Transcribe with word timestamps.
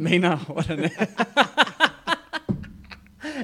Bem 0.00 0.18
na 0.18 0.40
hora, 0.48 0.76
né? 0.76 0.90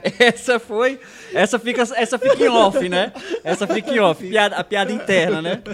essa 0.19 0.59
foi. 0.59 0.99
Essa 1.35 1.59
fica, 1.59 1.83
essa 1.83 2.19
fica 2.19 2.43
em 2.43 2.49
off, 2.49 2.89
né? 2.89 3.13
Essa 3.45 3.67
fica 3.67 3.95
em 3.95 3.99
off. 3.99 4.27
Piada, 4.27 4.57
a 4.57 4.65
piada 4.65 4.91
interna, 4.91 5.43
né? 5.43 5.63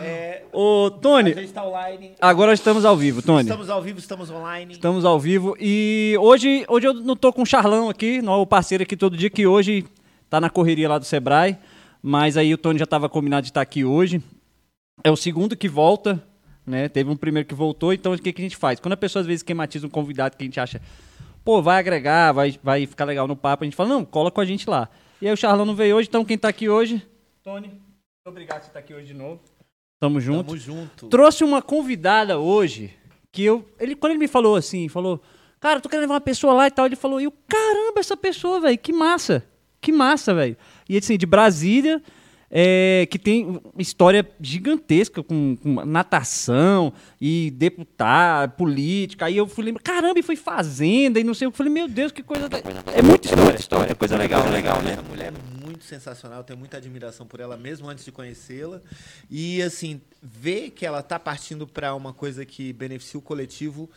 É, 0.00 0.42
Ô, 0.52 0.90
Tony, 0.90 1.32
a 1.32 1.40
gente 1.40 1.52
tá 1.52 1.64
online. 1.64 2.12
agora 2.20 2.52
estamos 2.52 2.84
ao 2.84 2.96
vivo, 2.96 3.22
Tony. 3.22 3.42
Estamos 3.42 3.70
ao 3.70 3.82
vivo, 3.82 3.98
estamos 3.98 4.30
online. 4.30 4.74
Estamos 4.74 5.04
ao 5.04 5.18
vivo 5.18 5.56
e 5.58 6.16
hoje, 6.20 6.64
hoje 6.68 6.86
eu 6.86 6.94
não 6.94 7.16
tô 7.16 7.32
com 7.32 7.42
o 7.42 7.46
Charlão 7.46 7.88
aqui, 7.88 8.20
não, 8.20 8.40
o 8.40 8.46
parceiro 8.46 8.82
aqui 8.82 8.96
todo 8.96 9.16
dia, 9.16 9.30
que 9.30 9.46
hoje 9.46 9.86
tá 10.28 10.40
na 10.40 10.50
correria 10.50 10.88
lá 10.88 10.98
do 10.98 11.04
Sebrae, 11.04 11.56
mas 12.02 12.36
aí 12.36 12.52
o 12.52 12.58
Tony 12.58 12.78
já 12.78 12.84
estava 12.84 13.08
combinado 13.08 13.42
de 13.42 13.50
estar 13.50 13.62
aqui 13.62 13.84
hoje. 13.84 14.22
É 15.02 15.10
o 15.10 15.16
segundo 15.16 15.56
que 15.56 15.68
volta, 15.68 16.22
né? 16.68 16.88
Teve 16.88 17.10
um 17.10 17.16
primeiro 17.16 17.48
que 17.48 17.54
voltou, 17.54 17.92
então 17.92 18.12
o 18.12 18.18
que, 18.18 18.32
que 18.32 18.40
a 18.40 18.44
gente 18.44 18.56
faz? 18.56 18.78
Quando 18.78 18.92
a 18.92 18.96
pessoa 18.96 19.20
às 19.20 19.26
vezes 19.26 19.40
esquematiza 19.40 19.86
um 19.86 19.90
convidado 19.90 20.36
que 20.36 20.44
a 20.44 20.46
gente 20.46 20.60
acha, 20.60 20.80
pô, 21.44 21.62
vai 21.62 21.78
agregar, 21.78 22.32
vai, 22.32 22.58
vai 22.62 22.86
ficar 22.86 23.04
legal 23.04 23.26
no 23.26 23.34
papo, 23.34 23.64
a 23.64 23.66
gente 23.66 23.76
fala, 23.76 23.88
não, 23.88 24.04
cola 24.04 24.30
com 24.30 24.40
a 24.40 24.44
gente 24.44 24.68
lá. 24.68 24.88
E 25.20 25.26
aí 25.26 25.32
o 25.32 25.36
Charlão 25.36 25.64
não 25.64 25.74
veio 25.74 25.96
hoje, 25.96 26.08
então 26.08 26.24
quem 26.24 26.38
tá 26.38 26.48
aqui 26.48 26.68
hoje? 26.68 27.02
Tony, 27.42 27.68
muito 27.68 27.80
obrigado 28.26 28.58
por 28.58 28.64
você 28.64 28.70
estar 28.70 28.80
aqui 28.80 28.94
hoje 28.94 29.06
de 29.06 29.14
novo. 29.14 29.40
Tamo 30.00 30.20
junto. 30.20 30.46
Tamo 30.46 30.56
junto. 30.58 31.08
Trouxe 31.08 31.42
uma 31.42 31.60
convidada 31.60 32.38
hoje 32.38 32.94
que 33.32 33.42
eu. 33.42 33.64
Ele, 33.80 33.96
quando 33.96 34.12
ele 34.12 34.20
me 34.20 34.28
falou 34.28 34.54
assim, 34.54 34.88
falou, 34.88 35.20
cara, 35.58 35.80
tô 35.80 35.88
querendo 35.88 36.02
levar 36.02 36.14
uma 36.14 36.20
pessoa 36.20 36.52
lá 36.52 36.66
e 36.66 36.70
tal, 36.70 36.86
ele 36.86 36.96
falou, 36.96 37.20
e 37.20 37.24
eu, 37.24 37.32
caramba, 37.48 37.98
essa 37.98 38.16
pessoa, 38.16 38.60
velho, 38.60 38.78
que 38.78 38.92
massa. 38.92 39.44
Que 39.80 39.92
massa, 39.92 40.34
velho. 40.34 40.56
E 40.88 40.96
assim, 40.96 41.16
de 41.16 41.26
Brasília, 41.26 42.02
é, 42.50 43.06
que 43.10 43.18
tem 43.18 43.60
história 43.78 44.28
gigantesca 44.40 45.22
com, 45.22 45.56
com 45.56 45.84
natação 45.84 46.92
e 47.20 47.50
deputado, 47.50 48.52
política. 48.52 49.26
Aí 49.26 49.36
eu 49.36 49.46
fui 49.46 49.64
lembrar, 49.64 49.82
caramba, 49.82 50.18
e 50.18 50.22
foi 50.22 50.36
fazenda 50.36 51.20
e 51.20 51.24
não 51.24 51.34
sei 51.34 51.46
o 51.46 51.50
que. 51.50 51.54
Eu 51.54 51.58
falei, 51.58 51.72
meu 51.72 51.88
Deus, 51.88 52.12
que 52.12 52.22
coisa. 52.22 52.48
É 52.94 53.02
muita 53.02 53.28
história, 53.28 53.56
história, 53.56 53.94
coisa 53.94 54.16
legal, 54.16 54.48
legal, 54.48 54.80
né? 54.82 54.92
Essa 54.92 55.02
mulher 55.02 55.32
é 55.32 55.66
muito 55.66 55.84
sensacional, 55.84 56.42
tenho 56.42 56.58
muita 56.58 56.78
admiração 56.78 57.26
por 57.26 57.40
ela 57.40 57.56
mesmo 57.56 57.88
antes 57.88 58.04
de 58.04 58.12
conhecê-la. 58.12 58.80
E 59.30 59.60
assim, 59.62 60.00
ver 60.22 60.70
que 60.70 60.86
ela 60.86 61.02
tá 61.02 61.18
partindo 61.18 61.66
para 61.66 61.94
uma 61.94 62.12
coisa 62.12 62.44
que 62.46 62.72
beneficia 62.72 63.18
o 63.18 63.22
coletivo, 63.22 63.90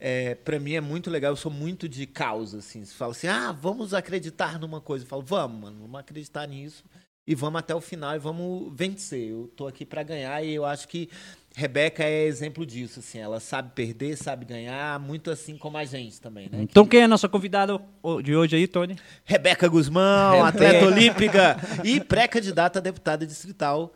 é, 0.00 0.34
para 0.34 0.58
mim 0.58 0.74
é 0.74 0.80
muito 0.80 1.10
legal. 1.10 1.32
Eu 1.32 1.36
sou 1.36 1.52
muito 1.52 1.88
de 1.88 2.06
causa, 2.06 2.58
assim. 2.58 2.84
Você 2.84 2.94
fala 2.94 3.12
assim, 3.12 3.26
ah, 3.26 3.52
vamos 3.52 3.92
acreditar 3.92 4.58
numa 4.58 4.80
coisa. 4.80 5.04
Eu 5.04 5.08
falo, 5.08 5.22
vamos, 5.22 5.60
mano, 5.60 5.76
vamos 5.82 6.00
acreditar 6.00 6.46
nisso 6.46 6.84
e 7.28 7.34
vamos 7.34 7.58
até 7.58 7.74
o 7.74 7.80
final 7.80 8.16
e 8.16 8.18
vamos 8.18 8.72
vencer. 8.74 9.28
Eu 9.28 9.52
tô 9.54 9.66
aqui 9.66 9.84
para 9.84 10.02
ganhar 10.02 10.42
e 10.42 10.54
eu 10.54 10.64
acho 10.64 10.88
que 10.88 11.10
Rebeca 11.54 12.02
é 12.02 12.24
exemplo 12.24 12.64
disso, 12.64 13.00
assim, 13.00 13.18
ela 13.18 13.38
sabe 13.38 13.72
perder, 13.74 14.16
sabe 14.16 14.46
ganhar, 14.46 14.98
muito 14.98 15.30
assim 15.30 15.58
como 15.58 15.76
a 15.76 15.84
gente 15.84 16.18
também, 16.22 16.48
né? 16.50 16.62
Então 16.62 16.86
quem 16.86 17.00
é 17.00 17.04
a 17.04 17.08
nossa 17.08 17.28
convidada 17.28 17.78
de 18.24 18.34
hoje 18.34 18.56
aí, 18.56 18.66
Tony? 18.66 18.96
Rebeca 19.26 19.68
Guzmão, 19.68 20.42
atleta 20.42 20.86
olímpica 20.86 21.56
e 21.84 22.00
pré-candidata 22.00 22.78
a 22.78 22.82
deputada 22.82 23.26
distrital 23.26 23.92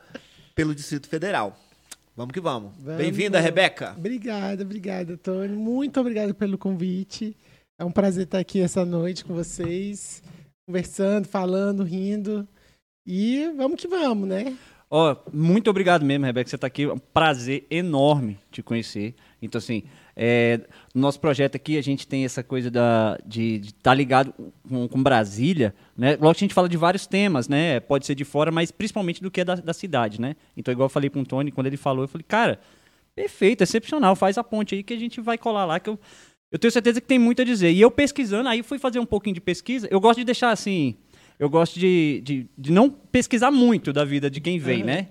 pelo 0.54 0.74
Distrito 0.74 1.08
Federal. 1.08 1.56
Vamos 2.14 2.34
que 2.34 2.40
vamos. 2.40 2.72
Vamos. 2.80 2.98
Bem-vinda, 2.98 3.40
Rebeca. 3.40 3.94
Obrigada, 3.96 4.62
obrigada, 4.62 5.16
Tony. 5.16 5.56
Muito 5.56 5.98
obrigado 5.98 6.34
pelo 6.34 6.58
convite. 6.58 7.34
É 7.78 7.84
um 7.84 7.90
prazer 7.90 8.24
estar 8.24 8.40
aqui 8.40 8.60
essa 8.60 8.84
noite 8.84 9.24
com 9.24 9.32
vocês, 9.32 10.22
conversando, 10.66 11.26
falando, 11.26 11.82
rindo. 11.82 12.46
E 13.06 13.48
vamos 13.56 13.80
que 13.80 13.88
vamos, 13.88 14.28
né? 14.28 14.56
Ó, 14.94 15.16
muito 15.32 15.70
obrigado 15.70 16.04
mesmo, 16.04 16.26
Rebeca, 16.26 16.50
você 16.50 16.54
está 16.54 16.66
aqui. 16.66 16.82
É 16.84 16.92
um 16.92 16.98
prazer 16.98 17.66
enorme 17.70 18.38
te 18.50 18.62
conhecer. 18.62 19.14
Então, 19.40 19.58
assim, 19.58 19.84
é, 20.14 20.60
no 20.94 21.00
nosso 21.00 21.18
projeto 21.18 21.56
aqui, 21.56 21.78
a 21.78 21.82
gente 21.82 22.06
tem 22.06 22.26
essa 22.26 22.42
coisa 22.42 22.70
da, 22.70 23.18
de 23.24 23.62
estar 23.64 23.72
tá 23.82 23.94
ligado 23.94 24.34
com, 24.68 24.86
com 24.86 25.02
Brasília, 25.02 25.74
né? 25.96 26.12
Logo 26.12 26.28
a 26.28 26.34
gente 26.34 26.52
fala 26.52 26.68
de 26.68 26.76
vários 26.76 27.06
temas, 27.06 27.48
né? 27.48 27.80
Pode 27.80 28.04
ser 28.04 28.14
de 28.14 28.24
fora, 28.24 28.50
mas 28.50 28.70
principalmente 28.70 29.22
do 29.22 29.30
que 29.30 29.40
é 29.40 29.44
da, 29.44 29.54
da 29.54 29.72
cidade, 29.72 30.20
né? 30.20 30.36
Então, 30.54 30.70
igual 30.70 30.84
eu 30.84 30.90
falei 30.90 31.08
com 31.08 31.22
o 31.22 31.24
Tony, 31.24 31.50
quando 31.50 31.68
ele 31.68 31.78
falou, 31.78 32.04
eu 32.04 32.08
falei, 32.08 32.26
cara, 32.28 32.60
perfeito, 33.16 33.62
excepcional, 33.62 34.14
faz 34.14 34.36
a 34.36 34.44
ponte 34.44 34.74
aí 34.74 34.82
que 34.82 34.92
a 34.92 34.98
gente 34.98 35.22
vai 35.22 35.38
colar 35.38 35.64
lá, 35.64 35.80
que 35.80 35.88
eu, 35.88 35.98
eu 36.50 36.58
tenho 36.58 36.70
certeza 36.70 37.00
que 37.00 37.06
tem 37.06 37.18
muito 37.18 37.40
a 37.40 37.44
dizer. 37.46 37.72
E 37.72 37.80
eu 37.80 37.90
pesquisando, 37.90 38.48
aí 38.48 38.62
fui 38.62 38.78
fazer 38.78 38.98
um 38.98 39.06
pouquinho 39.06 39.34
de 39.34 39.40
pesquisa, 39.40 39.88
eu 39.90 39.98
gosto 39.98 40.18
de 40.18 40.24
deixar 40.24 40.50
assim 40.50 40.96
eu 41.42 41.50
gosto 41.50 41.78
de, 41.80 42.22
de, 42.24 42.46
de, 42.56 42.70
não 42.70 42.88
pesquisar 42.88 43.50
muito 43.50 43.92
da 43.92 44.04
vida 44.04 44.30
de 44.30 44.40
quem 44.40 44.60
vem, 44.60 44.82
uhum. 44.82 44.86
né? 44.86 45.08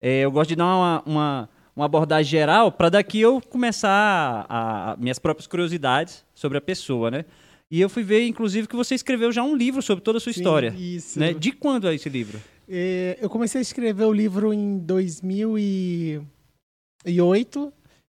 É, 0.00 0.20
eu 0.20 0.30
gosto 0.30 0.48
de 0.48 0.56
dar 0.56 0.64
uma, 0.64 1.02
uma, 1.04 1.46
uma 1.76 1.84
abordagem 1.84 2.30
geral 2.30 2.72
para 2.72 2.88
daqui 2.88 3.20
eu 3.20 3.38
começar 3.38 4.46
a, 4.48 4.92
a, 4.92 4.96
minhas 4.96 5.18
próprias 5.18 5.46
curiosidades 5.46 6.24
sobre 6.34 6.56
a 6.56 6.60
pessoa, 6.62 7.10
né? 7.10 7.26
E 7.70 7.82
eu 7.82 7.90
fui 7.90 8.02
ver, 8.02 8.26
inclusive, 8.26 8.66
que 8.66 8.74
você 8.74 8.94
escreveu 8.94 9.30
já 9.30 9.42
um 9.42 9.54
livro 9.54 9.82
sobre 9.82 10.02
toda 10.02 10.16
a 10.16 10.20
sua 10.22 10.32
Sim, 10.32 10.40
história. 10.40 10.74
Isso. 10.74 11.20
Né? 11.20 11.34
De 11.34 11.52
quando 11.52 11.86
é 11.86 11.94
esse 11.94 12.08
livro? 12.08 12.40
É, 12.66 13.18
eu 13.20 13.28
comecei 13.28 13.58
a 13.58 13.62
escrever 13.62 14.04
o 14.04 14.12
livro 14.12 14.54
em 14.54 14.78
2008 14.78 17.72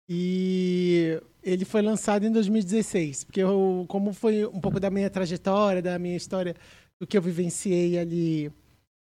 e 0.08 1.20
ele 1.42 1.66
foi 1.66 1.82
lançado 1.82 2.24
em 2.24 2.32
2016, 2.32 3.24
porque 3.24 3.42
eu, 3.42 3.84
como 3.88 4.14
foi 4.14 4.46
um 4.46 4.58
pouco 4.58 4.80
da 4.80 4.88
minha 4.88 5.10
trajetória, 5.10 5.82
da 5.82 5.98
minha 5.98 6.16
história 6.16 6.56
do 7.00 7.06
que 7.06 7.16
eu 7.16 7.22
vivenciei 7.22 7.98
ali 7.98 8.52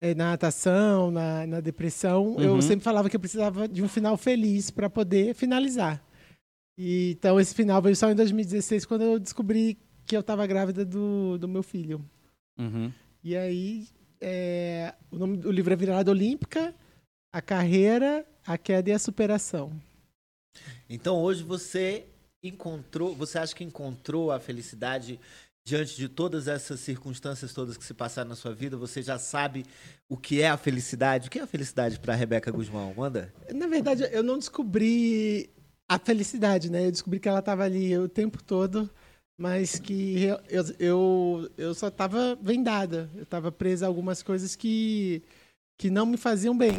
é, 0.02 0.16
na 0.16 0.32
natação, 0.32 1.12
na, 1.12 1.46
na 1.46 1.60
depressão, 1.60 2.36
uhum. 2.36 2.42
eu 2.42 2.62
sempre 2.62 2.84
falava 2.84 3.10
que 3.10 3.16
eu 3.16 3.20
precisava 3.20 3.68
de 3.68 3.84
um 3.84 3.88
final 3.88 4.18
feliz 4.18 4.72
para 4.72 4.90
poder 4.90 5.36
finalizar. 5.36 6.04
E, 6.78 7.12
então 7.12 7.40
esse 7.40 7.54
final 7.54 7.82
veio 7.82 7.96
só 7.96 8.10
em 8.10 8.16
2016, 8.16 8.86
quando 8.86 9.04
eu 9.04 9.20
descobri 9.20 9.78
que 10.06 10.16
eu 10.16 10.22
estava 10.22 10.48
grávida 10.48 10.84
do, 10.84 11.38
do 11.38 11.48
meu 11.48 11.62
filho. 11.62 12.04
Uhum. 12.58 12.92
E 13.24 13.38
aí 13.38 13.88
é, 14.20 14.94
o 15.12 15.18
nome 15.18 15.38
do 15.38 15.52
livro 15.52 15.74
é 15.74 15.76
Virada 15.76 16.12
Olímpica, 16.12 16.74
a 17.34 17.42
carreira, 17.42 18.26
a 18.46 18.58
queda 18.58 18.90
e 18.90 18.94
a 18.94 19.00
superação. 19.00 19.72
Então 20.90 21.22
hoje 21.22 21.44
você 21.44 22.06
encontrou, 22.44 23.16
você 23.16 23.38
acha 23.38 23.56
que 23.56 23.64
encontrou 23.64 24.32
a 24.32 24.40
felicidade 24.40 25.20
diante 25.64 25.96
de 25.96 26.10
todas 26.10 26.48
essas 26.48 26.80
circunstâncias 26.80 27.54
todas 27.54 27.78
que 27.78 27.84
se 27.84 27.94
passaram 27.94 28.30
na 28.30 28.36
sua 28.36 28.54
vida, 28.54 28.76
você 28.76 29.02
já 29.02 29.18
sabe 29.20 29.66
o 30.10 30.18
que 30.18 30.42
é 30.42 30.50
a 30.50 30.58
felicidade? 30.58 31.28
O 31.28 31.32
que 31.32 31.40
é 31.40 31.44
a 31.44 31.48
felicidade 31.48 32.00
para 32.00 32.16
Rebeca 32.16 32.52
Guzmão? 32.52 32.94
Manda. 32.96 33.34
Na 33.54 33.68
verdade, 33.68 34.08
eu 34.12 34.24
não 34.24 34.38
descobri 34.38 35.50
a 35.88 36.00
felicidade, 36.00 36.72
né? 36.72 36.88
Eu 36.88 36.92
descobri 36.92 37.20
que 37.20 37.30
ela 37.30 37.40
estava 37.40 37.64
ali 37.64 37.98
o 37.98 38.10
tempo 38.10 38.42
todo, 38.44 38.90
mas 39.38 39.78
que 39.80 40.24
eu, 40.50 40.64
eu, 40.80 41.52
eu 41.58 41.74
só 41.74 41.90
estava 41.90 42.38
vendada. 42.42 43.10
Eu 43.16 43.24
estava 43.24 43.52
presa 43.52 43.86
a 43.86 43.88
algumas 43.88 44.24
coisas 44.24 44.56
que, 44.56 45.22
que 45.78 45.90
não 45.90 46.06
me 46.06 46.18
faziam 46.18 46.58
bem. 46.58 46.74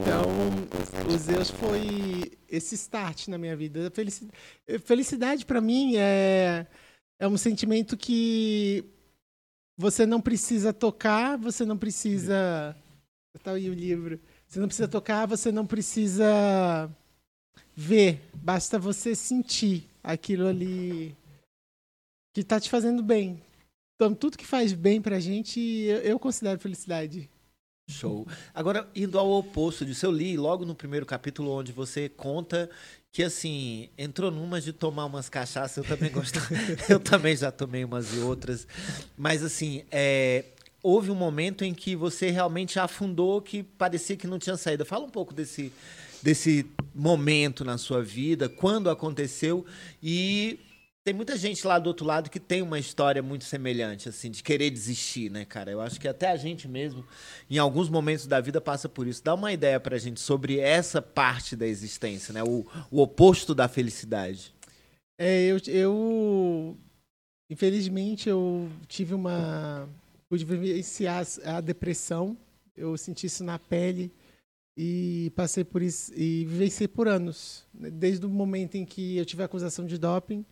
Então, 0.00 1.08
os 1.08 1.22
Zeus 1.22 1.50
foi 1.50 2.32
esse 2.48 2.74
start 2.74 3.28
na 3.28 3.38
minha 3.38 3.56
vida. 3.56 3.90
Felicidade, 3.90 4.38
felicidade 4.84 5.46
para 5.46 5.60
mim 5.60 5.96
é 5.96 6.66
é 7.18 7.28
um 7.28 7.36
sentimento 7.36 7.96
que 7.96 8.84
você 9.76 10.06
não 10.06 10.20
precisa 10.20 10.72
tocar, 10.72 11.36
você 11.36 11.64
não 11.64 11.76
precisa. 11.76 12.76
Está 13.34 13.52
aí 13.52 13.68
o 13.68 13.74
livro. 13.74 14.20
Você 14.46 14.60
não 14.60 14.68
precisa 14.68 14.88
tocar, 14.88 15.26
você 15.26 15.50
não 15.50 15.66
precisa 15.66 16.90
ver. 17.74 18.20
Basta 18.34 18.78
você 18.78 19.14
sentir 19.14 19.88
aquilo 20.02 20.46
ali 20.46 21.16
que 22.32 22.40
está 22.40 22.60
te 22.60 22.70
fazendo 22.70 23.02
bem. 23.02 23.42
Então, 23.96 24.14
tudo 24.14 24.38
que 24.38 24.46
faz 24.46 24.72
bem 24.72 25.00
pra 25.00 25.20
gente, 25.20 25.60
eu, 25.60 25.98
eu 25.98 26.18
considero 26.18 26.60
felicidade. 26.60 27.30
Show. 27.88 28.26
Agora, 28.52 28.88
indo 28.94 29.18
ao 29.18 29.30
oposto 29.30 29.84
disso, 29.84 30.06
eu 30.06 30.10
li 30.10 30.36
logo 30.36 30.64
no 30.64 30.74
primeiro 30.74 31.04
capítulo 31.04 31.50
onde 31.50 31.70
você 31.70 32.08
conta 32.08 32.70
que 33.14 33.22
assim, 33.22 33.88
entrou 33.96 34.28
numas 34.28 34.64
de 34.64 34.72
tomar 34.72 35.04
umas 35.04 35.28
cachaças, 35.28 35.76
eu 35.76 35.84
também 35.84 36.10
gosto. 36.10 36.40
eu 36.90 36.98
também 36.98 37.36
já 37.36 37.52
tomei 37.52 37.84
umas 37.84 38.12
e 38.12 38.18
outras. 38.18 38.66
Mas 39.16 39.44
assim, 39.44 39.84
é, 39.88 40.46
houve 40.82 41.12
um 41.12 41.14
momento 41.14 41.64
em 41.64 41.72
que 41.72 41.94
você 41.94 42.30
realmente 42.30 42.76
afundou 42.76 43.40
que 43.40 43.62
parecia 43.62 44.16
que 44.16 44.26
não 44.26 44.36
tinha 44.36 44.56
saída. 44.56 44.84
Fala 44.84 45.04
um 45.04 45.10
pouco 45.10 45.32
desse, 45.32 45.72
desse 46.20 46.66
momento 46.92 47.64
na 47.64 47.78
sua 47.78 48.02
vida, 48.02 48.48
quando 48.48 48.90
aconteceu 48.90 49.64
e 50.02 50.58
tem 51.04 51.12
muita 51.12 51.36
gente 51.36 51.66
lá 51.66 51.78
do 51.78 51.88
outro 51.88 52.06
lado 52.06 52.30
que 52.30 52.40
tem 52.40 52.62
uma 52.62 52.78
história 52.78 53.22
muito 53.22 53.44
semelhante, 53.44 54.08
assim, 54.08 54.30
de 54.30 54.42
querer 54.42 54.70
desistir, 54.70 55.30
né, 55.30 55.44
cara? 55.44 55.70
Eu 55.70 55.82
acho 55.82 56.00
que 56.00 56.08
até 56.08 56.30
a 56.30 56.36
gente 56.36 56.66
mesmo, 56.66 57.06
em 57.50 57.58
alguns 57.58 57.90
momentos 57.90 58.26
da 58.26 58.40
vida, 58.40 58.58
passa 58.58 58.88
por 58.88 59.06
isso. 59.06 59.22
Dá 59.22 59.34
uma 59.34 59.52
ideia 59.52 59.78
pra 59.78 59.98
gente 59.98 60.18
sobre 60.18 60.58
essa 60.58 61.02
parte 61.02 61.54
da 61.54 61.66
existência, 61.66 62.32
né? 62.32 62.42
O, 62.42 62.64
o 62.90 63.02
oposto 63.02 63.54
da 63.54 63.68
felicidade. 63.68 64.54
É, 65.18 65.42
eu, 65.42 65.58
eu. 65.66 66.76
Infelizmente, 67.50 68.28
eu 68.30 68.70
tive 68.88 69.12
uma. 69.12 69.86
Pude 70.26 70.44
vivenciar 70.46 71.22
a 71.44 71.60
depressão. 71.60 72.34
Eu 72.74 72.96
senti 72.96 73.26
isso 73.26 73.44
na 73.44 73.58
pele. 73.58 74.10
e 74.76 75.30
passei 75.36 75.64
por 75.64 75.82
isso 75.82 76.12
e 76.14 76.44
vivenciei 76.46 76.88
por 76.88 77.08
anos. 77.08 77.64
Desde 77.72 78.24
o 78.24 78.28
momento 78.28 78.76
em 78.76 78.84
que 78.84 79.16
eu 79.16 79.24
tive 79.24 79.42
a 79.42 79.46
acusação 79.46 79.86
de 79.86 79.98
doping, 79.98 80.44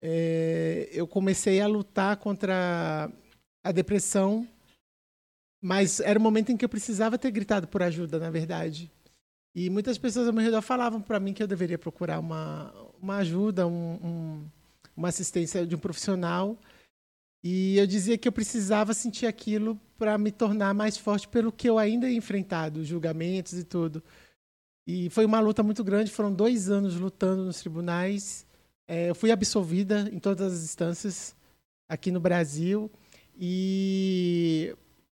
é, 0.00 0.88
eu 0.92 1.06
comecei 1.06 1.60
a 1.60 1.66
lutar 1.66 2.16
contra 2.16 3.10
a 3.62 3.72
depressão, 3.72 4.46
mas 5.60 6.00
era 6.00 6.18
o 6.18 6.22
momento 6.22 6.50
em 6.52 6.56
que 6.56 6.64
eu 6.64 6.68
precisava 6.68 7.18
ter 7.18 7.30
gritado 7.30 7.66
por 7.66 7.82
ajuda, 7.82 8.18
na 8.18 8.30
verdade. 8.30 8.90
E 9.54 9.68
muitas 9.68 9.98
pessoas 9.98 10.28
ao 10.28 10.32
meu 10.32 10.44
redor 10.44 10.62
falavam 10.62 11.00
para 11.00 11.18
mim 11.18 11.32
que 11.32 11.42
eu 11.42 11.46
deveria 11.48 11.78
procurar 11.78 12.20
uma, 12.20 12.72
uma 13.00 13.16
ajuda, 13.16 13.66
um, 13.66 13.94
um, 13.94 14.50
uma 14.96 15.08
assistência 15.08 15.66
de 15.66 15.74
um 15.74 15.78
profissional. 15.78 16.56
E 17.42 17.76
eu 17.76 17.86
dizia 17.86 18.18
que 18.18 18.28
eu 18.28 18.32
precisava 18.32 18.94
sentir 18.94 19.26
aquilo 19.26 19.80
para 19.96 20.16
me 20.16 20.30
tornar 20.30 20.74
mais 20.74 20.96
forte 20.96 21.26
pelo 21.26 21.50
que 21.50 21.68
eu 21.68 21.78
ainda 21.78 22.08
ia 22.08 22.16
enfrentado, 22.16 22.84
julgamentos 22.84 23.54
e 23.54 23.64
tudo. 23.64 24.02
E 24.86 25.10
foi 25.10 25.24
uma 25.24 25.40
luta 25.40 25.62
muito 25.62 25.82
grande, 25.82 26.10
foram 26.10 26.32
dois 26.32 26.70
anos 26.70 26.94
lutando 26.96 27.44
nos 27.44 27.60
tribunais. 27.60 28.46
É, 28.88 29.10
eu 29.10 29.14
fui 29.14 29.30
absolvida 29.30 30.08
em 30.10 30.18
todas 30.18 30.52
as 30.52 30.64
instâncias 30.64 31.36
aqui 31.88 32.10
no 32.10 32.18
Brasil. 32.18 32.90
E 33.38 34.74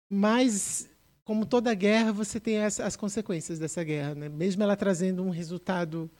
mas 0.08 0.88
como 1.24 1.46
toda 1.46 1.72
guerra, 1.74 2.12
você 2.12 2.38
tem 2.38 2.58
as, 2.62 2.78
as 2.78 2.94
consequências 2.94 3.58
dessa 3.58 3.82
guerra, 3.82 4.14
né? 4.14 4.28
Mesmo 4.28 4.62
ela 4.62 4.76
trazendo 4.76 5.24
um 5.24 5.30
resultado 5.30 6.10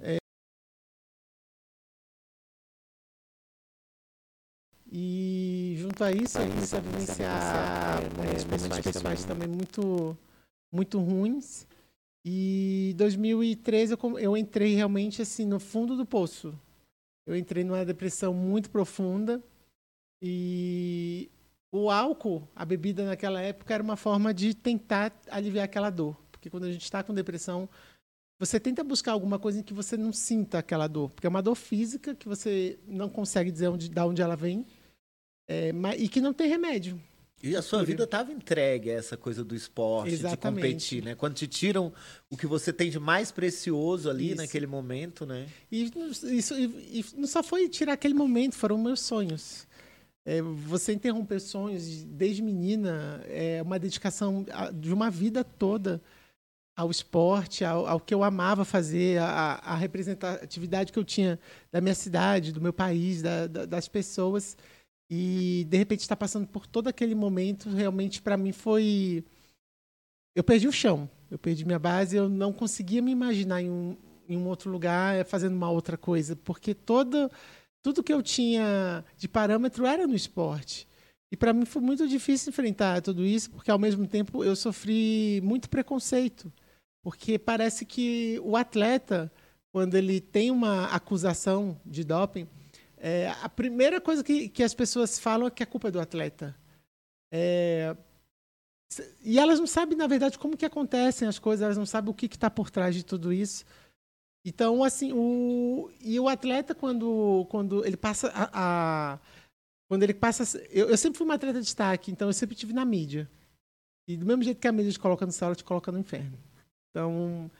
é, 0.00 0.18
E 4.90 5.74
junto 5.76 6.02
a 6.02 6.10
isso, 6.10 6.38
eu 6.38 6.50
comecei 6.50 6.78
a 6.78 6.80
vivenciar 6.80 8.02
momentos 8.16 8.44
pessoais, 8.44 8.84
pessoais 8.84 9.24
também 9.24 9.46
muito, 9.46 10.16
muito 10.72 10.98
ruins. 10.98 11.66
E 12.24 12.90
em 12.92 12.96
2013 12.96 13.92
eu, 13.92 14.18
eu 14.18 14.36
entrei 14.36 14.74
realmente 14.74 15.20
assim 15.20 15.44
no 15.44 15.60
fundo 15.60 15.94
do 15.94 16.06
poço. 16.06 16.58
Eu 17.28 17.36
entrei 17.36 17.62
numa 17.62 17.84
depressão 17.84 18.32
muito 18.32 18.70
profunda 18.70 19.42
e 20.22 21.30
o 21.70 21.90
álcool, 21.90 22.48
a 22.56 22.64
bebida 22.64 23.04
naquela 23.04 23.38
época, 23.42 23.74
era 23.74 23.82
uma 23.82 23.96
forma 23.96 24.32
de 24.32 24.54
tentar 24.54 25.12
aliviar 25.30 25.66
aquela 25.66 25.90
dor. 25.90 26.16
Porque 26.32 26.48
quando 26.48 26.64
a 26.64 26.72
gente 26.72 26.84
está 26.84 27.02
com 27.02 27.12
depressão, 27.12 27.68
você 28.40 28.58
tenta 28.58 28.82
buscar 28.82 29.12
alguma 29.12 29.38
coisa 29.38 29.60
em 29.60 29.62
que 29.62 29.74
você 29.74 29.94
não 29.94 30.10
sinta 30.10 30.58
aquela 30.58 30.88
dor. 30.88 31.10
Porque 31.10 31.26
é 31.26 31.28
uma 31.28 31.42
dor 31.42 31.54
física 31.54 32.14
que 32.14 32.26
você 32.26 32.78
não 32.86 33.10
consegue 33.10 33.50
dizer 33.50 33.68
onde, 33.68 33.90
de 33.90 34.00
onde 34.00 34.22
ela 34.22 34.34
vem 34.34 34.64
é, 35.46 35.70
mas, 35.70 36.00
e 36.00 36.08
que 36.08 36.22
não 36.22 36.32
tem 36.32 36.48
remédio. 36.48 36.98
E 37.42 37.54
a 37.54 37.62
sua 37.62 37.84
vida 37.84 38.04
estava 38.04 38.32
entregue 38.32 38.90
a 38.90 38.94
essa 38.94 39.16
coisa 39.16 39.44
do 39.44 39.54
esporte, 39.54 40.12
Exatamente. 40.12 40.38
de 40.38 40.68
competir, 40.68 41.04
né? 41.04 41.14
Quando 41.14 41.34
te 41.34 41.46
tiram 41.46 41.92
o 42.28 42.36
que 42.36 42.46
você 42.46 42.72
tem 42.72 42.90
de 42.90 42.98
mais 42.98 43.30
precioso 43.30 44.10
ali 44.10 44.28
isso. 44.28 44.36
naquele 44.36 44.66
momento, 44.66 45.24
né? 45.24 45.46
E, 45.70 45.90
isso, 46.32 46.58
e, 46.58 47.00
e 47.00 47.04
não 47.16 47.28
só 47.28 47.42
foi 47.42 47.68
tirar 47.68 47.92
aquele 47.92 48.14
momento, 48.14 48.56
foram 48.56 48.76
meus 48.76 49.00
sonhos. 49.00 49.68
É, 50.26 50.42
você 50.42 50.92
interromper 50.92 51.40
sonhos 51.40 52.04
desde 52.04 52.42
menina 52.42 53.22
é 53.26 53.62
uma 53.62 53.78
dedicação 53.78 54.44
de 54.74 54.92
uma 54.92 55.10
vida 55.10 55.44
toda 55.44 56.02
ao 56.76 56.90
esporte, 56.90 57.64
ao, 57.64 57.86
ao 57.86 57.98
que 57.98 58.14
eu 58.14 58.22
amava 58.22 58.64
fazer, 58.64 59.18
a, 59.20 59.60
a, 59.64 59.74
representatividade 59.74 60.92
que 60.92 60.98
eu 60.98 61.04
tinha 61.04 61.38
da 61.72 61.80
minha 61.80 61.94
cidade, 61.94 62.52
do 62.52 62.60
meu 62.60 62.72
país, 62.72 63.22
da, 63.22 63.46
da, 63.46 63.64
das 63.64 63.88
pessoas. 63.88 64.56
E 65.10 65.66
de 65.68 65.76
repente 65.76 66.00
estar 66.00 66.16
passando 66.16 66.46
por 66.46 66.66
todo 66.66 66.88
aquele 66.88 67.14
momento, 67.14 67.70
realmente 67.70 68.20
para 68.20 68.36
mim 68.36 68.52
foi. 68.52 69.24
Eu 70.34 70.44
perdi 70.44 70.68
o 70.68 70.72
chão, 70.72 71.08
eu 71.30 71.38
perdi 71.38 71.64
minha 71.64 71.78
base, 71.78 72.16
eu 72.16 72.28
não 72.28 72.52
conseguia 72.52 73.02
me 73.02 73.10
imaginar 73.10 73.62
em 73.62 73.70
um, 73.70 73.96
em 74.28 74.36
um 74.36 74.46
outro 74.46 74.70
lugar 74.70 75.24
fazendo 75.24 75.56
uma 75.56 75.70
outra 75.70 75.96
coisa, 75.96 76.36
porque 76.36 76.74
todo 76.74 77.30
tudo 77.82 78.02
que 78.02 78.12
eu 78.12 78.22
tinha 78.22 79.04
de 79.16 79.28
parâmetro 79.28 79.86
era 79.86 80.06
no 80.06 80.14
esporte. 80.14 80.86
E 81.30 81.36
para 81.36 81.52
mim 81.52 81.64
foi 81.64 81.82
muito 81.82 82.06
difícil 82.08 82.50
enfrentar 82.50 83.02
tudo 83.02 83.24
isso, 83.24 83.50
porque 83.50 83.70
ao 83.70 83.78
mesmo 83.78 84.06
tempo 84.06 84.42
eu 84.42 84.56
sofri 84.56 85.40
muito 85.42 85.68
preconceito. 85.68 86.52
Porque 87.02 87.38
parece 87.38 87.84
que 87.84 88.40
o 88.42 88.56
atleta, 88.56 89.30
quando 89.72 89.94
ele 89.94 90.20
tem 90.20 90.50
uma 90.50 90.86
acusação 90.86 91.78
de 91.84 92.02
doping, 92.02 92.48
é, 93.00 93.28
a 93.42 93.48
primeira 93.48 94.00
coisa 94.00 94.22
que, 94.24 94.48
que 94.48 94.62
as 94.62 94.74
pessoas 94.74 95.18
falam 95.18 95.46
é 95.46 95.50
que 95.50 95.62
a 95.62 95.66
culpa 95.66 95.88
é 95.88 95.90
do 95.90 96.00
atleta. 96.00 96.56
É, 97.32 97.96
e 99.22 99.38
elas 99.38 99.58
não 99.58 99.66
sabem, 99.66 99.96
na 99.96 100.06
verdade, 100.06 100.38
como 100.38 100.56
que 100.56 100.64
acontecem 100.64 101.28
as 101.28 101.38
coisas, 101.38 101.62
elas 101.62 101.78
não 101.78 101.86
sabem 101.86 102.10
o 102.10 102.14
que 102.14 102.26
está 102.26 102.50
por 102.50 102.70
trás 102.70 102.94
de 102.94 103.04
tudo 103.04 103.32
isso. 103.32 103.64
Então, 104.44 104.82
assim, 104.82 105.12
o, 105.12 105.90
e 106.00 106.18
o 106.18 106.28
atleta, 106.28 106.74
quando, 106.74 107.46
quando 107.50 107.84
ele 107.84 107.96
passa 107.96 108.28
a, 108.34 109.14
a 109.14 109.18
quando 109.88 110.02
ele 110.02 110.14
passa. 110.14 110.58
Eu, 110.70 110.90
eu, 110.90 110.96
sempre 110.96 111.16
fui 111.16 111.24
uma 111.24 111.34
atleta 111.34 111.58
de 111.58 111.64
destaque, 111.64 112.10
então 112.10 112.28
eu 112.28 112.32
sempre 112.32 112.54
tive 112.54 112.72
na 112.72 112.84
mídia. 112.84 113.28
E 114.06 114.16
do 114.16 114.24
mesmo 114.24 114.42
jeito 114.42 114.60
que 114.60 114.68
a 114.68 114.72
mídia 114.72 114.92
te 114.92 114.98
coloca 114.98 115.26
no 115.26 115.32
céu, 115.32 115.46
ela 115.46 115.54
te 115.54 115.64
coloca 115.64 115.90
no 115.90 115.98
inferno. 115.98 116.38
Então, 116.90 117.50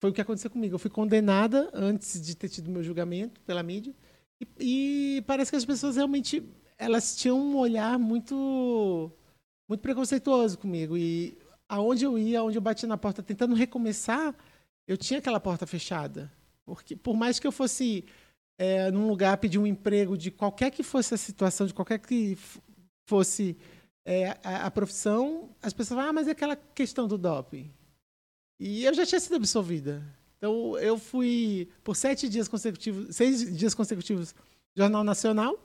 foi 0.00 0.10
o 0.10 0.12
que 0.12 0.20
aconteceu 0.20 0.50
comigo. 0.50 0.74
Eu 0.74 0.78
fui 0.78 0.90
condenada 0.90 1.70
antes 1.72 2.20
de 2.20 2.36
ter 2.36 2.48
tido 2.48 2.70
meu 2.70 2.82
julgamento 2.82 3.40
pela 3.42 3.62
mídia. 3.62 3.94
E, 4.40 5.16
e, 5.18 5.22
parece 5.22 5.50
que 5.50 5.56
as 5.56 5.64
pessoas 5.64 5.96
realmente 5.96 6.42
elas 6.78 7.16
tinham 7.16 7.40
um 7.40 7.56
olhar 7.56 7.98
muito 7.98 9.10
muito 9.68 9.80
preconceituoso 9.80 10.58
comigo 10.58 10.96
e 10.96 11.36
aonde 11.68 12.04
eu 12.04 12.18
ia, 12.18 12.40
aonde 12.40 12.58
eu 12.58 12.62
batia 12.62 12.88
na 12.88 12.96
porta 12.96 13.22
tentando 13.22 13.54
recomeçar, 13.54 14.34
eu 14.86 14.96
tinha 14.96 15.18
aquela 15.18 15.40
porta 15.40 15.66
fechada. 15.66 16.32
Porque 16.64 16.94
por 16.94 17.16
mais 17.16 17.38
que 17.38 17.46
eu 17.46 17.52
fosse 17.52 18.04
é, 18.58 18.90
num 18.90 19.08
lugar 19.08 19.36
pedir 19.38 19.58
um 19.58 19.66
emprego 19.66 20.16
de 20.16 20.30
qualquer 20.30 20.70
que 20.70 20.82
fosse 20.82 21.14
a 21.14 21.16
situação, 21.16 21.66
de 21.66 21.74
qualquer 21.74 21.98
que 21.98 22.36
fosse 23.08 23.56
é, 24.04 24.30
a, 24.42 24.66
a, 24.66 24.70
profissão, 24.70 25.50
as 25.62 25.72
pessoas 25.72 25.98
falam, 25.98 26.10
ah, 26.10 26.12
mas 26.12 26.28
é 26.28 26.30
aquela 26.30 26.56
questão 26.56 27.06
do 27.06 27.18
doping. 27.18 27.70
E 28.58 28.84
eu 28.84 28.94
já 28.94 29.04
tinha 29.04 29.20
sido 29.20 29.36
absolvida. 29.36 30.02
Então, 30.36 30.78
eu 30.78 30.98
fui 30.98 31.68
por 31.82 31.96
sete 31.96 32.28
dias 32.28 32.48
consecutivos, 32.48 33.14
seis 33.16 33.56
dias 33.56 33.74
consecutivos, 33.74 34.34
Jornal 34.76 35.02
Nacional, 35.02 35.58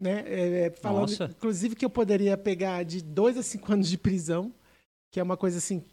né? 0.00 0.24
É, 0.26 0.66
é, 0.66 0.70
falando, 0.70 1.10
Nossa. 1.10 1.24
inclusive, 1.24 1.76
que 1.76 1.84
eu 1.84 1.90
poderia 1.90 2.36
pegar 2.36 2.82
de 2.82 3.02
dois 3.02 3.36
a 3.36 3.42
cinco 3.42 3.72
anos 3.72 3.88
de 3.88 3.96
prisão, 3.96 4.52
que 5.12 5.20
é 5.20 5.22
uma 5.22 5.36
coisa 5.36 5.58
assim 5.58 5.84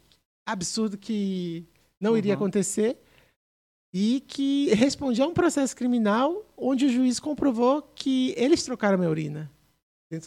absurda 0.46 0.96
que 0.96 1.66
não 2.00 2.16
iria 2.16 2.32
uhum. 2.32 2.38
acontecer, 2.38 2.98
e 3.92 4.20
que 4.26 4.68
respondia 4.74 5.24
a 5.24 5.28
um 5.28 5.34
processo 5.34 5.74
criminal 5.74 6.44
onde 6.56 6.86
o 6.86 6.88
juiz 6.90 7.18
comprovou 7.18 7.82
que 7.94 8.34
eles 8.36 8.62
trocaram 8.62 8.98
minha 8.98 9.10
urina 9.10 9.50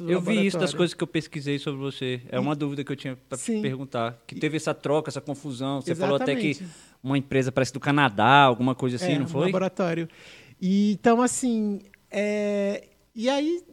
eu 0.07 0.21
vi 0.21 0.45
isso 0.45 0.59
das 0.59 0.73
coisas 0.73 0.93
que 0.93 1.03
eu 1.03 1.07
pesquisei 1.07 1.57
sobre 1.57 1.79
você. 1.79 2.21
É 2.29 2.39
uma 2.39 2.55
dúvida 2.55 2.83
que 2.83 2.91
eu 2.91 2.95
tinha 2.95 3.15
para 3.27 3.37
perguntar. 3.37 4.21
Que 4.27 4.35
teve 4.35 4.57
essa 4.57 4.75
troca, 4.75 5.09
essa 5.09 5.21
confusão. 5.21 5.81
Você 5.81 5.91
Exatamente. 5.91 6.19
falou 6.19 6.21
até 6.21 6.35
que 6.35 6.63
uma 7.03 7.17
empresa 7.17 7.51
parece 7.51 7.73
do 7.73 7.79
Canadá, 7.79 8.43
alguma 8.43 8.75
coisa 8.75 8.95
assim, 8.95 9.13
é, 9.13 9.19
não 9.19 9.27
foi? 9.27 9.41
Um 9.41 9.45
laboratório. 9.45 10.07
E, 10.61 10.93
então, 10.93 11.21
assim. 11.21 11.79
É... 12.09 12.87
E 13.13 13.29
aí 13.29 13.63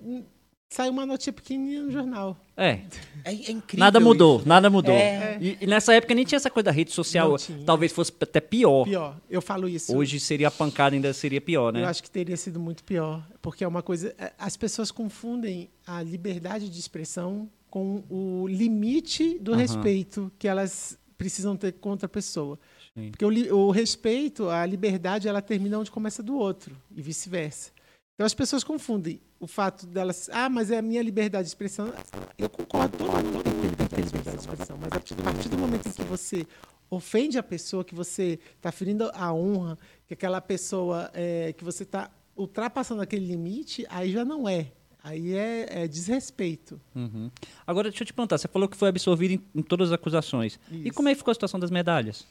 saiu 0.68 0.92
uma 0.92 1.06
notinha 1.06 1.32
pequenininha 1.32 1.82
no 1.82 1.90
jornal. 1.90 2.36
É. 2.56 2.82
É, 3.24 3.32
é 3.32 3.50
incrível. 3.50 3.78
Nada 3.78 4.00
mudou, 4.00 4.38
isso. 4.38 4.48
nada 4.48 4.68
mudou. 4.68 4.94
É. 4.94 5.38
E, 5.40 5.58
e, 5.60 5.66
nessa 5.66 5.94
época 5.94 6.14
nem 6.14 6.24
tinha 6.24 6.36
essa 6.36 6.50
coisa 6.50 6.64
da 6.64 6.70
rede 6.70 6.92
social. 6.92 7.36
Talvez 7.64 7.92
fosse 7.92 8.12
até 8.20 8.40
pior. 8.40 8.84
Pior. 8.84 9.16
Eu 9.30 9.40
falo 9.40 9.68
isso. 9.68 9.96
Hoje 9.96 10.20
seria 10.20 10.48
a 10.48 10.50
pancada, 10.50 10.94
ainda 10.94 11.12
seria 11.12 11.40
pior, 11.40 11.72
né? 11.72 11.82
Eu 11.82 11.86
acho 11.86 12.02
que 12.02 12.10
teria 12.10 12.36
sido 12.36 12.60
muito 12.60 12.84
pior. 12.84 13.26
Porque 13.40 13.64
é 13.64 13.68
uma 13.68 13.82
coisa. 13.82 14.14
É, 14.18 14.32
as 14.38 14.56
pessoas 14.56 14.90
confundem 14.90 15.70
a 15.86 16.02
liberdade 16.02 16.68
de 16.68 16.78
expressão 16.78 17.48
com 17.70 18.02
o 18.08 18.46
limite 18.48 19.38
do 19.38 19.52
uhum. 19.52 19.58
respeito 19.58 20.32
que 20.38 20.48
elas 20.48 20.98
precisam 21.16 21.56
ter 21.56 21.72
contra 21.72 22.06
a 22.06 22.08
pessoa. 22.08 22.58
Sim. 22.98 23.10
Porque 23.12 23.24
o, 23.24 23.56
o 23.56 23.70
respeito, 23.70 24.48
a 24.48 24.66
liberdade, 24.66 25.28
ela 25.28 25.40
termina 25.40 25.78
onde 25.78 25.90
começa 25.90 26.20
do 26.20 26.36
outro, 26.36 26.76
e 26.94 27.00
vice-versa. 27.00 27.70
Então 28.14 28.26
as 28.26 28.34
pessoas 28.34 28.64
confundem 28.64 29.20
o 29.38 29.46
fato 29.46 29.86
delas, 29.86 30.28
ah, 30.32 30.48
mas 30.48 30.72
é 30.72 30.78
a 30.78 30.82
minha 30.82 31.00
liberdade 31.00 31.44
de 31.44 31.50
expressão. 31.50 31.92
Eu 32.36 32.50
concordo, 32.50 32.98
todo 32.98 33.12
mundo 33.12 33.44
tem 33.44 33.70
liberdade 33.70 34.02
de 34.02 34.40
expressão, 34.40 34.76
mas 34.80 34.88
a 34.88 34.90
partir 34.90 35.48
do 35.48 35.56
momento 35.56 35.88
em 35.88 35.92
que 35.92 36.02
você 36.02 36.44
ofende 36.90 37.38
a 37.38 37.42
pessoa, 37.42 37.84
que 37.84 37.94
você 37.94 38.40
está 38.56 38.72
ferindo 38.72 39.08
a 39.14 39.32
honra, 39.32 39.78
que 40.08 40.14
aquela 40.14 40.40
pessoa, 40.40 41.08
é, 41.14 41.52
que 41.52 41.62
você 41.62 41.84
está 41.84 42.10
ultrapassando 42.34 43.00
aquele 43.00 43.26
limite, 43.26 43.86
aí 43.88 44.10
já 44.10 44.24
não 44.24 44.48
é. 44.48 44.72
Aí 45.04 45.34
é, 45.34 45.84
é 45.84 45.88
desrespeito. 45.88 46.80
Uhum. 46.96 47.30
Agora, 47.64 47.88
deixa 47.88 48.02
eu 48.02 48.06
te 48.06 48.12
perguntar, 48.12 48.36
você 48.36 48.48
falou 48.48 48.68
que 48.68 48.76
foi 48.76 48.88
absolvido 48.88 49.34
em, 49.34 49.60
em 49.60 49.62
todas 49.62 49.88
as 49.88 49.94
acusações. 49.94 50.58
Isso. 50.68 50.88
E 50.88 50.90
como 50.90 51.08
é 51.08 51.12
que 51.12 51.18
ficou 51.18 51.30
a 51.30 51.34
situação 51.34 51.60
das 51.60 51.70
medalhas? 51.70 52.26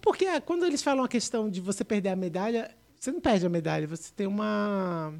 Porque 0.00 0.40
quando 0.42 0.64
eles 0.64 0.82
falam 0.82 1.04
a 1.04 1.08
questão 1.08 1.50
de 1.50 1.60
você 1.60 1.84
perder 1.84 2.10
a 2.10 2.16
medalha, 2.16 2.74
você 2.98 3.10
não 3.10 3.20
perde 3.20 3.46
a 3.46 3.50
medalha, 3.50 3.86
você 3.86 4.12
tem 4.14 4.26
uma. 4.26 5.14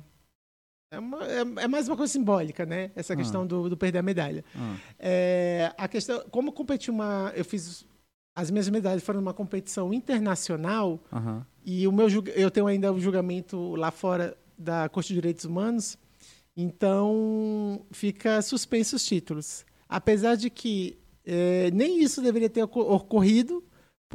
É, 0.93 0.99
uma, 0.99 1.25
é, 1.25 1.41
é 1.41 1.69
mais 1.69 1.89
uma 1.89 1.97
coisa 1.97 2.13
simbólica, 2.13 2.65
né? 2.65 2.91
Essa 2.95 3.15
ah. 3.15 3.17
questão 3.17 3.47
do, 3.47 3.69
do, 3.69 3.77
perder 3.77 3.99
a 3.99 4.03
medalha. 4.03 4.45
Ah. 4.55 4.77
É, 4.99 5.75
a 5.77 5.89
questão, 5.89 6.25
como 6.31 6.53
competir 6.53 6.91
uma. 6.91 7.33
Eu 7.35 7.45
fiz 7.45 7.85
as 8.37 8.51
minhas 8.51 8.69
medalhas 8.69 9.03
foram 9.03 9.21
numa 9.21 9.33
competição 9.33 9.95
internacional 9.95 11.01
e 11.65 11.89
o 11.89 11.93
meu 11.93 12.07
eu 12.35 12.51
tenho 12.51 12.67
ainda 12.67 12.93
o 12.93 13.01
julgamento 13.01 13.75
lá 13.77 13.91
fora 13.91 14.37
da 14.59 14.91
Corte 14.91 15.09
de 15.09 15.15
Direitos 15.15 15.47
Humanos, 15.47 15.97
então 16.55 17.81
fica 17.91 18.43
suspenso 18.43 18.97
os 18.97 19.07
títulos. 19.07 19.65
Apesar 19.89 20.35
de 20.35 20.51
que 20.51 20.99
eh, 21.25 21.71
nem 21.73 22.03
isso 22.03 22.21
deveria 22.21 22.51
ter 22.51 22.63
ocor- 22.63 22.91
ocorrido, 22.91 23.65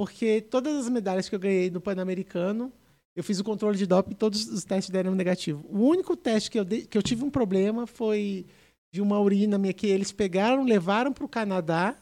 porque 0.05 0.41
todas 0.41 0.75
as 0.75 0.89
medalhas 0.89 1.29
que 1.29 1.35
eu 1.35 1.39
ganhei 1.39 1.69
no 1.69 1.79
Pan-Americano, 1.79 2.71
eu 3.15 3.23
fiz 3.23 3.39
o 3.39 3.43
controle 3.43 3.77
de 3.77 3.85
doping 3.85 4.13
e 4.13 4.15
todos 4.15 4.47
os 4.47 4.63
testes 4.63 4.89
deram 4.89 5.13
negativo. 5.13 5.63
O 5.69 5.77
único 5.81 6.15
teste 6.17 6.49
que 6.49 6.57
eu, 6.59 6.65
dei- 6.65 6.87
que 6.87 6.97
eu 6.97 7.03
tive 7.03 7.23
um 7.23 7.29
problema 7.29 7.85
foi 7.85 8.47
de 8.91 8.99
uma 8.99 9.19
urina 9.19 9.59
minha 9.59 9.73
que 9.73 9.85
eles 9.85 10.11
pegaram, 10.11 10.63
levaram 10.63 11.13
para 11.13 11.23
o 11.23 11.27
Canadá, 11.29 11.95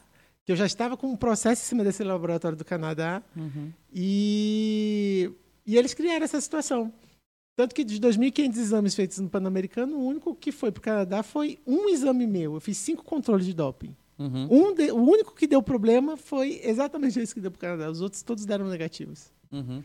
que 0.46 0.52
eu 0.52 0.56
já 0.56 0.64
estava 0.64 0.96
com 0.96 1.08
um 1.08 1.16
processo 1.16 1.62
em 1.62 1.66
cima 1.66 1.84
desse 1.84 2.02
laboratório 2.02 2.56
do 2.56 2.64
Canadá, 2.64 3.22
e, 3.92 5.30
e 5.66 5.76
eles 5.76 5.92
criaram 5.92 6.24
essa 6.24 6.40
situação. 6.40 6.90
Tanto 7.56 7.74
que 7.74 7.84
de 7.84 8.00
2.500 8.00 8.56
exames 8.56 8.94
feitos 8.94 9.18
no 9.18 9.28
Pan-Americano, 9.28 9.98
o 9.98 10.06
único 10.06 10.34
que 10.34 10.50
foi 10.50 10.72
para 10.72 10.78
o 10.78 10.82
Canadá 10.82 11.22
foi 11.22 11.58
um 11.66 11.88
exame 11.90 12.26
meu. 12.26 12.54
Eu 12.54 12.60
fiz 12.60 12.78
cinco 12.78 13.04
controles 13.04 13.44
de 13.44 13.52
doping. 13.52 13.94
Uhum. 14.20 14.46
Um 14.50 14.74
de- 14.74 14.92
o 14.92 14.96
único 15.02 15.34
que 15.34 15.46
deu 15.46 15.62
problema 15.62 16.14
foi 16.16 16.60
exatamente 16.62 17.18
esse 17.18 17.34
que 17.34 17.40
deu 17.40 17.50
para 17.50 17.56
o 17.56 17.60
Canadá. 17.60 17.90
Os 17.90 18.02
outros 18.02 18.22
todos 18.22 18.44
deram 18.44 18.68
negativos. 18.68 19.32
Uhum. 19.50 19.82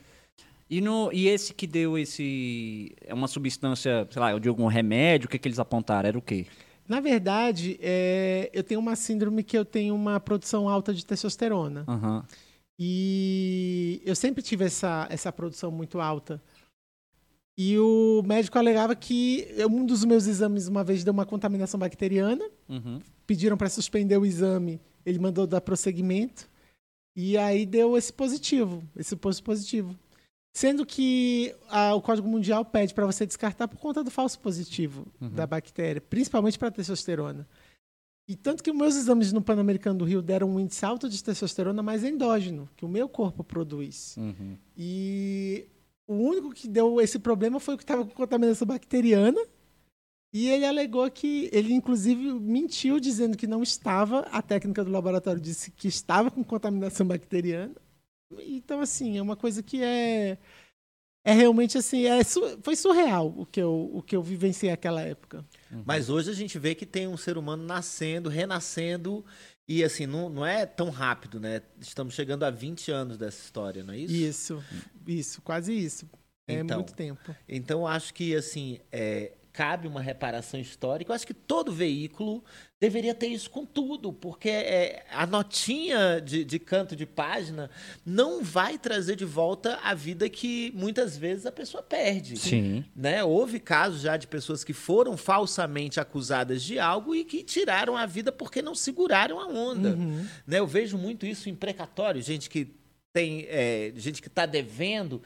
E, 0.70 0.82
no, 0.82 1.10
e 1.14 1.28
esse 1.28 1.54
que 1.54 1.66
deu 1.66 1.98
esse. 1.98 2.94
É 3.02 3.14
uma 3.14 3.28
substância, 3.28 4.08
sei 4.12 4.20
lá, 4.20 4.38
de 4.38 4.50
algum 4.50 4.68
remédio? 4.68 5.28
O 5.28 5.30
que, 5.30 5.40
que 5.40 5.48
eles 5.48 5.60
apontaram? 5.60 6.10
Era 6.10 6.18
o 6.18 6.22
quê? 6.22 6.46
Na 6.88 7.00
verdade, 7.00 7.80
é, 7.82 8.50
eu 8.54 8.64
tenho 8.64 8.80
uma 8.80 8.96
síndrome 8.96 9.42
que 9.44 9.58
eu 9.58 9.64
tenho 9.64 9.96
uma 9.96 10.20
produção 10.20 10.68
alta 10.68 10.94
de 10.94 11.06
testosterona. 11.06 11.86
Aham. 11.88 12.26
E 12.78 14.02
eu 14.06 14.16
sempre 14.16 14.44
tive 14.44 14.66
essa, 14.66 15.08
essa 15.10 15.32
produção 15.32 15.72
muito 15.72 16.00
alta. 16.02 16.42
E 17.58 17.80
o 17.80 18.22
médico 18.26 18.60
alegava 18.60 18.94
que 18.96 19.48
um 19.70 19.86
dos 19.86 20.04
meus 20.04 20.28
exames 20.28 20.68
uma 20.68 20.84
vez 20.84 21.04
deu 21.04 21.14
uma 21.14 21.26
contaminação 21.26 21.80
bacteriana. 21.80 22.44
Uhum. 22.68 23.00
Pediram 23.26 23.58
para 23.58 23.70
suspender 23.70 24.18
o 24.18 24.26
exame, 24.26 24.80
ele 25.06 25.20
mandou 25.20 25.48
dar 25.48 25.62
prosseguimento. 25.62 26.50
E 27.16 27.38
aí 27.38 27.66
deu 27.66 27.98
esse 27.98 28.12
positivo, 28.12 28.84
esse 28.96 29.16
posto 29.16 29.44
positivo. 29.44 29.98
Sendo 30.54 30.86
que 30.86 31.54
ah, 31.70 31.94
o 31.96 32.02
Código 32.02 32.28
Mundial 32.28 32.64
pede 32.64 32.94
para 32.94 33.06
você 33.06 33.26
descartar 33.26 33.68
por 33.68 33.78
conta 33.78 34.04
do 34.04 34.10
falso 34.10 34.40
positivo 34.40 35.06
da 35.20 35.46
bactéria, 35.46 36.02
principalmente 36.02 36.58
para 36.58 36.72
testosterona. 36.72 37.48
E 38.28 38.36
tanto 38.36 38.64
que 38.64 38.72
os 38.72 38.78
meus 38.78 38.96
exames 38.96 39.32
no 39.32 39.42
Pan-Americano 39.42 40.00
do 40.00 40.06
Rio 40.06 40.22
deram 40.22 40.50
um 40.50 40.60
índice 40.60 40.84
alto 40.84 41.08
de 41.08 41.24
testosterona, 41.24 41.84
mas 41.84 42.04
endógeno, 42.04 42.68
que 42.76 42.84
o 42.84 42.90
meu 42.90 43.08
corpo 43.08 43.44
produz. 43.44 44.16
Uhum. 44.18 44.58
E 44.76 45.68
o 46.08 46.16
único 46.16 46.52
que 46.52 46.68
deu 46.68 47.00
esse 47.00 47.20
problema 47.20 47.60
foi 47.60 47.76
o 47.76 47.78
que 47.78 47.84
estava 47.84 48.04
com 48.04 48.12
contaminação 48.12 48.68
bacteriana. 48.68 49.40
E 50.36 50.50
ele 50.50 50.66
alegou 50.66 51.10
que 51.10 51.50
ele, 51.54 51.74
inclusive, 51.74 52.34
mentiu 52.34 53.00
dizendo 53.00 53.38
que 53.38 53.48
não 53.48 53.64
estava. 53.64 54.20
A 54.34 54.42
técnica 54.42 54.84
do 54.84 54.92
laboratório 54.92 55.40
disse 55.40 55.72
que 55.72 55.88
estava 55.88 56.30
com 56.30 56.44
contaminação 56.44 57.08
bacteriana. 57.08 57.74
Então, 58.40 58.82
assim, 58.82 59.18
é 59.18 59.22
uma 59.22 59.38
coisa 59.38 59.64
que 59.64 59.82
é. 59.82 60.38
É 61.24 61.32
realmente 61.32 61.78
assim, 61.78 62.06
é, 62.06 62.20
foi 62.62 62.76
surreal 62.76 63.34
o 63.36 63.46
que, 63.46 63.62
eu, 63.62 63.90
o 63.94 64.02
que 64.02 64.14
eu 64.16 64.22
vivenciei 64.22 64.70
naquela 64.72 65.02
época. 65.02 65.44
Mas 65.86 66.10
hoje 66.10 66.30
a 66.30 66.34
gente 66.34 66.60
vê 66.60 66.76
que 66.76 66.86
tem 66.86 67.08
um 67.08 67.18
ser 67.18 67.38
humano 67.38 67.64
nascendo, 67.64 68.30
renascendo, 68.30 69.26
e 69.68 69.86
assim, 69.86 70.06
não, 70.06 70.30
não 70.30 70.46
é 70.46 70.66
tão 70.66 70.90
rápido, 70.90 71.40
né? 71.40 71.62
Estamos 71.80 72.14
chegando 72.14 72.44
a 72.44 72.52
20 72.52 72.92
anos 72.92 73.18
dessa 73.18 73.42
história, 73.42 73.84
não 73.86 73.94
é 73.94 74.00
isso? 74.00 74.14
Isso, 74.14 74.64
isso, 75.08 75.42
quase 75.42 75.74
isso. 75.74 76.08
É 76.46 76.56
Então. 76.60 76.78
muito 76.78 76.94
tempo. 76.94 77.36
Então, 77.48 77.88
acho 77.88 78.14
que, 78.14 78.36
assim, 78.36 78.80
é, 78.92 79.32
cabe 79.56 79.88
uma 79.88 80.02
reparação 80.02 80.60
histórica. 80.60 81.10
Eu 81.10 81.16
acho 81.16 81.26
que 81.26 81.34
todo 81.34 81.72
veículo 81.72 82.44
deveria 82.78 83.16
ter 83.16 83.28
isso 83.28 83.50
com 83.50 83.66
tudo, 83.66 84.12
porque 84.12 84.50
é, 84.50 85.06
a 85.14 85.26
notinha 85.26 86.20
de, 86.20 86.44
de 86.44 86.60
canto 86.60 86.94
de 86.94 87.06
página 87.06 87.70
não 88.06 88.44
vai 88.44 88.78
trazer 88.78 89.16
de 89.16 89.24
volta 89.24 89.80
a 89.82 89.94
vida 89.94 90.28
que 90.28 90.74
muitas 90.76 91.18
vezes 91.18 91.46
a 91.46 91.54
pessoa 91.54 91.82
perde. 91.82 92.36
Sim. 92.36 92.84
Né? 92.94 93.24
Houve 93.24 93.58
casos 93.62 94.02
já 94.02 94.18
de 94.18 94.28
pessoas 94.28 94.62
que 94.62 94.74
foram 94.74 95.16
falsamente 95.16 96.02
acusadas 96.02 96.62
de 96.62 96.78
algo 96.78 97.16
e 97.16 97.24
que 97.24 97.42
tiraram 97.42 97.96
a 97.96 98.06
vida 98.06 98.34
porque 98.34 98.62
não 98.62 98.76
seguraram 98.76 99.40
a 99.40 99.48
onda. 99.48 99.92
Uhum. 99.92 100.28
Né? 100.46 100.60
Eu 100.60 100.68
vejo 100.68 100.98
muito 100.98 101.26
isso 101.26 101.50
em 101.50 101.56
precatório, 101.56 102.22
gente 102.22 102.50
que 102.50 102.76
tem 103.14 103.46
é, 103.48 103.94
gente 103.96 104.22
que 104.22 104.28
está 104.28 104.46
devendo. 104.46 105.22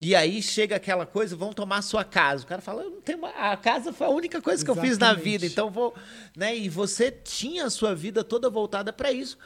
E 0.00 0.14
aí 0.14 0.40
chega 0.40 0.76
aquela 0.76 1.04
coisa, 1.04 1.34
vão 1.34 1.52
tomar 1.52 1.82
sua 1.82 2.04
casa. 2.04 2.44
O 2.44 2.46
cara 2.46 2.62
fala, 2.62 2.82
eu 2.84 2.90
não 2.90 3.00
tenho 3.00 3.24
a 3.26 3.56
casa 3.56 3.92
foi 3.92 4.06
a 4.06 4.10
única 4.10 4.40
coisa 4.40 4.64
que 4.64 4.70
eu 4.70 4.74
fiz 4.76 4.96
na 4.96 5.08
Exatamente. 5.08 5.24
vida, 5.24 5.46
então 5.46 5.70
vou, 5.70 5.92
né? 6.36 6.56
E 6.56 6.68
você 6.68 7.10
tinha 7.10 7.64
a 7.66 7.70
sua 7.70 7.94
vida 7.96 8.22
toda 8.22 8.48
voltada 8.48 8.92
para 8.92 9.10
isso. 9.10 9.36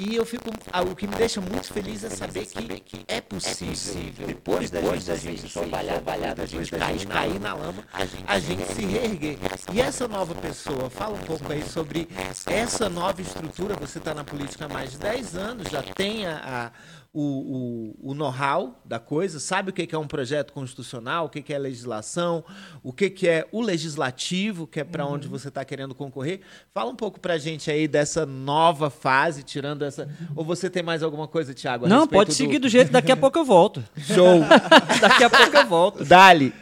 E 0.00 0.14
eu 0.14 0.24
fico, 0.24 0.48
ah, 0.72 0.82
o 0.82 0.94
que 0.94 1.08
me 1.08 1.16
deixa 1.16 1.40
muito 1.40 1.72
feliz 1.72 2.04
é 2.04 2.10
saber 2.10 2.46
que 2.46 3.04
é 3.08 3.20
possível, 3.20 4.28
depois, 4.28 4.70
da 4.70 5.16
gente 5.16 5.52
trabalhar, 5.52 5.94
trabalhar, 5.94 6.34
da 6.36 6.46
gente 6.46 6.70
cair, 6.70 7.04
cair 7.04 7.40
na 7.40 7.52
lama, 7.54 7.82
a 8.28 8.38
gente 8.38 8.62
se 8.72 8.86
reerguer. 8.86 9.36
E 9.72 9.80
essa 9.80 10.06
nova 10.06 10.36
pessoa, 10.36 10.88
fala 10.88 11.16
um 11.16 11.24
pouco 11.24 11.52
aí 11.52 11.68
sobre 11.68 12.08
essa 12.46 12.88
nova 12.88 13.20
estrutura. 13.20 13.74
Você 13.74 13.98
está 13.98 14.14
na 14.14 14.22
política 14.22 14.66
há 14.66 14.68
mais 14.68 14.92
de 14.92 14.98
10 14.98 15.36
anos, 15.36 15.68
já 15.68 15.82
tem 15.82 16.24
a, 16.28 16.70
a- 16.72 16.72
o, 17.12 17.94
o, 18.02 18.10
o 18.10 18.14
know-how 18.14 18.80
da 18.84 18.98
coisa, 18.98 19.40
sabe 19.40 19.70
o 19.70 19.72
que 19.72 19.86
que 19.86 19.94
é 19.94 19.98
um 19.98 20.06
projeto 20.06 20.52
constitucional, 20.52 21.26
o 21.26 21.28
que 21.28 21.42
que 21.42 21.54
é 21.54 21.58
legislação, 21.58 22.44
o 22.82 22.92
que 22.92 23.08
que 23.08 23.26
é 23.26 23.48
o 23.50 23.62
legislativo, 23.62 24.66
que 24.66 24.80
é 24.80 24.84
para 24.84 25.06
onde 25.06 25.26
você 25.26 25.48
está 25.48 25.64
querendo 25.64 25.94
concorrer. 25.94 26.40
Fala 26.72 26.90
um 26.90 26.96
pouco 26.96 27.18
para 27.18 27.34
a 27.34 27.38
gente 27.38 27.70
aí 27.70 27.88
dessa 27.88 28.26
nova 28.26 28.90
fase, 28.90 29.42
tirando 29.42 29.84
essa... 29.84 30.08
Ou 30.36 30.44
você 30.44 30.68
tem 30.68 30.82
mais 30.82 31.02
alguma 31.02 31.26
coisa, 31.26 31.54
Thiago? 31.54 31.86
a 31.86 31.88
Não, 31.88 32.06
pode 32.06 32.34
seguir 32.34 32.58
do... 32.58 32.62
do 32.62 32.68
jeito, 32.68 32.92
daqui 32.92 33.10
a 33.10 33.16
pouco 33.16 33.38
eu 33.38 33.44
volto. 33.44 33.82
Show! 33.96 34.40
daqui 35.00 35.24
a 35.24 35.30
pouco 35.30 35.56
eu 35.56 35.66
volto. 35.66 36.04
Dali! 36.04 36.52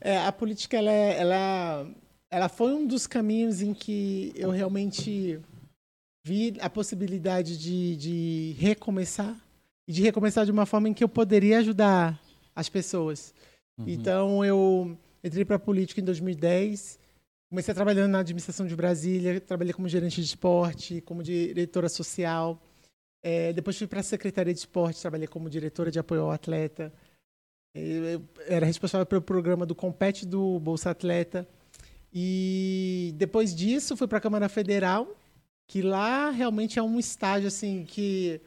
É, 0.00 0.18
a 0.18 0.32
política 0.32 0.76
ela, 0.76 0.90
é- 0.90 1.20
ela, 1.20 1.86
ela 2.30 2.48
foi 2.48 2.72
um 2.72 2.86
dos 2.86 3.06
caminhos 3.06 3.60
em 3.60 3.72
que 3.74 4.32
eu 4.34 4.50
realmente 4.50 5.38
vi 6.24 6.56
a 6.60 6.70
possibilidade 6.70 7.58
de, 7.58 7.96
de 7.96 8.56
recomeçar 8.58 9.36
e 9.86 9.92
de 9.92 10.02
recomeçar 10.02 10.44
de 10.44 10.50
uma 10.50 10.66
forma 10.66 10.88
em 10.88 10.94
que 10.94 11.02
eu 11.02 11.08
poderia 11.08 11.58
ajudar 11.58 12.20
as 12.54 12.68
pessoas. 12.68 13.34
Então 13.86 14.44
eu 14.44 14.96
entrei 15.24 15.44
para 15.44 15.56
a 15.56 15.58
política 15.58 16.00
em 16.00 16.04
2010, 16.04 16.98
comecei 17.48 17.74
trabalhando 17.74 18.12
na 18.12 18.20
administração 18.20 18.66
de 18.66 18.76
Brasília, 18.76 19.40
trabalhei 19.40 19.72
como 19.72 19.88
gerente 19.88 20.20
de 20.20 20.26
esporte, 20.26 21.00
como 21.00 21.22
diretora 21.22 21.88
social. 21.88 22.60
É, 23.22 23.52
depois 23.52 23.78
fui 23.78 23.86
para 23.86 24.00
a 24.00 24.04
secretaria 24.04 24.52
de 24.52 24.60
esporte, 24.60 25.00
trabalhei 25.00 25.26
como 25.26 25.48
diretora 25.48 25.90
de 25.90 25.98
apoio 25.98 26.22
ao 26.22 26.30
atleta. 26.30 26.92
Eu 27.74 28.04
eu 28.04 28.22
era 28.46 28.66
responsável 28.66 29.06
pelo 29.06 29.22
programa 29.22 29.64
do 29.64 29.74
Compete 29.74 30.26
do 30.26 30.60
Bolsa 30.60 30.90
Atleta. 30.90 31.48
E 32.12 33.14
depois 33.16 33.54
disso 33.54 33.96
fui 33.96 34.06
para 34.06 34.18
a 34.18 34.20
Câmara 34.20 34.48
Federal, 34.48 35.16
que 35.66 35.80
lá 35.80 36.30
realmente 36.30 36.78
é 36.78 36.82
um 36.82 36.98
estágio 36.98 37.48
assim 37.48 37.84
que 37.84 38.40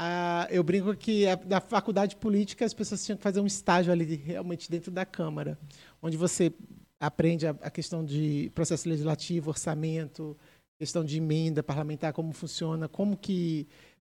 ah, 0.00 0.46
eu 0.48 0.62
brinco 0.62 0.94
que 0.94 1.26
a, 1.26 1.34
da 1.34 1.60
faculdade 1.60 2.10
de 2.10 2.20
política 2.20 2.64
as 2.64 2.72
pessoas 2.72 3.04
tinham 3.04 3.16
que 3.16 3.22
fazer 3.22 3.40
um 3.40 3.46
estágio 3.46 3.92
ali 3.92 4.14
realmente 4.14 4.70
dentro 4.70 4.92
da 4.92 5.04
Câmara, 5.04 5.58
onde 6.00 6.16
você 6.16 6.52
aprende 7.00 7.48
a, 7.48 7.50
a 7.50 7.68
questão 7.68 8.04
de 8.04 8.48
processo 8.54 8.88
legislativo, 8.88 9.50
orçamento, 9.50 10.36
questão 10.78 11.04
de 11.04 11.18
emenda 11.18 11.64
parlamentar, 11.64 12.12
como 12.12 12.32
funciona, 12.32 12.88
como 12.88 13.16
que 13.16 13.66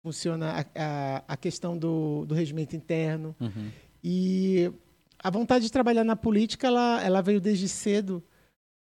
funciona 0.04 0.54
a, 0.60 0.65
a, 0.75 1.24
a 1.27 1.38
questão 1.38 1.77
do, 1.77 2.25
do 2.25 2.34
regimento 2.34 2.75
interno. 2.75 3.36
Uhum. 3.39 3.70
E 4.04 4.74
a 5.20 5.30
vontade 5.30 5.65
de 5.65 5.72
trabalhar 5.72 6.04
na 6.04 6.15
política, 6.15 6.65
ela, 6.65 7.00
ela 7.04 7.22
veio 7.22 7.39
desde 7.39 7.70
cedo, 7.70 8.24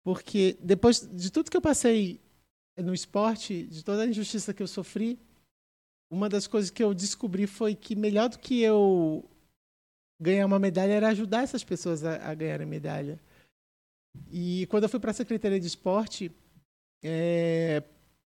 porque 0.03 0.57
depois 0.59 1.07
de 1.13 1.31
tudo 1.31 1.51
que 1.51 1.57
eu 1.57 1.61
passei 1.61 2.19
no 2.75 2.95
esporte, 2.95 3.67
de 3.67 3.85
toda 3.85 4.01
a 4.01 4.07
injustiça 4.07 4.55
que 4.55 4.63
eu 4.63 4.67
sofri, 4.67 5.19
uma 6.09 6.29
das 6.29 6.47
coisas 6.47 6.69
que 6.69 6.83
eu 6.83 6.93
descobri 6.93 7.47
foi 7.47 7.75
que 7.75 7.95
melhor 7.95 8.29
do 8.29 8.39
que 8.39 8.61
eu 8.61 9.23
ganhar 10.19 10.45
uma 10.45 10.59
medalha 10.59 10.93
era 10.93 11.09
ajudar 11.09 11.43
essas 11.43 11.63
pessoas 11.63 12.03
a, 12.03 12.29
a 12.29 12.33
ganharem 12.33 12.67
medalha. 12.67 13.19
E 14.31 14.65
quando 14.67 14.83
eu 14.83 14.89
fui 14.89 14.99
para 14.99 15.11
a 15.11 15.13
Secretaria 15.13 15.59
de 15.59 15.67
Esporte, 15.67 16.31
é, 17.03 17.83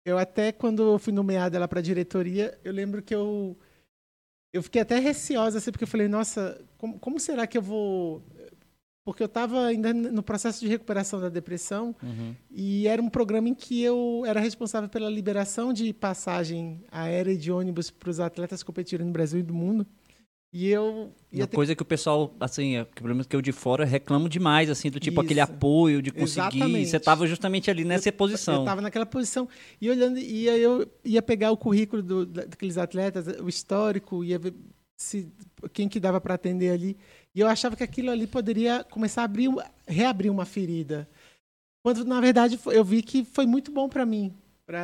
eu 0.06 0.18
até 0.18 0.52
quando 0.52 0.94
eu 0.94 1.00
fui 1.00 1.12
nomeada 1.12 1.60
lá 1.60 1.68
para 1.68 1.80
a 1.80 1.84
diretoria, 1.84 2.58
eu 2.64 2.72
lembro 2.72 3.02
que 3.02 3.14
eu 3.14 3.58
eu 4.54 4.62
fiquei 4.62 4.82
até 4.82 5.00
receosa 5.00 5.58
assim, 5.58 5.72
porque 5.72 5.84
eu 5.84 5.88
falei, 5.88 6.08
nossa, 6.08 6.64
como, 6.78 7.00
como 7.00 7.20
será 7.20 7.48
que 7.48 7.58
eu 7.58 7.62
vou 7.62 8.24
porque 9.06 9.22
eu 9.22 9.28
estava 9.28 9.66
ainda 9.66 9.94
no 9.94 10.24
processo 10.24 10.62
de 10.62 10.68
recuperação 10.68 11.20
da 11.20 11.30
depressão 11.30 11.96
uhum. 12.02 12.34
e 12.50 12.88
era 12.88 13.02
um 13.02 13.10
programa 13.10 13.50
em 13.50 13.54
que 13.54 13.82
eu 13.82 14.24
era 14.26 14.40
responsável 14.40 14.88
pela 14.88 15.10
liberação 15.10 15.74
de 15.74 15.94
passagem 15.94 16.84
aérea 16.90 17.32
e 17.32 17.38
de 17.38 17.52
ônibus 17.52 17.90
para 17.90 18.10
os 18.10 18.20
atletas 18.20 18.64
competirem 18.64 19.06
no 19.06 19.12
Brasil 19.12 19.40
e 19.40 19.44
do 19.44 19.54
mundo. 19.54 19.86
E 20.54 20.70
eu. 20.70 21.12
Uma 21.32 21.48
ter... 21.48 21.56
coisa 21.56 21.76
que 21.76 21.82
o 21.82 21.86
pessoal, 21.86 22.32
assim, 22.40 22.76
é, 22.76 22.86
pelo 22.86 23.10
menos 23.10 23.26
que 23.26 23.36
eu 23.36 23.42
de 23.42 23.52
fora 23.52 23.84
reclamo 23.84 24.30
demais, 24.30 24.70
assim, 24.70 24.92
do 24.92 25.00
tipo 25.00 25.16
Isso. 25.16 25.26
aquele 25.26 25.40
apoio 25.40 26.00
de 26.00 26.12
conseguir. 26.12 26.58
Exatamente. 26.58 26.90
Você 26.90 26.98
estava 26.98 27.26
justamente 27.26 27.72
ali 27.72 27.84
nessa 27.84 28.10
eu, 28.10 28.14
posição. 28.14 28.54
Eu 28.58 28.60
estava 28.60 28.80
naquela 28.80 29.06
posição. 29.06 29.50
E 29.82 29.90
olhando, 29.90 30.20
e 30.20 30.46
eu 30.46 30.88
ia 31.04 31.24
pegar 31.24 31.50
o 31.50 31.58
currículo 31.58 32.04
do, 32.04 32.26
daqueles 32.28 32.78
atletas, 32.78 33.26
o 33.42 33.50
histórico, 33.50 34.24
ia 34.24 34.38
ver 34.38 34.54
se, 34.96 35.28
quem 35.74 35.90
que 35.90 36.00
dava 36.00 36.22
para 36.22 36.36
atender 36.36 36.70
ali. 36.70 36.96
E 37.36 37.40
eu 37.40 37.48
achava 37.48 37.76
que 37.76 37.84
aquilo 37.84 38.12
ali 38.12 38.28
poderia 38.28 38.84
começar 38.84 39.22
a 39.22 39.26
abrir, 39.26 39.50
reabrir 39.88 40.32
uma 40.32 40.46
ferida. 40.46 41.10
Quando, 41.84 42.06
na 42.06 42.22
verdade, 42.22 42.60
eu 42.68 42.84
vi 42.84 43.02
que 43.02 43.26
foi 43.26 43.46
muito 43.46 43.72
bom 43.72 43.90
para 43.90 44.06
mim. 44.06 44.34
Pra, 44.66 44.80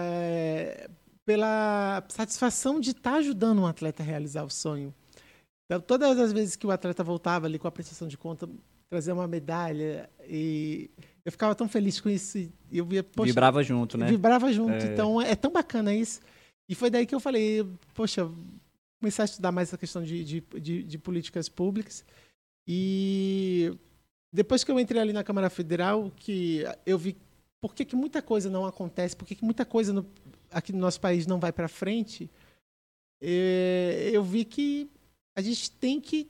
pela 1.25 2.03
satisfação 2.09 2.79
de 2.79 2.91
estar 2.91 3.11
tá 3.11 3.17
ajudando 3.17 3.59
um 3.59 3.67
atleta 3.67 4.01
a 4.01 4.05
realizar 4.05 4.43
o 4.43 4.49
sonho. 4.49 4.93
Então, 5.65 5.79
todas 5.79 6.17
as 6.17 6.33
vezes 6.33 6.55
que 6.55 6.65
o 6.65 6.71
atleta 6.71 7.03
voltava 7.03 7.45
ali 7.45 7.59
com 7.59 7.67
a 7.67 7.71
prestação 7.71 8.07
de 8.07 8.17
conta, 8.17 8.49
trazer 8.89 9.11
uma 9.11 9.27
medalha 9.27 10.09
e 10.27 10.89
eu 11.23 11.31
ficava 11.31 11.53
tão 11.53 11.69
feliz 11.69 12.01
com 12.01 12.09
isso 12.09 12.39
e 12.39 12.51
eu 12.71 12.83
via, 12.83 13.03
poxa, 13.03 13.27
vibrava 13.27 13.61
junto, 13.61 13.95
né? 13.95 14.07
Vibrava 14.07 14.51
junto. 14.51 14.83
É. 14.83 14.91
Então 14.91 15.21
é 15.21 15.35
tão 15.35 15.51
bacana 15.51 15.93
isso. 15.93 16.19
E 16.67 16.73
foi 16.73 16.89
daí 16.89 17.05
que 17.05 17.13
eu 17.13 17.19
falei, 17.19 17.63
poxa, 17.93 18.27
comecei 18.99 19.21
a 19.21 19.25
estudar 19.25 19.51
mais 19.51 19.69
essa 19.69 19.77
questão 19.77 20.01
de, 20.01 20.23
de, 20.23 20.43
de, 20.59 20.83
de 20.83 20.97
políticas 20.97 21.47
públicas. 21.47 22.03
E 22.71 23.73
depois 24.31 24.63
que 24.63 24.69
eu 24.69 24.79
entrei 24.79 25.01
ali 25.01 25.11
na 25.11 25.23
Câmara 25.23 25.49
Federal, 25.49 26.11
que 26.15 26.63
eu 26.85 26.99
vi 26.99 27.17
por 27.59 27.73
que, 27.73 27.83
que 27.83 27.95
muita 27.95 28.21
coisa 28.21 28.47
não 28.47 28.63
acontece, 28.63 29.15
por 29.15 29.25
que, 29.25 29.33
que 29.33 29.43
muita 29.43 29.65
coisa 29.65 29.91
no, 29.91 30.05
aqui 30.51 30.71
no 30.71 30.77
nosso 30.77 31.01
país 31.01 31.25
não 31.25 31.39
vai 31.39 31.51
para 31.51 31.67
frente, 31.67 32.29
é, 33.19 34.11
eu 34.13 34.23
vi 34.23 34.45
que 34.45 34.87
a 35.35 35.41
gente 35.41 35.71
tem 35.71 35.99
que 35.99 36.29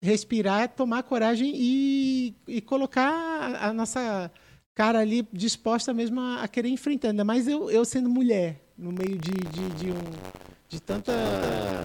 respirar, 0.00 0.72
tomar 0.76 1.02
coragem 1.02 1.52
e, 1.56 2.36
e 2.46 2.60
colocar 2.60 3.10
a, 3.10 3.70
a 3.70 3.72
nossa 3.72 4.30
cara 4.74 5.00
ali 5.00 5.26
disposta 5.32 5.92
mesmo 5.92 6.20
a, 6.20 6.44
a, 6.44 6.48
querer 6.48 6.68
enfrentar. 6.68 7.08
Ainda 7.08 7.24
mais 7.24 7.48
eu, 7.48 7.68
eu 7.68 7.84
sendo 7.84 8.08
mulher, 8.08 8.63
no 8.76 8.92
meio 8.92 9.18
de, 9.18 9.32
de, 9.32 9.68
de 9.70 9.90
um. 9.90 10.44
De, 10.68 10.80
tanta, 10.80 11.12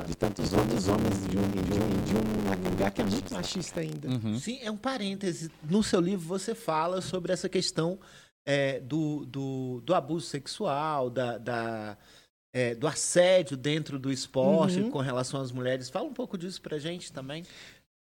de 0.07 0.15
tantos 0.15 0.51
outros 0.53 0.87
homens 0.87 1.27
de 1.27 1.37
um, 1.37 1.51
de 1.51 1.73
um, 1.73 2.03
de 2.03 2.15
um 2.15 2.69
lugar 2.71 2.89
que 2.91 3.01
é 3.01 3.05
muito 3.05 3.33
machista 3.33 3.81
ainda. 3.81 4.07
Uhum. 4.07 4.39
Sim, 4.39 4.57
é 4.61 4.71
um 4.71 4.77
parêntese. 4.77 5.51
No 5.69 5.83
seu 5.83 5.99
livro 5.99 6.25
você 6.27 6.55
fala 6.55 7.01
sobre 7.01 7.31
essa 7.31 7.47
questão 7.47 7.99
é, 8.45 8.79
do, 8.79 9.25
do, 9.25 9.81
do 9.81 9.93
abuso 9.93 10.25
sexual, 10.25 11.09
da, 11.09 11.37
da 11.37 11.97
é, 12.51 12.73
do 12.73 12.87
assédio 12.87 13.55
dentro 13.55 13.99
do 13.99 14.11
esporte 14.11 14.79
uhum. 14.79 14.89
com 14.89 14.99
relação 14.99 15.39
às 15.39 15.51
mulheres. 15.51 15.89
Fala 15.89 16.07
um 16.07 16.13
pouco 16.13 16.37
disso 16.37 16.61
pra 16.61 16.79
gente 16.79 17.11
também. 17.11 17.43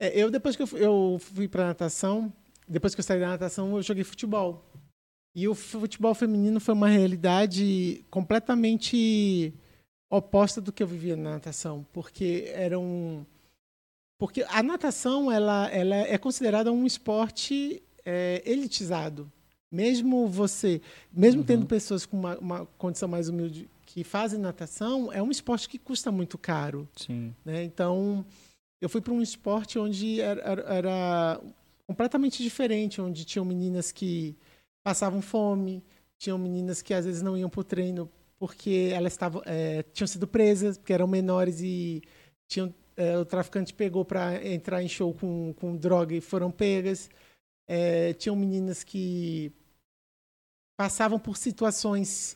É, 0.00 0.18
eu, 0.18 0.30
depois 0.30 0.56
que 0.56 0.62
eu 0.62 0.66
fui, 0.66 0.84
eu 0.84 1.18
fui 1.20 1.48
pra 1.48 1.66
natação, 1.66 2.32
depois 2.66 2.94
que 2.94 3.00
eu 3.00 3.04
saí 3.04 3.20
da 3.20 3.28
natação, 3.28 3.76
eu 3.76 3.82
joguei 3.82 4.04
futebol. 4.04 4.64
E 5.38 5.46
o 5.46 5.54
futebol 5.54 6.12
feminino 6.16 6.58
foi 6.58 6.74
uma 6.74 6.88
realidade 6.88 8.04
completamente 8.10 9.54
oposta 10.10 10.60
do 10.60 10.72
que 10.72 10.82
eu 10.82 10.86
vivia 10.88 11.14
na 11.14 11.30
natação, 11.30 11.86
porque 11.92 12.50
era 12.52 12.76
um 12.76 13.24
porque 14.18 14.44
a 14.48 14.64
natação 14.64 15.30
ela, 15.30 15.68
ela 15.68 15.94
é 15.94 16.18
considerada 16.18 16.72
um 16.72 16.84
esporte 16.84 17.80
é, 18.04 18.42
elitizado. 18.44 19.30
Mesmo 19.70 20.26
você, 20.26 20.82
mesmo 21.12 21.42
uhum. 21.42 21.46
tendo 21.46 21.66
pessoas 21.66 22.04
com 22.04 22.18
uma, 22.18 22.36
uma, 22.38 22.66
condição 22.76 23.08
mais 23.08 23.28
humilde 23.28 23.70
que 23.86 24.02
fazem 24.02 24.40
natação, 24.40 25.12
é 25.12 25.22
um 25.22 25.30
esporte 25.30 25.68
que 25.68 25.78
custa 25.78 26.10
muito 26.10 26.36
caro. 26.36 26.88
Sim. 26.96 27.32
Né? 27.44 27.62
Então, 27.62 28.26
eu 28.80 28.88
fui 28.88 29.00
para 29.00 29.12
um 29.12 29.22
esporte 29.22 29.78
onde 29.78 30.20
era, 30.20 30.40
era, 30.40 30.62
era, 30.62 31.40
completamente 31.86 32.42
diferente, 32.42 33.00
onde 33.00 33.24
tinham 33.24 33.44
meninas 33.44 33.92
que 33.92 34.34
passavam 34.88 35.20
fome, 35.20 35.84
tinham 36.16 36.38
meninas 36.38 36.80
que 36.80 36.94
às 36.94 37.04
vezes 37.04 37.20
não 37.20 37.36
iam 37.36 37.50
para 37.50 37.60
o 37.60 37.64
treino 37.64 38.10
porque 38.38 38.90
elas 38.90 39.12
estavam 39.12 39.42
é, 39.44 39.82
tinham 39.92 40.06
sido 40.06 40.26
presas, 40.26 40.78
porque 40.78 40.94
eram 40.94 41.06
menores 41.06 41.60
e 41.60 42.02
tinham, 42.46 42.72
é, 42.96 43.18
o 43.18 43.24
traficante 43.26 43.74
pegou 43.74 44.02
para 44.02 44.42
entrar 44.48 44.82
em 44.82 44.88
show 44.88 45.12
com, 45.12 45.52
com 45.60 45.76
droga 45.76 46.14
e 46.14 46.22
foram 46.22 46.50
pegas. 46.50 47.10
É, 47.68 48.14
tinham 48.14 48.34
meninas 48.34 48.82
que 48.82 49.52
passavam 50.74 51.18
por 51.18 51.36
situações 51.36 52.34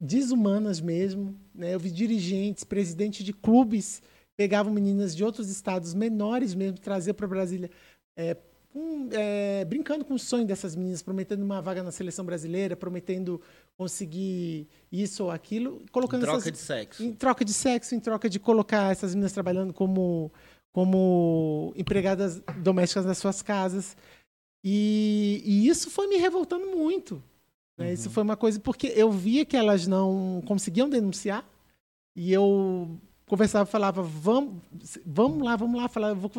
desumanas 0.00 0.80
mesmo. 0.80 1.38
Né? 1.54 1.72
Eu 1.72 1.78
vi 1.78 1.92
dirigentes, 1.92 2.64
presidentes 2.64 3.24
de 3.24 3.32
clubes 3.32 4.02
pegavam 4.36 4.72
meninas 4.72 5.14
de 5.14 5.22
outros 5.22 5.48
estados 5.50 5.94
menores 5.94 6.52
mesmo, 6.52 6.80
trazer 6.80 7.12
para 7.12 7.28
Brasília, 7.28 7.70
é, 8.16 8.36
um, 8.78 9.08
é, 9.12 9.64
brincando 9.64 10.04
com 10.04 10.14
o 10.14 10.18
sonho 10.18 10.46
dessas 10.46 10.76
meninas, 10.76 11.02
prometendo 11.02 11.42
uma 11.42 11.60
vaga 11.60 11.82
na 11.82 11.90
seleção 11.90 12.24
brasileira, 12.24 12.76
prometendo 12.76 13.40
conseguir 13.76 14.68
isso 14.90 15.24
ou 15.24 15.30
aquilo, 15.30 15.82
colocando 15.90 16.22
em 16.22 16.24
troca 16.24 16.38
essas, 16.38 16.52
de 16.52 16.58
sexo, 16.58 17.02
em 17.02 17.12
troca 17.12 17.44
de 17.44 17.52
sexo, 17.52 17.94
em 17.94 18.00
troca 18.00 18.28
de 18.28 18.38
colocar 18.38 18.92
essas 18.92 19.14
meninas 19.14 19.32
trabalhando 19.32 19.72
como 19.72 20.30
como 20.72 21.72
empregadas 21.76 22.40
domésticas 22.58 23.04
nas 23.04 23.18
suas 23.18 23.42
casas. 23.42 23.96
E, 24.62 25.42
e 25.44 25.68
isso 25.68 25.90
foi 25.90 26.06
me 26.06 26.16
revoltando 26.16 26.66
muito. 26.66 27.22
Né? 27.76 27.86
Uhum. 27.86 27.92
Isso 27.92 28.10
foi 28.10 28.22
uma 28.22 28.36
coisa 28.36 28.60
porque 28.60 28.92
eu 28.94 29.10
via 29.10 29.44
que 29.44 29.56
elas 29.56 29.86
não 29.86 30.42
conseguiam 30.46 30.88
denunciar 30.88 31.44
e 32.14 32.32
eu 32.32 33.00
conversava, 33.28 33.66
falava, 33.66 34.02
vamos, 34.02 34.62
vamos 35.04 35.44
lá, 35.44 35.54
vamos 35.54 35.80
lá, 35.80 35.88
falava, 35.88 36.14
vou, 36.14 36.30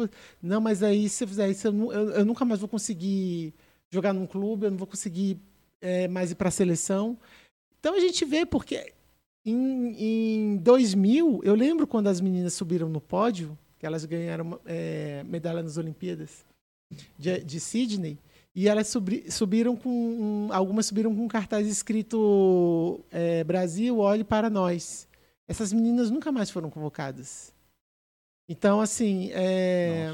não, 0.41 0.59
mas 0.59 0.83
aí 0.83 1.07
se 1.07 1.23
eu 1.23 1.27
fizer 1.27 1.49
isso, 1.49 1.67
eu, 1.67 1.91
eu, 1.91 2.09
eu, 2.11 2.25
nunca 2.25 2.43
mais 2.43 2.59
vou 2.59 2.67
conseguir 2.67 3.53
jogar 3.89 4.13
num 4.13 4.25
clube, 4.25 4.65
eu 4.65 4.71
não 4.71 4.77
vou 4.77 4.87
conseguir 4.87 5.39
é, 5.81 6.07
mais 6.07 6.31
ir 6.31 6.35
para 6.35 6.49
a 6.49 6.51
seleção. 6.51 7.17
Então 7.79 7.95
a 7.95 7.99
gente 7.99 8.25
vê 8.25 8.45
porque 8.45 8.93
em, 9.45 9.95
em 9.97 10.57
2000, 10.57 11.41
eu 11.43 11.55
lembro 11.55 11.87
quando 11.87 12.07
as 12.07 12.19
meninas 12.19 12.53
subiram 12.53 12.89
no 12.89 12.99
pódio, 12.99 13.57
que 13.77 13.85
elas 13.85 14.03
ganharam 14.05 14.59
é, 14.65 15.23
medalha 15.23 15.63
nas 15.63 15.77
Olimpíadas 15.77 16.45
de, 17.17 17.39
de 17.39 17.59
Sydney, 17.59 18.17
e 18.53 18.67
elas 18.67 18.87
subi, 18.87 19.31
subiram 19.31 19.75
com. 19.75 19.89
Um, 19.89 20.47
algumas 20.51 20.87
subiram 20.87 21.15
com 21.15 21.23
um 21.23 21.27
cartaz 21.27 21.67
escrito 21.67 22.99
é, 23.11 23.43
Brasil, 23.43 23.97
olhe 23.99 24.23
para 24.23 24.49
nós. 24.49 25.07
Essas 25.49 25.73
meninas 25.73 26.11
nunca 26.11 26.31
mais 26.31 26.51
foram 26.51 26.69
convocadas. 26.69 27.51
Então, 28.47 28.79
assim. 28.79 29.31
É, 29.33 30.13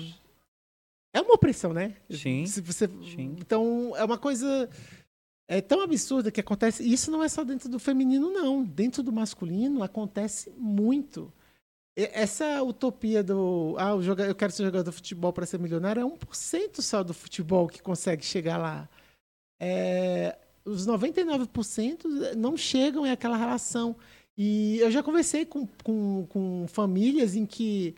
é 1.13 1.21
uma 1.21 1.36
opressão, 1.36 1.74
né? 1.74 1.98
Sim, 2.10 2.45
Se 2.45 2.62
você, 2.62 2.88
sim. 2.88 3.36
Então, 3.38 3.93
é 3.98 4.04
uma 4.06 4.17
coisa. 4.17 4.69
É 5.45 5.60
tão 5.60 5.82
absurda 5.82 6.32
que 6.32 6.39
acontece. 6.39 6.84
E 6.84 6.93
isso 6.93 7.12
não 7.12 7.21
é 7.21 7.28
só 7.28 7.43
dentro 7.43 7.67
do 7.67 7.78
feminino, 7.78 8.32
não. 8.32 8.63
Dentro 8.63 9.04
do 9.04 9.12
masculino 9.12 9.84
acontece 9.84 10.50
muito. 10.58 11.32
Essa 11.98 12.63
utopia 12.63 13.21
do. 13.21 13.76
Ah, 13.78 13.91
eu 13.91 14.36
quero 14.36 14.54
ser 14.54 14.63
jogador 14.63 14.89
de 14.89 14.95
futebol 14.95 15.34
para 15.34 15.45
ser 15.45 15.60
milionário 15.60 16.02
é 16.02 16.06
1% 16.06 16.82
só 16.82 17.04
do 17.04 17.13
futebol 17.13 17.67
que 17.67 17.82
consegue 17.82 18.24
chegar 18.24 18.58
lá. 18.58 18.89
É, 19.60 20.38
os 20.63 20.88
99% 20.88 22.36
não 22.36 22.56
chegam 22.56 23.06
em 23.06 23.12
aquela 23.12 23.36
relação. 23.38 23.98
E 24.38 24.80
eu 24.80 24.91
já 24.91 25.02
conversei 25.02 25.45
com, 25.45 25.67
com, 25.84 26.26
com 26.28 26.65
famílias 26.67 27.36
em 27.36 27.45
que 27.45 27.95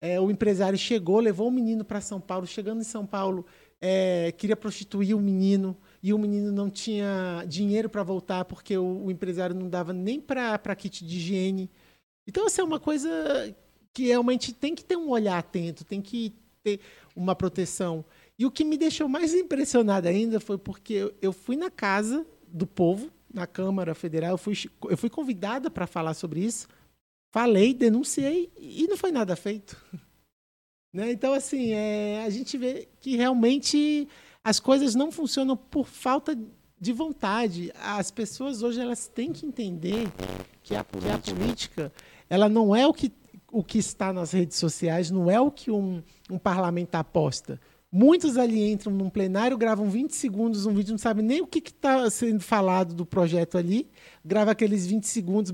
é, 0.00 0.20
o 0.20 0.30
empresário 0.30 0.78
chegou, 0.78 1.18
levou 1.18 1.48
o 1.48 1.52
menino 1.52 1.84
para 1.84 2.00
São 2.00 2.20
Paulo, 2.20 2.46
chegando 2.46 2.80
em 2.80 2.84
São 2.84 3.06
Paulo, 3.06 3.44
é, 3.80 4.32
queria 4.32 4.56
prostituir 4.56 5.16
o 5.16 5.20
menino 5.20 5.76
e 6.02 6.12
o 6.12 6.18
menino 6.18 6.52
não 6.52 6.68
tinha 6.68 7.44
dinheiro 7.46 7.88
para 7.88 8.02
voltar 8.02 8.44
porque 8.44 8.76
o, 8.76 9.04
o, 9.04 9.10
empresário 9.10 9.54
não 9.54 9.68
dava 9.68 9.92
nem 9.92 10.20
para 10.20 10.76
kit 10.76 11.04
de 11.04 11.16
higiene. 11.16 11.70
Então, 12.26 12.46
assim, 12.46 12.60
é 12.60 12.64
uma 12.64 12.80
coisa 12.80 13.54
que 13.92 14.06
realmente 14.06 14.52
tem 14.52 14.74
que 14.74 14.84
ter 14.84 14.96
um 14.96 15.08
olhar 15.10 15.38
atento, 15.38 15.84
tem 15.84 16.02
que 16.02 16.34
ter 16.62 16.80
uma 17.16 17.34
proteção. 17.34 18.04
E 18.38 18.46
o 18.46 18.50
que 18.50 18.64
me 18.64 18.76
deixou 18.76 19.08
mais 19.08 19.34
impressionada 19.34 20.08
ainda 20.08 20.38
foi 20.38 20.58
porque 20.58 21.12
eu 21.20 21.32
fui 21.32 21.56
na 21.56 21.70
casa 21.70 22.26
do 22.46 22.66
povo, 22.66 23.10
na 23.32 23.46
Câmara 23.46 23.94
Federal, 23.94 24.32
eu 24.32 24.38
fui, 24.38 24.54
eu 24.88 24.96
fui 24.96 25.10
convidada 25.10 25.70
para 25.70 25.86
falar 25.86 26.14
sobre 26.14 26.40
isso, 26.40 26.66
falei, 27.30 27.74
denunciei 27.74 28.50
e 28.58 28.86
não 28.86 28.96
foi 28.96 29.12
nada 29.12 29.36
feito. 29.36 29.76
Né? 30.90 31.12
Então, 31.12 31.34
assim, 31.34 31.72
é, 31.72 32.24
a 32.24 32.30
gente 32.30 32.56
vê 32.56 32.88
que 32.98 33.14
realmente 33.14 34.08
as 34.42 34.58
coisas 34.58 34.94
não 34.94 35.12
funcionam 35.12 35.54
por 35.54 35.86
falta 35.86 36.34
de 36.80 36.92
vontade. 36.94 37.70
As 37.74 38.10
pessoas 38.10 38.62
hoje 38.62 38.80
elas 38.80 39.06
têm 39.06 39.30
que 39.30 39.44
entender 39.44 40.08
que 40.62 40.74
a, 40.74 40.82
que 40.84 41.10
a 41.10 41.18
política 41.18 41.92
ela 42.28 42.48
não 42.48 42.74
é 42.74 42.86
o 42.86 42.94
que, 42.94 43.12
o 43.52 43.62
que 43.62 43.78
está 43.78 44.12
nas 44.12 44.32
redes 44.32 44.56
sociais, 44.56 45.10
não 45.10 45.30
é 45.30 45.40
o 45.40 45.50
que 45.50 45.70
um, 45.70 46.02
um 46.30 46.38
parlamentar 46.38 47.04
posta. 47.04 47.60
Muitos 47.90 48.36
ali 48.36 48.70
entram 48.70 48.92
num 48.92 49.08
plenário, 49.08 49.56
gravam 49.56 49.88
20 49.88 50.14
segundos 50.14 50.66
um 50.66 50.74
vídeo, 50.74 50.92
não 50.92 50.98
sabe 50.98 51.22
nem 51.22 51.40
o 51.40 51.46
que 51.46 51.58
está 51.58 52.08
sendo 52.10 52.40
falado 52.40 52.94
do 52.94 53.06
projeto 53.06 53.56
ali, 53.56 53.88
grava 54.22 54.50
aqueles 54.50 54.86
20 54.86 55.04
segundos 55.04 55.52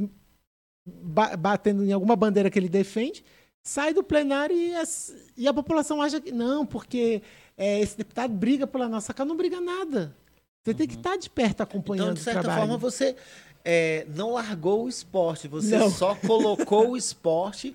ba 0.85 1.37
batendo 1.37 1.85
em 1.85 1.92
alguma 1.92 2.16
bandeira 2.16 2.51
que 2.51 2.59
ele 2.59 2.68
defende, 2.68 3.25
sai 3.62 3.94
do 3.94 4.03
plenário 4.03 4.57
e, 4.57 4.75
as, 4.75 5.14
e 5.37 5.47
a 5.47 5.55
população 5.55 6.03
acha 6.03 6.20
que 6.20 6.33
não, 6.33 6.66
porque 6.66 7.23
é, 7.57 7.81
esse 7.81 7.97
deputado 7.97 8.35
briga 8.35 8.66
pela 8.66 8.88
nossa 8.88 9.14
causa. 9.14 9.29
Não 9.29 9.37
briga 9.37 9.61
nada. 9.61 10.14
Você 10.62 10.73
uhum. 10.73 10.77
tem 10.77 10.88
que 10.88 10.97
estar 10.97 11.11
uhum. 11.11 11.16
tá 11.16 11.20
de 11.20 11.31
perto 11.31 11.61
acompanhando 11.62 12.11
então, 12.11 12.14
de 12.14 12.20
certa 12.20 12.55
forma, 12.55 12.77
você 12.77 13.16
é, 13.64 14.07
não 14.14 14.33
largou 14.33 14.85
o 14.85 14.88
esporte, 14.88 15.49
você 15.49 15.79
não. 15.79 15.90
só 15.90 16.14
colocou 16.14 16.90
o 16.90 16.97
esporte 16.99 17.75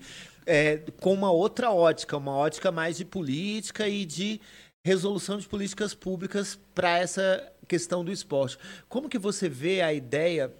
é, 0.50 0.78
com 1.00 1.14
uma 1.14 1.30
outra 1.30 1.70
ótica, 1.70 2.16
uma 2.16 2.34
ótica 2.34 2.72
mais 2.72 2.96
de 2.96 3.04
política 3.04 3.88
e 3.88 4.04
de 4.04 4.40
resolução 4.84 5.38
de 5.38 5.46
políticas 5.46 5.94
públicas 5.94 6.58
para 6.74 6.98
essa 6.98 7.52
questão 7.68 8.04
do 8.04 8.10
esporte. 8.10 8.58
Como 8.88 9.08
que 9.08 9.18
você 9.18 9.48
vê 9.48 9.80
a 9.80 9.92
ideia 9.92 10.52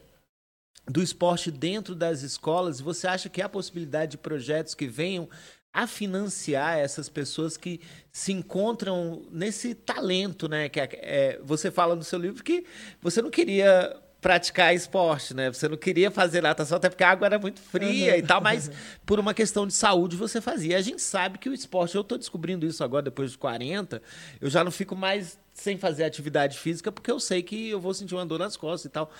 do 0.88 1.02
esporte 1.02 1.50
dentro 1.50 1.96
das 1.96 2.22
escolas? 2.22 2.80
Você 2.80 3.08
acha 3.08 3.28
que 3.28 3.42
há 3.42 3.48
possibilidade 3.48 4.12
de 4.12 4.18
projetos 4.18 4.76
que 4.76 4.86
venham 4.86 5.28
a 5.72 5.88
financiar 5.88 6.78
essas 6.78 7.08
pessoas 7.08 7.56
que 7.56 7.80
se 8.12 8.32
encontram 8.32 9.26
nesse 9.32 9.74
talento, 9.74 10.48
né? 10.48 10.68
Que 10.68 10.80
é, 10.80 10.88
é, 10.92 11.40
você 11.42 11.68
fala 11.68 11.96
no 11.96 12.04
seu 12.04 12.18
livro 12.20 12.44
que 12.44 12.64
você 13.02 13.20
não 13.20 13.30
queria 13.30 13.96
praticar 14.20 14.74
esporte, 14.74 15.34
né? 15.34 15.50
Você 15.50 15.68
não 15.68 15.76
queria 15.76 16.10
fazer 16.10 16.42
natação, 16.42 16.76
até 16.76 16.88
porque 16.88 17.02
a 17.02 17.10
água 17.10 17.26
era 17.26 17.38
muito 17.38 17.60
fria 17.60 18.12
uhum. 18.12 18.18
e 18.18 18.22
tal, 18.22 18.40
mas 18.40 18.70
por 19.06 19.18
uma 19.18 19.32
questão 19.32 19.66
de 19.66 19.72
saúde 19.72 20.16
você 20.16 20.40
fazia. 20.40 20.76
A 20.76 20.82
gente 20.82 21.00
sabe 21.00 21.38
que 21.38 21.48
o 21.48 21.54
esporte, 21.54 21.94
eu 21.94 22.02
estou 22.02 22.18
descobrindo 22.18 22.66
isso 22.66 22.84
agora, 22.84 23.02
depois 23.02 23.32
de 23.32 23.38
40, 23.38 24.02
eu 24.40 24.50
já 24.50 24.62
não 24.62 24.70
fico 24.70 24.94
mais 24.94 25.38
sem 25.54 25.76
fazer 25.76 26.04
atividade 26.04 26.58
física, 26.58 26.92
porque 26.92 27.10
eu 27.10 27.18
sei 27.18 27.42
que 27.42 27.70
eu 27.70 27.80
vou 27.80 27.92
sentir 27.92 28.14
uma 28.14 28.24
dor 28.26 28.38
nas 28.38 28.56
costas 28.56 28.86
e 28.86 28.88
tal. 28.88 29.10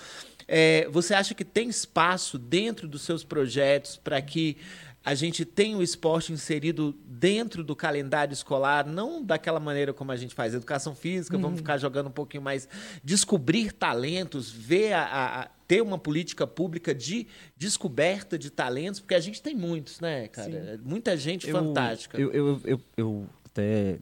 É, 0.47 0.87
você 0.89 1.13
acha 1.13 1.33
que 1.33 1.45
tem 1.45 1.69
espaço 1.69 2.37
dentro 2.37 2.87
dos 2.87 3.01
seus 3.01 3.23
projetos 3.23 3.97
para 3.97 4.21
que 4.21 4.57
a 5.03 5.15
gente 5.15 5.43
tem 5.43 5.75
o 5.75 5.81
esporte 5.81 6.31
inserido 6.31 6.95
dentro 7.05 7.63
do 7.63 7.75
calendário 7.75 8.33
escolar, 8.33 8.85
não 8.85 9.23
daquela 9.23 9.59
maneira 9.59 9.93
como 9.93 10.11
a 10.11 10.15
gente 10.15 10.35
faz 10.35 10.53
educação 10.53 10.95
física, 10.95 11.35
uhum. 11.35 11.41
vamos 11.41 11.59
ficar 11.59 11.77
jogando 11.77 12.07
um 12.07 12.11
pouquinho 12.11 12.43
mais, 12.43 12.69
descobrir 13.03 13.71
talentos, 13.71 14.51
ver 14.51 14.93
a, 14.93 15.41
a, 15.41 15.49
ter 15.67 15.81
uma 15.81 15.97
política 15.97 16.45
pública 16.45 16.93
de 16.93 17.25
descoberta 17.57 18.37
de 18.37 18.51
talentos, 18.51 18.99
porque 18.99 19.15
a 19.15 19.19
gente 19.19 19.41
tem 19.41 19.55
muitos, 19.55 19.99
né, 19.99 20.27
cara? 20.27 20.77
Sim. 20.77 20.83
Muita 20.83 21.17
gente 21.17 21.49
eu, 21.49 21.55
fantástica. 21.55 22.19
Eu, 22.19 22.31
eu, 22.31 22.61
eu, 22.63 22.81
eu, 22.95 23.25
até 23.45 23.97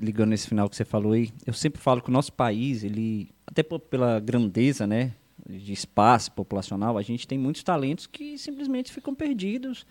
ligando 0.00 0.30
nesse 0.30 0.48
final 0.48 0.68
que 0.68 0.76
você 0.76 0.84
falou 0.84 1.12
aí, 1.12 1.30
eu 1.44 1.52
sempre 1.52 1.80
falo 1.80 2.00
que 2.00 2.08
o 2.08 2.12
nosso 2.12 2.32
país, 2.32 2.84
ele 2.84 3.28
até 3.44 3.62
pela 3.62 4.20
grandeza, 4.20 4.86
né, 4.86 5.14
de 5.48 5.72
espaço 5.72 6.30
populacional, 6.32 6.96
a 6.96 7.02
gente 7.02 7.26
tem 7.26 7.38
muitos 7.38 7.64
talentos 7.64 8.06
que 8.06 8.38
simplesmente 8.38 8.92
ficam 8.92 9.14
perdidos 9.14 9.84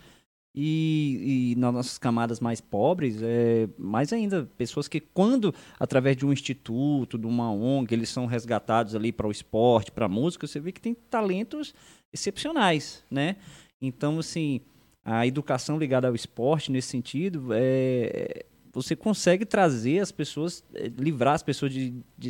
e, 0.56 1.54
e, 1.54 1.60
nas 1.60 1.74
nossas 1.74 1.98
camadas 1.98 2.40
mais 2.40 2.62
pobres, 2.62 3.18
é, 3.22 3.68
mais 3.78 4.14
ainda, 4.14 4.48
pessoas 4.56 4.88
que 4.88 5.00
quando, 5.00 5.54
através 5.80 6.16
de 6.16 6.26
um 6.26 6.32
instituto, 6.32 7.18
de 7.18 7.26
uma 7.26 7.52
ONG, 7.52 7.94
eles 7.94 8.10
são 8.10 8.28
resgatados 8.28 8.94
ali 8.94 9.12
para 9.12 9.28
o 9.28 9.32
esporte, 9.32 9.92
para 9.92 10.06
a 10.06 10.10
música, 10.10 10.46
você 10.46 10.60
vê 10.60 10.72
que 10.72 10.80
tem 10.80 10.94
talentos 10.94 11.74
excepcionais, 12.14 13.04
né? 13.10 13.38
Então, 13.82 14.20
assim, 14.20 14.62
a 15.04 15.26
educação 15.26 15.80
ligada 15.80 16.08
ao 16.08 16.14
esporte, 16.14 16.72
nesse 16.72 16.90
sentido, 16.90 17.48
é, 17.52 18.46
você 18.72 18.96
consegue 18.96 19.46
trazer 19.46 20.00
as 20.00 20.12
pessoas, 20.12 20.64
é, 20.76 20.88
livrar 20.88 21.34
as 21.34 21.44
pessoas 21.44 21.74
de, 21.74 21.96
de 22.16 22.30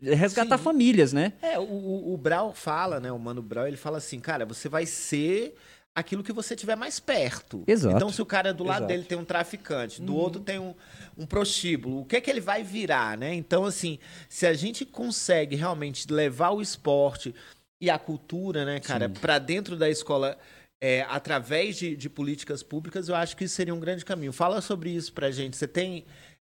resgatar 0.00 0.58
Sim. 0.58 0.64
famílias, 0.64 1.12
né? 1.12 1.32
É, 1.42 1.58
o, 1.58 1.62
o, 1.62 2.14
o 2.14 2.16
Brau 2.16 2.52
fala, 2.52 3.00
né? 3.00 3.10
O 3.10 3.18
Mano 3.18 3.42
Brau, 3.42 3.66
ele 3.66 3.76
fala 3.76 3.98
assim, 3.98 4.20
cara, 4.20 4.46
você 4.46 4.68
vai 4.68 4.86
ser 4.86 5.54
aquilo 5.94 6.24
que 6.24 6.32
você 6.32 6.56
tiver 6.56 6.76
mais 6.76 6.98
perto. 6.98 7.62
Exato. 7.66 7.96
Então, 7.96 8.10
se 8.10 8.20
o 8.20 8.26
cara 8.26 8.52
do 8.52 8.64
lado 8.64 8.78
Exato. 8.80 8.88
dele 8.88 9.04
tem 9.04 9.16
um 9.16 9.24
traficante, 9.24 10.02
do 10.02 10.12
uhum. 10.12 10.18
outro 10.18 10.40
tem 10.40 10.58
um, 10.58 10.74
um 11.16 11.24
prostíbulo, 11.24 12.00
o 12.00 12.04
que 12.04 12.16
é 12.16 12.20
que 12.20 12.30
ele 12.30 12.40
vai 12.40 12.62
virar, 12.64 13.16
né? 13.16 13.32
Então, 13.34 13.64
assim, 13.64 13.98
se 14.28 14.46
a 14.46 14.54
gente 14.54 14.84
consegue 14.84 15.54
realmente 15.54 16.10
levar 16.12 16.50
o 16.50 16.60
esporte 16.60 17.34
e 17.80 17.88
a 17.88 17.98
cultura, 17.98 18.64
né, 18.64 18.80
cara, 18.80 19.08
para 19.08 19.38
dentro 19.38 19.76
da 19.76 19.88
escola 19.88 20.36
é, 20.80 21.02
através 21.08 21.76
de, 21.76 21.96
de 21.96 22.10
políticas 22.10 22.62
públicas, 22.62 23.08
eu 23.08 23.14
acho 23.14 23.36
que 23.36 23.44
isso 23.44 23.54
seria 23.54 23.74
um 23.74 23.80
grande 23.80 24.04
caminho. 24.04 24.32
Fala 24.32 24.60
sobre 24.60 24.90
isso 24.90 25.12
pra 25.12 25.30
gente. 25.30 25.56
Você 25.56 25.68
tem 25.68 26.04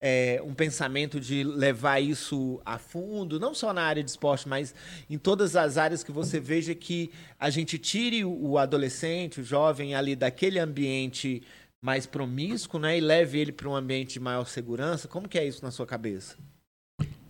é, 0.07 0.39
um 0.45 0.53
pensamento 0.53 1.19
de 1.19 1.43
levar 1.43 1.99
isso 1.99 2.61
a 2.63 2.77
fundo, 2.77 3.39
não 3.39 3.55
só 3.55 3.73
na 3.73 3.81
área 3.81 4.03
de 4.03 4.09
esporte, 4.11 4.47
mas 4.47 4.75
em 5.09 5.17
todas 5.17 5.55
as 5.55 5.79
áreas 5.79 6.03
que 6.03 6.11
você 6.11 6.39
veja 6.39 6.75
que 6.75 7.09
a 7.39 7.49
gente 7.49 7.79
tire 7.79 8.23
o 8.23 8.59
adolescente, 8.59 9.41
o 9.41 9.43
jovem 9.43 9.95
ali 9.95 10.15
daquele 10.15 10.59
ambiente 10.59 11.41
mais 11.83 12.05
promíscuo, 12.05 12.79
né, 12.79 12.99
e 12.99 13.01
leve 13.01 13.39
ele 13.39 13.51
para 13.51 13.67
um 13.67 13.75
ambiente 13.75 14.13
de 14.13 14.19
maior 14.19 14.45
segurança. 14.45 15.07
Como 15.07 15.27
que 15.27 15.39
é 15.39 15.47
isso 15.47 15.65
na 15.65 15.71
sua 15.71 15.87
cabeça? 15.87 16.37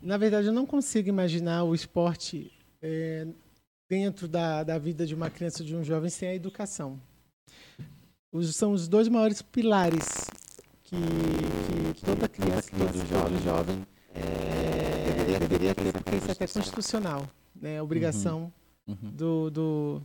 Na 0.01 0.17
verdade, 0.17 0.47
eu 0.47 0.53
não 0.53 0.65
consigo 0.65 1.07
imaginar 1.07 1.63
o 1.63 1.73
esporte 1.73 2.51
é, 2.81 3.25
dentro 3.89 4.27
da, 4.27 4.63
da 4.63 4.77
vida 4.77 5.05
de 5.05 5.15
uma 5.15 5.29
criança, 5.29 5.63
de 5.63 5.73
um 5.73 5.81
jovem, 5.81 6.09
sem 6.09 6.27
a 6.27 6.35
educação. 6.35 6.99
Os, 8.33 8.53
são 8.53 8.73
os 8.73 8.85
dois 8.89 9.07
maiores 9.07 9.41
pilares 9.41 10.27
que, 10.95 11.93
que 11.95 12.05
toda 12.05 12.27
criança, 12.27 12.69
todo 12.71 13.07
jovem, 13.07 13.41
jovem 13.41 13.87
é, 14.13 15.05
deveria, 15.05 15.39
deveria 15.39 15.75
ter, 15.75 15.91
porque 15.93 16.15
isso 16.15 16.29
é 16.29 16.31
até 16.31 16.47
constitucional, 16.47 17.29
né? 17.55 17.81
obrigação 17.81 18.51
uhum. 18.87 18.97
Uhum. 19.01 19.11
Do, 19.11 19.49
do, 19.49 20.01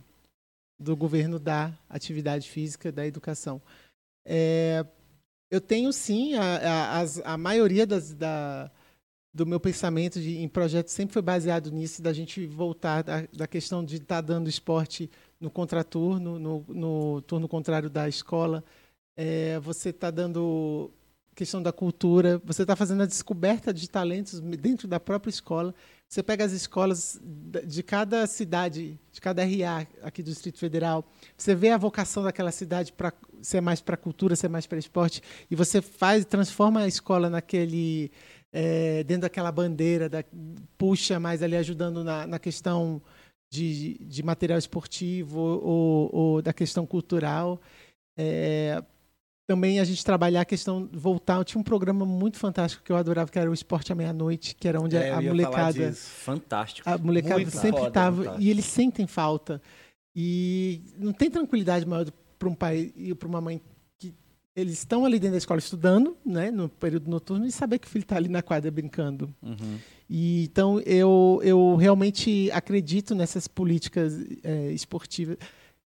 do 0.79 0.95
governo 0.95 1.39
da 1.39 1.71
atividade 1.89 2.49
física, 2.49 2.91
da 2.91 3.05
educação. 3.05 3.61
É, 4.25 4.85
eu 5.49 5.61
tenho 5.61 5.91
sim, 5.93 6.35
a, 6.35 7.01
a, 7.01 7.33
a 7.33 7.37
maioria 7.37 7.85
das, 7.85 8.13
da, 8.13 8.71
do 9.33 9.45
meu 9.45 9.59
pensamento 9.59 10.19
de, 10.19 10.37
em 10.37 10.47
projetos 10.47 10.93
sempre 10.93 11.13
foi 11.13 11.21
baseado 11.21 11.71
nisso, 11.71 12.01
da 12.01 12.11
gente 12.11 12.45
voltar 12.45 13.03
da, 13.03 13.27
da 13.31 13.47
questão 13.47 13.83
de 13.83 13.97
estar 13.97 14.15
tá 14.15 14.21
dando 14.21 14.49
esporte 14.49 15.09
no 15.39 15.49
contraturno, 15.49 16.37
no, 16.37 16.65
no 16.67 17.21
turno 17.21 17.47
contrário 17.47 17.89
da 17.89 18.07
escola, 18.07 18.63
é, 19.17 19.59
você 19.59 19.89
está 19.89 20.09
dando 20.11 20.91
questão 21.35 21.61
da 21.61 21.71
cultura, 21.71 22.41
você 22.43 22.61
está 22.63 22.75
fazendo 22.75 23.03
a 23.03 23.05
descoberta 23.05 23.73
de 23.73 23.89
talentos 23.89 24.39
dentro 24.39 24.87
da 24.87 24.99
própria 24.99 25.29
escola. 25.29 25.73
Você 26.07 26.21
pega 26.21 26.43
as 26.43 26.51
escolas 26.51 27.19
de 27.65 27.81
cada 27.81 28.27
cidade, 28.27 28.99
de 29.11 29.21
cada 29.21 29.43
RA 29.43 29.87
aqui 30.03 30.21
do 30.21 30.29
Distrito 30.29 30.59
Federal, 30.59 31.05
você 31.37 31.55
vê 31.55 31.69
a 31.69 31.77
vocação 31.77 32.23
daquela 32.23 32.51
cidade 32.51 32.91
para 32.91 33.13
ser 33.41 33.61
mais 33.61 33.81
para 33.81 33.95
cultura, 33.95 34.35
ser 34.35 34.49
mais 34.49 34.67
para 34.67 34.77
esporte, 34.77 35.21
e 35.49 35.55
você 35.55 35.81
faz, 35.81 36.25
transforma 36.25 36.81
a 36.81 36.87
escola 36.87 37.29
naquele 37.29 38.11
é, 38.51 39.03
dentro 39.05 39.21
daquela 39.21 39.51
bandeira, 39.51 40.09
da, 40.09 40.23
puxa 40.77 41.19
mais 41.19 41.41
ali 41.41 41.55
ajudando 41.55 42.03
na, 42.03 42.27
na 42.27 42.39
questão 42.39 43.01
de, 43.49 43.97
de 44.05 44.21
material 44.21 44.59
esportivo 44.59 45.39
ou, 45.39 46.09
ou 46.13 46.41
da 46.41 46.53
questão 46.53 46.85
cultural. 46.85 47.61
É, 48.17 48.83
também 49.51 49.81
a 49.81 49.83
gente 49.83 50.05
trabalhar 50.05 50.41
a 50.41 50.45
questão 50.45 50.87
voltar. 50.93 51.43
Tinha 51.43 51.59
um 51.59 51.63
programa 51.63 52.05
muito 52.05 52.37
fantástico 52.37 52.81
que 52.85 52.89
eu 52.89 52.95
adorava, 52.95 53.29
que 53.29 53.37
era 53.37 53.51
o 53.51 53.53
Esporte 53.53 53.91
à 53.91 53.95
Meia-Noite, 53.95 54.55
que 54.55 54.65
era 54.65 54.79
onde 54.79 54.95
é, 54.95 55.11
a 55.11 55.21
molecada. 55.21 55.91
Fantástico. 55.91 56.89
A 56.89 56.97
molecada 56.97 57.35
muito 57.35 57.51
sempre 57.51 57.85
estava. 57.85 58.37
E 58.39 58.49
eles 58.49 58.63
sentem 58.63 59.05
falta. 59.05 59.61
E 60.15 60.81
não 60.97 61.11
tem 61.11 61.29
tranquilidade 61.29 61.85
maior 61.85 62.05
para 62.39 62.47
um 62.47 62.55
pai 62.55 62.93
e 62.95 63.13
para 63.13 63.27
uma 63.27 63.41
mãe 63.41 63.61
que 63.99 64.13
eles 64.55 64.75
estão 64.75 65.03
ali 65.03 65.19
dentro 65.19 65.33
da 65.33 65.39
escola 65.39 65.59
estudando, 65.59 66.15
né, 66.25 66.49
no 66.49 66.69
período 66.69 67.09
noturno, 67.09 67.45
e 67.45 67.51
saber 67.51 67.77
que 67.77 67.87
o 67.87 67.89
filho 67.89 68.03
está 68.03 68.15
ali 68.15 68.29
na 68.29 68.41
quadra 68.41 68.71
brincando. 68.71 69.35
Uhum. 69.41 69.79
E, 70.09 70.45
então, 70.45 70.79
eu, 70.85 71.41
eu 71.43 71.75
realmente 71.75 72.49
acredito 72.51 73.13
nessas 73.13 73.49
políticas 73.49 74.13
é, 74.43 74.71
esportivas. 74.71 75.37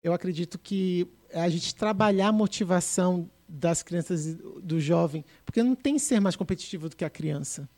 Eu 0.03 0.13
acredito 0.13 0.57
que 0.57 1.07
a 1.31 1.47
gente 1.47 1.75
trabalhar 1.75 2.29
a 2.29 2.31
motivação 2.31 3.29
das 3.51 3.83
crianças 3.83 4.35
do 4.63 4.79
jovem, 4.79 5.25
porque 5.45 5.61
não 5.61 5.75
tem 5.75 5.99
ser 5.99 6.21
mais 6.21 6.37
competitivo 6.37 6.87
do 6.87 6.95
que 6.95 7.03
a 7.03 7.09
criança. 7.09 7.69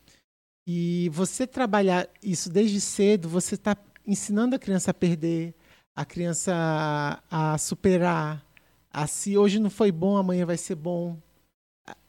E 0.66 1.10
você 1.12 1.46
trabalhar 1.46 2.08
isso 2.22 2.48
desde 2.48 2.80
cedo, 2.80 3.28
você 3.28 3.56
está 3.56 3.76
ensinando 4.06 4.54
a 4.54 4.58
criança 4.58 4.92
a 4.92 4.94
perder, 4.94 5.52
a 5.96 6.04
criança 6.04 6.54
a, 7.28 7.54
a, 7.54 7.58
superar, 7.58 8.46
a 8.90 9.06
se 9.06 9.36
hoje 9.36 9.58
não 9.58 9.68
foi 9.68 9.90
bom, 9.90 10.16
amanhã 10.16 10.46
vai 10.46 10.56
ser 10.56 10.76
bom, 10.76 11.18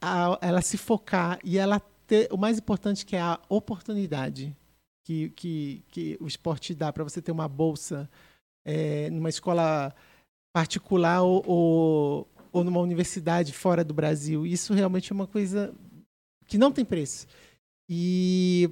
a, 0.00 0.34
a, 0.34 0.38
ela 0.40 0.62
se 0.62 0.76
focar 0.76 1.38
e 1.42 1.58
ela 1.58 1.80
ter 2.06 2.28
o 2.32 2.36
mais 2.36 2.58
importante 2.58 3.04
que 3.04 3.16
é 3.16 3.20
a 3.20 3.40
oportunidade 3.48 4.56
que, 5.04 5.30
que, 5.30 5.84
que 5.88 6.16
o 6.20 6.26
esporte 6.26 6.72
dá 6.72 6.92
para 6.92 7.04
você 7.04 7.20
ter 7.20 7.32
uma 7.32 7.48
bolsa 7.48 8.08
é, 8.64 9.10
numa 9.10 9.28
escola 9.28 9.94
particular 10.54 11.22
ou, 11.22 11.42
ou 11.46 12.28
ou 12.56 12.64
numa 12.64 12.80
universidade 12.80 13.52
fora 13.52 13.84
do 13.84 13.92
Brasil. 13.92 14.46
Isso 14.46 14.72
realmente 14.72 15.12
é 15.12 15.14
uma 15.14 15.26
coisa 15.26 15.74
que 16.46 16.56
não 16.56 16.72
tem 16.72 16.86
preço. 16.86 17.26
E, 17.86 18.70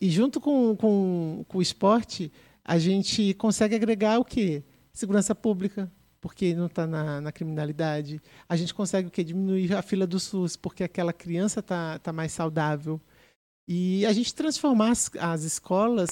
e 0.00 0.08
junto 0.08 0.40
com, 0.40 0.76
com, 0.76 1.44
com 1.48 1.58
o 1.58 1.62
esporte, 1.62 2.30
a 2.64 2.78
gente 2.78 3.34
consegue 3.34 3.74
agregar 3.74 4.20
o 4.20 4.24
quê? 4.24 4.62
Segurança 4.92 5.34
pública, 5.34 5.90
porque 6.20 6.54
não 6.54 6.66
está 6.66 6.86
na, 6.86 7.20
na, 7.20 7.32
criminalidade. 7.32 8.22
A 8.48 8.54
gente 8.54 8.72
consegue 8.72 9.08
o 9.08 9.10
quê? 9.10 9.24
Diminuir 9.24 9.74
a 9.74 9.82
fila 9.82 10.06
do 10.06 10.20
SUS, 10.20 10.54
porque 10.54 10.84
aquela 10.84 11.12
criança 11.12 11.58
está 11.58 11.98
tá 11.98 12.12
mais 12.12 12.30
saudável. 12.30 13.00
E 13.66 14.06
a 14.06 14.12
gente 14.12 14.32
transformar 14.32 14.92
as, 14.92 15.10
as 15.18 15.42
escolas 15.42 16.10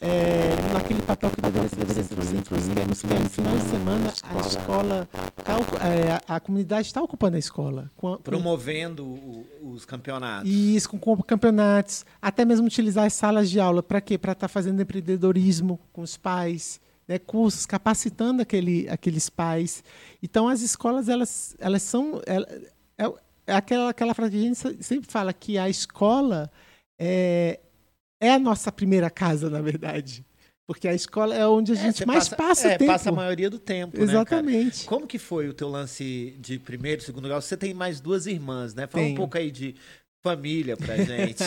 é, 0.00 0.72
naquele 0.72 1.02
papel 1.02 1.30
que 1.30 1.40
deveria 1.40 1.68
ser, 1.68 2.04
ser 2.04 2.14
porque 2.44 2.84
no 2.84 2.94
final 2.94 3.56
de 3.56 3.64
semana 3.64 4.12
a 4.22 4.46
escola, 4.46 5.08
tá, 5.44 5.56
é, 5.84 6.20
a 6.28 6.38
comunidade 6.38 6.86
está 6.86 7.02
ocupando 7.02 7.36
a 7.36 7.38
escola. 7.38 7.90
Com, 7.96 8.16
Promovendo 8.18 9.04
o, 9.04 9.46
os 9.72 9.84
campeonatos. 9.84 10.48
Isso, 10.48 10.88
com, 10.88 10.98
com, 10.98 11.20
campeonatos, 11.22 12.06
até 12.22 12.44
mesmo 12.44 12.66
utilizar 12.66 13.06
as 13.06 13.14
salas 13.14 13.50
de 13.50 13.58
aula, 13.58 13.82
para 13.82 14.00
quê? 14.00 14.16
Para 14.16 14.32
estar 14.32 14.46
tá 14.46 14.48
fazendo 14.48 14.80
empreendedorismo 14.80 15.80
com 15.92 16.02
os 16.02 16.16
pais, 16.16 16.80
né, 17.08 17.18
cursos, 17.18 17.66
capacitando 17.66 18.42
aquele, 18.42 18.88
aqueles 18.88 19.28
pais. 19.28 19.82
Então 20.22 20.48
as 20.48 20.60
escolas, 20.60 21.08
elas, 21.08 21.56
elas 21.58 21.82
são... 21.82 22.22
Ela, 22.24 22.46
é, 22.96 23.12
é 23.48 23.54
aquela, 23.54 23.90
aquela 23.90 24.14
frase 24.14 24.32
que 24.32 24.38
a 24.38 24.42
gente 24.42 24.84
sempre 24.84 25.10
fala, 25.10 25.32
que 25.32 25.58
a 25.58 25.68
escola 25.68 26.50
é, 26.98 27.58
é 28.20 28.32
a 28.32 28.38
nossa 28.38 28.70
primeira 28.72 29.10
casa, 29.10 29.48
na 29.48 29.60
verdade. 29.60 30.24
Porque 30.66 30.86
a 30.86 30.94
escola 30.94 31.34
é 31.34 31.46
onde 31.46 31.72
a 31.72 31.74
é, 31.74 31.78
gente 31.78 32.06
mais 32.06 32.28
passa, 32.28 32.36
passa 32.36 32.68
é, 32.68 32.76
tempo. 32.76 32.92
passa 32.92 33.08
a 33.08 33.12
maioria 33.12 33.48
do 33.48 33.58
tempo, 33.58 33.96
né, 33.96 34.02
Exatamente. 34.02 34.80
Né, 34.80 34.86
Como 34.86 35.06
que 35.06 35.18
foi 35.18 35.48
o 35.48 35.54
teu 35.54 35.66
lance 35.66 36.36
de 36.38 36.58
primeiro, 36.58 37.00
segundo 37.00 37.26
grau? 37.26 37.40
Você 37.40 37.56
tem 37.56 37.72
mais 37.72 38.00
duas 38.00 38.26
irmãs, 38.26 38.74
né? 38.74 38.86
Fala 38.86 39.04
Tenho. 39.04 39.14
um 39.14 39.16
pouco 39.16 39.38
aí 39.38 39.50
de 39.50 39.74
família 40.22 40.76
pra 40.76 40.96
gente. 41.02 41.42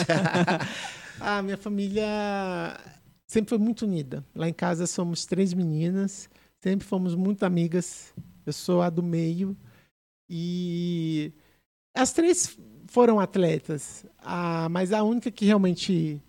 ah, 1.20 1.40
minha 1.40 1.56
família 1.56 2.04
sempre 3.28 3.50
foi 3.50 3.58
muito 3.58 3.82
unida. 3.82 4.24
Lá 4.34 4.48
em 4.48 4.52
casa 4.52 4.88
somos 4.88 5.24
três 5.24 5.54
meninas, 5.54 6.28
sempre 6.60 6.84
fomos 6.84 7.14
muito 7.14 7.44
amigas. 7.44 8.12
Eu 8.44 8.52
sou 8.52 8.82
a 8.82 8.90
do 8.90 9.04
meio. 9.04 9.56
E 10.28 11.32
as 11.94 12.12
três 12.12 12.58
foram 12.88 13.20
atletas, 13.20 14.04
ah, 14.18 14.68
mas 14.68 14.92
a 14.92 15.02
única 15.02 15.30
que 15.30 15.44
realmente 15.44 16.20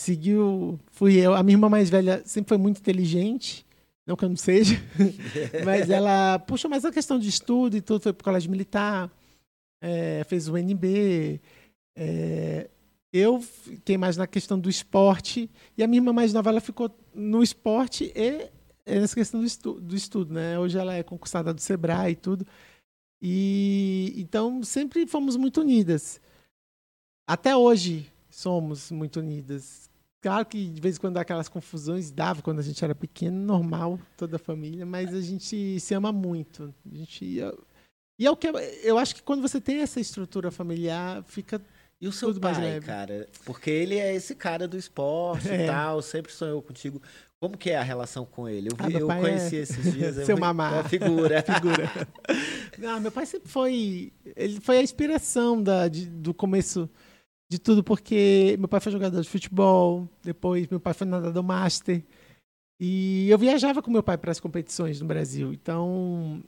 seguiu 0.00 0.80
fui 0.90 1.16
eu. 1.16 1.34
A 1.34 1.42
minha 1.42 1.54
irmã 1.54 1.68
mais 1.68 1.90
velha 1.90 2.22
sempre 2.24 2.48
foi 2.48 2.58
muito 2.58 2.78
inteligente, 2.78 3.66
não 4.06 4.16
que 4.16 4.24
eu 4.24 4.28
não 4.28 4.36
seja, 4.36 4.76
mas 5.64 5.90
ela 5.90 6.38
puxou 6.38 6.70
mais 6.70 6.84
a 6.84 6.90
questão 6.90 7.18
de 7.18 7.28
estudo 7.28 7.76
e 7.76 7.82
tudo, 7.82 8.02
foi 8.02 8.12
para 8.12 8.22
o 8.22 8.24
colégio 8.24 8.50
militar, 8.50 9.10
é, 9.80 10.24
fez 10.24 10.48
o 10.48 10.56
NB. 10.56 11.40
É, 11.96 12.70
eu 13.12 13.40
fiquei 13.42 13.98
mais 13.98 14.16
na 14.16 14.26
questão 14.26 14.58
do 14.58 14.70
esporte 14.70 15.50
e 15.76 15.82
a 15.82 15.86
minha 15.86 15.98
irmã 15.98 16.12
mais 16.12 16.32
nova 16.32 16.48
ela 16.48 16.60
ficou 16.60 16.90
no 17.14 17.42
esporte 17.42 18.12
e 18.14 18.50
nessa 18.86 19.14
questão 19.14 19.40
do, 19.40 19.46
estu 19.46 19.74
do 19.74 19.94
estudo, 19.94 20.32
né? 20.32 20.58
Hoje 20.58 20.78
ela 20.78 20.94
é 20.94 21.02
concursada 21.02 21.52
do 21.52 21.60
Sebrae 21.60 22.12
e 22.12 22.16
tudo. 22.16 22.46
E 23.20 24.14
então 24.16 24.62
sempre 24.62 25.06
fomos 25.06 25.36
muito 25.36 25.60
unidas. 25.60 26.20
Até 27.26 27.54
hoje 27.54 28.10
somos 28.30 28.90
muito 28.90 29.20
unidas. 29.20 29.89
Claro 30.22 30.44
que 30.44 30.68
de 30.68 30.80
vez 30.80 30.96
em 30.96 31.00
quando 31.00 31.14
dá 31.14 31.22
aquelas 31.22 31.48
confusões, 31.48 32.10
dava 32.10 32.42
quando 32.42 32.58
a 32.58 32.62
gente 32.62 32.84
era 32.84 32.94
pequeno, 32.94 33.38
normal, 33.38 33.98
toda 34.16 34.36
a 34.36 34.38
família, 34.38 34.84
mas 34.84 35.14
a 35.14 35.20
gente 35.20 35.80
se 35.80 35.94
ama 35.94 36.12
muito. 36.12 36.74
A 36.90 36.96
gente 36.96 37.40
e 38.20 38.26
é 38.26 38.30
o 38.30 38.36
que 38.36 38.48
eu 38.82 38.98
acho 38.98 39.14
que 39.14 39.22
quando 39.22 39.40
você 39.40 39.58
tem 39.58 39.78
essa 39.78 39.98
estrutura 39.98 40.50
familiar, 40.50 41.24
fica 41.24 41.58
e 41.98 42.06
o 42.06 42.12
seu 42.12 42.34
pai, 42.38 42.80
cara? 42.80 43.26
Porque 43.46 43.70
ele 43.70 43.96
é 43.96 44.14
esse 44.14 44.34
cara 44.34 44.68
do 44.68 44.76
esporte 44.76 45.48
é. 45.48 45.64
e 45.64 45.66
tal, 45.66 46.02
sempre 46.02 46.30
sonhou 46.30 46.60
contigo. 46.60 47.00
Como 47.38 47.56
que 47.56 47.70
é 47.70 47.78
a 47.78 47.82
relação 47.82 48.26
com 48.26 48.46
ele? 48.46 48.68
Eu, 48.70 48.76
vi, 48.76 48.96
ah, 48.96 49.00
eu 49.00 49.06
conheci 49.06 49.56
é... 49.56 49.60
esses 49.60 49.92
dias. 49.92 50.16
Seu 50.26 50.36
é 50.36 50.40
mamá. 50.40 50.80
É 50.80 50.84
figura. 50.84 51.40
figura. 51.44 51.90
Não, 52.76 53.00
meu 53.00 53.10
pai 53.10 53.24
sempre 53.24 53.50
foi. 53.50 54.12
Ele 54.36 54.60
foi 54.60 54.78
a 54.78 54.82
inspiração 54.82 55.62
da, 55.62 55.88
de, 55.88 56.04
do 56.06 56.34
começo 56.34 56.88
de 57.50 57.58
tudo, 57.58 57.82
porque 57.82 58.56
meu 58.58 58.68
pai 58.68 58.80
foi 58.80 58.92
jogador 58.92 59.20
de 59.20 59.28
futebol, 59.28 60.08
depois 60.22 60.68
meu 60.68 60.80
pai 60.80 60.94
foi 60.94 61.06
nadador 61.06 61.42
master. 61.42 62.02
E 62.80 63.28
eu 63.28 63.36
viajava 63.36 63.82
com 63.82 63.90
meu 63.90 64.02
pai 64.02 64.16
para 64.16 64.30
as 64.30 64.40
competições 64.40 65.00
no 65.00 65.06
Brasil. 65.06 65.52
Então, 65.52 66.42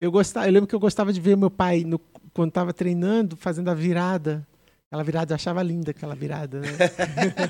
eu 0.00 0.12
gostava, 0.12 0.46
eu 0.46 0.52
lembro 0.52 0.68
que 0.68 0.74
eu 0.74 0.80
gostava 0.80 1.12
de 1.12 1.20
ver 1.20 1.36
meu 1.36 1.50
pai 1.50 1.82
no, 1.82 1.98
quando 2.32 2.50
estava 2.50 2.72
treinando, 2.72 3.36
fazendo 3.36 3.70
a 3.70 3.74
virada 3.74 4.46
Aquela 4.94 5.02
virada, 5.02 5.32
eu 5.32 5.34
achava 5.34 5.60
linda 5.60 5.90
aquela 5.90 6.14
virada, 6.14 6.60
né? 6.60 6.68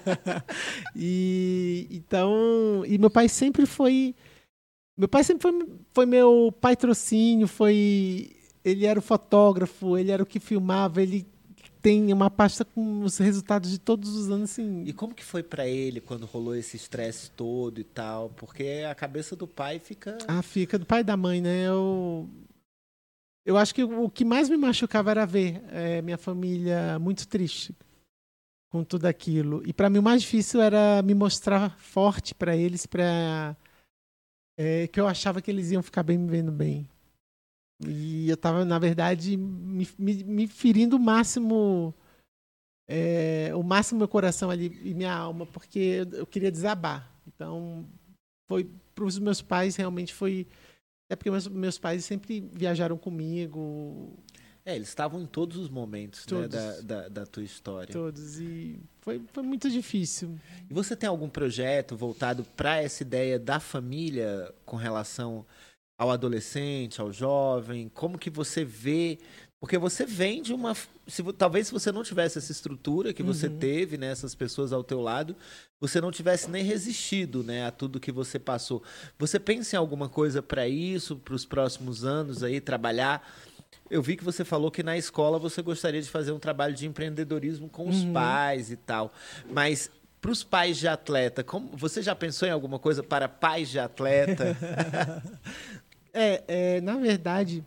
e 0.96 1.86
então, 1.90 2.82
e 2.86 2.96
meu 2.96 3.10
pai 3.10 3.28
sempre 3.28 3.66
foi 3.66 4.14
meu 4.96 5.06
pai 5.06 5.22
sempre 5.22 5.42
foi, 5.42 5.68
foi 5.92 6.06
meu 6.06 6.50
patrocínio, 6.58 7.46
foi 7.46 8.34
ele 8.64 8.86
era 8.86 8.98
o 8.98 9.02
fotógrafo, 9.02 9.98
ele 9.98 10.10
era 10.10 10.22
o 10.22 10.26
que 10.26 10.40
filmava, 10.40 11.02
ele 11.02 11.26
tem 11.84 12.10
uma 12.14 12.30
pasta 12.30 12.64
com 12.64 13.04
os 13.04 13.18
resultados 13.18 13.70
de 13.70 13.78
todos 13.78 14.16
os 14.16 14.30
anos 14.30 14.50
assim. 14.50 14.84
E 14.86 14.92
como 14.94 15.14
que 15.14 15.22
foi 15.22 15.42
para 15.42 15.68
ele 15.68 16.00
quando 16.00 16.24
rolou 16.24 16.56
esse 16.56 16.78
estresse 16.78 17.30
todo 17.30 17.78
e 17.78 17.84
tal? 17.84 18.30
Porque 18.30 18.86
a 18.90 18.94
cabeça 18.94 19.36
do 19.36 19.46
pai 19.46 19.78
fica 19.78 20.16
Ah, 20.26 20.40
fica 20.40 20.78
do 20.78 20.86
pai 20.86 21.00
e 21.00 21.04
da 21.04 21.14
mãe, 21.14 21.42
né? 21.42 21.68
Eu 21.68 22.26
eu 23.44 23.58
acho 23.58 23.74
que 23.74 23.84
o 23.84 24.08
que 24.08 24.24
mais 24.24 24.48
me 24.48 24.56
machucava 24.56 25.10
era 25.10 25.26
ver 25.26 25.62
é, 25.68 26.00
minha 26.00 26.16
família 26.16 26.98
muito 26.98 27.28
triste 27.28 27.74
com 28.72 28.82
tudo 28.82 29.04
aquilo. 29.04 29.62
E 29.66 29.72
para 29.74 29.90
mim 29.90 29.98
o 29.98 30.02
mais 30.02 30.22
difícil 30.22 30.62
era 30.62 31.02
me 31.02 31.12
mostrar 31.12 31.78
forte 31.78 32.34
para 32.34 32.56
eles, 32.56 32.86
para 32.86 33.54
é, 34.58 34.88
que 34.88 34.98
eu 34.98 35.06
achava 35.06 35.42
que 35.42 35.50
eles 35.50 35.70
iam 35.70 35.82
ficar 35.82 36.02
bem 36.02 36.16
me 36.16 36.30
vendo 36.30 36.50
bem. 36.50 36.88
E 37.80 38.28
eu 38.28 38.34
estava, 38.34 38.64
na 38.64 38.78
verdade, 38.78 39.36
me, 39.36 39.88
me, 39.98 40.24
me, 40.24 40.46
ferindo 40.46 40.96
o 40.96 41.00
máximo, 41.00 41.94
é, 42.88 43.50
o 43.54 43.62
máximo 43.62 43.98
meu 43.98 44.08
coração 44.08 44.50
ali 44.50 44.80
e 44.84 44.94
minha 44.94 45.12
alma, 45.12 45.46
porque 45.46 46.06
eu 46.12 46.26
queria 46.26 46.52
desabar. 46.52 47.10
Então, 47.26 47.86
foi 48.48 48.68
para 48.94 49.04
os 49.04 49.18
meus 49.18 49.42
pais 49.42 49.74
realmente 49.74 50.14
foi 50.14 50.46
é 51.10 51.16
porque 51.16 51.30
meus, 51.30 51.46
meus 51.46 51.78
pais 51.78 52.04
sempre 52.04 52.48
viajaram 52.52 52.96
comigo. 52.96 54.18
É, 54.64 54.74
eles 54.74 54.88
estavam 54.88 55.20
em 55.20 55.26
todos 55.26 55.58
os 55.58 55.68
momentos 55.68 56.20
né, 56.20 56.26
todos, 56.26 56.54
né, 56.54 56.82
da, 56.82 57.02
da, 57.02 57.08
da, 57.08 57.26
tua 57.26 57.42
história. 57.42 57.92
Todos. 57.92 58.40
E 58.40 58.80
foi, 59.02 59.22
foi 59.32 59.42
muito 59.42 59.70
difícil. 59.70 60.38
E 60.70 60.72
você 60.72 60.96
tem 60.96 61.06
algum 61.06 61.28
projeto 61.28 61.94
voltado 61.94 62.44
para 62.56 62.82
essa 62.82 63.02
ideia 63.02 63.38
da 63.38 63.60
família 63.60 64.52
com 64.64 64.76
relação 64.76 65.44
ao 65.96 66.10
adolescente, 66.10 67.00
ao 67.00 67.12
jovem? 67.12 67.88
Como 67.88 68.18
que 68.18 68.30
você 68.30 68.64
vê 68.64 69.18
porque 69.64 69.78
você 69.78 70.04
vem 70.04 70.42
de 70.42 70.52
uma. 70.52 70.76
Se, 71.06 71.22
talvez 71.32 71.68
se 71.68 71.72
você 71.72 71.90
não 71.90 72.02
tivesse 72.02 72.36
essa 72.36 72.52
estrutura 72.52 73.14
que 73.14 73.22
você 73.22 73.46
uhum. 73.46 73.56
teve, 73.56 73.96
né, 73.96 74.08
essas 74.08 74.34
pessoas 74.34 74.74
ao 74.74 74.84
teu 74.84 75.00
lado, 75.00 75.34
você 75.80 76.02
não 76.02 76.10
tivesse 76.10 76.50
nem 76.50 76.62
resistido 76.62 77.42
né, 77.42 77.64
a 77.64 77.70
tudo 77.70 77.98
que 77.98 78.12
você 78.12 78.38
passou. 78.38 78.82
Você 79.18 79.40
pensa 79.40 79.74
em 79.74 79.78
alguma 79.78 80.06
coisa 80.06 80.42
para 80.42 80.68
isso, 80.68 81.16
para 81.16 81.34
os 81.34 81.46
próximos 81.46 82.04
anos 82.04 82.42
aí, 82.42 82.60
trabalhar? 82.60 83.26
Eu 83.90 84.02
vi 84.02 84.18
que 84.18 84.24
você 84.24 84.44
falou 84.44 84.70
que 84.70 84.82
na 84.82 84.98
escola 84.98 85.38
você 85.38 85.62
gostaria 85.62 86.02
de 86.02 86.10
fazer 86.10 86.32
um 86.32 86.38
trabalho 86.38 86.74
de 86.74 86.86
empreendedorismo 86.86 87.66
com 87.70 87.88
os 87.88 88.02
uhum. 88.02 88.12
pais 88.12 88.70
e 88.70 88.76
tal. 88.76 89.14
Mas 89.50 89.90
para 90.24 90.30
os 90.30 90.42
pais 90.42 90.78
de 90.78 90.88
atleta, 90.88 91.44
como, 91.44 91.68
você 91.76 92.00
já 92.00 92.14
pensou 92.14 92.48
em 92.48 92.50
alguma 92.50 92.78
coisa 92.78 93.02
para 93.02 93.28
pais 93.28 93.68
de 93.68 93.78
atleta? 93.78 94.56
é, 96.14 96.44
é, 96.46 96.80
na 96.80 96.96
verdade, 96.96 97.64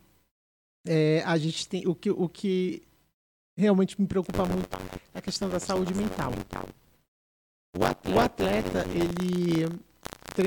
é, 0.88 1.22
a 1.26 1.38
gente 1.38 1.68
tem 1.68 1.86
o 1.86 1.94
que, 1.94 2.10
o 2.10 2.30
que 2.30 2.82
realmente 3.58 4.00
me 4.00 4.08
preocupa 4.08 4.46
muito 4.46 4.70
é 5.14 5.20
a 5.20 5.22
questão 5.22 5.50
da 5.50 5.60
saúde 5.60 5.94
mental. 5.94 6.32
O 7.76 8.20
atleta, 8.20 8.86
ele, 8.90 9.64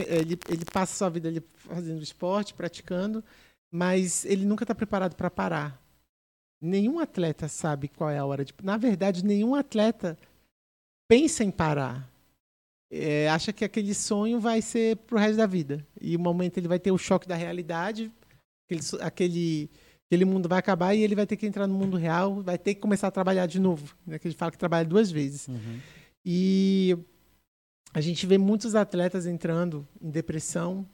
ele, 0.09 0.39
ele 0.49 0.65
passa 0.73 0.93
a 0.93 0.97
sua 0.97 1.11
vida 1.11 1.29
ali 1.29 1.41
fazendo 1.55 2.03
esporte, 2.03 2.55
praticando, 2.55 3.23
mas 3.73 4.25
ele 4.25 4.45
nunca 4.45 4.65
está 4.65 4.75
preparado 4.75 5.15
para 5.15 5.31
parar. 5.31 5.81
Nenhum 6.61 6.99
atleta 6.99 7.49
sabe 7.49 7.89
qual 7.89 8.11
é 8.11 8.19
a 8.19 8.25
hora 8.25 8.45
de. 8.45 8.53
Na 8.63 8.77
verdade, 8.77 9.25
nenhum 9.25 9.55
atleta 9.55 10.19
pensa 11.09 11.45
em 11.45 11.51
parar. 11.51 12.10
É, 12.91 13.29
acha 13.29 13.53
que 13.53 13.65
aquele 13.65 13.95
sonho 13.95 14.41
vai 14.41 14.61
ser 14.61 14.97
pro 14.97 15.19
resto 15.19 15.37
da 15.37 15.47
vida. 15.47 15.87
E 16.01 16.17
o 16.17 16.21
momento 16.21 16.59
ele 16.59 16.67
vai 16.69 16.79
ter 16.79 16.91
o 16.91 16.99
choque 16.99 17.29
da 17.29 17.37
realidade, 17.37 18.11
aquele, 18.67 18.83
aquele 19.01 19.71
aquele 20.11 20.25
mundo 20.25 20.49
vai 20.49 20.59
acabar 20.59 20.93
e 20.93 21.03
ele 21.03 21.15
vai 21.15 21.25
ter 21.25 21.37
que 21.37 21.47
entrar 21.47 21.69
no 21.69 21.75
mundo 21.75 21.97
real, 21.97 22.43
vai 22.43 22.59
ter 22.59 22.75
que 22.75 22.81
começar 22.81 23.07
a 23.07 23.13
trabalhar 23.13 23.47
de 23.47 23.61
novo. 23.61 23.97
Né? 24.05 24.19
Que 24.19 24.27
a 24.27 24.31
gente 24.31 24.39
fala 24.39 24.51
que 24.51 24.59
trabalha 24.59 24.85
duas 24.85 25.09
vezes. 25.09 25.47
Uhum. 25.47 25.79
E 26.25 26.99
a 27.95 28.01
gente 28.01 28.27
vê 28.27 28.37
muitos 28.37 28.75
atletas 28.75 29.25
entrando 29.25 29.87
em 30.03 30.11
depressão 30.11 30.85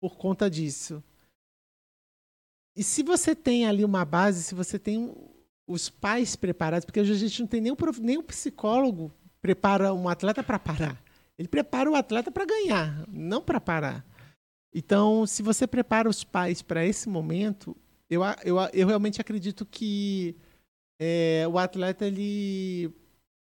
por 0.00 0.16
conta 0.16 0.48
disso. 0.48 1.02
E 2.76 2.84
se 2.84 3.02
você 3.02 3.34
tem 3.34 3.66
ali 3.66 3.84
uma 3.84 4.04
base, 4.04 4.44
se 4.44 4.54
você 4.54 4.78
tem 4.78 5.12
os 5.66 5.90
pais 5.90 6.36
preparados, 6.36 6.84
porque 6.84 7.00
hoje 7.00 7.12
a 7.12 7.16
gente 7.16 7.40
não 7.40 7.48
tem 7.48 7.60
nem 7.60 7.72
um, 7.72 7.76
nem 8.00 8.18
um 8.18 8.22
psicólogo 8.22 9.12
prepara 9.42 9.92
um 9.92 10.08
atleta 10.08 10.44
para 10.44 10.60
parar. 10.60 11.02
Ele 11.38 11.48
prepara 11.48 11.90
o 11.90 11.94
atleta 11.94 12.30
para 12.30 12.44
ganhar, 12.44 13.04
não 13.08 13.40
para 13.40 13.60
parar. 13.60 14.04
Então, 14.74 15.26
se 15.26 15.42
você 15.42 15.66
prepara 15.66 16.08
os 16.08 16.24
pais 16.24 16.60
para 16.60 16.84
esse 16.84 17.08
momento, 17.08 17.76
eu, 18.10 18.22
eu, 18.44 18.56
eu 18.72 18.86
realmente 18.86 19.20
acredito 19.20 19.64
que 19.64 20.34
é, 21.00 21.46
o 21.48 21.58
atleta 21.58 22.06
ele 22.06 22.92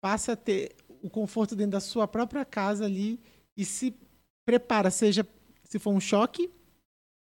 passa 0.03 0.33
a 0.33 0.37
ter 0.37 0.75
o 1.03 1.09
conforto 1.09 1.55
dentro 1.55 1.73
da 1.73 1.81
sua 1.81 2.09
própria 2.09 2.45
casa 2.45 2.85
ali 2.85 3.21
e 3.57 3.65
se 3.65 3.95
prepara, 4.45 4.91
seja 4.91 5.27
se 5.65 5.79
for 5.79 5.93
um 5.93 6.01
choque 6.01 6.51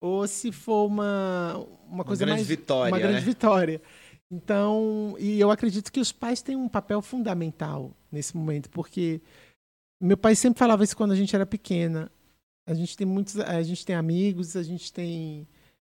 ou 0.00 0.26
se 0.26 0.50
for 0.50 0.86
uma, 0.86 1.56
uma 1.86 2.04
coisa 2.04 2.24
grande 2.24 2.40
mais 2.40 2.48
vitória, 2.48 2.92
uma 2.92 2.98
grande 2.98 3.14
né? 3.14 3.20
vitória. 3.20 3.82
Então, 4.30 5.14
e 5.18 5.38
eu 5.38 5.50
acredito 5.50 5.92
que 5.92 6.00
os 6.00 6.10
pais 6.10 6.40
têm 6.40 6.56
um 6.56 6.68
papel 6.68 7.02
fundamental 7.02 7.94
nesse 8.10 8.36
momento, 8.36 8.70
porque 8.70 9.20
meu 10.02 10.16
pai 10.16 10.34
sempre 10.34 10.58
falava 10.58 10.82
isso 10.82 10.96
quando 10.96 11.12
a 11.12 11.16
gente 11.16 11.34
era 11.34 11.46
pequena. 11.46 12.10
A 12.66 12.74
gente 12.74 12.96
tem 12.96 13.06
muitos, 13.06 13.38
a 13.38 13.62
gente 13.62 13.86
tem 13.86 13.94
amigos, 13.96 14.56
a 14.56 14.62
gente 14.62 14.92
tem 14.92 15.46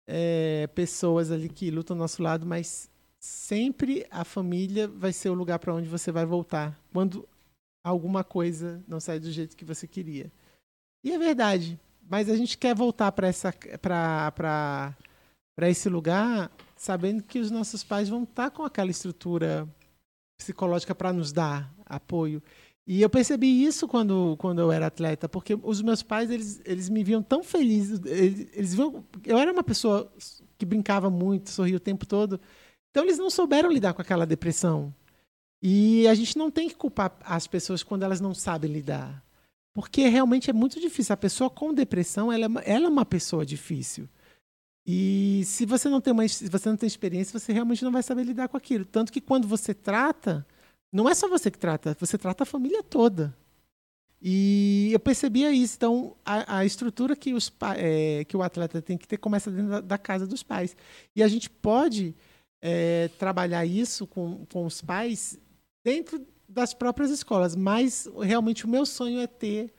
é, 0.07 0.67
pessoas 0.69 1.31
ali 1.31 1.49
que 1.49 1.71
lutam 1.71 1.95
ao 1.95 1.99
nosso 1.99 2.23
lado, 2.23 2.47
mas 2.47 2.91
sempre 3.19 4.07
a 4.11 4.25
família 4.25 4.87
vai 4.87 5.13
ser 5.13 5.29
o 5.31 5.35
lugar 5.35 5.59
para 5.59 5.75
onde 5.75 5.89
você 5.89 6.13
vai 6.13 6.25
voltar 6.25 6.79
quando 6.93 7.29
alguma 7.85 8.23
coisa 8.23 8.83
não 8.87 9.01
sai 9.01 9.19
do 9.19 9.31
jeito 9.31 9.57
que 9.57 9.65
você 9.65 9.87
queria. 9.87 10.31
E 11.05 11.13
é 11.13 11.19
verdade, 11.19 11.79
mas 12.09 12.29
a 12.29 12.37
gente 12.37 12.59
quer 12.59 12.75
voltar 12.75 13.13
para 13.13 13.29
essa 13.29 13.53
para 13.81 14.33
para 15.57 15.71
esse 15.71 15.89
lugar 15.89 16.51
sabendo 16.77 17.23
que 17.23 17.39
os 17.39 17.51
nossos 17.51 17.83
pais 17.83 18.09
vão 18.09 18.25
estar 18.25 18.51
com 18.51 18.63
aquela 18.63 18.91
estrutura 18.91 19.67
psicológica 20.39 20.95
para 20.95 21.13
nos 21.13 21.33
dar 21.33 21.73
apoio. 21.87 22.43
E 22.87 23.03
eu 23.03 23.11
percebi 23.11 23.65
isso 23.65 23.89
quando, 23.89 24.37
quando 24.39 24.61
eu 24.61 24.71
era 24.71 24.87
atleta, 24.87 25.29
porque 25.29 25.59
os 25.61 25.83
meus 25.83 26.05
pais, 26.05 26.31
eles, 26.31 26.61
eles 26.65 26.89
me 26.89 27.03
viam 27.03 27.21
tão 27.21 27.43
feliz. 27.43 28.01
Eles, 28.05 28.49
eles 28.53 28.75
viam, 28.75 29.05
eu 29.25 29.37
era 29.39 29.53
uma 29.53 29.65
pessoa 29.65 30.11
que 30.57 30.65
brincava 30.65 31.11
muito, 31.11 31.51
sorria 31.51 31.77
o 31.77 31.81
tempo 31.81 32.07
todo. 32.07 32.41
Então, 32.91 33.03
eles 33.03 33.19
não 33.19 33.29
souberam 33.29 33.71
lidar 33.73 33.93
com 33.93 34.01
aquela 34.01 34.25
depressão. 34.25 34.95
E 35.61 36.07
a 36.07 36.15
gente 36.15 36.39
não 36.39 36.51
tem 36.51 36.69
que 36.69 36.77
culpar 36.77 37.17
as 37.25 37.47
pessoas 37.47 37.83
quando 37.83 38.05
elas 38.05 38.21
não 38.21 38.33
sabem 38.33 38.71
lidar. 38.71 39.23
Porque 39.75 40.07
realmente 40.07 40.49
é 40.49 40.53
muito 40.53 40.81
difícil. 40.81 41.13
A 41.13 41.17
pessoa 41.17 41.51
com 41.51 41.75
depressão, 41.75 42.33
ela 42.33 42.47
é, 42.47 42.75
ela 42.75 42.87
é 42.87 42.89
uma 42.89 43.05
pessoa 43.05 43.45
difícil. 43.45 44.09
E 44.87 45.43
se 45.45 45.67
você 45.67 45.89
não 45.89 46.01
tem 46.01 46.13
uma, 46.13 46.27
se 46.29 46.49
você 46.49 46.69
não 46.69 46.77
tem 46.77 46.87
experiência, 46.87 47.37
você 47.39 47.53
realmente 47.53 47.85
não 47.85 47.91
vai 47.91 48.03
saber 48.03 48.23
lidar 48.23 48.49
com 48.49 48.57
aquilo. 48.57 48.85
Tanto 48.85 49.13
que 49.13 49.21
quando 49.21 49.49
você 49.49 49.75
trata, 49.75 50.47
não 50.97 51.09
é 51.09 51.15
só 51.15 51.29
você 51.29 51.51
que 51.51 51.59
trata, 51.59 51.95
você 52.01 52.17
trata 52.17 52.45
a 52.45 52.47
família 52.47 52.83
toda. 52.83 53.37
E 54.21 54.89
eu 54.93 54.99
percebia 54.99 55.53
isso. 55.53 55.77
Então, 55.77 56.17
a, 56.25 56.59
a 56.59 56.65
estrutura 56.65 57.15
que, 57.15 57.35
os, 57.35 57.53
é, 57.77 58.25
que 58.25 58.35
o 58.35 58.43
atleta 58.43 58.81
tem 58.81 58.97
que 58.97 59.07
ter 59.07 59.19
começa 59.19 59.51
dentro 59.51 59.69
da, 59.69 59.81
da 59.83 59.99
casa 59.99 60.27
dos 60.27 60.43
pais. 60.43 60.75
E 61.15 61.23
a 61.23 61.29
gente 61.29 61.51
pode 61.51 62.15
é, 62.63 63.09
trabalhar 63.19 63.67
isso 63.67 64.07
com, 64.07 64.47
com 64.47 64.65
os 64.65 64.81
pais 64.81 65.39
dentro 65.85 66.27
das 66.49 66.73
próprias 66.73 67.11
escolas. 67.11 67.55
Mas, 67.55 68.09
realmente, 68.23 68.65
o 68.65 68.69
meu 68.69 68.87
sonho 68.87 69.21
é 69.21 69.27
ter 69.27 69.75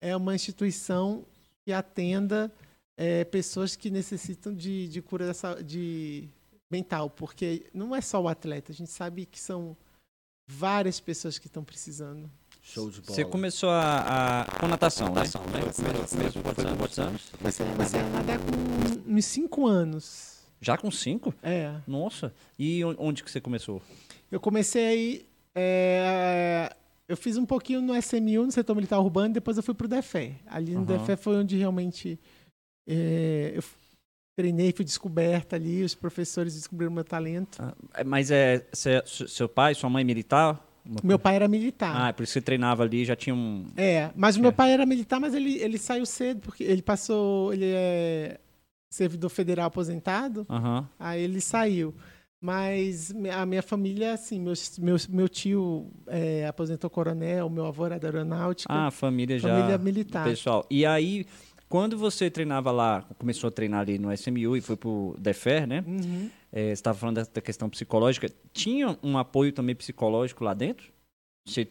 é, 0.00 0.16
uma 0.16 0.34
instituição 0.34 1.26
que 1.66 1.70
atenda 1.70 2.50
é, 2.96 3.24
pessoas 3.24 3.76
que 3.76 3.90
necessitam 3.90 4.54
de, 4.54 4.88
de 4.88 5.02
cura 5.02 5.26
dessa, 5.26 5.62
de 5.62 6.30
mental. 6.70 7.10
Porque 7.10 7.66
não 7.74 7.94
é 7.94 8.00
só 8.00 8.22
o 8.22 8.26
atleta. 8.26 8.72
A 8.72 8.74
gente 8.74 8.90
sabe 8.90 9.26
que 9.26 9.38
são 9.38 9.76
várias 10.46 11.00
pessoas 11.00 11.38
que 11.38 11.46
estão 11.46 11.64
precisando. 11.64 12.30
Show 12.62 12.90
de 12.90 13.00
bola. 13.00 13.14
Você 13.14 13.24
começou 13.24 13.70
a, 13.70 14.42
a 14.42 14.58
com 14.58 14.68
natação, 14.68 15.08
né? 15.08 15.14
Natação, 15.14 15.42
né? 15.46 15.60
Começou, 15.60 16.42
começou 16.42 16.42
com 16.72 16.78
quantos 16.78 16.98
anos? 16.98 17.22
Comecei, 17.36 17.66
comecei 17.66 18.00
a 18.00 18.08
nadar 18.10 18.38
com 18.38 19.12
uns 19.12 19.24
5 19.24 19.66
anos. 19.66 20.32
Já 20.60 20.78
com 20.78 20.88
cinco? 20.92 21.34
É. 21.42 21.74
Nossa. 21.88 22.32
E 22.56 22.84
onde 22.84 23.24
que 23.24 23.30
você 23.30 23.40
começou? 23.40 23.82
Eu 24.30 24.38
comecei 24.38 24.84
aí. 24.86 25.26
É, 25.56 26.72
eu 27.08 27.16
fiz 27.16 27.36
um 27.36 27.44
pouquinho 27.44 27.82
no 27.82 27.96
SMU, 28.00 28.44
no 28.46 28.52
setor 28.52 28.76
militar 28.76 29.00
urbano, 29.00 29.34
depois 29.34 29.56
eu 29.56 29.62
fui 29.64 29.74
pro 29.74 29.88
DEFE. 29.88 30.36
Ali 30.46 30.72
no 30.72 30.80
Uhum. 30.80 30.84
DEFE 30.86 31.16
foi 31.16 31.36
onde 31.36 31.56
realmente 31.56 32.18
é, 32.88 33.52
eu 33.56 33.62
treinei, 34.36 34.72
fui 34.72 34.84
descoberta 34.84 35.56
ali, 35.56 35.82
os 35.82 35.94
professores 35.94 36.54
descobriram 36.54 36.92
meu 36.92 37.04
talento. 37.04 37.58
Ah, 37.62 37.74
é, 37.94 38.04
Mas 38.04 38.30
é 38.30 38.66
cê- 38.72 39.02
seu 39.06 39.48
pai, 39.48 39.74
sua 39.74 39.90
mãe 39.90 40.04
militar? 40.04 40.68
Meu 41.04 41.16
pai 41.18 41.36
era 41.36 41.46
militar. 41.46 41.94
Ah, 41.94 42.08
é 42.08 42.12
por 42.12 42.24
isso 42.24 42.30
que 42.32 42.40
você 42.40 42.44
treinava 42.44 42.82
ali, 42.82 43.04
já 43.04 43.14
tinha 43.14 43.34
um. 43.34 43.66
É, 43.76 44.10
mas 44.16 44.36
o 44.36 44.40
meu 44.40 44.48
É. 44.50 44.52
pai 44.52 44.72
era 44.72 44.84
militar, 44.84 45.20
mas 45.20 45.32
ele, 45.32 45.58
ele 45.58 45.78
saiu 45.78 46.04
cedo, 46.04 46.40
porque 46.40 46.64
ele 46.64 46.82
passou. 46.82 47.52
Ele 47.52 47.66
é 47.72 48.40
servidor 48.90 49.30
federal 49.30 49.66
aposentado, 49.66 50.44
Aham. 50.50 50.88
aí 50.98 51.22
ele 51.22 51.40
saiu. 51.40 51.94
Mas 52.40 53.14
a 53.32 53.46
minha 53.46 53.62
família, 53.62 54.14
assim, 54.14 54.40
meu, 54.40 54.52
meu, 54.80 54.96
meu 55.08 55.28
tio 55.28 55.88
é, 56.08 56.44
aposentou 56.48 56.90
coronel, 56.90 57.48
meu 57.48 57.64
avô 57.66 57.86
era 57.86 58.00
da 58.00 58.08
aeronáutica, 58.08 58.72
Ah, 58.74 58.90
família 58.90 59.38
já. 59.38 59.48
família 59.56 59.78
militar. 59.78 60.24
Pessoal. 60.24 60.66
E 60.68 60.84
aí, 60.84 61.24
quando 61.72 61.96
você 61.96 62.30
treinava 62.30 62.70
lá, 62.70 63.00
começou 63.18 63.48
a 63.48 63.50
treinar 63.50 63.80
ali 63.80 63.98
no 63.98 64.12
SMU 64.12 64.58
e 64.58 64.60
foi 64.60 64.76
pro 64.76 65.16
DEFER, 65.18 65.66
né? 65.66 65.82
Uhum. 65.86 66.30
É, 66.52 66.66
você 66.66 66.72
estava 66.72 66.98
falando 66.98 67.26
da, 67.26 67.40
questão 67.40 67.70
psicológica. 67.70 68.30
Tinha 68.52 68.94
um 69.02 69.16
apoio 69.16 69.54
também 69.54 69.74
psicológico 69.74 70.44
lá 70.44 70.52
dentro? 70.52 70.92
Você 71.48 71.66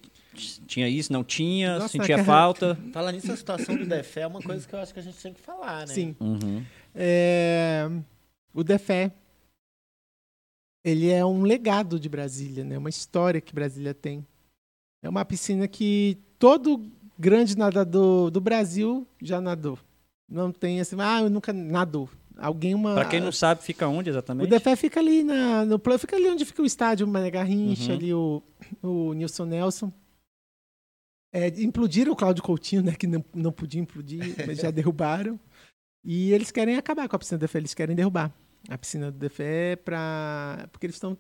tinha 0.66 0.90
isso? 0.90 1.14
Não 1.14 1.24
tinha? 1.24 1.76
Nossa, 1.78 1.90
sentia 1.90 2.16
cara. 2.16 2.26
falta? 2.26 2.76
Falar 2.92 3.12
nisso, 3.12 3.32
a 3.32 3.38
situação 3.38 3.78
do 3.78 3.86
DEFé 3.86 4.22
é 4.22 4.28
uma 4.28 4.42
coisa 4.42 4.68
que 4.68 4.74
eu 4.74 4.80
acho 4.80 4.92
que 4.92 5.00
a 5.00 5.04
gente 5.04 5.22
tem 5.22 5.36
que 5.36 5.40
falar, 5.40 5.82
né? 5.82 5.94
Sim. 5.94 6.16
Uhum. 6.20 6.66
É, 6.96 7.88
o 8.56 8.64
DEFé, 8.64 9.12
ele 10.84 11.12
é 11.12 11.24
um 11.24 11.44
legado 11.44 12.00
de 12.00 12.10
Brasília, 12.10 12.64
né? 12.64 12.76
Uma 12.76 12.90
história 12.90 13.40
que 13.40 13.54
Brasília 13.54 13.94
tem. 13.94 14.26
É 15.04 15.08
uma 15.08 15.24
piscina 15.24 15.68
que 15.68 16.18
todo 16.40 16.92
grande 17.20 17.56
nadador 17.56 18.32
do 18.32 18.42
Brasil 18.42 19.08
já 19.22 19.40
nadou. 19.40 19.78
Não 20.32 20.52
tem 20.52 20.80
assim, 20.80 20.96
ah, 21.00 21.22
eu 21.22 21.30
nunca 21.30 21.52
nadou. 21.52 22.10
Alguém 22.38 22.74
uma 22.74 22.96
Pra 22.96 23.06
quem 23.06 23.20
não 23.20 23.32
sabe, 23.32 23.62
fica 23.62 23.88
onde 23.88 24.10
O 24.10 24.12
exatamente? 24.14 24.50
DEFé 24.50 24.76
fica 24.76 25.00
ali 25.00 25.24
na, 25.24 25.66
no 25.66 25.78
plano, 25.78 26.00
fica 26.00 26.16
ali 26.16 26.28
onde 26.30 26.46
fica 26.46 26.62
o 26.62 26.66
estádio 26.66 27.06
Mané 27.06 27.30
Garrincha, 27.30 27.92
Uhum. 27.92 27.98
ali 27.98 28.14
o, 28.14 28.42
o 28.82 29.14
Nilson 29.14 29.46
Nelson. 29.46 29.94
É, 31.34 31.48
implodiram 31.62 32.14
o 32.14 32.16
Cláudio 32.16 32.44
Coutinho, 32.44 32.82
né? 32.82 32.94
Que 32.94 33.08
não, 33.08 33.24
não 33.34 33.52
podia 33.52 33.80
implodir, 33.82 34.20
mas 34.48 34.60
já 34.60 34.72
derrubaram. 34.72 35.40
E 36.04 36.32
eles 36.32 36.50
querem 36.50 36.78
acabar 36.78 37.08
com 37.08 37.16
a 37.16 37.20
piscina 37.20 37.38
do 37.38 37.42
DEFé, 37.42 37.60
eles 37.60 37.74
querem 37.74 37.96
derrubar 37.96 38.34
a 38.70 38.78
piscina 38.78 39.12
do 39.12 39.18
DEFé 39.18 39.76
para 39.76 40.68
porque 40.72 40.86
eles 40.86 40.96
estão 40.96 41.18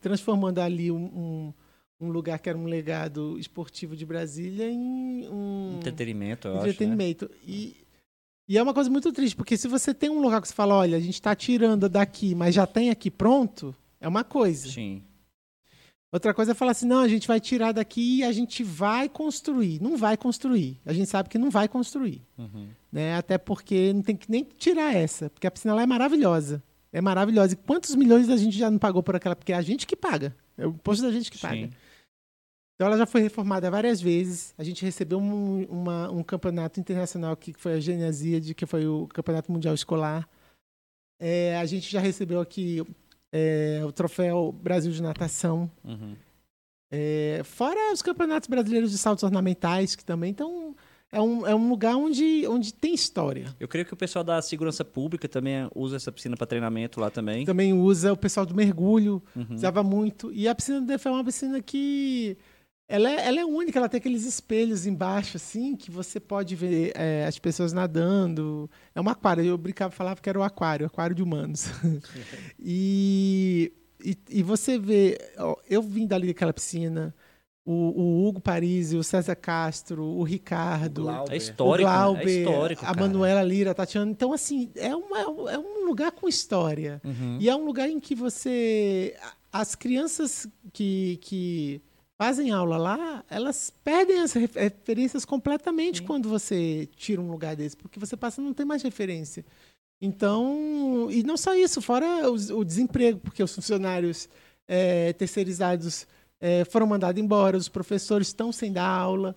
transformando 0.00 0.58
ali 0.60 0.90
um, 0.90 1.04
um, 1.04 1.54
um 2.00 2.08
lugar 2.10 2.38
que 2.38 2.48
era 2.48 2.56
um 2.56 2.64
legado 2.64 3.38
esportivo 3.38 3.94
de 3.94 4.06
Brasília 4.06 4.70
em 4.70 5.28
um 5.28 5.76
Entretenimento, 5.78 6.48
eu 6.48 6.54
acho. 6.54 6.64
Né? 6.64 6.70
entretenimento. 6.70 7.30
E, 7.46 7.76
e 8.50 8.58
é 8.58 8.62
uma 8.64 8.74
coisa 8.74 8.90
muito 8.90 9.12
triste, 9.12 9.36
porque 9.36 9.56
se 9.56 9.68
você 9.68 9.94
tem 9.94 10.10
um 10.10 10.20
lugar 10.20 10.42
que 10.42 10.48
você 10.48 10.54
fala, 10.54 10.74
olha, 10.74 10.96
a 10.96 11.00
gente 11.00 11.14
está 11.14 11.36
tirando 11.36 11.88
daqui, 11.88 12.34
mas 12.34 12.52
já 12.52 12.66
tem 12.66 12.90
aqui 12.90 13.08
pronto, 13.08 13.72
é 14.00 14.08
uma 14.08 14.24
coisa. 14.24 14.68
Sim. 14.68 15.04
Outra 16.10 16.34
coisa 16.34 16.50
é 16.50 16.54
falar 16.56 16.72
assim, 16.72 16.84
não, 16.84 16.98
a 16.98 17.06
gente 17.06 17.28
vai 17.28 17.38
tirar 17.38 17.70
daqui 17.70 18.16
e 18.16 18.24
a 18.24 18.32
gente 18.32 18.64
vai 18.64 19.08
construir. 19.08 19.80
Não 19.80 19.96
vai 19.96 20.16
construir. 20.16 20.80
A 20.84 20.92
gente 20.92 21.08
sabe 21.08 21.28
que 21.28 21.38
não 21.38 21.48
vai 21.48 21.68
construir. 21.68 22.22
Uhum. 22.36 22.66
Né? 22.90 23.14
Até 23.14 23.38
porque 23.38 23.92
não 23.92 24.02
tem 24.02 24.16
que 24.16 24.28
nem 24.28 24.42
tirar 24.42 24.96
essa, 24.96 25.30
porque 25.30 25.46
a 25.46 25.50
piscina 25.52 25.72
lá 25.72 25.82
é 25.82 25.86
maravilhosa. 25.86 26.60
É 26.92 27.00
maravilhosa. 27.00 27.52
E 27.52 27.56
quantos 27.56 27.94
milhões 27.94 28.28
a 28.28 28.36
gente 28.36 28.58
já 28.58 28.68
não 28.68 28.78
pagou 28.78 29.00
por 29.00 29.14
aquela? 29.14 29.36
Porque 29.36 29.52
é 29.52 29.56
a 29.56 29.62
gente 29.62 29.86
que 29.86 29.94
paga. 29.94 30.34
É 30.58 30.66
o 30.66 30.70
imposto 30.70 31.04
da 31.04 31.12
gente 31.12 31.30
que 31.30 31.38
paga. 31.38 31.70
Então 32.80 32.88
ela 32.88 32.96
já 32.96 33.04
foi 33.04 33.20
reformada 33.20 33.70
várias 33.70 34.00
vezes. 34.00 34.54
A 34.56 34.64
gente 34.64 34.82
recebeu 34.82 35.18
um, 35.18 35.64
uma- 35.64 36.10
um 36.10 36.22
campeonato 36.22 36.80
internacional 36.80 37.32
aqui, 37.32 37.52
que 37.52 37.60
foi 37.60 37.74
a 37.74 37.78
Genesíade, 37.80 38.54
que 38.54 38.64
foi 38.64 38.86
o 38.86 39.06
Campeonato 39.08 39.52
Mundial 39.52 39.74
Escolar. 39.74 40.26
É, 41.20 41.58
a 41.58 41.66
gente 41.66 41.92
já 41.92 42.00
recebeu 42.00 42.40
aqui 42.40 42.82
é, 43.30 43.82
o 43.84 43.92
troféu 43.92 44.50
Brasil 44.50 44.90
de 44.92 45.02
Natação. 45.02 45.70
Uhum. 45.84 46.16
É, 46.90 47.42
fora 47.44 47.92
os 47.92 48.00
campeonatos 48.00 48.48
brasileiros 48.48 48.90
de 48.92 48.96
saltos 48.96 49.24
ornamentais, 49.24 49.94
que 49.94 50.02
também 50.02 50.30
estão. 50.30 50.74
É 51.12 51.20
um, 51.20 51.46
é 51.46 51.54
um 51.54 51.68
lugar 51.68 51.96
onde, 51.96 52.46
onde 52.48 52.72
tem 52.72 52.94
história. 52.94 53.54
Eu 53.60 53.68
creio 53.68 53.84
que 53.84 53.92
o 53.92 53.96
pessoal 53.96 54.24
da 54.24 54.40
segurança 54.40 54.86
pública 54.86 55.28
também 55.28 55.68
usa 55.74 55.96
essa 55.96 56.10
piscina 56.10 56.34
para 56.34 56.46
treinamento 56.46 56.98
lá 56.98 57.10
também. 57.10 57.44
Também 57.44 57.74
usa 57.74 58.10
o 58.10 58.16
pessoal 58.16 58.46
do 58.46 58.54
mergulho, 58.54 59.22
Uhum. 59.36 59.54
usava 59.54 59.82
muito. 59.82 60.32
E 60.32 60.48
a 60.48 60.54
piscina 60.54 60.80
do 60.80 60.86
DF 60.86 61.08
é 61.08 61.10
uma 61.10 61.24
piscina 61.24 61.60
que 61.60 62.38
ela 62.90 63.08
é, 63.08 63.28
ela 63.28 63.40
é 63.40 63.44
única, 63.44 63.78
ela 63.78 63.88
tem 63.88 63.98
aqueles 63.98 64.24
espelhos 64.24 64.84
embaixo, 64.84 65.36
assim, 65.36 65.76
que 65.76 65.90
você 65.90 66.18
pode 66.18 66.56
ver 66.56 66.92
é, 66.96 67.24
as 67.24 67.38
pessoas 67.38 67.72
nadando. 67.72 68.68
É 68.94 69.00
um 69.00 69.08
aquário, 69.08 69.44
eu 69.44 69.56
brincava 69.56 69.92
falava 69.92 70.20
que 70.20 70.28
era 70.28 70.38
o 70.38 70.42
aquário, 70.42 70.84
aquário 70.84 71.14
de 71.14 71.22
humanos. 71.22 71.66
e 72.58 73.72
e, 74.04 74.16
e 74.30 74.42
você 74.42 74.78
vê, 74.78 75.18
ó, 75.38 75.56
eu 75.68 75.82
vim 75.82 76.06
dali 76.06 76.28
daquela 76.28 76.52
piscina, 76.52 77.14
o, 77.64 77.72
o 77.72 78.26
Hugo 78.26 78.40
Parisi, 78.40 78.96
o 78.96 79.04
César 79.04 79.36
Castro, 79.36 80.02
o 80.02 80.22
Ricardo, 80.22 81.02
Glauber. 81.02 81.32
É 81.32 81.34
o 81.34 81.36
histórico, 81.36 81.88
né? 81.88 81.96
Glauber, 81.96 82.28
é 82.28 82.40
histórico, 82.40 82.82
a 82.82 82.86
cara. 82.86 83.00
Manuela 83.00 83.42
Lira, 83.42 83.70
a 83.70 83.74
Tatiana. 83.74 84.10
Então, 84.10 84.32
assim, 84.32 84.70
é, 84.74 84.94
uma, 84.94 85.20
é 85.52 85.58
um 85.58 85.86
lugar 85.86 86.10
com 86.12 86.28
história. 86.28 87.00
Uhum. 87.04 87.38
E 87.40 87.48
é 87.48 87.54
um 87.54 87.64
lugar 87.64 87.88
em 87.88 88.00
que 88.00 88.14
você. 88.14 89.14
As 89.52 89.74
crianças 89.74 90.48
que, 90.72 91.18
que 91.22 91.82
fazem 92.20 92.50
aula 92.50 92.76
lá, 92.76 93.24
elas 93.30 93.72
perdem 93.82 94.18
as 94.20 94.34
ref- 94.34 94.54
referências 94.54 95.24
completamente 95.24 96.02
quando 96.02 96.28
você 96.28 96.86
tira 96.94 97.18
um 97.18 97.30
lugar 97.30 97.56
desse, 97.56 97.74
porque 97.74 97.98
você 97.98 98.14
passa 98.14 98.42
não 98.42 98.52
ter 98.52 98.66
mais 98.66 98.82
referência. 98.82 99.42
Então, 100.02 101.08
e 101.10 101.22
não 101.22 101.38
só 101.38 101.54
isso, 101.54 101.80
fora 101.80 102.30
os- 102.30 102.50
o, 102.50 102.62
desemprego, 102.62 103.18
porque 103.20 103.42
os 103.42 103.54
funcionários 103.54 104.28
eh, 104.68 105.14
terceirizados 105.14 106.06
eh, 106.40 106.64
foram 106.66 106.86
mandados 106.86 107.22
embora, 107.22 107.56
os 107.56 107.68
professores 107.70 108.26
estão 108.28 108.52
sem 108.52 108.70
dar 108.70 108.86
aula, 108.86 109.34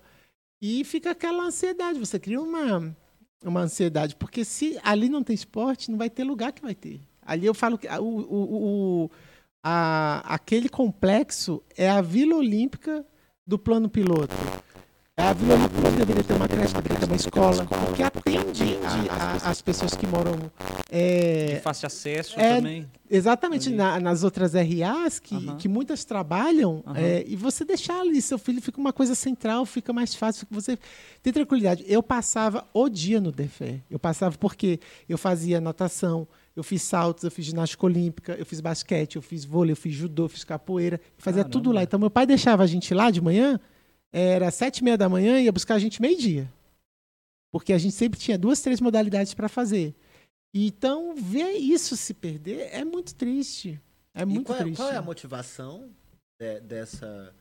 e 0.60 0.84
fica 0.84 1.10
aquela 1.12 1.44
ansiedade. 1.44 1.98
Você 1.98 2.18
cria 2.18 2.40
uma, 2.40 2.94
uma 3.42 3.60
ansiedade, 3.62 4.14
porque 4.16 4.44
se 4.44 4.78
ali 4.82 5.08
não 5.08 5.22
tem 5.22 5.34
esporte, 5.34 5.90
não 5.90 5.96
vai 5.96 6.10
ter 6.10 6.24
lugar 6.24 6.52
que 6.52 6.60
vai 6.62 6.74
ter. 6.74 7.00
Ali 7.22 7.46
eu 7.46 7.54
falo 7.54 7.78
que 7.78 7.88
o, 7.88 8.02
o, 8.04 9.04
o- 9.04 9.10
a- 9.66 10.22
aquele 10.26 10.68
complexo 10.68 11.62
é 11.76 11.88
a 11.88 12.02
Vila 12.02 12.36
Olímpica 12.36 13.04
do 13.46 13.58
plano 13.58 13.88
piloto. 13.88 14.34
É 15.16 15.22
a 15.22 15.32
Vila 15.32 15.54
Olímpica 15.54 15.90
que 15.90 15.96
deveria 15.96 16.24
ter 16.24 16.34
uma 16.34 16.48
creche, 16.48 16.74
deveria 16.74 16.98
ter 16.98 17.06
uma 17.06 17.16
escola, 17.16 17.64
porque 17.66 18.02
atende 18.02 18.76
a- 19.10 19.14
a- 19.46 19.50
as 19.50 19.62
pessoas 19.62 19.94
que 19.94 20.06
moram. 20.06 20.50
é, 20.90 21.54
De 21.54 21.60
fácil 21.60 21.86
acesso 21.86 22.38
é, 22.38 22.56
também. 22.56 22.88
Exatamente, 23.10 23.70
na- 23.70 23.98
nas 23.98 24.22
outras 24.22 24.54
RAs, 24.54 25.18
que, 25.18 25.54
que 25.56 25.68
muitas 25.68 26.04
trabalham, 26.04 26.84
é, 26.94 27.24
e 27.26 27.34
você 27.36 27.64
deixar 27.64 28.00
ali 28.00 28.20
seu 28.20 28.38
filho 28.38 28.60
fica 28.62 28.78
uma 28.80 28.92
coisa 28.92 29.14
central, 29.14 29.64
fica 29.66 29.92
mais 29.92 30.14
fácil, 30.14 30.46
você 30.50 30.78
tem 31.22 31.32
tranquilidade. 31.32 31.84
Eu 31.88 32.02
passava 32.02 32.64
o 32.74 32.88
dia 32.88 33.20
no 33.20 33.32
DEFE. 33.32 33.82
Eu 33.90 33.98
passava 33.98 34.36
porque 34.38 34.78
eu 35.08 35.16
fazia 35.18 35.60
natação, 35.60 36.28
eu 36.56 36.62
fiz 36.62 36.82
saltos, 36.82 37.24
eu 37.24 37.30
fiz 37.30 37.44
ginástica 37.46 37.84
olímpica, 37.84 38.34
eu 38.34 38.46
fiz 38.46 38.60
basquete, 38.60 39.16
eu 39.16 39.22
fiz 39.22 39.44
vôlei, 39.44 39.72
eu 39.72 39.76
fiz 39.76 39.94
judô, 39.94 40.24
eu 40.24 40.28
fiz 40.28 40.44
capoeira, 40.44 41.00
fazia 41.18 41.42
Caramba. 41.42 41.52
tudo 41.52 41.72
lá. 41.72 41.82
Então 41.82 41.98
meu 41.98 42.10
pai 42.10 42.26
deixava 42.26 42.62
a 42.62 42.66
gente 42.66 42.92
lá 42.94 43.10
de 43.10 43.20
manhã, 43.20 43.58
era 44.12 44.50
sete 44.50 44.78
e 44.78 44.84
meia 44.84 44.96
da 44.96 45.08
manhã 45.08 45.40
e 45.40 45.44
ia 45.44 45.52
buscar 45.52 45.74
a 45.74 45.78
gente 45.78 46.00
meio-dia. 46.00 46.50
Porque 47.52 47.72
a 47.72 47.78
gente 47.78 47.94
sempre 47.94 48.18
tinha 48.18 48.36
duas, 48.38 48.60
três 48.60 48.80
modalidades 48.80 49.32
para 49.34 49.48
fazer. 49.48 49.94
Então, 50.52 51.14
ver 51.16 51.52
isso 51.52 51.96
se 51.96 52.14
perder 52.14 52.68
é 52.72 52.84
muito 52.84 53.14
triste. 53.14 53.80
É 54.14 54.22
E 54.22 54.24
muito 54.24 54.46
qual, 54.46 54.58
é- 54.58 54.62
triste. 54.62 54.76
qual 54.76 54.92
é 54.92 54.96
a 54.96 55.02
motivação 55.02 55.90
de- 56.40 56.60
dessa 56.60 57.34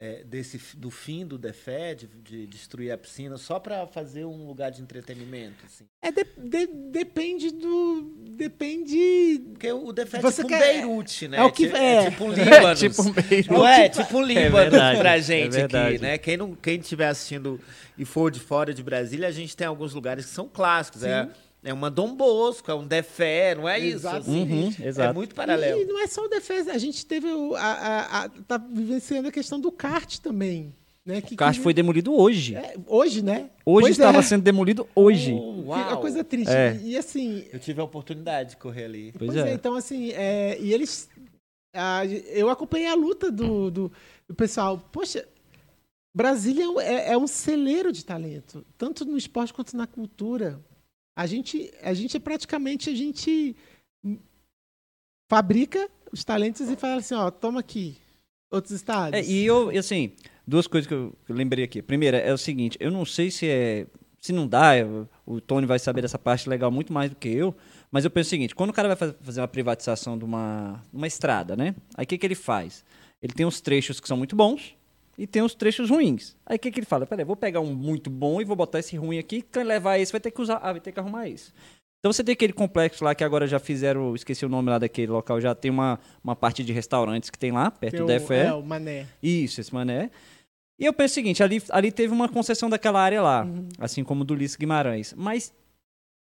é, 0.00 0.24
desse 0.24 0.58
do 0.76 0.90
fim 0.90 1.24
do 1.26 1.38
DEFE, 1.38 1.94
de, 1.96 2.06
de 2.08 2.46
destruir 2.46 2.90
a 2.90 2.98
piscina, 2.98 3.36
só 3.38 3.58
para 3.60 3.86
fazer 3.86 4.24
um 4.24 4.46
lugar 4.46 4.70
de 4.70 4.82
entretenimento? 4.82 5.64
Assim? 5.64 5.84
É 6.02 6.10
de- 6.10 6.26
de- 6.36 6.66
depende 6.90 7.50
do. 7.50 8.12
Depende. 8.36 9.40
Porque 9.52 9.72
o 9.72 9.92
DEFE 9.92 10.16
é 10.16 10.20
Você 10.20 10.42
tipo 10.42 10.54
um 10.54 10.58
quer- 10.58 10.72
Beirute, 10.74 11.28
né? 11.28 11.38
é 11.38 11.42
o 11.44 11.50
que- 11.52 11.68
Ti- 11.68 11.76
é. 11.76 12.10
tipo 12.10 12.24
um 12.24 12.32
Líbano. 12.34 12.74
tipo 12.76 13.02
um 13.02 13.12
beijo. 13.12 13.52
Não 13.52 13.66
é? 13.66 13.88
Tipo 13.88 14.18
um 14.18 14.22
Líbano 14.22 14.52
verdade, 14.52 14.98
pra 14.98 15.16
é 15.16 15.22
gente 15.22 15.56
aqui, 15.60 15.98
né? 15.98 16.18
Quem 16.18 16.36
não, 16.36 16.54
quem 16.54 16.78
estiver 16.80 17.08
assistindo 17.08 17.60
e 17.96 18.04
for 18.04 18.30
de 18.30 18.40
fora 18.40 18.74
de 18.74 18.82
Brasília, 18.82 19.28
a 19.28 19.32
gente 19.32 19.56
tem 19.56 19.66
alguns 19.66 19.94
lugares 19.94 20.26
que 20.26 20.32
são 20.32 20.48
clássicos. 20.48 21.02
É, 21.04 21.28
é 21.64 21.72
uma 21.72 21.90
Dom 21.90 22.14
Bosco, 22.14 22.70
é 22.70 22.74
um 22.74 22.86
Defé, 22.86 23.54
não 23.54 23.68
é 23.68 23.78
isso? 23.78 23.96
Exato. 24.06 24.30
Uhum, 24.30 24.72
É 24.80 24.86
exato. 24.86 25.14
muito 25.14 25.32
E 25.32 25.34
paralelo. 25.34 25.84
não 25.86 25.98
é 26.00 26.06
só 26.06 26.22
o 26.24 26.28
defesa. 26.28 26.72
A 26.72 26.78
gente 26.78 27.04
teve. 27.06 27.26
O, 27.32 27.54
a, 27.54 27.60
a, 27.60 28.24
a- 28.24 28.28
tá 28.46 28.58
vivenciando 28.58 29.28
a 29.28 29.32
questão 29.32 29.58
do 29.58 29.72
kart 29.72 30.18
também. 30.18 30.74
Né? 31.06 31.20
Que, 31.20 31.34
O 31.34 31.36
kart 31.36 31.56
que- 31.56 31.62
foi 31.62 31.74
demolido 31.74 32.14
hoje. 32.14 32.54
é, 32.56 32.76
hoje, 32.86 33.22
né? 33.22 33.50
Hoje 33.66 33.84
Pois 33.86 33.90
estava 33.98 34.18
é. 34.18 34.22
sendo 34.22 34.42
demolido 34.42 34.88
hoje. 34.94 35.32
Oh, 35.34 35.64
Que 35.74 35.80
é 35.80 35.84
uma 35.84 35.96
coisa 35.98 36.22
triste. 36.24 36.50
É. 36.50 36.78
E 36.82 36.96
assim, 36.96 37.44
Eu 37.52 37.58
tive 37.58 37.80
a 37.80 37.84
oportunidade 37.84 38.50
de 38.50 38.56
correr 38.56 38.84
ali. 38.84 39.12
Pois, 39.18 39.32
Pois 39.32 39.44
é. 39.46 39.50
é. 39.50 39.54
então 39.54 39.74
assim, 39.74 40.12
é, 40.12 40.58
e 40.60 40.72
eles. 40.72 41.08
ah, 41.74 42.06
eu 42.06 42.48
acompanhei 42.48 42.86
a 42.88 42.94
luta 42.94 43.30
do, 43.30 43.70
do, 43.70 43.92
do 44.28 44.34
pessoal. 44.34 44.78
Poxa, 44.92 45.26
Brasília 46.16 46.64
é, 46.80 47.12
é 47.12 47.18
um 47.18 47.26
celeiro 47.26 47.90
de 47.92 48.04
talento, 48.04 48.64
tanto 48.78 49.04
no 49.04 49.16
esporte 49.18 49.52
quanto 49.52 49.76
na 49.76 49.86
cultura. 49.86 50.60
A 51.16 51.26
gente, 51.26 51.72
a 51.82 51.94
gente 51.94 52.16
é 52.16 52.20
praticamente, 52.20 52.90
a 52.90 52.94
gente 52.94 53.54
fabrica 55.30 55.88
os 56.12 56.24
talentos 56.24 56.68
e 56.68 56.76
fala 56.76 56.96
assim, 56.96 57.14
ó, 57.14 57.30
toma 57.30 57.60
aqui, 57.60 57.96
outros 58.50 58.72
estados. 58.72 59.18
É, 59.18 59.22
e 59.24 59.44
eu, 59.44 59.70
assim, 59.78 60.12
duas 60.46 60.66
coisas 60.66 60.86
que 60.88 60.94
eu, 60.94 61.16
lembrei 61.28 61.64
aqui. 61.64 61.82
Primeira 61.82 62.18
é 62.18 62.32
o 62.32 62.38
seguinte, 62.38 62.76
eu 62.80 62.90
não 62.90 63.04
sei 63.04 63.30
se 63.30 63.48
é. 63.48 63.86
Se 64.20 64.32
não 64.32 64.48
dá, 64.48 64.74
eu- 64.78 65.06
o 65.26 65.38
Tony 65.38 65.66
vai 65.66 65.78
saber 65.78 66.00
dessa 66.00 66.18
parte 66.18 66.48
legal 66.48 66.70
muito 66.70 66.90
mais 66.94 67.10
do 67.10 67.16
que 67.16 67.28
eu. 67.28 67.54
Mas 67.92 68.06
eu 68.06 68.10
penso 68.10 68.28
o 68.28 68.30
seguinte: 68.30 68.54
quando 68.54 68.70
o 68.70 68.72
cara 68.72 68.88
vai 68.88 68.96
fa- 68.96 69.14
fazer 69.20 69.40
uma 69.42 69.48
privatização 69.48 70.16
de 70.16 70.24
uma, 70.24 70.82
uma 70.90 71.06
estrada, 71.06 71.54
né? 71.54 71.74
Aí 71.94 72.04
o 72.04 72.06
que, 72.06 72.16
que 72.16 72.24
ele 72.26 72.34
faz? 72.34 72.82
Ele 73.20 73.34
tem 73.34 73.44
uns 73.44 73.60
trechos 73.60 74.00
que 74.00 74.08
são 74.08 74.16
muito 74.16 74.34
bons 74.34 74.74
e 75.18 75.26
tem 75.26 75.42
uns 75.42 75.54
trechos 75.54 75.90
ruins. 75.90 76.36
Aí 76.46 76.56
o 76.56 76.58
que, 76.58 76.70
que 76.70 76.80
ele 76.80 76.86
fala? 76.86 77.06
Peraí, 77.06 77.24
vou 77.24 77.36
pegar 77.36 77.60
um 77.60 77.74
muito 77.74 78.10
bom 78.10 78.40
e 78.40 78.44
vou 78.44 78.56
botar 78.56 78.78
esse 78.80 78.96
ruim 78.96 79.18
aqui. 79.18 79.42
Quem 79.42 79.64
levar 79.64 79.98
esse 79.98 80.12
vai 80.12 80.20
ter 80.20 80.30
que 80.30 80.40
usar. 80.40 80.56
Ah, 80.62 80.72
vai 80.72 80.80
ter 80.80 80.92
que 80.92 81.00
arrumar 81.00 81.28
esse. 81.28 81.52
Então 82.00 82.12
você 82.12 82.22
tem 82.22 82.34
aquele 82.34 82.52
complexo 82.52 83.02
lá 83.02 83.14
que 83.14 83.24
agora 83.24 83.46
já 83.46 83.58
fizeram, 83.58 84.14
esqueci 84.14 84.44
o 84.44 84.48
nome 84.48 84.68
lá 84.68 84.78
daquele 84.78 85.10
local, 85.10 85.40
já 85.40 85.54
tem 85.54 85.70
uma, 85.70 85.98
uma 86.22 86.36
parte 86.36 86.62
de 86.62 86.70
restaurantes 86.70 87.30
que 87.30 87.38
tem 87.38 87.50
lá, 87.50 87.70
perto 87.70 88.04
Tem 88.04 88.18
DFE. 88.18 88.34
É, 88.34 88.52
o 88.52 88.62
Mané. 88.62 89.06
Isso, 89.22 89.58
esse 89.60 89.72
mané. 89.72 90.10
E 90.78 90.84
eu 90.84 90.92
penso 90.92 91.12
o 91.12 91.14
seguinte, 91.14 91.42
ali, 91.42 91.62
ali 91.70 91.90
teve 91.90 92.12
uma 92.12 92.28
concessão 92.28 92.68
daquela 92.68 93.00
área 93.00 93.22
lá, 93.22 93.44
Uhum. 93.44 93.68
assim 93.78 94.04
como 94.04 94.22
do 94.22 94.34
Ulisses 94.34 94.56
Guimarães. 94.56 95.14
Mas 95.16 95.50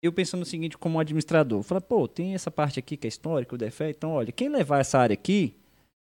eu 0.03 0.13
pensando 0.13 0.41
no 0.41 0.47
seguinte, 0.47 0.77
como 0.77 0.99
administrador, 1.01 1.63
falei, 1.63 1.81
pô, 1.81 2.07
tem 2.07 2.35
essa 2.35 2.51
parte 2.51 2.79
aqui 2.79 2.97
que 2.97 3.07
é 3.07 3.09
histórica, 3.09 3.55
o 3.55 3.59
DFE, 3.59 3.85
então 3.91 4.11
olha, 4.11 4.33
quem 4.33 4.51
levar 4.51 4.81
essa 4.81 4.99
área 4.99 5.15
aqui, 5.15 5.55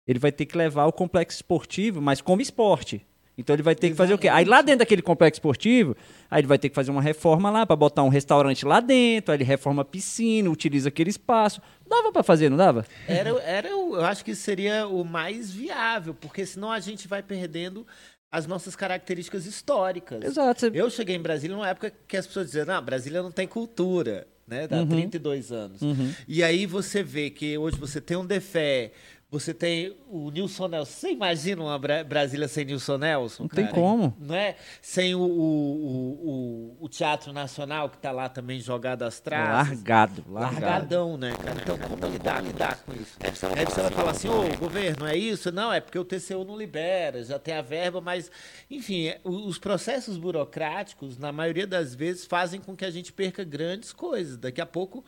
ele 0.07 0.19
vai 0.19 0.31
ter 0.31 0.45
que 0.45 0.57
levar 0.57 0.85
o 0.85 0.91
complexo 0.93 1.37
esportivo, 1.37 2.01
mas 2.01 2.21
como 2.21 2.41
esporte. 2.41 3.05
Então 3.37 3.53
ele 3.53 3.63
vai 3.63 3.75
ter 3.75 3.89
que 3.89 3.95
fazer 3.95 4.13
o 4.13 4.17
quê? 4.17 4.29
Aí 4.29 4.45
lá 4.45 4.61
dentro 4.61 4.79
daquele 4.79 5.01
complexo 5.01 5.39
esportivo, 5.39 5.95
aí 6.31 6.39
ele 6.39 6.47
vai 6.47 6.57
ter 6.57 6.69
que 6.69 6.75
fazer 6.75 6.91
uma 6.91 7.01
reforma 7.01 7.49
lá 7.49 7.65
para 7.65 7.75
botar 7.75 8.01
um 8.03 8.07
restaurante 8.07 8.65
lá 8.65 8.79
dentro, 8.79 9.31
aí 9.31 9.37
ele 9.37 9.43
reforma 9.43 9.81
a 9.81 9.85
piscina, 9.85 10.49
utiliza 10.49 10.87
aquele 10.87 11.09
espaço. 11.09 11.61
Dava 11.87 12.11
para 12.13 12.23
fazer, 12.23 12.49
não 12.49 12.55
dava? 12.57 12.85
Era, 13.07 13.31
era, 13.41 13.67
eu 13.67 14.03
acho 14.05 14.23
que 14.23 14.33
seria 14.33 14.87
o 14.87 15.03
mais 15.03 15.51
viável, 15.51 16.13
porque 16.13 16.45
senão 16.45 16.71
a 16.71 16.79
gente 16.79 17.07
vai 17.09 17.21
perdendo 17.21 17.85
as 18.31 18.47
nossas 18.47 18.75
características 18.75 19.45
históricas. 19.45 20.23
Exato. 20.23 20.67
Eu 20.67 20.89
cheguei 20.89 21.15
em 21.15 21.21
Brasília 21.21 21.55
numa 21.55 21.69
época 21.69 21.91
que 22.07 22.15
as 22.17 22.25
pessoas 22.25 22.47
diziam, 22.47 22.65
não, 22.65 22.81
Brasília 22.81 23.21
não 23.21 23.31
tem 23.31 23.47
cultura, 23.47 24.27
né? 24.47 24.67
Dá 24.67 24.77
Uhum. 24.77 24.87
32 24.87 25.51
anos. 25.51 25.81
Uhum. 25.81 26.13
E 26.27 26.43
aí 26.43 26.65
você 26.65 27.01
vê 27.03 27.29
que 27.29 27.57
hoje 27.57 27.77
você 27.77 27.99
tem 28.01 28.15
um 28.17 28.25
Defé, 28.25 28.91
você 29.29 29.53
tem 29.53 29.95
o 30.07 30.29
Nilson 30.31 30.67
Nelson. 30.67 30.91
Você 30.91 31.11
imagina 31.11 31.61
uma 31.63 31.77
Bra- 31.77 32.03
Brasília 32.03 32.47
sem 32.47 32.63
Nilson 32.63 32.97
Nelson? 32.97 33.43
Não 33.43 33.49
tem 33.49 33.65
cara? 33.65 33.75
como. 33.75 34.15
Não 34.19 34.35
é? 34.35 34.55
Sem 34.81 35.13
o, 35.15 35.19
o, 35.21 36.77
o, 36.79 36.85
o 36.85 36.87
Teatro 36.89 37.33
Nacional, 37.33 37.89
que 37.89 37.97
está 37.97 38.11
lá 38.11 38.29
também 38.29 38.59
jogado 38.59 39.03
às 39.03 39.19
traças. 39.19 39.69
Largado, 39.79 40.23
largado. 40.29 40.61
Largadão, 40.65 41.17
né, 41.17 41.33
cara? 41.35 41.59
Então, 41.61 41.77
como 41.77 42.07
lidar, 42.11 42.41
lidar 42.43 42.77
com 42.83 42.93
isso? 42.93 43.17
Aí 43.19 43.31
você 43.31 43.81
vai 43.81 43.91
falar 43.91 44.11
assim, 44.11 44.29
ô, 44.29 44.55
governo, 44.57 45.05
é 45.05 45.17
isso? 45.17 45.51
Não, 45.51 45.73
é 45.73 45.81
porque 45.81 45.99
o 45.99 46.05
TCU 46.05 46.45
não 46.45 46.57
libera, 46.57 47.23
já 47.23 47.37
tem 47.39 47.55
a 47.55 47.61
verba, 47.61 47.99
mas, 47.99 48.31
enfim, 48.69 49.07
é, 49.07 49.19
os 49.23 49.57
processos 49.57 50.17
burocráticos, 50.17 51.17
na 51.17 51.31
maioria 51.31 51.67
das 51.67 51.93
vezes, 51.93 52.25
fazem 52.25 52.61
com 52.61 52.75
que 52.75 52.85
a 52.85 52.91
gente 52.91 53.11
perca 53.11 53.43
grandes 53.43 53.91
coisas. 53.91 54.37
Daqui 54.37 54.61
a 54.61 54.65
pouco, 54.65 55.03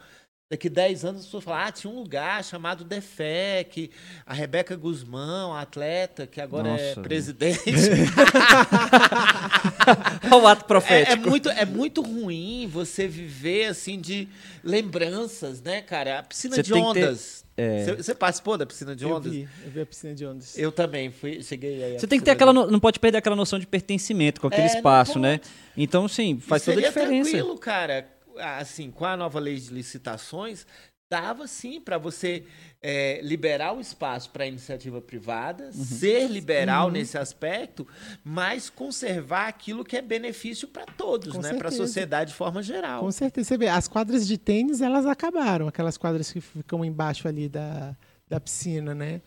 daqui 0.50 0.70
10 0.70 1.04
anos, 1.04 1.20
as 1.22 1.26
pessoas 1.26 1.43
falam, 1.43 1.60
ah, 1.68 1.72
tinha 1.72 1.91
um 1.91 1.95
lugar 1.98 2.41
chamado 2.43 2.84
Defec, 2.86 3.91
a 4.26 4.34
Rebeca 4.34 4.76
Guzmão, 4.78 5.54
a 5.54 5.62
atleta, 5.62 6.26
que 6.26 6.39
agora 6.39 6.70
é 6.70 6.89
Nossa, 6.89 7.02
presidente. 7.02 7.60
Olha 10.32 10.36
o 10.43 10.48
ato 10.48 10.62
É, 10.62 10.64
é 10.64 10.68
profético. 10.68 11.30
muito, 11.30 11.50
é 11.50 11.66
muito 11.66 12.02
ruim 12.02 12.68
você 12.72 13.08
viver 13.08 13.66
assim 13.66 14.00
de 14.00 14.28
lembranças, 14.64 15.62
né, 15.62 15.82
cara? 15.82 16.20
A 16.20 16.24
piscina 16.24 16.56
Você 16.56 16.64
de 16.64 16.74
ondas. 16.74 17.43
é. 17.58 17.84
Você 17.84 17.95
você 17.95 18.16
participou 18.16 18.58
da 18.58 18.66
piscina 18.66 18.95
de 18.95 19.04
Eu 19.04 19.12
ondas? 19.12 19.32
vi, 19.32 19.48
eu 19.66 19.72
vi 19.72 19.82
a 19.82 19.86
piscina 19.86 20.16
de 20.16 20.26
ondas. 20.26 20.58
Eu 20.58 20.72
também 20.72 21.12
fui, 21.12 21.43
cheguei 21.43 21.84
aí. 21.84 22.00
Você 22.00 22.08
tem 22.08 22.20
que 22.20 22.26
ter 22.26 22.32
aquela. 22.32 22.54
no- 22.54 22.68
Não 22.72 22.80
pode 22.80 23.00
perder 23.00 23.18
aquela 23.18 23.36
noção 23.36 23.60
de 23.60 23.68
pertencimento 23.68 24.39
com 24.39 24.48
aquele 24.48 24.64
É, 24.68 24.76
espaço, 24.76 25.20
né? 25.20 25.39
Então, 25.76 26.08
sim, 26.08 26.39
faz 26.39 26.64
toda 26.64 26.74
a 26.80 26.82
seria 26.84 26.89
diferença. 26.89 27.30
tranquilo, 27.32 27.58
cara. 27.58 28.08
Assim, 28.40 28.92
com 28.92 29.06
a 29.06 29.16
nova 29.18 29.40
lei 29.40 29.56
de 29.56 29.74
licitações, 29.74 30.66
dava 31.10 31.48
sim 31.48 31.80
para 31.80 31.98
você 31.98 32.44
é, 32.82 33.22
liberar 33.22 33.74
o 33.74 33.80
espaço 33.80 34.30
para 34.30 34.46
iniciativa 34.46 35.00
privada, 35.02 35.66
Uhum. 35.66 35.72
ser 35.86 36.28
liberal 36.30 36.92
nesse 36.92 37.18
aspecto, 37.18 37.88
mas 38.24 38.70
conservar 38.70 39.48
aquilo 39.48 39.86
que 39.86 39.96
é 39.96 40.02
benefício 40.02 40.68
para 40.68 40.86
todos, 40.86 41.34
Com 41.34 41.42
né? 41.42 41.54
Para 41.54 41.70
a 41.70 41.72
sociedade 41.72 42.32
de 42.32 42.36
forma 42.36 42.62
geral. 42.62 43.00
Com 43.02 43.12
certeza. 43.12 43.48
Você 43.48 43.58
vê, 43.58 43.68
as 43.70 43.88
quadras 43.88 44.28
de 44.28 44.38
tênis, 44.38 44.82
elas 44.82 45.06
acabaram. 45.06 45.68
Aquelas 45.68 45.98
quadras 45.98 46.32
que 46.32 46.42
ficam 46.42 46.84
embaixo 46.84 47.28
ali 47.28 47.48
da, 47.48 47.96
da 48.28 48.40
piscina, 48.40 48.94
né? 48.94 49.22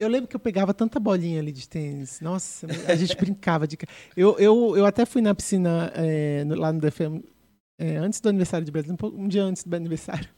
Eu 0.00 0.08
lembro 0.08 0.26
que 0.26 0.34
eu 0.34 0.40
pegava 0.40 0.74
tanta 0.74 0.98
bolinha 0.98 1.38
ali 1.38 1.52
de 1.52 1.68
tênis. 1.68 2.20
Nossa, 2.20 2.66
a 2.88 2.94
gente 2.96 3.14
brincava 3.16 3.68
de. 3.68 3.78
Eu, 4.16 4.36
eu, 4.38 4.76
eu 4.76 4.84
até 4.84 5.04
fui 5.06 5.22
na 5.22 5.32
piscina 5.32 5.92
é, 5.94 6.42
no, 6.44 6.56
lá 6.56 6.72
no 6.72 6.80
é, 7.82 7.96
antes 7.96 8.20
do 8.20 8.28
aniversário 8.28 8.64
de 8.64 8.70
Brasil, 8.70 8.96
um 9.12 9.26
dia 9.26 9.42
antes 9.42 9.64
do 9.64 9.74
aniversário. 9.74 10.28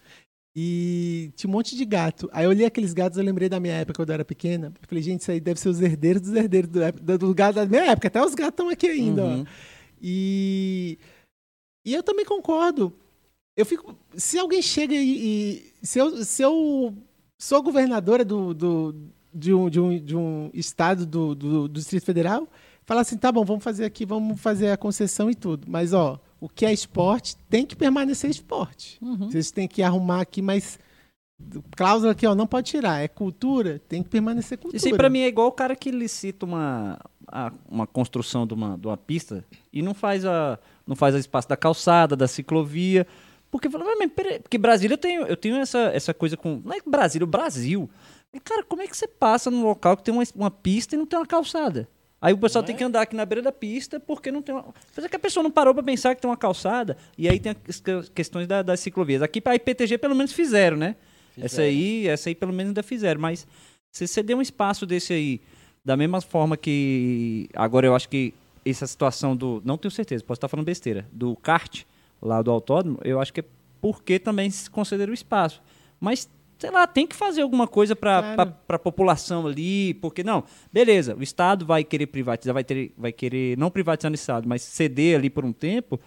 E 0.57 1.33
tinha 1.35 1.51
um 1.51 1.53
monte 1.53 1.77
de 1.77 1.85
gato. 1.85 2.31
Aí 2.33 2.45
eu 2.45 2.51
olhei 2.51 2.65
aqueles 2.65 2.95
gatos, 2.95 3.19
eu 3.19 3.25
lembrei 3.25 3.49
da 3.49 3.59
minha 3.59 3.75
época 3.75 3.97
quando 3.97 4.11
eu 4.11 4.15
era 4.15 4.25
pequena. 4.25 4.73
Eu 4.81 4.89
falei, 4.89 5.03
gente, 5.03 5.21
isso 5.21 5.31
aí 5.31 5.41
deve 5.41 5.59
ser 5.59 5.69
os 5.69 5.81
herdeiros 5.81 6.23
dos 6.23 6.33
herdeiros 6.33 6.71
do, 6.71 6.93
do, 6.93 7.19
do 7.19 7.35
gato 7.35 7.57
da 7.57 7.67
minha 7.67 7.91
época. 7.91 8.07
Até 8.09 8.25
os 8.25 8.35
gatos 8.35 8.53
estão 8.53 8.69
aqui 8.69 8.87
ainda, 8.87 9.25
uhum. 9.25 9.43
ó. 9.43 9.47
E, 10.01 10.97
e 11.85 11.93
eu 11.93 12.03
também 12.03 12.25
concordo. 12.25 12.93
Eu 13.57 13.67
fico. 13.67 13.97
Se 14.17 14.39
alguém 14.39 14.63
chega 14.63 14.95
e. 14.95 15.73
e 15.83 15.87
se, 15.87 15.99
eu, 15.99 16.25
se 16.25 16.43
eu 16.43 16.95
sou 17.39 17.63
governadora 17.63 18.25
do, 18.25 18.55
do, 18.55 18.95
de, 19.35 19.53
um, 19.53 19.69
de, 19.69 19.81
um, 19.81 19.99
de 19.99 20.17
um 20.17 20.51
estado 20.55 21.05
do, 21.05 21.35
do, 21.35 21.69
do 21.69 21.69
Distrito 21.69 22.05
Federal, 22.05 22.49
fala 22.85 23.01
assim: 23.01 23.17
tá 23.17 23.33
bom, 23.33 23.45
vamos 23.45 23.65
fazer 23.65 23.85
aqui, 23.85 24.07
vamos 24.07 24.41
fazer 24.41 24.71
a 24.71 24.77
concessão 24.77 25.29
e 25.31 25.35
tudo. 25.35 25.67
Mas, 25.69 25.93
ó, 25.93 26.21
o 26.45 26.49
que 26.51 26.67
é 26.67 26.73
esporte 26.75 27.39
tem 27.49 27.65
que 27.65 27.75
permanecer 27.75 28.29
esporte. 28.29 28.99
Uhum. 29.01 29.31
Vocês 29.31 29.51
têm 29.51 29.67
que 29.67 29.83
arrumar 29.83 30.21
aqui, 30.21 30.43
mas 30.43 30.79
cláusula 31.75 32.13
aqui, 32.13 32.27
ó, 32.27 32.35
não 32.35 32.47
pode 32.47 32.71
tirar. 32.71 33.01
É 33.01 33.09
cultura, 33.09 33.81
tem 33.89 34.03
que 34.03 34.11
permanecer 34.11 34.59
cultura. 34.59 34.77
Isso 34.77 34.95
pra 34.95 35.09
mim 35.09 35.21
é 35.21 35.27
igual 35.27 35.49
o 35.49 35.53
cara 35.53 35.75
que 35.75 35.91
licita 35.91 36.45
uma, 36.45 37.01
uma 37.67 37.87
construção 37.87 38.47
de 38.47 38.53
uma, 38.53 38.77
de 38.77 38.87
uma 38.87 38.97
pista 38.99 39.43
e 39.73 39.81
não 39.81 39.95
faz 39.95 40.27
a 40.27 40.59
não 40.87 40.95
faz 40.95 41.15
o 41.15 41.19
espaço 41.19 41.49
da 41.49 41.57
calçada, 41.57 42.15
da 42.15 42.29
ciclovia. 42.29 43.07
Porque, 43.51 43.71
mas, 43.71 44.13
peraí, 44.13 44.39
porque 44.39 44.59
Brasília 44.59 44.95
eu 44.95 44.99
tenho, 44.99 45.23
eu 45.23 45.39
tenho 45.39 45.57
essa, 45.57 45.79
essa 45.95 46.13
coisa 46.13 46.37
com. 46.37 46.61
Não 46.63 46.75
é 46.75 46.79
Brasília, 46.85 47.25
o 47.25 47.29
Brasil. 47.29 47.89
Cara, 48.45 48.63
como 48.65 48.83
é 48.83 48.87
que 48.87 48.95
você 48.95 49.09
passa 49.09 49.51
num 49.51 49.63
local 49.63 49.97
que 49.97 50.03
tem 50.03 50.13
uma, 50.13 50.25
uma 50.35 50.51
pista 50.51 50.95
e 50.95 50.99
não 50.99 51.07
tem 51.07 51.19
uma 51.19 51.25
calçada? 51.25 51.89
Aí 52.25 52.33
o 52.33 52.39
pessoal 52.39 52.65
tem 52.65 52.75
é? 52.75 52.79
que 52.79 52.83
andar 52.83 53.03
aqui 53.03 53.15
na 53.15 53.27
beira 53.27 53.43
da 53.43 53.53
pista 53.53 54.01
porque 54.01 54.33
não 54.33 54.41
tem 54.41 54.55
uma. 54.55 54.65
Mas 54.97 55.05
é 55.05 55.09
que 55.11 55.17
a 55.17 55.19
pessoa 55.19 55.43
não 55.43 55.51
parou 55.51 55.75
para 55.75 55.83
pensar 55.83 56.15
que 56.15 56.23
tem 56.23 56.31
uma 56.31 56.39
calçada. 56.39 56.97
E 57.19 57.29
aí 57.29 57.39
tem 57.39 57.55
as 57.69 58.09
questões 58.09 58.47
da, 58.47 58.63
das 58.63 58.81
ciclovias. 58.81 59.21
Aqui 59.21 59.43
a 59.45 59.55
IPTG 59.55 59.99
pelo 59.99 60.15
menos 60.15 60.33
fizeram, 60.33 60.75
né? 60.75 60.97
Fizeram. 61.35 61.45
Essa 61.45 61.61
aí, 61.61 62.09
essa 62.09 62.31
aí 62.31 62.35
pelo 62.35 62.51
menos 62.51 62.71
ainda 62.71 62.83
fizeram. 62.83 63.21
Mas 63.21 63.47
se 63.93 64.07
você 64.07 64.23
der 64.23 64.35
um 64.35 64.41
espaço 64.41 64.87
desse 64.87 65.13
aí, 65.13 65.39
da 65.85 65.99
mesma 65.99 66.23
forma 66.23 66.57
que. 66.57 67.47
Agora 67.55 67.87
eu 67.87 67.95
acho 67.95 68.09
que 68.09 68.33
essa 68.65 68.87
situação 68.87 69.37
do. 69.37 69.61
Não 69.63 69.77
tenho 69.77 69.93
certeza, 69.93 70.25
posso 70.25 70.39
estar 70.39 70.49
falando 70.49 70.65
besteira. 70.65 71.07
Do 71.13 71.37
kart 71.37 71.83
lá 72.23 72.41
do 72.41 72.51
autódromo, 72.51 72.99
eu 73.05 73.21
acho 73.21 73.35
que 73.35 73.41
é 73.41 73.45
porque 73.83 74.19
também 74.19 74.49
se 74.49 74.71
considera 74.71 75.11
o 75.11 75.15
espaço. 75.15 75.61
Mas, 76.01 76.27
sei 76.65 76.71
lá, 76.71 76.87
tem 76.87 77.07
que 77.07 77.15
fazer 77.15 77.43
alguma 77.43 77.69
coisa 77.69 77.95
para 77.95 78.35
claro. 78.35 78.55
a 78.67 78.79
população 78.79 79.47
ali, 79.47 79.93
porque 79.95 80.25
não, 80.25 80.45
beleza, 80.73 81.15
o 81.15 81.23
Estado 81.23 81.67
vai 81.67 81.85
querer 81.85 82.07
privatizar, 82.07 82.55
vai, 82.55 82.65
ter, 82.65 82.95
vai 82.97 83.13
querer, 83.13 83.59
não 83.59 83.71
privatizar 83.71 84.11
no 84.11 84.15
Estado, 84.15 84.49
mas 84.49 84.63
ceder 84.63 85.19
ali 85.19 85.29
por 85.29 85.45
um 85.45 85.53
tempo, 85.53 86.01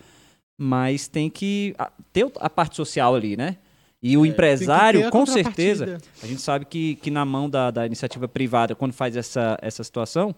mas 0.58 1.08
tem 1.08 1.30
que 1.30 1.76
ter 2.12 2.26
a 2.40 2.50
parte 2.50 2.76
social 2.76 3.14
ali, 3.14 3.38
né? 3.38 3.58
E 4.02 4.18
o 4.18 4.26
é, 4.26 4.30
empresário, 4.30 5.12
com 5.12 5.28
certeza, 5.28 6.00
a 6.24 6.26
gente 6.26 6.42
sabe 6.42 6.66
que, 6.66 6.96
que 6.96 7.12
na 7.12 7.24
mão 7.24 7.48
da, 7.48 7.70
da 7.70 7.86
iniciativa 7.86 8.28
privada, 8.28 8.74
quando 8.74 8.94
faz 8.94 9.16
essa, 9.16 9.60
essa 9.62 9.84
situação, 9.84 10.36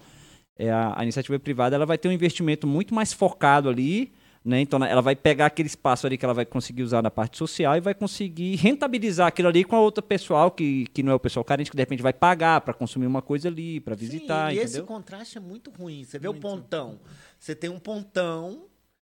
é 0.57 0.69
a, 0.69 0.95
a 0.97 1.03
iniciativa 1.03 1.39
privada 1.39 1.77
ela 1.77 1.85
vai 1.85 1.97
ter 1.97 2.09
um 2.09 2.11
investimento 2.11 2.67
muito 2.67 2.93
mais 2.93 3.13
focado 3.13 3.69
ali 3.69 4.11
né? 4.49 4.59
Então 4.59 4.83
ela 4.83 5.01
vai 5.01 5.15
pegar 5.15 5.45
aquele 5.45 5.67
espaço 5.67 6.07
ali 6.07 6.17
que 6.17 6.25
ela 6.25 6.33
vai 6.33 6.45
conseguir 6.45 6.83
usar 6.83 7.01
na 7.01 7.11
parte 7.11 7.37
social 7.37 7.77
e 7.77 7.79
vai 7.79 7.93
conseguir 7.93 8.55
rentabilizar 8.55 9.27
aquilo 9.27 9.47
ali 9.47 9.63
com 9.63 9.75
a 9.75 9.79
outra 9.79 10.01
pessoal 10.01 10.49
que, 10.49 10.87
que 10.87 11.03
não 11.03 11.11
é 11.11 11.15
o 11.15 11.19
pessoal 11.19 11.43
carente, 11.45 11.69
que 11.69 11.77
de 11.77 11.81
repente 11.81 12.01
vai 12.01 12.11
pagar 12.11 12.61
para 12.61 12.73
consumir 12.73 13.05
uma 13.05 13.21
coisa 13.21 13.47
ali, 13.47 13.79
para 13.79 13.95
visitar. 13.95 14.49
Sim, 14.49 14.55
e 14.55 14.59
entendeu? 14.59 14.79
esse 14.79 14.87
contraste 14.87 15.37
é 15.37 15.41
muito 15.41 15.69
ruim. 15.69 16.03
Você 16.03 16.17
vê 16.17 16.27
muito. 16.27 16.39
o 16.39 16.41
pontão. 16.41 16.99
Você 17.37 17.55
tem 17.55 17.69
um 17.69 17.79
pontão, 17.79 18.65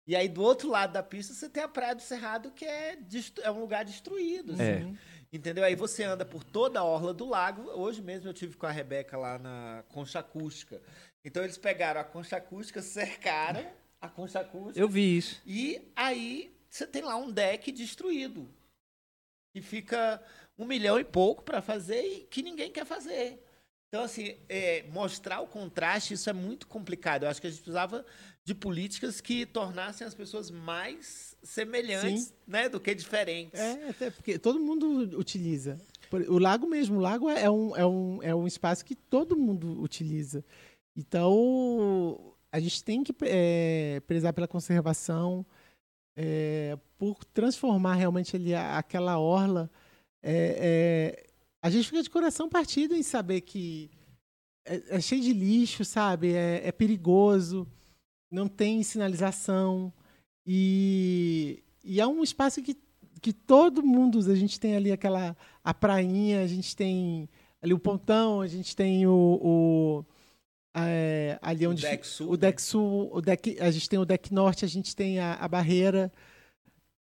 e 0.08 0.16
aí 0.16 0.28
do 0.28 0.42
outro 0.42 0.70
lado 0.70 0.94
da 0.94 1.04
pista 1.04 1.34
você 1.34 1.48
tem 1.48 1.62
a 1.62 1.68
Praia 1.68 1.94
do 1.94 2.02
Cerrado, 2.02 2.52
que 2.52 2.66
é, 2.66 2.98
é 3.44 3.52
um 3.52 3.60
lugar 3.60 3.86
destruído. 3.86 4.54
Assim. 4.54 4.64
É. 4.64 4.94
Entendeu? 5.32 5.64
Aí 5.64 5.76
você 5.76 6.04
anda 6.04 6.26
por 6.26 6.44
toda 6.44 6.80
a 6.80 6.84
orla 6.84 7.14
do 7.14 7.30
lago. 7.30 7.70
Hoje 7.70 8.02
mesmo 8.02 8.28
eu 8.28 8.34
tive 8.34 8.58
com 8.58 8.66
a 8.66 8.72
Rebeca 8.72 9.16
lá 9.16 9.38
na 9.38 9.84
Concha 9.90 10.20
Acústica. 10.20 10.82
Então 11.24 11.44
eles 11.44 11.58
pegaram 11.58 12.02
a 12.02 12.04
Concha 12.04 12.38
Acústica, 12.38 12.82
cercaram 12.82 13.64
a 14.02 14.08
acústica. 14.08 14.50
Eu 14.76 14.88
vi 14.88 15.18
isso. 15.18 15.41
E 15.45 15.82
aí 15.95 16.54
você 16.70 16.86
tem 16.86 17.02
lá 17.02 17.16
um 17.16 17.32
deck 17.32 17.72
destruído. 17.72 18.50
Que 19.54 19.62
fica 19.62 20.22
um 20.58 20.66
milhão 20.66 21.00
e 21.00 21.04
pouco 21.04 21.43
para 21.43 21.62
fazer 21.62 22.02
e 22.02 22.22
que 22.22 22.43
ninguém 22.43 22.72
quer 22.72 22.86
fazer. 22.86 23.43
Então, 23.88 24.04
assim, 24.04 24.36
é, 24.47 24.84
mostrar 24.91 25.41
o 25.41 25.47
contraste, 25.47 26.14
isso 26.14 26.30
é 26.30 26.34
muito 26.34 26.68
complicado. 26.68 27.24
Eu 27.24 27.30
acho 27.30 27.41
que 27.41 27.47
a 27.47 27.50
gente 27.50 27.62
precisava 27.62 28.06
de 28.45 28.54
políticas 28.54 29.20
que 29.20 29.47
tornassem 29.47 30.06
as 30.06 30.14
pessoas 30.14 30.52
mais 30.52 31.36
semelhantes 31.41 32.32
né, 32.47 32.70
do 32.70 32.80
que 32.80 32.93
diferentes. 32.93 33.60
É, 33.60 33.89
até 33.89 34.12
porque 34.12 34.38
todo 34.38 34.60
mundo 34.60 35.18
utiliza. 35.18 35.82
O 36.28 36.38
lago 36.38 36.68
mesmo, 36.68 36.97
o 36.97 37.02
lago 37.02 37.30
é 37.30 37.50
um, 37.50 37.76
é 37.76 37.86
um, 37.86 38.24
é 38.24 38.36
um 38.36 38.45
espaço 38.45 38.86
que 38.86 38.93
todo 38.95 39.36
mundo 39.36 39.82
utiliza. 39.82 40.45
Então, 40.95 42.36
a 42.52 42.60
gente 42.60 42.84
tem 42.84 43.04
que 43.04 43.14
é, 43.24 44.02
prezar 44.08 44.34
pela 44.34 44.47
conservação, 44.47 45.45
é, 46.16 46.78
por 46.97 47.24
transformar 47.26 47.95
realmente 47.95 48.36
ali 48.36 48.54
aquela 48.54 49.20
orla. 49.20 49.70
É, 50.22 51.28
a 51.62 51.70
gente 51.70 51.86
fica 51.86 52.04
de 52.04 52.10
coração 52.10 52.50
partido 52.50 52.95
em 52.95 53.04
saber 53.04 53.41
que 53.41 53.89
é, 54.66 55.00
cheio 55.00 55.22
de 55.22 55.34
lixo, 55.34 55.86
sabe? 55.86 56.34
É, 56.34 56.72
perigoso, 56.72 57.68
não 58.32 58.47
tem 58.47 58.84
sinalização 58.84 59.93
e, 60.45 61.64
e 61.84 62.02
é 62.02 62.08
um 62.08 62.24
espaço 62.24 62.62
que, 62.62 62.76
que 63.22 63.32
todo 63.32 63.84
mundo 63.84 64.18
usa. 64.18 64.32
A 64.32 64.36
gente 64.36 64.60
tem 64.60 64.76
ali 64.76 64.91
aquela 64.91 65.38
a 65.64 65.74
prainha, 65.74 66.41
a 66.41 66.47
gente 66.47 66.76
tem 66.76 67.30
ali 67.62 67.74
o 67.74 67.80
pontão, 67.80 68.41
a 68.41 68.47
gente 68.47 68.76
tem 68.76 69.06
o, 69.06 69.39
o 69.41 70.06
é, 70.76 71.38
ali 71.42 71.66
onde 71.66 71.86
o 71.86 71.90
deck 71.90 72.08
sul, 72.08 72.32
o 72.32 72.38
deck 72.38 72.62
sul, 72.62 73.10
o 73.14 73.22
deck, 73.22 73.58
a 73.60 73.72
gente 73.72 73.90
tem 73.90 74.00
o 74.00 74.06
deck 74.06 74.34
norte, 74.34 74.66
a 74.66 74.68
gente 74.68 74.96
tem 74.96 75.20
a, 75.20 75.34
a 75.36 75.48
barreira. 75.48 76.12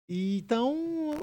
E, 0.09 0.39
então 0.39 0.75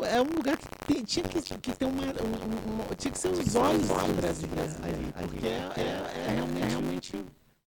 é 0.03 0.21
um 0.21 0.35
lugar 0.35 0.57
que 0.57 0.67
tem, 0.85 1.03
tinha 1.03 1.27
que, 1.27 1.41
que 1.41 1.73
ter 1.73 1.85
uma, 1.85 2.03
um, 2.03 2.91
um, 2.91 2.95
tinha 2.95 3.11
que 3.11 3.17
ser 3.17 3.29
os 3.29 3.55
olhos 3.55 3.87
do 3.87 4.15
Brasil 4.15 4.47
ali, 4.83 5.27
porque 5.27 5.47
é, 5.47 5.49
é, 5.49 6.27
é, 6.27 6.33
realmente, 6.35 6.67
realmente 6.67 7.15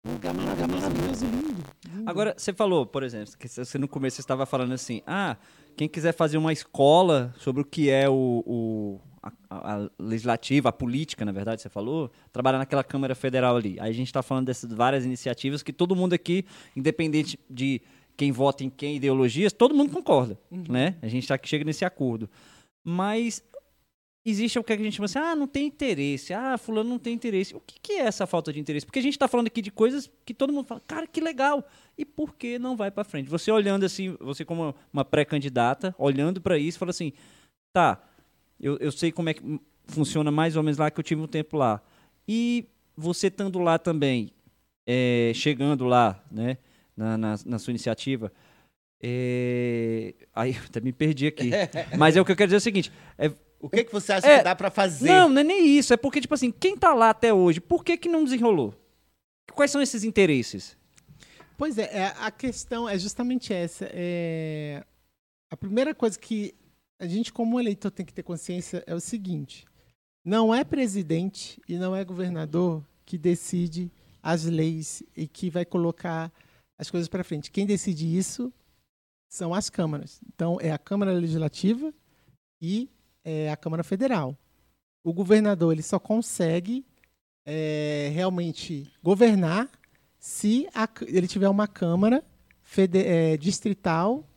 um 0.05 0.13
lugar 0.13 0.33
maravilhoso, 0.33 1.25
lindo, 1.25 1.65
lindo. 1.85 2.09
Agora 2.09 2.33
você 2.37 2.53
falou, 2.53 2.85
por 2.85 3.03
exemplo, 3.03 3.37
que 3.37 3.49
você 3.49 3.77
no 3.77 3.87
começo 3.87 4.15
você 4.15 4.21
estava 4.21 4.45
falando 4.45 4.73
assim, 4.73 5.01
ah, 5.05 5.35
quem 5.75 5.89
quiser 5.89 6.13
fazer 6.13 6.37
uma 6.37 6.53
escola 6.53 7.33
sobre 7.37 7.61
o 7.61 7.65
que 7.65 7.89
é 7.89 8.09
o, 8.09 8.43
o 8.45 9.01
a, 9.21 9.31
a, 9.49 9.89
legislativa, 9.99 10.69
a 10.69 10.71
política, 10.71 11.25
na 11.25 11.31
verdade, 11.31 11.61
você 11.61 11.69
falou, 11.69 12.11
trabalhar 12.31 12.57
naquela 12.57 12.83
Câmara 12.83 13.15
Federal 13.15 13.55
ali. 13.55 13.77
Aí 13.79 13.89
a 13.89 13.93
gente 13.93 14.07
está 14.07 14.21
falando 14.21 14.47
dessas 14.47 14.71
várias 14.71 15.05
iniciativas 15.05 15.63
que 15.63 15.73
todo 15.73 15.95
mundo 15.95 16.13
aqui, 16.13 16.45
independente 16.75 17.39
de 17.49 17.81
quem 18.15 18.31
vota 18.31 18.63
em 18.63 18.69
quem, 18.69 18.97
ideologias, 18.97 19.53
todo 19.53 19.73
mundo 19.73 19.91
concorda, 19.91 20.37
uhum. 20.51 20.63
né? 20.67 20.97
A 21.01 21.07
gente 21.07 21.27
tá, 21.27 21.39
chega 21.41 21.63
nesse 21.63 21.85
acordo. 21.85 22.29
Mas 22.83 23.43
existe 24.25 24.59
o 24.59 24.63
que 24.63 24.73
a 24.73 24.77
gente 24.77 24.95
chama 24.95 25.05
assim, 25.05 25.19
ah, 25.19 25.35
não 25.35 25.47
tem 25.47 25.67
interesse, 25.67 26.33
ah, 26.33 26.57
fulano 26.57 26.89
não 26.89 26.99
tem 26.99 27.13
interesse. 27.13 27.55
O 27.55 27.59
que, 27.59 27.79
que 27.79 27.93
é 27.93 28.01
essa 28.01 28.27
falta 28.27 28.51
de 28.51 28.59
interesse? 28.59 28.85
Porque 28.85 28.99
a 28.99 29.01
gente 29.01 29.13
está 29.13 29.27
falando 29.27 29.47
aqui 29.47 29.61
de 29.61 29.71
coisas 29.71 30.09
que 30.25 30.33
todo 30.33 30.51
mundo 30.51 30.65
fala, 30.65 30.81
cara, 30.85 31.07
que 31.07 31.21
legal. 31.21 31.65
E 31.97 32.05
por 32.05 32.35
que 32.35 32.59
não 32.59 32.75
vai 32.75 32.91
para 32.91 33.03
frente? 33.03 33.29
Você 33.29 33.51
olhando 33.51 33.85
assim, 33.85 34.15
você 34.19 34.43
como 34.43 34.75
uma 34.91 35.05
pré-candidata, 35.05 35.95
olhando 35.97 36.41
para 36.41 36.57
isso, 36.57 36.77
fala 36.77 36.91
assim, 36.91 37.13
tá, 37.73 38.01
eu, 38.59 38.77
eu 38.77 38.91
sei 38.91 39.11
como 39.11 39.29
é 39.29 39.33
que 39.33 39.59
funciona 39.85 40.31
mais 40.31 40.55
ou 40.55 40.63
menos 40.63 40.77
lá, 40.77 40.91
que 40.91 40.99
eu 40.99 41.03
tive 41.03 41.21
um 41.21 41.27
tempo 41.27 41.57
lá. 41.57 41.81
E 42.27 42.65
você 42.95 43.27
estando 43.27 43.59
lá 43.59 43.79
também, 43.79 44.31
é, 44.85 45.31
chegando 45.33 45.85
lá, 45.85 46.23
né, 46.31 46.57
na, 46.95 47.17
na, 47.17 47.35
na 47.45 47.59
sua 47.59 47.71
iniciativa, 47.71 48.31
é... 49.01 50.13
Aí, 50.35 50.57
até 50.65 50.81
me 50.81 50.91
perdi 50.91 51.27
aqui. 51.27 51.51
Mas 51.97 52.17
é 52.17 52.21
o 52.21 52.25
que 52.25 52.31
eu 52.31 52.35
quero 52.35 52.47
dizer 52.47 52.57
é 52.57 52.59
o 52.59 52.61
seguinte. 52.61 52.91
É... 53.17 53.31
O 53.61 53.69
que, 53.69 53.83
que 53.83 53.91
você 53.91 54.13
acha 54.13 54.27
é... 54.27 54.37
que 54.37 54.43
dá 54.43 54.55
para 54.55 54.69
fazer? 54.69 55.07
Não, 55.07 55.29
não 55.29 55.41
é 55.41 55.43
nem 55.43 55.77
isso. 55.77 55.93
É 55.93 55.97
porque, 55.97 56.21
tipo 56.21 56.33
assim, 56.33 56.51
quem 56.51 56.77
tá 56.77 56.93
lá 56.93 57.09
até 57.09 57.33
hoje, 57.33 57.59
por 57.59 57.83
que, 57.83 57.97
que 57.97 58.07
não 58.07 58.23
desenrolou? 58.23 58.73
Quais 59.53 59.71
são 59.71 59.81
esses 59.81 60.03
interesses? 60.03 60.77
Pois 61.57 61.77
é, 61.77 61.83
é 61.83 62.13
a 62.19 62.31
questão 62.31 62.87
é 62.87 62.97
justamente 62.97 63.53
essa. 63.53 63.89
É... 63.91 64.83
A 65.51 65.57
primeira 65.57 65.93
coisa 65.95 66.17
que 66.17 66.53
a 66.99 67.07
gente, 67.07 67.31
como 67.31 67.59
eleitor, 67.59 67.89
tem 67.89 68.05
que 68.05 68.13
ter 68.13 68.23
consciência 68.23 68.83
é 68.85 68.93
o 68.93 68.99
seguinte: 68.99 69.65
não 70.23 70.53
é 70.53 70.63
presidente 70.63 71.61
e 71.67 71.77
não 71.77 71.95
é 71.95 72.03
governador 72.03 72.83
que 73.05 73.17
decide 73.17 73.91
as 74.21 74.43
leis 74.43 75.01
e 75.15 75.27
que 75.27 75.49
vai 75.49 75.65
colocar 75.65 76.31
as 76.77 76.91
coisas 76.91 77.07
para 77.07 77.23
frente. 77.23 77.49
Quem 77.49 77.65
decide 77.65 78.17
isso 78.17 78.53
são 79.29 79.53
as 79.53 79.69
câmaras. 79.69 80.19
Então, 80.27 80.57
é 80.59 80.71
a 80.71 80.77
Câmara 80.77 81.13
Legislativa 81.13 81.93
e 82.61 82.89
é 83.23 83.49
a 83.49 83.57
Câmara 83.57 83.83
Federal. 83.83 84.37
o 85.03 85.13
governador 85.13 85.71
ele 85.71 85.81
só 85.81 85.97
consegue 85.97 86.85
é, 87.45 88.11
realmente 88.13 88.91
governar 89.01 89.69
se 90.19 90.67
a, 90.73 90.87
ele 91.07 91.27
tiver 91.27 91.47
uma 91.47 91.67
Câmara 91.67 92.23
fede, 92.61 92.99
é, 92.99 93.37
distrital 93.37 94.27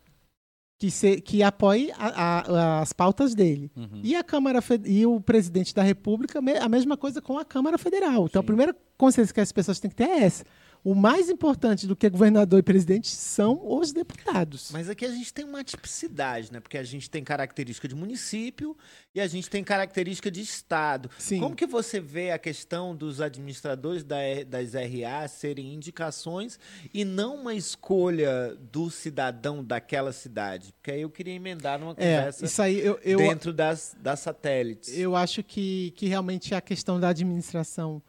que, 0.83 0.91
se, 0.91 1.21
que 1.21 1.45
apoie 1.45 1.93
a, 1.97 2.41
a, 2.41 2.81
as 2.81 2.93
pautas 2.93 3.37
dele. 3.37 3.71
Uhum. 3.77 4.01
E 4.03 4.17
a 4.17 4.25
Câmara 4.25 4.59
e 4.85 5.07
o 5.07 5.21
presidente 5.21 5.73
da 5.73 5.81
República, 5.81 6.41
a 6.41 6.69
mesma 6.69 6.97
coisa 6.97 7.23
com 7.23 7.39
a 7.39 7.45
Câmara 7.45 7.79
Federal. 7.79 8.27
Então, 8.27 8.41
Sim. 8.41 8.45
a 8.45 8.47
primeira 8.47 8.77
consciência 8.99 9.33
que 9.33 9.41
as 9.41 9.53
pessoas 9.53 9.79
têm 9.79 9.89
que 9.89 9.95
ter 9.95 10.09
é 10.09 10.25
essa. 10.25 10.45
O 10.85 10.97
mais 10.97 11.31
importante 11.31 11.87
do 11.87 11.95
que 11.95 12.11
governador 12.11 12.59
e 12.59 12.63
presidente 12.63 13.07
são 13.07 13.61
os 13.65 13.93
deputados. 13.93 14.71
Mas 14.73 14.89
aqui 14.89 15.05
a 15.05 15.11
gente 15.11 15.33
tem 15.33 15.45
uma 15.45 15.63
tipicidade, 15.63 16.53
né? 16.53 16.59
Porque 16.59 16.77
a 16.77 16.83
gente 16.83 17.09
tem 17.09 17.23
característica 17.23 17.87
de 17.87 17.95
município 17.95 18.77
e 19.15 19.21
a 19.21 19.27
gente 19.29 19.49
tem 19.49 19.63
característica 19.63 20.29
de 20.29 20.41
estado. 20.41 21.09
Sim. 21.19 21.39
Como 21.39 21.55
que 21.55 21.67
você 21.67 22.01
vê 22.01 22.33
a 22.33 22.39
questão 22.39 22.97
dos 22.97 23.21
administradores 23.21 24.03
da, 24.03 24.17
das 24.45 24.73
RA 24.75 25.29
serem 25.29 25.73
indicações 25.73 26.59
e 26.93 27.05
não 27.05 27.37
uma 27.37 27.55
escolha 27.55 28.57
do 28.57 28.91
cidadão 28.91 29.63
daquela 29.63 30.13
cidade? 30.13 30.73
Porque 30.73 30.91
aí 30.91 31.03
eu 31.03 31.11
queria 31.11 31.35
emendar 31.35 31.79
numa 31.79 31.93
é, 31.93 31.95
conversa 31.95 32.63
é, 32.63 32.65
aí 32.65 32.81
eu, 32.81 32.99
eu, 33.05 33.19
dentro 33.19 33.53
das, 33.53 33.97
das 34.01 34.19
satélites. 34.19 34.99
Eu 34.99 35.15
acho 35.15 35.45
que, 35.45 35.93
que 35.93 36.09
realmente 36.09 36.57
a 36.57 36.61
questão 36.61 36.99
da 36.99 37.11
administração 37.11 38.03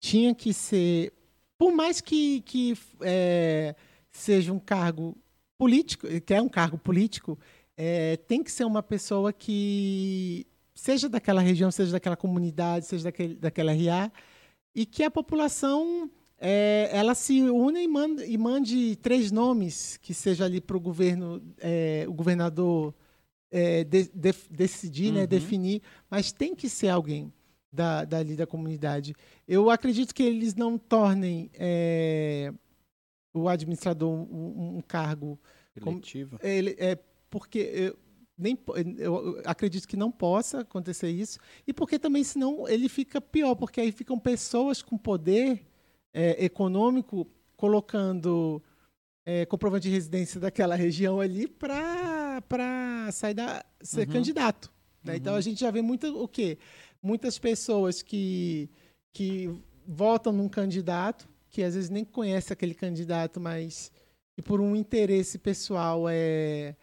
tinha 0.00 0.34
que 0.34 0.52
ser 0.52 1.12
por 1.58 1.72
mais 1.72 2.00
que, 2.00 2.40
que 2.42 2.76
é, 3.00 3.74
seja 4.10 4.52
um 4.52 4.58
cargo 4.58 5.16
político, 5.58 6.06
que 6.20 6.34
é 6.34 6.40
um 6.40 6.48
cargo 6.48 6.78
político, 6.78 7.38
é, 7.76 8.16
tem 8.16 8.42
que 8.42 8.50
ser 8.50 8.64
uma 8.64 8.82
pessoa 8.82 9.32
que 9.32 10.46
seja 10.74 11.08
daquela 11.08 11.40
região, 11.40 11.70
seja 11.70 11.92
daquela 11.92 12.16
comunidade, 12.16 12.86
seja 12.86 13.04
daquele, 13.04 13.34
daquela 13.34 13.72
RA, 13.72 14.10
e 14.74 14.84
que 14.84 15.02
a 15.02 15.10
população 15.10 16.10
é, 16.38 16.90
ela 16.92 17.14
se 17.14 17.40
une 17.42 17.82
e 17.82 17.88
mande, 17.88 18.24
e 18.24 18.36
mande, 18.36 18.96
três 18.96 19.32
nomes 19.32 19.96
que 19.96 20.12
seja 20.12 20.44
ali 20.44 20.60
para 20.60 20.76
o 20.76 20.80
governo, 20.80 21.42
é, 21.58 22.04
o 22.06 22.12
governador 22.12 22.94
é, 23.50 23.84
de, 23.84 24.10
de, 24.12 24.34
decidir, 24.50 25.06
né, 25.06 25.10
uhum. 25.10 25.20
né, 25.20 25.26
definir, 25.26 25.82
mas 26.10 26.32
tem 26.32 26.54
que 26.54 26.68
ser 26.68 26.88
alguém 26.88 27.32
da, 27.76 28.04
dali 28.04 28.34
da 28.34 28.46
comunidade. 28.46 29.14
Eu 29.46 29.70
acredito 29.70 30.14
que 30.14 30.22
eles 30.22 30.54
não 30.54 30.78
tornem 30.78 31.50
é, 31.54 32.52
o 33.34 33.48
administrador 33.48 34.10
um, 34.10 34.78
um 34.78 34.80
cargo 34.80 35.38
eletivo. 35.76 36.38
Como, 36.38 36.50
ele, 36.50 36.74
é 36.78 36.98
porque 37.28 37.58
eu, 37.58 37.98
nem 38.38 38.58
eu 38.98 39.40
acredito 39.44 39.86
que 39.86 39.96
não 39.96 40.10
possa 40.10 40.60
acontecer 40.60 41.10
isso 41.10 41.38
e 41.66 41.72
porque 41.72 41.98
também 41.98 42.24
senão 42.24 42.66
ele 42.66 42.88
fica 42.88 43.20
pior 43.20 43.54
porque 43.54 43.80
aí 43.80 43.92
ficam 43.92 44.18
pessoas 44.18 44.82
com 44.82 44.96
poder 44.96 45.66
é, 46.14 46.44
econômico 46.44 47.26
colocando 47.56 48.62
é, 49.24 49.44
comprovante 49.44 49.88
de 49.88 49.94
residência 49.94 50.40
daquela 50.40 50.74
região 50.74 51.20
ali 51.20 51.46
para 51.46 52.42
para 52.48 53.10
sair 53.12 53.34
da 53.34 53.64
ser 53.80 54.06
uhum. 54.06 54.14
candidato 54.14 54.72
né? 55.02 55.12
uhum. 55.12 55.18
então 55.18 55.34
a 55.34 55.40
gente 55.40 55.60
já 55.60 55.70
vê 55.70 55.82
muito 55.82 56.06
o 56.22 56.28
quê 56.28 56.58
muitas 57.02 57.38
pessoas 57.38 58.02
que, 58.02 58.70
que 59.12 59.50
votam 59.86 60.32
num 60.32 60.48
candidato, 60.48 61.28
que 61.48 61.62
às 61.62 61.74
vezes 61.74 61.90
nem 61.90 62.04
conhece 62.04 62.52
aquele 62.52 62.74
candidato, 62.74 63.40
mas 63.40 63.90
e 64.36 64.42
por 64.42 64.60
um 64.60 64.76
interesse 64.76 65.38
pessoal 65.38 66.08
é, 66.08 66.76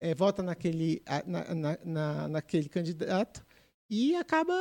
é 0.00 0.14
vota 0.14 0.42
naquele, 0.42 1.02
na, 1.26 1.54
na, 1.54 1.78
na, 1.84 2.28
naquele 2.28 2.68
candidato 2.68 3.44
e 3.88 4.16
acaba 4.16 4.54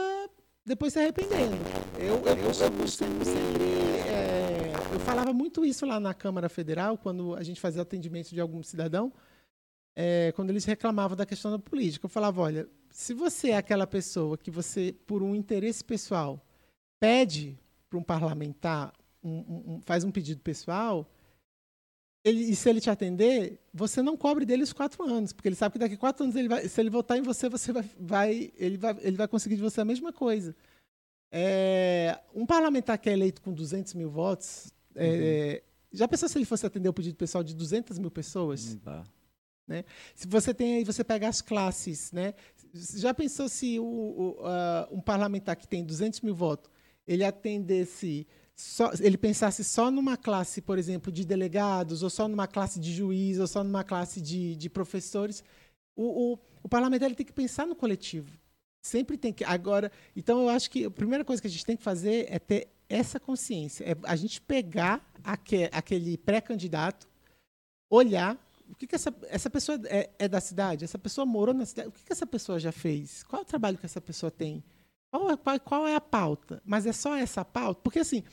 depois 0.65 0.93
se 0.93 0.99
arrependendo. 0.99 1.55
Eu, 1.97 2.15
eu, 2.25 2.37
eu 2.37 2.71
costumo 2.73 3.25
sempre. 3.25 3.63
É, 4.07 4.73
eu 4.93 4.99
falava 4.99 5.33
muito 5.33 5.65
isso 5.65 5.85
lá 5.85 5.99
na 5.99 6.13
Câmara 6.13 6.49
Federal, 6.49 6.97
quando 6.97 7.35
a 7.35 7.43
gente 7.43 7.59
fazia 7.59 7.81
atendimento 7.81 8.29
de 8.29 8.41
algum 8.41 8.61
cidadão, 8.61 9.11
é, 9.95 10.31
quando 10.33 10.49
eles 10.49 10.65
reclamavam 10.65 11.17
da 11.17 11.25
questão 11.25 11.51
da 11.51 11.57
política. 11.57 12.05
Eu 12.05 12.09
falava: 12.09 12.41
olha, 12.41 12.69
se 12.97 13.13
você 13.13 13.51
é 13.51 13.57
aquela 13.57 13.85
pessoa 13.85 14.35
que 14.35 14.49
você, 14.49 14.91
por 15.05 15.21
um 15.21 15.35
interesse 15.35 15.83
pessoal, 15.83 16.43
pede 16.99 17.55
para 17.87 17.99
um 17.99 18.01
parlamentar, 18.01 18.91
um, 19.23 19.75
um, 19.75 19.81
faz 19.85 20.03
um 20.03 20.09
pedido 20.09 20.41
pessoal, 20.41 21.07
ele, 22.25 22.41
e 22.41 22.55
se 22.55 22.67
ele 22.67 22.81
te 22.81 22.89
atender, 22.89 23.59
você 23.71 24.01
não 24.01 24.17
cobre 24.17 24.47
dele 24.47 24.63
os 24.63 24.73
quatro 24.73 25.03
anos, 25.03 25.31
porque 25.31 25.47
ele 25.47 25.55
sabe 25.55 25.73
que 25.73 25.79
daqui 25.79 25.93
a 25.93 25.97
quatro 25.99 26.23
anos, 26.23 26.35
ele 26.35 26.47
vai, 26.47 26.67
se 26.67 26.81
ele 26.81 26.89
votar 26.89 27.19
em 27.19 27.21
você, 27.21 27.47
você 27.47 27.71
vai, 27.71 27.85
vai, 27.99 28.51
ele, 28.57 28.77
vai, 28.77 28.97
ele 29.01 29.15
vai 29.15 29.27
conseguir 29.27 29.57
de 29.57 29.61
você 29.61 29.79
a 29.79 29.85
mesma 29.85 30.11
coisa. 30.11 30.55
É, 31.31 32.19
um 32.33 32.47
parlamentar 32.47 32.97
que 32.97 33.11
é 33.11 33.13
eleito 33.13 33.43
com 33.43 33.53
200 33.53 33.93
mil 33.93 34.09
votos, 34.09 34.73
é, 34.95 35.05
uhum. 35.05 35.13
é, 35.13 35.63
já 35.93 36.07
pensou 36.07 36.27
se 36.27 36.35
ele 36.35 36.45
fosse 36.45 36.65
atender 36.65 36.89
o 36.89 36.93
pedido 36.93 37.15
pessoal 37.15 37.43
de 37.43 37.53
200 37.53 37.99
mil 37.99 38.09
pessoas? 38.09 38.75
Né? 39.67 39.83
Se 40.15 40.25
você 40.27 40.53
tem 40.53 40.77
aí, 40.77 40.83
você 40.85 41.03
pega 41.03 41.27
as 41.27 41.41
classes, 41.41 42.11
né? 42.13 42.33
Já 42.73 43.13
pensou 43.13 43.47
se 43.49 43.79
o, 43.79 43.83
o, 43.83 44.29
uh, 44.41 44.95
um 44.97 45.01
parlamentar 45.01 45.55
que 45.55 45.67
tem 45.67 45.83
200 45.83 46.21
mil 46.21 46.35
votos, 46.35 46.69
ele 47.07 47.23
atendesse, 47.23 48.27
só, 48.55 48.91
ele 48.99 49.17
pensasse 49.17 49.63
só 49.63 49.89
numa 49.89 50.17
classe, 50.17 50.61
por 50.61 50.77
exemplo, 50.77 51.11
de 51.11 51.25
delegados, 51.25 52.03
ou 52.03 52.09
só 52.09 52.27
numa 52.27 52.47
classe 52.47 52.79
de 52.79 52.93
juiz, 52.93 53.39
ou 53.39 53.47
só 53.47 53.63
numa 53.63 53.83
classe 53.83 54.19
de, 54.21 54.55
de 54.55 54.69
professores? 54.69 55.43
O, 55.95 56.33
o, 56.33 56.39
o 56.63 56.69
parlamentar 56.69 57.07
ele 57.07 57.15
tem 57.15 57.25
que 57.25 57.33
pensar 57.33 57.65
no 57.65 57.75
coletivo. 57.75 58.37
Sempre 58.81 59.17
tem 59.17 59.33
que. 59.33 59.43
Agora, 59.43 59.91
então 60.15 60.41
eu 60.43 60.49
acho 60.49 60.69
que 60.69 60.85
a 60.85 60.91
primeira 60.91 61.25
coisa 61.25 61.41
que 61.41 61.47
a 61.47 61.51
gente 61.51 61.65
tem 61.65 61.75
que 61.75 61.83
fazer 61.83 62.27
é 62.29 62.39
ter 62.39 62.69
essa 62.87 63.19
consciência. 63.19 63.83
É 63.83 63.95
a 64.03 64.15
gente 64.15 64.41
pegar 64.41 65.05
aque, 65.23 65.69
aquele 65.71 66.17
pré-candidato, 66.17 67.07
olhar 67.89 68.37
o 68.69 68.75
que, 68.75 68.87
que 68.87 68.95
essa, 68.95 69.13
essa 69.29 69.49
pessoa 69.49 69.79
é, 69.85 70.09
é, 70.19 70.27
da 70.27 70.39
cidade? 70.39 70.83
Essa 70.83 70.99
pessoa 70.99 71.25
morou 71.25 71.53
na 71.53 71.65
cidade? 71.65 71.89
O 71.89 71.91
que, 71.91 72.03
que 72.03 72.13
essa 72.13 72.25
pessoa 72.25 72.59
já 72.59 72.71
fez? 72.71 73.23
Qual 73.23 73.41
é 73.41 73.43
o 73.43 73.45
trabalho 73.45 73.77
que 73.77 73.85
essa 73.85 74.01
pessoa 74.01 74.31
tem? 74.31 74.63
Qual, 75.09 75.31
é, 75.31 75.37
qual, 75.37 75.59
qual 75.59 75.87
é 75.87 75.95
a 75.95 76.01
pauta? 76.01 76.61
Mas 76.65 76.85
é 76.85 76.91
só 76.91 77.15
essa 77.15 77.45
pauta? 77.45 77.81
Porque, 77.81 77.99
assim, 77.99 78.23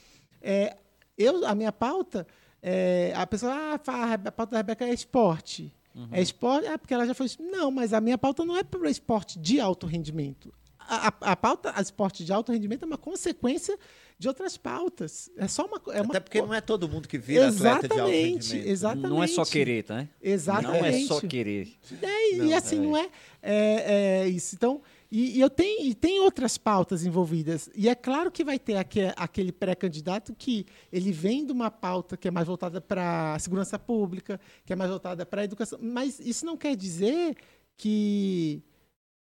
é, 0.40 0.76
eu, 1.16 1.46
a 1.46 1.54
minha 1.54 1.72
pauta, 1.72 2.26
é, 2.60 3.12
a 3.14 3.26
pessoa, 3.26 3.52
ah, 3.52 3.74
a 3.74 4.32
pauta 4.32 4.52
da 4.52 4.56
Rebeca 4.58 4.84
é 4.84 4.92
esporte. 4.92 5.74
Uhum. 5.94 6.08
É 6.10 6.20
esporte? 6.20 6.66
É 6.66 6.76
porque 6.76 6.92
ela 6.92 7.06
já 7.06 7.14
foi. 7.14 7.28
Não, 7.38 7.70
mas 7.70 7.92
a 7.92 8.00
minha 8.00 8.18
pauta 8.18 8.44
não 8.44 8.56
é 8.56 8.64
para 8.64 8.90
esporte 8.90 9.38
de 9.38 9.60
alto 9.60 9.86
rendimento. 9.86 10.52
A, 10.78 11.08
a, 11.08 11.32
a 11.32 11.36
pauta, 11.36 11.72
a 11.74 11.80
esporte 11.80 12.24
de 12.24 12.32
alto 12.32 12.52
rendimento 12.52 12.82
é 12.82 12.86
uma 12.86 12.98
consequência 12.98 13.78
de 14.18 14.28
outras 14.28 14.56
pautas. 14.56 15.30
É 15.36 15.48
só 15.48 15.66
uma. 15.66 15.80
É 15.92 16.00
uma 16.00 16.10
Até 16.10 16.20
porque 16.20 16.40
não 16.40 16.54
é 16.54 16.60
todo 16.60 16.88
mundo 16.88 17.08
que 17.08 17.18
vira 17.18 17.46
exatamente, 17.46 17.86
atleta 17.86 17.94
de 17.94 18.00
alto 18.00 18.12
rendimento. 18.12 18.68
Exatamente. 18.68 19.10
Não 19.10 19.22
é 19.22 19.26
só 19.26 19.44
querer, 19.44 19.82
tá? 19.82 20.08
Exatamente. 20.22 20.80
Não 20.80 20.86
é 20.86 21.00
só 21.02 21.20
querer. 21.20 21.68
É, 22.00 22.36
não, 22.36 22.46
e 22.46 22.54
assim, 22.54 22.76
é. 22.76 22.80
não 22.80 22.96
é, 22.96 23.08
é, 23.42 24.22
é, 24.22 24.28
isso. 24.28 24.54
Então, 24.54 24.80
e, 25.10 25.36
e, 25.36 25.40
eu 25.40 25.50
tenho, 25.50 25.86
e 25.86 25.94
tem 25.94 26.20
outras 26.20 26.56
pautas 26.56 27.04
envolvidas. 27.04 27.68
E 27.74 27.88
é 27.88 27.94
claro 27.94 28.30
que 28.30 28.44
vai 28.44 28.58
ter 28.58 28.76
aquele, 28.76 29.12
aquele 29.16 29.52
pré-candidato 29.52 30.34
que 30.34 30.64
ele 30.92 31.12
vem 31.12 31.44
de 31.44 31.52
uma 31.52 31.70
pauta 31.70 32.16
que 32.16 32.28
é 32.28 32.30
mais 32.30 32.46
voltada 32.46 32.80
para 32.80 33.34
a 33.34 33.38
segurança 33.38 33.78
pública, 33.78 34.40
que 34.64 34.72
é 34.72 34.76
mais 34.76 34.90
voltada 34.90 35.26
para 35.26 35.42
a 35.42 35.44
educação. 35.44 35.78
Mas 35.82 36.20
isso 36.20 36.46
não 36.46 36.56
quer 36.56 36.76
dizer 36.76 37.36
que 37.76 38.62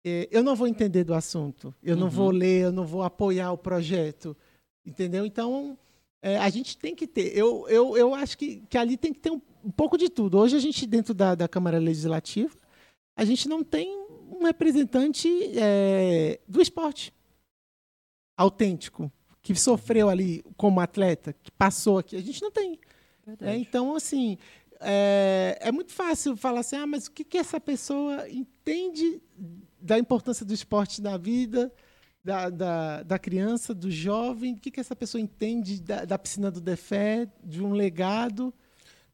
é, 0.05 0.29
eu 0.31 0.43
não 0.43 0.57
vou 0.57 0.67
entender 0.67 1.05
do 1.05 1.15
assunto, 1.15 1.75
eu 1.83 1.95
uhum. 1.95 2.01
não 2.01 2.11
vou 2.11 2.31
ler, 2.31 2.65
eu 2.65 2.73
não 2.73 2.87
vou 2.87 3.03
apoiar 3.03 3.53
o 3.53 3.59
projeto. 3.59 4.37
Entendeu? 4.85 5.27
Então, 5.27 5.79
é, 6.23 6.39
a 6.39 6.49
gente 6.51 6.77
tem 6.77 6.95
que 6.95 7.07
ter. 7.07 7.37
Eu, 7.37 7.67
eu, 7.69 7.97
eu 7.97 8.15
acho 8.15 8.37
que, 8.37 8.63
que 8.69 8.77
ali 8.77 8.97
tem 8.97 9.13
que 9.13 9.21
ter 9.21 9.31
um, 9.31 9.41
um 9.65 9.71
pouco 9.71 9.97
de 9.97 10.09
tudo. 10.09 10.39
Hoje, 10.39 10.57
a 10.57 10.61
gente, 10.61 10.87
dentro 10.87 11.15
da, 11.15 11.35
da 11.35 11.49
Câmara 11.49 11.79
Legislativa, 11.79 12.55
a 13.17 13.25
gente 13.25 13.49
não 13.49 13.63
tem 13.63 13.89
um 14.31 14.45
representante 14.45 15.29
é, 15.59 16.41
do 16.49 16.61
esporte 16.61 17.13
autêntico, 18.37 19.13
que 19.43 19.55
sofreu 19.55 20.09
ali 20.09 20.43
como 20.57 20.81
atleta, 20.81 21.33
que 21.33 21.51
passou 21.51 21.99
aqui. 21.99 22.17
A 22.17 22.23
gente 22.23 22.41
não 22.41 22.51
tem. 22.51 22.79
É, 23.41 23.57
então, 23.57 23.95
assim, 23.95 24.39
é, 24.81 25.59
é, 25.61 25.71
muito 25.71 25.93
fácil 25.93 26.37
falar 26.37 26.61
assim: 26.61 26.77
ah, 26.77 26.87
mas 26.87 27.07
o 27.07 27.13
que, 27.13 27.25
que 27.25 27.39
essa 27.39 27.61
pessoa 27.61 28.29
entende 28.29 29.21
da 29.81 29.99
importância 29.99 30.45
do 30.45 30.55
esporte 30.55 31.03
na 31.03 31.17
vida? 31.17 31.73
Da, 32.23 32.51
da, 32.51 33.03
da, 33.03 33.19
criança, 33.19 33.75
do 33.75 33.91
jovem, 33.91 34.55
o 34.55 34.59
que, 34.59 34.71
que 34.71 34.81
essa 34.81 34.95
pessoa 34.95 35.21
entende 35.21 35.81
da, 35.81 36.05
da 36.05 36.19
piscina 36.19 36.51
do 36.51 36.61
Defé, 36.61 37.27
de 37.43 37.63
um 37.63 37.73
legado. 37.73 38.53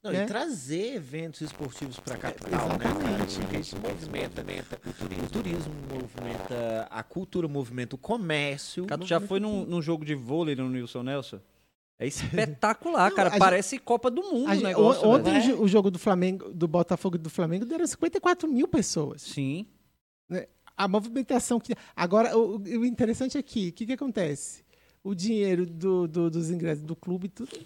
Não, 0.02 0.12
né? 0.12 0.24
E 0.24 0.26
trazer 0.26 0.94
eventos 0.94 1.40
esportivos 1.40 1.98
para 1.98 2.14
a 2.14 2.18
capital, 2.18 2.68
né, 2.68 2.84
Exatamente. 2.84 3.38
né, 3.38 3.44
Porque 3.44 3.58
isso 3.58 3.76
movimenta, 3.76 4.42
movimenta 4.42 4.80
o, 4.86 4.92
turismo. 4.92 5.24
o 5.24 5.30
turismo, 5.30 5.74
movimenta 5.92 6.88
a 6.90 7.02
cultura, 7.02 7.48
movimenta 7.48 7.96
o 7.96 7.98
comércio. 7.98 8.86
Cara, 8.86 9.00
tu 9.00 9.06
já 9.06 9.20
foi 9.20 9.40
num, 9.40 9.64
num, 9.64 9.82
jogo 9.82 10.04
de 10.04 10.14
vôlei 10.14 10.54
no 10.54 10.68
Nilson 10.68 11.02
Nelson? 11.02 11.40
É 11.98 12.06
espetacular, 12.06 13.08
Não, 13.08 13.16
cara. 13.16 13.38
Parece 13.38 13.76
gente, 13.76 13.84
Copa 13.84 14.10
do 14.10 14.22
Mundo 14.22 14.50
o 14.50 14.62
negócio. 14.62 15.08
Ontem 15.08 15.32
né? 15.32 15.54
o 15.54 15.66
jogo 15.66 15.90
do 15.90 15.98
Flamengo, 15.98 16.52
do 16.52 16.68
Botafogo 16.68 17.16
e 17.16 17.18
do 17.18 17.30
Flamengo 17.30 17.64
deram 17.64 17.86
54 17.86 18.48
mil 18.48 18.68
pessoas. 18.68 19.22
Sim. 19.22 19.66
Né? 20.28 20.46
A 20.76 20.86
movimentação 20.86 21.58
que. 21.58 21.74
Agora, 21.94 22.36
o, 22.36 22.58
o 22.58 22.84
interessante 22.84 23.38
aqui, 23.38 23.68
o 23.68 23.72
que, 23.72 23.86
que 23.86 23.92
acontece? 23.92 24.64
O 25.02 25.14
dinheiro 25.14 25.64
do, 25.64 26.06
do, 26.06 26.30
dos 26.30 26.50
ingressos 26.50 26.82
do 26.82 26.96
clube, 26.96 27.28
tudo 27.28 27.56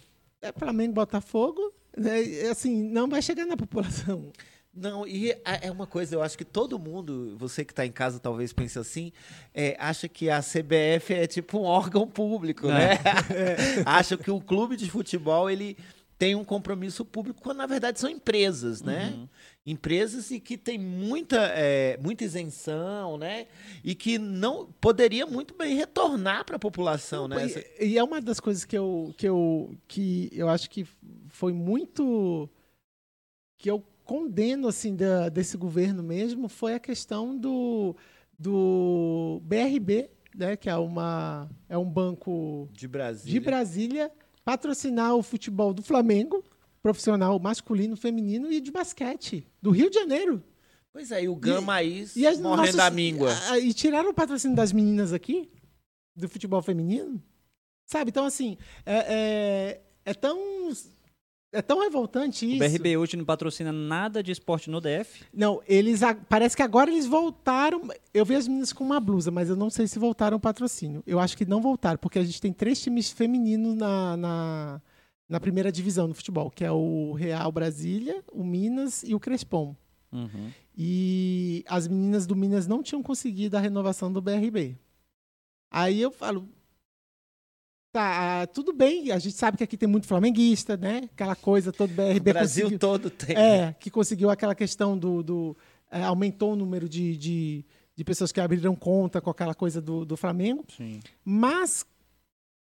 é 0.42 0.52
Flamengo 0.52 0.94
Botafogo, 0.94 1.72
né? 1.96 2.20
assim, 2.50 2.82
não 2.82 3.08
vai 3.08 3.20
chegar 3.20 3.46
na 3.46 3.56
população. 3.56 4.32
Não, 4.72 5.06
e 5.06 5.32
é 5.44 5.70
uma 5.70 5.86
coisa, 5.86 6.14
eu 6.14 6.22
acho 6.22 6.38
que 6.38 6.44
todo 6.44 6.78
mundo, 6.78 7.36
você 7.36 7.64
que 7.64 7.72
está 7.72 7.84
em 7.84 7.90
casa 7.90 8.20
talvez 8.20 8.52
pense 8.52 8.78
assim, 8.78 9.12
é, 9.52 9.76
acha 9.80 10.08
que 10.08 10.30
a 10.30 10.40
CBF 10.40 11.12
é 11.12 11.26
tipo 11.26 11.58
um 11.58 11.62
órgão 11.62 12.06
público, 12.06 12.68
é. 12.68 12.70
né? 12.70 12.98
É. 13.30 13.56
acha 13.84 14.16
que 14.16 14.30
o 14.30 14.40
clube 14.40 14.76
de 14.76 14.88
futebol 14.88 15.50
ele 15.50 15.76
tem 16.16 16.36
um 16.36 16.44
compromisso 16.44 17.04
público, 17.04 17.40
quando 17.42 17.58
na 17.58 17.66
verdade 17.66 17.98
são 17.98 18.08
empresas, 18.08 18.80
né? 18.80 19.12
Uhum. 19.16 19.28
Empresas 19.70 20.30
e 20.30 20.40
que 20.40 20.58
tem 20.58 20.78
muita, 20.78 21.38
é, 21.54 21.96
muita 22.02 22.24
isenção, 22.24 23.16
né? 23.16 23.46
E 23.84 23.94
que 23.94 24.18
não 24.18 24.66
poderia 24.80 25.26
muito 25.26 25.54
bem 25.54 25.76
retornar 25.76 26.44
para 26.44 26.56
a 26.56 26.58
população, 26.58 27.28
né? 27.28 27.46
E, 27.78 27.92
e, 27.92 27.98
é 27.98 28.02
uma 28.02 28.20
das 28.20 28.40
coisas 28.40 28.64
que 28.64 28.76
eu, 28.76 29.14
que 29.16 29.28
eu, 29.28 29.74
que 29.86 30.30
eu 30.32 30.48
acho 30.48 30.68
que 30.68 30.86
foi 31.28 31.52
muito 31.52 32.48
que 33.58 33.70
eu 33.70 33.84
condeno 34.04 34.68
assim 34.68 34.96
da, 34.96 35.28
desse 35.28 35.56
governo 35.56 36.02
mesmo 36.02 36.48
foi 36.48 36.74
a 36.74 36.80
questão 36.80 37.36
do, 37.36 37.94
do 38.38 39.40
BRB, 39.44 40.10
né? 40.34 40.56
Que 40.56 40.68
é 40.68 40.76
uma 40.76 41.48
é 41.68 41.78
um 41.78 41.88
banco 41.88 42.68
de 42.72 42.88
Brasília. 42.88 43.32
De 43.32 43.44
Brasília 43.44 44.10
patrocinar 44.44 45.14
o 45.14 45.22
futebol 45.22 45.72
do 45.72 45.82
Flamengo, 45.82 46.42
profissional 46.82 47.38
masculino, 47.38 47.96
feminino 47.96 48.50
e 48.52 48.60
de 48.60 48.70
basquete, 48.70 49.46
do 49.60 49.70
Rio 49.70 49.90
de 49.90 49.96
Janeiro. 49.96 50.42
Pois 50.92 51.12
é, 51.12 51.24
e 51.24 51.28
o 51.28 51.36
Gama 51.36 51.74
aí 51.74 52.04
morrendo 52.40 52.76
da 52.76 52.90
míngua. 52.90 53.32
E 53.62 53.72
tiraram 53.72 54.10
o 54.10 54.14
patrocínio 54.14 54.56
das 54.56 54.72
meninas 54.72 55.12
aqui, 55.12 55.48
do 56.16 56.28
futebol 56.28 56.60
feminino. 56.60 57.22
Sabe? 57.86 58.10
Então, 58.10 58.24
assim, 58.24 58.56
é, 58.84 59.80
é, 60.04 60.10
é 60.10 60.14
tão 60.14 60.38
é 61.52 61.60
tão 61.60 61.80
revoltante 61.80 62.46
isso. 62.46 62.64
O 62.64 62.68
BRB 62.68 62.96
hoje 62.96 63.16
não 63.16 63.24
patrocina 63.24 63.72
nada 63.72 64.22
de 64.22 64.30
esporte 64.30 64.70
no 64.70 64.80
DF? 64.80 65.24
Não, 65.34 65.60
eles 65.66 66.00
parece 66.28 66.56
que 66.56 66.62
agora 66.62 66.90
eles 66.90 67.06
voltaram. 67.06 67.82
Eu 68.14 68.24
vi 68.24 68.36
as 68.36 68.46
meninas 68.46 68.72
com 68.72 68.84
uma 68.84 69.00
blusa, 69.00 69.32
mas 69.32 69.48
eu 69.48 69.56
não 69.56 69.68
sei 69.68 69.88
se 69.88 69.98
voltaram 69.98 70.36
o 70.36 70.40
patrocínio. 70.40 71.02
Eu 71.04 71.18
acho 71.18 71.36
que 71.36 71.44
não 71.44 71.60
voltaram, 71.60 71.98
porque 71.98 72.20
a 72.20 72.24
gente 72.24 72.40
tem 72.40 72.52
três 72.52 72.80
times 72.80 73.10
femininos 73.10 73.74
na, 73.74 74.16
na, 74.16 74.82
na 75.30 75.38
primeira 75.38 75.70
divisão 75.70 76.08
do 76.08 76.14
futebol, 76.14 76.50
que 76.50 76.64
é 76.64 76.72
o 76.72 77.12
Real 77.12 77.52
Brasília, 77.52 78.22
o 78.32 78.42
Minas 78.42 79.04
e 79.04 79.14
o 79.14 79.20
Crespom. 79.20 79.76
Uhum. 80.12 80.50
E 80.76 81.64
as 81.68 81.86
meninas 81.86 82.26
do 82.26 82.34
Minas 82.34 82.66
não 82.66 82.82
tinham 82.82 83.00
conseguido 83.00 83.56
a 83.56 83.60
renovação 83.60 84.12
do 84.12 84.20
BRB. 84.20 84.76
Aí 85.70 86.00
eu 86.00 86.10
falo, 86.10 86.48
Tá, 87.92 88.46
tudo 88.48 88.72
bem, 88.72 89.10
a 89.10 89.18
gente 89.18 89.34
sabe 89.34 89.56
que 89.56 89.64
aqui 89.64 89.76
tem 89.76 89.88
muito 89.88 90.06
flamenguista, 90.06 90.76
né? 90.76 91.08
Aquela 91.12 91.34
coisa 91.34 91.72
todo 91.72 91.92
BRB. 91.92 92.30
O 92.30 92.32
Brasil 92.34 92.78
todo 92.78 93.10
tem. 93.10 93.36
É, 93.36 93.72
que 93.72 93.90
conseguiu 93.90 94.30
aquela 94.30 94.54
questão 94.54 94.96
do. 94.96 95.22
do 95.22 95.56
é, 95.90 96.02
aumentou 96.04 96.52
o 96.52 96.56
número 96.56 96.88
de, 96.88 97.16
de, 97.16 97.64
de, 97.96 98.04
pessoas 98.04 98.30
que 98.30 98.40
abriram 98.40 98.76
conta 98.76 99.20
com 99.20 99.28
aquela 99.28 99.56
coisa 99.56 99.80
do, 99.80 100.04
do 100.04 100.16
Flamengo. 100.16 100.64
Sim. 100.76 101.00
Mas 101.24 101.84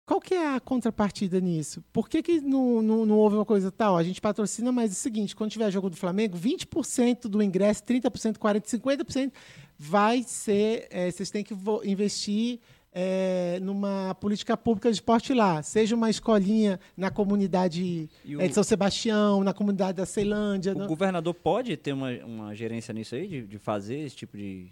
qual 0.08 0.22
que 0.22 0.34
é 0.34 0.56
a 0.56 0.60
contrapartida 0.62 1.38
nisso? 1.42 1.84
Por 1.92 2.08
que, 2.08 2.24
que 2.24 2.40
não, 2.40 2.82
não, 2.82 3.06
não 3.06 3.18
houve 3.18 3.36
uma 3.36 3.44
coisa 3.44 3.70
tal? 3.70 3.98
A 3.98 4.04
gente 4.04 4.22
patrocina, 4.22 4.72
mas 4.72 4.92
é 4.92 4.94
o 4.94 4.96
seguinte: 4.96 5.36
quando 5.36 5.52
tiver 5.52 5.70
jogo 5.70 5.90
do 5.90 5.98
Flamengo, 5.98 6.38
20% 6.38 7.28
do 7.28 7.44
ingresso, 7.44 7.84
30%, 7.84 8.38
40%, 8.38 8.80
50% 8.80 9.34
vai 9.78 10.24
ser. 10.24 10.88
É, 10.90 11.12
vocês 11.12 11.30
têm 11.30 11.44
que 11.44 11.54
investir 11.84 12.62
é, 12.94 13.60
numa 13.62 14.16
política 14.16 14.56
pública 14.56 14.90
de 14.90 14.96
esporte 14.96 15.34
lá, 15.34 15.62
seja 15.62 15.94
uma 15.94 16.10
escolinha 16.10 16.80
na 16.96 17.12
comunidade 17.12 18.10
o, 18.26 18.42
é, 18.42 18.48
de 18.48 18.54
São 18.54 18.64
Sebastião, 18.64 19.44
na 19.44 19.54
comunidade 19.54 19.98
da 19.98 20.06
Ceilândia. 20.06 20.74
O 20.74 20.78
no... 20.80 20.88
governador 20.88 21.34
pode 21.34 21.76
ter 21.76 21.92
uma, 21.92 22.12
uma 22.24 22.56
gerência 22.56 22.94
nisso 22.94 23.14
aí, 23.14 23.28
de, 23.28 23.46
de 23.46 23.58
fazer 23.60 23.98
esse 23.98 24.16
tipo 24.16 24.38
de, 24.38 24.72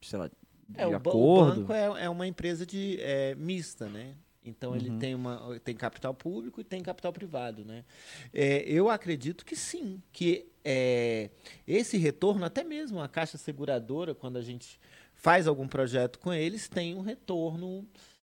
sei 0.00 0.18
lá, 0.18 0.26
de 0.26 0.34
é, 0.74 0.86
o 0.88 0.96
acordo? 0.96 1.60
O 1.62 1.64
banco 1.64 1.72
é, 1.72 2.04
é 2.06 2.10
uma 2.10 2.26
empresa 2.26 2.66
de 2.66 2.98
é, 3.00 3.36
mista, 3.36 3.88
né? 3.88 4.16
Então 4.44 4.74
ele 4.74 4.90
uhum. 4.90 4.98
tem, 4.98 5.14
uma, 5.14 5.60
tem 5.60 5.74
capital 5.74 6.12
público 6.12 6.60
e 6.60 6.64
tem 6.64 6.82
capital 6.82 7.12
privado, 7.12 7.64
né? 7.64 7.84
É, 8.32 8.62
eu 8.66 8.90
acredito 8.90 9.44
que 9.44 9.54
sim, 9.54 10.02
que 10.12 10.50
é, 10.64 11.30
esse 11.66 11.96
retorno, 11.96 12.44
até 12.44 12.64
mesmo 12.64 13.00
a 13.00 13.08
caixa 13.08 13.38
seguradora, 13.38 14.14
quando 14.14 14.36
a 14.36 14.42
gente 14.42 14.80
faz 15.14 15.46
algum 15.46 15.68
projeto 15.68 16.18
com 16.18 16.32
eles, 16.32 16.68
tem 16.68 16.94
um 16.94 17.00
retorno 17.00 17.86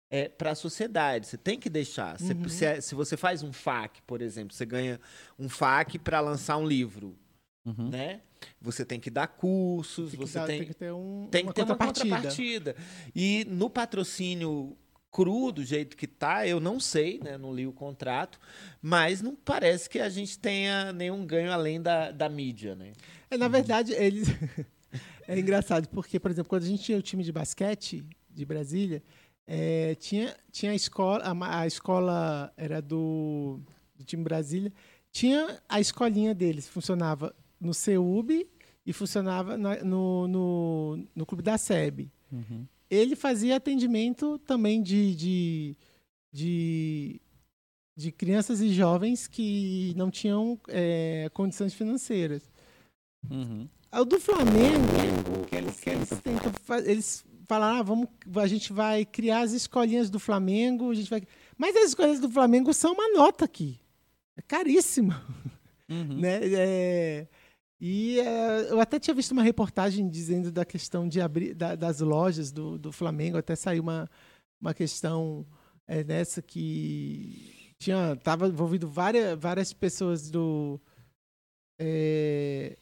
é, 0.09 0.28
para 0.28 0.51
a 0.51 0.55
sociedade. 0.55 1.28
Você 1.28 1.38
tem 1.38 1.57
que 1.57 1.70
deixar. 1.70 2.20
Uhum. 2.20 2.49
Se, 2.49 2.66
é, 2.66 2.82
se, 2.82 2.93
você 2.93 3.16
faz 3.16 3.41
um 3.41 3.53
FAQ, 3.53 4.01
por 4.05 4.22
exemplo, 4.22 4.53
você 4.53 4.66
ganha 4.66 4.99
um 5.39 5.47
FAQ 5.47 5.97
para 5.99 6.20
lançar 6.20 6.57
um 6.57 6.68
livro. 6.68 7.18
Uhum. 7.66 7.89
Né? 7.89 8.22
Você 8.59 8.84
tem 8.84 8.99
que 8.99 9.09
dar 9.09 9.28
cursos, 9.28 10.12
tem 10.12 10.20
você 10.20 10.39
dar, 10.39 10.47
tem, 10.47 10.59
tem, 10.59 10.68
que 10.68 10.74
ter, 10.74 10.91
um, 10.91 11.28
tem 11.30 11.43
uma, 11.43 11.53
que 11.53 11.55
ter 11.55 11.64
uma 11.64 11.78
contrapartida. 11.78 12.76
E 13.16 13.45
no 13.47 13.70
patrocínio 13.70 14.76
cru 15.12 15.51
do 15.51 15.64
jeito 15.64 15.97
que 15.97 16.07
tá, 16.07 16.47
eu 16.47 16.59
não 16.59 16.80
sei, 16.80 17.20
né? 17.24 17.38
Não 17.38 17.53
li 17.53 17.68
o 17.68 17.74
contrato, 17.74 18.39
mas 18.82 19.22
não 19.22 19.36
parece 19.36 19.89
que 19.89 19.99
a 19.99 20.09
gente 20.09 20.39
tenha 20.39 20.93
nenhum 20.93 21.26
ganho 21.26 21.51
além 21.51 21.82
da, 21.82 22.12
da 22.12 22.30
mídia, 22.30 22.76
né? 22.76 22.93
É, 23.30 23.38
na 23.38 23.47
verdade, 23.47 23.93
eles 23.93 24.28
É 25.28 25.39
engraçado, 25.39 25.88
porque, 25.89 26.20
por 26.20 26.32
exemplo, 26.32 26.49
quando 26.49 26.64
a 26.64 26.68
gente 26.68 26.84
tinha 26.84 26.97
o 26.97 27.01
time 27.01 27.24
de 27.24 27.32
basquete 27.32 28.03
de 28.30 28.45
Brasília, 28.45 29.01
é, 29.47 29.95
tinha, 29.95 30.36
tinha 30.51 30.72
a 30.72 30.76
escola, 30.76 31.24
a, 31.24 31.59
a 31.62 31.68
escola 31.68 32.51
era 32.57 32.82
do, 32.82 33.62
do, 33.95 34.03
time 34.03 34.24
Brasília, 34.24 34.74
tinha 35.12 35.62
a 35.70 35.80
escolinha 35.80 36.34
deles, 36.34 36.68
funcionava 36.68 37.34
no 37.59 37.74
CEUB 37.74 38.45
e 38.86 38.91
funcionava 38.91 39.57
na, 39.57 39.84
no, 39.84 40.28
no, 40.28 41.07
no 41.16 41.26
clube 41.26 41.43
da 41.43 41.57
SEB. 41.57 42.12
Uhum. 42.32 42.66
Ele 42.92 43.16
fazia 43.16 43.56
atendimento 43.56 44.38
também 44.39 44.84
de, 44.84 45.16
de, 45.16 45.78
de, 46.30 47.22
de, 47.96 48.12
crianças 48.12 48.60
e 48.60 48.74
jovens 48.74 49.28
que 49.28 49.94
não 49.96 50.12
tinham 50.12 50.60
é, 50.68 51.30
condições 51.34 51.74
financeiras. 51.74 52.44
Uhum. 53.30 53.66
O 53.94 54.04
do 54.04 54.20
Flamengo, 54.20 55.46
que 55.48 55.56
eles, 55.56 55.80
que 55.80 55.89
eles 55.89 56.10
tentam 56.22 56.52
eles 56.86 57.26
falaram, 57.48 57.80
ah, 57.80 57.84
vamos, 57.84 58.08
a 58.36 58.48
gente 58.48 58.74
vai 58.74 59.06
criar 59.06 59.42
as 59.42 59.54
escolinhas 59.54 60.10
do 60.10 60.20
Flamengo, 60.20 60.92
a 60.92 60.94
gente 60.94 61.10
vai. 61.10 61.22
Mas 61.58 61.76
as 61.78 61.89
escolinhas 61.89 62.20
do 62.20 62.30
Flamengo 62.30 62.74
são 62.74 62.94
uma 62.94 63.10
nota 63.14 63.46
aqui. 63.46 63.80
É 64.38 64.42
caríssima. 64.42 65.26
Uhum. 65.89 66.16
né? 66.20 66.39
É, 66.44 67.28
e 67.84 68.20
é, 68.20 68.72
eu 68.72 68.80
até 68.80 69.00
tinha 69.00 69.16
visto 69.16 69.32
uma 69.32 69.42
reportagem 69.42 70.08
dizendo 70.08 70.52
da 70.52 70.64
questão 70.64 71.08
de 71.08 71.20
abrir 71.20 71.56
da, 71.56 71.76
das 71.76 72.00
lojas 72.00 72.52
do, 72.52 72.78
do 72.78 72.92
Flamengo, 72.92 73.40
até 73.40 73.56
saiu 73.56 73.82
uma, 73.82 74.08
uma 74.62 74.72
questão 74.72 75.48
é, 75.88 76.04
nessa 76.04 76.44
que 76.44 77.74
tinha 77.80 78.16
tava 78.18 78.48
envolvido 78.48 78.88
várias, 78.88 79.36
várias 79.40 79.74
pessoas 79.74 80.30
do 80.30 80.80
é, 81.80 82.78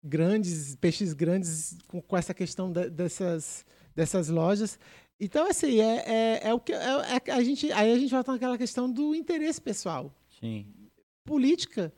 grandes, 0.00 0.76
peixes 0.76 1.12
grandes 1.12 1.76
com, 1.88 2.00
com 2.00 2.16
essa 2.16 2.32
questão 2.32 2.70
da, 2.70 2.86
dessas, 2.86 3.66
dessas 3.96 4.28
lojas. 4.28 4.78
Então, 5.18 5.50
assim, 5.50 5.80
é, 5.80 6.04
é, 6.06 6.48
é 6.50 6.54
o 6.54 6.60
que. 6.60 6.72
É, 6.72 6.76
é, 6.76 7.32
a 7.32 7.42
gente, 7.42 7.72
aí 7.72 7.92
a 7.92 7.98
gente 7.98 8.12
volta 8.12 8.30
naquela 8.30 8.56
questão 8.56 8.88
do 8.88 9.12
interesse 9.12 9.60
pessoal. 9.60 10.14
Sim. 10.38 10.72
Política 11.24 11.92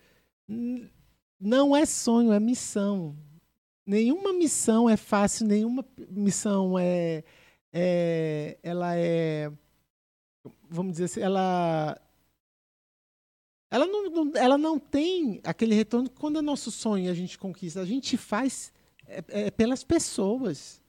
não 1.41 1.77
é 1.77 1.87
sonho, 1.87 2.33
é 2.33 2.41
missão. 2.41 3.17
Nenhuma 3.87 4.33
missão 4.33 4.89
é 4.89 4.97
fácil, 4.97 5.47
nenhuma 5.47 5.85
missão 6.11 6.79
é. 6.79 7.25
é 7.73 8.59
ela 8.63 8.97
é. 8.97 9.51
Vamos 10.69 10.93
dizer 10.93 11.05
assim, 11.05 11.21
ela 11.21 11.99
ela 13.71 13.87
não, 13.87 14.11
não, 14.11 14.33
ela 14.35 14.59
não 14.59 14.79
tem 14.79 15.41
aquele 15.45 15.75
retorno 15.75 16.09
quando 16.09 16.39
é 16.39 16.43
nosso 16.43 16.71
sonho 16.71 17.11
a 17.11 17.15
gente 17.15 17.39
conquista. 17.39 17.81
A 17.81 17.85
gente 17.85 18.17
faz 18.17 18.73
é, 19.07 19.25
é 19.29 19.51
pelas 19.51 19.85
pessoas, 19.85 20.81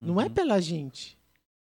uhum. 0.00 0.08
não 0.08 0.20
é 0.20 0.24
uhum. 0.24 0.30
pela 0.32 0.60
gente. 0.60 1.18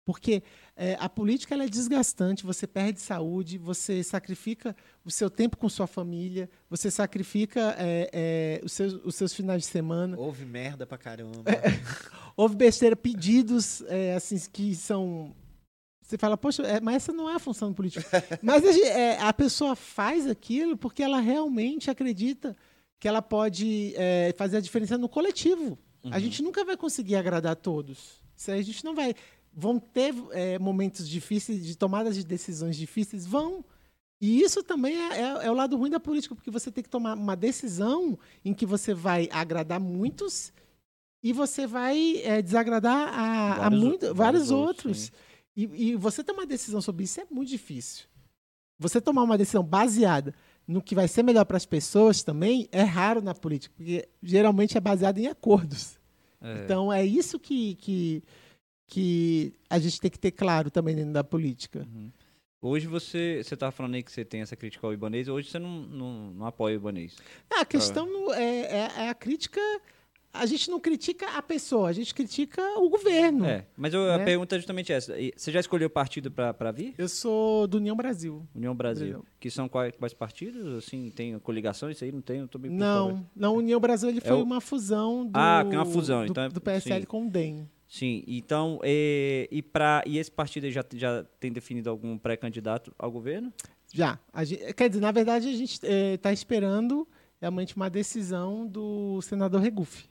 Porque 0.06 0.44
é, 0.78 0.98
a 1.00 1.08
política 1.08 1.56
é 1.56 1.68
desgastante, 1.68 2.46
você 2.46 2.68
perde 2.68 3.00
saúde, 3.00 3.58
você 3.58 4.04
sacrifica 4.04 4.76
o 5.06 5.12
seu 5.12 5.30
tempo 5.30 5.56
com 5.56 5.70
sua 5.70 5.88
família, 5.88 6.50
você 6.70 6.92
sacrifica 6.92 7.76
é, 7.78 8.10
é, 8.12 8.62
os, 8.64 8.74
seus, 8.74 8.94
os 9.06 9.16
seus 9.16 9.34
finais 9.34 9.62
de 9.62 9.68
semana. 9.70 10.18
Houve 10.18 10.44
merda 10.44 10.86
pra 10.86 10.98
caramba. 10.98 11.44
houve 12.36 12.56
besteira, 12.56 12.96
pedidos 12.96 13.82
é, 13.88 14.16
assim 14.16 14.38
que 14.52 14.76
são 14.76 15.34
você 16.02 16.20
fala, 16.20 16.38
poxa, 16.38 16.62
é, 16.62 16.80
mas 16.80 16.98
essa 16.98 17.14
não 17.14 17.28
é 17.28 17.34
a 17.34 17.40
função 17.40 17.70
do 17.70 17.76
político. 17.76 18.06
mas 18.44 18.64
a, 18.64 18.88
é, 18.88 19.20
a, 19.20 19.34
pessoa 19.34 19.76
faz 19.76 20.28
aquilo 20.28 20.78
porque 20.78 21.02
ela 21.02 21.20
realmente 21.20 21.90
acredita 21.90 22.56
que 23.00 23.08
ela 23.08 23.24
pode 23.24 23.94
é, 23.96 24.34
fazer 24.38 24.58
a 24.58 24.62
diferença 24.62 24.98
no 25.00 25.10
coletivo. 25.10 25.80
A 26.12 26.20
gente 26.20 26.44
nunca 26.44 26.64
vai 26.64 26.78
conseguir 26.78 27.16
agradar 27.16 27.54
a 27.54 27.56
todos. 27.56 28.24
Isso 28.38 28.52
a 28.52 28.62
gente 28.62 28.84
não 28.84 28.94
vai. 28.94 29.16
Vão 29.56 29.80
ter 29.80 30.14
é, 30.32 30.60
momentos 30.60 31.08
difíceis, 31.08 31.66
de 31.66 31.78
tomadas 31.78 32.16
de 32.16 32.26
decisões 32.26 32.76
difíceis? 32.76 33.26
Vão. 33.26 33.64
E 34.20 34.42
isso 34.42 34.62
também 34.64 34.96
é, 34.98 35.22
é- 35.22 35.46
é 35.46 35.52
o 35.52 35.54
lado 35.54 35.78
ruim 35.78 35.90
da 35.90 36.00
política, 36.00 36.36
porque 36.36 36.52
você 36.52 36.72
tem 36.72 36.84
que 36.84 36.90
tomar 36.90 37.16
uma 37.18 37.36
decisão 37.36 38.18
em 38.44 38.54
que 38.54 38.66
você 38.66 38.94
vai 38.94 39.30
agradar 39.32 39.80
muitos 39.80 40.52
e 41.24 41.32
você 41.34 41.66
vai 41.66 42.18
é, 42.24 42.42
desagradar 42.42 43.08
a, 43.14 43.54
a 43.54 43.58
Vários 43.70 43.82
o- 43.82 43.86
muito- 43.86 44.00
vários 44.14 44.16
vários 44.18 44.52
outros. 44.52 45.12
E, 45.56 45.64
e 45.92 45.96
você 45.96 46.22
tomar 46.24 46.42
uma 46.42 46.46
decisão 46.48 46.82
sobre 46.82 47.06
isso 47.06 47.22
é 47.22 47.26
muito 47.32 47.50
difícil. 47.50 48.06
Você 48.78 49.00
tomar 49.00 49.24
uma 49.24 49.38
decisão 49.38 49.64
baseada 49.64 50.34
no 50.68 50.82
que 50.82 50.94
vai 50.96 51.08
ser 51.08 51.24
melhor 51.24 51.46
para 51.46 51.56
as 51.56 51.66
pessoas 51.66 52.24
também 52.24 52.68
é 52.74 52.82
raro 52.84 53.22
na 53.22 53.34
política, 53.34 53.74
porque 53.78 54.08
geralmente 54.22 54.78
é 54.78 54.82
baseado 54.82 55.18
em 55.18 55.28
acordos. 55.28 55.98
É. 56.42 56.64
Então 56.64 56.92
é 56.92 57.06
isso 57.06 57.40
que, 57.40 57.76
que, 57.76 58.22
que 58.88 59.54
a 59.70 59.80
gente 59.80 60.00
tem 60.00 60.12
que 60.12 60.20
ter 60.20 60.32
claro 60.32 60.70
também 60.70 60.96
dentro 60.96 61.14
da 61.14 61.24
política. 61.24 61.88
Hoje 62.62 62.88
você 62.88 63.42
você 63.44 63.54
estava 63.54 63.72
falando 63.72 63.96
aí 63.96 64.04
que 64.04 64.12
você 64.12 64.26
tem 64.26 64.42
essa 64.42 64.56
crítica 64.56 64.86
ao 64.88 64.94
Ibanês, 64.94 65.28
hoje 65.28 65.50
você 65.50 65.60
não, 65.60 65.82
não, 65.84 66.32
não 66.34 66.46
apoia 66.46 66.76
o 66.76 66.80
Ibanês. 66.80 67.16
Ah, 67.54 67.62
a 67.62 67.66
questão 67.66 68.06
não- 68.08 68.34
é, 68.34 68.60
é- 68.62 68.92
é 69.06 69.10
a 69.10 69.14
crítica. 69.14 69.62
A 70.38 70.46
gente 70.46 70.70
não 70.70 70.82
critica 70.82 71.30
a 71.38 71.42
pessoa, 71.42 71.88
a 71.88 71.94
gente 71.94 72.14
critica 72.14 72.62
o 72.80 72.90
governo. 72.90 73.46
É, 73.46 73.66
mas 73.78 73.94
eu- 73.94 74.12
a 74.12 74.18
Né? 74.18 74.26
pergunta 74.26 74.56
é 74.56 74.60
justamente 74.60 74.92
essa. 74.92 75.14
Você 75.34 75.50
já 75.50 75.62
escolheu 75.62 75.90
partido 75.90 76.30
para 76.30 76.72
vir? 76.74 76.94
Eu 76.98 77.08
sou 77.08 77.66
do 77.68 77.78
União 77.78 77.96
Brasil. 77.96 78.46
União 78.54 78.76
Brasil. 78.76 79.08
Brasil. 79.12 79.26
Que 79.40 79.50
são 79.50 79.70
quais, 79.70 79.96
quais 79.96 80.14
partidos? 80.14 80.84
Assim, 80.84 81.10
tem 81.16 81.40
coligações? 81.40 81.96
Isso 81.96 82.04
aí 82.04 82.12
não 82.12 82.20
tem? 82.22 82.40
Eu 82.40 82.48
tô 82.50 82.58
bem. 82.60 82.70
Não, 82.70 83.26
não, 83.34 83.56
União 83.56 83.80
Brasil 83.80 84.10
ele 84.10 84.18
É 84.18 84.28
foi 84.28 84.36
o- 84.36 84.44
uma 84.44 84.60
fusão 84.60 85.26
do, 85.26 85.38
Ah, 85.38 85.64
que 85.70 85.74
é 85.74 85.78
uma 85.80 85.86
fusão, 85.86 86.26
do, 86.26 86.32
então 86.32 86.44
é- 86.44 86.50
do 86.50 86.60
PSL 86.60 87.02
sim. 87.02 87.08
com 87.08 87.26
o 87.28 87.30
DEM. 87.30 87.70
Sim, 87.98 88.26
então, 88.28 88.78
é, 88.84 89.48
e, 89.50 89.62
pra, 89.62 90.04
e 90.06 90.18
esse 90.18 90.30
partido 90.30 90.70
já, 90.70 90.84
já 90.96 91.24
tem 91.40 91.50
definido 91.50 91.90
algum 91.90 92.18
pré-candidato 92.18 92.94
ao 93.00 93.10
governo? 93.10 93.54
Já. 93.94 94.20
A 94.34 94.44
gente- 94.44 94.74
quer 94.74 94.90
dizer, 94.90 95.00
na 95.00 95.14
verdade, 95.14 95.48
a 95.48 95.54
gente 95.54 95.80
está 96.14 96.34
esperando 96.34 97.08
realmente 97.40 97.74
uma 97.74 97.90
decisão 97.90 98.68
do 98.68 99.22
senador 99.22 99.62
Regufe. 99.62 100.10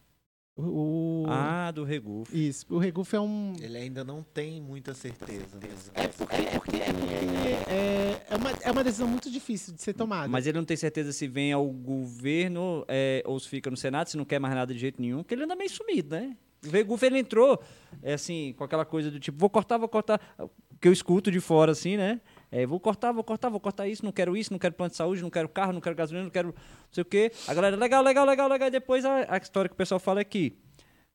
O, 0.56 1.26
Ah, 1.28 1.70
do 1.72 1.84
Regufo. 1.84 2.34
Isso. 2.34 2.64
O 2.70 2.78
Regufe 2.78 3.16
é 3.16 3.20
um. 3.20 3.52
Ele 3.60 3.76
ainda 3.76 4.02
não 4.02 4.22
tem 4.22 4.62
muita 4.62 4.94
certeza. 4.94 5.58
mesmo. 5.60 5.92
É, 7.68 8.32
é, 8.32 8.36
uma, 8.36 8.50
é 8.62 8.70
uma 8.70 8.84
decisão 8.84 9.08
muito 9.08 9.30
difícil 9.30 9.74
de 9.74 9.82
ser 9.82 9.92
tomada. 9.92 10.28
Mas 10.28 10.46
ele 10.46 10.56
não 10.56 10.64
tem 10.64 10.76
certeza 10.76 11.12
se 11.12 11.26
vem 11.26 11.52
ao 11.52 11.66
governo 11.66 12.84
é, 12.88 13.22
ou 13.26 13.38
se 13.40 13.48
fica 13.48 13.70
no 13.70 13.76
Senado, 13.76 14.08
se 14.08 14.16
não 14.16 14.24
quer 14.24 14.38
mais 14.38 14.54
nada 14.54 14.72
de 14.72 14.78
jeito 14.78 15.02
nenhum, 15.02 15.18
porque 15.18 15.34
ele 15.34 15.44
anda 15.44 15.56
meio 15.56 15.68
sumido, 15.70 16.14
né? 16.14 16.36
O 16.66 16.70
Regufo, 16.70 17.04
ele 17.04 17.18
entrou, 17.18 17.62
é, 18.02 18.14
assim, 18.14 18.54
com 18.56 18.64
aquela 18.64 18.84
coisa 18.84 19.10
do 19.10 19.20
tipo, 19.20 19.38
vou 19.38 19.50
cortar, 19.50 19.78
vou 19.78 19.88
cortar, 19.88 20.20
que 20.80 20.88
eu 20.88 20.92
escuto 20.92 21.30
de 21.30 21.40
fora, 21.40 21.72
assim, 21.72 21.96
né? 21.96 22.20
É, 22.50 22.66
vou 22.66 22.78
cortar, 22.78 23.12
vou 23.12 23.24
cortar, 23.24 23.48
vou 23.48 23.60
cortar 23.60 23.88
isso, 23.88 24.04
não 24.04 24.12
quero 24.12 24.36
isso, 24.36 24.52
não 24.52 24.58
quero 24.58 24.74
plano 24.74 24.90
de 24.90 24.96
saúde, 24.96 25.22
não 25.22 25.30
quero 25.30 25.48
carro, 25.48 25.72
não 25.72 25.80
quero 25.80 25.96
gasolina, 25.96 26.24
não 26.24 26.30
quero 26.30 26.48
não 26.48 26.54
sei 26.92 27.02
o 27.02 27.04
quê. 27.04 27.32
A 27.48 27.54
galera, 27.54 27.76
legal, 27.76 28.02
legal, 28.02 28.24
legal, 28.24 28.48
legal. 28.48 28.68
E 28.68 28.70
depois 28.70 29.04
a, 29.04 29.34
a 29.34 29.38
história 29.38 29.68
que 29.68 29.74
o 29.74 29.76
pessoal 29.76 29.98
fala 29.98 30.20
é 30.20 30.24
que, 30.24 30.56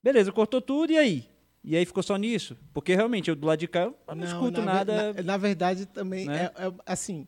beleza, 0.04 0.32
cortou 0.32 0.62
tudo, 0.62 0.92
e 0.92 0.98
aí? 0.98 1.30
E 1.64 1.76
aí 1.76 1.86
ficou 1.86 2.02
só 2.02 2.16
nisso? 2.16 2.58
Porque 2.74 2.96
realmente, 2.96 3.30
eu 3.30 3.36
do 3.36 3.46
lado 3.46 3.60
de 3.60 3.68
cá, 3.68 3.92
eu 4.08 4.16
não, 4.16 4.24
escuto 4.26 4.62
na, 4.62 4.74
nada. 4.74 5.14
Na, 5.14 5.24
na 5.24 5.38
verdade, 5.38 5.86
também 5.86 6.26
né? 6.26 6.50
é, 6.58 6.68
é, 6.68 6.74
assim. 6.86 7.28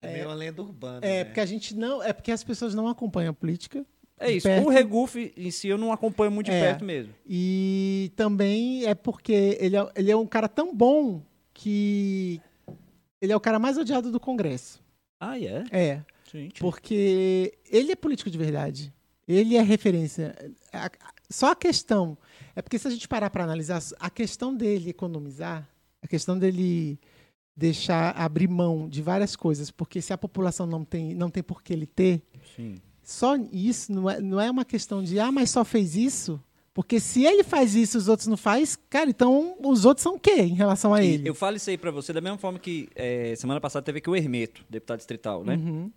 É 0.00 0.12
meio 0.12 0.26
uma 0.26 0.34
lenda 0.34 0.62
urbana. 0.62 1.04
É 1.04 1.18
né? 1.18 1.24
porque 1.24 1.40
a 1.40 1.46
gente 1.46 1.74
não. 1.74 2.02
É 2.02 2.12
porque 2.12 2.30
as 2.30 2.44
pessoas 2.44 2.74
não 2.74 2.88
acompanham 2.88 3.30
a 3.30 3.34
política. 3.34 3.84
É 4.18 4.30
isso. 4.30 4.46
perto. 4.48 4.66
O 4.66 4.70
Regufo 4.70 5.18
em 5.18 5.50
si 5.50 5.68
eu 5.68 5.76
não 5.78 5.92
acompanho 5.92 6.30
muito 6.30 6.46
de 6.46 6.52
É. 6.52 6.60
perto 6.60 6.84
mesmo. 6.84 7.12
E 7.26 8.10
também 8.16 8.84
é 8.86 8.94
porque 8.94 9.56
ele 9.60 9.76
é, 9.76 9.90
ele 9.94 10.10
é 10.10 10.16
um 10.16 10.26
cara 10.26 10.48
tão 10.48 10.74
bom 10.74 11.22
que 11.52 12.40
ele 13.20 13.32
é 13.32 13.36
o 13.36 13.40
cara 13.40 13.58
mais 13.58 13.76
odiado 13.76 14.10
do 14.10 14.20
Congresso. 14.20 14.82
Ah, 15.20 15.38
é? 15.38 15.64
É. 15.70 16.02
Gente. 16.32 16.60
Porque 16.60 17.52
ele 17.70 17.92
é 17.92 17.96
político 17.96 18.30
de 18.30 18.36
verdade. 18.38 18.92
Ele 19.28 19.56
é 19.56 19.62
referência. 19.62 20.34
Só 21.30 21.50
a 21.52 21.56
questão. 21.56 22.16
É 22.54 22.62
porque 22.62 22.78
se 22.78 22.86
a 22.86 22.90
gente 22.90 23.08
parar 23.08 23.30
para 23.30 23.44
analisar, 23.44 23.82
a 23.98 24.08
questão 24.10 24.54
dele 24.54 24.90
economizar, 24.90 25.68
a 26.02 26.06
questão 26.06 26.38
dele 26.38 26.98
deixar 27.56 28.10
abrir 28.16 28.48
mão 28.48 28.88
de 28.88 29.00
várias 29.02 29.34
coisas, 29.34 29.70
porque 29.70 30.00
se 30.02 30.12
a 30.12 30.18
população 30.18 30.66
não 30.66 30.84
tem, 30.84 31.14
não 31.14 31.30
tem 31.30 31.42
por 31.42 31.62
que 31.62 31.72
ele 31.72 31.86
ter, 31.86 32.22
Sim. 32.54 32.76
Só 33.06 33.36
isso 33.52 33.92
não 33.92 34.10
é, 34.10 34.20
não 34.20 34.40
é 34.40 34.50
uma 34.50 34.64
questão 34.64 35.00
de, 35.00 35.20
ah, 35.20 35.30
mas 35.30 35.50
só 35.50 35.64
fez 35.64 35.94
isso? 35.94 36.42
Porque 36.74 36.98
se 36.98 37.24
ele 37.24 37.44
faz 37.44 37.76
isso 37.76 37.96
e 37.96 38.00
os 38.00 38.08
outros 38.08 38.26
não 38.26 38.36
faz, 38.36 38.74
cara, 38.90 39.08
então 39.08 39.56
os 39.64 39.84
outros 39.84 40.02
são 40.02 40.16
o 40.16 40.20
quê 40.20 40.42
em 40.42 40.54
relação 40.54 40.92
a 40.92 41.04
E 41.04 41.14
ele? 41.14 41.28
Eu 41.28 41.34
falo 41.34 41.56
isso 41.56 41.70
aí 41.70 41.78
pra 41.78 41.92
você 41.92 42.12
da 42.12 42.20
mesma 42.20 42.36
forma 42.36 42.58
que 42.58 42.88
é, 42.96 43.32
semana 43.36 43.60
passada 43.60 43.84
teve 43.84 43.98
aqui 43.98 44.10
o 44.10 44.16
Hermeto, 44.16 44.64
deputado 44.68 44.98
distrital, 44.98 45.44
né? 45.44 45.54
Uhum. 45.54 45.88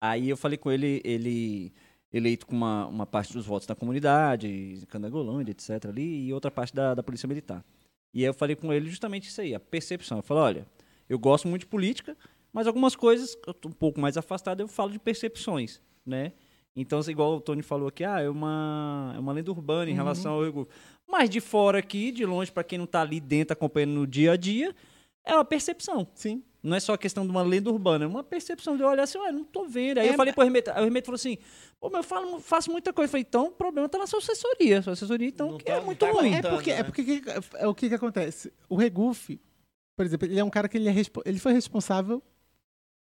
Aí 0.00 0.28
eu 0.28 0.36
falei 0.36 0.58
com 0.58 0.68
ele, 0.68 1.00
ele 1.04 1.72
eleito 2.12 2.44
com 2.44 2.56
uma, 2.56 2.88
uma 2.88 3.06
parte 3.06 3.32
dos 3.32 3.46
votos 3.46 3.68
da 3.68 3.76
comunidade, 3.76 4.82
Candangolândia, 4.88 5.52
etc. 5.52 5.86
ali, 5.86 6.26
e 6.26 6.32
outra 6.32 6.50
parte 6.50 6.74
da, 6.74 6.92
da 6.92 7.04
Polícia 7.04 7.28
Militar. 7.28 7.64
E 8.12 8.22
aí 8.22 8.26
eu 8.26 8.34
falei 8.34 8.56
com 8.56 8.72
ele 8.72 8.90
justamente 8.90 9.28
isso 9.28 9.40
aí, 9.40 9.54
a 9.54 9.60
percepção. 9.60 10.18
Eu 10.18 10.22
falei, 10.24 10.42
olha, 10.42 10.66
eu 11.08 11.20
gosto 11.20 11.46
muito 11.46 11.60
de 11.60 11.68
política, 11.68 12.16
mas 12.52 12.66
algumas 12.66 12.96
coisas, 12.96 13.38
eu 13.46 13.54
tô 13.54 13.68
um 13.68 13.72
pouco 13.72 14.00
mais 14.00 14.16
afastado, 14.16 14.58
eu 14.58 14.66
falo 14.66 14.90
de 14.90 14.98
percepções, 14.98 15.80
né? 16.04 16.32
Então, 16.80 16.98
assim, 17.00 17.10
igual 17.10 17.36
o 17.36 17.40
Tony 17.40 17.62
falou 17.62 17.88
aqui, 17.88 18.04
ah, 18.04 18.20
é 18.20 18.28
uma, 18.28 19.12
é 19.16 19.18
uma 19.18 19.32
lenda 19.32 19.50
urbana 19.50 19.90
em 19.90 19.94
relação 19.94 20.32
ao 20.34 20.42
Rio 20.42 20.68
Mas 21.06 21.28
de 21.28 21.40
fora 21.40 21.78
aqui, 21.78 22.12
de 22.12 22.24
longe, 22.24 22.52
para 22.52 22.62
quem 22.64 22.78
não 22.78 22.86
tá 22.86 23.00
ali 23.00 23.20
dentro 23.20 23.52
acompanhando 23.52 23.92
no 23.94 24.06
dia 24.06 24.32
a 24.32 24.36
dia, 24.36 24.74
é 25.24 25.34
uma 25.34 25.44
percepção. 25.44 26.06
Sim. 26.14 26.42
Não 26.62 26.76
é 26.76 26.80
só 26.80 26.92
a 26.94 26.98
questão 26.98 27.24
de 27.24 27.30
uma 27.30 27.42
lenda 27.42 27.70
urbana, 27.70 28.04
é 28.04 28.08
uma 28.08 28.22
percepção 28.24 28.76
de 28.76 28.82
eu 28.82 28.88
olhar 28.88 29.04
assim, 29.04 29.16
ué, 29.18 29.30
não 29.32 29.44
tô 29.44 29.64
vendo. 29.64 29.98
Aí 29.98 30.08
É, 30.08 30.10
eu 30.10 30.14
falei 30.14 30.32
pro 30.32 30.42
Hermeto, 30.44 30.70
aí 30.72 30.82
o 30.82 30.86
Hermeto 30.86 31.06
falou 31.06 31.14
assim, 31.16 31.38
pô, 31.80 31.88
mas 31.88 31.98
eu 32.04 32.08
falo, 32.08 32.40
faço 32.40 32.70
muita 32.70 32.92
coisa. 32.92 33.06
Eu 33.08 33.10
falei, 33.12 33.24
então 33.28 33.46
o 33.46 33.52
problema 33.52 33.88
tá 33.88 33.96
na 33.98 34.06
sua 34.06 34.18
assessoria. 34.18 34.82
Sua 34.82 34.92
assessoria, 34.92 35.28
então, 35.28 35.56
que 35.56 35.64
tá- 35.64 35.74
é 35.74 35.80
muito 35.80 35.98
tá 35.98 36.10
ruim. 36.10 36.34
É 36.34 36.42
porque, 36.42 36.70
é 36.70 36.76
né? 36.78 36.82
porque 36.84 37.04
que- 37.20 37.30
é 37.56 37.66
o 37.66 37.74
que, 37.74 37.88
que 37.88 37.94
acontece. 37.94 38.52
O 38.68 38.74
Regufe, 38.76 39.40
por 39.96 40.04
exemplo, 40.04 40.26
ele 40.28 40.38
é 40.38 40.44
um 40.44 40.50
cara 40.50 40.68
que 40.68 40.76
ele, 40.76 40.88
é 40.88 40.92
respo- 40.92 41.22
ele 41.24 41.38
foi 41.38 41.52
responsável 41.52 42.22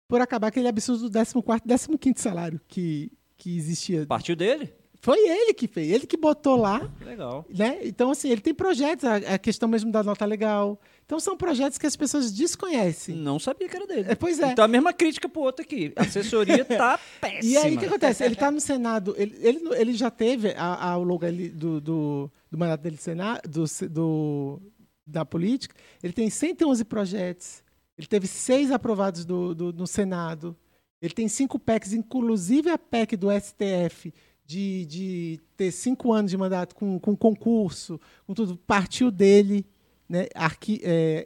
por 0.09 0.21
acabar 0.21 0.49
aquele 0.49 0.69
absurdo 0.69 1.09
do 1.09 1.43
14 1.43 1.99
15 1.99 2.21
salário 2.23 2.61
que, 2.69 3.11
que 3.37 3.57
existia. 3.57 4.07
Partiu 4.07 4.35
dele? 4.37 4.73
Foi 5.01 5.19
ele 5.19 5.53
que 5.53 5.69
fez, 5.69 5.91
ele 5.93 6.07
que 6.07 6.17
botou 6.17 6.57
lá, 6.57 6.91
legal. 7.05 7.45
né? 7.55 7.79
Então, 7.83 8.11
assim, 8.11 8.31
ele 8.31 8.41
tem 8.41 8.55
projetos, 8.55 9.05
a, 9.05 9.17
a 9.17 9.39
questão 9.39 9.69
mesmo 9.69 9.93
da 9.93 10.03
nota 10.03 10.25
legal. 10.25 10.81
Então, 11.05 11.21
são 11.21 11.37
projetos 11.37 11.77
que 11.77 11.87
as 11.87 11.95
pessoas 11.95 12.33
desconhecem. 12.33 13.15
Não 13.15 13.39
sabia 13.39 13.69
que 13.69 13.77
era 13.77 13.87
dele. 13.87 14.07
É, 14.09 14.15
pois 14.15 14.41
é. 14.41 14.53
Então 14.53 14.65
a 14.65 14.69
mesma 14.69 14.95
crítica 14.95 15.29
pro 15.29 15.43
outro 15.43 15.63
aqui. 15.63 15.93
A 15.95 16.05
assessoria 16.05 16.65
tá 16.65 16.99
péssima. 17.21 17.53
E 17.53 17.57
aí, 17.59 17.77
o 17.77 17.79
que 17.79 17.85
acontece? 17.85 18.25
Ele 18.25 18.33
está 18.33 18.51
no 18.51 18.63
Senado, 18.63 19.15
ele, 19.19 19.37
ele, 19.41 19.61
ele 19.77 19.93
já 19.93 20.11
teve, 20.11 20.53
a- 20.57 20.93
ao 20.93 21.05
longo 21.05 21.27
ali 21.27 21.51
do, 21.51 21.83
do, 21.83 22.33
do 22.51 22.57
mandato 22.57 22.81
dele 22.81 22.97
Senado, 22.97 23.43
do, 23.47 23.65
do, 23.91 24.63
da 25.07 25.23
política, 25.27 25.75
ele 26.03 26.15
tem 26.15 26.31
111 26.31 26.83
projetos, 26.83 27.63
ele 27.99 28.07
teve 28.07 28.27
seis 28.27 28.71
aprovados 28.73 29.27
do, 29.27 29.55
do, 29.55 29.71
no 29.71 29.87
Senado, 29.87 30.57
ele 31.05 31.13
tem 31.13 31.29
cinco 31.29 31.59
PECs, 31.59 31.93
inclusive 31.93 32.71
a 32.71 32.79
PEC 32.79 33.15
do 33.15 33.29
STF, 33.31 34.11
de, 34.47 34.87
de 34.87 35.41
ter 35.55 35.71
cinco 35.71 36.11
anos 36.15 36.31
de 36.31 36.37
mandato 36.39 36.75
com, 36.75 36.99
com 36.99 37.15
concurso, 37.15 38.01
com 38.27 38.33
tudo, 38.33 38.57
partiu 38.57 39.11
dele, 39.11 39.67
né, 40.09 40.29
arqui, 40.35 40.81
é, 40.83 41.25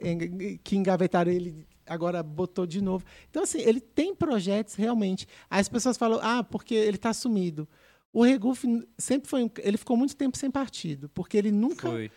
que 0.61 0.75
engavetaram 0.75 1.31
ele, 1.31 1.65
agora 1.87 2.21
botou 2.21 2.67
de 2.67 2.81
novo. 2.81 3.05
Então, 3.29 3.43
assim, 3.43 3.59
ele 3.61 3.79
tem 3.79 4.13
projetos 4.13 4.75
realmente. 4.75 5.25
Aí 5.49 5.61
As 5.61 5.69
pessoas 5.69 5.95
falam, 5.95 6.19
ah, 6.21 6.43
porque 6.43 6.75
ele 6.75 6.97
está 6.97 7.13
sumido. 7.13 7.65
O 8.11 8.23
Regufe 8.23 8.85
sempre 8.97 9.29
foi 9.29 9.49
ele 9.59 9.77
ficou 9.77 9.95
muito 9.95 10.13
tempo 10.13 10.37
sem 10.37 10.51
partido, 10.51 11.07
porque 11.09 11.37
ele 11.37 11.51
nunca 11.51 11.89
Foi. 11.89 12.11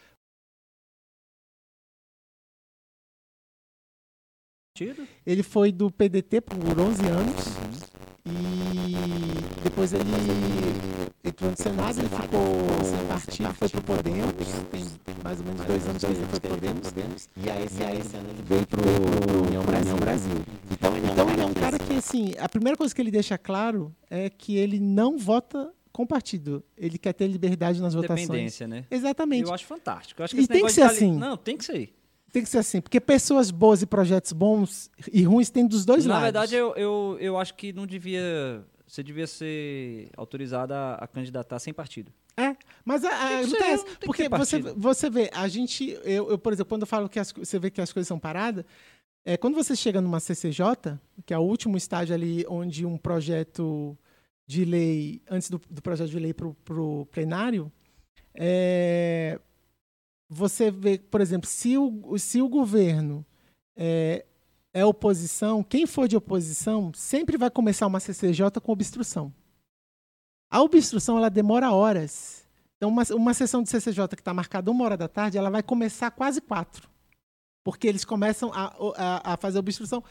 Ele 5.26 5.42
foi 5.42 5.70
do 5.70 5.90
PDT 5.90 6.40
por 6.40 6.56
11 6.80 7.06
anos 7.06 7.44
e 8.24 9.62
depois 9.62 9.92
ele 9.92 10.02
entrou 11.22 11.50
no 11.50 11.56
Senado, 11.56 11.98
ele 11.98 12.08
ficou 12.08 12.84
sem 12.84 13.06
partido, 13.06 13.54
foi 13.54 13.68
pro 13.68 13.82
Podemos, 13.82 14.32
tem 14.70 15.14
mais 15.22 15.40
ou 15.40 15.46
menos 15.46 15.60
dois 15.66 15.86
anos 15.86 16.02
que 16.02 16.06
ele 16.10 16.24
foi 16.26 16.40
pro 16.40 16.50
Podemos, 16.50 17.28
E 17.36 17.50
aí, 17.50 17.64
esse, 17.64 17.82
aí, 17.84 17.98
esse 17.98 18.16
ano 18.16 18.30
ele 18.30 18.42
veio 18.42 18.66
pro, 18.66 18.80
pro 18.82 19.42
União 19.46 19.62
Brasil. 19.62 19.96
Brasil. 19.96 20.32
Então 20.70 20.96
ele 20.96 21.06
é 21.06 21.10
um 21.10 21.12
Então 21.12 21.26
cara, 21.26 21.32
ele 21.36 21.42
é 21.42 21.46
um 21.46 21.54
cara 21.54 21.78
que, 21.78 21.92
assim, 21.94 22.32
a 22.38 22.48
primeira 22.48 22.76
coisa 22.76 22.94
que 22.94 23.00
ele 23.02 23.10
deixa 23.10 23.36
claro 23.36 23.94
é 24.10 24.30
que 24.30 24.56
ele 24.56 24.80
não 24.80 25.18
vota 25.18 25.70
com 25.92 26.06
partido. 26.06 26.64
Ele 26.78 26.96
quer 26.96 27.12
ter 27.12 27.26
liberdade 27.26 27.78
nas 27.82 27.92
votações. 27.92 28.26
Dependência, 28.26 28.66
né? 28.66 28.84
Exatamente. 28.90 29.42
Eu 29.48 29.52
acho 29.54 29.66
fantástico. 29.66 30.22
Eu 30.22 30.24
acho 30.24 30.34
E 30.34 30.38
esse 30.40 30.48
tem 30.48 30.64
que 30.64 30.72
ser 30.72 30.82
ali- 30.82 30.96
assim. 30.96 31.12
Não, 31.12 31.36
tem 31.36 31.56
que 31.58 31.64
ser. 31.66 31.94
Tem 32.32 32.42
que 32.42 32.48
ser 32.48 32.58
assim, 32.58 32.80
porque 32.80 32.98
pessoas 32.98 33.50
boas 33.50 33.82
e 33.82 33.86
projetos 33.86 34.32
bons 34.32 34.90
e 35.12 35.22
ruins 35.22 35.50
tem 35.50 35.66
dos 35.66 35.84
dois 35.84 36.06
Na 36.06 36.14
lados. 36.14 36.24
verdade, 36.24 36.54
eu, 36.54 36.74
eu, 36.76 37.18
eu 37.20 37.38
acho 37.38 37.54
que 37.54 37.72
não 37.74 37.86
devia. 37.86 38.64
Você 38.86 39.02
devia 39.02 39.26
ser 39.26 40.08
autorizado 40.16 40.72
a, 40.72 40.94
a 40.94 41.06
candidatar 41.06 41.58
sem 41.58 41.74
partido. 41.74 42.10
É, 42.36 42.56
Mas 42.84 43.04
a, 43.04 43.10
a, 43.10 43.42
não 43.42 43.48
ser, 43.50 43.58
tem 43.58 43.70
essa, 43.72 43.84
não 43.84 43.90
tem 43.90 43.98
que 43.98 44.06
porque 44.06 44.28
você, 44.30 44.58
você 44.58 45.10
vê, 45.10 45.30
a 45.34 45.46
gente, 45.48 45.98
eu, 46.02 46.30
eu, 46.30 46.38
por 46.38 46.52
exemplo, 46.54 46.70
quando 46.70 46.82
eu 46.82 46.86
falo 46.86 47.06
que 47.08 47.20
as 47.20 47.30
você 47.30 47.58
vê 47.58 47.70
que 47.70 47.80
as 47.80 47.92
coisas 47.92 48.08
são 48.08 48.18
paradas, 48.18 48.64
é, 49.24 49.36
quando 49.36 49.54
você 49.54 49.76
chega 49.76 50.00
numa 50.00 50.18
CCJ, 50.18 50.98
que 51.26 51.34
é 51.34 51.38
o 51.38 51.42
último 51.42 51.76
estágio 51.76 52.14
ali 52.14 52.44
onde 52.48 52.86
um 52.86 52.96
projeto 52.96 53.96
de 54.46 54.64
lei, 54.64 55.22
antes 55.30 55.50
do, 55.50 55.60
do 55.70 55.82
projeto 55.82 56.10
de 56.10 56.18
lei 56.18 56.32
para 56.32 56.48
o 56.48 57.06
plenário, 57.06 57.70
é, 58.34 59.38
você 60.32 60.70
vê, 60.70 60.98
por 60.98 61.20
exemplo, 61.20 61.46
se 61.46 61.76
o, 61.76 62.18
se 62.18 62.40
o 62.40 62.48
governo 62.48 63.24
é, 63.76 64.24
é 64.72 64.84
oposição, 64.84 65.62
quem 65.62 65.86
for 65.86 66.08
de 66.08 66.16
oposição 66.16 66.90
sempre 66.94 67.36
vai 67.36 67.50
começar 67.50 67.86
uma 67.86 68.00
CCJ 68.00 68.50
com 68.62 68.72
obstrução. 68.72 69.32
A 70.50 70.62
obstrução 70.62 71.18
ela 71.18 71.28
demora 71.28 71.70
horas. 71.70 72.46
Então, 72.76 72.88
uma, 72.88 73.02
uma 73.12 73.34
sessão 73.34 73.62
de 73.62 73.68
CCJ 73.68 74.08
que 74.08 74.22
está 74.22 74.32
marcada 74.32 74.70
uma 74.70 74.84
hora 74.84 74.96
da 74.96 75.06
tarde, 75.06 75.36
ela 75.36 75.50
vai 75.50 75.62
começar 75.62 76.10
quase 76.10 76.40
quatro. 76.40 76.88
Porque 77.62 77.86
eles 77.86 78.04
começam 78.04 78.50
a, 78.54 78.74
a, 78.96 79.34
a 79.34 79.36
fazer 79.36 79.58
obstrução 79.58 80.02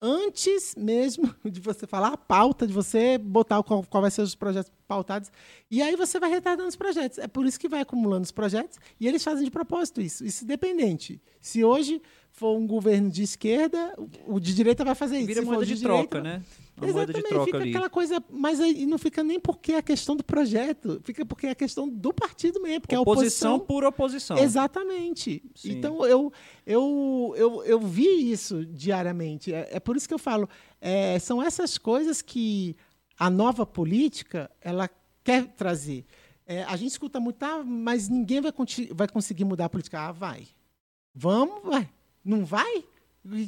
antes 0.00 0.74
mesmo 0.76 1.34
de 1.44 1.60
você 1.60 1.86
falar 1.86 2.08
a 2.08 2.16
pauta, 2.16 2.66
de 2.66 2.72
você 2.72 3.18
botar 3.18 3.62
qual, 3.62 3.82
qual 3.84 4.00
vai 4.00 4.10
ser 4.10 4.22
os 4.22 4.34
projetos 4.34 4.72
pautados. 4.88 5.30
E 5.70 5.82
aí 5.82 5.94
você 5.96 6.18
vai 6.18 6.30
retardando 6.30 6.68
os 6.68 6.76
projetos. 6.76 7.18
É 7.18 7.28
por 7.28 7.46
isso 7.46 7.60
que 7.60 7.68
vai 7.68 7.80
acumulando 7.80 8.24
os 8.24 8.32
projetos 8.32 8.78
e 8.98 9.06
eles 9.06 9.22
fazem 9.22 9.44
de 9.44 9.50
propósito 9.50 10.00
isso. 10.00 10.24
Isso 10.24 10.44
independente. 10.44 11.20
Se 11.40 11.62
hoje 11.62 12.00
for 12.32 12.56
um 12.56 12.66
governo 12.66 13.10
de 13.10 13.22
esquerda, 13.22 13.94
o 14.26 14.40
de 14.40 14.54
direita 14.54 14.84
vai 14.84 14.94
fazer 14.94 15.18
isso. 15.18 15.26
Vira 15.26 15.42
moeda 15.42 15.62
o 15.62 15.66
de 15.66 15.74
direita, 15.74 16.08
troca, 16.08 16.20
né? 16.22 16.42
Uma 16.86 16.92
moeda 16.92 17.12
de 17.12 17.18
Exatamente, 17.18 17.28
troca 17.28 17.44
fica 17.46 17.56
ali. 17.58 17.70
aquela 17.70 17.90
coisa, 17.90 18.24
mas 18.30 18.60
aí 18.60 18.86
não 18.86 18.98
fica 18.98 19.22
nem 19.22 19.38
porque 19.38 19.72
é 19.72 19.78
a 19.78 19.82
questão 19.82 20.16
do 20.16 20.24
projeto, 20.24 21.00
fica 21.04 21.24
porque 21.24 21.46
é 21.46 21.50
a 21.50 21.54
questão 21.54 21.88
do 21.88 22.12
partido 22.12 22.60
mesmo, 22.60 22.82
porque 22.82 22.94
é 22.94 22.98
a 22.98 23.00
Oposição 23.00 23.56
oposição. 23.56 23.66
por 23.66 23.84
oposição. 23.84 24.38
Exatamente. 24.38 25.42
Sim. 25.54 25.72
Então 25.72 26.04
eu, 26.06 26.32
eu, 26.66 27.34
eu, 27.36 27.64
eu 27.64 27.80
vi 27.80 28.30
isso 28.30 28.64
diariamente. 28.66 29.52
É, 29.52 29.68
é 29.72 29.80
por 29.80 29.96
isso 29.96 30.08
que 30.08 30.14
eu 30.14 30.18
falo, 30.18 30.48
é, 30.80 31.18
são 31.18 31.42
essas 31.42 31.76
coisas 31.78 32.22
que 32.22 32.76
a 33.18 33.28
nova 33.28 33.66
política 33.66 34.50
ela 34.60 34.88
quer 35.22 35.46
trazer. 35.48 36.04
É, 36.46 36.64
a 36.64 36.76
gente 36.76 36.90
escuta 36.90 37.20
muito, 37.20 37.42
ah, 37.44 37.62
mas 37.64 38.08
ninguém 38.08 38.40
vai, 38.40 38.52
vai 38.92 39.06
conseguir 39.08 39.44
mudar 39.44 39.66
a 39.66 39.68
política. 39.68 40.00
Ah, 40.00 40.12
vai. 40.12 40.48
Vamos, 41.14 41.62
vai. 41.62 41.88
Não 42.24 42.44
vai? 42.44 42.84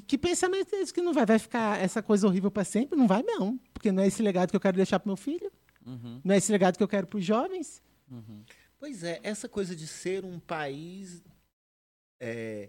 Que 0.06 0.18
pensamento 0.18 0.74
é 0.74 0.80
esse 0.80 0.92
que 0.92 1.00
não 1.00 1.12
vai? 1.14 1.24
Vai 1.24 1.38
ficar 1.38 1.80
essa 1.80 2.02
coisa 2.02 2.26
horrível 2.26 2.50
para 2.50 2.64
sempre? 2.64 2.96
Não 2.98 3.06
vai, 3.06 3.22
não. 3.22 3.58
Porque 3.72 3.90
não 3.90 4.02
é 4.02 4.06
esse 4.06 4.22
legado 4.22 4.50
que 4.50 4.56
eu 4.56 4.60
quero 4.60 4.76
deixar 4.76 4.98
para 5.00 5.08
meu 5.08 5.16
filho. 5.16 5.50
Uhum, 5.84 6.20
Não 6.22 6.34
é 6.34 6.38
esse 6.38 6.52
legado 6.52 6.76
que 6.76 6.82
eu 6.82 6.88
quero 6.88 7.06
para 7.06 7.18
os 7.18 7.24
jovens. 7.24 7.82
uhum. 8.10 8.44
Pois 8.78 9.02
é, 9.04 9.20
essa 9.22 9.48
coisa 9.48 9.74
de 9.76 9.86
ser 9.86 10.24
um 10.24 10.38
país 10.40 11.22
é, 12.20 12.68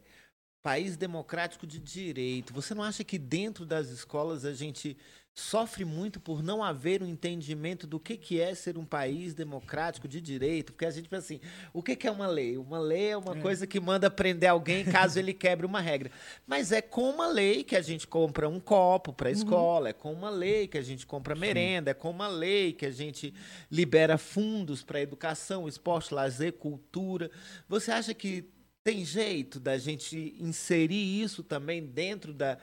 país 0.61 0.95
democrático 0.95 1.67
de 1.67 1.77
direito. 1.79 2.53
Você 2.53 2.73
não 2.73 2.81
acha 2.83 3.03
que 3.03 3.17
dentro 3.19 3.65
das 3.65 3.89
escolas 3.89 4.45
a 4.45 4.53
gente 4.53 4.97
sofre 5.35 5.83
muito 5.83 6.19
por 6.19 6.43
não 6.43 6.63
haver 6.63 7.01
um 7.01 7.07
entendimento 7.07 7.87
do 7.87 7.99
que, 7.99 8.15
que 8.15 8.39
é 8.39 8.53
ser 8.53 8.77
um 8.77 8.85
país 8.85 9.33
democrático 9.33 10.07
de 10.07 10.21
direito? 10.21 10.73
Porque 10.73 10.85
a 10.85 10.91
gente 10.91 11.09
pensa 11.09 11.25
assim, 11.25 11.41
o 11.73 11.81
que, 11.81 11.95
que 11.95 12.07
é 12.07 12.11
uma 12.11 12.27
lei? 12.27 12.57
Uma 12.57 12.79
lei 12.79 13.09
é 13.09 13.17
uma 13.17 13.35
coisa 13.35 13.65
que 13.65 13.79
manda 13.79 14.11
prender 14.11 14.49
alguém 14.49 14.85
caso 14.85 15.17
ele 15.17 15.33
quebre 15.33 15.65
uma 15.65 15.81
regra. 15.81 16.11
Mas 16.45 16.71
é 16.71 16.81
com 16.81 17.09
uma 17.09 17.27
lei 17.27 17.63
que 17.63 17.75
a 17.75 17.81
gente 17.81 18.05
compra 18.05 18.47
um 18.47 18.59
copo 18.59 19.11
para 19.11 19.29
a 19.29 19.31
escola, 19.31 19.89
é 19.89 19.93
com 19.93 20.13
uma 20.13 20.29
lei 20.29 20.67
que 20.67 20.77
a 20.77 20.83
gente 20.83 21.05
compra 21.05 21.33
merenda, 21.33 21.91
é 21.91 21.93
com 21.95 22.11
uma 22.11 22.27
lei 22.27 22.71
que 22.71 22.85
a 22.85 22.91
gente 22.91 23.33
libera 23.71 24.17
fundos 24.19 24.83
para 24.83 25.01
educação, 25.01 25.67
esporte, 25.67 26.13
lazer, 26.13 26.53
cultura. 26.53 27.31
Você 27.67 27.91
acha 27.91 28.13
que 28.13 28.47
tem 28.83 29.05
jeito 29.05 29.59
da 29.59 29.77
gente 29.77 30.35
inserir 30.37 31.21
isso 31.23 31.41
também 31.41 31.83
dentro 31.83 32.33
da, 32.33 32.57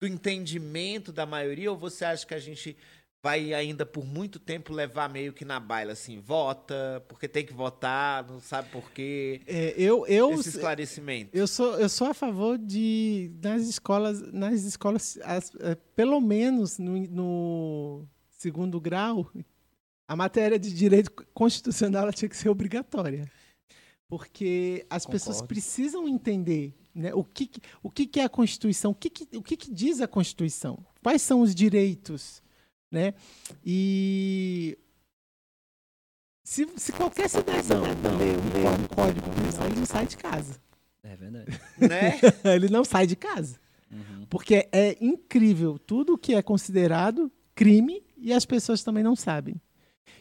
do 0.00 0.06
entendimento 0.06 1.12
da 1.12 1.26
maioria? 1.26 1.70
Ou 1.70 1.76
você 1.78 2.04
acha 2.04 2.26
que 2.26 2.34
a 2.34 2.38
gente 2.38 2.76
vai 3.22 3.52
ainda 3.52 3.84
por 3.84 4.04
muito 4.06 4.38
tempo 4.38 4.72
levar 4.72 5.10
meio 5.10 5.32
que 5.34 5.44
na 5.44 5.60
baila, 5.60 5.92
assim, 5.92 6.18
vota, 6.18 7.04
porque 7.06 7.28
tem 7.28 7.44
que 7.44 7.52
votar, 7.52 8.26
não 8.26 8.40
sabe 8.40 8.70
por 8.70 8.90
quê? 8.92 9.42
É, 9.46 9.74
eu, 9.76 10.06
eu, 10.06 10.32
Esse 10.32 10.48
esclarecimento. 10.48 11.36
eu, 11.36 11.46
sou, 11.46 11.78
eu 11.78 11.88
sou 11.90 12.06
a 12.06 12.14
favor 12.14 12.56
de, 12.56 13.30
nas 13.42 13.60
escolas, 13.68 14.22
nas 14.32 14.62
escolas 14.62 15.18
as- 15.22 15.52
é, 15.60 15.74
pelo 15.94 16.18
menos 16.18 16.78
no, 16.78 16.96
no 17.08 18.08
segundo 18.30 18.80
grau, 18.80 19.30
a 20.08 20.16
matéria 20.16 20.58
de 20.58 20.72
direito 20.72 21.12
constitucional 21.34 22.04
ela 22.04 22.12
tinha 22.14 22.28
que 22.30 22.36
ser 22.38 22.48
obrigatória. 22.48 23.30
Porque 24.08 24.84
as 24.88 25.04
pessoas 25.06 25.36
Concordo. 25.36 25.48
precisam 25.54 26.08
entender 26.08 26.74
né, 26.94 27.14
o, 27.14 27.24
que, 27.24 27.50
o 27.82 27.90
que, 27.90 28.06
que 28.06 28.20
é 28.20 28.24
a 28.24 28.28
Constituição, 28.28 28.90
o, 28.90 28.94
que, 28.94 29.10
que, 29.10 29.36
o 29.36 29.42
que, 29.42 29.56
que 29.56 29.72
diz 29.72 30.00
a 30.00 30.08
Constituição, 30.08 30.78
quais 31.02 31.22
são 31.22 31.40
os 31.40 31.54
direitos. 31.54 32.42
Né? 32.90 33.14
E 33.64 34.76
se, 36.42 36.68
se 36.76 36.92
qualquer 36.92 37.28
cidadão 37.28 37.82
ler 37.82 38.36
um 38.68 38.94
código 38.94 39.30
criminal, 39.30 39.66
ele 39.66 39.76
não 39.76 39.86
sai 39.86 40.06
de 40.06 40.16
casa. 40.16 40.60
É 41.02 41.16
verdade. 41.16 41.60
né? 41.78 42.18
ele 42.54 42.68
não 42.68 42.84
sai 42.84 43.06
de 43.06 43.16
casa. 43.16 43.58
Uhum. 43.90 44.26
Porque 44.28 44.68
é 44.72 44.96
incrível 45.00 45.78
tudo 45.78 46.18
que 46.18 46.34
é 46.34 46.42
considerado 46.42 47.30
crime 47.54 48.02
e 48.16 48.32
as 48.32 48.44
pessoas 48.44 48.82
também 48.82 49.02
não 49.02 49.16
sabem. 49.16 49.60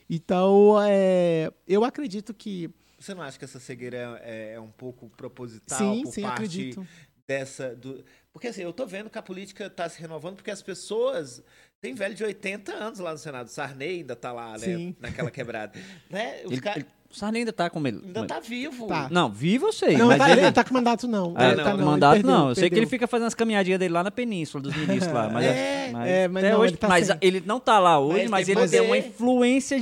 Então, 0.09 0.77
é, 0.81 1.51
eu 1.67 1.83
acredito 1.83 2.33
que. 2.33 2.69
Você 2.99 3.13
não 3.13 3.21
acha 3.23 3.37
que 3.39 3.45
essa 3.45 3.59
cegueira 3.59 4.19
é, 4.23 4.53
é 4.55 4.59
um 4.59 4.69
pouco 4.71 5.09
proposital 5.15 5.77
sim, 5.77 6.03
por 6.03 6.11
sim, 6.11 6.21
parte 6.21 6.33
acredito. 6.35 6.87
dessa 7.27 7.75
do 7.75 8.03
porque 8.33 8.47
assim 8.47 8.61
eu 8.63 8.73
tô 8.73 8.85
vendo 8.85 9.09
que 9.09 9.17
a 9.17 9.21
política 9.21 9.67
está 9.67 9.87
se 9.87 9.99
renovando 10.01 10.35
porque 10.37 10.51
as 10.51 10.61
pessoas 10.61 11.43
tem 11.81 11.93
velho 11.93 12.13
de 12.15 12.23
80 12.23 12.71
anos 12.73 12.99
lá 12.99 13.11
no 13.11 13.17
Senado 13.17 13.47
Sarney 13.49 13.99
ainda 13.99 14.15
tá 14.15 14.31
lá 14.31 14.51
né 14.53 14.57
Sim. 14.59 14.95
naquela 14.99 15.29
quebrada 15.31 15.79
né 16.09 16.41
os 16.45 16.51
Ele, 16.51 16.61
ca- 16.61 16.73
ele, 16.75 16.85
o 17.11 17.15
Sarney 17.15 17.39
ainda 17.41 17.51
tá 17.53 17.69
com 17.71 17.85
ele. 17.87 18.01
ainda 18.05 18.25
tá 18.27 18.39
vivo 18.39 18.85
Tá. 18.87 19.07
Não, 19.09 19.31
vivo 19.31 19.67
eu 19.67 19.73
sei. 19.73 19.97
Não, 19.97 20.07
mas 20.07 20.17
tá, 20.19 20.25
ele, 20.25 20.33
ele 20.33 20.41
não 20.45 20.53
tá 20.53 20.63
com 20.63 20.73
mandato, 20.75 21.07
não. 21.07 21.33
Ah, 21.35 21.47
não, 21.47 21.55
tá, 21.55 21.63
não, 21.63 21.73
ele 21.73 21.83
mandato 21.83 22.13
perdeu, 22.13 22.31
não. 22.31 22.49
Eu 22.49 22.55
sei 22.55 22.69
que 22.69 22.75
ele 22.75 22.81
perdeu. 22.81 22.89
fica 22.89 23.07
fazendo 23.07 23.25
as 23.27 23.33
caminhadinhas 23.33 23.79
dele 23.79 23.91
lá 23.95 24.03
na 24.03 24.11
península 24.11 24.61
dos 24.61 24.75
ministros 24.75 25.11
lá. 25.11 25.27
Mas, 25.27 25.43
É, 25.43 25.89
mas 25.91 26.07
é, 26.07 26.27
mas 26.27 26.43
até 26.43 26.53
não, 26.53 26.59
hoje, 26.61 26.69
ele 26.73 26.77
tá 26.77 26.87
mas 26.87 27.07
sem. 27.07 27.17
ele 27.19 27.43
não 27.43 27.59
tá 27.59 27.79
lá 27.79 27.99
hoje, 27.99 28.27
mas 28.27 28.45
tem 28.45 28.55
ele 28.55 28.67
tem 28.69 28.81
uma 28.81 28.95
influência 28.97 29.77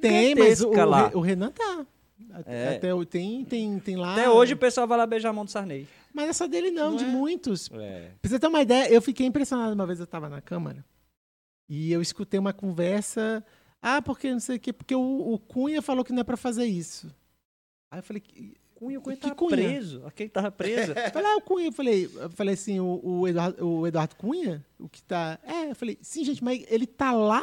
Tem, 0.00 0.34
mas 0.34 0.60
o, 0.60 0.64
gigantesca 0.72 0.86
o, 0.86 0.88
lá. 0.90 1.10
O 1.14 1.20
Renan 1.20 1.52
tá. 1.52 1.86
Até, 2.32 2.52
É. 2.74 2.76
até 2.76 3.04
tem, 3.06 3.44
tem, 3.44 3.78
tem 3.78 3.96
lá. 3.96 4.12
Até 4.12 4.28
hoje 4.30 4.54
o 4.54 4.56
pessoal 4.56 4.86
vai 4.86 4.96
lá 4.98 5.06
beijar 5.06 5.30
a 5.30 5.32
mão 5.32 5.44
do 5.44 5.50
Sarney. 5.50 5.86
Mas 6.14 6.24
não 6.24 6.30
é 6.30 6.32
só 6.32 6.46
dele, 6.46 6.70
não, 6.70 6.90
Não 6.90 6.96
de 6.96 7.04
é? 7.04 7.08
muitos. 7.08 7.70
É. 7.72 8.10
Pra 8.20 8.30
você 8.30 8.38
ter 8.38 8.46
uma 8.46 8.62
ideia, 8.62 8.92
eu 8.92 9.00
fiquei 9.02 9.26
impressionado 9.26 9.74
uma 9.74 9.86
vez, 9.86 9.98
eu 9.98 10.04
estava 10.04 10.28
na 10.28 10.40
Câmara, 10.40 10.84
e 11.68 11.90
eu 11.92 12.00
escutei 12.02 12.38
uma 12.38 12.52
conversa. 12.52 13.44
Ah, 13.80 14.00
porque 14.00 14.30
não 14.32 14.40
sei 14.40 14.56
o 14.56 14.60
quê, 14.60 14.72
porque 14.72 14.94
o, 14.94 15.32
o 15.34 15.38
Cunha 15.38 15.82
falou 15.82 16.04
que 16.04 16.12
não 16.12 16.20
é 16.20 16.24
para 16.24 16.36
fazer 16.36 16.64
isso. 16.66 17.12
Aí 17.90 17.98
eu 17.98 18.02
falei, 18.02 18.22
Cunha, 18.74 18.98
o 18.98 19.02
Cunha 19.02 19.16
Que 19.16 19.22
tava 19.22 19.34
Cunha? 19.34 19.50
preso. 19.56 20.06
Aquele 20.06 20.28
tava 20.30 20.50
preso. 20.52 20.92
eu 20.96 21.10
falei, 21.10 21.28
ah, 21.32 21.36
o 21.36 21.40
Cunha, 21.40 21.66
eu 21.68 21.72
falei, 21.72 22.10
eu 22.14 22.30
falei 22.30 22.54
assim, 22.54 22.78
o, 22.80 23.00
o, 23.02 23.28
Eduardo, 23.28 23.66
o 23.66 23.86
Eduardo 23.86 24.16
Cunha, 24.16 24.64
o 24.78 24.88
que 24.88 25.02
tá. 25.02 25.38
É, 25.42 25.70
eu 25.70 25.74
falei, 25.74 25.98
sim, 26.00 26.24
gente, 26.24 26.42
mas 26.44 26.64
ele 26.68 26.86
tá 26.86 27.12
lá. 27.12 27.42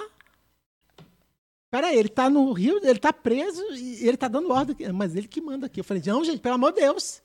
Peraí, 1.71 1.97
ele 1.97 2.09
tá 2.09 2.29
no 2.29 2.51
Rio, 2.51 2.79
ele 2.83 2.97
tá 2.99 3.13
preso 3.13 3.61
e 3.73 4.07
ele 4.07 4.17
tá 4.17 4.27
dando 4.27 4.51
ordem. 4.51 4.75
Mas 4.93 5.15
ele 5.15 5.27
que 5.27 5.39
manda 5.39 5.67
aqui. 5.67 5.79
Eu 5.79 5.83
falei, 5.83 6.01
não, 6.05 6.23
gente, 6.23 6.39
pelo 6.39 6.55
amor 6.55 6.73
de 6.73 6.81
Deus. 6.81 7.17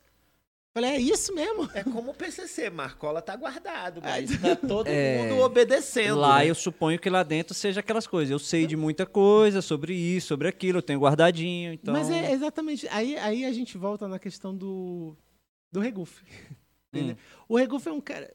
Eu 0.76 0.82
falei, 0.82 0.90
é 0.90 1.00
isso 1.00 1.32
mesmo. 1.34 1.70
é 1.72 1.82
como 1.84 2.10
o 2.10 2.14
PCC 2.14 2.68
Marcola 2.68 3.22
tá 3.22 3.36
guardado 3.36 4.02
mas 4.02 4.28
tá 4.40 4.56
todo 4.56 4.88
É. 4.88 5.22
mundo 5.28 5.40
obedecendo 5.42 6.18
lá 6.18 6.40
né? 6.40 6.50
eu 6.50 6.54
suponho 6.54 6.98
que 6.98 7.08
lá 7.08 7.22
dentro 7.22 7.54
seja 7.54 7.80
aquelas 7.80 8.06
coisas. 8.06 8.30
Eu 8.30 8.38
sei 8.40 8.66
de 8.66 8.76
muita 8.76 9.06
coisa 9.06 9.62
sobre 9.62 9.94
isso, 9.94 10.26
sobre 10.26 10.48
aquilo, 10.48 10.78
eu 10.78 10.82
tenho 10.82 10.98
guardadinho. 11.00 11.72
Então... 11.72 11.94
Mas 11.94 12.10
é 12.10 12.32
exatamente. 12.32 12.86
Aí, 12.90 13.16
aí 13.18 13.44
a 13.44 13.52
gente 13.52 13.78
volta 13.78 14.06
na 14.08 14.18
questão 14.18 14.54
do, 14.54 15.16
do 15.72 15.80
Regufe. 15.80 16.24
entendeu? 16.92 17.16
O 17.48 17.56
Regufe 17.56 17.88
é 17.88 17.92
um 17.92 18.00
cara. 18.00 18.30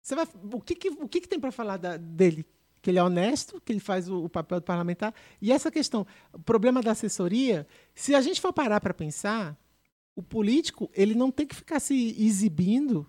Você 0.00 0.14
vai, 0.14 0.26
o 0.52 0.60
que, 0.60 0.74
que, 0.76 0.88
o 0.88 1.08
que, 1.08 1.20
que 1.20 1.28
tem 1.28 1.38
para 1.40 1.52
falar 1.52 1.76
da- 1.76 1.96
dele? 1.96 2.46
Que 2.82 2.90
ele 2.90 2.98
é 2.98 3.02
honesto, 3.02 3.60
que 3.64 3.72
ele 3.72 3.80
faz 3.80 4.08
o, 4.08 4.24
o 4.24 4.28
papel 4.28 4.60
do 4.60 4.64
parlamentar. 4.64 5.14
E 5.40 5.52
essa 5.52 5.70
questão, 5.70 6.06
o 6.32 6.40
problema 6.40 6.82
da 6.82 6.90
assessoria, 6.90 7.66
se 7.94 8.14
a 8.14 8.20
gente 8.20 8.40
for 8.40 8.52
parar 8.52 8.80
para 8.80 8.92
pensar, 8.92 9.56
o 10.14 10.22
político 10.22 10.90
ele 10.92 11.14
não 11.14 11.30
tem 11.30 11.46
que 11.46 11.54
ficar 11.54 11.80
se 11.80 12.14
exibindo 12.18 13.08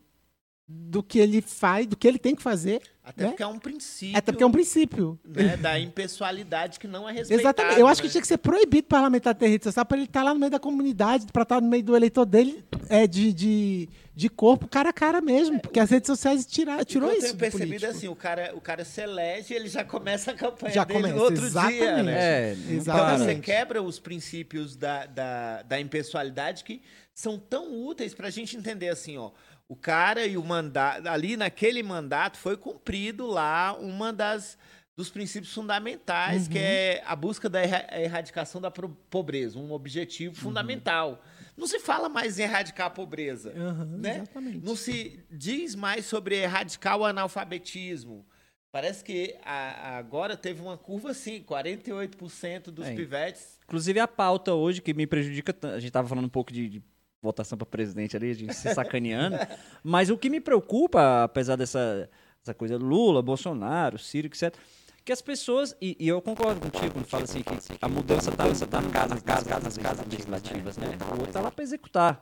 do 0.67 1.03
que 1.03 1.19
ele 1.19 1.41
faz, 1.41 1.85
do 1.85 1.97
que 1.97 2.07
ele 2.07 2.17
tem 2.17 2.33
que 2.33 2.41
fazer. 2.41 2.81
Até 3.03 3.23
né? 3.23 3.29
porque 3.29 3.43
é 3.43 3.47
um 3.47 3.59
princípio 3.59 4.17
Até 4.17 4.31
porque 4.31 4.43
é 4.43 4.47
um 4.47 4.51
princípio. 4.51 5.19
né, 5.25 5.57
da 5.57 5.77
impessoalidade 5.77 6.79
que 6.79 6.87
não 6.87 7.07
é 7.07 7.11
respeitado. 7.11 7.41
Exatamente. 7.41 7.79
Eu 7.81 7.87
acho 7.87 8.01
que 8.01 8.07
né? 8.07 8.11
tinha 8.13 8.21
que 8.21 8.27
ser 8.27 8.37
proibido 8.37 8.85
o 8.85 8.89
parlamentar 8.89 9.35
ter 9.35 9.47
rede 9.47 9.65
social 9.65 9.85
para 9.85 9.97
ele 9.97 10.05
estar 10.05 10.23
lá 10.23 10.33
no 10.33 10.39
meio 10.39 10.49
da 10.51 10.59
comunidade, 10.59 11.25
para 11.31 11.43
estar 11.43 11.59
no 11.59 11.67
meio 11.67 11.83
do 11.83 11.97
eleitor 11.97 12.25
dele 12.25 12.63
é, 12.87 13.05
de, 13.05 13.33
de, 13.33 13.89
de 14.15 14.29
corpo, 14.29 14.69
cara 14.69 14.89
a 14.89 14.93
cara 14.93 15.19
mesmo. 15.19 15.59
Porque 15.59 15.81
as 15.81 15.89
redes 15.89 16.07
sociais 16.07 16.45
tira, 16.45 16.83
tirou 16.85 17.09
que 17.09 17.15
eu 17.15 17.17
isso. 17.17 17.27
tenho 17.27 17.33
do 17.33 17.39
percebido 17.39 17.65
é 17.65 17.77
político. 17.79 17.97
assim, 17.97 18.07
o 18.07 18.15
cara, 18.15 18.53
o 18.55 18.61
cara 18.61 18.85
se 18.85 19.01
elege 19.01 19.53
e 19.53 19.57
ele 19.57 19.67
já 19.67 19.83
começa 19.83 20.31
a 20.31 20.33
campanha 20.33 20.73
Já 20.73 20.85
dele 20.85 20.99
começa, 21.01 21.15
no 21.17 21.23
outro 21.23 21.45
exatamente. 21.45 21.79
dia, 21.79 22.03
né? 22.03 22.13
É, 22.13 22.55
não 22.55 22.71
Exatamente. 22.71 23.13
Então 23.15 23.35
você 23.35 23.35
quebra 23.41 23.83
os 23.83 23.99
princípios 23.99 24.77
da, 24.77 25.05
da, 25.07 25.61
da 25.63 25.79
impessoalidade 25.79 26.63
que 26.63 26.81
são 27.13 27.37
tão 27.37 27.85
úteis 27.85 28.13
para 28.13 28.27
a 28.27 28.31
gente 28.31 28.55
entender 28.55 28.87
assim, 28.89 29.17
ó. 29.17 29.31
O 29.67 29.75
cara 29.75 30.25
e 30.25 30.37
o 30.37 30.43
mandato, 30.43 31.07
ali 31.07 31.35
naquele 31.37 31.81
mandato 31.81 32.37
foi 32.37 32.55
cumprido 32.57 33.25
lá 33.27 33.73
uma 33.77 34.11
das 34.13 34.57
dos 34.95 35.09
princípios 35.09 35.51
fundamentais, 35.51 36.47
que 36.47 36.59
é 36.59 37.01
a 37.07 37.15
busca 37.15 37.49
da 37.49 37.59
erra- 37.59 37.87
erradicação 37.99 38.61
da 38.61 38.69
pobreza, 38.69 39.57
um 39.57 39.71
objetivo 39.71 40.35
fundamental. 40.35 41.19
Não 41.57 41.65
se 41.65 41.79
fala 41.79 42.07
mais 42.07 42.37
em 42.37 42.43
erradicar 42.43 42.87
a 42.87 42.89
pobreza, 42.91 43.51
Aham, 43.57 43.85
né? 43.97 44.17
Exatamente. 44.17 44.63
Não 44.63 44.75
se 44.75 45.19
diz 45.31 45.73
mais 45.73 46.05
sobre 46.05 46.35
erradicar 46.35 46.95
o 46.99 47.05
analfabetismo. 47.05 48.23
Parece 48.71 49.03
que 49.03 49.35
a- 49.43 49.97
agora 49.97 50.37
teve 50.37 50.61
uma 50.61 50.77
curva 50.77 51.09
assim, 51.09 51.41
48% 51.41 52.69
dos 52.71 52.85
É. 52.87 52.93
pivetes. 52.95 53.57
Inclusive 53.63 53.99
a 53.99 54.07
pauta 54.07 54.53
hoje 54.53 54.79
que 54.81 54.93
me 54.93 55.07
prejudica, 55.07 55.55
a 55.75 55.79
gente 55.79 55.91
tava 55.91 56.07
falando 56.07 56.25
um 56.25 56.29
pouco 56.29 56.51
de, 56.53 56.69
de 56.69 56.83
votação 57.23 57.57
para 57.57 57.65
presidente 57.65 58.15
ali, 58.15 58.29
a 58.29 58.35
gente 58.35 58.53
se 58.53 58.71
sacaneando, 58.75 59.37
mas 59.83 60.09
o 60.11 60.17
que 60.17 60.29
me 60.29 60.39
preocupa, 60.41 61.23
apesar 61.23 61.55
dessa 61.55 62.09
essa 62.43 62.53
coisa 62.53 62.77
Lula, 62.77 63.21
Bolsonaro, 63.21 63.97
Ciro, 63.97 64.27
etc, 64.27 64.53
que 65.05 65.11
as 65.13 65.21
pessoas, 65.21 65.75
e, 65.81 65.95
e 65.99 66.07
eu 66.09 66.21
concordo 66.21 66.59
contigo 66.59 66.93
quando 66.93 67.05
fala 67.05 67.23
assim 67.23 67.41
que 67.41 67.53
a 67.81 67.87
mudança 67.87 68.31
tá, 68.33 68.43
tá 68.69 68.81
no 68.81 68.89
caso, 68.91 69.09
nas 69.09 69.21
casas, 69.23 69.47
casas, 69.47 69.77
casas 69.77 70.05
legislativas, 70.09 70.77
né? 70.77 70.87
O 71.09 71.19
outro 71.19 71.31
tá 71.31 71.39
lá 71.41 71.49
para 71.51 71.63
executar. 71.63 72.21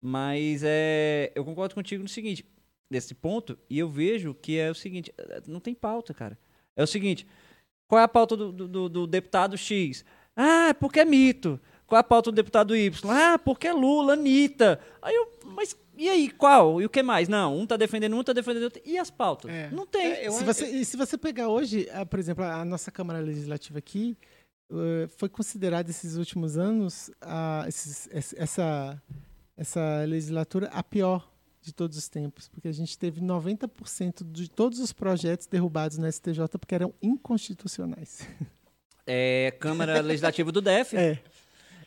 Mas 0.00 0.62
é, 0.64 1.32
eu 1.34 1.44
concordo 1.44 1.74
contigo 1.74 2.02
no 2.02 2.08
seguinte, 2.08 2.44
nesse 2.90 3.14
ponto, 3.14 3.58
e 3.68 3.78
eu 3.78 3.88
vejo 3.88 4.34
que 4.34 4.56
é 4.58 4.70
o 4.70 4.74
seguinte, 4.74 5.12
não 5.46 5.60
tem 5.60 5.74
pauta, 5.74 6.14
cara. 6.14 6.38
É 6.76 6.82
o 6.82 6.86
seguinte, 6.86 7.26
qual 7.88 8.00
é 8.00 8.04
a 8.04 8.08
pauta 8.08 8.36
do, 8.36 8.52
do- 8.52 8.68
do- 8.68 8.88
do 8.88 9.06
deputado 9.06 9.56
X? 9.58 10.04
Ah, 10.36 10.68
é 10.68 10.72
porque 10.72 11.00
é 11.00 11.04
mito. 11.04 11.60
Qual 11.90 11.98
é 11.98 12.00
a 12.00 12.04
pauta 12.04 12.30
do 12.30 12.34
deputado 12.36 12.74
Y? 12.76 13.10
Ah, 13.10 13.36
porque 13.36 13.66
é 13.66 13.72
Lula, 13.72 14.12
Anitta. 14.14 14.78
Aí 15.02 15.12
eu, 15.14 15.28
mas 15.44 15.76
e 15.98 16.08
aí, 16.08 16.30
qual? 16.30 16.80
E 16.80 16.86
o 16.86 16.88
que 16.88 17.02
mais? 17.02 17.28
Não, 17.28 17.58
um 17.58 17.66
tá 17.66 17.76
defendendo 17.76 18.16
um, 18.16 18.22
tá 18.22 18.32
defendendo 18.32 18.62
outro. 18.62 18.80
E 18.86 18.96
as 18.96 19.10
pautas? 19.10 19.50
É. 19.50 19.68
Não 19.72 19.84
tem. 19.84 20.06
É, 20.12 20.28
eu- 20.28 20.32
se 20.32 20.44
você, 20.44 20.66
e 20.68 20.84
se 20.84 20.96
você 20.96 21.18
pegar 21.18 21.48
hoje, 21.48 21.88
ah, 21.92 22.06
por 22.06 22.18
exemplo, 22.20 22.44
a 22.44 22.64
nossa 22.64 22.92
Câmara 22.92 23.18
Legislativa 23.18 23.78
aqui, 23.80 24.16
eh, 24.72 25.08
foi 25.16 25.28
considerada 25.28 25.90
esses 25.90 26.16
últimos 26.16 26.56
anos, 26.56 27.10
ah, 27.20 27.64
esses- 27.66 28.08
ess- 28.12 28.34
essa, 28.38 29.02
essa 29.56 30.04
legislatura, 30.06 30.68
a 30.72 30.82
pior 30.84 31.28
de 31.60 31.74
todos 31.74 31.98
os 31.98 32.08
tempos, 32.08 32.48
porque 32.48 32.68
a 32.68 32.72
gente 32.72 32.96
teve 32.96 33.20
90% 33.20 34.24
de 34.24 34.48
todos 34.48 34.78
os 34.78 34.92
projetos 34.92 35.46
derrubados 35.48 35.98
no 35.98 36.06
STJ 36.06 36.46
porque 36.58 36.74
eram 36.74 36.94
inconstitucionais. 37.02 38.26
É 39.06 39.52
Câmara 39.58 40.00
Legislativa 40.00 40.52
do 40.52 40.60
DF. 40.62 40.96
É. 40.96 41.18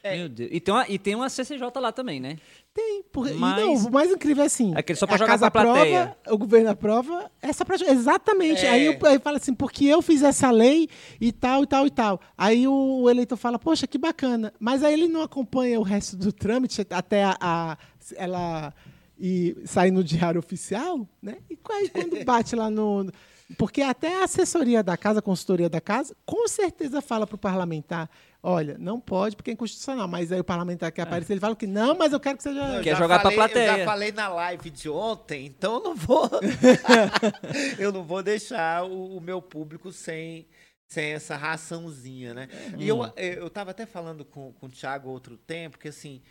Meu 0.04 0.28
Deus. 0.28 0.50
E 0.52 0.60
tem, 0.60 0.74
uma, 0.74 0.86
e 0.90 1.00
tem 1.00 1.16
uma 1.16 1.30
CCJ 1.30 1.62
lá 1.80 1.92
também, 1.92 2.20
né? 2.20 2.38
Tem, 2.74 3.04
por... 3.04 3.28
e 3.30 3.34
Mas- 3.36 3.62
não, 3.62 3.74
o 3.76 3.92
mais 3.92 4.12
incrível 4.12 4.44
é 4.44 4.48
assim. 4.48 4.74
Aquele 4.76 4.98
só 5.00 5.06
pra 5.06 5.16
a 5.16 5.18
jogar 5.18 5.32
casa 5.32 5.50
pra 5.52 5.62
plateia. 5.64 6.02
aprova, 6.04 6.36
o 6.36 6.38
governo 6.38 6.70
aprova, 6.72 7.32
essa 7.42 7.64
pra... 7.64 7.76
Exatamente. 7.76 8.66
É. 8.66 8.70
Aí, 8.70 8.86
eu- 8.86 8.98
aí 9.08 9.20
fala 9.20 9.38
assim, 9.38 9.54
porque 9.54 9.86
eu 9.86 10.02
fiz 10.02 10.22
essa 10.24 10.52
lei 10.52 10.90
e 11.22 11.32
tal, 11.32 11.64
e 11.64 11.68
tal, 11.68 11.88
e 11.88 11.92
tal. 11.92 12.20
Aí 12.38 12.68
o, 12.68 13.10
eleitor 13.10 13.38
fala, 13.38 13.58
poxa, 13.58 13.88
que 13.88 13.98
bacana. 13.98 14.54
Mas 14.60 14.84
aí 14.84 14.94
ele 14.94 15.08
não 15.08 15.22
acompanha 15.22 15.80
o 15.80 15.84
resto 15.84 16.18
do 16.18 16.34
trâmite 16.34 16.86
até 16.90 17.24
a, 17.24 17.38
a- 17.40 17.78
ela 18.18 18.74
e 19.20 19.56
sair 19.66 19.92
no 19.92 20.04
diário 20.04 20.40
oficial, 20.40 21.08
né? 21.22 21.38
E 21.50 21.58
aí 21.72 21.90
quando 21.90 22.26
bate 22.26 22.56
lá 22.56 22.70
no... 22.70 23.10
Porque 23.58 23.82
até 23.82 24.22
a 24.22 24.24
assessoria 24.24 24.82
da 24.82 24.96
casa, 24.98 25.20
a 25.20 25.22
consultoria 25.22 25.70
da 25.70 25.80
casa, 25.82 26.16
com 26.26 26.48
certeza 26.48 27.02
fala 27.02 27.28
para 27.28 27.36
o 27.36 27.38
parlamentar, 27.38 28.10
olha, 28.42 28.78
não 28.80 29.00
pode 29.00 29.36
porque 29.36 29.52
é 29.52 29.54
inconstitucional. 29.54 30.08
Mas 30.08 30.32
aí 30.32 30.40
o 30.40 30.44
parlamentar 30.44 30.92
que 30.92 31.02
aparece, 31.02 31.32
ele 31.34 31.40
fala 31.40 31.56
que 31.56 31.68
não, 31.68 31.96
mas 31.96 32.14
eu 32.14 32.20
quero 32.20 32.38
que 32.38 32.44
seja... 32.44 32.60
Eu 32.78 32.82
Quer 32.84 32.96
jogar 32.96 33.20
falei- 33.22 33.38
Eu 33.38 33.40
plateia. 33.42 33.78
já 33.80 33.86
falei 33.86 34.12
na 34.12 34.28
live 34.30 34.70
de 34.70 34.90
ontem, 34.90 35.46
então 35.46 35.76
eu 35.76 35.84
não 35.84 35.96
vou. 35.96 36.30
eu 37.78 37.92
não 37.92 38.04
vou 38.04 38.24
deixar 38.24 38.84
o, 38.86 39.18
o 39.18 39.22
meu 39.22 39.42
público 39.42 39.92
sem, 39.92 40.48
sem 40.90 41.12
essa 41.12 41.36
raçãozinha, 41.36 42.34
né? 42.34 42.48
E 42.78 42.88
eu, 42.88 43.00
eu 43.18 43.50
tava 43.50 43.72
até 43.72 43.86
falando 43.86 44.24
com, 44.26 44.54
com 44.54 44.66
o 44.68 44.70
Thiago 44.70 45.10
outro 45.10 45.38
tempo, 45.38 45.78
que 45.78 45.90
assim, 45.90 46.22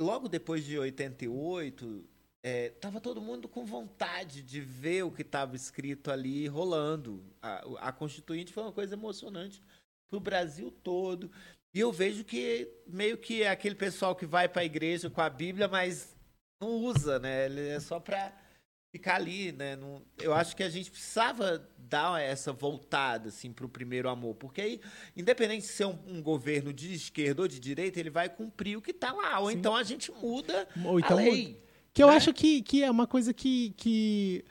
logo 0.00 0.28
depois 0.28 0.64
de 0.64 0.78
88, 0.78 2.04
é, 2.46 2.68
tava 2.68 3.00
todo 3.00 3.22
mundo 3.22 3.48
com 3.48 3.64
vontade 3.64 4.42
de 4.42 4.60
ver 4.60 5.02
o 5.02 5.10
que 5.10 5.22
estava 5.22 5.56
escrito 5.56 6.10
ali 6.10 6.46
rolando. 6.46 7.24
A, 7.40 7.88
a 7.88 7.92
Constituinte 7.92 8.52
foi 8.52 8.62
uma 8.64 8.72
coisa 8.72 8.94
emocionante 8.94 9.62
para 10.06 10.18
o 10.18 10.20
Brasil 10.20 10.70
todo. 10.70 11.30
E 11.74 11.80
eu 11.80 11.90
vejo 11.90 12.22
que 12.22 12.70
meio 12.86 13.16
que 13.16 13.42
é 13.42 13.48
aquele 13.48 13.74
pessoal 13.74 14.14
que 14.14 14.26
vai 14.26 14.46
para 14.46 14.60
a 14.60 14.64
igreja 14.66 15.08
com 15.08 15.22
a 15.22 15.30
Bíblia, 15.30 15.68
mas 15.68 16.14
não 16.60 16.68
usa, 16.84 17.18
né? 17.18 17.46
Ele 17.46 17.66
é 17.66 17.80
só 17.80 17.98
para 17.98 18.30
ficar 18.94 19.14
ali, 19.16 19.50
né? 19.50 19.74
Não- 19.74 20.02
eu 20.20 20.34
acho 20.34 20.54
que 20.54 20.62
a 20.62 20.68
gente 20.68 20.90
precisava 20.90 21.66
dar 21.78 22.20
essa 22.20 22.52
voltada 22.52 23.30
assim 23.30 23.54
para 23.54 23.64
o 23.64 23.70
primeiro 23.70 24.06
amor, 24.08 24.34
porque 24.34 24.60
aí, 24.60 24.80
independente 25.16 25.62
de 25.62 25.68
ser 25.72 25.86
um, 25.86 25.98
um 26.06 26.22
governo 26.22 26.74
de 26.74 26.92
esquerda 26.92 27.40
ou 27.40 27.48
de 27.48 27.58
direita, 27.58 27.98
ele 27.98 28.10
vai 28.10 28.28
cumprir 28.28 28.76
o 28.76 28.82
que 28.82 28.90
está 28.90 29.12
lá, 29.12 29.40
ou 29.40 29.50
Sim. 29.50 29.56
então 29.56 29.74
a 29.74 29.82
gente 29.82 30.12
muda 30.12 30.68
Ou 30.84 31.00
então 31.00 31.18
a 31.18 31.22
lei. 31.22 31.63
Que 31.94 32.02
eu 32.02 32.08
né? 32.08 32.16
acho 32.16 32.32
que, 32.34 32.60
que 32.60 32.82
é 32.82 32.90
uma 32.90 33.06
coisa 33.06 33.32
que, 33.32 33.72
que 33.76 34.44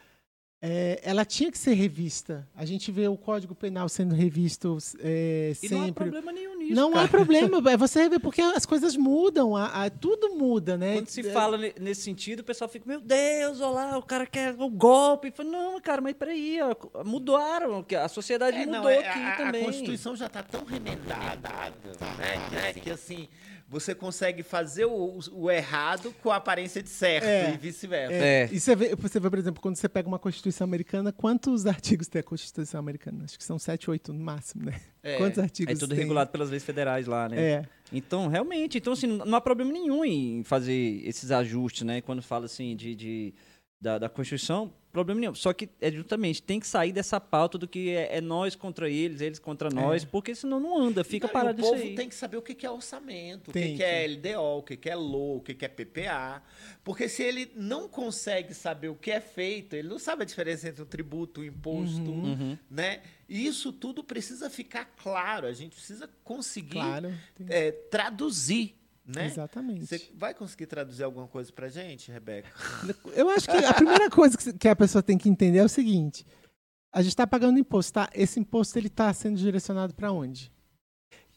é, 0.62 1.02
ela 1.04 1.26
tinha 1.26 1.52
que 1.52 1.58
ser 1.58 1.74
revista. 1.74 2.48
A 2.56 2.64
gente 2.64 2.90
vê 2.90 3.06
o 3.10 3.18
Código 3.18 3.54
Penal 3.54 3.90
sendo 3.90 4.16
revisto 4.16 4.78
é, 5.00 5.52
E 5.62 5.68
não 5.70 5.82
há 5.82 5.86
sempre. 5.88 6.04
problema 6.06 6.32
nenhum 6.32 6.58
nisso. 6.58 6.74
Não 6.74 6.94
cara. 6.94 7.04
há 7.04 7.08
problema, 7.10 7.70
é 7.70 7.76
você 7.76 8.08
vê 8.08 8.18
porque 8.18 8.42
as 8.42 8.66
coisas 8.66 8.96
mudam, 8.96 9.58
a, 9.58 9.84
a- 9.84 9.90
tudo 9.90 10.36
muda, 10.38 10.78
né? 10.78 10.94
Quando 10.94 11.10
se 11.10 11.20
É, 11.20 11.34
fala 11.34 11.58
ne- 11.58 11.74
nesse 11.82 12.04
sentido, 12.04 12.40
o 12.40 12.44
pessoal 12.46 12.70
fica, 12.70 12.86
meu 12.88 13.02
Deus, 13.02 13.60
olha 13.60 13.72
lá, 13.72 13.98
o 13.98 14.04
cara 14.04 14.26
quer 14.26 14.56
o 14.58 14.70
golpe. 14.70 15.30
Fala, 15.32 15.50
não, 15.50 15.82
cara, 15.82 16.00
mas 16.02 16.14
peraí, 16.14 16.60
ó, 16.62 17.04
mudaram, 17.04 17.84
que 17.84 17.94
a 17.94 18.08
sociedade 18.08 18.56
É, 18.56 18.66
mudou 18.66 18.84
não, 18.84 18.90
é, 18.90 19.00
aqui 19.06 19.20
a, 19.20 19.34
a 19.34 19.36
também. 19.36 19.66
Constituição 19.66 20.16
já 20.16 20.28
está 20.28 20.42
tão 20.42 20.64
remendada, 20.64 21.50
né, 22.18 22.38
né, 22.54 22.74
que 22.74 22.90
assim 22.90 23.28
você 23.68 23.96
consegue 23.96 24.44
fazer 24.44 24.86
o, 24.86 25.20
o 25.32 25.50
errado 25.50 26.14
com 26.22 26.30
a 26.30 26.36
aparência 26.36 26.84
de 26.84 26.90
certo 26.90 27.26
É. 27.26 27.54
e 27.54 27.58
vice-versa. 27.58 28.14
É. 28.14 28.50
E 28.52 28.60
você 28.60 28.76
vê, 28.76 28.96
você 28.96 29.20
vê, 29.20 29.30
por 29.30 29.40
exemplo, 29.40 29.62
quando 29.62 29.76
você 29.76 29.90
pega 29.90 30.08
uma 30.08 30.20
Constituição 30.20 30.66
Americana, 30.66 31.12
quantos 31.12 31.66
artigos 31.66 32.08
tem 32.08 32.20
a 32.20 32.24
Constituição 32.24 32.80
Americana? 32.80 33.24
Acho 33.24 33.38
que 33.38 33.44
são 33.44 33.58
sete, 33.58 33.90
oito 33.90 34.14
no 34.14 34.24
máximo, 34.24 34.66
né? 34.66 34.80
É. 35.02 35.18
Quantos 35.18 35.40
artigos 35.40 35.76
É 35.76 35.80
tudo 35.80 35.90
tem? 35.90 36.00
regulado 36.00 36.30
pelas 36.30 36.50
leis 36.50 36.64
federais 36.64 37.08
lá, 37.08 37.28
né? 37.28 37.42
É. 37.42 37.66
Então, 37.92 38.28
realmente, 38.28 38.78
então, 38.78 38.94
assim, 38.94 39.08
não 39.08 39.36
há 39.36 39.42
problema 39.42 39.72
nenhum 39.72 40.04
em 40.06 40.44
fazer 40.44 41.02
esses 41.06 41.32
ajustes, 41.32 41.84
né? 41.84 42.02
Quando 42.02 42.22
fala, 42.22 42.46
assim, 42.46 42.76
de, 42.76 42.96
de- 42.96 43.34
da, 43.84 43.98
da 44.00 44.08
Constituição, 44.10 44.74
problema 44.94 45.20
nenhum. 45.20 45.36
Só 45.36 45.52
que, 45.52 45.68
é 45.82 45.92
justamente, 45.92 46.42
tem 46.42 46.58
que 46.58 46.66
sair 46.66 46.94
dessa 46.94 47.20
pauta 47.20 47.58
do 47.58 47.68
que 47.68 47.90
é, 47.90 48.18
é 48.18 48.22
nós 48.22 48.56
contra 48.56 48.90
eles, 48.90 49.20
eles 49.20 49.40
contra 49.40 49.70
nós, 49.70 50.06
porque 50.06 50.34
senão 50.34 50.58
não 50.58 50.78
anda, 50.80 51.04
fica 51.04 51.28
Não, 51.28 51.34
parado 51.34 51.58
o 51.58 51.62
isso 51.62 51.70
povo 51.72 51.84
aí. 51.84 51.94
tem 51.96 52.08
que 52.08 52.16
saber 52.16 52.38
o 52.38 52.42
que 52.42 52.66
é 52.66 52.72
orçamento, 52.72 53.50
o 53.50 53.54
Tem 53.54 53.72
que, 53.72 53.78
que 53.78 53.84
é 53.84 54.08
LDO, 54.08 54.58
o 54.60 54.64
que, 54.64 54.90
é 54.90 54.96
LOA, 54.96 55.38
o 55.38 55.42
que, 55.42 55.66
é 55.66 55.68
PPA. 55.68 56.42
Porque 56.82 57.10
se 57.10 57.22
ele 57.24 57.52
não 57.56 57.90
consegue 57.90 58.54
saber 58.54 58.88
o 58.88 58.96
que 58.96 59.12
é 59.12 59.20
feito, 59.20 59.76
ele 59.76 59.90
não 59.90 60.00
sabe 60.00 60.24
a 60.24 60.26
diferença 60.26 60.70
entre 60.70 60.82
um 60.82 60.86
tributo, 60.86 61.42
um 61.42 61.44
imposto, 61.44 62.10
Uhum. 62.10 62.58
né? 62.72 63.02
E 63.28 63.46
isso 63.46 63.74
tudo 63.74 64.02
precisa 64.04 64.50
ficar 64.50 64.86
claro. 65.02 65.46
A 65.48 65.54
gente 65.54 65.76
precisa 65.76 66.10
conseguir 66.24 66.72
Claro. 66.74 67.14
é, 67.50 67.72
traduzir, 67.72 68.76
né? 69.06 69.26
Exatamente. 69.26 69.86
Você 69.86 70.10
vai 70.16 70.34
conseguir 70.34 70.66
traduzir 70.68 71.04
alguma 71.04 71.28
coisa 71.28 71.52
pra 71.52 71.70
gente, 71.70 72.12
Rebeca? 72.12 72.50
Eu 73.16 73.30
acho 73.30 73.46
que 73.50 73.58
a 73.58 73.74
primeira 73.74 74.10
coisa 74.10 74.38
que- 74.38 74.68
a 74.68 74.76
pessoa 74.76 75.02
tem 75.04 75.18
que 75.18 75.28
entender 75.30 75.60
é 75.60 75.64
o 75.66 75.70
seguinte: 75.70 76.26
a 76.94 77.02
gente 77.02 77.12
está 77.12 77.28
pagando 77.28 77.60
imposto, 77.60 77.94
tá? 77.94 78.10
Esse 78.14 78.40
imposto 78.40 78.78
ele 78.78 78.88
está 78.88 79.12
sendo 79.14 79.38
direcionado 79.38 79.94
para 79.94 80.12
onde? 80.12 80.52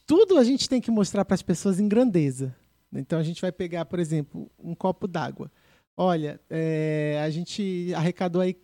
Tudo 0.06 0.38
a 0.38 0.44
gente 0.44 0.68
tem 0.68 0.80
que 0.80 0.90
mostrar 0.90 1.24
para 1.24 1.34
as 1.34 1.43
pessoas 1.43 1.80
em 1.80 1.88
grandeza. 1.88 2.55
Então 2.93 3.18
a 3.18 3.22
gente 3.22 3.43
vai 3.43 3.51
pegar, 3.51 3.84
por 3.86 3.98
exemplo, 3.98 4.51
um 4.59 4.74
copo 4.74 5.09
d'água. 5.09 5.51
Olha, 5.97 6.40
é, 6.48 7.20
a 7.24 7.28
gente 7.30 7.93
arrecadou 7.94 8.40
aí 8.40 8.56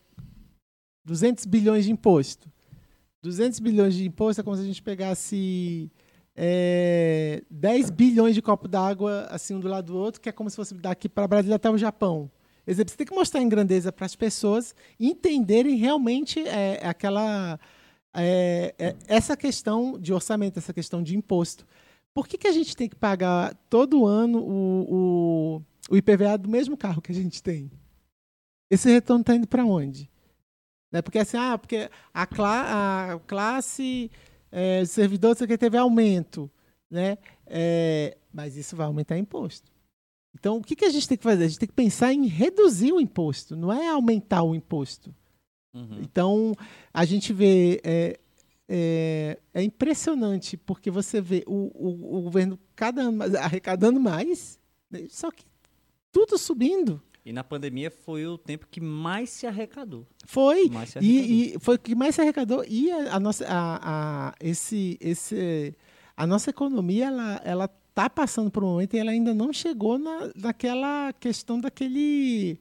200 1.04 1.44
bilhões 1.46 1.84
de 1.84 1.90
imposto. 1.90 2.50
200 3.22 3.58
bilhões 3.60 3.94
de 3.94 4.04
imposto 4.06 4.40
é 4.40 4.44
como 4.44 4.56
se 4.56 4.62
a 4.62 4.66
gente 4.66 4.82
pegasse 4.82 5.90
é, 6.34 7.42
10 7.50 7.90
bilhões 7.90 8.34
de 8.34 8.42
copo 8.42 8.66
d'água 8.66 9.26
assim 9.30 9.54
um 9.54 9.60
do 9.60 9.68
lado 9.68 9.92
do 9.92 9.98
outro, 9.98 10.20
que 10.20 10.28
é 10.28 10.32
como 10.32 10.48
se 10.48 10.56
fosse 10.56 10.74
daqui 10.74 11.08
para 11.08 11.28
Brasília 11.28 11.56
até 11.56 11.70
o 11.70 11.78
Japão. 11.78 12.30
Você 12.66 12.84
tem 12.84 13.06
que 13.06 13.14
mostrar 13.14 13.42
em 13.42 13.48
grandeza 13.48 13.90
para 13.90 14.06
as 14.06 14.14
pessoas 14.14 14.74
entenderem 14.98 15.76
realmente 15.76 16.40
é, 16.46 16.80
aquela 16.86 17.58
é, 18.14 18.74
é, 18.78 18.96
essa 19.08 19.36
questão 19.36 19.98
de 19.98 20.12
orçamento, 20.12 20.58
essa 20.58 20.72
questão 20.72 21.02
de 21.02 21.16
imposto. 21.16 21.66
Por 22.14 22.28
que, 22.28 22.38
que 22.38 22.46
a 22.46 22.52
gente 22.52 22.76
tem 22.76 22.88
que 22.88 22.94
pagar 22.94 23.54
todo 23.68 24.06
ano 24.06 24.38
o, 24.38 24.94
o, 24.94 25.62
o 25.90 25.96
IPVA 25.96 26.38
do 26.38 26.48
mesmo 26.48 26.76
carro 26.76 27.02
que 27.02 27.10
a 27.10 27.14
gente 27.14 27.42
tem? 27.42 27.70
Esse 28.70 28.90
retorno 28.90 29.22
está 29.22 29.34
indo 29.34 29.48
para 29.48 29.64
onde? 29.64 30.10
Né? 30.90 31.02
Porque 31.02 31.18
assim, 31.18 31.38
ah, 31.38 31.58
porque 31.58 31.90
a, 32.12 32.26
cla 32.26 33.14
a 33.14 33.18
classe 33.20 34.10
é, 34.52 34.84
servidor 34.84 35.34
você 35.34 35.58
teve 35.58 35.78
aumento, 35.78 36.50
né? 36.90 37.16
É, 37.46 38.16
mas 38.32 38.56
isso 38.56 38.76
vai 38.76 38.86
aumentar 38.86 39.18
imposto. 39.18 39.72
Então, 40.34 40.58
o 40.58 40.62
que, 40.62 40.76
que 40.76 40.84
a 40.84 40.90
gente 40.90 41.08
tem 41.08 41.16
que 41.16 41.24
fazer? 41.24 41.44
A 41.44 41.48
gente 41.48 41.58
tem 41.58 41.68
que 41.68 41.74
pensar 41.74 42.12
em 42.12 42.26
reduzir 42.26 42.92
o 42.92 43.00
imposto, 43.00 43.56
não 43.56 43.72
é 43.72 43.88
aumentar 43.88 44.42
o 44.42 44.54
imposto. 44.54 45.14
Uhum. 45.74 46.00
Então, 46.00 46.54
a 46.92 47.04
gente 47.04 47.32
vê. 47.32 47.80
É, 47.82 48.18
é, 48.74 49.38
é, 49.52 49.62
impressionante, 49.62 50.56
porque 50.56 50.90
você 50.90 51.20
vê 51.20 51.44
o, 51.46 51.70
o, 51.74 52.18
o 52.18 52.22
governo 52.22 52.58
cada 52.74 53.02
ano 53.02 53.12
mais, 53.12 53.34
arrecadando 53.34 54.00
mais, 54.00 54.58
né? 54.90 55.06
só 55.10 55.30
que 55.30 55.44
tudo 56.10 56.38
subindo. 56.38 57.02
E 57.24 57.32
na 57.32 57.44
pandemia 57.44 57.90
foi 57.90 58.26
o 58.26 58.36
tempo 58.36 58.66
que 58.68 58.80
mais 58.80 59.30
se 59.30 59.46
arrecadou. 59.46 60.06
Foi. 60.26 60.68
Se 60.68 60.98
arrecadou. 60.98 61.02
E, 61.02 61.54
e, 61.54 61.58
foi 61.60 61.76
o 61.76 61.78
que 61.78 61.94
mais 61.94 62.14
se 62.14 62.20
arrecadou. 62.20 62.64
E 62.66 62.90
a, 62.90 63.16
a 63.16 63.20
nossa, 63.20 63.46
a, 63.48 64.28
a, 64.28 64.34
esse, 64.40 64.98
esse, 65.00 65.76
a 66.16 66.26
nossa 66.26 66.50
economia, 66.50 67.06
ela, 67.06 67.40
ela 67.44 67.70
está 67.90 68.10
passando 68.10 68.50
por 68.50 68.64
um 68.64 68.68
momento 68.68 68.94
e 68.94 68.98
ela 68.98 69.12
ainda 69.12 69.32
não 69.32 69.52
chegou 69.52 69.98
na, 69.98 70.32
naquela 70.34 71.12
questão 71.12 71.60
daquele. 71.60 72.58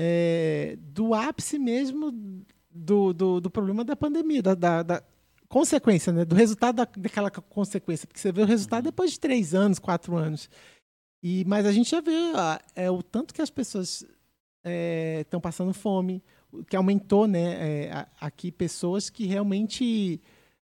É, 0.00 0.76
do 0.78 1.12
ápice 1.12 1.58
mesmo 1.58 2.12
do, 2.70 3.12
do, 3.12 3.40
do, 3.40 3.50
problema 3.50 3.82
da 3.82 3.96
pandemia, 3.96 4.40
da, 4.40 4.54
da, 4.54 4.82
da 4.82 5.02
consequência, 5.48 6.12
né? 6.12 6.24
do 6.24 6.36
resultado 6.36 6.76
da, 6.76 6.88
daquela 6.96 7.30
consequência. 7.30 8.06
Porque 8.06 8.20
você 8.20 8.30
vê 8.30 8.42
o 8.42 8.46
resultado 8.46 8.84
uhum. 8.84 8.90
depois 8.90 9.12
de 9.12 9.20
três 9.20 9.54
anos, 9.54 9.78
quatro 9.78 10.16
anos. 10.16 10.48
E, 11.22 11.44
mas 11.46 11.66
a 11.66 11.72
gente 11.72 11.90
já 11.90 12.00
vê 12.00 12.12
é, 12.74 12.90
o 12.90 13.02
tanto 13.02 13.34
que 13.34 13.42
as 13.42 13.50
pessoas 13.50 14.06
estão 15.20 15.38
é, 15.38 15.42
passando 15.42 15.74
fome, 15.74 16.22
que 16.68 16.76
aumentou 16.76 17.26
né, 17.26 17.86
é, 17.86 18.06
aqui 18.20 18.50
pessoas 18.50 19.10
que 19.10 19.26
realmente 19.26 20.20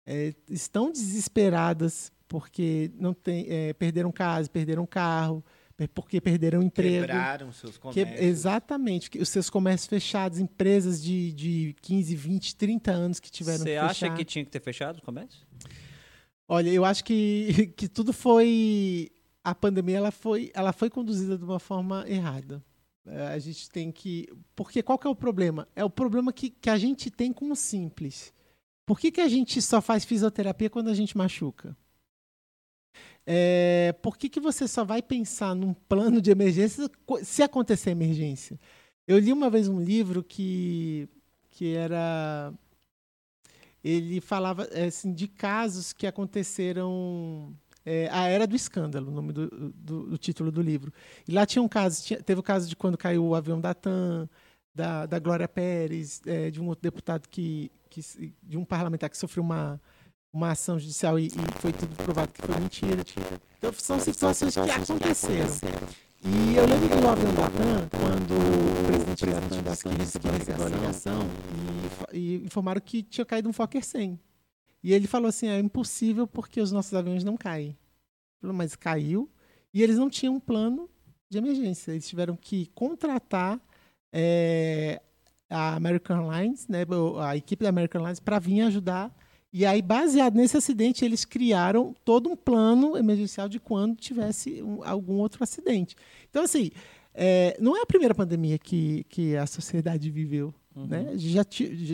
é, 0.06 0.34
estão 0.48 0.90
desesperadas 0.90 2.12
porque 2.28 2.90
não 2.96 3.14
tem, 3.14 3.46
é, 3.48 3.72
perderam 3.72 4.10
casa, 4.10 4.48
perderam 4.48 4.86
carro, 4.86 5.44
porque 5.92 6.20
perderam 6.20 6.62
emprego. 6.62 7.06
Quebraram 7.06 7.52
seus 7.52 7.76
comércios. 7.76 8.18
Que, 8.18 8.24
exatamente. 8.24 9.18
Os 9.18 9.28
seus 9.28 9.50
comércios 9.50 9.88
fechados, 9.88 10.38
empresas 10.38 11.02
de, 11.02 11.32
de 11.32 11.76
15, 11.82 12.14
20, 12.14 12.56
30 12.56 12.90
anos 12.92 13.20
que 13.20 13.30
tiveram 13.30 13.64
Você 13.64 13.76
acha 13.76 14.10
que 14.10 14.24
tinha 14.24 14.44
que 14.44 14.50
ter 14.50 14.60
fechado 14.60 14.96
os 14.96 15.02
comércios? 15.02 15.44
Olha, 16.46 16.70
eu 16.70 16.84
acho 16.84 17.02
que, 17.04 17.72
que 17.76 17.88
tudo 17.88 18.12
foi 18.12 19.10
a 19.44 19.54
pandemia 19.54 19.98
ela 19.98 20.10
foi, 20.10 20.50
ela 20.54 20.72
foi 20.72 20.88
conduzida 20.88 21.36
de 21.36 21.44
uma 21.44 21.60
forma 21.60 22.04
errada. 22.08 22.64
É, 23.06 23.26
a 23.28 23.38
gente 23.38 23.68
tem 23.68 23.92
que. 23.92 24.26
Porque 24.56 24.82
qual 24.82 24.98
que 24.98 25.06
é 25.06 25.10
o 25.10 25.14
problema? 25.14 25.68
É 25.76 25.84
o 25.84 25.90
problema 25.90 26.32
que, 26.32 26.48
que 26.48 26.70
a 26.70 26.78
gente 26.78 27.10
tem 27.10 27.32
com 27.32 27.50
o 27.50 27.56
simples. 27.56 28.32
Por 28.86 28.98
que, 28.98 29.12
que 29.12 29.20
a 29.20 29.28
gente 29.28 29.60
só 29.60 29.80
faz 29.82 30.04
fisioterapia 30.04 30.70
quando 30.70 30.88
a 30.88 30.94
gente 30.94 31.16
machuca? 31.16 31.76
É, 33.26 33.94
por 34.02 34.16
que, 34.16 34.28
que 34.28 34.40
você 34.40 34.68
só 34.68 34.84
vai 34.84 35.02
pensar 35.02 35.54
num 35.54 35.72
plano 35.72 36.20
de 36.20 36.30
emergência 36.30 36.90
se 37.22 37.42
acontecer 37.42 37.90
emergência? 37.90 38.58
Eu 39.06 39.18
li 39.18 39.32
uma 39.32 39.50
vez 39.50 39.68
um 39.68 39.80
livro 39.80 40.22
que, 40.22 41.08
que 41.50 41.74
era. 41.74 42.52
Ele 43.82 44.20
falava 44.20 44.66
assim, 44.86 45.12
de 45.12 45.28
casos 45.28 45.92
que 45.92 46.06
aconteceram 46.06 47.54
é, 47.84 48.08
A 48.10 48.28
Era 48.28 48.46
do 48.46 48.56
Escândalo, 48.56 49.08
o 49.10 49.14
nome 49.14 49.32
do, 49.32 49.48
do, 49.48 50.06
do, 50.06 50.18
título 50.18 50.50
do 50.50 50.62
livro. 50.62 50.92
E 51.28 51.32
lá 51.32 51.44
tinha 51.44 51.62
um 51.62 51.68
caso, 51.68 52.02
tinha, 52.02 52.22
teve 52.22 52.40
o 52.40 52.42
caso 52.42 52.68
de 52.68 52.74
quando 52.74 52.96
caiu 52.96 53.24
o 53.24 53.34
avião 53.34 53.60
da 53.60 53.74
TAM, 53.74 54.28
da, 54.74 55.06
da 55.06 55.18
Glória 55.18 55.46
Pérez, 55.46 56.20
é, 56.26 56.50
de 56.50 56.60
um 56.60 56.66
outro 56.66 56.82
deputado 56.82 57.28
que, 57.28 57.70
que, 57.90 58.00
de 58.42 58.56
um 58.56 58.64
parlamentar 58.64 59.08
que 59.10 59.18
sofreu 59.18 59.44
uma, 59.44 59.80
uma 60.32 60.50
ação 60.50 60.78
judicial 60.78 61.18
e, 61.18 61.26
e 61.26 61.60
foi 61.60 61.72
tudo 61.72 61.94
provado 61.96 62.32
que 62.32 62.42
foi 62.42 62.58
mentira. 62.58 63.04
Então 63.58 63.72
são 63.72 64.00
situações 64.00 64.54
que 64.54 64.60
aconteceram. 64.60 65.54
E 66.26 66.56
eu 66.56 66.66
lembro 66.66 67.00
no 67.00 67.08
avião 67.08 67.34
da 67.34 67.50
TAM, 67.50 67.88
quando 67.90 68.34
o 68.34 68.86
presidente 68.86 69.62
da 69.62 69.76
TAM 69.76 69.94
disse 69.96 70.18
que 70.18 70.28
recebeu 70.28 70.66
a 70.66 70.68
ligação 70.70 71.28
e, 72.12 72.18
e 72.18 72.44
informaram 72.46 72.80
que 72.80 73.02
tinha 73.02 73.26
caído 73.26 73.48
um 73.48 73.52
Fokker 73.52 73.84
100. 73.84 74.18
E 74.84 74.92
ele 74.92 75.06
falou 75.06 75.28
assim: 75.28 75.48
é 75.48 75.58
impossível 75.58 76.26
porque 76.26 76.60
os 76.60 76.70
nossos 76.70 76.92
aviões 76.92 77.24
não 77.24 77.38
caem. 77.38 77.74
Falou, 78.38 78.54
mas 78.54 78.76
caiu. 78.76 79.30
E 79.72 79.82
eles 79.82 79.96
não 79.96 80.10
tinham 80.10 80.34
um 80.34 80.40
plano 80.40 80.88
de 81.30 81.38
emergência. 81.38 81.92
Eles 81.92 82.06
tiveram 82.06 82.36
que 82.36 82.66
contratar 82.74 83.58
é, 84.12 85.00
a 85.48 85.74
American 85.74 86.30
Airlines, 86.30 86.68
né, 86.68 86.84
a 87.20 87.34
equipe 87.34 87.62
da 87.62 87.70
American 87.70 88.02
Airlines, 88.02 88.20
para 88.20 88.38
vir 88.38 88.60
ajudar. 88.60 89.12
E 89.50 89.64
aí, 89.64 89.80
baseado 89.80 90.34
nesse 90.34 90.56
acidente, 90.56 91.04
eles 91.04 91.24
criaram 91.24 91.94
todo 92.04 92.28
um 92.28 92.36
plano 92.36 92.96
emergencial 92.96 93.48
de 93.48 93.58
quando 93.58 93.96
tivesse 93.96 94.62
um, 94.62 94.84
algum 94.84 95.14
outro 95.14 95.42
acidente. 95.42 95.96
Então, 96.28 96.42
assim, 96.42 96.70
é, 97.14 97.56
não 97.60 97.76
é 97.76 97.82
a 97.82 97.86
primeira 97.86 98.14
pandemia 98.14 98.58
que, 98.58 99.04
que 99.08 99.36
a 99.36 99.46
sociedade 99.46 100.10
viveu. 100.10 100.52
Uhum. 100.74 100.86
Né? 100.86 101.12
Já, 101.16 101.44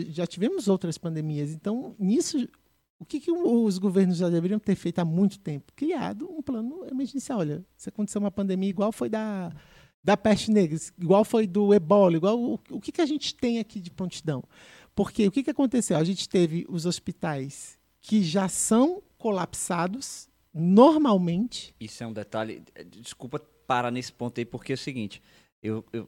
já 0.09 0.25
tivemos 0.25 0.67
outras 0.67 0.97
pandemias. 0.97 1.53
Então, 1.53 1.95
nisso, 1.99 2.47
o 3.01 3.05
que, 3.05 3.19
que 3.19 3.31
os 3.31 3.79
governos 3.79 4.17
já 4.17 4.29
deveriam 4.29 4.59
ter 4.59 4.75
feito 4.75 4.99
há 4.99 5.05
muito 5.05 5.39
tempo? 5.39 5.73
Criado 5.75 6.29
um 6.31 6.39
plano 6.39 6.85
emergencial. 6.85 7.39
Olha, 7.39 7.65
se 7.75 7.89
acontecer 7.89 8.19
uma 8.19 8.29
pandemia 8.29 8.69
igual 8.69 8.91
foi 8.91 9.09
da, 9.09 9.51
da 10.03 10.15
peste 10.15 10.51
negra, 10.51 10.77
igual 11.01 11.25
foi 11.25 11.47
do 11.47 11.73
ebola, 11.73 12.15
igual 12.15 12.39
o, 12.39 12.59
o 12.69 12.79
que, 12.79 12.91
que 12.91 13.01
a 13.01 13.05
gente 13.07 13.33
tem 13.33 13.57
aqui 13.57 13.79
de 13.79 13.89
prontidão? 13.89 14.43
Porque 14.93 15.27
o 15.27 15.31
que, 15.31 15.41
que 15.41 15.49
aconteceu? 15.49 15.97
A 15.97 16.03
gente 16.03 16.29
teve 16.29 16.63
os 16.69 16.85
hospitais 16.85 17.75
que 17.99 18.21
já 18.23 18.47
são 18.47 19.01
colapsados 19.17 20.29
normalmente. 20.53 21.73
Isso 21.79 22.03
é 22.03 22.07
um 22.07 22.13
detalhe. 22.13 22.63
Desculpa 22.85 23.39
parar 23.65 23.89
nesse 23.89 24.13
ponto 24.13 24.37
aí, 24.39 24.45
porque 24.45 24.73
é 24.73 24.75
o 24.75 24.77
seguinte: 24.77 25.19
eu, 25.63 25.83
eu 25.91 26.07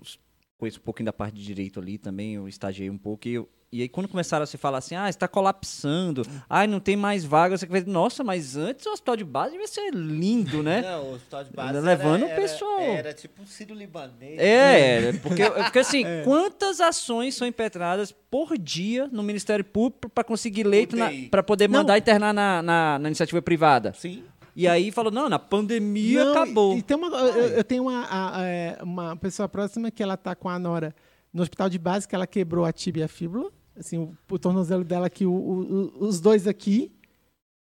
conheço 0.60 0.80
um 0.80 0.84
pouquinho 0.84 1.08
da 1.08 1.14
parte 1.14 1.34
de 1.34 1.44
direito 1.44 1.80
ali 1.80 1.98
também, 1.98 2.36
eu 2.36 2.48
estagiei 2.48 2.92
um 2.92 3.00
pouco 3.00 3.28
e 3.28 3.34
eu, 3.34 3.50
e 3.74 3.82
aí, 3.82 3.90
quando 3.90 4.08
começaram 4.08 4.44
a 4.44 4.46
se 4.46 4.56
falar 4.56 4.78
assim, 4.78 4.94
ah, 4.94 5.10
está 5.10 5.28
colapsando, 5.28 6.22
ah, 6.48 6.68
não 6.68 6.80
tem 6.80 6.96
mais 6.96 7.26
vaga, 7.26 7.58
você 7.58 7.66
vai 7.66 7.82
nossa, 7.82 8.24
mas 8.24 8.56
antes 8.56 8.86
o 8.86 8.92
hospital 8.92 9.16
de 9.16 9.24
base 9.24 9.54
devia 9.54 9.68
ser 9.68 9.92
lindo, 9.92 10.62
né? 10.62 10.84
Não, 10.86 11.06
o 11.06 11.14
hospital 11.16 11.44
de 11.44 11.52
base 11.54 11.80
Levando 11.80 12.24
era, 12.24 12.34
o 12.34 12.36
pessoal. 12.40 12.82
Era, 12.82 12.94
era 13.00 13.14
tipo 13.16 13.42
um 13.42 13.48
sírio 13.48 13.76
libanês. 13.76 14.38
É, 14.38 15.12
né? 15.12 15.20
porque, 15.24 15.50
porque 15.50 15.80
assim, 15.80 16.06
é. 16.06 16.22
quantas 16.22 16.80
ações 16.80 17.34
são 17.34 17.48
impetradas 17.48 18.12
por 18.12 18.56
dia 18.60 19.10
no 19.12 19.24
Ministério 19.24 19.66
Público 19.66 20.08
para 20.08 20.24
conseguir 20.24 20.66
leito, 20.66 20.96
para 21.32 21.42
poder 21.42 21.68
mandar 21.68 21.94
não. 21.94 21.98
internar 21.98 22.32
na, 22.32 22.62
na, 22.62 23.00
na 23.00 23.10
iniciativa 23.10 23.42
privada? 23.42 23.92
Sim. 23.94 24.24
E 24.56 24.68
aí 24.68 24.92
falou, 24.92 25.12
não, 25.12 25.28
na 25.28 25.40
pandemia 25.40 26.26
não, 26.26 26.32
acabou. 26.32 26.76
E, 26.76 26.78
e 26.78 26.82
tem 26.84 26.96
uma, 26.96 27.08
eu, 27.08 27.48
eu, 27.48 27.64
tenho 27.64 27.82
uma, 27.82 28.06
a, 28.08 28.44
é, 28.44 28.78
uma 28.84 29.16
pessoa 29.16 29.50
próxima 29.50 29.90
que 29.90 30.04
ela 30.04 30.16
tá 30.16 30.36
com 30.36 30.48
a 30.48 30.60
Nora 30.60 30.94
no 31.34 31.42
hospital 31.42 31.68
de 31.70 31.80
base, 31.80 32.08
que 32.08 32.14
ela 32.14 32.28
quebrou 32.28 32.66
a 32.66 32.72
tíbia 32.72 33.02
e 33.02 33.04
a 33.06 33.08
fíbula 33.08 33.52
assim, 33.78 33.98
o, 33.98 34.18
o 34.30 34.40
tornozelo 34.40 34.84
dela 34.84 35.08
aqui, 35.08 35.26
o, 35.26 35.34
o, 35.34 36.06
os 36.06 36.20
dois 36.20 36.48
aqui, 36.48 36.92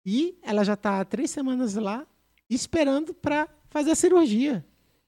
e 0.05 0.39
ela 0.43 0.65
já 0.65 0.75
está 0.75 1.01
há 1.01 1.05
três 1.05 1.31
semanas 1.31 1.75
lá 1.75 2.07
esperando 2.49 3.13
para 3.13 3.49
fazer 3.69 3.91
a 3.91 3.95
cirurgia. 3.95 4.65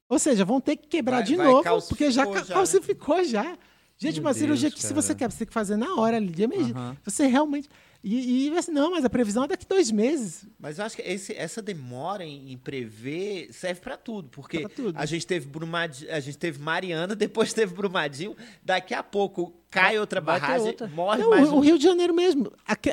Ou 0.07 0.19
seja, 0.19 0.43
vão 0.43 0.59
ter 0.59 0.75
que 0.75 0.87
quebrar 0.87 1.17
vai, 1.17 1.25
de 1.25 1.35
vai, 1.35 1.47
novo, 1.47 1.87
porque 1.87 2.11
já, 2.11 2.25
já 2.25 2.45
calcificou 2.45 3.17
né? 3.17 3.23
já. 3.23 3.57
Gente, 3.97 4.15
Meu 4.15 4.23
uma 4.23 4.31
Deus, 4.31 4.37
cirurgia 4.37 4.69
que 4.69 4.77
cara. 4.77 4.87
se 4.87 4.93
você 4.93 5.15
quer, 5.15 5.31
você 5.31 5.39
tem 5.39 5.47
que 5.47 5.53
fazer 5.53 5.77
na 5.77 5.95
hora 5.95 6.17
ali, 6.17 6.31
de 6.31 6.43
emergência. 6.43 6.75
Uhum. 6.75 6.97
Você 7.03 7.27
realmente. 7.27 7.69
E, 8.03 8.47
e 8.47 8.57
assim, 8.57 8.71
não, 8.71 8.91
mas 8.91 9.05
a 9.05 9.09
previsão 9.09 9.43
é 9.43 9.47
daqui 9.47 9.65
dois 9.67 9.91
meses. 9.91 10.47
Mas 10.59 10.79
eu 10.79 10.85
acho 10.85 10.95
que 10.95 11.03
esse, 11.03 11.33
essa 11.35 11.61
demora 11.61 12.23
em, 12.23 12.51
em 12.51 12.57
prever 12.57 13.53
serve 13.53 13.79
para 13.79 13.95
tudo, 13.95 14.27
porque 14.29 14.67
tudo. 14.69 14.97
a 14.97 15.05
gente 15.05 15.25
teve 15.27 15.47
Brumadinho, 15.47 16.11
a 16.11 16.19
gente 16.19 16.37
teve 16.37 16.59
Mariana, 16.59 17.13
depois 17.15 17.53
teve 17.53 17.75
Brumadinho, 17.75 18.35
daqui 18.63 18.93
a 18.95 19.03
pouco 19.03 19.53
cai 19.69 19.99
outra 19.99 20.19
barragem, 20.19 20.67
outra. 20.67 20.87
morre 20.87 21.21
não, 21.21 21.29
mais 21.29 21.49
o, 21.49 21.55
um. 21.55 21.57
o 21.57 21.59
Rio 21.59 21.77
de 21.77 21.83
Janeiro 21.83 22.13
mesmo, 22.13 22.51
aqui, 22.65 22.89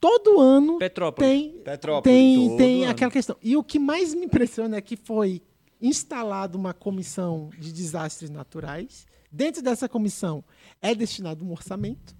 todo 0.00 0.40
ano 0.40 0.78
Petrópolis. 0.78 1.30
tem 1.30 1.50
Petrópolis, 1.62 2.16
tem, 2.16 2.56
tem 2.56 2.86
aquela 2.86 3.12
questão. 3.12 3.36
E 3.40 3.56
o 3.56 3.62
que 3.62 3.78
mais 3.78 4.12
me 4.12 4.26
impressiona 4.26 4.76
é 4.76 4.80
que 4.80 4.96
foi 4.96 5.40
instalada 5.80 6.58
uma 6.58 6.74
comissão 6.74 7.50
de 7.56 7.72
desastres 7.72 8.28
naturais. 8.28 9.06
Dentro 9.30 9.62
dessa 9.62 9.88
comissão 9.88 10.42
é 10.82 10.94
destinado 10.94 11.44
um 11.44 11.52
orçamento 11.52 12.17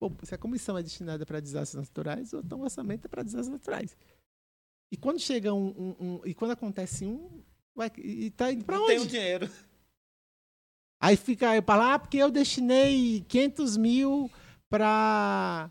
Bom, 0.00 0.14
se 0.22 0.34
a 0.34 0.38
comissão 0.38 0.78
é 0.78 0.82
destinada 0.82 1.26
para 1.26 1.40
desastres 1.40 1.88
naturais, 1.88 2.32
então 2.32 2.60
o 2.60 2.62
orçamento 2.62 3.06
é 3.06 3.08
para 3.08 3.22
desastres 3.22 3.52
naturais. 3.52 3.96
E 4.90 4.96
quando 4.96 5.18
chega 5.18 5.52
um, 5.52 5.68
um, 5.68 5.96
um, 6.00 6.20
e 6.24 6.34
quando 6.34 6.52
acontece 6.52 7.04
um, 7.04 7.42
vai, 7.74 7.90
e 7.98 8.26
está 8.26 8.52
indo 8.52 8.64
para 8.64 8.80
onde? 8.80 8.86
Tem 8.86 9.00
o 9.00 9.06
dinheiro. 9.06 9.50
Aí 11.00 11.16
fica 11.16 11.50
aí 11.50 11.62
para 11.62 11.76
lá, 11.76 11.94
ah, 11.94 11.98
porque 11.98 12.16
eu 12.16 12.30
destinei 12.30 13.24
500 13.28 13.76
mil 13.76 14.30
para 14.68 15.70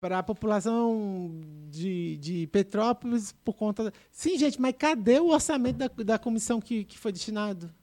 para 0.00 0.20
a 0.20 0.22
população 0.22 1.40
de, 1.68 2.16
de 2.18 2.46
Petrópolis 2.46 3.32
por 3.44 3.54
conta. 3.54 3.92
Sim, 4.12 4.38
gente, 4.38 4.60
mas 4.60 4.74
cadê 4.78 5.18
o 5.18 5.30
orçamento 5.30 5.76
da, 5.76 5.88
da 5.88 6.18
comissão 6.18 6.60
que, 6.60 6.84
que 6.84 6.96
foi 6.96 7.10
destinado? 7.10 7.74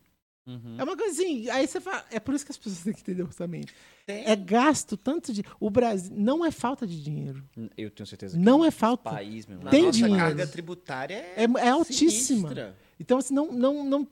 Uhum. 0.47 0.75
É 0.77 0.83
uma 0.83 0.95
coisa 0.95 1.11
assim, 1.11 1.49
aí 1.49 1.65
você 1.67 1.81
fala. 1.81 2.05
É 2.11 2.19
por 2.19 2.35
isso 2.35 2.45
que 2.45 2.51
as 2.51 2.57
pessoas 2.57 2.83
têm 2.83 2.93
que 2.93 2.99
entender 3.01 3.23
o 3.23 3.25
orçamento. 3.25 3.73
Tem. 4.05 4.25
É 4.25 4.35
gasto 4.35 4.95
tanto 4.95 5.33
de. 5.33 5.43
O 5.59 5.69
Brasil. 5.71 6.13
Não 6.15 6.45
é 6.45 6.51
falta 6.51 6.85
de 6.85 7.01
dinheiro. 7.03 7.43
Eu 7.75 7.89
tenho 7.89 8.05
certeza 8.05 8.37
que 8.37 8.43
Não 8.43 8.63
é 8.63 8.69
falta. 8.69 9.09
país, 9.09 9.47
meu 9.47 9.55
irmão. 9.55 9.65
Na 9.65 9.71
tem 9.71 9.81
nossa 9.83 9.97
dinheiro. 9.97 10.17
carga 10.17 10.45
tributária 10.47 11.15
é, 11.15 11.43
É, 11.43 11.65
é 11.65 11.69
altíssima. 11.69 12.49
sinistra. 12.49 12.77
Então, 12.99 13.17
assim, 13.17 13.33
não, 13.33 13.51
não, 13.51 13.83
não. 13.83 14.07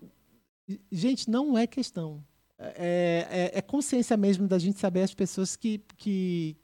Gente, 0.92 1.30
não 1.30 1.56
é 1.58 1.68
questão. 1.68 2.24
É, 2.58 3.52
é, 3.54 3.60
é 3.60 3.62
consciência 3.62 4.16
mesmo 4.18 4.48
da 4.48 4.58
gente 4.58 4.80
saber 4.80 5.02
as 5.04 5.14
pessoas 5.14 5.56
que, 5.56 5.82
que, 5.98 6.56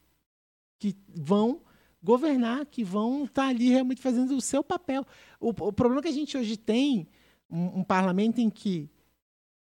que 0.79 0.95
vão 1.13 1.61
governar, 2.01 2.65
que 2.65 2.83
vão 2.83 3.25
estar 3.25 3.47
ali 3.47 3.69
realmente 3.69 4.01
fazendo 4.01 4.35
o 4.35 4.41
seu 4.41 4.63
papel. 4.63 5.05
O, 5.39 5.49
o 5.49 5.73
problema 5.73 5.99
é 5.99 6.03
que 6.03 6.07
a 6.07 6.13
gente 6.13 6.37
hoje 6.37 6.55
tem 6.57 7.07
um, 7.49 7.79
um 7.79 7.83
parlamento 7.83 8.39
em 8.39 8.49
que 8.49 8.89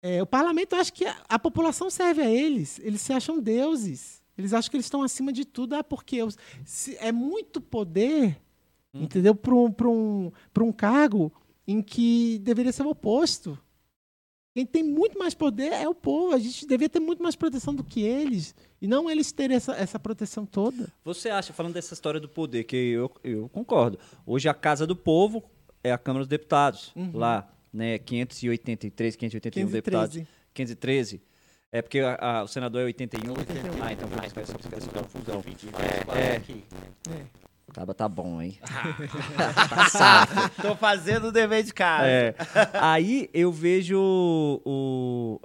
é, 0.02 0.22
o 0.22 0.26
parlamento 0.26 0.74
acha 0.76 0.92
que 0.92 1.04
a, 1.04 1.16
a 1.28 1.38
população 1.38 1.90
serve 1.90 2.22
a 2.22 2.30
eles. 2.30 2.78
Eles 2.82 3.00
se 3.00 3.12
acham 3.12 3.40
deuses. 3.40 4.22
Eles 4.36 4.52
acham 4.52 4.70
que 4.70 4.76
eles 4.76 4.86
estão 4.86 5.02
acima 5.02 5.32
de 5.32 5.44
tudo. 5.44 5.74
Ah, 5.74 5.82
porque 5.82 6.22
os- 6.22 6.36
se- 6.64 6.96
é 6.98 7.10
muito 7.10 7.60
poder, 7.60 8.40
entendeu? 8.94 9.34
Para 9.34 9.54
um, 9.54 9.70
pra 9.72 9.88
um, 9.88 10.30
pra 10.52 10.62
um 10.64 10.72
cargo 10.72 11.32
em 11.66 11.82
que 11.82 12.38
deveria 12.38 12.72
ser 12.72 12.84
o 12.86 12.90
oposto. 12.90 13.58
Quem 14.54 14.64
tem 14.66 14.82
muito 14.82 15.18
mais 15.18 15.34
poder 15.34 15.72
é 15.72 15.88
o 15.88 15.94
povo. 15.94 16.34
A 16.34 16.38
gente 16.38 16.66
deveria 16.66 16.88
ter 16.88 17.00
muito 17.00 17.22
mais 17.22 17.36
proteção 17.36 17.74
do 17.74 17.84
que 17.84 18.00
eles. 18.02 18.54
E 18.80 18.86
não 18.88 19.08
eles 19.10 19.30
terem 19.32 19.56
essa, 19.56 19.72
essa 19.74 19.98
proteção 19.98 20.44
toda. 20.46 20.92
Você 21.04 21.28
acha, 21.30 21.52
falando 21.52 21.74
dessa 21.74 21.94
história 21.94 22.18
do 22.18 22.28
poder, 22.28 22.64
que 22.64 22.76
eu, 22.76 23.10
eu 23.22 23.48
concordo. 23.50 23.98
Hoje 24.26 24.48
a 24.48 24.54
Casa 24.54 24.86
do 24.86 24.96
Povo 24.96 25.44
é 25.82 25.92
a 25.92 25.98
Câmara 25.98 26.22
dos 26.24 26.28
Deputados, 26.28 26.92
lá, 27.14 27.48
né? 27.72 27.98
583, 27.98 29.16
581 29.16 29.66
deputados. 29.70 30.14
513. 30.16 30.28
513. 30.54 31.22
É 31.70 31.82
porque 31.82 32.00
a- 32.00 32.18
a- 32.20 32.42
o 32.44 32.48
senador 32.48 32.80
é 32.80 32.84
81. 32.84 33.34
Ah, 33.82 33.92
então 33.92 34.08
essa 34.24 34.40
essa 34.40 34.88
confusão. 34.90 35.44
É, 36.16 36.36
é. 36.36 37.24
Tá, 37.72 37.84
tá 37.94 38.08
bom, 38.08 38.40
hein? 38.40 38.58
tá 39.68 39.88
safo. 39.90 40.62
Tô 40.62 40.74
fazendo 40.74 41.28
o 41.28 41.32
dever 41.32 41.62
de 41.62 41.74
casa. 41.74 42.06
É. 42.08 42.34
Aí 42.72 43.28
eu 43.34 43.52
vejo 43.52 43.98
o, 44.64 45.38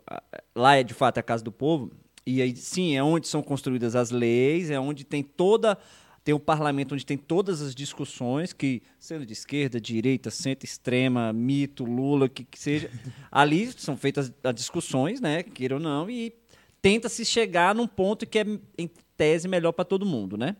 lá 0.55 0.75
é 0.77 0.83
de 0.83 0.93
fato 0.93 1.17
a 1.17 1.23
casa 1.23 1.43
do 1.43 1.51
povo 1.51 1.91
e 2.25 2.41
aí 2.41 2.55
sim 2.55 2.95
é 2.95 3.03
onde 3.03 3.27
são 3.27 3.43
construídas 3.43 3.93
as 3.95 4.09
leis, 4.09 4.69
é 4.71 4.79
onde 4.79 5.03
tem 5.03 5.21
toda 5.21 5.77
tem 6.23 6.33
um 6.33 6.39
parlamento 6.39 6.93
onde 6.93 7.05
tem 7.05 7.17
todas 7.17 7.61
as 7.61 7.75
discussões 7.75 8.53
que 8.53 8.81
sendo 8.97 9.25
de 9.25 9.33
esquerda, 9.33 9.79
direita, 9.81 10.31
centro 10.31 10.65
extrema, 10.65 11.33
mito, 11.33 11.83
Lula, 11.83 12.29
que, 12.29 12.43
que 12.45 12.57
seja, 12.57 12.89
ali 13.31 13.71
são 13.73 13.97
feitas 13.97 14.31
as 14.43 14.55
discussões, 14.55 15.19
né, 15.19 15.43
queira 15.43 15.75
ou 15.75 15.79
não, 15.81 16.09
e 16.09 16.33
tenta 16.81 17.09
se 17.09 17.25
chegar 17.25 17.75
num 17.75 17.87
ponto 17.87 18.25
que 18.25 18.39
é 18.39 18.45
em 18.77 18.89
tese 19.17 19.47
melhor 19.47 19.71
para 19.73 19.85
todo 19.85 20.05
mundo, 20.05 20.37
né? 20.37 20.55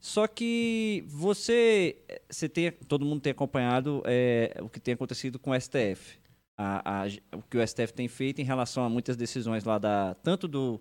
Só 0.00 0.26
que 0.26 1.04
você, 1.06 1.96
você 2.28 2.48
tem, 2.48 2.72
todo 2.72 3.04
mundo 3.04 3.20
tem 3.20 3.30
acompanhado 3.30 4.02
é, 4.04 4.52
o 4.60 4.68
que 4.68 4.80
tem 4.80 4.94
acontecido 4.94 5.38
com 5.38 5.50
o 5.52 5.54
STF. 5.54 6.18
A- 6.58 7.04
a- 7.04 7.36
o 7.36 7.42
que 7.42 7.56
o 7.56 7.60
STF 7.66 7.92
tem 7.94 8.08
feito 8.08 8.40
em 8.40 8.44
relação 8.44 8.84
a 8.84 8.88
muitas 8.88 9.16
decisões 9.16 9.62
lá 9.64 9.78
da. 9.78 10.14
Tanto 10.22 10.48
do. 10.48 10.80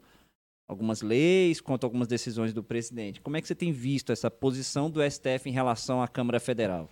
Algumas 0.72 1.02
leis, 1.02 1.60
quanto 1.60 1.84
algumas 1.84 2.08
decisões 2.08 2.54
do 2.54 2.64
presidente. 2.64 3.20
Como 3.20 3.36
é 3.36 3.42
que 3.42 3.48
você 3.48 3.54
tem 3.54 3.74
visto 3.74 4.12
essa 4.14 4.32
posição 4.32 4.90
do 4.90 5.02
STF 5.04 5.50
em 5.50 5.52
relação 5.52 6.02
à 6.02 6.08
Câmara 6.08 6.40
Federal? 6.40 6.90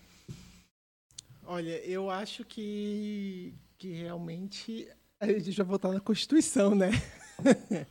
Olha, 1.46 1.82
eu 1.86 2.10
acho 2.10 2.44
que, 2.44 3.54
que 3.78 3.90
realmente 3.92 4.86
a 5.18 5.28
gente 5.28 5.56
vai 5.56 5.66
voltar 5.66 5.94
na 5.94 6.02
Constituição, 6.02 6.76
né? 6.76 6.92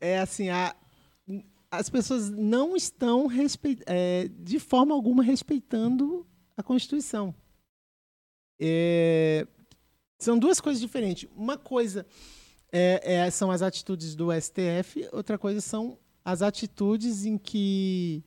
é 0.00 0.18
assim, 0.18 0.48
a, 0.48 0.74
as 1.70 1.90
pessoas 1.90 2.30
não 2.30 2.74
estão 2.74 3.28
é, 3.86 4.26
de 4.26 4.58
forma 4.58 4.94
alguma 4.94 5.22
respeitando 5.22 6.26
a 6.56 6.62
Constituição. 6.62 7.34
É, 8.58 9.46
são 10.18 10.38
duas 10.38 10.62
coisas 10.62 10.80
diferentes. 10.80 11.28
Uma 11.36 11.58
coisa 11.58 12.06
é- 12.72 13.14
é- 13.26 13.30
são 13.30 13.50
as 13.50 13.62
atitudes 13.62 14.14
do 14.14 14.30
STF, 14.32 15.08
outra 15.12 15.36
coisa 15.38 15.60
são 15.60 15.98
as 16.24 16.42
atitudes 16.42 17.24
em 17.24 17.36
que 17.38 18.22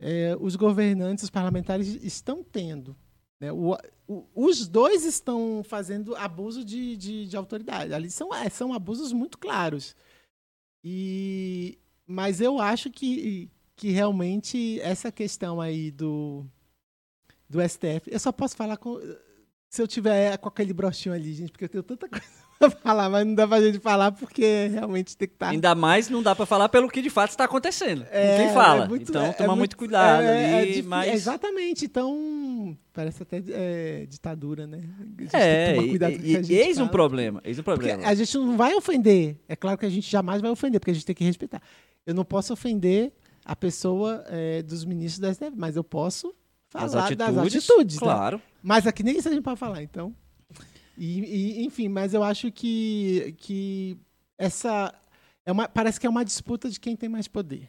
é, 0.00 0.36
os 0.40 0.56
governantes, 0.56 1.24
os 1.24 1.30
parlamentares 1.30 1.86
estão 2.02 2.42
tendo. 2.42 2.96
né? 3.40 3.52
O- 3.52 3.76
o- 4.06 4.26
os 4.34 4.66
dois 4.68 5.04
estão 5.04 5.62
fazendo 5.64 6.14
abuso 6.16 6.64
de, 6.64 6.96
de, 6.96 7.26
de 7.26 7.36
autoridade. 7.36 7.92
Ali 7.94 8.10
são, 8.10 8.34
é, 8.34 8.48
são 8.50 8.72
abusos 8.74 9.12
muito 9.12 9.38
claros. 9.38 9.94
E, 10.82 11.78
mas 12.06 12.40
eu 12.40 12.60
acho 12.60 12.90
que, 12.90 13.50
que 13.76 13.90
realmente 13.90 14.78
essa 14.80 15.10
questão 15.10 15.60
aí 15.60 15.90
do, 15.90 16.44
do 17.48 17.60
STF, 17.66 18.10
eu 18.10 18.18
só 18.20 18.30
posso 18.32 18.56
falar 18.56 18.76
com, 18.76 18.98
se 19.70 19.80
eu 19.80 19.88
tiver 19.88 20.36
com 20.38 20.48
aquele 20.48 20.72
broxinho 20.74 21.14
ali, 21.14 21.32
gente, 21.32 21.50
porque 21.52 21.64
eu 21.64 21.68
tenho 21.68 21.82
tanta 21.82 22.08
coisa 22.08 22.43
pra 22.70 22.80
falar, 22.80 23.08
mas 23.10 23.26
não 23.26 23.34
dá 23.34 23.46
pra 23.46 23.60
gente 23.60 23.78
falar 23.78 24.12
porque 24.12 24.68
realmente 24.68 25.16
tem 25.16 25.28
que 25.28 25.34
estar. 25.34 25.48
Ainda 25.50 25.74
mais 25.74 26.08
não 26.08 26.22
dá 26.22 26.34
para 26.34 26.46
falar 26.46 26.68
pelo 26.68 26.88
que 26.88 27.00
de 27.02 27.10
fato 27.10 27.30
está 27.30 27.44
acontecendo. 27.44 28.06
É, 28.10 28.38
Ninguém 28.38 28.54
fala. 28.54 28.84
é 28.84 28.88
muito- 28.88 29.10
então 29.10 29.24
é- 29.24 29.32
toma 29.32 29.52
é 29.52 29.56
muito, 29.56 29.76
cuidado 29.76 30.22
é- 30.22 30.50
é 30.52 30.58
ali. 30.60 30.82
mas... 30.82 31.12
Exatamente, 31.14 31.84
então 31.86 32.76
parece 32.92 33.22
até 33.22 33.42
é, 33.48 34.06
ditadura, 34.08 34.66
né? 34.66 34.78
A 34.78 35.02
gente 35.04 35.16
tem 35.16 35.26
que 35.28 35.36
É, 35.36 35.76
e, 35.76 35.88
cuidado 35.90 36.12
com 36.12 36.18
o 36.18 36.22
que 36.22 36.36
a 36.36 36.42
gente 36.42 36.54
eis 36.54 36.76
um 36.76 36.80
fala. 36.80 36.90
problema. 36.90 37.40
Eis 37.44 37.58
um 37.58 37.62
Porque 37.62 37.86
problema. 37.88 38.08
a 38.10 38.14
gente 38.14 38.36
não 38.38 38.56
vai 38.56 38.74
ofender. 38.74 39.36
É 39.48 39.56
claro 39.56 39.76
que 39.78 39.86
a 39.86 39.90
gente 39.90 40.10
jamais 40.10 40.40
vai 40.40 40.50
ofender, 40.50 40.80
porque 40.80 40.90
a 40.90 40.94
gente 40.94 41.06
tem 41.06 41.14
que 41.14 41.24
respeitar. 41.24 41.60
Eu 42.06 42.14
não 42.14 42.24
posso 42.24 42.52
ofender 42.52 43.12
a 43.44 43.54
pessoa 43.56 44.24
é, 44.28 44.62
dos 44.62 44.84
ministros 44.84 45.18
da 45.18 45.28
STF, 45.34 45.52
mas 45.56 45.76
eu 45.76 45.84
posso 45.84 46.34
falar 46.68 46.86
As 46.86 46.94
atitudes, 46.94 47.34
das 47.34 47.46
atitudes. 47.46 47.96
né? 47.96 48.00
claro. 48.02 48.40
Mas 48.62 48.86
aqui 48.86 49.02
nem 49.02 49.16
isso 49.18 49.28
a 49.28 49.32
gente 49.32 49.42
pode 49.42 49.58
falar, 49.60 49.82
então. 49.82 50.14
E, 50.96 51.20
e, 51.60 51.64
enfim, 51.64 51.88
mas 51.88 52.14
eu 52.14 52.22
acho 52.22 52.50
que, 52.52 53.34
que 53.38 53.96
essa. 54.38 54.94
É 55.46 55.52
uma, 55.52 55.68
parece 55.68 56.00
que 56.00 56.06
é 56.06 56.10
uma 56.10 56.24
disputa 56.24 56.70
de 56.70 56.78
quem 56.80 56.96
tem 56.96 57.08
mais 57.08 57.28
poder. 57.28 57.68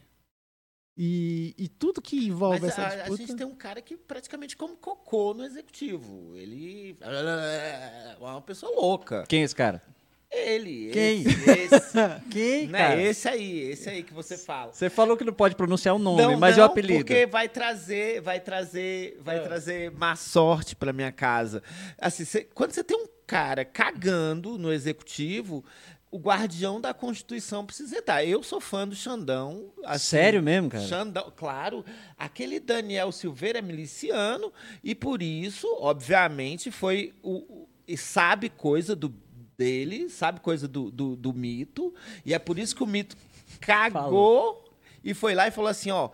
E, 0.98 1.54
e 1.58 1.68
tudo 1.68 2.02
que 2.02 2.16
envolve 2.28 2.62
Mas 2.62 2.70
essa 2.72 2.82
a, 2.84 2.88
a 2.88 2.96
disputa. 2.96 3.18
gente 3.18 3.36
tem 3.36 3.46
um 3.46 3.54
cara 3.56 3.82
que 3.82 3.98
praticamente 3.98 4.56
come 4.56 4.78
cocô 4.78 5.34
no 5.34 5.44
executivo. 5.44 6.34
Ele 6.38 6.96
é 7.02 8.16
uma 8.20 8.42
pessoa 8.42 8.74
louca. 8.74 9.26
Quem 9.28 9.42
é 9.42 9.44
esse 9.44 9.56
cara? 9.56 9.84
Ele. 10.32 10.92
Quem? 10.92 11.22
Esse, 11.22 11.50
esse, 11.76 12.20
Quem, 12.32 12.68
né, 12.68 13.04
esse 13.04 13.28
aí, 13.28 13.60
esse 13.72 13.90
aí 13.90 14.04
que 14.04 14.14
você 14.14 14.38
fala. 14.38 14.72
Você 14.74 14.90
falou 14.90 15.18
que 15.18 15.24
não 15.26 15.34
pode 15.34 15.56
pronunciar 15.56 15.96
o 15.96 16.00
nome, 16.00 16.36
mas 16.38 16.56
e 16.58 16.62
o 16.62 16.64
apelido? 16.64 17.00
Porque 17.00 17.26
vai 17.26 17.48
trazer, 17.50 18.22
vai 18.22 18.40
trazer, 18.40 19.18
vai 19.22 19.38
É. 19.38 19.42
trazer 19.42 19.92
má 19.92 20.16
sorte 20.16 20.76
pra 20.78 20.94
minha 20.94 21.12
casa. 21.12 21.62
Assim, 21.98 22.24
cê- 22.26 22.48
quando 22.54 22.72
você 22.72 22.84
tem 22.84 22.98
um 22.98 23.06
cara 23.28 23.64
cagando 23.66 24.58
no 24.58 24.72
executivo, 24.72 25.64
o 26.12 26.18
guardião 26.18 26.80
da 26.80 26.94
Constituição 26.94 27.66
precisa 27.66 27.98
entrar. 27.98 28.24
Eu 28.24 28.42
sou 28.44 28.62
fã 28.62 28.88
do 28.88 28.96
Xandão. 28.96 29.72
assim, 29.84 30.06
Sério 30.08 30.42
mesmo, 30.42 30.70
cara? 30.70 30.84
Xandão, 30.86 31.32
claro. 31.36 31.84
Aquele 32.18 32.60
Daniel 32.60 33.12
Silveira 33.12 33.60
é 33.60 33.62
miliciano 33.62 34.52
e 34.84 34.96
por 34.96 35.22
isso, 35.22 35.68
obviamente, 35.80 36.72
foi 36.72 37.14
o, 37.22 37.38
o- 37.38 37.70
e 37.88 37.98
sabe 37.98 38.50
coisa 38.50 38.96
do 38.96 39.14
dele, 39.58 40.10
sabe 40.10 40.40
coisa 40.42 40.68
do, 40.68 40.92
do, 40.92 41.16
do 41.16 41.34
mito 41.34 41.94
e 42.26 42.34
é 42.34 42.40
por 42.40 42.60
isso 42.60 42.76
que 42.76 42.84
o 42.84 42.88
mito 42.88 43.16
cagou 43.60 44.64
e 45.04 45.14
foi 45.14 45.34
lá 45.36 45.48
e 45.48 45.52
falou 45.52 45.70
assim, 45.70 45.92
ó, 45.92 46.10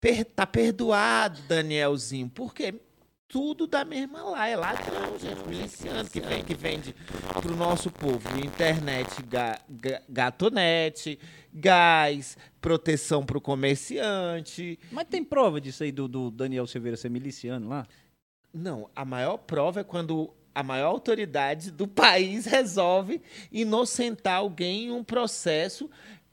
per, 0.00 0.24
tá 0.24 0.46
perdoado, 0.46 1.40
Danielzinho, 1.48 2.30
porque 2.34 2.74
tudo 3.32 3.66
da 3.66 3.82
mesma 3.82 4.22
lá, 4.22 4.46
é 4.46 4.54
ladrão, 4.54 5.18
gente, 5.18 5.48
miliciano 5.48 6.06
que 6.06 6.20
vem 6.20 6.44
que 6.44 6.54
vende 6.54 6.94
pro 7.40 7.56
nosso 7.56 7.90
povo 7.90 8.28
internet, 8.38 9.22
ga, 9.22 9.58
ga, 9.70 10.02
gatonete, 10.06 11.18
gás, 11.50 12.36
proteção 12.60 13.24
pro 13.24 13.40
comerciante. 13.40 14.78
Mas 14.90 15.06
tem 15.08 15.24
prova 15.24 15.62
disso 15.62 15.82
aí 15.82 15.90
do, 15.90 16.06
do 16.06 16.30
Daniel 16.30 16.66
Silveira 16.66 16.94
ser 16.94 17.08
miliciano 17.08 17.70
lá? 17.70 17.86
Não, 18.52 18.90
a 18.94 19.02
maior 19.02 19.38
prova 19.38 19.80
é 19.80 19.84
quando 19.84 20.30
a 20.54 20.62
maior 20.62 20.88
autoridade 20.88 21.70
do 21.70 21.88
país 21.88 22.44
resolve 22.44 23.22
inocentar 23.50 24.36
alguém 24.36 24.88
em 24.88 24.90
um 24.90 25.02
processo 25.02 25.88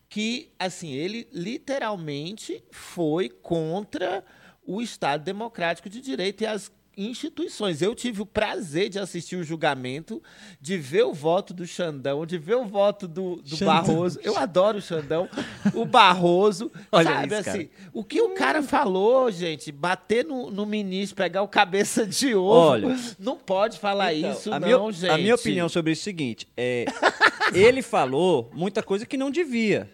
que, 0.09 0.51
assim, 0.59 0.91
ele 0.91 1.29
literalmente 1.31 2.61
foi 2.71 3.29
contra 3.29 4.21
o 4.65 4.81
Estado 4.81 5.23
Democrático 5.23 5.89
de 5.89 6.01
Direito 6.01 6.41
e 6.41 6.45
as 6.45 6.69
instituições. 6.99 7.81
Eu 7.81 7.95
tive 7.95 8.21
o 8.21 8.25
prazer 8.25 8.89
de 8.89 8.99
assistir 8.99 9.35
o 9.35 9.43
julgamento, 9.43 10.21
de 10.59 10.77
ver 10.77 11.03
o 11.03 11.13
voto 11.13 11.53
do 11.53 11.65
Xandão, 11.65 12.25
de 12.25 12.37
ver 12.37 12.55
o 12.55 12.65
voto 12.65 13.07
do, 13.07 13.37
do 13.37 13.55
Xandão. 13.55 13.75
Barroso. 13.75 14.19
Eu 14.23 14.37
adoro 14.37 14.77
o 14.79 14.81
Xandão. 14.81 15.29
o 15.73 15.85
Barroso. 15.85 16.71
Olha 16.91 17.11
sabe 17.11 17.33
isso, 17.33 17.43
cara. 17.43 17.57
assim? 17.57 17.69
O 17.93 18.03
que 18.03 18.21
o 18.21 18.33
cara 18.33 18.61
falou, 18.61 19.31
gente, 19.31 19.71
bater 19.71 20.25
no, 20.25 20.51
no 20.51 20.65
ministro, 20.65 21.15
pegar 21.15 21.41
o 21.41 21.47
cabeça 21.47 22.05
de 22.05 22.35
ovo. 22.35 22.49
Olha. 22.49 22.97
não 23.17 23.37
pode 23.37 23.79
falar 23.79 24.13
Então, 24.13 24.31
isso, 24.31 24.53
a 24.53 24.59
não, 24.59 24.67
minha, 24.67 24.91
gente. 24.91 25.09
A 25.09 25.17
minha 25.17 25.35
opinião 25.35 25.69
sobre 25.69 25.93
isso 25.93 26.01
é 26.01 26.03
o 26.03 26.05
seguinte: 26.05 26.47
é, 26.57 26.85
ele 27.53 27.81
falou 27.81 28.49
muita 28.53 28.83
coisa 28.83 29.05
que 29.05 29.17
não 29.17 29.31
devia. 29.31 29.89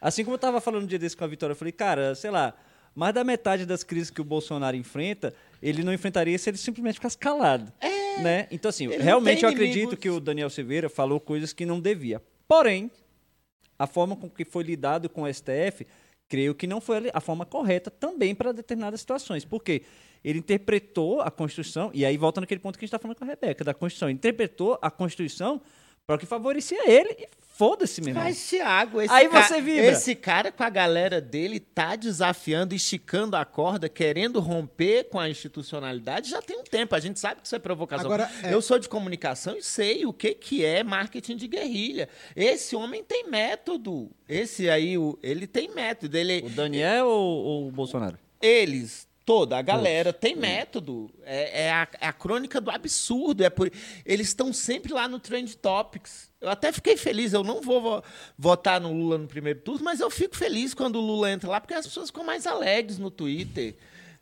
Assim 0.00 0.24
como 0.24 0.34
eu 0.34 0.36
estava 0.36 0.60
falando 0.60 0.84
um 0.84 0.86
dia 0.86 0.98
desse 0.98 1.16
com 1.16 1.24
a 1.24 1.26
Vitória, 1.26 1.52
eu 1.52 1.56
falei, 1.56 1.72
cara, 1.72 2.14
sei 2.14 2.30
lá, 2.30 2.54
mais 2.94 3.14
da 3.14 3.24
metade 3.24 3.64
das 3.64 3.82
crises 3.82 4.10
que 4.10 4.20
o 4.20 4.24
Bolsonaro 4.24 4.76
enfrenta, 4.76 5.34
ele 5.62 5.82
não 5.82 5.92
enfrentaria 5.92 6.38
se 6.38 6.50
ele 6.50 6.56
simplesmente 6.58 6.94
ficasse 6.94 7.16
calado. 7.16 7.72
né? 8.22 8.46
Então, 8.50 8.68
assim, 8.68 8.88
realmente 8.88 9.44
eu 9.44 9.48
acredito 9.48 9.96
que 9.96 10.10
o 10.10 10.20
Daniel 10.20 10.50
Silveira 10.50 10.88
falou 10.88 11.20
coisas 11.20 11.52
que 11.52 11.64
não 11.64 11.80
devia. 11.80 12.20
Porém, 12.46 12.90
a 13.78 13.86
forma 13.86 14.16
com 14.16 14.28
que 14.28 14.44
foi 14.44 14.62
lidado 14.64 15.08
com 15.08 15.22
o 15.22 15.32
STF, 15.32 15.86
creio 16.28 16.54
que 16.54 16.66
não 16.66 16.80
foi 16.80 17.10
a 17.14 17.20
forma 17.20 17.46
correta 17.46 17.90
também 17.90 18.34
para 18.34 18.52
determinadas 18.52 19.00
situações. 19.00 19.44
Por 19.44 19.62
quê? 19.62 19.82
Ele 20.22 20.38
interpretou 20.38 21.20
a 21.22 21.30
Constituição, 21.30 21.90
e 21.94 22.04
aí 22.04 22.16
volta 22.16 22.40
naquele 22.40 22.60
ponto 22.60 22.78
que 22.78 22.84
a 22.84 22.86
gente 22.86 22.94
está 22.94 22.98
falando 22.98 23.16
com 23.16 23.24
a 23.24 23.26
Rebeca, 23.26 23.64
da 23.64 23.72
Constituição. 23.72 24.08
Ele 24.08 24.16
interpretou 24.16 24.78
a 24.82 24.90
Constituição 24.90 25.62
para 26.10 26.16
o 26.16 26.18
que 26.18 26.26
favorecia 26.26 26.90
ele 26.90 27.10
e 27.20 27.28
foda-se, 27.56 28.00
meu 28.00 28.10
irmão. 28.10 28.24
Mas, 28.24 28.48
Thiago, 28.48 29.00
esse, 29.00 29.12
Aí 29.12 29.28
ca- 29.28 29.42
você 29.42 29.60
vibra. 29.60 29.86
esse 29.92 30.14
cara 30.16 30.50
com 30.50 30.64
a 30.64 30.68
galera 30.70 31.20
dele 31.20 31.60
tá 31.60 31.94
desafiando, 31.94 32.74
esticando 32.74 33.36
a 33.36 33.44
corda, 33.44 33.88
querendo 33.88 34.40
romper 34.40 35.04
com 35.04 35.20
a 35.20 35.28
institucionalidade 35.28 36.30
já 36.30 36.42
tem 36.42 36.58
um 36.58 36.64
tempo. 36.64 36.94
A 36.96 37.00
gente 37.00 37.20
sabe 37.20 37.40
que 37.42 37.46
isso 37.46 37.54
é 37.54 37.58
provocação. 37.60 38.06
Agora, 38.06 38.28
é- 38.42 38.52
Eu 38.52 38.60
sou 38.60 38.78
de 38.78 38.88
comunicação 38.88 39.56
e 39.56 39.62
sei 39.62 40.04
o 40.04 40.12
que, 40.12 40.34
que 40.34 40.64
é 40.64 40.82
marketing 40.82 41.36
de 41.36 41.46
guerrilha. 41.46 42.08
Esse 42.34 42.74
homem 42.74 43.04
tem 43.04 43.28
método. 43.28 44.10
Esse 44.28 44.68
aí, 44.68 44.98
o- 44.98 45.16
ele 45.22 45.46
tem 45.46 45.68
método. 45.72 46.16
Ele, 46.16 46.42
O 46.44 46.50
Daniel 46.50 47.06
ou, 47.06 47.44
ou 47.44 47.68
o 47.68 47.70
Bolsonaro? 47.70 48.18
eles, 48.42 49.06
toda 49.30 49.56
a 49.56 49.62
galera, 49.62 50.12
tem 50.12 50.34
método. 50.34 51.08
É, 51.24 51.66
é 51.66 51.70
a, 51.70 51.86
é 52.00 52.06
a 52.08 52.12
crônica 52.12 52.60
do 52.60 52.68
absurdo. 52.68 53.44
É 53.44 53.48
por, 53.48 53.70
eles 54.04 54.26
estão 54.26 54.52
sempre 54.52 54.92
lá 54.92 55.06
no 55.06 55.20
Trend 55.20 55.54
Topics. 55.56 56.28
Eu 56.40 56.48
até 56.50 56.72
fiquei 56.72 56.96
feliz. 56.96 57.32
Eu 57.32 57.44
não 57.44 57.60
vou 57.60 57.80
vo- 57.80 58.02
votar 58.36 58.80
no 58.80 58.92
Lula 58.92 59.18
no 59.18 59.28
primeiro 59.28 59.60
turno, 59.60 59.84
mas 59.84 60.00
eu 60.00 60.10
fico 60.10 60.36
feliz 60.36 60.74
quando 60.74 60.96
o 60.96 61.00
Lula 61.00 61.30
entra 61.30 61.48
lá, 61.48 61.60
porque 61.60 61.74
as 61.74 61.86
pessoas 61.86 62.08
ficam 62.08 62.24
mais 62.24 62.44
alegres 62.44 62.98
no 62.98 63.08
Twitter. 63.08 63.76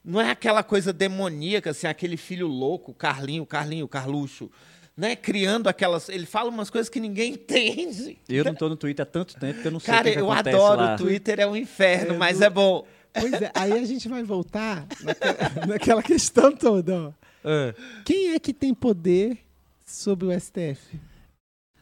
Não 0.04 0.20
é 0.20 0.30
aquela 0.30 0.62
coisa 0.62 0.92
demoníaca, 0.92 1.70
assim, 1.70 1.86
aquele 1.86 2.18
filho 2.18 2.46
louco, 2.46 2.92
Carlinho, 2.92 3.46
Carlinho, 3.46 3.88
Carluxo. 3.88 4.50
Né, 4.94 5.16
criando 5.16 5.68
aquelas. 5.68 6.08
Ele 6.10 6.26
fala 6.26 6.50
umas 6.50 6.68
coisas 6.68 6.90
que 6.90 7.00
ninguém 7.00 7.32
entende. 7.38 8.18
Eu 8.28 8.44
não 8.44 8.54
tô 8.54 8.68
no 8.68 8.76
Twitter 8.76 9.04
há 9.04 9.06
tanto 9.06 9.36
tempo 9.38 9.62
que 9.62 9.66
eu 9.68 9.70
não 9.72 9.80
sei 9.80 9.94
Cara, 9.94 10.06
o 10.08 10.10
que, 10.10 10.16
que 10.16 10.22
eu 10.22 10.30
adoro 10.32 10.80
lá. 10.82 10.94
o 10.94 10.98
Twitter, 10.98 11.40
é 11.40 11.46
um 11.46 11.56
inferno, 11.56 12.14
É, 12.14 12.18
mas 12.18 12.38
do- 12.40 12.44
é 12.44 12.50
bom. 12.50 12.84
Pois 13.20 13.32
é, 13.42 13.50
aí 13.54 13.72
a 13.72 13.84
gente 13.84 14.08
vai 14.08 14.22
voltar 14.22 14.86
naquela, 15.02 15.36
naquela 15.66 16.02
questão 16.02 16.54
toda. 16.54 16.94
Ó. 17.08 17.12
É. 17.44 17.74
Quem 18.04 18.30
é 18.34 18.38
que 18.38 18.52
tem 18.52 18.74
poder 18.74 19.38
sobre 19.86 20.26
o 20.26 20.40
STF? 20.40 20.98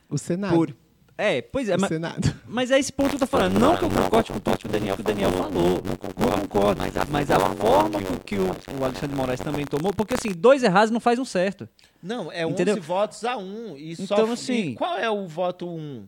O 0.08 0.16
Senado. 0.18 0.54
Por- 0.54 0.74
É, 1.18 1.40
pois 1.40 1.68
é, 1.68 1.76
o 1.76 1.80
mas, 1.80 1.88
Senado. 1.88 2.34
mas 2.46 2.70
é 2.70 2.78
esse 2.78 2.92
ponto 2.92 3.08
que 3.10 3.14
eu 3.16 3.20
tô 3.20 3.26
falando. 3.26 3.58
Não 3.58 3.76
que 3.76 3.84
eu 3.84 3.90
concorde 3.90 4.32
com 4.32 4.38
tudo 4.38 4.58
que 4.58 4.66
o 4.66 4.68
Daniel, 4.68 4.94
que 4.96 5.00
o 5.00 5.04
Daniel 5.04 5.32
falou. 5.32 5.82
Não 5.84 5.96
concordo. 5.96 6.80
Mas 7.10 7.30
a, 7.30 7.38
forma 7.56 8.02
com 8.02 8.16
que 8.18 8.36
o, 8.36 8.44
o 8.78 8.84
Alexandre 8.84 9.08
de 9.08 9.14
Moraes 9.14 9.40
também 9.40 9.64
tomou, 9.64 9.92
porque 9.94 10.14
assim, 10.14 10.30
dois 10.32 10.62
errados 10.62 10.90
não 10.90 11.00
faz 11.00 11.18
um 11.18 11.24
certo. 11.24 11.66
Não, 12.02 12.30
é 12.30 12.42
Entendeu? 12.44 12.74
11 12.76 12.80
votos 12.86 13.24
a 13.24 13.36
1. 13.36 13.76
E 13.78 13.96
só 13.96 14.02
Então, 14.14 14.24
f- 14.26 14.32
assim- 14.34 14.52
e 14.70 14.74
qual 14.74 14.98
é 14.98 15.10
o 15.10 15.26
voto 15.26 15.66
1? 15.68 16.06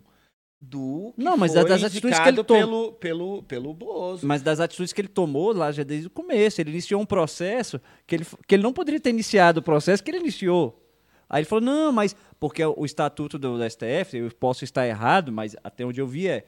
Do 0.60 1.12
que 1.16 1.22
Não, 1.22 1.36
mas 1.36 1.52
foi 1.52 1.64
das 1.64 1.84
atitudes 1.84 2.18
que 2.18 2.28
ele 2.28 2.40
indicado 2.40 2.44
tom- 2.44 2.54
pelo, 2.58 2.92
pelo, 2.94 3.42
pelo 3.44 3.72
Bozo. 3.74 4.26
Mas 4.26 4.42
das 4.42 4.58
atitudes 4.58 4.92
que 4.92 5.00
ele 5.00 5.08
tomou 5.08 5.52
lá 5.52 5.70
já 5.70 5.84
desde 5.84 6.08
o 6.08 6.10
começo. 6.10 6.60
Ele 6.60 6.70
iniciou 6.70 7.00
um 7.00 7.06
processo 7.06 7.80
que 8.06 8.16
ele, 8.16 8.26
que 8.46 8.54
ele 8.56 8.62
não 8.62 8.72
poderia 8.72 8.98
ter 9.00 9.10
iniciado 9.10 9.60
o 9.60 9.62
processo 9.62 10.02
que 10.02 10.10
ele 10.10 10.18
iniciou. 10.18 10.84
Aí 11.30 11.40
ele 11.40 11.46
falou, 11.46 11.64
não, 11.64 11.92
mas 11.92 12.16
porque 12.40 12.64
o 12.64 12.84
estatuto 12.84 13.38
do, 13.38 13.56
do 13.58 13.70
STF, 13.70 14.16
eu 14.16 14.30
posso 14.34 14.64
estar 14.64 14.86
errado, 14.86 15.30
mas 15.30 15.54
até 15.62 15.84
onde 15.84 16.00
eu 16.00 16.06
vi 16.06 16.26
é, 16.26 16.44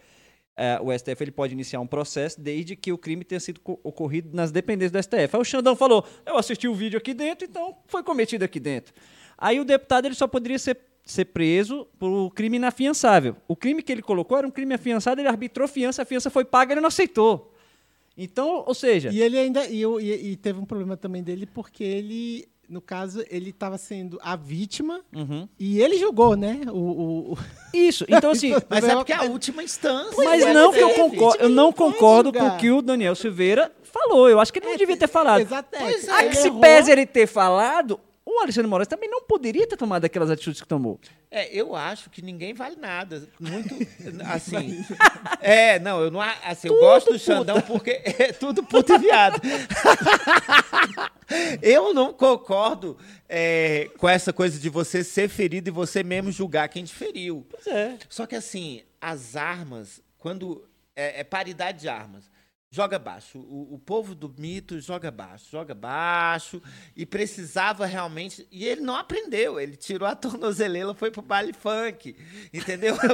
é, 0.57 0.81
o 0.83 0.91
STF 0.97 1.23
ele 1.23 1.31
pode 1.31 1.53
iniciar 1.53 1.79
um 1.81 1.87
processo 1.87 2.41
desde 2.41 2.75
que 2.75 2.91
o 2.93 2.99
crime 2.99 3.23
tenha 3.23 3.39
sido 3.41 3.61
co- 3.61 3.79
ocorrido 3.85 4.31
nas 4.35 4.51
dependências 4.51 4.91
do 4.93 5.01
STF. 5.03 5.37
Aí 5.37 5.41
o 5.41 5.45
Xandão 5.45 5.77
falou, 5.77 6.05
eu 6.27 6.37
assisti 6.37 6.67
o 6.67 6.75
vídeo 6.75 6.99
aqui 6.99 7.15
dentro, 7.15 7.47
então 7.47 7.77
foi 7.87 8.03
cometido 8.03 8.45
aqui 8.45 8.59
dentro. 8.59 8.93
Aí 9.39 9.61
o 9.61 9.65
deputado 9.65 10.07
ele 10.07 10.15
só 10.15 10.27
poderia 10.27 10.59
ser, 10.59 10.79
ser 11.05 11.25
preso 11.27 11.87
por 11.99 12.31
crime 12.31 12.57
inafiançável. 12.57 13.37
O 13.49 13.57
crime 13.57 13.83
que 13.83 13.91
ele 13.91 14.03
colocou 14.03 14.39
era 14.39 14.47
um 14.47 14.51
crime 14.51 14.75
afiançado, 14.75 15.21
ele 15.21 15.29
arbitrou 15.29 15.67
fiança, 15.67 16.03
a 16.03 16.05
fiança 16.05 16.31
foi 16.31 16.45
paga, 16.45 16.73
ele 16.75 16.81
não 16.81 16.89
aceitou. 16.89 17.53
Então, 18.17 18.65
ou 18.67 18.75
seja, 18.75 19.11
E 19.11 19.21
ele 19.21 19.39
ainda. 19.39 19.67
E, 19.67 19.81
eu- 19.81 20.01
e- 20.01 20.33
e 20.33 20.37
teve 20.37 20.59
um 20.59 20.65
problema 20.65 20.97
também 20.97 21.23
dele, 21.23 21.47
porque 21.47 21.83
ele, 21.83 22.47
no 22.69 22.81
caso, 22.81 23.25
ele 23.31 23.51
estava 23.51 23.79
sendo 23.79 24.19
a 24.23 24.37
vítima 24.37 25.01
Uhum. 25.15 25.49
e 25.59 25.81
ele 25.81 25.97
julgou, 25.97 26.37
né? 26.37 26.61
O, 26.69 26.77
o- 26.77 27.33
o- 27.33 27.39
Isso, 27.73 28.05
então 28.09 28.31
assim, 28.33 28.53
Mas 28.69 28.85
é 28.85 28.95
porque 28.95 29.13
é 29.13 29.17
a 29.17 29.23
última 29.23 29.63
instância. 29.63 30.23
mas 30.23 30.45
né, 30.45 30.53
não 30.53 30.71
que 30.73 30.81
eu 30.81 30.89
teve. 30.89 31.01
concordo, 31.01 31.43
eu 31.43 31.49
não 31.49 31.73
concordo 31.73 32.33
com 32.33 32.47
o 32.47 32.57
que 32.59 32.71
o 32.71 32.83
Daniel 32.83 33.15
Silveira 33.15 33.73
falou. 33.83 34.29
Eu 34.29 34.39
acho 34.39 34.53
que 34.53 34.59
ele 34.59 34.67
não 34.67 34.77
devia 34.77 34.97
ter 34.97 35.09
falado. 35.09 35.41
Exato, 35.41 35.75
é. 35.75 35.79
Pois 35.79 36.07
é, 36.09 36.13
A 36.13 36.29
que 36.29 36.37
se 36.37 36.49
errou. 36.49 36.61
pese 36.61 36.91
ele 36.93 37.07
ter 37.07 37.27
falado, 37.27 37.99
o 38.37 38.41
Alexandre 38.41 38.69
Moraes 38.69 38.89
também 38.89 39.09
não 39.09 39.23
poderia 39.23 39.67
ter 39.67 39.77
tomado 39.77 40.05
aquelas 40.05 40.31
atitudes 40.31 40.61
que 40.61 40.69
tomou. 40.69 41.01
É, 41.31 41.53
eu 41.55 41.75
acho 41.75 42.11
que 42.11 42.23
ninguém 42.23 42.55
vale 42.55 42.77
nada. 42.77 43.29
Muito, 43.39 43.75
assim... 44.27 44.85
é, 45.41 45.79
não, 45.79 46.01
eu 46.01 46.11
não... 46.11 46.21
Assim, 46.21 46.69
eu 46.69 46.79
gosto 46.79 47.13
do 47.13 47.19
Xandão 47.19 47.61
porque 47.61 48.01
é 48.19 48.33
tudo 48.33 48.63
puto 48.63 48.93
e 48.95 48.99
viado. 48.99 49.41
eu 51.63 51.93
não 51.95 52.13
concordo 52.13 52.97
é, 53.29 53.91
com 53.99 54.09
essa 54.09 54.33
coisa 54.33 54.59
de 54.59 54.69
você 54.69 55.05
ser 55.05 55.29
ferido 55.29 55.69
e 55.69 55.73
você 55.73 56.03
mesmo 56.03 56.31
julgar 56.33 56.69
quem 56.69 56.85
te 56.85 56.95
feriu. 56.95 57.47
Pois 57.51 57.67
é. 57.67 57.99
Só 58.09 58.27
que 58.27 58.37
assim, 58.37 58.83
as 59.01 59.37
armas, 59.37 60.03
quando. 60.19 60.69
É, 60.95 61.21
é 61.21 61.25
paridade 61.25 61.81
de 61.81 61.89
armas. 61.89 62.29
Joga 62.73 63.01
baixo. 63.01 63.41
O, 63.41 63.75
o 63.75 63.79
povo 63.81 64.15
do 64.15 64.33
mito 64.39 64.79
joga 64.79 65.11
baixo, 65.11 65.51
joga 65.51 65.75
baixo. 65.75 66.63
E 66.95 67.05
precisava 67.05 67.85
realmente. 67.85 68.47
E 68.49 68.65
ele 68.65 68.81
não 68.81 68.95
aprendeu. 68.95 69.59
Ele 69.59 69.75
tirou 69.75 70.07
a 70.07 70.15
tornozeleira, 70.15 70.95
foi 70.95 71.11
pro 71.11 71.21
baile 71.21 71.53
funk. 71.53 72.15
Entendeu? 72.55 72.95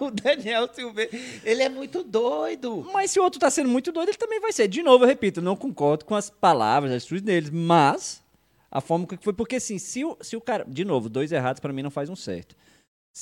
O, 0.00 0.04
o 0.04 0.10
Daniel 0.10 0.68
Silveira. 0.72 1.10
Ele 1.44 1.62
é 1.62 1.68
muito 1.68 2.04
doido. 2.04 2.86
Mas 2.92 3.10
se 3.10 3.18
o 3.18 3.22
outro 3.22 3.40
tá 3.40 3.50
sendo 3.50 3.70
muito 3.70 3.90
doido, 3.90 4.10
ele 4.10 4.18
também 4.18 4.38
vai 4.38 4.52
ser. 4.52 4.68
De 4.68 4.82
novo, 4.82 5.04
eu 5.04 5.08
repito, 5.08 5.40
não 5.40 5.56
concordo 5.56 6.04
com 6.04 6.14
as 6.14 6.28
palavras, 6.28 6.92
as 6.92 6.98
atitudes 6.98 7.22
deles, 7.22 7.50
mas 7.50 8.22
a 8.70 8.82
forma 8.82 9.06
que 9.06 9.16
foi. 9.16 9.32
Porque 9.32 9.56
assim, 9.56 9.78
se 9.78 10.04
o, 10.04 10.16
se 10.20 10.36
o 10.36 10.40
cara. 10.42 10.64
De 10.68 10.84
novo, 10.84 11.08
dois 11.08 11.32
errados 11.32 11.60
pra 11.60 11.72
mim 11.72 11.82
não 11.82 11.90
faz 11.90 12.10
um 12.10 12.16
certo. 12.16 12.54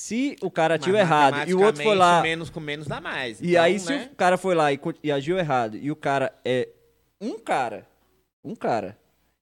Se 0.01 0.37
o 0.41 0.49
cara 0.51 0.77
agiu 0.77 0.97
errado 0.97 1.49
e 1.51 1.55
o 1.55 1.61
outro 1.61 1.83
foi 1.83 1.97
lá. 1.97 2.23
Menos 2.23 2.49
com 2.51 2.61
menos 2.61 2.87
dá 2.87 3.01
mais. 3.01 3.41
E 3.41 3.51
Então, 3.51 3.63
aí, 3.65 3.81
se 3.81 3.91
né? 3.91 4.09
o 4.13 4.15
cara 4.17 4.39
foi 4.39 4.55
lá 4.55 4.73
e, 4.73 4.79
e 5.03 5.11
agiu 5.11 5.37
errado, 5.37 5.77
e 5.77 5.91
o 5.91 5.97
cara 5.97 6.33
é 6.45 6.69
um 7.21 7.37
cara, 7.37 7.85
um 8.45 8.55
cara, 8.55 8.97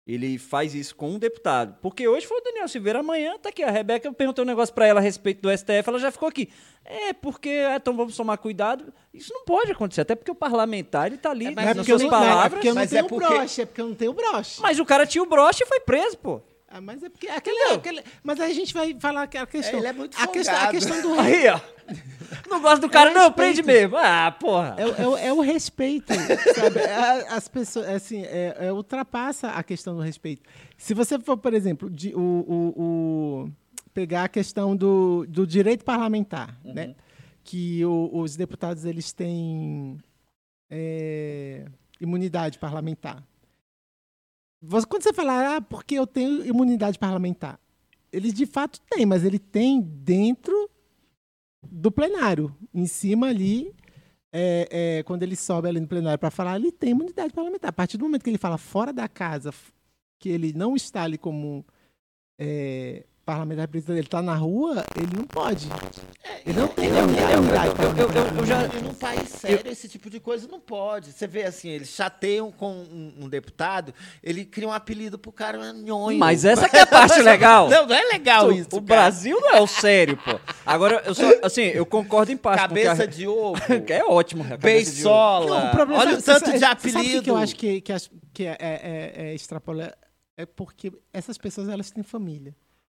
ele 0.07 0.39
faz 0.39 0.75
isso 0.75 0.97
com 0.97 1.11
um 1.11 1.19
deputado. 1.19 1.77
Porque 1.83 2.09
hoje 2.09 2.27
foi 2.27 2.39
o 2.39 2.43
Daniel 2.43 2.69
Silveira, 2.69 3.01
amanhã 3.01 3.37
tá 3.39 3.51
aqui. 3.51 3.63
A 3.63 3.71
Rebeca 3.71 4.11
perguntou 4.15 4.45
um 4.45 4.49
negócio 4.49 4.75
pra 4.75 4.87
ela 4.87 4.99
a 4.99 5.03
respeito 5.03 5.43
do 5.43 5.51
STF, 5.55 5.87
ela 5.89 5.99
já 5.99 6.11
ficou 6.11 6.27
aqui. 6.29 6.49
É, 6.87 7.13
porque, 7.13 7.51
é, 7.51 7.77
então 7.77 7.95
vamos 7.95 8.17
tomar 8.17 8.39
cuidado. 8.39 8.95
Isso 9.13 9.35
não 9.35 9.45
pode 9.45 9.73
acontecer, 9.73 10.01
até 10.01 10.15
porque 10.15 10.31
o 10.31 10.35
parlamentar, 10.35 11.07
ele 11.09 11.19
tá 11.19 11.33
ali 11.33 11.49
É, 11.49 11.51
mas 11.51 11.57
Não 11.57 11.63
é 11.71 11.75
nas 11.75 11.77
porque 11.77 11.93
eu 11.93 11.99
suas 11.99 12.11
não, 12.11 12.19
não, 12.19 12.25
é 12.27 12.29
palavras. 12.31 12.53
porque 12.55 12.69
eu 12.69 12.75
não 12.75 12.81
mas 12.81 12.91
tenho 12.91 13.01
é 13.05 13.09
porque- 13.09 13.27
broche, 13.27 13.61
é 13.63 13.67
porque 13.67 13.81
eu 13.83 13.89
não 13.89 13.95
tenho 13.95 14.13
broche. 14.15 14.63
Mas 14.63 14.79
o 14.79 14.87
cara 14.87 15.05
tinha 15.05 15.23
o 15.23 15.27
broche 15.27 15.65
e 15.65 15.67
foi 15.67 15.81
preso, 15.81 16.17
pô. 16.17 16.41
Ah, 16.77 16.81
mas 16.81 17.03
é 17.03 17.09
porque 17.09 17.27
aquele, 17.29 17.73
aquele- 17.75 18.03
mas 18.23 18.39
a 18.41 18.49
gente 18.51 18.75
vai 18.75 18.95
falar 19.01 19.23
aquela 19.23 19.47
questão. 19.47 19.77
É, 19.77 19.79
ele 19.81 19.87
é 19.89 19.93
muito 19.93 20.17
a 20.21 20.27
questão, 20.27 20.57
a 20.57 20.67
questão 20.69 21.03
do 21.03 21.15
Aí, 21.21 21.49
ó. 21.49 21.61
Não 22.51 22.61
gosta 22.61 22.81
do 22.81 22.91
cara, 22.91 23.11
É 23.11 23.15
não, 23.15 23.33
prende 23.33 23.63
mesmo. 23.63 23.97
Ah, 23.97 24.31
porra. 24.39 24.75
É, 24.79 24.87
o- 25.07 25.17
é 25.17 25.27
é 25.29 25.33
o 25.33 25.41
respeito, 25.41 26.13
sabe? 26.55 26.81
É, 26.81 27.29
As 27.33 27.49
pessoas, 27.49 27.89
assim, 27.89 28.23
é, 28.25 28.57
é, 28.61 28.73
ultrapassa 28.73 29.49
a 29.51 29.63
questão 29.63 29.95
do 29.95 30.03
respeito. 30.03 30.43
Se 30.77 30.93
você 30.95 31.19
for, 31.19 31.37
por 31.37 31.55
exemplo, 31.55 31.89
de- 31.89 32.15
o, 32.15 32.21
o- 32.21 32.75
o- 33.47 33.51
pegar 33.95 34.25
a 34.25 34.29
questão 34.29 34.77
do, 34.77 35.25
do 35.29 35.47
direito 35.47 35.85
parlamentar, 35.85 36.59
né? 36.65 36.95
Que 37.45 37.85
o- 37.87 38.11
os 38.21 38.37
deputados 38.37 38.85
eles 38.85 39.13
têm 39.13 39.97
é, 40.71 41.65
imunidade 42.01 42.59
parlamentar. 42.59 43.23
Quando 44.89 45.03
você 45.03 45.13
fala, 45.13 45.57
ah, 45.57 45.61
porque 45.61 45.95
eu 45.95 46.07
tenho 46.07 46.45
imunidade 46.45 46.99
parlamentar, 46.99 47.61
eles 48.13 48.33
de 48.33 48.47
fato 48.47 48.81
têm, 48.89 49.05
mas 49.05 49.25
ele 49.25 49.39
tem 49.39 49.81
dentro 49.81 50.71
do 51.63 51.91
plenário, 51.91 52.55
em 52.73 52.87
cima 52.87 53.29
ali 53.29 53.75
é, 54.33 54.69
é, 54.99 55.03
quando 55.05 55.23
ele 55.23 55.35
sobe 55.35 55.69
ali 55.69 55.81
no 55.81 55.89
plenário 55.89 56.19
para 56.19 56.31
falar, 56.31 56.57
ele 56.57 56.71
tem 56.71 56.91
imunidade 56.91 57.33
parlamentar. 57.33 57.71
A 57.71 57.73
partir 57.73 57.97
do 57.97 58.05
momento 58.05 58.23
que 58.23 58.31
ele 58.31 58.39
fala 58.39 58.59
fora 58.59 58.93
da 58.93 59.09
casa, 59.09 59.53
que 60.19 60.29
ele 60.29 60.53
não 60.53 60.77
está 60.77 61.03
ali 61.03 61.17
como 61.17 61.65
é, 62.39 63.07
parlamentar 63.27 63.69
ele 63.89 64.01
está 64.01 64.23
na 64.23 64.37
rua, 64.37 64.85
ele 64.97 65.09
não 65.17 65.25
pode. 65.25 65.69
Ele 66.47 66.61
não 66.61 66.69
tem 66.69 66.89
unidade 66.93 67.73
eu- 67.83 68.07
eu- 68.07 68.13
eu- 68.13 68.39
eu 68.39 68.47
já- 68.47 68.69
num 68.81 68.95
país 68.95 69.29
sério, 69.31 69.69
esse 69.69 69.89
tipo 69.89 70.09
de 70.09 70.21
coisa 70.21 70.47
não 70.47 70.61
pode. 70.61 71.11
Você 71.13 71.27
vê 71.27 71.43
assim, 71.43 71.69
eles 71.69 71.89
chateiam 71.89 72.53
com 72.53 72.71
um, 72.73 73.15
um 73.25 73.29
deputado, 73.29 73.93
ele 74.23 74.45
cria 74.45 74.69
um 74.69 74.73
apelido 74.73 75.19
pro 75.19 75.33
cara, 75.33 75.59
é 75.59 75.73
nhonho. 75.73 76.17
Mas 76.19 76.45
essa 76.45 76.69
que 76.69 76.77
é 76.77 76.83
a 76.83 76.87
parte 76.87 77.21
legal. 77.21 77.69
Não, 77.69 77.85
não 77.87 77.97
é 77.97 78.05
legal 78.13 78.47
o 78.47 78.53
isso. 78.53 78.69
o 78.69 78.81
cara. 78.81 78.85
Brasil 79.03 79.41
não 79.41 79.57
é 79.57 79.61
o 79.61 79.67
sério, 79.67 80.17
pô. 80.19 80.39
Agora, 80.65 81.03
eu 81.05 81.13
só, 81.13 81.25
assim, 81.43 81.63
eu 81.63 81.85
concordo 81.85 82.31
em 82.31 82.37
parte. 82.37 82.61
porque 82.69 82.85
Cabeça 82.85 83.03
a- 83.03 83.07
de 83.07 83.27
ovo, 83.27 83.61
é 83.89 84.05
ótimo. 84.05 84.45
beisola. 84.59 85.61
Não, 85.63 85.67
o 85.67 85.71
problema 85.73 86.01
Olha 86.01 86.11
é- 86.11 86.19
o 86.19 86.23
tanto 86.23 86.45
sabe- 86.47 86.53
de 86.53 86.59
sabe 86.61 86.73
apelido. 86.73 86.99
o 87.01 87.03
que 87.03 87.23
que 87.23 87.31
eu 87.31 87.37
acho 87.37 87.57
que, 87.57 87.81
que, 87.81 87.93
que 88.33 88.45
é, 88.45 88.57
é, 88.61 89.13
é, 89.17 89.29
é 89.31 89.35
extrapolar? 89.35 89.93
É 90.37 90.47
porque 90.47 90.93
essas 91.13 91.37
pessoas 91.37 91.69
elas 91.69 91.91
têm 91.91 92.05
família. 92.05 92.55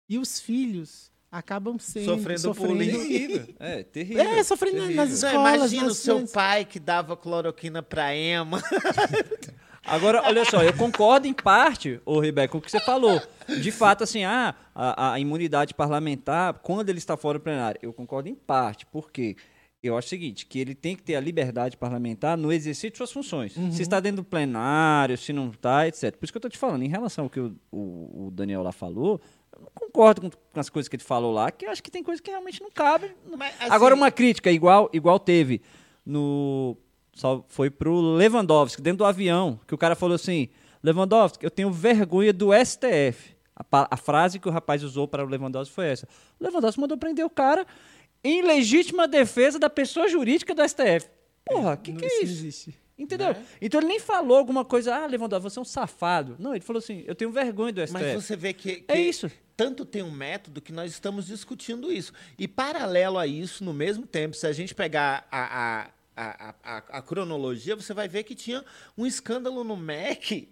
E 0.09 0.17
os 0.17 0.39
filhos 0.39 1.11
acabam 1.31 1.77
sendo, 1.77 2.05
Sofrendo 2.05 2.39
sofrendo 2.39 2.73
bullying. 2.73 3.55
É, 3.59 3.83
terrível. 3.83 4.23
É, 4.23 4.43
sofrendo 4.43 4.77
terrível. 4.77 4.95
nas 4.95 5.21
Não, 5.21 5.29
escolas. 5.29 5.55
imagina 5.55 5.87
o 5.87 5.93
seu 5.93 6.13
cidades. 6.15 6.31
pai 6.33 6.65
que 6.65 6.79
dava 6.79 7.17
cloroquina 7.17 7.83
pra 7.83 8.15
Ema. 8.15 8.61
Agora, 9.85 10.21
olha 10.23 10.43
só, 10.43 10.61
eu 10.63 10.73
concordo 10.75 11.27
em 11.27 11.33
parte, 11.33 12.01
ô 12.05 12.19
Rebeca, 12.19 12.49
com 12.51 12.57
o 12.57 12.61
que 12.61 12.69
você 12.69 12.79
falou. 12.81 13.21
De 13.61 13.71
fato, 13.71 14.03
assim, 14.03 14.25
ah, 14.25 14.53
a, 14.75 15.13
a 15.13 15.19
imunidade 15.19 15.73
parlamentar, 15.73 16.55
quando 16.55 16.89
ele 16.89 16.97
está 16.97 17.15
fora 17.15 17.39
do 17.39 17.41
plenário, 17.43 17.79
eu 17.81 17.93
concordo 17.93 18.27
em 18.27 18.35
parte, 18.35 18.85
porque 18.87 19.37
eu 19.81 19.97
acho 19.97 20.07
o 20.07 20.09
seguinte, 20.09 20.45
que 20.45 20.59
ele 20.59 20.75
tem 20.75 20.93
que 20.93 21.03
ter 21.03 21.15
a 21.15 21.21
liberdade 21.21 21.77
parlamentar 21.77 22.35
no 22.37 22.51
exercício 22.51 22.91
de 22.91 22.97
suas 22.97 23.11
funções. 23.13 23.53
Se 23.71 23.81
está 23.81 24.01
dentro 24.01 24.17
do 24.17 24.25
plenário, 24.25 25.17
se 25.17 25.31
não 25.31 25.49
está, 25.51 25.87
etc. 25.87 26.13
Por 26.17 26.25
isso 26.25 26.33
que 26.33 26.37
eu 26.37 26.39
estou 26.39 26.51
te 26.51 26.57
falando, 26.57 26.83
em 26.83 26.89
relação 26.89 27.23
ao 27.25 27.29
que 27.29 27.39
o, 27.39 27.55
o- 27.71 28.27
o 28.27 28.31
Daniel 28.31 28.63
lá 28.63 28.73
falou, 28.73 29.21
não 29.21 29.36
concordo 29.73 30.21
com, 30.21 30.29
com 30.29 30.59
as 30.59 30.69
coisas 30.69 30.87
que 30.87 30.95
ele 30.95 31.03
falou 31.03 31.31
lá, 31.33 31.51
que 31.51 31.65
eu 31.65 31.71
acho 31.71 31.81
que 31.83 31.91
tem 31.91 32.03
coisas 32.03 32.21
que 32.21 32.29
realmente 32.29 32.61
não 32.61 32.69
cabem. 32.71 33.11
Mas, 33.37 33.53
assim, 33.59 33.71
Agora, 33.71 33.95
uma 33.95 34.11
crítica 34.11 34.51
igual, 34.51 34.89
igual 34.93 35.19
teve 35.19 35.61
no. 36.05 36.77
Só 37.13 37.43
foi 37.47 37.69
pro 37.69 37.99
Lewandowski, 37.99 38.81
dentro 38.81 38.99
do 38.99 39.05
avião, 39.05 39.59
que 39.67 39.73
o 39.73 39.77
cara 39.77 39.95
falou 39.95 40.15
assim: 40.15 40.49
Lewandowski, 40.83 41.43
eu 41.43 41.51
tenho 41.51 41.71
vergonha 41.71 42.31
do 42.31 42.49
STF. 42.53 43.35
A, 43.55 43.95
a 43.95 43.97
frase 43.97 44.39
que 44.39 44.47
o 44.47 44.51
rapaz 44.51 44.83
usou 44.83 45.07
para 45.07 45.25
o 45.25 45.27
Lewandowski 45.27 45.73
foi 45.73 45.87
essa. 45.87 46.07
O 46.39 46.43
Lewandowski 46.43 46.79
mandou 46.79 46.97
prender 46.97 47.25
o 47.25 47.29
cara 47.29 47.65
em 48.23 48.43
legítima 48.43 49.07
defesa 49.07 49.57
da 49.57 49.69
pessoa 49.69 50.07
jurídica 50.07 50.53
do 50.53 50.61
STF. 50.67 51.09
Porra, 51.43 51.73
o 51.73 51.77
que, 51.77 51.91
Não, 51.91 51.99
que 51.99 52.05
é 52.05 52.23
isso? 52.23 52.33
existe. 52.33 52.79
Entendeu? 52.97 53.35
Então 53.61 53.79
ele 53.79 53.87
nem 53.89 53.99
falou 53.99 54.37
alguma 54.37 54.65
coisa, 54.65 54.95
ah, 54.95 55.05
Lewandowski, 55.05 55.49
você 55.51 55.59
é 55.59 55.61
um 55.61 55.65
safado. 55.65 56.35
Não, 56.39 56.55
ele 56.55 56.63
falou 56.63 56.79
assim: 56.79 57.03
eu 57.05 57.13
tenho 57.13 57.31
vergonha 57.31 57.71
do 57.71 57.81
STF. 57.81 57.93
Mas 57.93 58.13
você 58.23 58.35
vê 58.35 58.53
que, 58.53 58.77
que 58.77 58.91
É 58.91 58.99
isso. 58.99 59.29
tanto 59.55 59.85
tem 59.85 60.01
um 60.01 60.09
método 60.11 60.59
que 60.59 60.71
nós 60.71 60.91
estamos 60.91 61.27
discutindo 61.27 61.91
isso. 61.91 62.11
E 62.39 62.47
paralelo 62.47 63.19
a 63.19 63.27
isso, 63.27 63.63
no 63.63 63.73
mesmo 63.73 64.07
tempo, 64.07 64.35
se 64.35 64.47
a 64.47 64.51
gente 64.51 64.73
pegar 64.73 65.27
a, 65.31 65.83
a, 65.85 65.89
a, 66.15 66.55
a, 66.63 66.77
a 66.97 67.01
cronologia, 67.03 67.75
você 67.75 67.93
vai 67.93 68.07
ver 68.07 68.23
que 68.23 68.33
tinha 68.33 68.65
um 68.97 69.05
escândalo 69.05 69.63
no 69.63 69.77
MEC. 69.77 70.49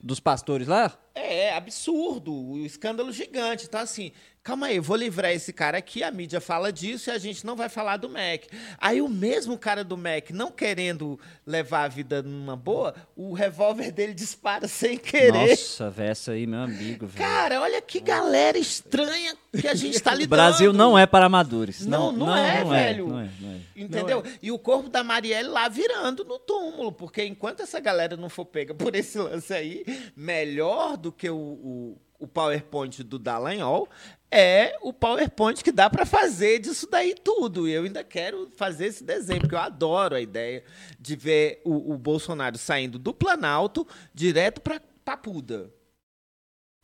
Dos 0.00 0.20
pastores 0.20 0.68
lá? 0.68 0.96
É, 1.12 1.54
absurdo, 1.56 2.32
um 2.32 2.64
escândalo 2.64 3.10
gigante. 3.10 3.64
Então, 3.66 3.80
assim, 3.80 4.12
calma 4.48 4.68
aí, 4.68 4.76
eu 4.76 4.82
vou 4.82 4.96
livrar 4.96 5.30
esse 5.30 5.52
cara 5.52 5.76
aqui, 5.76 6.02
a 6.02 6.10
mídia 6.10 6.40
fala 6.40 6.72
disso 6.72 7.10
e 7.10 7.12
a 7.12 7.18
gente 7.18 7.44
não 7.44 7.54
vai 7.54 7.68
falar 7.68 7.98
do 7.98 8.08
MEC. 8.08 8.48
Aí 8.78 9.02
o 9.02 9.06
mesmo 9.06 9.58
cara 9.58 9.84
do 9.84 9.94
MEC, 9.94 10.32
não 10.32 10.50
querendo 10.50 11.20
levar 11.46 11.84
a 11.84 11.88
vida 11.88 12.22
numa 12.22 12.56
boa, 12.56 12.94
o 13.14 13.34
revólver 13.34 13.92
dele 13.92 14.14
dispara 14.14 14.66
sem 14.66 14.96
querer. 14.96 15.50
Nossa, 15.50 15.90
velho, 15.90 16.10
essa 16.10 16.32
aí, 16.32 16.46
meu 16.46 16.60
amigo, 16.60 17.06
velho. 17.06 17.30
Cara, 17.30 17.60
olha 17.60 17.82
que 17.82 18.00
galera 18.00 18.56
estranha 18.56 19.36
que 19.52 19.68
a 19.68 19.74
gente 19.74 20.00
tá 20.00 20.12
O 20.16 20.16
lidando. 20.16 20.30
Brasil 20.30 20.72
não 20.72 20.98
é 20.98 21.04
para 21.04 21.26
amadores. 21.26 21.84
Não, 21.84 22.10
não 22.10 22.34
é, 22.34 22.64
velho. 22.64 23.08
não 23.08 23.20
é, 23.20 23.28
não 23.38 23.50
é. 23.50 23.58
Entendeu? 23.76 24.24
E 24.40 24.50
o 24.50 24.58
corpo 24.58 24.88
da 24.88 25.04
Marielle 25.04 25.50
lá 25.50 25.68
virando 25.68 26.24
no 26.24 26.38
túmulo, 26.38 26.90
porque 26.90 27.22
enquanto 27.22 27.60
essa 27.60 27.78
galera 27.80 28.16
não 28.16 28.30
for 28.30 28.46
pega 28.46 28.72
por 28.72 28.96
esse 28.96 29.18
lance 29.18 29.52
aí, 29.52 29.84
melhor 30.16 30.96
do 30.96 31.12
que 31.12 31.28
o, 31.28 31.36
o, 31.36 31.98
o 32.18 32.26
PowerPoint 32.26 33.02
do 33.04 33.18
Dallagnol 33.18 33.88
é 34.30 34.76
o 34.82 34.92
PowerPoint 34.92 35.62
que 35.62 35.72
dá 35.72 35.88
para 35.88 36.04
fazer 36.04 36.58
disso 36.58 36.88
daí 36.90 37.14
tudo. 37.14 37.68
E 37.68 37.72
eu 37.72 37.84
ainda 37.84 38.04
quero 38.04 38.50
fazer 38.56 38.86
esse 38.86 39.02
desenho, 39.04 39.40
porque 39.40 39.54
eu 39.54 39.60
adoro 39.60 40.14
a 40.14 40.20
ideia 40.20 40.62
de 40.98 41.16
ver 41.16 41.60
o, 41.64 41.94
o 41.94 41.98
Bolsonaro 41.98 42.58
saindo 42.58 42.98
do 42.98 43.14
Planalto 43.14 43.86
direto 44.14 44.60
para 44.60 44.80
Papuda. 45.04 45.72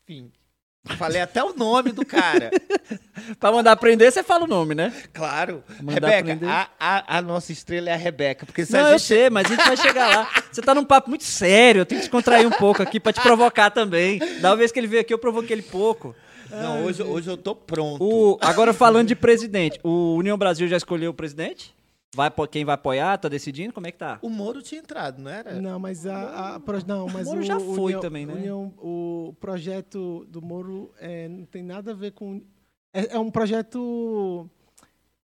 Enfim. 0.03 0.33
Falei 0.99 1.21
até 1.21 1.43
o 1.43 1.55
nome 1.55 1.93
do 1.93 2.05
cara. 2.05 2.51
Pra 3.41 3.51
mandar 3.51 3.75
prender, 3.77 4.13
você 4.13 4.23
fala 4.23 4.45
o 4.45 4.47
nome, 4.47 4.75
né? 4.75 4.93
Claro. 5.15 5.65
Mandar 5.83 6.09
Rebeca, 6.09 6.47
a, 6.47 6.69
a, 6.79 7.19
a 7.19 7.23
nossa 7.23 7.53
estrela 7.53 7.89
é 7.89 7.95
a 7.95 7.97
Rebeca. 7.97 8.45
Porque 8.45 8.67
Não, 8.69 8.81
a 8.81 8.83
eu 8.91 8.99
gente 8.99 9.07
sei, 9.07 9.31
mas 9.31 9.47
a 9.47 9.49
gente 9.49 9.65
vai 9.65 9.77
chegar 9.79 10.15
lá. 10.15 10.31
Você 10.53 10.61
tá 10.61 10.75
num 10.75 10.85
papo 10.85 11.09
muito 11.09 11.25
sério, 11.25 11.81
eu 11.81 11.87
tenho 11.87 12.03
que 12.03 12.07
descontrair 12.07 12.47
um 12.47 12.51
pouco 12.51 12.83
aqui 12.83 13.01
pra 13.01 13.15
te 13.15 13.21
provocar 13.23 13.71
também. 13.71 14.19
Da 14.43 14.55
vez 14.55 14.71
que 14.71 14.79
ele 14.79 14.87
veio 14.87 15.01
aqui, 15.01 15.15
eu 15.15 15.19
provoquei 15.19 15.55
ele 15.57 15.63
pouco. 15.63 16.15
Não, 16.51 16.85
hoje, 16.85 17.03
hoje 17.03 17.31
eu 17.31 17.37
tô 17.37 17.55
pronto. 17.55 18.03
O, 18.05 18.39
agora, 18.41 18.73
falando 18.73 19.09
de 19.09 19.17
presidente, 19.17 19.79
o 19.83 20.15
União 20.17 20.37
Brasil 20.39 20.67
já 20.69 20.77
escolheu 20.77 21.11
o 21.11 21.15
presidente? 21.15 21.75
Vai, 22.15 22.31
quem 22.49 22.65
vai 22.65 22.77
apoiar? 22.77 23.19
Tá 23.19 23.29
decidindo? 23.29 23.73
Como 23.73 23.87
é 23.89 23.91
que 23.93 23.99
tá? 23.99 24.19
O 24.23 24.29
Moro 24.31 24.63
tinha 24.63 24.81
entrado, 24.81 25.21
não 25.21 25.31
era? 25.31 25.61
Não, 25.61 25.81
mas 25.81 26.07
a, 26.07 26.55
a 26.55 26.61
pro- 26.61 26.87
não, 26.87 27.09
mas 27.09 27.27
Moro 27.27 27.41
o, 27.41 27.43
já 27.43 27.59
foi 27.59 27.77
União- 27.95 28.01
também, 28.01 28.25
né? 28.25 28.35
União- 28.35 28.73
o 28.79 29.35
projeto 29.41 30.25
do 30.29 30.41
Moro 30.41 30.93
é, 31.01 31.27
não 31.29 31.45
tem 31.45 31.63
nada 31.65 31.91
a 31.91 31.95
ver 31.95 32.13
com 32.13 32.41
é, 32.93 33.17
é 33.17 33.19
um 33.19 33.31
projeto 33.33 34.49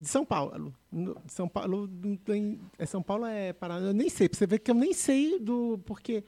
de 0.01 0.09
São 0.09 0.25
Paulo. 0.25 0.73
São 1.27 1.47
Paulo 1.47 1.89
não 2.03 2.17
tem 2.17 2.59
é 2.77 2.85
São 2.85 3.01
Paulo 3.01 3.25
é 3.25 3.53
Paraná, 3.53 3.87
eu 3.87 3.93
nem 3.93 4.09
sei. 4.09 4.27
Pra 4.27 4.37
você 4.37 4.45
ver 4.45 4.59
que 4.59 4.69
eu 4.69 4.75
nem 4.75 4.93
sei 4.93 5.39
do 5.39 5.79
porque 5.85 6.25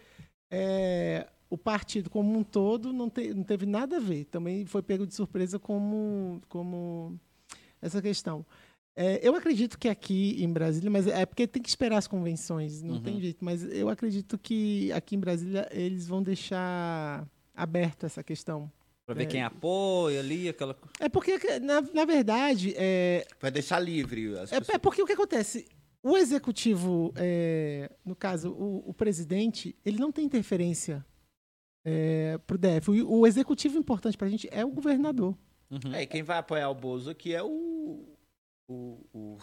é, 0.49 1.27
o 1.53 1.57
partido 1.57 2.09
como 2.09 2.37
um 2.37 2.43
todo 2.43 2.91
não, 2.91 3.09
te, 3.09 3.33
não 3.33 3.43
teve 3.43 3.65
nada 3.65 3.97
a 3.97 3.99
ver. 3.99 4.25
Também 4.25 4.65
foi 4.65 4.81
pego 4.81 5.05
de 5.05 5.13
surpresa 5.13 5.59
como 5.59 6.41
como 6.49 7.19
essa 7.81 8.01
questão. 8.01 8.45
É, 8.95 9.19
eu 9.27 9.35
acredito 9.35 9.77
que 9.79 9.89
aqui 9.89 10.43
em 10.43 10.51
Brasília, 10.51 10.89
mas 10.89 11.07
é 11.07 11.25
porque 11.25 11.47
tem 11.47 11.61
que 11.61 11.69
esperar 11.69 11.97
as 11.97 12.07
convenções, 12.07 12.81
não 12.83 12.95
Uhum. 12.95 13.01
tem 13.01 13.19
jeito. 13.19 13.43
Mas 13.43 13.63
eu 13.63 13.89
acredito 13.89 14.37
que 14.37 14.91
aqui 14.91 15.15
em 15.15 15.19
Brasília 15.19 15.67
eles 15.71 16.07
vão 16.07 16.21
deixar 16.21 17.27
aberto 17.55 18.05
essa 18.05 18.23
questão. 18.23 18.71
Pra 19.05 19.15
ver 19.15 19.23
É. 19.23 19.25
quem 19.25 19.43
apoia 19.43 20.19
ali, 20.19 20.47
aquela. 20.47 20.77
É 20.99 21.09
porque, 21.09 21.37
na, 21.59 21.81
na 21.81 22.05
verdade, 22.05 22.73
é, 22.77 23.25
Vai 23.41 23.51
deixar 23.51 23.79
livre 23.79 24.37
as 24.37 24.51
é, 24.51 24.59
pessoas. 24.59 24.75
é 24.75 24.77
porque 24.79 25.01
o 25.01 25.05
que 25.05 25.13
acontece? 25.13 25.65
O 26.01 26.15
executivo, 26.17 27.11
é, 27.15 27.89
no 28.05 28.15
caso, 28.15 28.51
o, 28.51 28.83
o 28.89 28.93
presidente, 28.93 29.75
ele 29.85 29.97
não 29.97 30.11
tem 30.11 30.25
interferência 30.25 31.03
é, 31.85 32.37
para 32.45 32.55
o 32.55 32.57
DF. 32.57 32.91
O, 32.91 33.19
o 33.19 33.27
executivo 33.27 33.77
importante 33.77 34.17
para 34.17 34.27
a 34.27 34.29
gente 34.29 34.47
é 34.51 34.63
o 34.65 34.69
governador. 34.69 35.35
Uhum. 35.71 35.93
É, 35.93 36.03
e 36.03 36.07
quem 36.07 36.21
vai 36.23 36.37
apoiar 36.37 36.69
o 36.69 36.75
Bozo 36.75 37.09
aqui 37.09 37.33
é 37.33 37.41
o. 37.43 38.05
O. 38.67 38.99
o... 39.13 39.37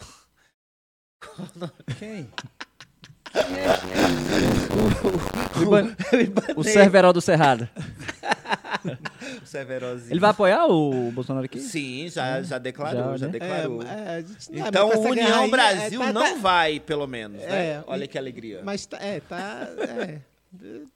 Quem? 1.99 2.27
o, 5.55 5.61
Iban- 5.61 5.95
O 6.55 6.63
Cerveró 6.63 7.13
do 7.13 7.21
Cerrado. 7.21 7.69
o 9.41 9.45
Severozinho. 9.45 10.11
Ele 10.13 10.19
vai 10.19 10.31
apoiar 10.31 10.65
o 10.67 11.11
Bolsonaro 11.11 11.45
aqui? 11.45 11.59
Sim, 11.59 12.09
já, 12.09 12.41
já 12.41 12.57
declarou, 12.57 13.11
Já, 13.11 13.17
já, 13.17 13.25
né? 13.27 13.31
declarou. 13.33 13.83
É, 13.83 14.19
é, 14.19 14.25
não- 14.49 14.67
Então, 14.67 14.87
o 14.89 14.91
essa 14.93 15.01
guerra 15.01 15.11
União 15.11 15.43
aí, 15.43 15.51
Brasil 15.51 16.01
é, 16.01 16.05
tá- 16.07 16.13
não 16.13 16.21
tá- 16.33 16.39
vai, 16.39 16.79
pelo 16.79 17.07
menos, 17.07 17.39
né? 17.41 17.65
É, 17.67 17.83
Olha 17.87 18.05
e- 18.05 18.07
que 18.07 18.17
alegria. 18.17 18.61
Mas 18.63 18.85
tá, 18.85 18.97
é, 18.99 19.19
tá. 19.19 19.67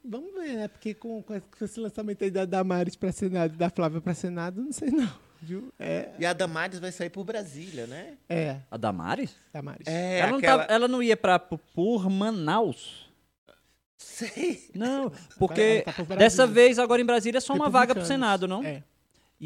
Vamos 0.03 0.33
ver, 0.33 0.53
né? 0.55 0.67
Porque 0.67 0.93
com, 0.93 1.21
com 1.23 1.41
esse 1.63 1.79
lançamento 1.79 2.23
aí 2.23 2.29
da 2.31 2.43
Damares 2.45 2.95
para 2.95 3.11
Senado, 3.11 3.55
da 3.55 3.69
Flávia 3.69 4.01
para 4.01 4.13
Senado, 4.13 4.61
não 4.61 4.71
sei 4.71 4.89
não. 4.91 5.09
Viu? 5.41 5.71
É. 5.79 6.09
E 6.19 6.25
a 6.25 6.33
Damares 6.33 6.79
vai 6.79 6.91
sair 6.91 7.09
por 7.09 7.23
Brasília, 7.23 7.85
né? 7.87 8.15
É, 8.27 8.57
A 8.71 8.77
Damares? 8.77 9.35
Damares. 9.53 9.87
É, 9.87 10.19
ela, 10.19 10.31
não 10.31 10.37
aquela... 10.39 10.57
tava- 10.63 10.73
ela 10.73 10.87
não 10.87 11.03
ia 11.03 11.15
pra, 11.15 11.37
por 11.39 12.09
Manaus? 12.09 13.05
Sei. 13.97 14.69
Não, 14.73 15.11
porque 15.39 15.83
tá 15.85 16.15
dessa 16.15 16.45
vez 16.45 16.77
agora 16.79 17.01
em 17.01 17.05
Brasília 17.05 17.37
é 17.37 17.41
só 17.41 17.53
uma 17.53 17.69
vaga 17.69 17.93
pro 17.93 18.03
Republicanos. 18.03 18.07
Senado, 18.07 18.47
não? 18.47 18.63
É. 18.63 18.83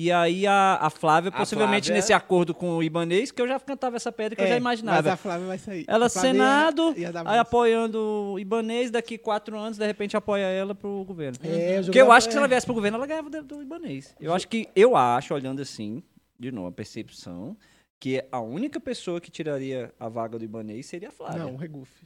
E 0.02 0.12
aí 0.14 0.48
a, 0.48 0.76
a 0.80 0.90
Flávia, 0.90 1.28
A 1.28 1.32
possivelmente 1.38 1.88
Flávia- 1.88 2.02
nesse 2.02 2.14
acordo 2.14 2.54
com 2.54 2.78
o 2.78 2.82
Ibanês, 2.82 3.32
que 3.32 3.42
eu 3.42 3.48
já 3.48 3.60
cantava 3.60 3.98
essa 3.98 4.14
pedra 4.14 4.34
que 4.34 4.42
eu 4.42 4.46
É, 4.46 4.48
já 4.48 4.54
Mas 4.56 4.80
imaginava. 4.80 5.12
a 5.12 5.18
Flávia 5.18 5.46
vai 5.48 5.58
sair. 5.58 5.84
Ela 5.90 6.10
Flávia 6.10 6.32
Senado, 6.32 6.94
e 6.96 7.00
a- 7.00 7.00
e 7.00 7.06
a 7.06 7.12
Damares. 7.12 7.34
aí 7.34 7.40
apoiando 7.42 8.00
o 8.34 8.40
Ibanês, 8.40 8.90
daqui 8.92 9.18
quatro 9.18 9.58
anos, 9.58 9.78
de 9.78 9.86
repente 9.86 10.16
apoia 10.16 10.46
ela 10.46 10.74
pro 10.74 11.04
governo. 11.04 11.38
É, 11.44 11.80
eu 11.80 11.84
Porque 11.84 12.00
eu 12.02 12.12
acho 12.14 12.28
que 12.28 12.32
se 12.34 12.38
ela 12.38 12.48
viesse 12.48 12.66
pro 12.66 12.74
governo, 12.76 12.98
ela 12.98 13.06
ganhava 13.06 13.30
do, 13.30 13.44
do 13.44 13.62
Ibanês. 13.62 14.16
Eu 14.22 14.34
acho 14.34 14.48
que, 14.48 14.70
eu 14.74 14.96
acho, 14.96 15.34
olhando 15.34 15.62
assim, 15.62 16.02
de 16.40 16.50
novo, 16.50 16.68
a 16.68 16.72
percepção, 16.72 17.58
que 18.00 18.24
a 18.32 18.40
única 18.40 18.80
pessoa 18.80 19.20
que 19.20 19.30
tiraria 19.30 19.94
a 20.00 20.08
vaga 20.08 20.40
do 20.40 20.46
Ibanês 20.46 20.86
seria 20.86 21.10
a 21.10 21.12
Flávia. 21.12 21.40
Não, 21.44 21.56
o 21.56 21.58
Regufe. 21.58 22.06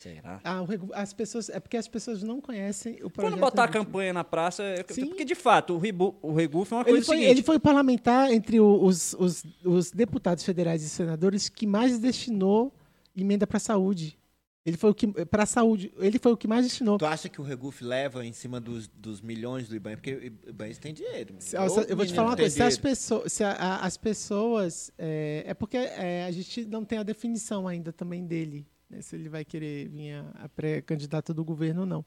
Será? 0.00 0.40
Ah, 0.42 0.64
as 0.94 1.12
pessoas, 1.12 1.50
é 1.50 1.60
porque 1.60 1.76
as 1.76 1.86
pessoas 1.86 2.22
não 2.22 2.40
conhecem 2.40 2.94
o 3.04 3.10
projeto. 3.10 3.32
Quando 3.32 3.38
botar 3.38 3.64
a 3.64 3.68
campanha 3.68 4.14
na 4.14 4.24
praça, 4.24 4.62
Sim. 4.88 5.06
porque 5.08 5.26
de 5.26 5.34
fato, 5.34 5.74
o, 5.74 5.78
Rebu, 5.78 6.16
o 6.22 6.32
Reguf 6.32 6.72
é 6.72 6.76
uma 6.76 6.82
Ele 6.84 6.90
coisa 6.92 7.06
foi, 7.06 7.16
seguinte. 7.18 7.30
ele 7.32 7.42
foi 7.42 7.58
parlamentar 7.58 8.32
entre 8.32 8.58
os, 8.58 9.14
os, 9.18 9.44
os 9.62 9.90
deputados 9.90 10.42
federais 10.42 10.82
e 10.82 10.88
senadores 10.88 11.50
que 11.50 11.66
mais 11.66 11.98
destinou 11.98 12.72
emenda 13.14 13.46
para 13.46 13.58
a 13.58 13.60
saúde. 13.60 14.16
Ele 14.64 14.76
foi 14.78 14.90
o 14.90 14.94
que 14.94 15.06
para 15.26 15.42
a 15.42 15.46
saúde. 15.46 15.92
Ele 15.98 16.18
foi 16.18 16.32
o 16.32 16.36
que 16.36 16.48
mais 16.48 16.64
destinou. 16.64 16.96
Tu 16.96 17.04
acha 17.06 17.28
que 17.28 17.40
o 17.40 17.44
Reguf 17.44 17.82
leva 17.84 18.24
em 18.24 18.32
cima 18.32 18.58
dos, 18.58 18.86
dos 18.88 19.20
milhões 19.20 19.68
do 19.68 19.76
Ibanez? 19.76 19.98
Porque 20.00 20.14
o 20.46 20.48
Ibanez 20.50 20.78
tem 20.78 20.94
dinheiro. 20.94 21.34
Se- 21.40 21.56
eu 21.56 21.96
vou 21.96 22.06
te 22.06 22.14
falar 22.14 22.28
uma 22.30 22.36
coisa. 22.36 22.54
Se 22.56 22.62
as 22.62 22.78
pessoas, 22.78 23.32
se 23.32 23.44
a- 23.44 23.52
a- 23.52 23.84
as 23.86 23.96
pessoas 23.98 24.90
é, 24.98 25.44
é 25.46 25.54
porque 25.54 25.76
é, 25.76 26.24
a 26.24 26.30
gente 26.30 26.64
não 26.66 26.84
tem 26.86 26.98
a 26.98 27.02
definição 27.02 27.66
ainda 27.66 27.90
também 27.92 28.26
dele, 28.26 28.66
né, 28.90 29.00
se 29.00 29.14
ele 29.16 29.28
vai 29.28 29.44
querer 29.44 29.88
vir 29.88 30.12
a, 30.14 30.44
a 30.44 30.48
pré-candidata 30.48 31.32
do 31.32 31.44
governo 31.44 31.82
ou 31.82 31.86
não. 31.86 32.04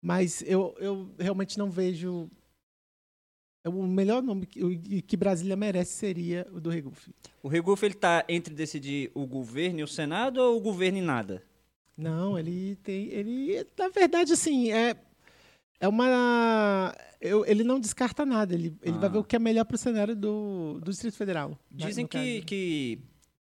Mas 0.00 0.42
eu, 0.42 0.76
eu 0.78 1.10
realmente 1.18 1.58
não 1.58 1.70
vejo 1.70 2.30
o 3.66 3.86
melhor 3.86 4.22
nome 4.22 4.46
que, 4.46 5.02
que 5.02 5.16
Brasília 5.16 5.56
merece 5.56 5.92
seria 5.92 6.46
o 6.52 6.60
do 6.60 6.70
Regufe. 6.70 7.12
O 7.42 7.48
Reguf 7.48 7.84
ele 7.84 7.94
tá 7.94 8.24
entre 8.28 8.54
decidir 8.54 9.10
o 9.14 9.26
governo 9.26 9.80
e 9.80 9.82
o 9.82 9.88
Senado 9.88 10.38
ou 10.40 10.56
o 10.56 10.60
governo 10.60 10.98
e 10.98 11.02
nada? 11.02 11.42
Não, 11.96 12.38
ele 12.38 12.76
tem. 12.76 13.08
Ele, 13.08 13.66
na 13.76 13.88
verdade, 13.88 14.32
assim, 14.32 14.70
é, 14.72 14.96
é 15.80 15.88
uma. 15.88 16.94
eu- 17.20 17.44
ele 17.44 17.64
não 17.64 17.80
descarta 17.80 18.24
nada. 18.24 18.54
Ele, 18.54 18.74
ele 18.82 18.96
vai 18.98 19.06
Ah. 19.08 19.12
ver 19.12 19.18
o 19.18 19.24
que 19.24 19.34
é 19.34 19.38
melhor 19.38 19.64
para 19.64 19.74
o 19.74 19.78
cenário 19.78 20.14
do, 20.14 20.78
do 20.80 20.90
Distrito 20.92 21.16
Federal. 21.16 21.58
na- 21.70 21.86
Dizem 21.88 22.06
que, 22.06 22.42
que 22.42 22.98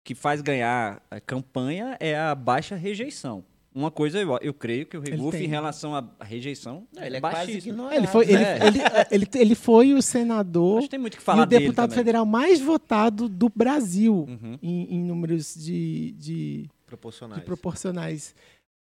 que 0.06 0.16
faz 0.16 0.40
ganhar 0.40 1.02
a 1.12 1.20
campanha 1.20 1.98
é 2.00 2.16
a 2.18 2.34
baixa 2.34 2.76
rejeição. 2.78 3.44
Uma 3.74 3.92
coisa, 3.92 4.20
eu, 4.22 4.38
eu 4.42 4.54
creio 4.54 4.86
que 4.86 4.96
o 4.96 5.02
Reguf, 5.02 5.36
tem. 5.36 5.48
em 5.48 5.50
relação 5.50 5.94
à 5.94 6.08
rejeição, 6.22 6.88
Não, 6.94 7.04
ele 7.04 7.18
é 7.18 7.20
baixíssimo. 7.20 7.52
quase 7.56 7.70
ignorado. 7.70 7.96
Ele 7.98 8.08
foi, 8.08 8.24
ele, 8.26 8.44
É. 8.44 8.68
ele, 8.68 8.80
ele, 9.12 9.28
ele 9.36 9.56
foi 9.56 9.94
o 9.94 10.02
senador 10.02 10.78
Acho 10.78 10.88
que 10.88 10.92
tem 10.92 11.00
muito 11.00 11.16
o 11.16 11.18
que 11.18 11.22
e 11.24 11.26
falar 11.26 11.44
o 11.44 11.46
dele 11.46 11.66
deputado 11.66 11.94
federal 11.94 12.26
mais 12.26 12.62
votado 12.62 13.28
do 13.28 13.50
Brasil 13.50 14.26
Uhum. 14.30 14.58
em, 14.62 14.96
em 14.96 15.04
números 15.04 15.54
de, 15.56 16.12
de, 16.12 16.70
Proporcionais. 16.86 17.42
de 17.42 17.46
proporcionais. 17.46 18.34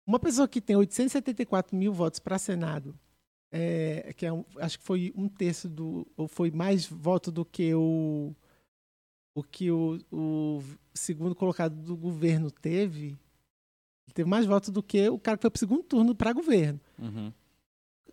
Uma 0.05 0.19
pessoa 0.19 0.47
que 0.47 0.61
tem 0.61 0.75
874 0.75 1.75
mil 1.75 1.91
votos 1.91 2.19
para 2.19 2.37
Senado, 2.37 2.93
é, 3.51 4.13
que 4.15 4.25
é 4.27 4.33
um- 4.33 4.45
acho 4.57 4.77
que 4.77 4.85
foi 4.85 5.11
um 5.15 5.27
terço 5.27 5.67
do. 5.69 6.05
ou 6.17 6.27
foi 6.27 6.51
mais 6.51 6.85
voto 6.85 7.31
do 7.31 7.43
que 7.45 7.73
o. 7.73 8.31
o 9.35 9.41
que 9.41 9.71
o, 9.71 9.97
o 10.11 10.61
segundo 10.93 11.33
colocado 11.35 11.75
do 11.75 11.95
governo 11.95 12.49
teve. 12.51 13.07
Ele 14.05 14.13
teve 14.13 14.29
mais 14.29 14.45
votos 14.45 14.69
do 14.69 14.83
que 14.83 15.07
o 15.09 15.17
cara 15.19 15.37
que 15.37 15.41
foi 15.43 15.49
para 15.51 15.57
o 15.57 15.59
segundo 15.59 15.83
turno 15.83 16.13
para 16.15 16.33
governo 16.33 16.79
Uhum. 16.99 17.31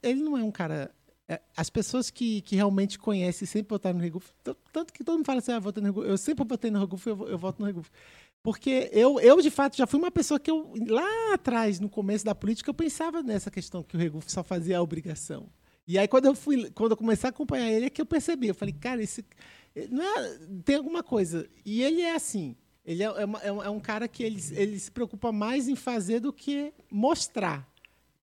ele 0.02 0.20
não 0.22 0.36
é 0.38 0.42
um 0.44 0.50
cara. 0.50 0.90
é, 1.28 1.40
As 1.56 1.68
pessoas 1.68 2.10
que, 2.10 2.40
que 2.42 2.56
realmente 2.56 2.98
conhecem 2.98 3.46
sempre 3.46 3.70
votaram 3.70 3.98
no 3.98 4.02
Reguf, 4.04 4.32
t- 4.42 4.56
tanto 4.72 4.92
que 4.92 5.04
todo 5.04 5.16
mundo 5.16 5.26
fala 5.26 5.38
assim, 5.40 5.52
ah, 5.52 5.58
vota 5.58 5.80
no 5.80 5.86
Reguf. 5.88 6.08
Eu 6.08 6.16
sempre 6.16 6.44
votei 6.44 6.70
no 6.70 6.78
Reguf, 6.80 7.06
eu, 7.06 7.28
eu 7.28 7.36
voto 7.38 7.60
no 7.60 7.66
Reguf. 7.66 7.90
Porque 8.42 8.88
eu, 8.92 9.20
eu, 9.20 9.40
de 9.42 9.50
fato, 9.50 9.76
já 9.76 9.86
fui 9.86 9.98
uma 9.98 10.10
pessoa 10.10 10.40
que 10.40 10.50
eu, 10.50 10.72
lá 10.88 11.34
atrás, 11.34 11.78
no 11.78 11.90
começo 11.90 12.24
da 12.24 12.34
política, 12.34 12.70
eu 12.70 12.74
pensava 12.74 13.22
nessa 13.22 13.50
questão 13.50 13.82
que 13.82 13.96
o 13.96 13.98
Reguf 14.00 14.32
só 14.32 14.42
fazia 14.42 14.78
a 14.78 14.82
obrigação. 14.82 15.48
E 15.86 15.98
aí, 15.98 16.08
quando 16.08 16.26
eu 16.26 16.34
fui, 16.34 16.70
quando 16.70 16.92
eu 16.92 16.96
comecei 16.96 17.26
a 17.28 17.30
acompanhar 17.30 17.70
ele, 17.70 17.86
é 17.86 17.90
que 17.90 18.00
eu 18.00 18.06
percebi. 18.06 18.46
Eu 18.48 18.54
falei, 18.54 18.72
cara, 18.72 19.02
esse. 19.02 19.24
Não 19.90 20.02
é, 20.02 20.38
tem 20.64 20.76
alguma 20.76 21.02
coisa. 21.02 21.46
E 21.66 21.82
ele 21.82 22.00
é 22.00 22.14
assim. 22.14 22.56
Ele 22.90 23.04
é, 23.04 23.06
é 23.06 23.24
uma- 23.24 23.38
é 23.38 23.52
um, 23.52 23.62
é 23.62 23.70
um 23.70 23.78
cara 23.78 24.08
que 24.08 24.22
ele, 24.22 24.42
ele 24.52 24.78
se 24.78 24.90
preocupa 24.90 25.30
mais 25.30 25.68
em 25.68 25.76
fazer 25.76 26.18
do 26.20 26.32
que 26.32 26.72
mostrar. 26.90 27.68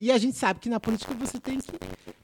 E 0.00 0.10
a 0.10 0.18
gente 0.18 0.36
sabe 0.36 0.58
que 0.60 0.68
na 0.68 0.80
política 0.80 1.14
você 1.14 1.38
tem 1.38 1.60
que 1.60 1.70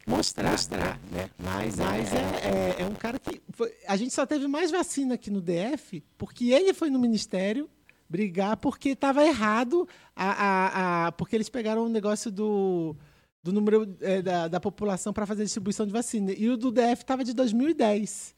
mostrar. 0.07 0.51
Mostrar, 0.51 1.01
né? 1.13 1.31
Mas, 1.39 1.77
Mas 1.77 2.13
é, 2.13 2.17
é, 2.17 2.77
é, 2.79 2.83
é 2.83 2.87
um 2.87 2.95
cara 2.95 3.19
que. 3.19 3.41
foi- 3.51 3.73
a 3.87 3.97
gente 3.97 4.13
só 4.15 4.25
teve 4.27 4.47
mais 4.49 4.71
vacina 4.71 5.15
aqui 5.15 5.31
no 5.31 5.41
DF 5.41 6.03
porque 6.19 6.51
ele 6.53 6.73
foi 6.75 6.91
no 6.91 6.99
ministério 6.99 7.69
brigar 8.09 8.57
porque 8.57 8.91
estava 8.91 9.25
errado, 9.25 9.87
a, 10.15 10.31
a, 10.31 11.07
a- 11.09 11.13
porque 11.13 11.37
eles 11.37 11.49
pegaram 11.49 11.85
o 11.85 11.89
negócio 11.89 12.31
do, 12.31 12.97
do 13.43 13.53
número 13.53 13.97
é, 14.01 14.23
da, 14.23 14.49
da 14.49 14.61
população 14.61 15.13
para 15.13 15.27
fazer 15.27 15.45
distribuição 15.45 15.85
de 15.87 15.93
vacina. 15.93 16.33
E 16.33 16.49
o 16.49 16.57
do 16.57 16.71
DF 16.73 17.03
estava 17.03 17.23
de 17.25 17.33
2010. 17.35 18.35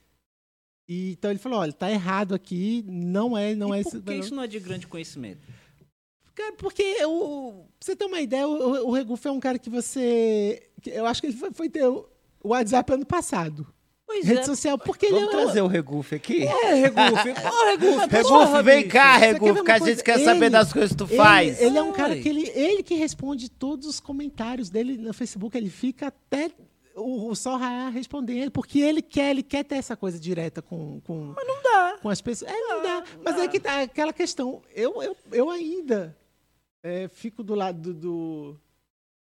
E, 0.89 1.13
então 1.13 1.31
ele 1.31 1.39
falou: 1.39 1.59
olha, 1.61 1.73
tá 1.73 1.91
errado 1.91 2.35
aqui, 2.35 2.85
não 2.89 3.37
é, 3.37 3.55
não 3.55 3.75
e 3.75 3.81
é 3.81 3.83
por 3.83 3.89
esse. 3.89 4.01
que 4.01 4.15
isso 4.15 4.35
não 4.35 4.43
é 4.43 4.47
de 4.47 4.59
grande 4.59 4.87
conhecimento? 4.87 5.41
Cara, 6.35 6.53
porque 6.53 7.05
o, 7.05 7.65
pra 7.79 7.85
você 7.85 7.97
ter 7.97 8.05
uma 8.07 8.21
ideia, 8.21 8.47
o, 8.49 8.89
o 8.89 8.93
Reguf 8.93 9.27
é 9.27 9.31
um 9.31 9.41
cara 9.41 9.59
que 9.59 9.69
você. 9.69 10.63
que 10.81 10.91
eu 10.91 11.05
acho 11.05 11.21
que 11.21 11.27
ele 11.27 11.37
foi, 11.37 11.51
foi 11.53 11.69
ter 11.69 11.85
o 11.87 12.09
WhatsApp 12.45 12.93
ano 12.93 13.05
passado. 13.05 13.67
Pois 14.07 14.25
Rede 14.25 14.41
é. 14.41 14.45
social, 14.45 14.79
porque 14.79 15.05
ele 15.05 15.17
Vamos 15.17 15.35
é. 15.35 15.37
um- 15.37 15.41
trazer 15.45 15.61
o 15.61 15.67
Reguf 15.67 16.15
aqui. 16.15 16.43
É, 16.45 16.75
Reguf. 16.75 17.03
Ô, 17.45 17.65
Reguf, 17.67 18.07
Reguf, 18.09 18.23
porra, 18.31 18.63
vem 18.63 18.89
cá, 18.89 19.15
Você 19.15 19.21
quer 19.21 19.27
ver 19.27 19.33
Reguf, 19.35 19.51
uma 19.51 19.65
que 19.65 19.71
a 19.71 19.79
gente 19.81 20.03
quer 20.03 20.15
Ele- 20.17 20.25
saber 20.25 20.49
das 20.51 20.73
coisas 20.73 20.93
que 20.93 20.97
tu 20.97 21.05
Ele, 21.05 21.17
faz. 21.17 21.61
ele 21.61 21.77
é 21.77 21.83
um 21.83 21.93
cara 21.93 22.17
que 22.19 22.27
ele, 22.27 22.49
ele 22.55 22.83
que 22.83 22.95
responde 22.95 23.51
todos 23.51 23.87
os 23.87 24.01
comentários 24.01 24.71
dele 24.71 24.97
no 24.97 25.13
Facebook, 25.13 25.55
ele 25.59 25.69
fica 25.69 26.07
até 26.07 26.51
o, 26.99 27.31
o 27.31 27.35
sol 27.37 27.57
raiar 27.57 27.93
responder 27.93 28.35
ele, 28.35 28.51
porque 28.51 28.81
ele 28.81 29.01
quer, 29.03 29.31
ele 29.31 29.43
quer 29.43 29.65
ter 29.65 29.77
essa 29.77 29.97
coisa 29.97 30.19
direta 30.19 30.61
com, 30.61 31.01
com, 31.01 31.33
Mas 31.35 31.47
não 31.47 31.63
dá. 31.63 31.99
com 32.01 32.09
as 32.09 32.21
pessoas. 32.21 32.51
É, 32.51 32.61
não 32.61 32.83
dá. 32.83 33.05
Mas 33.25 33.39
é 33.39 33.49
que 33.49 33.61
tá 33.61 33.83
aquela 33.83 34.13
questão. 34.13 34.63
Eu, 34.75 35.03
eu, 35.03 35.17
eu 35.33 35.51
ainda 35.51 36.17
é, 36.83 37.09
fico 37.09 37.43
do 37.43 37.55
lado 37.55 37.93
do, 37.93 37.95
do, 37.95 38.61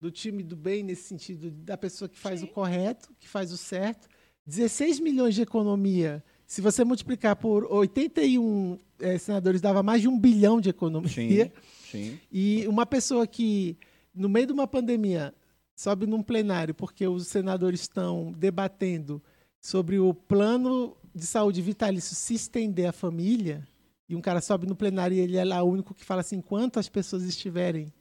do 0.01 0.11
time 0.11 0.43
do 0.43 0.55
bem, 0.55 0.83
nesse 0.83 1.03
sentido, 1.03 1.51
da 1.51 1.77
pessoa 1.77 2.09
que 2.09 2.17
faz 2.17 2.43
o 2.43 2.47
correto, 2.47 3.09
que 3.19 3.27
faz 3.27 3.51
o 3.51 3.57
certo. 3.57 4.07
16 4.45 4.99
milhões 4.99 5.35
de 5.35 5.41
economia. 5.41 6.23
Se 6.45 6.61
você 6.61 6.83
multiplicar 6.83 7.35
por 7.35 7.65
81 7.71 8.77
é, 8.99 9.17
senadores, 9.17 9.61
dava 9.61 9.81
mais 9.81 10.01
de 10.01 10.07
um 10.07 10.19
bilhão 10.19 10.59
de 10.59 10.69
economia. 10.69 11.51
Sim. 11.89 12.19
E 12.31 12.67
uma 12.67 12.85
pessoa 12.85 13.25
que, 13.25 13.77
no 14.13 14.27
meio 14.27 14.47
de 14.47 14.53
uma 14.53 14.67
pandemia, 14.67 15.33
sobe 15.75 16.05
num 16.05 16.21
plenário 16.21 16.73
porque 16.73 17.07
os 17.07 17.27
senadores 17.27 17.81
estão 17.81 18.31
debatendo 18.31 19.21
sobre 19.61 19.99
o 19.99 20.13
plano 20.13 20.95
de 21.15 21.25
saúde 21.25 21.61
vitalício 21.61 22.15
se 22.15 22.33
estender 22.33 22.87
à 22.87 22.91
família, 22.91 23.67
e 24.09 24.15
um 24.15 24.21
cara 24.21 24.41
sobe 24.41 24.67
no 24.67 24.75
plenário 24.75 25.15
e 25.15 25.19
ele 25.19 25.37
é 25.37 25.43
lá 25.45 25.63
o 25.63 25.69
único 25.69 25.93
que 25.93 26.03
fala 26.03 26.21
assim: 26.21 26.37
enquanto 26.37 26.77
as 26.79 26.89
pessoas 26.89 27.23
estiverem 27.23 27.91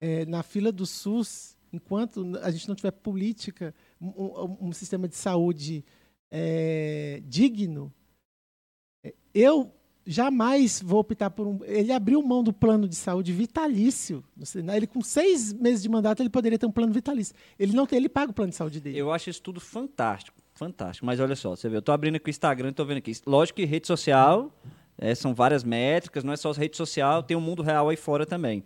eh, 0.00 0.24
na 0.26 0.42
fila 0.42 0.72
do 0.72 0.86
SUS, 0.86 1.56
enquanto 1.72 2.24
a 2.42 2.50
gente 2.50 2.66
não 2.68 2.74
tiver 2.74 2.90
política, 2.92 3.74
um, 4.00 4.56
um- 4.68 4.72
sistema 4.72 5.06
de 5.06 5.14
saúde 5.16 5.84
eh, 6.30 7.22
digno, 7.26 7.92
eh, 9.04 9.14
eu 9.34 9.72
jamais 10.06 10.82
vou 10.82 11.00
optar 11.00 11.30
por 11.30 11.46
um. 11.46 11.60
Ele 11.64 11.92
abriu 11.92 12.22
mão 12.22 12.42
do 12.42 12.52
plano 12.52 12.88
de 12.88 12.96
saúde 12.96 13.32
vitalício. 13.32 14.22
Senado. 14.42 14.76
Ele, 14.76 14.86
com 14.86 15.02
seis 15.02 15.52
meses 15.52 15.82
de 15.82 15.88
mandato, 15.88 16.20
ele 16.20 16.30
poderia 16.30 16.58
ter 16.58 16.66
um 16.66 16.72
plano 16.72 16.92
vitalício. 16.92 17.34
Ele 17.58 17.72
não 17.72 17.86
tem, 17.86 17.98
ele 17.98 18.08
paga 18.08 18.30
o 18.30 18.34
plano 18.34 18.50
de 18.50 18.56
saúde 18.56 18.80
dele. 18.80 18.98
Eu 18.98 19.12
acho 19.12 19.30
isso 19.30 19.42
tudo 19.42 19.60
fantástico. 19.60 20.36
Fantástico. 20.54 21.06
Mas 21.06 21.18
olha 21.18 21.34
só, 21.34 21.56
você 21.56 21.68
vê, 21.68 21.76
eu 21.76 21.82
tô 21.82 21.92
abrindo 21.92 22.16
aqui 22.16 22.28
o 22.28 22.30
Instagram 22.30 22.68
e 22.68 22.72
tô 22.72 22.84
vendo 22.84 22.98
aqui. 22.98 23.12
Lógico 23.26 23.56
que 23.56 23.64
rede 23.64 23.86
social, 23.86 24.52
é, 24.98 25.14
são 25.14 25.34
várias 25.34 25.64
métricas, 25.64 26.22
não 26.22 26.32
é 26.32 26.36
só 26.36 26.52
rede 26.52 26.76
social, 26.76 27.22
tem 27.22 27.36
o 27.36 27.40
mundo 27.40 27.62
real 27.62 27.88
aí 27.88 27.96
fora 27.96 28.26
também. 28.26 28.62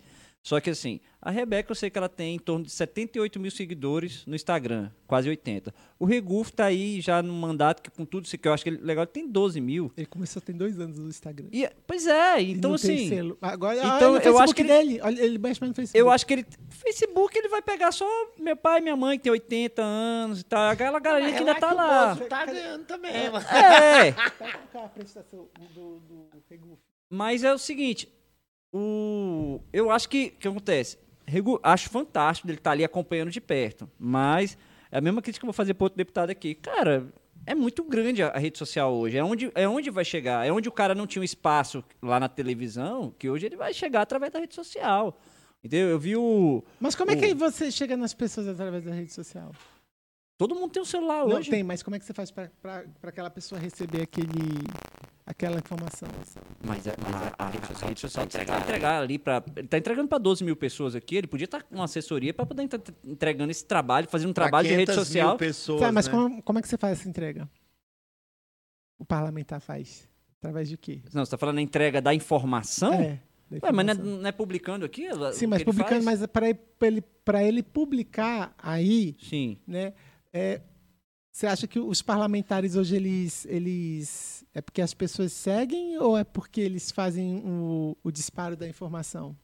Só 0.46 0.60
que 0.60 0.70
assim, 0.70 1.00
a 1.20 1.28
Rebeca 1.32 1.72
eu 1.72 1.74
sei 1.74 1.90
que 1.90 1.98
ela 1.98 2.08
tem 2.08 2.36
em 2.36 2.38
torno 2.38 2.64
de 2.64 2.70
78 2.70 3.40
mil 3.40 3.50
seguidores 3.50 4.24
no 4.26 4.36
Instagram, 4.36 4.92
quase 5.04 5.28
80. 5.28 5.74
O 5.98 6.04
Reguf 6.04 6.52
tá 6.52 6.66
aí 6.66 7.00
já 7.00 7.20
no 7.20 7.32
mandato, 7.32 7.82
que 7.82 7.90
com 7.90 8.04
tudo 8.04 8.26
isso 8.26 8.38
que 8.38 8.46
eu 8.46 8.52
acho 8.52 8.62
que 8.62 8.70
ele, 8.70 8.76
legal, 8.80 9.02
ele 9.02 9.10
tem 9.10 9.26
12 9.28 9.60
mil. 9.60 9.90
Ele 9.96 10.06
começou 10.06 10.40
tem 10.40 10.56
dois 10.56 10.78
anos 10.78 11.00
no 11.00 11.08
Instagram. 11.08 11.48
E, 11.50 11.68
pois 11.84 12.06
é, 12.06 12.40
então 12.42 12.70
não 12.70 12.78
tem 12.78 12.94
assim, 12.94 13.08
selo. 13.08 13.36
Agora, 13.42 13.76
então, 13.76 13.96
então, 13.96 14.14
eu 14.18 14.20
eu 14.34 14.38
acho 14.38 14.54
que 14.54 14.62
ele- 14.62 14.68
dele. 14.68 15.00
Olha, 15.02 15.20
ele 15.20 15.36
mexe 15.36 15.60
mais 15.60 15.70
no 15.70 15.74
Facebook. 15.74 15.98
eu 15.98 16.10
acho 16.10 16.24
que 16.24 16.34
ele. 16.34 16.46
Facebook 16.70 17.36
ele 17.36 17.48
vai 17.48 17.60
pegar 17.60 17.90
só 17.90 18.06
meu 18.38 18.56
pai 18.56 18.78
e 18.78 18.82
minha 18.82 18.96
mãe, 18.96 19.18
que 19.18 19.24
tem 19.24 19.32
80 19.32 19.82
anos 19.82 20.42
e 20.42 20.44
tal. 20.44 20.70
Aquela 20.70 21.00
galerinha 21.00 21.32
que 21.32 21.38
ainda 21.40 21.56
tá 21.56 21.72
lá. 21.72 22.14
Tá 22.14 22.46
ganhando 22.46 22.84
também, 22.84 23.28
mano. 23.32 23.44
É. 23.48 24.12
Tá 24.12 24.30
com 24.30 24.66
qual 24.70 24.84
a 24.84 24.88
prestação 24.90 25.48
do, 25.74 25.98
do 25.98 26.28
Reguf? 26.48 26.78
Mas 27.10 27.42
é 27.42 27.52
o 27.52 27.58
seguinte, 27.58 28.08
o 28.76 29.60
eu 29.72 29.90
acho 29.90 30.08
que 30.08 30.32
o 30.36 30.38
que 30.40 30.48
acontece, 30.48 30.98
Regu- 31.26 31.58
acho 31.62 31.88
fantástico 31.90 32.46
dele 32.46 32.58
estar 32.58 32.70
ali 32.72 32.84
acompanhando 32.84 33.30
de 33.30 33.40
perto, 33.40 33.90
mas 33.98 34.56
é 34.92 34.98
a 34.98 35.00
mesma 35.00 35.20
crítica 35.22 35.40
que 35.40 35.44
eu 35.44 35.48
vou 35.48 35.52
fazer 35.54 35.74
para 35.74 35.84
outro 35.86 35.96
deputado 35.96 36.30
aqui. 36.30 36.54
Cara, 36.54 37.08
é 37.44 37.54
muito 37.54 37.82
grande 37.84 38.22
a, 38.22 38.28
a 38.28 38.38
rede 38.38 38.58
social 38.58 38.94
hoje, 38.94 39.16
é 39.18 39.24
onde 39.24 39.50
é 39.54 39.66
onde 39.68 39.90
vai 39.90 40.04
chegar, 40.04 40.46
é 40.46 40.52
onde 40.52 40.68
o 40.68 40.72
cara 40.72 40.94
não 40.94 41.06
tinha 41.06 41.20
um 41.20 41.24
espaço 41.24 41.82
lá 42.02 42.20
na 42.20 42.28
televisão, 42.28 43.12
que 43.18 43.28
hoje 43.28 43.46
ele 43.46 43.56
vai 43.56 43.72
chegar 43.74 44.02
através 44.02 44.32
da 44.32 44.38
rede 44.38 44.54
social. 44.54 45.18
Entendeu? 45.64 45.88
Eu 45.88 45.98
vi 45.98 46.16
o 46.16 46.62
Mas 46.78 46.94
como 46.94 47.10
é 47.10 47.14
O- 47.14 47.18
que 47.18 47.34
você 47.34 47.72
chega 47.72 47.96
nas 47.96 48.14
pessoas 48.14 48.46
através 48.46 48.84
da 48.84 48.92
rede 48.92 49.12
social? 49.12 49.50
Todo 50.38 50.54
mundo 50.54 50.70
tem 50.72 50.82
um 50.82 50.86
celular 50.86 51.26
Não 51.26 51.36
hoje. 51.36 51.50
tem, 51.50 51.62
mas 51.62 51.82
como 51.82 51.96
é 51.96 51.98
que 51.98 52.04
você 52.04 52.12
faz 52.14 52.30
para 52.30 52.84
aquela 53.02 53.30
pessoa 53.30 53.60
receber 53.60 54.02
aquele 54.02 54.28
aquela 55.26 55.58
informação. 55.58 56.08
Mas, 56.64 56.86
é, 56.86 56.94
mas 57.02 57.14
a, 57.14 57.34
a 57.38 57.48
rede 57.48 57.66
social, 57.66 57.84
a 57.84 57.88
rede 57.88 58.00
social 58.00 58.24
entregar, 58.24 58.60
entregar 58.62 59.02
ali 59.02 59.18
para. 59.18 59.42
Ele 59.56 59.64
está 59.66 59.76
entregando 59.78 60.08
para 60.08 60.18
12 60.18 60.44
mil 60.44 60.54
pessoas 60.56 60.94
aqui. 60.94 61.16
Ele 61.16 61.26
podia 61.26 61.46
estar 61.46 61.62
com 61.64 61.74
uma 61.74 61.84
assessoria 61.84 62.32
para 62.32 62.46
poder 62.46 62.62
estar 62.64 62.80
entregando 63.04 63.50
esse 63.50 63.64
trabalho, 63.64 64.08
fazendo 64.08 64.30
um 64.30 64.34
trabalho 64.34 64.68
de 64.68 64.74
rede 64.74 64.86
500 64.86 65.04
social. 65.04 65.28
Mil 65.30 65.38
pessoas, 65.38 65.80
Tá, 65.80 65.90
mas 65.92 66.06
né? 66.06 66.12
como, 66.12 66.42
como 66.42 66.58
é 66.58 66.62
que 66.62 66.68
você 66.68 66.78
faz 66.78 67.00
essa 67.00 67.08
entrega? 67.08 67.48
O 68.98 69.04
parlamentar 69.04 69.60
faz? 69.60 70.08
Através 70.38 70.68
de 70.68 70.76
quê? 70.76 71.00
Não, 71.12 71.24
você 71.24 71.28
está 71.28 71.38
falando 71.38 71.58
a 71.58 71.62
entrega 71.62 72.00
da 72.00 72.14
informação? 72.14 72.94
É, 72.94 73.20
Ué, 73.62 73.72
mas 73.72 73.86
não 73.86 73.92
é, 73.92 73.94
não 73.96 74.26
é 74.28 74.32
publicando 74.32 74.84
aqui? 74.84 75.08
Sim, 75.32 75.46
o 75.46 75.48
mas 75.48 75.62
que 75.62 75.62
ele 75.62 75.64
publicando, 75.64 76.02
faz? 76.04 76.20
mas 76.20 76.26
para 76.26 76.48
ele, 76.48 76.54
pra 76.78 76.86
ele, 76.88 77.02
pra 77.24 77.44
ele 77.44 77.62
publicar 77.62 78.54
aí, 78.58 79.16
Sim. 79.20 79.58
né? 79.66 79.92
É, 80.36 80.60
você 81.32 81.46
acha 81.46 81.66
que 81.66 81.78
os 81.78 82.02
parlamentares 82.02 82.76
hoje 82.76 82.96
eles, 82.96 83.46
eles 83.46 84.44
é 84.54 84.60
porque 84.60 84.82
as 84.82 84.92
pessoas 84.92 85.32
seguem 85.32 85.96
ou 85.98 86.16
é 86.16 86.24
porque 86.24 86.60
eles 86.60 86.90
fazem 86.90 87.42
o, 87.44 87.96
o 88.04 88.10
disparo 88.10 88.54
da 88.56 88.68
informação? 88.68 89.34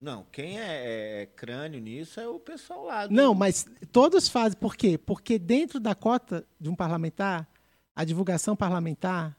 Não, 0.00 0.24
quem 0.30 0.58
é, 0.60 1.22
é 1.22 1.26
crânio 1.26 1.80
nisso 1.80 2.20
é 2.20 2.28
o 2.28 2.38
pessoal 2.38 2.84
lá. 2.84 3.06
do- 3.06 3.14
Não, 3.14 3.34
mas 3.34 3.66
todos 3.90 4.28
fazem 4.28 4.58
por 4.58 4.76
quê? 4.76 4.98
Porque 4.98 5.38
dentro 5.38 5.80
da 5.80 5.94
cota 5.94 6.46
de 6.60 6.68
um 6.68 6.74
parlamentar, 6.76 7.48
a 7.96 8.04
divulgação 8.04 8.54
parlamentar 8.54 9.36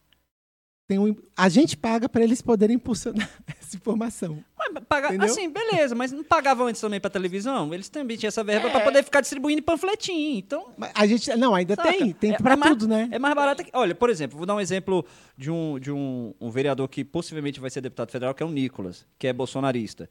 tem 0.88 1.00
um, 1.00 1.16
a 1.36 1.50
gente 1.50 1.76
paga 1.76 2.08
para 2.08 2.24
eles 2.24 2.42
poderem 2.42 2.76
impulsionar 2.76 3.28
essa 3.60 3.76
informação. 3.76 4.44
Mas 4.58 4.84
paga, 4.86 5.24
assim, 5.26 5.50
beleza, 5.50 5.96
mas 5.96 6.12
não 6.12 6.24
pagavam 6.24 6.68
antes 6.68 6.80
também 6.80 7.00
para 7.00 7.10
televisão? 7.10 7.74
Eles 7.74 7.90
também 7.90 8.16
tinham 8.18 8.28
essa 8.28 8.44
verba 8.44 8.68
É. 8.68 8.72
para 8.72 8.82
poder 8.82 9.04
ficar 9.04 9.22
distribuindo 9.22 9.64
panfletinho. 9.64 10.38
Então, 10.38 10.74
Mas 10.78 10.92
A 10.94 11.08
gente 11.08 11.36
não, 11.38 11.56
ainda 11.56 11.76
Saca? 11.76 11.92
tem, 11.92 12.14
tem 12.14 12.34
É- 12.34 12.38
para 12.38 12.54
é 12.54 12.56
mais- 12.56 12.72
tudo, 12.72 12.88
né? 12.88 13.10
É 13.12 13.18
mais 13.18 13.34
barato 13.34 13.64
que. 13.64 13.72
Olha, 13.74 13.96
por 13.96 14.10
exemplo, 14.10 14.38
vou 14.38 14.46
dar 14.46 14.56
um 14.56 14.60
exemplo 14.60 15.04
de 15.38 15.50
um, 15.50 15.80
de 15.80 15.92
um, 15.92 16.34
um 16.40 16.50
vereador 16.52 16.88
que 16.88 17.04
possivelmente 17.04 17.60
vai 17.60 17.70
ser 17.72 17.82
deputado 17.82 18.12
federal, 18.12 18.34
que 18.36 18.44
é 18.44 18.46
o 18.46 18.52
Nicolas, 18.52 19.06
que 19.18 19.26
é 19.28 19.34
bolsonarista. 19.34 20.10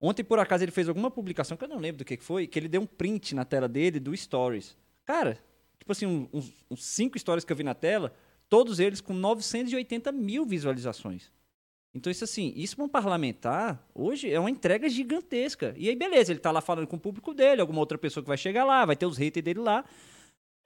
Ontem, 0.00 0.22
por 0.22 0.38
acaso, 0.38 0.62
ele 0.62 0.70
fez 0.72 0.88
alguma 0.88 1.10
publicação, 1.10 1.56
que 1.56 1.64
eu 1.64 1.68
não 1.68 1.78
lembro 1.78 1.98
do 1.98 2.04
que 2.04 2.16
foi, 2.18 2.46
que 2.46 2.58
ele 2.58 2.68
deu 2.68 2.82
um 2.82 2.86
print 2.86 3.34
na 3.34 3.44
tela 3.44 3.66
dele 3.66 3.98
do 3.98 4.14
Stories. 4.16 4.76
Cara, 5.04 5.38
tipo 5.78 5.90
assim, 5.90 6.28
uns, 6.32 6.52
uns 6.70 6.84
cinco 6.84 7.18
stories 7.18 7.44
que 7.44 7.52
eu 7.52 7.56
vi 7.56 7.62
na 7.64 7.74
tela, 7.74 8.12
todos 8.48 8.78
eles 8.80 9.00
com 9.00 9.12
980 9.14 10.12
mil 10.12 10.44
visualizações. 10.44 11.30
Então, 11.94 12.10
isso 12.10 12.24
assim, 12.24 12.52
isso 12.54 12.76
para 12.76 12.84
um 12.84 12.88
parlamentar, 12.88 13.82
hoje, 13.94 14.30
é 14.30 14.38
uma 14.38 14.50
entrega 14.50 14.86
gigantesca. 14.88 15.74
E 15.78 15.88
aí, 15.88 15.96
beleza, 15.96 16.30
ele 16.30 16.38
tá 16.40 16.50
lá 16.50 16.60
falando 16.60 16.86
com 16.86 16.96
o 16.96 17.00
público 17.00 17.32
dele, 17.32 17.60
alguma 17.62 17.80
outra 17.80 17.96
pessoa 17.96 18.22
que 18.22 18.28
vai 18.28 18.36
chegar 18.36 18.64
lá, 18.64 18.84
vai 18.84 18.94
ter 18.96 19.06
os 19.06 19.16
haters 19.16 19.42
dele 19.42 19.60
lá. 19.60 19.82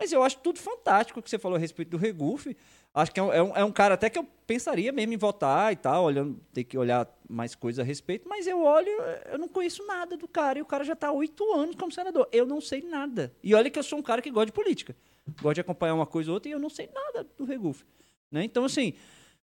Mas 0.00 0.10
eu 0.12 0.22
acho 0.22 0.38
tudo 0.38 0.58
fantástico 0.58 1.20
o 1.20 1.22
que 1.22 1.28
você 1.30 1.38
falou 1.38 1.56
a 1.56 1.58
respeito 1.60 1.90
do 1.90 1.96
Regufe. 1.98 2.56
Acho 2.92 3.12
que 3.12 3.20
é 3.20 3.22
um, 3.22 3.32
é 3.32 3.42
um- 3.42 3.56
é 3.58 3.64
um 3.64 3.70
cara 3.70 3.94
até 3.94 4.10
que 4.10 4.18
eu 4.18 4.26
pensaria 4.46 4.90
mesmo 4.90 5.12
em 5.12 5.16
votar 5.16 5.72
e 5.72 5.76
tal, 5.76 6.04
olhando, 6.04 6.40
ter 6.52 6.64
que 6.64 6.76
olhar 6.76 7.06
mais 7.28 7.54
coisas 7.54 7.78
a 7.78 7.84
respeito, 7.86 8.28
mas 8.28 8.46
eu 8.48 8.62
olho, 8.62 8.88
eu 9.30 9.38
não 9.38 9.46
conheço 9.46 9.86
nada 9.86 10.16
do 10.16 10.26
cara, 10.26 10.58
e 10.58 10.62
o 10.62 10.66
cara 10.66 10.82
já 10.82 10.94
está 10.94 11.08
há 11.08 11.12
oito 11.12 11.44
anos 11.52 11.76
como 11.76 11.92
senador. 11.92 12.28
Eu 12.32 12.44
não 12.46 12.60
sei 12.60 12.80
nada. 12.82 13.32
E 13.44 13.54
olha 13.54 13.70
que 13.70 13.78
eu 13.78 13.82
sou 13.84 13.98
um 13.98 14.02
cara 14.02 14.20
que 14.20 14.30
gosta 14.30 14.46
de 14.46 14.52
política. 14.52 14.96
Gosto 15.40 15.54
de 15.56 15.60
acompanhar 15.60 15.94
uma 15.94 16.06
coisa 16.06 16.30
ou 16.30 16.34
outra 16.34 16.48
e 16.48 16.52
eu 16.52 16.58
não 16.58 16.70
sei 16.70 16.88
nada 16.92 17.26
do 17.36 17.44
Regufe. 17.44 17.84
Né? 18.30 18.44
Então, 18.44 18.64
assim, 18.64 18.94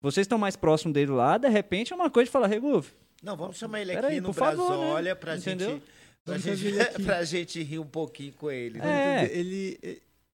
vocês 0.02 0.26
estão 0.26 0.38
mais 0.38 0.56
próximos 0.56 0.94
dele 0.94 1.12
lá, 1.12 1.38
de 1.38 1.50
repente 1.50 1.94
é 1.94 1.96
uma 1.96 2.10
coisa 2.10 2.26
de 2.26 2.32
falar, 2.32 2.48
Regufe, 2.48 2.94
Não, 3.22 3.38
vamos 3.38 3.58
chamar 3.58 3.82
ele 3.82 3.94
aqui 3.94 4.06
aí, 4.06 4.22
no 4.22 4.34
favor, 4.34 4.70
né? 4.70 4.78
Brasólia 4.78 5.16
pra 5.16 5.38
Entendeu? 5.38 5.70
gente. 5.72 5.84
Pra 6.26 6.38
gente, 6.38 6.74
pra 7.04 7.24
gente 7.24 7.64
rir 7.64 7.80
um 7.80 7.86
pouquinho 7.86 8.34
com 8.34 8.50
ele. 8.50 8.80
né? 8.80 9.26
É. 9.26 9.38
Ele, 9.38 9.78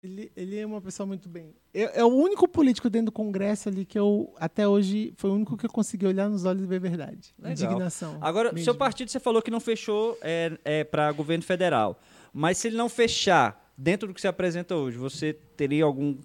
ele, 0.02 0.32
ele 0.36 0.58
é 0.60 0.66
uma 0.66 0.82
pessoa 0.82 1.06
muito 1.08 1.30
bem. 1.30 1.54
É, 1.74 2.00
é 2.00 2.04
o 2.04 2.10
único 2.10 2.48
político 2.48 2.90
dentro 2.90 3.06
do 3.08 3.12
Congresso 3.12 3.70
ali 3.70 3.86
que 3.86 3.98
eu, 3.98 4.34
até 4.38 4.68
hoje, 4.68 5.14
foi 5.18 5.30
o 5.30 5.34
único 5.34 5.58
que 5.58 5.66
eu 5.66 5.70
consegui 5.70 6.06
olhar 6.06 6.30
nos 6.30 6.44
olhos 6.46 6.64
e 6.64 6.68
ver 6.68 6.80
verdade. 6.80 7.34
Legal. 7.38 7.52
Indignação. 7.52 8.18
Agora, 8.22 8.52
mesmo. 8.52 8.66
seu 8.66 8.76
partido 8.76 9.10
você 9.10 9.20
falou 9.20 9.42
que 9.42 9.50
não 9.52 9.60
fechou 9.62 10.18
é, 10.22 10.58
é, 10.64 10.84
para 10.84 11.12
governo 11.12 11.44
federal. 11.44 12.00
Mas 12.34 12.58
se 12.58 12.68
ele 12.68 12.76
não 12.78 12.90
fechar 12.90 13.63
dentro 13.78 14.08
do 14.08 14.14
que 14.14 14.22
se 14.22 14.28
apresenta 14.28 14.76
hoje, 14.76 14.98
você 14.98 15.34
teria 15.34 15.84
algum. 15.84 16.18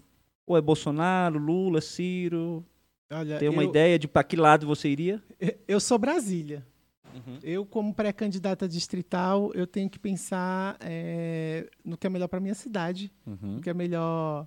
Ou 0.46 0.56
é 0.56 0.60
Bolsonaro, 0.60 1.38
Lula, 1.38 1.80
Ciro? 1.80 2.64
Olha, 3.10 3.38
Tem 3.38 3.48
uma 3.48 3.62
eu, 3.62 3.68
ideia 3.68 3.98
de 3.98 4.08
para 4.08 4.24
que 4.24 4.36
lado 4.36 4.66
você 4.66 4.88
iria? 4.88 5.22
Eu 5.66 5.80
sou 5.80 5.98
Brasília. 5.98 6.66
Uhum. 7.14 7.38
Eu, 7.42 7.66
como 7.66 7.94
pré-candidata 7.94 8.68
distrital, 8.68 9.50
eu 9.54 9.66
tenho 9.66 9.88
que 9.88 9.98
pensar 9.98 10.76
é, 10.80 11.68
no 11.84 11.96
que 11.96 12.06
é 12.06 12.10
melhor 12.10 12.28
para 12.28 12.40
minha 12.40 12.54
cidade, 12.54 13.10
no 13.26 13.60
que 13.60 13.70
é 13.70 13.74
melhor 13.74 14.46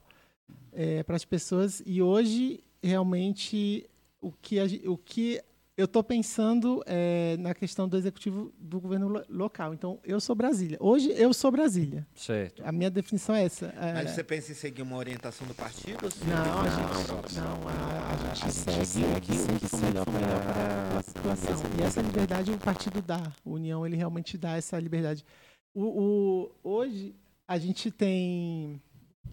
para 1.05 1.15
as 1.15 1.25
pessoas. 1.25 1.81
E 1.85 2.01
hoje, 2.01 2.63
realmente, 2.81 3.89
o 4.21 4.31
que, 4.31 4.59
a 4.59 4.65
o 4.85 4.97
que 4.97 5.41
eu 5.81 5.85
estou 5.85 6.03
pensando 6.03 6.83
é 6.85 7.35
na 7.37 7.53
questão 7.55 7.87
do 7.89 7.97
executivo 7.97 8.53
do 8.59 8.79
governo 8.79 9.07
lo- 9.07 9.25
local. 9.29 9.73
Então, 9.73 9.99
eu 10.03 10.19
sou 10.21 10.35
Brasília. 10.35 10.77
Hoje, 10.79 11.09
eu 11.17 11.33
sou 11.33 11.51
Brasília. 11.51 12.05
Certo. 12.13 12.61
A 12.65 12.71
minha 12.71 12.89
definição 12.89 13.33
é 13.33 13.43
essa. 13.45 13.67
É, 13.77 13.93
Mas 13.93 14.11
você 14.11 14.23
pensa 14.23 14.51
em 14.51 14.55
seguir 14.55 14.81
uma 14.83 14.95
orientação 14.97 15.47
do 15.47 15.55
partido? 15.55 15.97
Não, 16.27 16.61
a 16.61 16.69
gente, 16.69 17.35
não, 17.39 17.67
a, 17.67 18.11
a 18.11 18.35
gente 18.35 18.53
segue 18.53 19.05
o 19.17 19.21
que 19.21 19.33
sempre 19.35 19.67
for 19.67 19.79
melhor 19.81 20.05
para 20.05 20.99
a 20.99 21.03
população. 21.03 21.55
E 21.79 21.81
essa 21.81 22.01
liberdade 22.01 22.51
o 22.51 22.57
partido 22.57 23.01
dá. 23.01 23.31
O 23.43 23.53
União, 23.53 23.85
ele 23.85 23.95
realmente 23.95 24.37
dá 24.37 24.55
essa 24.57 24.79
liberdade. 24.79 25.25
O, 25.73 25.83
o- 25.83 26.51
hoje, 26.63 27.15
a 27.47 27.57
gente 27.57 27.89
tem... 27.89 28.79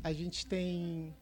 A 0.03 0.12
gente 0.12 0.47
tem... 0.47 1.15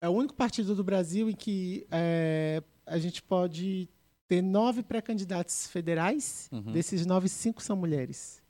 É 0.00 0.08
o 0.08 0.12
único 0.12 0.34
partido 0.34 0.74
do 0.74 0.84
Brasil 0.84 1.28
em 1.30 1.34
que 1.34 1.86
é, 1.90 2.62
a 2.84 2.98
gente 2.98 3.22
pode 3.22 3.88
ter 4.28 4.42
nove 4.42 4.82
pré-candidatos 4.82 5.66
federais. 5.68 6.48
Uhum. 6.52 6.72
Desses 6.72 7.06
nove, 7.06 7.28
cinco 7.28 7.62
são 7.62 7.76
mulheres. 7.76 8.42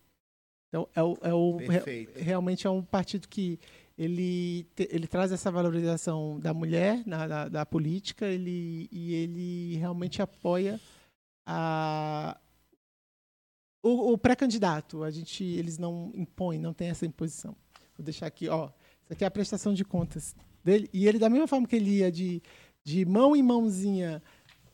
Então, 0.68 0.88
é 0.94 1.02
o, 1.02 1.16
é 1.22 1.32
o, 1.32 1.56
Perfeito. 1.58 2.18
realmente 2.18 2.66
é 2.66 2.70
um 2.70 2.82
partido 2.82 3.28
que 3.28 3.58
ele, 3.96 4.64
te- 4.74 4.88
ele 4.90 5.06
traz 5.06 5.32
essa 5.32 5.50
valorização 5.50 6.38
da 6.40 6.52
mulher 6.52 7.02
na, 7.06 7.26
da, 7.26 7.48
da 7.48 7.66
política 7.66 8.26
ele, 8.26 8.88
e 8.90 9.14
ele 9.14 9.76
realmente 9.76 10.20
apoia 10.20 10.80
a, 11.46 12.36
o, 13.82 14.12
o 14.12 14.18
pré-candidato. 14.18 15.02
A 15.02 15.10
gente, 15.10 15.44
eles 15.44 15.78
não 15.78 16.10
impõem, 16.14 16.58
não 16.58 16.74
tem 16.74 16.88
essa 16.90 17.06
imposição. 17.06 17.56
Vou 17.96 18.04
deixar 18.04 18.26
aqui, 18.26 18.48
ó. 18.48 18.68
Isso 19.04 19.12
aqui 19.12 19.24
é 19.24 19.26
a 19.26 19.30
prestação 19.30 19.72
de 19.72 19.84
contas 19.84 20.34
dele. 20.64 20.90
E 20.92 21.06
ele, 21.06 21.18
da 21.18 21.30
mesma 21.30 21.46
forma 21.46 21.66
que 21.66 21.76
ele 21.76 21.98
ia 21.98 22.10
de, 22.10 22.42
de 22.82 23.04
mão 23.06 23.36
em 23.36 23.42
mãozinha 23.42 24.22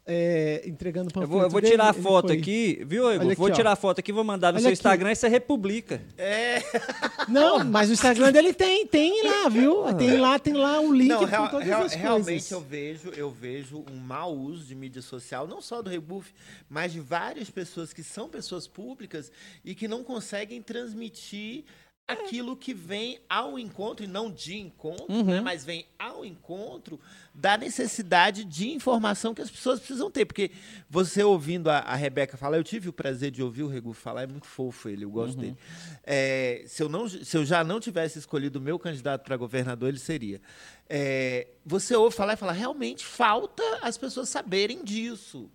é, 0.05 0.63
entregando 0.67 1.09
Eu 1.09 1.13
panfleto 1.13 1.33
vou, 1.33 1.43
eu 1.43 1.51
vou 1.51 1.61
dele, 1.61 1.73
tirar 1.73 1.91
a 1.91 1.93
foto 1.93 2.29
foi- 2.29 2.37
aqui, 2.39 2.83
viu, 2.87 3.13
Igor? 3.13 3.35
Vou 3.37 3.47
aqui, 3.47 3.55
tirar 3.57 3.73
a 3.73 3.77
foto 3.77 4.01
aqui, 4.01 4.11
vou 4.13 4.25
mandar 4.25 4.53
no 4.53 4.57
Olha 4.57 4.63
seu 4.63 4.69
aqui. 4.71 4.75
Instagram 4.75 5.13
e 5.13 5.17
você 5.17 5.29
republica. 5.29 6.03
É, 6.19 6.61
Não, 7.29 7.65
mas 7.65 7.89
o 7.89 7.93
Instagram 7.93 8.33
dele 8.33 8.53
tem, 8.53 8.85
tem 8.87 9.23
lá, 9.25 9.49
viu? 9.49 9.85
Tem 9.97 10.17
lá, 10.17 10.39
tem 10.39 10.55
lá 10.55 10.81
um 10.81 10.93
link 10.93 11.09
não, 11.09 11.25
real- 11.25 11.49
todas 11.49 11.67
real- 11.67 11.83
as 11.85 11.95
realmente 11.95 12.27
coisas. 12.27 12.51
eu 12.51 12.61
vejo, 12.61 13.09
eu 13.17 13.31
vejo 13.31 13.85
um 13.93 13.97
mau 13.97 14.35
uso 14.37 14.65
de 14.65 14.75
mídia 14.75 15.03
social, 15.03 15.47
não 15.47 15.61
só 15.61 15.81
do 15.81 15.89
Rebuff, 15.89 16.33
mas 16.69 16.93
de 16.93 16.99
várias 17.01 17.49
pessoas 17.49 17.93
que 17.93 18.03
são 18.03 18.29
pessoas 18.29 18.67
públicas 18.67 19.31
e 19.65 19.75
que 19.75 19.87
não 19.87 20.03
conseguem 20.03 20.61
transmitir 20.61 21.65
aquilo 22.07 22.57
que 22.57 22.75
vem 22.75 23.19
ao 23.29 23.59
encontro, 23.59 24.05
e 24.05 24.09
não 24.09 24.31
de 24.31 24.57
encontro, 24.59 25.07
Uhum. 25.09 25.25
né, 25.25 25.41
mas 25.41 25.65
vem 25.65 25.87
ao 25.99 26.25
encontro 26.25 27.01
da 27.35 27.57
necessidade 27.57 28.45
de 28.45 28.71
informação 28.71 29.33
que 29.33 29.41
as 29.41 29.51
pessoas 29.51 29.79
precisam 29.79 30.11
ter. 30.11 30.27
Porque 30.27 30.51
você 30.91 31.23
ouvindo 31.23 31.71
a, 31.71 31.79
a 31.79 31.95
Rebeca 31.95 32.37
falar, 32.37 32.59
eu 32.59 32.65
tive 32.65 32.89
o 32.89 32.93
prazer 32.93 33.31
de 33.31 33.43
ouvir 33.43 33.63
o 33.63 33.69
Regu 33.69 33.93
falar, 33.93 34.23
é 34.25 34.27
muito 34.27 34.47
fofo 34.47 34.89
ele, 34.89 35.05
eu 35.05 35.11
gosto 35.11 35.39
dele. 35.39 35.57
É, 36.05 36.65
se, 36.67 36.83
eu 36.83 36.89
não, 36.89 37.09
se 37.09 37.37
eu 37.37 37.45
já 37.45 37.65
não 37.65 37.81
tivesse 37.81 38.19
escolhido 38.19 38.59
o 38.59 38.63
meu 38.63 38.79
candidato 38.79 39.23
para 39.25 39.37
governador, 39.37 39.89
ele 39.89 39.99
seria. 39.99 40.41
É, 40.89 41.49
você 41.65 41.95
ouve 41.97 42.15
falar 42.15 42.35
e 42.35 42.37
fala, 42.37 42.53
realmente 42.53 43.05
falta 43.07 43.63
as 43.81 43.97
pessoas 43.97 44.29
saberem 44.29 44.85
disso. 44.85 45.49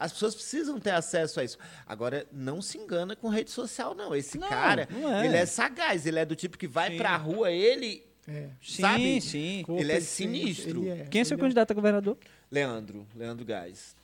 As 0.00 0.12
pessoas 0.12 0.34
precisam 0.34 0.78
ter 0.80 0.90
acesso 0.90 1.40
a 1.40 1.44
isso. 1.44 1.58
Agora, 1.86 2.26
não 2.32 2.62
se 2.62 2.78
engana 2.78 3.14
com 3.14 3.28
rede 3.28 3.50
social, 3.50 3.94
não. 3.94 4.14
Esse 4.14 4.38
Não, 4.38 4.48
cara, 4.48 4.88
não 4.90 5.12
é. 5.14 5.26
ele 5.26 5.36
é 5.36 5.44
sagaz, 5.46 6.06
ele 6.06 6.18
é 6.18 6.24
do 6.24 6.34
tipo 6.34 6.56
que 6.56 6.66
vai 6.66 6.92
Sim. 6.92 6.96
pra 6.96 7.16
rua, 7.16 7.50
ele. 7.52 8.02
É. 8.26 8.48
Sim, 8.62 8.82
Sabe? 8.82 9.20
sim. 9.20 9.64
Ele 9.68 9.92
é 9.92 10.00
Sim, 10.00 10.06
sinistro. 10.06 10.84
ele 10.84 11.04
Quem 11.10 11.20
é 11.20 11.24
seu 11.24 11.34
ele 11.34 11.42
candidato 11.42 11.70
a 11.70 11.74
governador? 11.74 12.16
Leandro, 12.50 13.06
Leandro 13.14 13.44
Gás. 13.44 13.94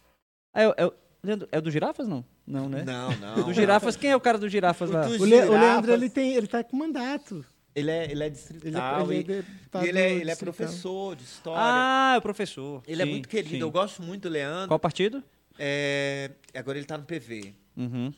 Ah, 0.52 0.62
é, 0.62 0.68
o- 0.68 0.74
é, 0.76 0.86
o- 0.86 0.94
Leandro, 1.22 1.48
é 1.50 1.58
o 1.58 1.62
do 1.62 1.70
Girafas, 1.70 2.06
não? 2.08 2.24
Não, 2.46 2.68
né? 2.68 2.84
Não, 2.84 3.10
não. 3.16 3.42
Do 3.44 3.52
Girafas, 3.52 3.96
quem 3.96 4.10
é 4.10 4.16
o 4.16 4.20
cara 4.20 4.36
do 4.38 4.48
Girafas 4.48 4.88
O 4.90 4.92
lá? 4.92 5.02
do 5.06 5.08
O, 5.08 5.12
Le- 5.12 5.18
o 5.18 5.26
Girafas. 5.26 5.50
Leandro, 5.60 5.92
ele, 5.92 6.10
tem, 6.10 6.34
ele 6.34 6.46
tá 6.46 6.62
com 6.62 6.76
mandato. 6.76 7.44
Ele 7.74 7.90
é, 7.90 8.04
ele 8.04 8.12
é 8.12 8.12
Ele 8.12 8.24
é, 8.24 8.30
distrital 8.30 9.12
ele 9.12 9.14
é 9.14 9.20
e, 9.20 9.24
deputado 9.24 9.84
e 9.84 9.88
ele, 9.88 9.98
é, 9.98 10.12
ele 10.14 10.30
é 10.30 10.36
professor 10.36 11.16
de 11.16 11.24
história. 11.24 11.60
Ah, 11.60 12.12
é 12.14 12.18
o 12.18 12.22
professor. 12.22 12.82
ele 12.86 13.02
é 13.02 13.04
Sim, 13.04 13.10
muito 13.10 13.28
querido, 13.28 13.54
sim. 13.56 13.60
eu 13.60 13.70
gosto 13.70 14.00
muito 14.02 14.22
do 14.22 14.28
Leandro. 14.28 14.68
Qual 14.68 14.78
partido? 14.78 15.24
É, 15.58 16.30
agora 16.54 16.78
ele 16.78 16.86
tá 16.86 16.96
no 16.98 17.04
PV. 17.04 17.54
Uhum. 17.76 18.12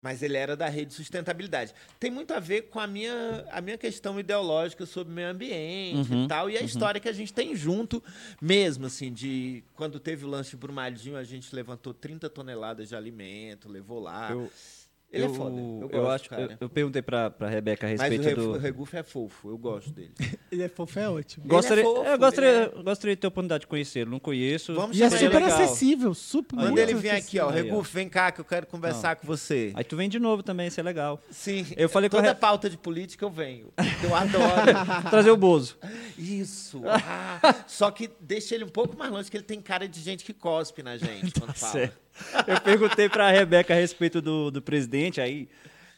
Mas 0.00 0.20
ele 0.20 0.36
era 0.36 0.56
da 0.56 0.68
rede 0.68 0.92
sustentabilidade. 0.92 1.72
Tem 2.00 2.10
muito 2.10 2.34
a 2.34 2.40
ver 2.40 2.62
com 2.62 2.80
a 2.80 2.88
minha, 2.88 3.46
a 3.52 3.60
minha 3.60 3.78
questão 3.78 4.18
ideológica 4.18 4.84
sobre 4.84 5.14
meio 5.14 5.28
ambiente 5.28 6.10
Uhum, 6.12 6.24
e 6.24 6.28
tal, 6.28 6.50
e 6.50 6.56
a 6.56 6.60
uhum. 6.60 6.66
história 6.66 7.00
que 7.00 7.08
a 7.08 7.12
gente 7.12 7.32
tem 7.32 7.54
junto 7.54 8.02
mesmo, 8.40 8.86
assim, 8.86 9.12
de 9.12 9.62
quando 9.74 10.00
teve 10.00 10.24
o 10.24 10.28
lance 10.28 10.50
de 10.50 10.56
Brumadinho, 10.56 11.16
a 11.16 11.22
gente 11.22 11.54
levantou 11.54 11.94
30 11.94 12.28
toneladas 12.28 12.88
de 12.88 12.96
alimento, 12.96 13.68
levou 13.68 14.00
lá. 14.00 14.32
Eu- 14.32 14.50
ele 15.12 15.24
eu, 15.24 15.30
é 15.30 15.34
foda. 15.34 15.60
Eu, 15.60 15.80
Eu, 15.82 15.88
gosto, 15.88 16.08
acho, 16.14 16.30
cara. 16.30 16.42
eu, 16.42 16.56
eu 16.60 16.68
perguntei 16.68 17.02
pra, 17.02 17.30
pra 17.30 17.48
Rebeca 17.48 17.86
a 17.86 17.90
Mas 17.90 18.00
o, 18.00 18.02
respeito 18.16 18.40
do. 18.40 18.50
o 18.52 18.58
Regufo 18.58 18.96
é 18.96 19.02
fofo, 19.02 19.48
eu 19.50 19.58
gosto 19.58 19.90
dele. 19.90 20.12
Ele 20.52 20.62
é 20.62 20.68
fofo, 20.68 20.98
é 20.98 21.08
ótimo. 21.08 21.46
Gostaria, 21.46 21.82
fofo, 21.82 22.04
eu 22.04 22.18
gostaria, 22.18 22.50
ele 22.50 22.72
eu 22.76 22.82
gostaria 22.84 23.16
de 23.16 23.20
ter 23.22 23.26
a 23.26 23.28
oportunidade 23.28 23.60
de 23.62 23.66
conhecê-lo. 23.66 24.10
Não 24.10 24.18
conheço. 24.20 24.74
Vamos 24.74 24.98
E 24.98 25.02
é 25.02 25.08
super 25.08 25.32
legal. 25.32 25.48
acessível, 25.48 26.12
super 26.12 26.56
Manda 26.56 26.68
muito 26.68 26.78
ele 26.82 26.94
vir 26.94 27.08
aqui, 27.10 27.38
ó. 27.38 27.48
Regufo, 27.48 27.90
vem 27.94 28.06
cá 28.06 28.30
que 28.30 28.38
eu 28.40 28.44
quero 28.44 28.66
conversar 28.66 29.16
com 29.16 29.26
você. 29.26 29.72
Aí 29.74 29.82
tu 29.82 29.96
vem 29.96 30.10
de 30.10 30.18
novo 30.18 30.42
também, 30.42 30.66
isso 30.68 30.78
é 30.78 30.82
legal. 30.82 31.18
Sim, 31.30 31.64
Eu 31.74 31.88
falei 31.88 32.10
com 32.10 32.16
a 32.16 32.20
toda 32.20 32.32
Re- 32.34 32.38
pauta 32.38 32.68
de 32.68 32.76
política 32.76 33.24
eu 33.24 33.30
venho. 33.30 33.72
Eu 34.04 34.14
adoro. 34.14 35.08
Trazer 35.08 35.30
o 35.30 35.36
Bozo. 35.38 35.76
Isso. 36.18 36.82
Ah, 37.44 37.64
só 37.66 37.90
que 37.90 38.10
deixa 38.20 38.54
ele 38.54 38.64
um 38.64 38.68
pouco 38.68 38.96
mais 38.96 39.10
longe, 39.10 39.30
que 39.30 39.36
ele 39.36 39.44
tem 39.44 39.60
cara 39.60 39.88
de 39.88 40.00
gente 40.00 40.24
que 40.24 40.32
cospe 40.32 40.82
na 40.82 40.96
gente 40.96 41.32
quando 41.40 41.52
fala. 41.54 41.72
Certo. 41.72 41.96
Eu 42.46 42.60
perguntei 42.60 43.08
pra 43.08 43.30
Rebeca 43.30 43.74
a 43.74 43.76
respeito 43.76 44.20
do, 44.20 44.50
do 44.50 44.62
presidente, 44.62 45.20
aí 45.20 45.48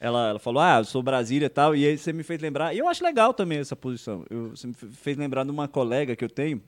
ela, 0.00 0.30
ela 0.30 0.38
falou, 0.38 0.62
ah, 0.62 0.78
eu 0.78 0.84
sou 0.84 1.02
Brasília 1.02 1.46
e 1.46 1.50
tal, 1.50 1.74
e 1.74 1.86
aí 1.86 1.98
você 1.98 2.12
me 2.12 2.22
fez 2.22 2.40
lembrar, 2.40 2.74
e 2.74 2.78
eu 2.78 2.88
acho 2.88 3.04
legal 3.04 3.32
também 3.32 3.58
essa 3.58 3.76
posição, 3.76 4.24
eu, 4.30 4.50
você 4.50 4.66
me 4.66 4.74
fez 4.74 5.16
lembrar 5.16 5.44
de 5.44 5.50
uma 5.50 5.68
colega 5.68 6.14
que 6.14 6.24
eu 6.24 6.30
tenho, 6.30 6.62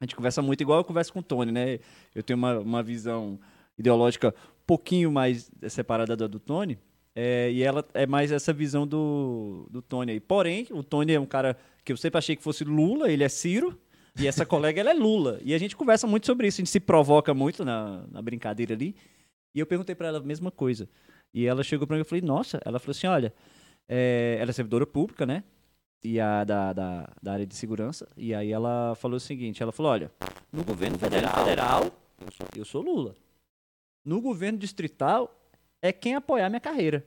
a 0.00 0.04
gente 0.04 0.16
conversa 0.16 0.42
muito 0.42 0.60
igual 0.60 0.78
eu 0.78 0.84
converso 0.84 1.12
com 1.12 1.20
o 1.20 1.22
Tony, 1.22 1.52
né, 1.52 1.78
eu 2.14 2.22
tenho 2.22 2.36
uma, 2.36 2.58
uma 2.58 2.82
visão 2.82 3.38
ideológica 3.78 4.28
um 4.28 4.66
pouquinho 4.66 5.10
mais 5.10 5.50
separada 5.68 6.16
da 6.16 6.26
do 6.26 6.38
Tony, 6.40 6.78
é, 7.14 7.50
e 7.52 7.62
ela 7.62 7.84
é 7.94 8.06
mais 8.06 8.32
essa 8.32 8.52
visão 8.52 8.86
do, 8.86 9.68
do 9.70 9.80
Tony 9.80 10.12
aí. 10.12 10.20
Porém, 10.20 10.66
o 10.70 10.82
Tony 10.82 11.12
é 11.12 11.20
um 11.20 11.26
cara 11.26 11.56
que 11.84 11.92
eu 11.92 11.96
sempre 11.96 12.18
achei 12.18 12.34
que 12.34 12.42
fosse 12.42 12.64
Lula, 12.64 13.10
ele 13.10 13.22
é 13.22 13.28
Ciro, 13.28 13.78
e 14.18 14.26
essa 14.26 14.46
colega 14.46 14.80
ela 14.80 14.90
é 14.90 14.94
Lula. 14.94 15.40
E 15.42 15.54
a 15.54 15.58
gente 15.58 15.76
conversa 15.76 16.06
muito 16.06 16.26
sobre 16.26 16.46
isso, 16.46 16.60
a 16.60 16.62
gente 16.62 16.70
se 16.70 16.80
provoca 16.80 17.34
muito 17.34 17.64
na, 17.64 18.06
na 18.08 18.22
brincadeira 18.22 18.74
ali. 18.74 18.94
E 19.54 19.60
eu 19.60 19.66
perguntei 19.66 19.94
pra 19.94 20.08
ela 20.08 20.18
a 20.18 20.22
mesma 20.22 20.50
coisa. 20.50 20.88
E 21.32 21.46
ela 21.46 21.64
chegou 21.64 21.86
pra 21.86 21.96
mim 21.96 22.00
e 22.00 22.02
eu 22.02 22.06
falei, 22.06 22.22
nossa, 22.22 22.60
ela 22.64 22.78
falou 22.78 22.92
assim: 22.92 23.06
olha, 23.06 23.34
é, 23.88 24.36
ela 24.40 24.50
é 24.50 24.52
servidora 24.52 24.86
pública, 24.86 25.26
né? 25.26 25.42
E 26.02 26.20
a 26.20 26.44
da, 26.44 26.72
da, 26.72 27.08
da 27.22 27.32
área 27.32 27.46
de 27.46 27.54
segurança. 27.54 28.08
E 28.16 28.34
aí 28.34 28.52
ela 28.52 28.94
falou 28.94 29.16
o 29.16 29.20
seguinte: 29.20 29.62
ela 29.62 29.72
falou, 29.72 29.92
olha, 29.92 30.12
no 30.52 30.62
governo 30.64 30.98
federal, 30.98 31.44
federal 31.44 31.84
eu, 32.20 32.30
sou, 32.30 32.46
eu 32.56 32.64
sou 32.64 32.82
Lula. 32.82 33.14
No 34.04 34.20
governo 34.20 34.58
distrital 34.58 35.34
é 35.82 35.92
quem 35.92 36.14
apoiar 36.14 36.48
minha 36.48 36.60
carreira. 36.60 37.04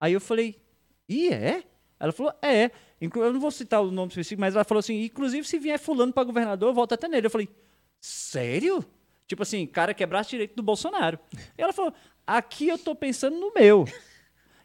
Aí 0.00 0.12
eu 0.12 0.20
falei, 0.20 0.60
e 1.08 1.28
é? 1.28 1.62
Ela 2.02 2.12
falou, 2.12 2.34
é. 2.42 2.72
Eu 3.00 3.32
não 3.32 3.40
vou 3.40 3.50
citar 3.52 3.80
o 3.80 3.90
nome 3.92 4.08
específico, 4.08 4.40
mas 4.40 4.56
ela 4.56 4.64
falou 4.64 4.80
assim: 4.80 5.04
inclusive, 5.04 5.46
se 5.46 5.58
vier 5.58 5.78
fulano 5.78 6.12
pra 6.12 6.24
governador, 6.24 6.70
eu 6.70 6.74
volto 6.74 6.94
até 6.94 7.06
nele. 7.06 7.26
Eu 7.28 7.30
falei, 7.30 7.48
sério? 8.00 8.84
Tipo 9.26 9.44
assim, 9.44 9.64
cara 9.66 9.94
que 9.94 10.02
é 10.02 10.06
braço 10.06 10.30
direito 10.30 10.56
do 10.56 10.62
Bolsonaro. 10.64 11.18
E 11.56 11.62
ela 11.62 11.72
falou, 11.72 11.94
aqui 12.26 12.68
eu 12.68 12.76
tô 12.76 12.94
pensando 12.94 13.38
no 13.38 13.52
meu. 13.54 13.86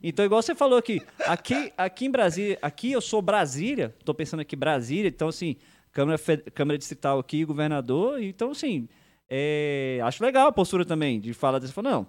Então, 0.01 0.25
igual 0.25 0.41
você 0.41 0.55
falou 0.55 0.77
aqui, 0.77 1.01
aqui, 1.25 1.71
aqui 1.77 2.05
em 2.05 2.11
Brasília, 2.11 2.57
aqui 2.61 2.91
eu 2.91 3.01
sou 3.01 3.21
Brasília, 3.21 3.95
tô 4.03 4.13
pensando 4.13 4.39
aqui 4.41 4.55
Brasília, 4.55 5.09
então 5.09 5.27
assim, 5.27 5.55
Câmara, 5.91 6.19
Câmara 6.53 6.77
Distrital 6.77 7.17
aqui, 7.17 7.43
governador, 7.43 8.21
então 8.21 8.51
assim, 8.51 8.87
é, 9.27 9.99
acho 10.03 10.23
legal 10.23 10.47
a 10.47 10.51
postura 10.51 10.85
também 10.85 11.19
de 11.19 11.33
falar 11.33 11.59
falar, 11.69 11.89
não, 11.89 12.07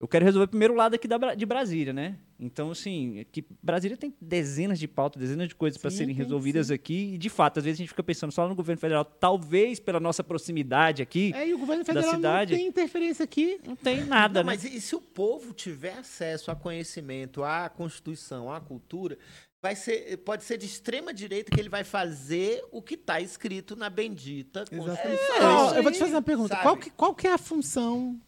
eu 0.00 0.08
quero 0.08 0.24
resolver 0.24 0.46
primeiro 0.46 0.72
o 0.72 0.76
lado 0.76 0.94
aqui 0.94 1.06
da, 1.06 1.34
de 1.34 1.44
Brasília, 1.44 1.92
né? 1.92 2.16
Então, 2.38 2.70
assim, 2.70 3.26
que 3.30 3.44
Brasília 3.62 3.98
tem 3.98 4.14
dezenas 4.18 4.78
de 4.78 4.88
pautas, 4.88 5.20
dezenas 5.20 5.46
de 5.46 5.54
coisas 5.54 5.76
para 5.78 5.90
Sim, 5.90 5.98
serem 5.98 6.14
resolvidas 6.14 6.70
aqui, 6.70 7.12
e 7.14 7.18
de 7.18 7.28
fato, 7.28 7.58
às 7.58 7.64
vezes 7.64 7.76
a 7.78 7.82
gente 7.82 7.90
fica 7.90 8.02
pensando 8.02 8.32
só 8.32 8.48
no 8.48 8.54
governo 8.54 8.80
federal, 8.80 9.04
talvez 9.04 9.78
pela 9.78 10.00
nossa 10.00 10.24
proximidade 10.24 11.02
aqui, 11.02 11.32
É, 11.34 11.46
e 11.46 11.52
o 11.52 11.58
governo 11.58 11.84
da 11.84 11.92
federal 11.92 12.14
cidade. 12.14 12.52
não 12.52 12.58
tem 12.58 12.66
interferência 12.68 13.24
aqui. 13.24 13.60
não 13.66 13.76
tem 13.76 14.02
nada, 14.06 14.40
Não, 14.42 14.50
né? 14.50 14.56
mas 14.56 14.64
e 14.64 14.80
se 14.80 14.96
o 14.96 15.02
povo 15.02 15.52
tiver 15.52 15.92
acesso 15.98 16.50
a 16.50 16.56
conhecimento, 16.56 17.44
à 17.44 17.68
Constituição, 17.68 18.50
à 18.50 18.58
cultura, 18.58 19.18
vai 19.60 19.76
ser, 19.76 20.16
pode 20.24 20.44
ser 20.44 20.56
de 20.56 20.64
extrema 20.64 21.12
direita 21.12 21.50
que 21.54 21.60
ele 21.60 21.68
vai 21.68 21.84
fazer 21.84 22.64
o 22.72 22.80
que 22.80 22.94
está 22.94 23.20
escrito 23.20 23.76
na 23.76 23.90
bendita. 23.90 24.64
Constituição. 24.64 25.42
Ó, 25.42 25.74
eu 25.74 25.82
vou 25.82 25.92
te 25.92 25.98
fazer 25.98 26.14
uma 26.14 26.22
pergunta. 26.22 26.54
Sabe? 26.54 26.62
Qual 26.62 26.76
que, 26.78 26.90
qual 26.90 27.14
que 27.14 27.26
é 27.26 27.32
a 27.34 27.38
função 27.38 28.18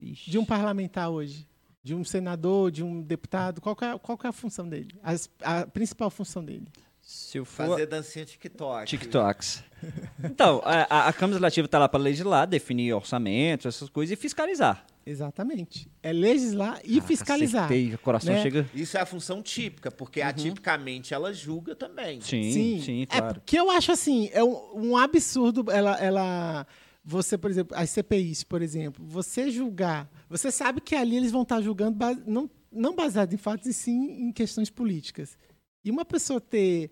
Ixi. 0.00 0.30
de 0.30 0.38
um 0.38 0.44
parlamentar 0.44 1.10
hoje? 1.10 1.46
De 1.82 1.94
um 1.94 2.02
senador, 2.04 2.70
de 2.70 2.82
um 2.82 3.00
deputado? 3.00 3.60
Qual 3.60 3.76
que 3.76 3.84
é, 3.84 3.96
qual 3.98 4.18
que 4.18 4.26
é 4.26 4.30
a 4.30 4.32
função 4.32 4.68
dele? 4.68 4.88
As- 5.02 5.30
a 5.42 5.66
principal 5.66 6.10
função 6.10 6.44
dele? 6.44 6.66
Se 7.00 7.38
eu 7.38 7.44
for... 7.44 7.68
Fazer 7.68 7.86
dancinha 7.86 8.24
TikTok. 8.24 8.86
TikToks. 8.86 9.62
Então, 10.24 10.60
a, 10.64 10.82
a- 11.04 11.08
a 11.08 11.12
Câmara 11.12 11.34
Legislativa 11.34 11.66
está 11.66 11.78
lá 11.78 11.88
para 11.88 12.00
legislar, 12.00 12.46
definir 12.46 12.92
orçamentos, 12.94 13.66
essas 13.66 13.88
coisas 13.88 14.12
e 14.12 14.16
fiscalizar. 14.20 14.84
Exatamente. 15.04 15.88
É 16.02 16.12
legislar 16.12 16.80
e 16.82 16.94
Caraca, 16.94 17.06
fiscalizar. 17.06 17.64
acertei, 17.66 17.94
o 17.94 17.98
coração 17.98 18.32
né? 18.34 18.42
chega. 18.42 18.68
Isso 18.74 18.96
é 18.96 19.00
a 19.02 19.06
função 19.06 19.40
típica, 19.42 19.90
porque 19.90 20.20
atipicamente 20.22 21.14
ela 21.14 21.32
julga 21.32 21.76
também. 21.76 22.20
Sim, 22.22 22.80
sim, 22.80 23.02
É 23.02 23.06
claro. 23.06 23.34
porque 23.34 23.56
eu 23.60 23.70
acho 23.70 23.92
assim, 23.92 24.28
é 24.32 24.42
um, 24.42 24.72
um 24.74 24.96
absurdo 24.96 25.70
ela, 25.70 25.96
ela. 26.00 26.66
Você, 27.08 27.38
por 27.38 27.48
exemplo, 27.48 27.76
as 27.76 27.88
CPIs, 27.90 28.42
por 28.42 28.60
exemplo, 28.60 29.06
você 29.06 29.48
julgar. 29.48 30.10
Você 30.28 30.50
sabe 30.50 30.80
que 30.80 30.96
ali 30.96 31.16
eles 31.16 31.30
vão 31.30 31.42
estar 31.42 31.62
julgando 31.62 31.96
não, 32.26 32.50
não 32.72 32.96
baseado 32.96 33.32
em 33.32 33.36
fatos, 33.36 33.68
e 33.68 33.72
sim 33.72 34.26
em 34.26 34.32
questões 34.32 34.68
políticas. 34.68 35.38
E 35.84 35.90
uma 35.90 36.04
pessoa 36.04 36.40
ter 36.40 36.90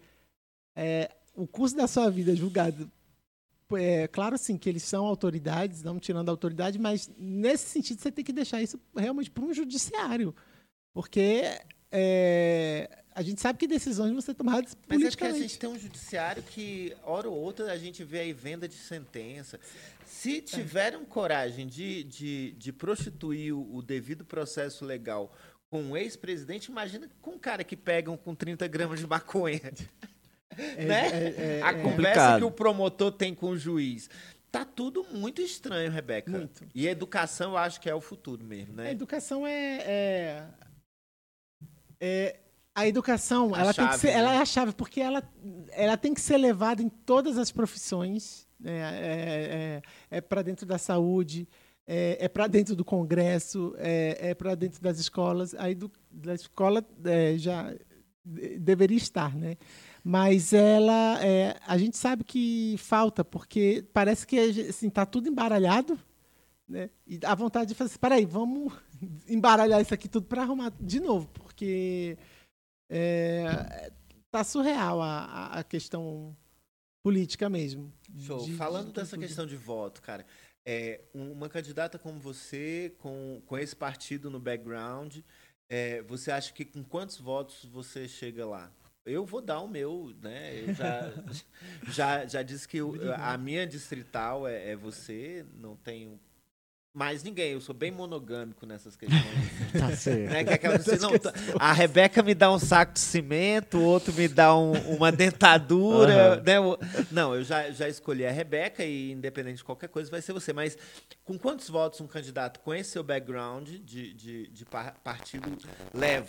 é, 0.77 1.11
o 1.35 1.49
curso 1.49 1.75
da 1.75 1.89
sua 1.89 2.09
vida 2.11 2.33
julgado. 2.37 2.89
É, 3.73 4.07
claro, 4.07 4.37
assim, 4.37 4.57
que 4.57 4.69
eles 4.69 4.85
são 4.85 5.05
autoridades, 5.05 5.83
não 5.83 5.99
tirando 5.99 6.29
a 6.29 6.33
autoridade, 6.33 6.79
mas 6.79 7.11
nesse 7.19 7.67
sentido 7.71 8.01
você 8.01 8.13
tem 8.13 8.25
que 8.25 8.33
deixar 8.33 8.63
isso 8.63 8.79
realmente 8.97 9.33
para 9.33 9.45
um 9.45 9.53
judiciário. 9.53 10.33
Porque 10.93 11.43
é, 11.91 12.89
a 13.15 13.23
gente 13.23 13.41
sabe 13.41 13.59
que 13.59 13.69
decisões 13.69 14.11
vão 14.11 14.21
ser 14.21 14.35
tomadas 14.35 14.77
Mas 14.89 15.01
é 15.01 15.09
porque 15.11 15.25
a 15.25 15.29
politicamente. 15.29 15.43
gente 15.43 15.59
tem 15.59 15.71
um 15.71 15.79
judiciário 15.79 16.43
que, 16.43 16.95
hora 17.05 17.29
ou 17.29 17.37
outra, 17.37 17.71
a 17.71 17.79
gente 17.79 18.03
vê 18.03 18.19
aí 18.19 18.33
venda 18.33 18.67
de 18.67 18.75
sentença. 18.75 19.61
Se 20.25 20.41
tiverem 20.41 21.05
coragem 21.05 21.67
de, 21.67 22.03
de, 22.03 22.53
de 22.53 22.73
prostituir 22.73 23.53
o, 23.53 23.77
o 23.77 23.83
devido 23.83 24.25
processo 24.25 24.83
legal 24.83 25.31
com 25.69 25.83
um 25.83 25.97
ex-presidente, 25.97 26.71
imagina 26.71 27.11
com 27.21 27.33
um 27.33 27.39
cara 27.39 27.63
que 27.63 27.77
pegam 27.77 28.17
com 28.17 28.35
30 28.35 28.67
gramas 28.69 29.01
de 29.01 29.07
maconha. 29.07 29.61
É, 30.57 30.85
né? 30.85 31.09
é, 31.09 31.59
é, 31.59 31.63
a 31.63 31.71
é. 31.71 31.73
conversa 31.75 31.91
complicado. 31.91 32.39
que 32.39 32.45
o 32.45 32.51
promotor 32.51 33.13
tem 33.13 33.35
com 33.35 33.51
o 33.51 33.59
juiz. 33.59 34.09
Tá 34.51 34.65
tudo 34.65 35.05
muito 35.13 35.43
estranho, 35.43 35.91
Rebeca. 35.91 36.31
Muito. 36.31 36.65
E 36.75 36.87
a 36.87 36.93
educação 36.93 37.51
eu 37.51 37.57
acho 37.59 37.81
que 37.81 37.91
é 37.91 37.95
o 37.95 38.01
futuro 38.01 38.45
mesmo, 38.45 38.73
A 38.81 38.85
né? 38.85 38.93
educação 38.93 39.47
é, 39.47 39.79
é, 39.85 40.47
é- 42.01 42.41
a 42.75 42.87
educação, 42.87 43.55
A 43.55 43.61
ela 43.61 43.75
tem 43.75 43.85
que 43.85 43.91
chave, 43.91 44.01
ser, 44.01 44.09
ela 44.11 44.31
né? 44.31 44.37
é 44.37 44.41
a 44.41 44.45
chave 44.45 44.73
porque 44.73 45.01
ela, 45.01 45.23
ela 45.73 45.97
tem 45.97 46.15
que 46.15 46.21
ser 46.21 46.37
levada 46.37 46.81
em 46.81 46.89
todas 46.89 47.37
as 47.37 47.53
profissões. 47.53 48.49
Né? 48.65 48.81
É, 48.81 49.83
é, 50.11 50.21
para 50.21 50.43
dentro 50.43 50.67
da 50.67 50.79
saúde, 50.79 51.47
é, 51.87 52.17
é 52.25 52.29
para 52.29 52.47
dentro 52.47 52.75
do 52.75 52.85
Congresso, 52.85 53.75
é, 53.79 54.31
é 54.31 54.35
para 54.35 54.55
dentro 54.55 54.83
das 54.83 54.99
escolas. 54.99 55.55
A 55.55 55.71
edu, 55.71 55.91
da 56.11 56.35
escola 56.35 56.85
é, 57.05 57.37
já 57.39 57.73
de- 58.25 58.59
deveria 58.59 58.97
estar, 58.97 59.37
né? 59.37 59.57
Mas 60.03 60.53
ela, 60.53 61.23
é, 61.25 61.57
a 61.67 61.79
gente 61.79 61.97
sabe 61.97 62.25
que 62.25 62.77
falta 62.79 63.25
porque 63.25 63.85
parece 63.93 64.27
que 64.27 64.39
assim 64.39 64.91
tá 64.91 65.07
tudo 65.07 65.29
embaralhado 65.29 65.99
né? 66.69 66.89
E 67.07 67.21
a 67.25 67.35
vontade 67.35 67.69
de 67.69 67.75
fazer, 67.75 67.91
assim, 67.91 67.99
peraí, 67.99 68.25
vamos 68.25 68.73
embaralhar 69.29 69.83
isso 69.83 69.93
aqui 69.93 70.09
tudo 70.09 70.27
para 70.27 70.43
arrumar 70.43 70.73
de 70.81 70.99
novo, 70.99 71.29
porque 71.35 72.17
é, 72.89 73.91
tá 74.31 74.43
surreal 74.45 75.01
a- 75.03 75.47
a 75.59 75.65
questão 75.65 76.35
política 77.05 77.51
mesmo. 77.51 77.93
Show. 78.19 78.45
De- 78.47 78.55
Falando 78.57 78.87
de 78.87 78.93
dessa 78.95 79.19
questão 79.19 79.47
de 79.47 79.57
voto, 79.57 80.01
cara, 80.01 80.25
é, 80.65 81.03
um- 81.15 81.33
uma 81.33 81.51
candidata 81.51 81.99
como 81.99 82.19
você, 82.19 82.95
com, 82.99 83.43
com 83.45 83.59
esse 83.59 83.77
partido 83.77 84.31
no 84.31 84.41
background, 84.41 85.19
é, 85.69 86.01
você 86.03 86.31
acha 86.33 86.51
que 86.53 86.65
com 86.65 86.83
quantos 86.83 87.19
votos 87.21 87.67
você 87.67 88.09
chega 88.09 88.47
lá? 88.47 88.73
Eu 89.05 89.27
vou 89.27 89.43
dar 89.43 89.61
o 89.61 89.69
meu, 89.69 90.15
né? 90.23 90.59
Eu 90.63 90.73
já, 90.75 91.13
já, 91.93 92.27
já 92.27 92.43
disse 92.43 92.67
que 92.67 92.81
o- 92.81 92.95
a 93.13 93.37
minha 93.37 93.67
distrital 93.67 94.49
é, 94.49 94.71
é 94.71 94.75
você, 94.77 95.45
não 95.59 95.77
tenho 95.77 96.19
mais 96.95 97.23
ninguém. 97.25 97.53
Eu 97.53 97.61
sou 97.61 97.75
bem 97.75 97.91
monogâmico 97.91 98.65
nessas 98.65 98.95
questões. 98.97 99.21
Tá 99.75 99.91
certo. 99.97 100.31
né? 100.31 100.45
Que 100.45 100.51
é 100.51 100.55
aquela 100.55 100.77
assim, 100.77 100.97
não, 100.99 101.19
tá- 101.19 101.33
a 101.59 101.73
Rebeca 101.73 102.23
me 102.23 102.33
dá 102.33 102.51
um 102.53 102.61
saco 102.61 102.93
de 102.93 103.01
cimento, 103.01 103.77
o 103.79 103.83
outro 103.83 104.13
me 104.15 104.29
dá 104.29 104.57
um- 104.57 104.73
uma 104.97 105.11
dentadura. 105.11 106.35
Aham. 106.35 106.37
né? 106.37 107.05
Não, 107.11 107.35
eu 107.35 107.43
já, 107.43 107.69
já 107.73 107.89
escolhi 107.89 108.25
a 108.25 108.31
Rebeca 108.31 108.85
e, 108.85 109.11
independente 109.11 109.57
de 109.57 109.65
qualquer 109.65 109.89
coisa, 109.89 110.09
vai 110.09 110.23
ser 110.23 110.33
você. 110.33 110.53
Mas 110.53 110.79
com 111.25 111.37
quantos 111.37 111.69
votos 111.69 112.01
um 112.01 112.07
candidato 112.07 112.61
com 112.61 112.73
esse 112.73 112.91
seu 112.91 113.03
background 113.03 113.69
de, 113.69 114.15
de, 114.15 114.47
de 114.47 114.65
par- 114.65 114.95
partido 115.03 115.59
leva? 115.93 116.29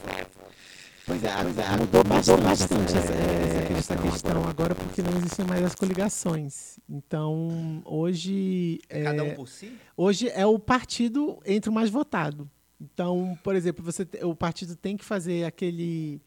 Pois 1.06 1.24
é, 1.24 1.30
Pois 1.42 1.58
é, 1.58 1.70
mudou 1.72 1.86
mudou 1.86 2.04
bastante, 2.04 2.42
bastante 2.42 2.98
essa, 2.98 3.14
essa, 3.14 3.14
essa 3.14 3.76
essa 3.94 3.98
questão 3.98 4.44
agora 4.48 4.74
porque 4.74 5.02
não 5.04 5.16
existem 5.18 5.46
mais 5.46 5.64
as 5.64 5.76
coligações. 5.76 6.80
Então, 6.90 7.84
hoje. 7.86 8.80
É 8.90 9.04
cada 9.04 9.24
um 9.24 9.28
é, 9.28 9.34
por 9.36 9.48
si? 9.48 9.72
Hoje 9.96 10.30
é 10.30 10.46
o 10.46 10.58
partido 10.58 11.40
entre 11.46 11.70
o 11.70 11.74
mais 11.74 11.92
votado. 11.92 12.50
Então, 12.82 13.38
por 13.44 13.56
exemplo, 13.56 13.84
você, 13.86 14.08
o 14.24 14.36
partido 14.36 14.76
tem 14.76 14.98
que 14.98 15.06
fazer 15.06 15.46
aquele. 15.46 16.20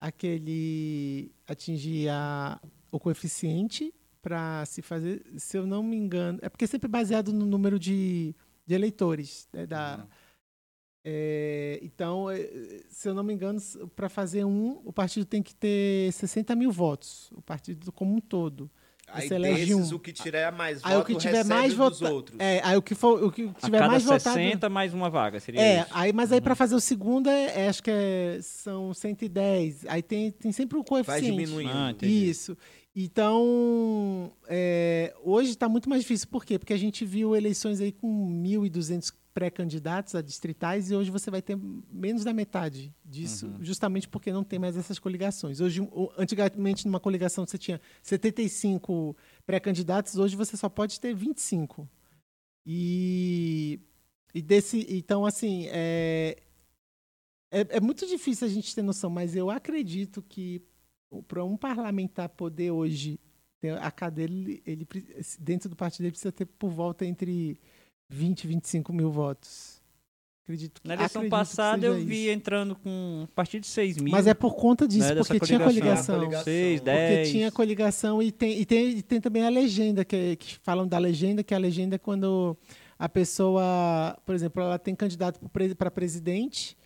aquele. 0.00 1.30
atingir 1.46 2.08
a, 2.08 2.60
o 2.90 2.98
coeficiente 2.98 3.94
para 4.20 4.64
se 4.66 4.82
fazer, 4.82 5.24
se 5.36 5.56
eu 5.56 5.64
não 5.64 5.84
me 5.84 5.96
engano. 5.96 6.40
É 6.42 6.48
porque 6.48 6.64
é 6.64 6.68
sempre 6.68 6.88
baseado 6.88 7.32
no 7.32 7.46
número 7.46 7.78
de, 7.78 8.34
de 8.66 8.74
eleitores. 8.74 9.48
né, 9.52 9.66
da, 9.66 10.04
é, 11.08 11.78
então, 11.82 12.28
é, 12.28 12.36
se 12.88 13.08
eu 13.08 13.14
não 13.14 13.22
me 13.22 13.32
engano, 13.32 13.60
para 13.94 14.08
fazer 14.08 14.44
um, 14.44 14.80
o 14.84 14.92
partido 14.92 15.24
tem 15.24 15.40
que 15.40 15.54
ter 15.54 16.12
60 16.12 16.56
mil 16.56 16.72
votos, 16.72 17.30
o 17.32 17.40
partido 17.40 17.92
como 17.92 18.16
um 18.16 18.20
todo. 18.20 18.68
Aí 19.08 19.28
Você 19.28 19.34
elege 19.36 19.72
desses, 19.72 19.92
um. 19.92 19.94
o 19.94 20.00
que 20.00 20.12
tiver 20.12 20.50
mais 20.50 20.80
Aí 20.84 20.94
o 20.94 20.96
voto 20.98 21.06
que 21.06 21.16
tiver 21.16 21.44
mais 21.44 21.68
dos 21.74 22.00
vota- 22.00 22.12
outros. 22.12 22.40
É, 22.40 22.60
aí 22.64 22.76
o 22.76 22.82
que 22.82 22.92
for, 22.96 23.22
o 23.22 23.30
que 23.30 23.42
A 23.44 23.52
tiver 23.66 23.78
cada 23.78 23.86
mais 23.92 24.02
60 24.02 24.50
votado. 24.56 24.74
mais 24.74 24.92
uma 24.92 25.08
vaga, 25.08 25.38
seria 25.38 25.60
É, 25.60 25.80
isso. 25.82 25.90
aí, 25.92 26.12
mas 26.12 26.32
aí 26.32 26.40
para 26.40 26.56
fazer 26.56 26.74
o 26.74 26.80
segundo 26.80 27.28
é, 27.30 27.66
é, 27.66 27.68
acho 27.68 27.80
que 27.84 27.90
é, 27.92 28.40
são 28.42 28.92
110. 28.92 29.86
Aí 29.86 30.02
tem, 30.02 30.32
tem 30.32 30.50
sempre 30.50 30.76
o 30.76 30.80
Vai 30.80 30.88
coeficiente. 31.04 31.30
diminuindo. 31.30 31.70
Ah. 31.72 31.94
Isso. 32.02 32.58
Então, 32.96 34.32
é, 34.48 35.14
hoje 35.22 35.50
está 35.50 35.68
muito 35.68 35.88
mais 35.88 36.02
difícil. 36.02 36.26
Por 36.28 36.44
quê? 36.44 36.58
Porque 36.58 36.72
a 36.72 36.76
gente 36.78 37.04
viu 37.04 37.36
eleições 37.36 37.80
aí 37.80 37.92
com 37.92 38.08
1.200 38.42 39.12
pré-candidatos 39.36 40.14
a 40.14 40.22
distritais 40.22 40.90
e 40.90 40.94
hoje 40.94 41.10
você 41.10 41.30
vai 41.30 41.42
ter 41.42 41.58
menos 41.92 42.24
da 42.24 42.32
metade 42.32 42.90
disso, 43.04 43.52
justamente 43.60 44.08
porque 44.08 44.32
não 44.32 44.42
tem 44.42 44.58
mais 44.58 44.78
essas 44.78 44.98
coligações. 44.98 45.60
Hoje, 45.60 45.86
antigamente, 46.16 46.86
numa 46.86 46.98
coligação 46.98 47.46
você 47.46 47.58
tinha 47.58 47.78
75 48.02 49.14
pré-candidatos, 49.44 50.16
hoje 50.16 50.34
você 50.34 50.56
só 50.56 50.70
pode 50.70 50.98
ter 50.98 51.14
25. 51.14 51.86
E, 52.64 53.78
e 54.34 54.40
desse, 54.40 54.86
então, 54.88 55.26
assim, 55.26 55.66
é, 55.68 56.38
é, 57.50 57.76
é 57.76 57.80
muito 57.80 58.06
difícil 58.06 58.46
a 58.46 58.50
gente 58.50 58.74
ter 58.74 58.80
noção, 58.80 59.10
mas 59.10 59.36
eu 59.36 59.50
acredito 59.50 60.22
que 60.22 60.62
para 61.28 61.44
um 61.44 61.58
parlamentar 61.58 62.30
poder 62.30 62.70
hoje 62.70 63.20
ter 63.60 63.76
a 63.76 63.90
cadeira, 63.90 64.32
ele, 64.32 64.62
ele 64.64 64.88
dentro 65.38 65.68
do 65.68 65.76
partido 65.76 66.06
ele 66.06 66.12
precisa 66.12 66.32
ter 66.32 66.46
por 66.46 66.70
volta 66.70 67.04
entre 67.04 67.60
20 68.08 68.44
e 68.44 68.46
25 68.46 68.92
mil 68.92 69.10
votos. 69.10 69.76
Acredito 70.44 70.80
que 70.80 70.86
Na 70.86 70.94
eleição 70.94 71.28
passada 71.28 71.86
eu 71.86 71.96
vi 71.96 72.26
isso. 72.26 72.30
entrando 72.30 72.76
com 72.76 73.22
a 73.24 73.34
partir 73.34 73.58
de 73.58 73.66
6 73.66 73.96
mil. 73.96 74.12
Mas 74.12 74.28
é 74.28 74.34
por 74.34 74.54
conta 74.54 74.86
disso, 74.86 75.12
né, 75.12 75.16
porque 75.16 75.40
tinha 75.40 75.58
coligação. 75.58 76.14
coligação. 76.14 76.40
Ah, 76.40 76.44
6, 76.44 76.80
Porque 76.80 76.90
10. 76.92 77.18
Porque 77.18 77.32
tinha 77.32 77.50
coligação 77.52 78.22
e 78.22 78.30
tem, 78.30 78.60
e 78.60 78.64
tem, 78.64 78.90
e 78.90 79.02
tem 79.02 79.20
também 79.20 79.44
a 79.44 79.48
legenda, 79.48 80.04
que, 80.04 80.36
que 80.36 80.56
falam 80.62 80.86
da 80.86 80.98
legenda, 80.98 81.42
que 81.42 81.52
a 81.52 81.58
legenda 81.58 81.96
é 81.96 81.98
quando 81.98 82.56
a 82.96 83.08
pessoa, 83.08 84.16
por 84.24 84.36
exemplo, 84.36 84.62
ela 84.62 84.78
tem 84.78 84.94
candidato 84.94 85.40
para 85.76 85.90
presidente 85.90 86.76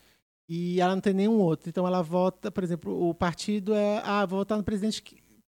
e 0.48 0.80
ela 0.80 0.94
não 0.94 1.02
tem 1.02 1.12
nenhum 1.12 1.38
outro. 1.38 1.68
Então 1.68 1.86
ela 1.86 2.01
vota, 2.02 2.51
por 2.51 2.64
exemplo, 2.64 3.10
o 3.10 3.14
partido 3.14 3.74
é, 3.74 4.01
ah, 4.05 4.24
vou 4.24 4.38
votar 4.38 4.56
no 4.56 4.64
presidente 4.64 5.05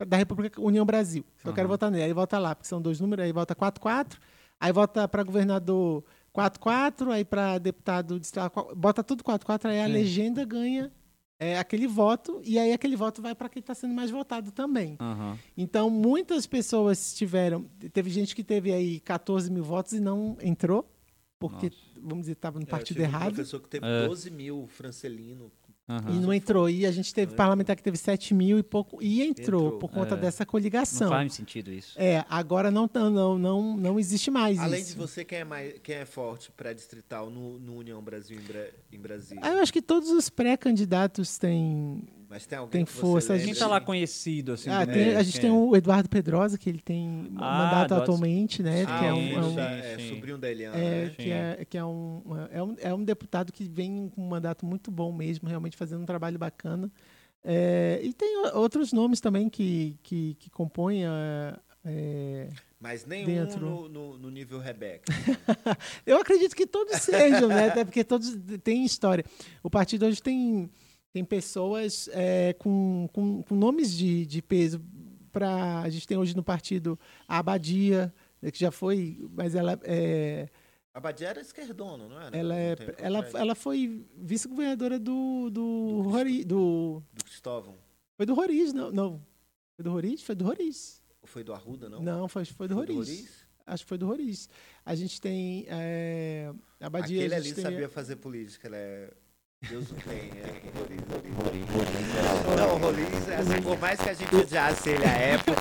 da 0.05 0.17
República 0.17 0.61
União 0.61 0.85
Brasil. 0.85 1.25
Eu 1.45 1.53
quero 1.53 1.69
votar 1.69 1.93
nele. 1.93 2.03
Aí 2.05 2.13
vota 2.13 2.41
lá, 2.41 2.57
porque 2.57 2.67
são 2.69 2.83
dois 2.83 2.99
números, 2.99 3.25
aí 3.25 3.33
vota 3.33 3.55
4-4, 3.55 4.19
aí 4.61 4.73
vota 4.73 5.09
para 5.09 5.23
governador 5.25 6.05
4-4, 6.35 7.11
aí 7.11 7.25
para 7.25 7.59
deputado 7.59 8.21
bota 8.77 9.03
tudo 9.03 9.25
4-4, 9.25 9.67
aí 9.71 9.81
a 9.81 9.87
Sim. 9.87 9.93
legenda 9.93 10.45
ganha 10.45 10.93
é, 11.39 11.59
aquele 11.59 11.87
voto, 11.87 12.41
e 12.45 12.59
aí 12.59 12.71
aquele 12.73 12.95
voto 12.95 13.23
vai 13.23 13.35
para 13.35 13.49
quem 13.49 13.61
está 13.61 13.75
sendo 13.75 13.95
mais 13.95 14.11
votado 14.11 14.53
também. 14.53 14.97
Aham. 15.01 15.39
Então, 15.57 15.89
muitas 15.89 16.47
pessoas 16.47 17.15
tiveram. 17.15 17.65
Teve 17.95 18.11
gente 18.11 18.37
que 18.37 18.45
teve 18.45 18.71
aí 18.71 19.01
14 19.01 19.51
mil 19.51 19.65
votos 19.65 19.93
e 19.95 20.01
não 20.01 20.37
entrou, 20.43 20.87
porque, 21.39 21.73
vamos 21.99 22.25
dizer, 22.25 22.33
estava 22.33 22.59
no 22.59 22.65
É, 22.65 22.69
eu 22.69 22.71
partido 22.71 22.97
tive 22.99 23.07
Um 23.07 23.09
errado. 23.09 23.33
professor 23.35 23.59
que 23.59 23.69
teve 23.71 23.87
É. 23.87 24.07
12 24.07 24.31
mil 24.31 24.67
francelino. 24.69 25.51
Aham. 25.91 26.11
E 26.15 26.21
não 26.21 26.33
entrou. 26.33 26.69
E 26.71 26.87
a 26.87 26.91
gente 26.93 27.13
teve 27.13 27.31
Não 27.33 27.37
parlamentar 27.37 27.75
que 27.77 27.83
teve 27.83 27.97
7 27.97 28.33
mil 28.35 28.59
e 28.59 28.63
pouco. 28.63 29.03
E 29.03 29.23
entrou, 29.23 29.67
Entrou. 29.67 29.79
por 29.79 29.91
conta 29.91 30.15
É. 30.15 30.19
dessa 30.19 30.45
Não 30.45 30.51
coligação. 30.51 31.09
faz 31.09 31.35
sentido 31.35 31.73
isso. 31.73 31.95
É, 32.01 32.25
agora 32.29 32.71
não, 32.71 32.87
tá- 32.87 33.11
não, 33.11 33.39
não, 33.39 33.77
não 33.77 33.99
existe 33.99 34.31
mais 34.31 34.59
Além 34.59 34.81
isso. 34.81 34.93
de 34.93 34.97
você, 34.99 35.25
quem 35.25 35.39
é, 35.39 35.45
mais, 35.45 35.75
quem 35.83 35.97
é 35.97 36.05
forte 36.05 36.51
pré-distrital 36.53 37.29
no, 37.31 37.59
no 37.59 37.77
União 37.77 38.01
Brasil 38.03 38.39
em, 38.39 38.43
Bra- 38.43 38.69
em 38.93 38.99
Brasília? 38.99 39.43
Ah, 39.45 39.51
eu 39.53 39.59
acho 39.61 39.73
que 39.73 39.83
todos 39.83 40.11
os 40.11 40.29
pré-candidatos 40.31 41.39
têm. 41.39 42.03
Mas 42.31 42.47
tem 42.47 42.57
alguém 42.57 42.71
tem 42.71 42.87
força, 42.87 43.33
a 43.33 43.37
lembre? 43.37 43.51
Quem 43.51 43.59
tá 43.59 43.67
lá 43.67 43.81
conhecido, 43.81 44.53
assim? 44.53 44.71
Ah, 44.71 44.87
tem- 44.87 45.17
a 45.17 45.23
gente 45.25 45.33
Quem 45.33 45.41
tem 45.41 45.51
é? 45.51 45.53
o 45.53 45.75
Eduardo 45.75 46.09
Pedrosa, 46.09 46.57
que 46.57 46.71
ele 46.71 46.81
tem 46.81 47.27
Ah, 47.37 47.59
mandato 47.59 47.87
Eduardo- 47.87 47.95
atualmente, 48.05 48.63
né? 48.63 48.85
Ah, 48.87 48.99
que 49.01 49.05
é 49.05 49.13
um, 49.13 49.33
é 49.33 49.45
um- 49.45 49.59
é, 49.59 49.99
sobrinho 50.15 50.39
da 50.39 50.49
Eliana, 50.49 50.77
É, 50.79 51.05
né? 51.07 51.11
que, 51.17 51.31
é, 51.33 51.65
que 51.69 51.77
é, 51.77 51.85
um, 51.85 52.23
é, 52.53 52.63
um, 52.63 52.77
é 52.79 52.95
um 52.95 53.03
deputado 53.03 53.53
que 53.53 53.65
vem 53.69 54.09
com 54.15 54.23
um 54.23 54.29
mandato 54.29 54.65
muito 54.65 54.93
bom 54.93 55.13
mesmo, 55.13 55.49
realmente 55.49 55.77
fazendo 55.77 56.03
um 56.03 56.07
trabalho 56.07 56.39
bacana. 56.39 56.89
É, 57.43 57.99
e 58.01 58.13
tem 58.13 58.47
outros 58.55 58.93
nomes 58.93 59.21
também 59.21 59.49
que, 59.49 59.99
que, 60.03 60.35
que 60.39 60.49
compõem 60.51 61.07
a. 61.07 61.59
é, 61.85 62.49
Mas 62.79 63.05
nenhum 63.07 63.27
Dentro. 63.27 63.61
no, 63.61 63.89
no- 63.89 64.19
no 64.19 64.31
nível 64.31 64.61
Rebeca. 64.61 65.03
eu 66.07 66.19
acredito 66.19 66.55
que 66.55 66.65
todos 66.67 66.97
sejam, 66.99 67.49
né? 67.49 67.69
Até 67.71 67.85
porque 67.85 68.05
todos 68.05 68.39
têm 68.63 68.85
história. 68.85 69.25
O 69.65 69.71
partido 69.71 70.07
hoje 70.07 70.23
tem, 70.23 70.71
tem 71.13 71.25
pessoas 71.25 72.09
é, 72.13 72.53
com, 72.55 73.09
com, 73.13 73.43
com 73.43 73.55
nomes 73.55 73.97
de, 73.97 74.25
de 74.27 74.41
peso. 74.43 74.81
Pra, 75.33 75.81
a 75.81 75.89
gente 75.89 76.07
tem 76.07 76.17
hoje 76.17 76.35
no 76.35 76.43
partido 76.43 76.99
a 77.29 77.39
Abadia, 77.39 78.13
né, 78.43 78.51
que 78.51 78.59
já 78.59 78.71
foi, 78.71 79.19
mas 79.33 79.55
ela 79.55 79.79
é. 79.85 80.49
A 80.93 80.99
Badia 80.99 81.29
era 81.29 81.41
esquerdona, 81.41 82.09
não 82.09 82.21
era? 82.21 82.37
Ela, 82.37 82.57
é, 82.57 82.77
ela, 82.99 83.31
ela 83.35 83.55
foi 83.55 84.05
vice-governadora 84.17 84.99
do, 84.99 85.49
do, 85.51 86.03
Rori, 86.03 86.45
do. 86.45 87.03
Do 87.13 87.25
Cristóvão. 87.25 87.77
Foi 88.17 88.27
do 88.27 88.35
Roriz, 88.35 88.73
não. 88.73 88.91
não. 88.91 89.27
Foi 89.77 89.85
do 89.85 89.91
Roriz? 89.93 90.23
Foi 90.23 90.35
do 90.35 90.45
Roriz. 90.45 91.01
Ou 91.23 91.29
foi 91.29 91.45
do 91.45 91.53
Arruda, 91.53 91.89
não? 91.89 92.03
Não, 92.03 92.29
foi, 92.29 92.45
foi 92.45 92.67
do 92.67 92.75
Foi 92.75 92.87
Roriz. 92.87 93.47
Acho 93.67 93.85
que 93.85 93.89
foi 93.89 93.99
do 93.99 94.07
Roriz. 94.07 94.49
A 94.85 94.95
gente 94.97 95.21
tem. 95.21 95.65
É, 95.69 96.53
a 96.81 96.91
Badia. 96.91 97.21
Aquele 97.21 97.35
ali 97.35 97.53
tem, 97.53 97.63
sabia 97.63 97.89
fazer 97.89 98.17
política. 98.17 98.69
É... 98.73 99.13
Deus 99.69 99.91
o 99.91 99.95
tem. 99.95 100.31
Roriz, 100.75 101.01
Roriz. 101.07 101.69
Roriz. 101.69 102.57
Não, 102.57 102.75
o 102.75 102.79
Roriz, 102.79 103.29
é 103.29 103.37
assim, 103.37 103.63
por 103.63 103.79
mais 103.79 104.01
que 104.01 104.09
a 104.09 104.15
gente 104.15 104.35
odiasse 104.35 104.89
ele 104.89 105.05
à 105.05 105.13
época. 105.13 105.61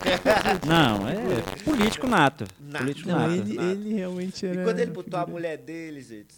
Não, 0.66 1.08
é 1.10 1.42
político 1.66 2.08
nato. 2.08 2.46
Nato. 2.62 2.84
Político 2.86 3.10
Não, 3.10 3.18
nato. 3.20 3.34
ele, 3.34 3.54
nada. 3.56 3.72
ele 3.72 3.94
realmente 3.94 4.46
era. 4.46 4.62
E 4.62 4.64
quando 4.64 4.80
ele 4.80 4.92
botou 4.92 5.20
a 5.20 5.26
mulher 5.28 5.58
dele, 5.58 6.02
gente, 6.02 6.34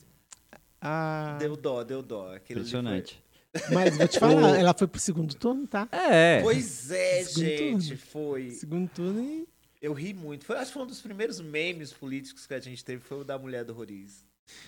Ah, 0.81 1.37
deu 1.39 1.55
dó, 1.55 1.83
deu 1.83 2.01
dó. 2.01 2.33
Aquele 2.33 2.61
Impressionante. 2.61 3.23
Mas 3.71 3.95
vou 3.95 4.07
te 4.07 4.17
falar, 4.19 4.57
ela 4.57 4.73
foi 4.73 4.87
pro 4.87 4.99
segundo 4.99 5.35
turno, 5.35 5.67
tá? 5.67 5.87
É. 5.91 6.41
Pois 6.41 6.89
é, 6.89 7.23
Segundo 7.25 7.45
gente, 7.45 7.87
turno. 7.89 7.97
foi. 8.11 8.49
Segundo 8.51 8.89
turno 8.89 9.21
e. 9.21 9.47
Eu 9.79 9.93
ri 9.93 10.13
muito. 10.15 10.45
Foi, 10.45 10.55
acho 10.57 10.67
que 10.67 10.73
foi 10.73 10.81
um 10.83 10.87
dos 10.87 11.01
primeiros 11.01 11.39
memes 11.39 11.93
políticos 11.93 12.47
que 12.47 12.53
a 12.55 12.59
gente 12.59 12.83
teve, 12.83 13.01
foi 13.03 13.19
o 13.21 13.23
da 13.23 13.37
mulher 13.37 13.63
do 13.63 13.73
Roriz. 13.73 14.23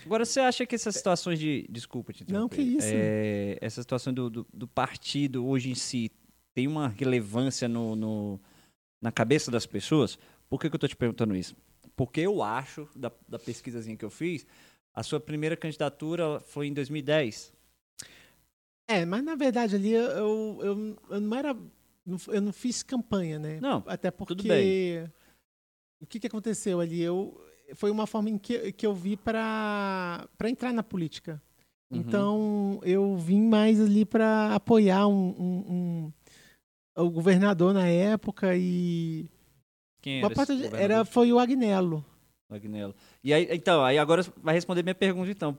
Agora, 0.06 0.26
você 0.26 0.40
acha 0.40 0.66
que 0.66 0.76
essas 0.76 0.96
situações 0.96 1.40
de. 1.40 1.66
Desculpa 1.70 2.14
te 2.14 2.26
Não, 2.32 2.48
que 2.50 2.62
isso. 2.62 2.88
É, 2.90 3.58
essa 3.62 3.82
situação 3.82 4.14
do, 4.14 4.30
do, 4.30 4.48
do 4.54 4.68
partido 4.68 5.46
hoje 5.46 5.70
em 5.70 5.76
si 5.76 6.12
tem 6.54 6.68
uma 6.68 6.88
relevância 6.88 7.68
no, 7.68 7.96
no- 7.96 8.40
na 9.02 9.12
cabeça 9.12 9.50
das 9.52 9.66
pessoas? 9.66 10.18
Por 10.50 10.60
que, 10.60 10.70
que 10.70 10.76
eu 10.76 10.78
estou 10.78 10.90
te 10.90 10.96
perguntando 10.96 11.36
isso? 11.36 11.56
Porque 11.96 12.22
eu 12.22 12.42
acho, 12.44 12.88
da, 12.96 13.12
da 13.28 13.40
pesquisazinha 13.40 13.98
que 13.98 14.06
eu 14.06 14.10
fiz, 14.10 14.46
a 14.94 15.04
sua 15.04 15.20
primeira 15.20 15.56
candidatura 15.58 16.40
foi 16.40 16.68
em 16.68 16.74
2010. 16.74 17.52
É, 18.88 19.06
mas 19.06 19.24
na 19.24 19.36
verdade 19.36 19.76
ali 19.76 19.92
eu, 19.94 20.04
eu, 20.04 20.60
eu, 20.62 20.98
eu 21.10 21.22
não 21.22 21.38
era. 21.38 21.58
Eu 22.28 22.42
não 22.42 22.52
fiz 22.52 22.84
campanha, 22.84 23.40
né? 23.40 23.60
Não, 23.62 23.82
Até 23.88 24.12
porque. 24.12 24.36
tudo 24.36 24.48
bem. 24.48 25.10
O 26.02 26.06
que, 26.06 26.20
que 26.20 26.28
aconteceu 26.28 26.82
ali? 26.82 27.02
Eu, 27.02 27.42
foi 27.76 27.92
uma 27.92 28.06
forma 28.08 28.30
em 28.30 28.38
que, 28.38 28.72
que 28.72 28.86
eu 28.86 28.94
vi 28.94 29.16
para 29.16 30.28
entrar 30.46 30.72
na 30.74 30.84
política. 30.84 31.42
Uhum. 31.92 32.00
Então 32.00 32.80
eu 32.84 33.16
vim 33.18 33.42
mais 33.42 33.80
ali 33.80 34.06
para 34.06 34.56
apoiar 34.56 35.08
um, 35.08 35.30
um- 35.30 35.74
um- 36.98 37.04
o 37.04 37.10
governador 37.10 37.74
na 37.74 37.88
época 37.88 38.56
e 38.56 39.30
Quem 40.02 40.20
era, 40.20 40.30
parte 40.30 40.52
era 40.76 41.06
foi 41.06 41.32
o 41.34 41.40
Agnello. 41.40 42.04
Agnello. 42.50 42.94
E 43.24 43.34
aí, 43.34 43.48
então, 43.52 43.84
aí 43.84 43.98
agora 43.98 44.24
vai 44.44 44.54
responder 44.54 44.84
minha 44.84 44.94
pergunta, 44.96 45.32
então. 45.32 45.58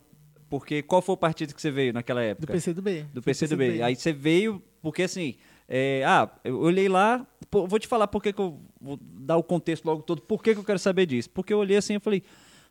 Porque 0.49 0.82
qual 0.82 1.03
foi 1.03 1.15
o 1.15 1.19
partido 1.19 1.55
que 1.55 1.61
você 1.61 1.70
veio 1.70 1.93
naquela 1.93 2.20
Do 2.20 2.27
época? 2.27 2.53
PCdoB. 2.53 3.07
Do 3.12 3.23
PCdoB. 3.23 3.82
Aí 3.82 3.97
você 3.97 4.12
veio, 4.12 4.62
porque 4.81 5.03
assim, 5.03 5.35
é, 5.69 6.03
ah, 6.05 6.28
eu 6.45 6.59
olhei 6.59 6.89
lá, 6.89 7.27
pô, 7.51 7.66
vou 7.66 7.78
te 7.78 7.86
falar 7.89 8.07
por 8.07 8.23
que 8.23 8.32
que 8.32 8.41
eu 8.41 8.61
vou 8.81 8.99
dar 9.01 9.36
o 9.36 9.43
contexto 9.43 9.85
logo 9.85 10.03
todo, 10.03 10.23
por 10.23 10.43
que, 10.43 10.53
que 10.55 10.61
eu 10.61 10.65
quero 10.65 10.78
saber 10.78 11.07
disso. 11.07 11.31
Porque 11.31 11.53
eu 11.53 11.59
olhei 11.59 11.77
assim 11.77 11.95
e 11.97 12.01
falei, 12.01 12.23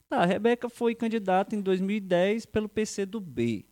tá, 0.10 0.18
a 0.20 0.26
Rebeca 0.26 0.70
foi 0.70 0.94
candidata 0.96 1.56
em 1.56 1.62
2010 1.62 2.46
pelo 2.46 2.70
PCdoB. 2.70 3.66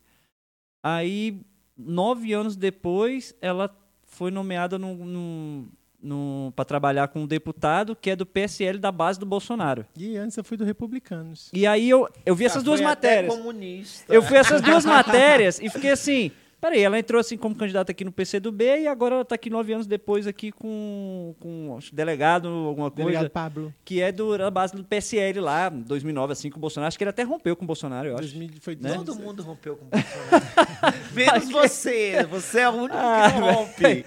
Aí, 0.82 1.40
nove 1.76 2.32
anos 2.32 2.56
depois, 2.56 3.34
ela 3.40 3.70
foi 4.02 4.30
nomeada 4.30 4.78
no, 4.78 4.94
no, 4.96 5.68
no, 6.02 6.52
para 6.56 6.64
trabalhar 6.64 7.08
com 7.08 7.20
um 7.20 7.26
deputado 7.26 7.94
que 7.94 8.10
é 8.10 8.16
do 8.16 8.26
PSL 8.26 8.78
da 8.78 8.90
base 8.90 9.18
do 9.20 9.24
Bolsonaro. 9.24 9.86
E 9.96 10.16
antes 10.16 10.36
eu 10.36 10.42
fui 10.44 10.56
do 10.56 10.64
Republicanos. 10.64 11.48
E 11.52 11.66
aí 11.66 11.88
eu, 11.88 12.08
eu 12.26 12.34
vi 12.34 12.44
essas 12.44 12.62
Ah, 12.62 12.64
duas 12.64 12.80
foi 12.80 12.90
até 12.90 13.08
matérias. 13.22 13.34
comunista. 13.36 14.12
Eu 14.12 14.22
fui 14.22 14.36
essas 14.36 14.60
duas 14.60 14.84
matérias 14.84 15.60
e 15.60 15.70
fiquei 15.70 15.90
assim. 15.90 16.32
Peraí, 16.62 16.80
ela 16.80 16.96
entrou 16.96 17.20
assim 17.20 17.36
como 17.36 17.56
candidata 17.56 17.90
aqui 17.90 18.04
no 18.04 18.12
PCdoB 18.12 18.62
e 18.82 18.86
agora 18.86 19.16
ela 19.16 19.24
tá 19.24 19.34
aqui 19.34 19.50
nove 19.50 19.72
anos 19.72 19.84
depois 19.84 20.28
aqui 20.28 20.52
com, 20.52 21.34
com 21.40 21.74
acho, 21.76 21.92
delegado, 21.92 22.46
alguma 22.46 22.88
coisa, 22.88 23.10
Delegado 23.10 23.30
Pablo. 23.30 23.74
que 23.84 24.00
é 24.00 24.12
do, 24.12 24.38
da 24.38 24.48
base 24.48 24.72
do 24.72 24.84
PSL 24.84 25.40
lá, 25.40 25.68
2009, 25.68 26.32
assim, 26.32 26.50
com 26.50 26.58
o 26.58 26.60
Bolsonaro. 26.60 26.86
Acho 26.86 26.96
que 26.96 27.02
ele 27.02 27.10
até 27.10 27.24
rompeu 27.24 27.56
com 27.56 27.64
o 27.64 27.66
Bolsonaro, 27.66 28.06
eu 28.10 28.14
acho. 28.14 28.28
2000, 28.28 28.50
foi 28.60 28.78
Né? 28.80 28.94
Todo 28.94 29.16
mundo 29.16 29.42
rompeu 29.42 29.76
com 29.76 29.86
o 29.86 29.88
Bolsonaro. 29.90 30.98
Menos 31.12 31.50
você. 31.50 32.24
Você 32.30 32.60
é 32.60 32.68
o 32.68 32.72
único 32.74 32.96
Ah, 32.96 33.32
que 33.32 33.40
não 33.40 33.52
rompe. 33.54 34.06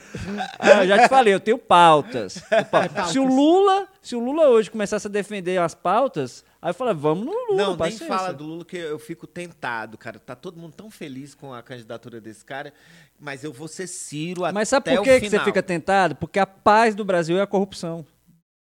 Ah, 0.57 0.83
eu 0.83 0.87
já 0.87 0.99
te 0.99 1.09
falei, 1.09 1.33
eu 1.33 1.41
tenho 1.41 1.57
pautas. 1.57 2.41
Se 3.11 3.19
o 3.19 3.25
Lula, 3.27 3.85
se 4.01 4.15
o 4.15 4.19
Lula 4.19 4.47
hoje 4.47 4.71
começasse 4.71 5.05
a 5.07 5.09
defender 5.09 5.57
as 5.57 5.75
pautas, 5.75 6.45
aí 6.65 6.69
eu 6.71 6.73
falei, 6.73 6.93
vamos 6.93 7.25
no 7.25 7.31
Lula, 7.31 7.55
Não, 7.55 7.67
nem 7.69 7.77
paciência. 7.77 8.07
fala 8.07 8.33
do 8.33 8.43
Lula 8.43 8.65
que 8.65 8.75
eu 8.77 8.97
fico 8.99 9.27
tentado, 9.27 9.97
cara. 9.97 10.17
Tá 10.19 10.35
todo 10.35 10.59
mundo 10.59 10.73
tão 10.73 10.89
feliz 10.89 11.35
com 11.35 11.53
a 11.53 11.61
candidatura 11.61 12.19
desse 12.19 12.43
cara, 12.43 12.73
mas 13.19 13.43
eu 13.43 13.53
vou 13.53 13.67
ser 13.67 13.87
Ciro 13.87 14.41
Mas 14.53 14.69
sabe 14.69 14.89
até 14.89 14.95
por 14.97 15.01
o 15.01 15.03
que, 15.03 15.19
que 15.21 15.29
você 15.29 15.39
fica 15.41 15.61
tentado? 15.63 16.15
Porque 16.15 16.39
a 16.39 16.45
paz 16.47 16.95
do 16.95 17.05
Brasil 17.05 17.37
é 17.37 17.41
a 17.41 17.47
corrupção. 17.47 18.05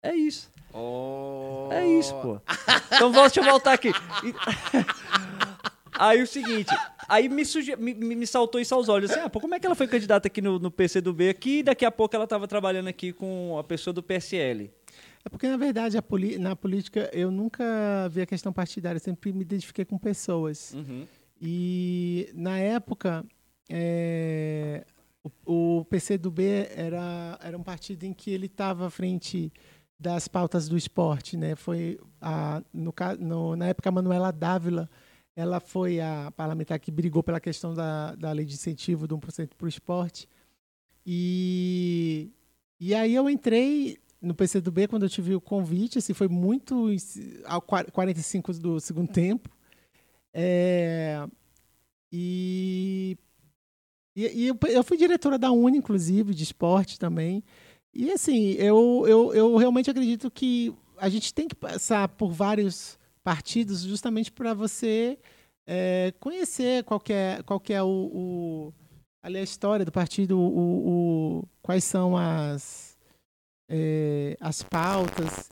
É 0.02 0.14
isso. 0.14 0.52
Oh. 0.74 1.70
É 1.72 1.86
isso, 1.88 2.14
pô. 2.16 2.42
Então 2.94 3.12
deixa 3.12 3.40
eu 3.40 3.44
voltar 3.44 3.74
aqui. 3.74 3.92
Aí 5.96 6.24
o 6.24 6.28
seguinte, 6.28 6.76
aí 7.08 7.30
me, 7.30 7.46
suge- 7.46 7.76
me- 7.76 7.94
me 7.94 8.26
saltou 8.26 8.60
isso 8.60 8.74
aos 8.74 8.90
olhos. 8.90 9.12
Assim, 9.12 9.20
ah, 9.20 9.30
pô, 9.30 9.40
como 9.40 9.54
é 9.54 9.60
que 9.60 9.66
ela 9.68 9.76
foi 9.76 9.88
candidata 9.88 10.28
aqui 10.28 10.42
no, 10.42 10.58
no 10.58 10.72
PCdoB 10.72 11.30
aqui 11.30 11.60
e 11.60 11.64
daqui 11.64 11.86
a 11.86 11.92
pouco 11.92 12.16
ela 12.16 12.24
estava 12.24 12.48
trabalhando 12.48 12.88
aqui 12.88 13.14
com 13.14 13.56
a 13.60 13.64
pessoa 13.64 13.94
do 13.94 14.02
PSL? 14.02 14.72
É 15.26 15.30
porque, 15.30 15.48
na 15.48 15.58
verdade, 15.58 15.98
na 16.40 16.56
política 16.56 17.10
eu 17.14 17.32
nunca 17.32 18.08
vi 18.10 18.22
a 18.22 18.26
questão 18.26 18.52
partidária, 18.52 19.00
sempre 19.00 19.32
me 19.32 19.42
identifiquei 19.42 19.86
com 19.86 19.98
pessoas. 19.98 20.74
Uhum. 20.74 21.08
E, 21.42 22.30
na 22.34 22.58
época, 22.60 23.26
é, 23.70 24.86
o, 25.46 25.80
o 25.80 25.86
PCdoB 25.86 26.68
era, 26.76 27.40
era 27.42 27.58
um 27.58 27.64
partido 27.64 28.04
em 28.04 28.14
que 28.14 28.32
ele 28.32 28.48
estava 28.48 28.88
à 28.88 28.90
frente 28.90 29.52
das 29.98 30.28
pautas 30.28 30.68
do 30.68 30.76
esporte. 30.78 31.38
Né? 31.38 31.56
Foi 31.56 31.98
a, 32.20 32.62
no, 32.74 32.94
no- 33.20 33.56
na 33.56 33.68
época, 33.68 33.90
a 33.90 33.92
Manuela 33.92 34.32
Dávila 34.32 34.90
ela 35.36 35.60
foi 35.60 36.00
a 36.00 36.32
parlamentar 36.36 36.80
que 36.80 36.92
brigou 36.92 37.24
pela 37.24 37.40
questão 37.40 37.74
da, 37.74 38.14
da 38.14 38.32
lei 38.32 38.46
de 38.46 38.54
incentivo 38.54 39.08
do 39.08 39.18
1% 39.18 39.50
para 39.58 39.66
o 39.66 39.70
esporte. 39.70 40.28
E, 41.06 42.32
e 42.80 42.94
aí 42.94 43.16
eu 43.16 43.30
entrei 43.30 43.98
no 44.24 44.34
PCdoB 44.34 44.88
quando 44.88 45.04
eu 45.04 45.10
tive 45.10 45.36
o 45.36 45.42
convite, 45.42 45.98
assim, 46.00 46.14
foi 46.14 46.28
muito 46.28 46.88
ao 47.46 47.62
qua- 47.62 47.84
45 47.84 48.54
do 48.54 48.80
segundo 48.80 49.12
tempo. 49.12 49.50
É, 50.34 51.28
e 52.12 53.18
e, 54.16 54.46
e 54.46 54.48
eu, 54.48 54.84
fui 54.84 54.96
diretora 54.98 55.38
da 55.40 55.52
Uni, 55.52 55.78
inclusive, 55.80 56.34
de 56.34 56.44
esporte 56.44 57.00
também. 57.00 57.44
E 57.94 58.12
assim, 58.12 58.52
eu, 58.54 59.06
eu, 59.08 59.34
eu 59.34 59.56
realmente 59.58 59.90
acredito 59.90 60.30
que 60.30 60.74
a 60.98 61.10
gente 61.10 61.34
tem 61.34 61.48
que 61.48 61.56
passar 61.56 62.08
por 62.10 62.32
vários 62.32 62.98
partidos 63.24 63.82
justamente 63.82 64.32
para 64.32 64.54
você 64.54 65.18
é, 65.68 66.14
conhecer 66.20 66.84
qual 66.84 67.02
é, 67.10 67.42
qual 67.44 67.62
é 67.70 67.82
o, 67.82 67.88
o- 67.88 68.74
ali 69.24 69.38
a 69.38 69.44
história 69.44 69.86
do 69.86 69.92
partido, 69.92 70.38
o, 70.40 71.40
o- 71.40 71.48
quais 71.62 71.84
são 71.84 72.18
as, 72.18 72.93
é, 73.76 74.38
as 74.40 74.62
pautas. 74.62 75.50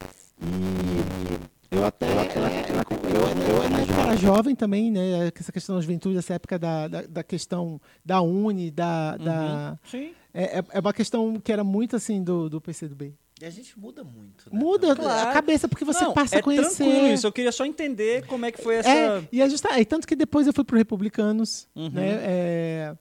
E 1.72 1.76
eu 1.76 1.86
até. 1.86 2.06
Eu, 2.06 2.14
eu, 2.14 3.88
eu 3.96 4.02
era 4.04 4.16
jovem 4.18 4.56
também, 4.56 4.92
né? 4.92 5.32
Essa 5.36 5.52
questão 5.52 5.76
da 5.76 5.82
juventude, 5.82 6.18
essa 6.18 6.34
época 6.36 6.60
da, 6.60 6.88
da, 6.88 7.02
da 7.04 7.24
questão 7.24 7.80
da 8.06 8.22
Uni, 8.22 8.70
da. 8.72 9.18
da 9.18 9.80
Sim. 9.86 10.12
é, 10.34 10.60
é- 10.60 10.64
é 10.74 10.80
uma 10.80 10.94
questão 10.94 11.40
que 11.40 11.52
era 11.52 11.64
muito 11.64 11.96
assim 11.96 12.24
do, 12.24 12.50
do 12.50 12.62
PCdoB. 12.62 13.14
E 13.42 13.46
a 13.46 13.50
gente 13.50 13.78
muda 13.80 14.04
muito. 14.04 14.46
Né? 14.54 14.60
Muda 14.60 14.96
Claro. 14.96 15.30
a 15.30 15.34
cabeça, 15.34 15.68
porque 15.68 15.84
você 15.84 16.04
Não, 16.04 16.14
passa 16.14 16.36
é 16.36 16.40
a 16.40 16.44
conhecer. 16.44 16.84
tranquilo 16.84 17.08
isso. 17.08 17.26
Eu 17.26 17.32
queria 17.32 17.52
só 17.52 17.66
entender 17.66 18.24
como 18.28 18.46
é 18.46 18.52
que 18.52 18.62
foi 18.62 18.76
essa... 18.76 18.88
É, 18.90 19.24
e 19.32 19.42
é 19.42 19.50
justa, 19.50 19.80
e 19.80 19.84
tanto 19.86 20.06
que 20.08 20.16
depois 20.16 20.46
eu 20.46 20.54
fui 20.54 20.64
pro 20.64 20.78
Republicanos, 20.78 21.68
Uhum. 21.76 21.90
né? 21.90 22.20
É, 22.22 22.96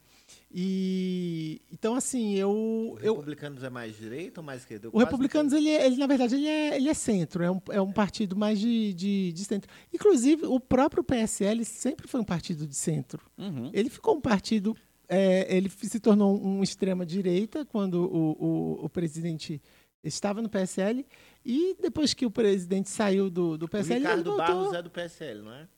e 0.53 1.61
então 1.73 1.95
assim, 1.95 2.35
eu, 2.35 2.51
O 2.51 2.99
eu 3.01 3.15
Republicanos 3.15 3.63
é 3.63 3.71
mais 3.71 3.97
direita 3.97 4.41
ou 4.41 4.45
mais 4.45 4.61
esquerda? 4.63 4.87
Eu 4.89 4.91
o 4.93 4.99
Republicanos, 4.99 5.53
ele, 5.53 5.69
é- 5.69 5.87
ele, 5.87 5.97
na 5.97 6.07
verdade, 6.07 6.35
ele 6.35 6.47
é, 6.47 6.77
ele 6.77 6.89
é 6.89 6.95
centro, 6.95 7.43
é 7.43 7.51
um, 7.51 7.61
é 7.71 7.81
um 7.81 7.93
partido 7.93 8.37
mais 8.37 8.59
de, 8.59 8.93
de, 8.95 9.33
de 9.33 9.45
centro. 9.45 9.71
Inclusive, 9.93 10.47
o 10.47 10.59
próprio 10.59 11.05
PSL 11.05 11.65
sempre 11.65 12.09
foi 12.09 12.21
um 12.21 12.25
partido 12.25 12.67
de 12.67 12.75
centro. 12.75 13.21
Uhum. 13.39 13.71
Ele 13.73 13.89
ficou 13.89 14.17
um 14.17 14.21
partido. 14.21 14.77
é, 15.09 15.55
ele 15.57 15.69
se 15.71 15.99
tornou 16.01 16.41
um 16.45 16.63
extrema-direita 16.63 17.65
quando 17.65 17.95
o, 18.05 18.37
o, 18.81 18.85
o 18.85 18.89
presidente 18.89 19.61
estava 20.03 20.41
no 20.43 20.49
PSL. 20.49 21.07
E 21.45 21.77
depois 21.81 22.13
que 22.13 22.27
o 22.27 22.31
presidente 22.31 22.89
saiu 22.91 23.31
do, 23.31 23.57
do 23.57 23.67
O 23.67 23.69
PSL, 23.69 23.97
ele 23.97 24.05
Ricardo 24.07 24.25
voltou. 24.37 24.47
Barros 24.47 24.73
é 24.75 24.83
do 24.83 24.91
PSL, 24.91 25.43
não 25.43 25.53
é? 25.55 25.69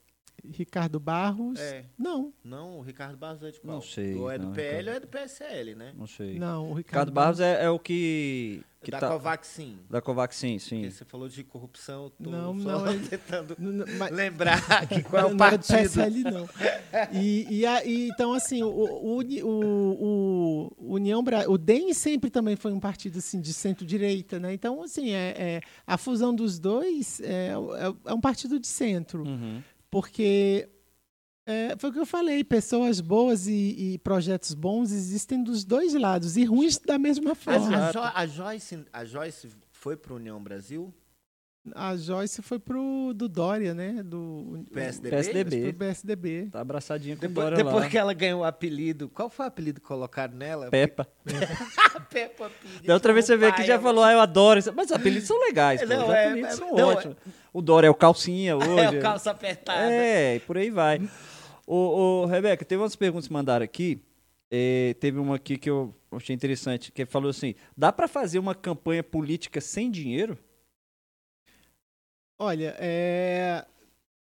Ricardo 0.51 0.99
Barros. 0.99 1.59
É. 1.61 1.85
Não, 1.99 2.33
Não, 2.45 2.79
o 2.79 2.83
Ricardo 2.83 3.17
Barros 3.17 3.43
é 3.43 3.51
de 3.51 3.61
qual? 3.61 3.75
Não 3.77 3.83
sei, 3.83 4.15
Ou 4.17 4.31
é 4.31 4.39
do 4.39 4.47
não, 4.47 4.53
PL 4.53 4.69
Ricardo. 4.71 4.89
ou 4.89 4.95
é 4.97 5.01
do 5.01 5.07
PSL, 5.07 5.75
né? 5.75 5.93
Não 5.97 6.07
sei. 6.07 6.39
não. 6.39 6.63
O 6.71 6.75
Ricardo, 6.75 6.77
Ricardo 6.79 7.13
Barros 7.13 7.41
é, 7.41 7.65
é 7.65 7.71
o 7.71 7.79
que... 7.79 8.63
que 8.83 8.91
da 8.91 8.99
tá... 8.99 9.09
Covaxin. 9.11 9.79
Da 9.89 10.01
Covaxin, 10.01 10.59
sim. 10.59 10.81
Porque 10.81 10.91
você 10.91 11.05
falou 11.05 11.29
de 11.29 11.45
corrupção, 11.45 12.05
eu 12.05 12.11
tô 12.11 12.31
Não, 12.31 12.61
só 12.61 12.85
não, 12.85 12.99
tentando 13.07 13.55
Não, 13.59 13.71
não, 13.73 13.87
mas- 13.99 14.11
lembrar 14.11 14.87
que 14.89 15.03
qual 15.09 15.23
é 15.23 15.27
o 15.33 15.35
não 15.37 15.47
era 15.47 15.57
do 15.59 15.65
partido. 15.67 15.79
PSL, 15.79 16.25
não. 16.25 16.49
E, 17.13 17.47
e, 17.61 17.67
a- 17.67 17.85
e 17.85 18.09
então, 18.09 18.33
assim, 18.33 18.63
o, 18.65 18.69
o, 18.69 19.21
o, 19.21 20.73
o 20.77 20.95
União 20.95 21.23
Bra... 21.23 21.49
o 21.49 21.57
DEM 21.57 21.93
sempre 21.95 22.31
também 22.31 22.57
foi 22.57 22.73
um 22.73 22.81
partido 22.81 23.19
assim, 23.19 23.41
de 23.41 23.53
centro-direita, 23.53 24.39
né? 24.41 24.53
Então, 24.53 24.83
assim, 24.83 25.11
é, 25.13 25.35
é- 25.39 25.61
a 25.87 25.97
fusão 25.97 26.35
dos 26.35 26.59
dois 26.59 27.21
é, 27.21 27.51
é, 27.51 28.11
é 28.11 28.15
um 28.15 28.21
partido 28.21 28.59
de 28.59 28.67
centro. 28.67 29.25
Uhum. 29.25 29.63
Porque 29.93 30.71
é, 31.47 31.77
foi 31.79 31.91
o 31.91 31.93
que 31.93 31.99
eu 31.99 32.07
falei, 32.07 32.43
pessoas 32.43 32.99
boas 32.99 33.47
e, 33.47 33.93
e 33.95 33.99
projetos 33.99 34.55
bons 34.55 34.91
existem 34.91 35.45
dos 35.45 35.65
dois 35.65 35.93
lados, 35.93 36.39
e 36.39 36.45
ruins 36.47 36.79
da 36.79 36.99
mesma 36.99 37.35
forma. 37.35 37.89
a, 37.89 37.93
Jo- 37.93 37.99
a 38.15 38.27
Joyce, 38.27 38.87
a 38.91 39.05
Joyce 39.05 39.49
foi 39.71 39.95
para 39.95 40.15
União 40.15 40.43
Brasil? 40.43 40.95
A 41.75 41.95
Joyce 41.95 42.41
foi 42.43 42.59
pro 42.59 43.13
do 43.15 43.29
Dória, 43.29 43.73
né? 43.75 44.03
Do 44.03 44.65
PSDB? 44.73 45.11
PSDB. 45.11 45.61
Pro 45.63 45.75
PSDB. 45.75 46.49
Tá 46.51 46.61
abraçadinha 46.61 47.15
com 47.17 47.25
o 47.25 47.29
Depois, 47.29 47.45
Dória 47.51 47.57
depois 47.65 47.85
lá. 47.85 47.89
que 47.91 47.99
ela 47.99 48.13
ganhou 48.15 48.41
o 48.41 48.45
apelido, 48.45 49.09
qual 49.11 49.29
foi 49.31 49.45
o 49.45 49.49
apelido 49.49 49.81
colocado 49.81 50.35
nela? 50.35 50.71
Peppa. 50.71 51.07
Peppa 52.11 52.51
Pig. 52.61 52.87
Da 52.87 52.95
outra 52.95 53.13
vez 53.13 53.27
você 53.27 53.37
vê 53.37 53.51
que 53.53 53.59
pai, 53.59 53.67
já 53.67 53.79
falou, 53.79 54.03
ah, 54.03 54.13
eu 54.13 54.21
adoro 54.21 54.59
isso. 54.59 54.73
Mas 54.73 54.87
os 54.87 54.93
apelidos 54.97 55.29
são 55.29 55.39
legais, 55.39 55.81
pô. 55.83 55.87
Não, 55.87 56.09
Os 56.09 56.15
é- 56.15 56.27
apelidos 56.27 56.51
é- 56.51 56.57
são 56.57 56.71
não, 56.73 56.79
é- 56.79 56.85
ótimos. 56.97 57.17
O 57.53 57.61
Dória 57.61 57.87
é 57.87 57.91
o 57.91 57.95
calcinha 57.95 58.57
hoje. 58.59 58.97
É 58.97 58.99
o 58.99 59.01
calça 59.03 59.31
apertada. 59.31 59.93
É, 59.93 60.37
e 60.37 60.41
por 60.41 60.57
aí 60.57 60.71
vai. 60.71 61.01
Ô, 61.67 61.77
ô, 62.23 62.27
Rebeca, 62.27 62.65
teve 62.65 62.83
umas 62.83 62.97
perguntas 62.97 63.27
que 63.29 63.33
mandaram 63.33 63.65
aqui. 63.65 64.01
É, 64.51 64.95
teve 65.01 65.19
uma 65.19 65.37
aqui 65.37 65.57
que 65.57 65.71
eu 65.71 65.95
achei 66.11 66.35
interessante, 66.35 66.93
que 66.93 67.07
falou 67.07 67.31
assim: 67.31 67.55
dá 67.77 67.93
pra 67.93 68.07
fazer 68.09 68.39
uma 68.39 68.55
campanha 68.55 69.03
política 69.03 69.61
sem 69.61 69.91
dinheiro? 69.91 70.39
Olha, 72.39 72.75
é, 72.79 73.65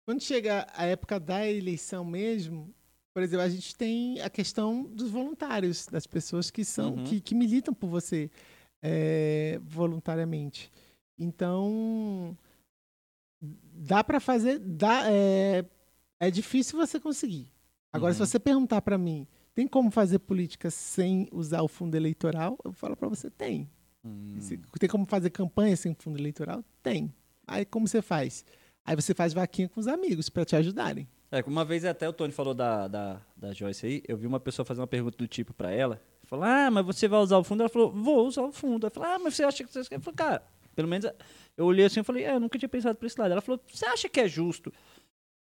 quando 0.06 0.22
chega 0.22 0.66
a 0.74 0.86
época 0.86 1.20
da 1.20 1.48
eleição 1.48 2.04
mesmo, 2.04 2.74
por 3.14 3.22
exemplo, 3.22 3.46
a 3.46 3.50
gente 3.50 3.76
tem 3.76 4.20
a 4.22 4.30
questão 4.30 4.84
dos 4.84 5.12
voluntários, 5.12 5.86
das 5.88 6.08
pessoas 6.08 6.50
que 6.50 6.66
são 6.66 6.96
Uhum. 6.96 7.04
que, 7.04 7.22
que 7.22 7.36
militam 7.36 7.74
por 7.74 7.88
você 7.88 8.30
é, 8.84 9.60
voluntariamente. 9.62 10.72
Então, 11.20 12.36
dá 13.80 14.04
para 14.04 14.20
fazer, 14.20 14.60
dá, 14.60 15.04
é, 15.12 15.64
é 16.20 16.30
difícil 16.30 16.78
você 16.78 17.00
conseguir. 17.00 17.50
Agora, 17.94 18.14
se 18.14 18.20
Uhum. 18.22 18.26
você 18.28 18.40
perguntar 18.40 18.82
para 18.82 18.98
mim, 18.98 19.26
tem 19.56 19.68
como 19.68 19.90
fazer 19.90 20.20
política 20.20 20.70
sem 20.70 21.28
usar 21.32 21.62
o 21.62 21.68
fundo 21.68 21.96
eleitoral? 21.96 22.58
Eu 22.64 22.72
falo 22.74 22.96
para 22.96 23.08
você, 23.08 23.30
tem. 23.30 23.70
Hum. 24.04 24.36
Se- 24.40 24.58
Tem 24.80 24.90
como 24.90 25.06
fazer 25.06 25.30
campanha 25.30 25.76
sem 25.76 25.94
fundo 25.96 26.18
eleitoral? 26.20 26.64
Tem. 26.84 27.14
Aí 27.48 27.66
como 27.66 27.88
você 27.88 28.02
faz? 28.02 28.46
Aí 28.86 28.96
você 28.96 29.14
faz 29.14 29.34
vaquinha 29.34 29.68
com 29.68 29.80
os 29.80 29.88
amigos 29.88 30.30
para 30.30 30.46
te 30.46 30.56
ajudarem. 30.56 31.08
É, 31.32 31.42
uma 31.46 31.64
vez 31.66 31.84
até 31.86 32.08
o 32.10 32.14
Tony 32.14 32.32
falou 32.32 32.54
da, 32.54 32.88
da, 32.88 33.22
da 33.36 33.54
Joyce 33.54 33.86
aí, 33.86 34.04
eu 34.08 34.18
vi 34.18 34.26
uma 34.26 34.40
pessoa 34.40 34.66
fazer 34.66 34.82
uma 34.82 34.88
pergunta 34.88 35.18
do 35.18 35.28
tipo 35.28 35.54
pra 35.54 35.72
ela. 35.72 36.02
Falou, 36.24 36.46
ah, 36.46 36.70
mas 36.72 36.86
você 36.86 37.08
vai 37.08 37.20
usar 37.20 37.38
o 37.38 37.44
fundo? 37.44 37.62
Ela 37.62 37.70
falou, 37.70 37.92
vou 37.92 38.28
usar 38.28 38.44
o 38.44 38.52
fundo. 38.52 38.86
Ela 38.86 38.92
falou, 38.92 39.10
ah, 39.10 39.20
mas 39.20 39.36
você 39.36 39.44
acha 39.44 39.64
que 39.64 39.72
você 39.72 39.84
quer? 39.84 39.96
Eu 39.96 40.02
falei, 40.02 40.16
cara, 40.16 40.44
pelo 40.76 40.88
menos 40.88 41.10
eu 41.58 41.66
olhei 41.66 41.86
assim 41.86 42.00
e 42.00 42.04
falei, 42.04 42.24
é, 42.24 42.34
eu 42.36 42.40
nunca 42.40 42.58
tinha 42.58 42.70
pensado 42.70 42.96
por 42.98 43.06
esse 43.06 43.20
lado. 43.20 43.32
Ela 43.32 43.42
falou, 43.42 43.60
você 43.72 43.86
acha 43.86 44.08
que 44.08 44.20
é 44.20 44.28
justo 44.28 44.72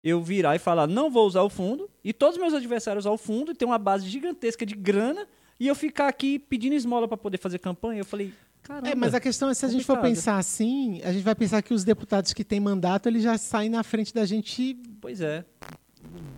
eu 0.03 0.23
virar 0.23 0.55
e 0.55 0.59
falar, 0.59 0.87
não 0.87 1.11
vou 1.11 1.27
usar 1.27 1.43
o 1.43 1.51
fundo, 1.51 1.91
e 2.05 2.13
todos 2.13 2.37
os 2.37 2.41
meus 2.41 2.55
adversários 2.55 3.05
usar 3.05 3.13
o 3.13 3.19
fundo, 3.19 3.51
e 3.51 3.55
ter 3.55 3.65
uma 3.65 3.79
base 3.79 4.09
gigantesca 4.09 4.65
de 4.65 4.75
grana, 4.75 5.27
e 5.59 5.67
eu 5.67 5.75
ficar 5.75 6.07
aqui 6.07 6.39
pedindo 6.39 6.75
esmola 6.75 7.09
para 7.09 7.17
poder 7.17 7.39
fazer 7.39 7.59
campanha? 7.59 8.01
Eu 8.01 8.05
falei, 8.05 8.33
caramba. 8.63 8.89
É, 8.89 8.95
mas 8.95 9.15
a 9.15 9.21
questão 9.21 9.51
é 9.51 9.55
se 9.55 9.65
a 9.67 9.69
gente 9.69 9.85
for 9.85 9.99
pensar 9.99 10.37
assim, 10.39 11.01
a 11.03 11.13
gente 11.13 11.23
vai 11.25 11.35
pensar 11.35 11.61
que 11.61 11.75
os 11.75 11.83
deputados 11.83 12.33
que 12.33 12.45
têm 12.45 12.61
mandato, 12.61 13.09
eles 13.09 13.23
já 13.23 13.37
saem 13.37 13.69
na 13.69 13.83
frente 13.83 14.15
da 14.15 14.25
gente 14.25 14.77
Pois 15.01 15.21
é. 15.21 15.45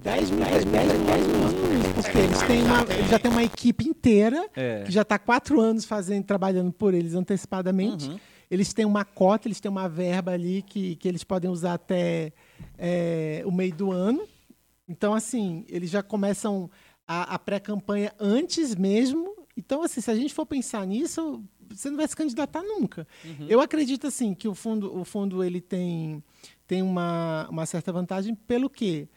10 0.02 0.30
mil, 0.30 0.44
10 0.44 0.64
mil, 0.64 0.72
10 0.72 0.92
mil, 0.92 1.06
10 1.06 1.26
mil 1.26 1.36
anos, 1.36 1.54
porque 1.94 2.18
eles, 2.18 2.42
têm 2.42 2.62
uma, 2.62 2.82
eles 2.94 3.10
já 3.10 3.18
têm 3.18 3.30
uma 3.30 3.42
equipe 3.44 3.86
inteira 3.86 4.48
É. 4.56 4.82
que 4.84 4.92
já 4.92 5.02
está 5.02 5.18
quatro 5.18 5.60
anos 5.60 5.84
fazendo, 5.84 6.24
trabalhando 6.24 6.72
por 6.72 6.94
eles 6.94 7.14
antecipadamente. 7.14 8.08
Uhum. 8.08 8.18
Eles 8.50 8.72
têm 8.72 8.84
uma 8.84 9.04
cota, 9.04 9.46
eles 9.48 9.60
têm 9.60 9.70
uma 9.70 9.88
verba 9.88 10.32
ali 10.32 10.62
que, 10.62 10.96
que 10.96 11.06
eles 11.08 11.22
podem 11.22 11.50
usar 11.50 11.74
até 11.74 12.32
é, 12.76 13.42
o 13.44 13.52
meio 13.52 13.74
do 13.74 13.92
ano. 13.92 14.26
Então, 14.88 15.12
assim, 15.14 15.64
eles 15.68 15.90
já 15.90 16.02
começam 16.02 16.70
a, 17.06 17.34
a 17.34 17.38
pré-campanha 17.38 18.12
antes 18.18 18.74
mesmo. 18.74 19.36
Então, 19.56 19.82
assim, 19.82 20.00
se 20.00 20.10
a 20.10 20.14
gente 20.14 20.32
for 20.32 20.46
pensar 20.46 20.86
nisso, 20.86 21.42
você 21.68 21.90
não 21.90 21.96
vai 21.96 22.08
se 22.08 22.16
candidatar 22.16 22.62
nunca. 22.62 23.06
Eu 23.48 23.60
acredito, 23.60 24.06
assim, 24.06 24.34
que 24.34 24.48
o 24.48 24.54
fundo, 24.54 24.96
o 24.96 25.04
fundo 25.04 25.44
ele 25.44 25.60
tem, 25.60 26.22
tem 26.66 26.80
uma, 26.82 27.46
uma 27.50 27.66
certa 27.66 27.92
vantagem 27.92 28.34
pelo 28.34 28.70
quê? 28.70 29.08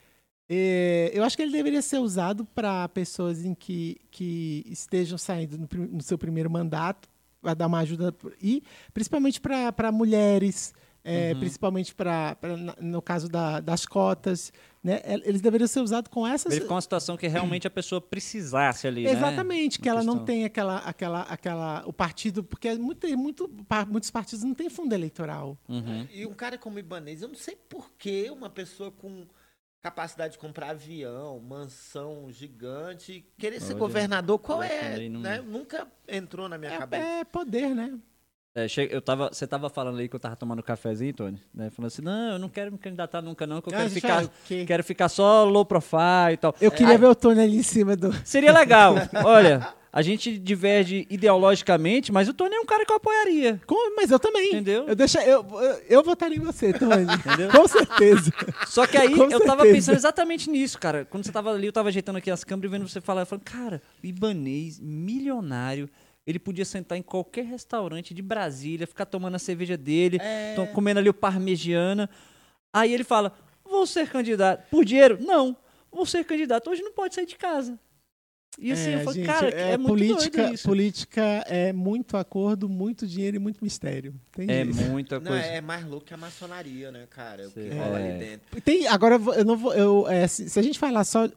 É, 0.49 1.11
eu 1.13 1.23
acho 1.23 1.37
que 1.37 1.43
ele 1.43 1.51
deveria 1.53 1.81
ser 1.81 1.99
usado 1.99 2.43
para 2.43 2.89
pessoas 2.89 3.45
em 3.45 3.53
que, 3.53 3.97
que 4.11 4.65
estejam 4.67 5.17
saindo 5.17 5.57
no, 5.57 5.87
no 5.87 6.01
seu 6.01 6.17
primeiro 6.17 6.49
mandato, 6.49 7.07
vai 7.41 7.55
dar 7.55 7.67
uma 7.67 7.79
ajuda 7.79 8.13
e 8.41 8.61
principalmente 8.93 9.39
para 9.41 9.91
mulheres, 9.91 10.73
é, 11.03 11.33
principalmente 11.35 11.95
para 11.95 12.37
no 12.79 13.01
caso 13.01 13.27
da- 13.27 13.59
das 13.59 13.85
cotas, 13.87 14.53
né? 14.83 14.99
É, 15.03 15.15
Eles 15.27 15.41
deveriam 15.41 15.67
ser 15.67 15.79
usados 15.79 16.11
com 16.11 16.27
essas 16.27 16.51
Verificar 16.53 16.75
uma 16.75 16.81
situação 16.81 17.17
que 17.17 17.27
realmente 17.27 17.65
a 17.65 17.71
pessoa 17.71 17.99
precisasse 17.99 18.85
ali, 18.87 19.03
né? 19.05 19.11
Exatamente, 19.11 19.79
que 19.79 19.89
Uma 19.89 19.95
ela 19.95 20.03
não 20.03 20.13
questão. 20.13 20.25
tem 20.25 20.45
aquela, 20.45 20.77
aquela, 20.77 21.21
aquela, 21.23 21.83
o 21.87 21.93
partido, 21.93 22.43
porque 22.43 22.67
é 22.67 22.75
muito, 22.77 23.07
muito, 23.17 23.49
muitos 23.89 24.11
partidos 24.11 24.43
não 24.43 24.53
têm 24.53 24.69
fundo 24.69 24.93
eleitoral. 24.93 25.57
Uhum. 25.67 26.07
E 26.13 26.25
um 26.27 26.33
cara 26.33 26.57
como 26.57 26.77
Ibanez, 26.77 27.21
eu 27.23 27.27
não 27.29 27.35
sei 27.35 27.55
por 27.55 27.91
que 27.97 28.29
uma 28.29 28.49
pessoa 28.49 28.91
com 28.91 29.25
capacidade 29.81 30.33
de 30.33 30.39
comprar 30.39 30.69
avião, 30.71 31.39
mansão 31.39 32.27
gigante, 32.31 33.25
querer 33.37 33.59
ser 33.59 33.73
governador, 33.75 34.37
qual 34.39 34.61
é? 34.61 35.09
não- 35.09 35.21
né? 35.21 35.41
Nunca 35.45 35.87
entrou 36.07 36.47
na 36.47 36.57
minha 36.57 36.77
cabeça. 36.77 37.03
É, 37.03 37.19
é 37.21 37.23
poder, 37.23 37.73
né? 37.75 37.97
É, 38.53 38.67
eu 38.89 39.01
tava, 39.01 39.29
você 39.31 39.47
tava 39.47 39.69
falando 39.69 39.97
aí 39.99 40.09
que 40.09 40.15
eu 40.15 40.19
tava 40.19 40.35
tomando 40.35 40.59
um 40.59 40.63
cafezinho, 40.63 41.13
Tony, 41.13 41.41
né? 41.53 41.69
Falando 41.69 41.87
assim, 41.87 42.01
não, 42.01 42.33
eu 42.33 42.39
não 42.39 42.49
quero 42.49 42.69
me 42.69 42.77
candidatar 42.77 43.21
nunca 43.21 43.47
não, 43.47 43.61
que 43.61 43.69
eu 43.69 43.73
Ah, 43.73 43.77
quero 43.77 43.89
ficar, 43.89 44.15
vai- 44.23 44.31
que- 44.45 44.65
quero 44.65 44.83
ficar 44.83 45.07
só 45.07 45.45
low 45.45 45.65
profile 45.65 46.33
e 46.33 46.37
tal. 46.37 46.53
Eu 46.59 46.69
queria 46.69 46.97
ver 46.97 47.05
o 47.05 47.15
Tony 47.15 47.39
ali 47.41 47.57
em 47.57 47.63
cima 47.63 47.95
do. 47.95 48.11
Seria 48.25 48.51
legal. 48.51 48.95
Olha, 49.25 49.73
a 49.93 50.01
gente 50.01 50.37
diverge 50.37 51.05
ideologicamente, 51.09 52.11
mas 52.11 52.29
o 52.29 52.33
Tony 52.33 52.55
é 52.55 52.59
um 52.59 52.65
cara 52.65 52.85
que 52.85 52.91
eu 52.91 52.95
apoiaria. 52.95 53.59
Com- 53.67 53.95
Mas 53.95 54.09
eu 54.09 54.17
também. 54.19 54.47
Entendeu? 54.49 54.87
Eu, 54.87 54.95
deixa, 54.95 55.21
eu, 55.23 55.45
eu, 55.59 55.81
eu 55.89 56.03
votaria 56.03 56.37
em 56.37 56.41
você, 56.41 56.71
Tony. 56.71 57.05
Com 57.51 57.67
certeza. 57.67 58.31
Só 58.67 58.87
que 58.87 58.95
aí 58.97 59.13
Com 59.15 59.23
eu 59.29 59.39
tava 59.41 59.63
certeza. 59.63 59.73
pensando 59.75 59.95
exatamente 59.97 60.49
nisso, 60.49 60.79
cara. 60.79 61.03
Quando 61.05 61.25
você 61.25 61.31
tava 61.31 61.51
ali, 61.51 61.65
eu 61.67 61.73
tava 61.73 61.89
ajeitando 61.89 62.17
aqui 62.19 62.31
as 62.31 62.43
câmeras 62.43 62.71
e 62.71 62.77
vendo 62.77 62.87
você 62.87 63.01
falar, 63.01 63.23
eu 63.23 63.25
falei, 63.25 63.43
cara, 63.43 63.81
o 64.01 64.05
Ibanês, 64.07 64.79
milionário, 64.79 65.89
ele 66.25 66.39
podia 66.39 66.63
sentar 66.63 66.97
em 66.97 67.01
qualquer 67.01 67.43
restaurante 67.45 68.13
de 68.13 68.21
Brasília, 68.21 68.87
ficar 68.87 69.05
tomando 69.05 69.35
a 69.35 69.39
cerveja 69.39 69.75
dele, 69.75 70.17
É. 70.21 70.55
comendo 70.73 70.99
ali 70.99 71.09
o 71.09 71.13
parmegiana. 71.13 72.09
Aí 72.73 72.93
ele 72.93 73.03
fala, 73.03 73.33
vou 73.65 73.85
ser 73.85 74.07
candidato. 74.09 74.69
Por 74.69 74.85
dinheiro? 74.85 75.17
Não. 75.19 75.55
Vou 75.91 76.05
ser 76.05 76.23
candidato. 76.23 76.69
Hoje 76.69 76.81
não 76.81 76.93
pode 76.93 77.13
sair 77.15 77.25
de 77.25 77.35
casa. 77.35 77.77
E 78.59 78.71
assim, 78.71 78.89
É, 78.91 78.95
eu 78.95 78.99
falei, 79.05 79.23
gente, 79.23 79.25
cara, 79.33 79.49
é, 79.49 79.77
muito 79.77 79.87
política, 79.89 80.37
doido 80.41 80.53
isso. 80.55 80.67
política 80.67 81.21
é 81.47 81.71
muito 81.73 82.17
acordo, 82.17 82.67
muito 82.67 83.07
dinheiro 83.07 83.37
e 83.37 83.39
muito 83.39 83.63
mistério. 83.63 84.13
Tem 84.33 84.49
É 84.51 84.63
isso. 84.63 84.81
muita 84.83 85.19
Não, 85.19 85.31
coisa. 85.31 85.45
é 85.45 85.61
mais 85.61 85.85
louco 85.85 86.05
que 86.05 86.13
a 86.13 86.17
maçonaria, 86.17 86.91
né, 86.91 87.07
cara? 87.09 87.47
O 87.47 87.51
que 87.51 87.69
rola 87.69 87.99
É. 87.99 88.09
ali 88.11 88.19
dentro. 88.19 88.61
Tem, 88.61 88.87
agora 88.87 89.15
eu 89.37 89.45
não 89.45 89.55
vou. 89.57 89.73
Eu, 89.73 90.07
é, 90.07 90.27
se, 90.27 90.49
se 90.49 90.59
a 90.59 90.61
gente 90.61 90.77
falar 90.77 91.03
só. 91.05 91.29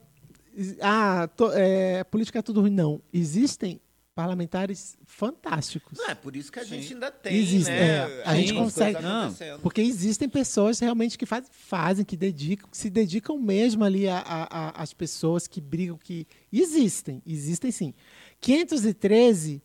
Ah, 0.81 1.27
to- 1.35 1.51
é, 1.53 2.03
política 2.05 2.39
é 2.39 2.41
tudo 2.41 2.61
ruim, 2.61 2.69
não. 2.71 3.01
Existem 3.13 3.79
parlamentares 4.15 4.97
fantásticos. 5.05 5.97
Não, 5.97 6.09
é 6.09 6.15
por 6.15 6.35
isso 6.37 6.49
que 6.49 6.57
a 6.59 6.63
Sim. 6.63 6.69
gente 6.81 6.93
ainda 6.93 7.11
tem, 7.11 7.35
Existe, 7.35 7.69
né? 7.69 7.97
é, 7.97 8.23
a 8.25 8.33
gente 8.35 8.53
as 8.53 8.57
consegue-. 8.57 8.97
Porque 9.61 9.81
existem 9.81 10.29
pessoas 10.29 10.79
realmente 10.79 11.17
que 11.17 11.25
faz- 11.25 11.47
fazem, 11.51 12.05
que 12.05 12.15
dedicam, 12.15 12.69
que 12.69 12.77
se 12.77 12.89
dedicam 12.89 13.37
mesmo 13.37 13.83
ali 13.83 14.07
a- 14.07 14.19
a- 14.19 14.47
a- 14.69 14.81
às 14.81 14.93
pessoas 14.93 15.47
que 15.47 15.59
brigam, 15.59 15.97
que 15.97 16.25
existem, 16.51 17.21
existem 17.27 17.71
sim. 17.71 17.93
513 18.39 19.61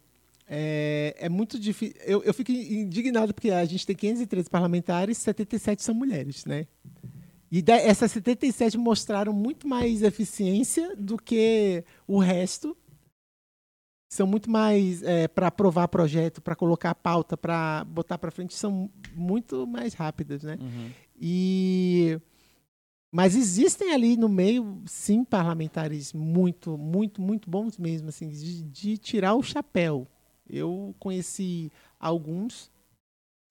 é, 0.53 1.15
é 1.17 1.29
muito 1.29 1.57
difícil. 1.59 1.95
Eu, 2.05 2.25
eu 2.25 2.35
fico 2.35 2.51
indignado 2.51 3.33
porque 3.33 3.51
a 3.53 3.65
gente 3.65 3.87
tem 3.87 3.95
513 3.95 4.51
parlamentares, 4.51 5.17
77 5.19 5.81
são 5.81 5.95
mulheres, 5.95 6.45
né? 6.45 6.67
E 7.53 7.63
essas 7.69 8.11
77 8.13 8.77
mostraram 8.77 9.33
muito 9.33 9.67
mais 9.69 10.03
eficiência 10.03 10.95
do 10.97 11.17
que 11.17 11.85
o 12.07 12.19
resto. 12.19 12.77
São 14.13 14.27
muito 14.27 14.51
mais 14.51 15.03
para 15.35 15.47
aprovar 15.47 15.87
projeto, 15.87 16.43
para 16.43 16.57
colocar 16.57 16.95
pauta, 16.97 17.37
para 17.37 17.85
botar 17.85 18.19
para 18.19 18.31
frente, 18.33 18.55
são 18.55 18.91
muito 19.15 19.67
mais 19.69 19.95
rápidas, 19.95 20.43
né? 20.43 20.59
Uhum. 20.61 20.91
E 21.21 22.19
mas 23.13 23.35
existem 23.35 23.93
ali 23.93 24.17
no 24.17 24.29
meio, 24.29 24.83
sim, 24.87 25.25
parlamentares 25.25 26.13
muito, 26.13 26.77
muito, 26.79 27.21
muito 27.21 27.51
bons 27.51 27.77
mesmo, 27.77 28.09
assim, 28.09 28.29
de, 28.29 28.63
de 28.63 28.99
tirar 28.99 29.35
o 29.35 29.43
chapéu. 29.43 30.07
Eu 30.49 30.95
conheci 30.99 31.71
alguns, 31.99 32.71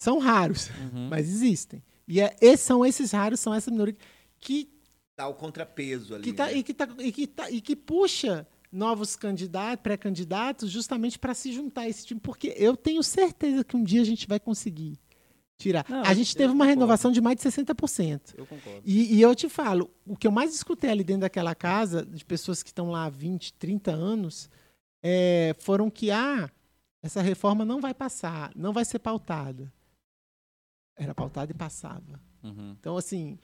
são 0.01 0.17
raros, 0.19 0.69
Uhum. 0.93 1.07
mas 1.09 1.27
existem. 1.29 1.81
E 2.07 2.19
é, 2.21 2.35
esses 2.41 2.65
são 2.65 2.85
esses 2.85 3.11
raros, 3.11 3.39
são 3.39 3.53
essa 3.53 3.69
minoria 3.71 3.95
que 4.39 4.69
Dá 5.17 5.27
o 5.27 5.33
contrapeso 5.33 6.15
ali. 6.15 6.23
que 6.23 6.33
tá, 6.33 6.45
né? 6.47 6.53
e, 6.53 6.63
que 6.63 6.73
tá, 6.73 6.87
e, 6.99 7.11
que 7.11 7.27
tá, 7.27 7.51
e 7.51 7.61
que 7.61 7.75
puxa 7.75 8.47
novos 8.71 9.15
candidatos, 9.15 9.81
pré-candidatos, 9.81 10.69
justamente 10.69 11.17
para 11.17 11.33
se 11.33 11.51
juntar 11.51 11.81
a 11.81 11.89
esse 11.89 12.05
time, 12.05 12.19
porque 12.19 12.53
eu 12.57 12.77
tenho 12.77 13.01
certeza 13.01 13.63
que 13.63 13.75
um 13.75 13.83
dia 13.83 14.01
a 14.01 14.05
gente 14.05 14.27
vai 14.27 14.39
conseguir 14.39 14.99
tirar. 15.57 15.85
Não, 15.89 16.03
a 16.03 16.13
gente 16.13 16.35
teve 16.35 16.47
uma 16.47 16.65
concordo. 16.65 16.69
renovação 16.69 17.11
de 17.11 17.19
mais 17.19 17.37
de 17.37 17.43
60%. 17.43 18.35
Eu 18.37 18.45
concordo. 18.45 18.81
E, 18.85 19.15
e 19.15 19.21
eu 19.21 19.35
te 19.35 19.49
falo, 19.49 19.91
o 20.05 20.15
que 20.15 20.25
eu 20.25 20.31
mais 20.31 20.53
escutei 20.53 20.89
ali 20.89 21.03
dentro 21.03 21.21
daquela 21.21 21.53
casa, 21.53 22.05
de 22.05 22.23
pessoas 22.23 22.63
que 22.63 22.69
estão 22.69 22.89
lá 22.89 23.05
há 23.05 23.09
20, 23.09 23.53
30 23.53 23.91
anos, 23.91 24.49
é, 25.03 25.55
foram 25.59 25.89
que, 25.89 26.11
ah, 26.11 26.49
essa 27.01 27.21
reforma 27.21 27.65
não 27.65 27.81
vai 27.81 27.93
passar, 27.93 28.51
não 28.55 28.71
vai 28.71 28.85
ser 28.85 28.99
pautada. 28.99 29.71
Era 30.95 31.13
pautada 31.13 31.51
e 31.51 31.55
passava. 31.55 32.19
Uhum. 32.43 32.75
Então, 32.79 32.97
assim, 32.97 33.37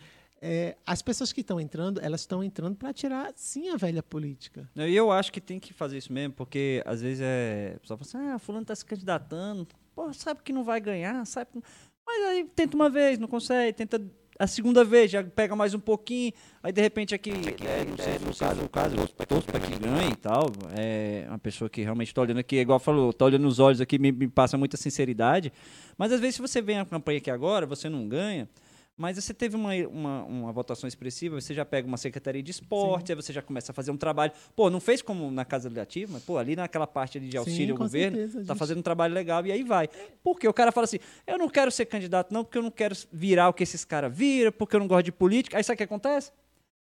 é, 0.48 0.78
as 0.86 1.02
pessoas 1.02 1.34
que 1.34 1.42
estão 1.42 1.60
entrando, 1.60 2.00
elas 2.00 2.22
estão 2.22 2.44
entrando 2.44 2.76
para 2.76 2.94
tirar, 2.94 3.34
sim, 3.36 3.70
a 3.70 3.78
velha 3.78 4.04
política. 4.04 4.70
E 4.76 4.96
eu 4.96 5.12
acho 5.12 5.32
que 5.32 5.42
tem 5.42 5.60
que 5.60 5.74
fazer 5.74 5.98
isso 5.98 6.14
mesmo, 6.14 6.36
porque 6.36 6.84
às 6.86 7.02
vezes 7.02 7.20
é. 7.24 7.74
O 7.78 7.80
pessoal 7.80 7.98
fala 7.98 8.24
assim, 8.24 8.32
ah, 8.32 8.38
fulano 8.38 8.64
tá 8.64 8.76
se 8.76 8.86
candidatando, 8.86 9.68
pô, 9.96 10.14
sabe 10.14 10.44
que 10.44 10.54
não 10.54 10.64
vai 10.64 10.80
ganhar, 10.80 11.26
sabe. 11.26 11.50
que 11.52 11.56
não-" 11.56 11.64
Mas 12.06 12.26
aí 12.28 12.46
tenta 12.56 12.76
uma 12.76 12.92
vez, 12.92 13.18
não 13.18 13.28
consegue, 13.28 13.74
tenta 13.74 14.00
a 14.38 14.46
segunda 14.46 14.84
vez, 14.84 15.10
já 15.10 15.24
pega 15.24 15.56
mais 15.56 15.74
um 15.74 15.80
pouquinho, 15.80 16.32
aí 16.62 16.72
de 16.72 16.82
repente 16.82 17.16
aqui, 17.16 17.32
é, 17.32 17.86
não 17.86 17.98
sei, 17.98 18.20
no 18.20 18.36
caso, 18.36 18.62
o 18.66 18.70
caso, 18.70 18.96
eu 18.98 19.26
torço 19.26 19.48
pra 19.48 19.60
que 19.60 19.76
ganhe 19.80 20.12
e 20.12 20.16
tal. 20.16 20.52
É 20.78 21.26
uma 21.28 21.40
pessoa 21.40 21.68
que 21.68 21.82
realmente 21.82 22.14
tá 22.14 22.22
olhando 22.22 22.38
aqui, 22.38 22.58
igual 22.58 22.78
falou, 22.78 23.12
tá 23.12 23.26
olhando 23.26 23.44
nos 23.44 23.58
olhos 23.58 23.82
aqui, 23.82 23.98
me, 23.98 24.12
me 24.12 24.28
passa 24.28 24.58
muita 24.60 24.78
sinceridade. 24.78 25.52
Mas 25.98 26.12
às 26.12 26.20
vezes, 26.20 26.36
se 26.36 26.42
você 26.42 26.62
vem 26.62 26.78
a 26.78 26.86
campanha 26.86 27.18
aqui 27.18 27.32
agora, 27.32 27.66
você 27.66 27.90
não 27.90 28.08
ganha. 28.08 28.48
Mas 28.98 29.18
você 29.18 29.34
teve 29.34 29.58
uma, 29.58 29.74
uma, 29.90 30.24
uma 30.24 30.52
votação 30.54 30.88
expressiva, 30.88 31.40
você 31.42 31.54
já 31.54 31.66
pega 31.66 31.86
uma 31.86 31.98
secretaria 31.98 32.42
de 32.42 32.52
esporte, 32.52 33.12
aí 33.12 33.16
você 33.16 33.34
já 33.34 33.42
começa 33.42 33.74
a 33.74 33.76
fazer 33.76 33.92
um 33.92 33.98
trabalho. 33.98 34.32
Pô, 34.56 34.70
não 34.70 34.80
fez 34.80 35.02
como 35.02 35.30
na 35.30 35.44
Casa 35.44 35.68
Legislativa, 35.68 36.14
mas 36.14 36.24
pô, 36.24 36.38
ali 36.38 36.56
naquela 36.56 36.88
parte 36.88 37.18
ali 37.18 37.28
de 37.28 37.36
auxílio 37.38 37.74
ao 37.74 37.78
com 37.78 37.84
governo, 37.84 38.16
certeza, 38.16 38.46
tá 38.46 38.54
gente- 38.54 38.58
fazendo 38.60 38.78
um 38.78 38.82
trabalho 38.82 39.14
legal 39.14 39.46
e 39.46 39.52
aí 39.52 39.64
vai. 39.64 39.90
Porque 40.24 40.48
o 40.48 40.54
cara 40.54 40.72
fala 40.72 40.86
assim: 40.86 41.00
eu 41.28 41.38
não 41.38 41.50
quero 41.50 41.70
ser 41.72 41.86
candidato, 41.88 42.34
não, 42.34 42.46
porque 42.46 42.58
eu 42.58 42.64
não 42.64 42.72
quero 42.72 42.96
virar 43.12 43.50
o 43.50 43.54
que 43.54 43.64
esses 43.64 43.84
caras 43.84 44.16
viram, 44.16 44.52
porque 44.54 44.76
eu 44.78 44.80
não 44.80 44.88
gosto 44.88 45.04
de 45.06 45.12
política. 45.12 45.58
Aí 45.58 45.64
sabe 45.64 45.76
o 45.76 45.78
que 45.78 45.84
acontece? 45.84 46.32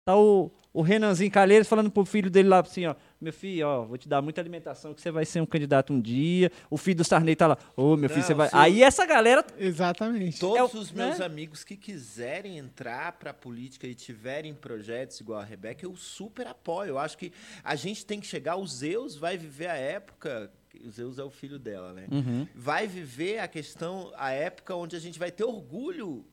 Tá 0.06 0.16
o, 0.18 0.50
o 0.74 0.82
Renanzinho 0.82 1.30
Calheiros 1.30 1.68
falando 1.68 1.92
pro 1.92 2.06
filho 2.06 2.30
dele 2.32 2.48
lá 2.48 2.62
assim, 2.62 2.86
ó. 2.86 2.96
Meu 3.22 3.34
filho, 3.34 3.68
ó, 3.68 3.84
vou 3.86 3.98
te 3.98 4.08
dar 4.08 4.22
muita 4.22 4.40
alimentação 4.40 4.94
que 4.94 5.02
você 5.02 5.12
vai 5.12 5.26
ser 5.26 5.42
um 5.42 5.46
candidato 5.46 5.92
um 5.92 6.00
dia. 6.00 6.52
O 6.70 6.78
filho 6.78 6.98
do 6.98 7.04
Sarney 7.04 7.36
tá 7.36 7.48
lá, 7.48 7.58
ô, 7.76 7.98
meu 7.98 8.08
filho, 8.10 8.22
Não, 8.22 8.28
você 8.28 8.34
vai. 8.34 8.50
Aí 8.54 8.82
essa 8.82 9.06
galera. 9.06 9.46
Exatamente. 9.58 10.40
Todos 10.40 10.58
É 10.58 10.64
o- 10.64 10.82
os 10.82 10.92
meus 10.92 11.20
né? 11.20 11.26
amigos 11.26 11.64
que 11.64 11.76
quiserem 11.76 12.58
entrar 12.58 13.12
para 13.14 13.32
a 13.32 13.34
política 13.34 13.86
e 13.88 13.94
tiverem 13.94 14.54
projetos 14.54 15.20
igual 15.20 15.40
a 15.40 15.44
Rebeca, 15.44 15.86
eu 15.86 15.96
super 15.96 16.48
apoio. 16.48 16.90
Eu 16.92 17.00
acho 17.00 17.18
que 17.18 17.32
a 17.64 17.76
gente 17.76 18.06
tem 18.06 18.20
que 18.20 18.28
chegar. 18.28 18.56
O 18.56 18.66
Zeus 18.66 19.16
vai 19.16 19.38
viver 19.38 19.68
a 19.68 19.76
época. 19.76 20.52
O 20.86 20.90
Zeus 20.90 21.18
é 21.20 21.24
o 21.24 21.30
filho 21.30 21.60
dela, 21.60 21.92
né? 21.94 22.08
Uhum. 22.12 22.48
Vai 22.56 22.88
viver 22.88 23.40
a 23.40 23.48
questão, 23.48 24.12
a 24.16 24.32
época 24.32 24.76
onde 24.76 24.96
a 24.96 25.00
gente 25.00 25.20
vai 25.20 25.30
ter 25.32 25.44
orgulho 25.44 26.26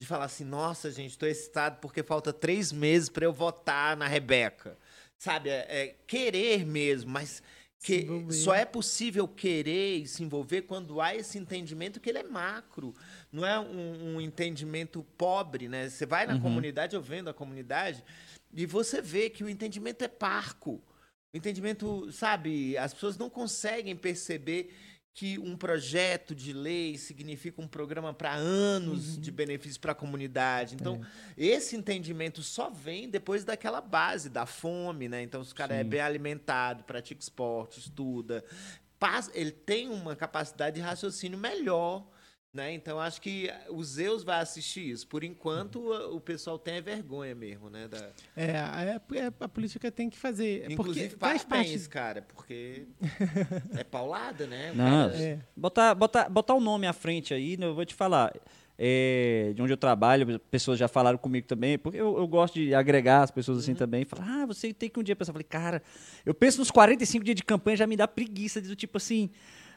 de 0.00 0.06
falar 0.06 0.24
assim: 0.26 0.44
nossa, 0.44 0.90
gente, 0.90 1.10
estou 1.12 1.28
excitado 1.28 1.78
porque 1.80 2.02
falta 2.02 2.32
três 2.32 2.70
meses 2.70 3.08
para 3.08 3.24
eu 3.24 3.32
votar 3.32 3.96
na 3.96 4.06
Rebeca. 4.06 4.76
Sabe? 5.24 5.48
É, 5.48 5.66
é 5.68 5.94
querer 6.06 6.66
mesmo, 6.66 7.10
mas. 7.10 7.42
Que 7.80 8.06
só 8.30 8.54
é 8.54 8.64
possível 8.64 9.28
querer 9.28 9.98
e 9.98 10.06
se 10.06 10.22
envolver 10.22 10.62
quando 10.62 11.02
há 11.02 11.14
esse 11.14 11.36
entendimento 11.36 12.00
que 12.00 12.08
ele 12.08 12.18
é 12.18 12.22
macro, 12.22 12.94
não 13.30 13.44
é 13.44 13.60
um, 13.60 14.14
um 14.14 14.20
entendimento 14.22 15.04
pobre, 15.18 15.68
né? 15.68 15.90
Você 15.90 16.06
vai 16.06 16.26
na 16.26 16.40
comunidade, 16.40 16.96
eu 16.96 17.02
vendo 17.02 17.28
a 17.28 17.34
comunidade, 17.34 18.02
e 18.54 18.64
você 18.64 19.02
vê 19.02 19.28
que 19.28 19.44
o 19.44 19.50
entendimento 19.50 20.02
é 20.02 20.08
parco. 20.08 20.80
O 21.30 21.36
entendimento, 21.36 22.10
sabe, 22.10 22.74
as 22.78 22.94
pessoas 22.94 23.18
não 23.18 23.28
conseguem 23.28 23.94
perceber 23.94 24.74
que 25.14 25.38
um 25.38 25.56
projeto 25.56 26.34
de 26.34 26.52
lei 26.52 26.98
significa 26.98 27.62
um 27.62 27.68
programa 27.68 28.12
para 28.12 28.34
anos 28.34 29.16
de 29.16 29.30
benefício 29.30 29.80
para 29.80 29.92
a 29.92 29.94
comunidade. 29.94 30.74
Então, 30.74 31.00
esse 31.38 31.76
entendimento 31.76 32.42
só 32.42 32.68
vem 32.68 33.08
depois 33.08 33.44
daquela 33.44 33.80
base 33.80 34.28
da 34.28 34.44
fome, 34.44 35.08
né? 35.08 35.22
Então, 35.22 35.44
se 35.44 35.52
o 35.52 35.54
cara 35.54 35.72
é 35.72 35.84
Sim. 35.84 35.88
bem 35.88 36.00
alimentado, 36.00 36.82
pratica 36.82 37.20
esporte, 37.20 37.78
estuda, 37.78 38.44
passa- 38.98 39.30
ele 39.34 39.52
tem 39.52 39.88
uma 39.88 40.16
capacidade 40.16 40.74
de 40.76 40.82
raciocínio 40.82 41.38
melhor. 41.38 42.04
Né? 42.54 42.72
Então, 42.72 43.00
acho 43.00 43.20
que 43.20 43.50
o 43.68 43.82
Zeus 43.82 44.22
vai 44.22 44.40
assistir 44.40 44.88
isso. 44.88 45.08
Por 45.08 45.24
enquanto, 45.24 45.90
o 46.14 46.20
pessoal 46.20 46.56
tem 46.56 46.78
a 46.78 46.80
vergonha 46.80 47.34
mesmo, 47.34 47.68
né? 47.68 47.88
Da... 47.88 47.98
É, 48.36 48.44
é, 48.52 49.00
é, 49.18 49.32
a 49.40 49.48
política 49.48 49.90
tem 49.90 50.08
que 50.08 50.16
fazer. 50.16 50.70
Inclusive, 50.70 51.08
porque 51.08 51.18
faz 51.18 51.42
parabéns, 51.42 51.72
parte. 51.82 51.88
cara, 51.88 52.22
porque 52.22 52.84
é 53.76 53.82
paulada, 53.82 54.46
né? 54.46 54.72
Não, 54.72 55.10
cara- 55.10 55.20
É. 55.20 55.38
Botar, 55.56 55.94
botar, 55.96 56.28
botar 56.28 56.54
o 56.54 56.60
nome 56.60 56.86
à 56.86 56.92
frente 56.92 57.34
aí, 57.34 57.56
né, 57.56 57.66
eu 57.66 57.74
vou 57.74 57.84
te 57.84 57.92
falar. 57.94 58.32
é, 58.78 59.52
de 59.54 59.60
onde 59.62 59.72
eu 59.72 59.76
trabalho, 59.76 60.38
pessoas 60.50 60.78
já 60.78 60.86
falaram 60.88 61.18
comigo 61.18 61.46
também, 61.48 61.76
porque 61.76 61.98
eu, 61.98 62.16
eu 62.18 62.26
gosto 62.28 62.54
de 62.54 62.72
agregar 62.72 63.22
as 63.22 63.30
pessoas 63.32 63.58
assim 63.58 63.74
também. 63.74 64.04
Falar, 64.04 64.42
ah, 64.42 64.46
você 64.46 64.72
tem 64.72 64.88
que 64.88 64.98
um 64.98 65.02
dia 65.02 65.16
pensar. 65.16 65.30
Eu 65.30 65.34
falei, 65.34 65.46
cara, 65.48 65.82
eu 66.24 66.32
penso 66.34 66.58
nos 66.58 66.70
45 66.70 67.24
dias 67.24 67.34
de 67.36 67.42
campanha, 67.44 67.76
já 67.78 67.86
me 67.86 67.96
dá 67.96 68.06
preguiça, 68.06 68.60
do 68.60 68.76
tipo 68.76 68.96
assim. 68.98 69.28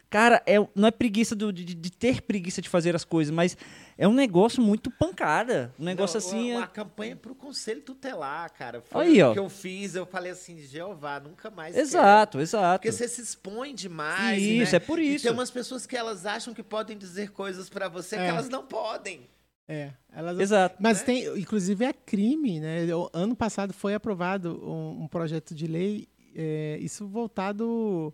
Cara, 0.09 0.41
é, 0.45 0.55
não 0.73 0.87
é 0.87 0.91
preguiça 0.91 1.35
do- 1.35 1.51
de, 1.51 1.65
de 1.65 1.91
ter 1.91 2.21
preguiça 2.21 2.61
de 2.61 2.69
fazer 2.69 2.95
as 2.95 3.03
coisas, 3.03 3.29
mas 3.33 3.57
é 3.97 4.07
um 4.07 4.13
negócio 4.13 4.63
muito 4.63 4.89
pancada. 4.89 5.73
Um 5.77 5.83
negócio 5.83 6.17
Não, 6.17 6.25
assim. 6.25 6.51
Uma, 6.51 6.53
é- 6.53 6.57
uma 6.59 6.67
campanha 6.67 7.15
pro 7.17 7.35
conselho 7.35 7.81
tutelar, 7.81 8.49
cara. 8.53 8.81
Foi 8.81 9.05
Aí, 9.05 9.21
o 9.21 9.29
ó. 9.29 9.33
que 9.33 9.39
eu 9.39 9.49
fiz. 9.49 9.95
Eu 9.95 10.05
falei 10.05 10.31
assim, 10.31 10.57
Jeová, 10.59 11.19
nunca 11.19 11.49
mais. 11.51 11.75
Exato, 11.75 12.33
quero. 12.37 12.41
exato. 12.43 12.79
Porque 12.79 12.91
você 12.91 13.07
se 13.07 13.21
expõe 13.21 13.75
demais. 13.75 14.41
Isso, 14.41 14.71
né? 14.71 14.77
é 14.77 14.79
por 14.79 14.97
E 14.97 15.15
isso. 15.15 15.23
tem 15.25 15.33
umas 15.33 15.51
pessoas 15.51 15.85
que 15.85 15.97
elas 15.97 16.25
acham 16.25 16.53
que 16.53 16.63
podem 16.63 16.97
dizer 16.97 17.31
coisas 17.31 17.69
pra 17.69 17.89
você 17.89 18.15
que 18.15 18.21
É. 18.21 18.27
elas 18.27 18.47
não 18.47 18.63
podem. 18.65 19.27
É, 19.67 19.91
elas 20.13 20.39
Exato. 20.39 20.77
Mas 20.79 21.01
tem, 21.03 21.25
inclusive 21.37 21.83
é 21.83 21.91
crime, 21.91 22.61
né? 22.61 22.95
O 22.95 23.09
ano 23.11 23.35
passado 23.35 23.73
foi 23.73 23.93
aprovado 23.93 24.57
um, 24.65 25.03
um 25.03 25.07
projeto 25.09 25.53
de 25.53 25.67
lei, 25.67 26.07
é, 26.33 26.77
isso 26.79 27.05
voltado 27.05 28.13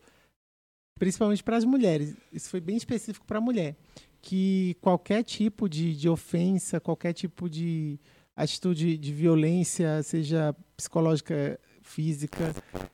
principalmente 0.99 1.43
para 1.43 1.57
as 1.57 1.65
mulheres. 1.65 2.15
Isso 2.31 2.49
foi 2.49 2.59
bem 2.61 2.75
específico 2.77 3.25
para 3.25 3.37
a 3.37 3.41
mulher, 3.41 3.75
que 4.21 4.75
qualquer 4.81 5.23
tipo 5.23 5.67
de, 5.67 5.95
de 5.95 6.07
ofensa, 6.09 6.79
qualquer 6.79 7.13
tipo 7.13 7.49
de 7.49 7.99
atitude 8.35 8.97
de 8.97 9.11
violência, 9.13 10.01
seja 10.03 10.55
psicológica, 10.75 11.59
física, 11.81 12.53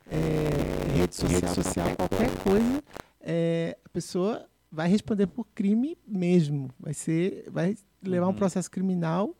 é, 0.10 0.98
rede 0.98 1.16
social, 1.16 1.96
qualquer 1.96 2.30
coisa, 2.44 2.84
é, 3.22 3.78
a 3.86 3.90
pessoa 3.90 4.46
vai 4.72 4.88
responder 4.90 5.28
por 5.28 5.46
crime 5.56 5.98
mesmo. 6.08 6.70
Vai 6.80 6.94
ser, 6.94 7.46
vai 7.50 7.76
levar 8.04 8.28
um 8.28 8.30
Uhum. 8.30 8.36
processo 8.36 8.70
criminal 8.70 9.36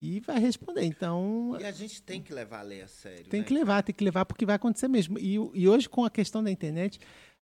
e 0.00 0.20
vai 0.20 0.38
responder. 0.38 0.84
Então 0.84 1.56
E 1.60 1.64
a 1.64 1.72
gente 1.72 2.02
tem 2.02 2.20
que 2.22 2.32
levar 2.32 2.60
a 2.60 2.62
lei 2.62 2.82
a 2.82 2.88
sério. 2.88 3.24
tem 3.26 3.40
né? 3.40 3.46
que 3.46 3.52
levar, 3.54 3.82
tem 3.82 3.94
que 3.94 4.04
levar 4.04 4.24
porque 4.24 4.46
vai 4.46 4.56
acontecer 4.56 4.88
mesmo. 4.88 5.18
E, 5.18 5.34
e 5.54 5.68
hoje 5.68 5.88
com 5.88 6.04
a 6.04 6.10
questão 6.10 6.42
da 6.42 6.50
internet 6.50 6.98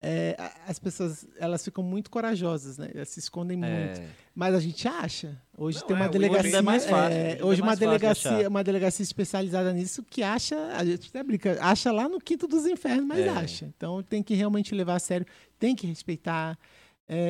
é, 0.01 0.37
as 0.67 0.77
pessoas 0.77 1.25
elas 1.39 1.63
ficam 1.63 1.83
muito 1.83 2.11
corajosas, 2.11 2.77
né? 2.77 2.91
Elas 2.93 3.09
se 3.09 3.19
escondem 3.19 3.57
muito. 3.57 3.99
É. 3.99 4.07
Mas 4.35 4.53
a 4.53 4.59
gente 4.59 4.87
acha. 4.87 5.41
Hoje 5.57 5.79
Não, 5.79 5.87
tem 5.87 5.95
uma 5.95 6.05
é, 6.05 6.09
delegacia. 6.09 6.57
é 6.57 6.61
mais 6.61 6.85
fácil, 6.85 7.17
é, 7.17 7.39
hoje 7.41 7.61
uma 7.61 7.75
delegacia, 7.75 8.47
uma 8.47 8.63
delegacia 8.63 9.01
especializada 9.03 9.73
nisso 9.73 10.03
que 10.03 10.21
acha, 10.21 10.55
a 10.75 10.85
gente 10.85 11.09
até 11.09 11.23
brinca, 11.23 11.57
acha 11.59 11.91
lá 11.91 12.07
no 12.07 12.19
quinto 12.19 12.47
dos 12.47 12.67
infernos, 12.67 13.07
mas 13.07 13.27
acha. 13.27 13.65
Então 13.75 14.03
tem 14.03 14.21
que 14.21 14.35
realmente 14.35 14.75
levar 14.75 14.95
a 14.95 14.99
sério, 14.99 15.25
tem 15.57 15.75
que 15.75 15.87
respeitar. 15.87 16.57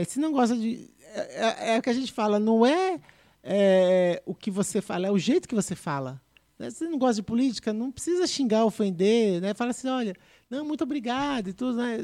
Se 0.07 0.19
não 0.19 0.31
gosta 0.33 0.55
de. 0.57 0.89
É, 1.15 1.77
o 1.77 1.81
que 1.81 1.89
a 1.89 1.93
gente 1.93 2.11
fala, 2.11 2.37
não 2.37 2.65
é, 2.65 2.99
é, 3.41 4.21
o 4.25 4.35
que 4.35 4.51
você 4.51 4.81
fala, 4.81 5.07
é 5.07 5.11
o 5.11 5.17
jeito 5.17 5.47
que 5.47 5.55
você 5.55 5.73
fala. 5.73 6.21
né? 6.59 6.69
Se 6.69 6.79
você 6.79 6.89
não 6.89 6.97
gosta 6.97 7.15
de 7.15 7.23
política, 7.23 7.71
não 7.71 7.91
precisa 7.91 8.27
xingar, 8.27 8.65
ofender, 8.65 9.39
né? 9.39 9.53
Fala 9.53 9.71
assim, 9.71 9.87
olha, 9.87 10.13
não, 10.49 10.65
muito 10.65 10.83
obrigado 10.83 11.47
e 11.49 11.53
tudo, 11.53 11.77
né? 11.77 11.97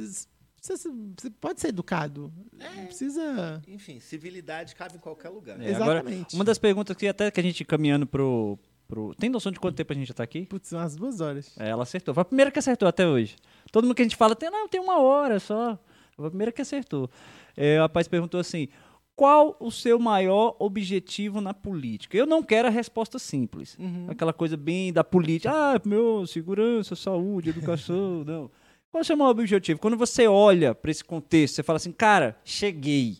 Você, 0.64 0.78
você 0.78 1.30
pode 1.42 1.60
ser 1.60 1.68
educado. 1.68 2.32
Não 2.54 2.86
precisa. 2.86 3.62
Enfim, 3.68 4.00
civilidade 4.00 4.74
cabe 4.74 4.96
em 4.96 5.00
qualquer 5.00 5.28
lugar. 5.28 5.60
É, 5.62 5.76
agora, 5.76 6.00
Exatamente. 6.00 6.36
uma 6.36 6.46
das 6.46 6.58
perguntas 6.58 6.96
que 6.96 7.06
até 7.06 7.30
que 7.30 7.38
a 7.38 7.44
gente 7.44 7.66
caminhando 7.66 8.08
pro, 8.08 8.58
pro. 8.88 9.14
Tem 9.16 9.30
noção 9.30 9.52
de 9.52 9.60
quanto 9.60 9.76
tempo 9.76 9.92
a 9.92 9.96
gente 9.96 10.08
já 10.08 10.14
tá 10.14 10.24
aqui? 10.24 10.46
Putz, 10.46 10.72
umas 10.72 10.96
duas 10.96 11.20
horas. 11.20 11.54
É, 11.60 11.68
ela 11.68 11.84
acertou. 11.84 12.14
Foi 12.14 12.22
a 12.22 12.26
primeira 12.26 12.50
que 12.50 12.60
acertou 12.60 12.88
até 12.88 13.06
hoje. 13.06 13.36
Todo 13.74 13.84
mundo 13.84 13.94
que 13.94 14.04
a 14.04 14.06
gente 14.06 14.16
fala, 14.16 14.38
tem, 14.38 14.50
não, 14.50 14.70
tem 14.70 14.80
uma 14.80 15.00
hora 15.02 15.38
só. 15.38 15.78
Foi 16.16 16.28
a 16.28 16.30
primeira 16.30 16.52
que 16.52 16.62
acertou. 16.62 17.10
É, 17.58 17.78
o 17.80 17.82
rapaz 17.82 18.08
perguntou 18.08 18.40
assim: 18.40 18.70
qual 19.18 19.58
o 19.60 19.70
seu 19.70 20.00
maior 20.00 20.56
objetivo 20.60 21.42
na 21.42 21.54
política? 21.54 22.18
Eu 22.18 22.26
não 22.26 22.42
quero 22.42 22.70
a 22.70 22.72
resposta 22.72 23.20
simples. 23.20 23.78
Uhum. 23.78 24.08
Aquela 24.08 24.32
coisa 24.32 24.56
bem 24.56 24.94
da 24.94 25.04
política. 25.04 25.52
Ah, 25.54 25.82
meu, 25.84 26.26
segurança, 26.26 26.96
saúde, 26.96 27.50
educação. 27.50 28.24
não. 28.26 28.50
Qual 28.94 29.02
o 29.02 29.04
seu 29.04 29.18
maior 29.18 29.32
objetivo? 29.32 29.80
Quando 29.80 29.98
você 29.98 30.28
olha 30.28 30.76
para 30.76 30.92
esse 30.92 31.04
contexto, 31.04 31.56
você 31.56 31.64
fala 31.64 31.78
assim, 31.78 31.92
cara, 31.92 32.40
cheguei. 32.46 33.18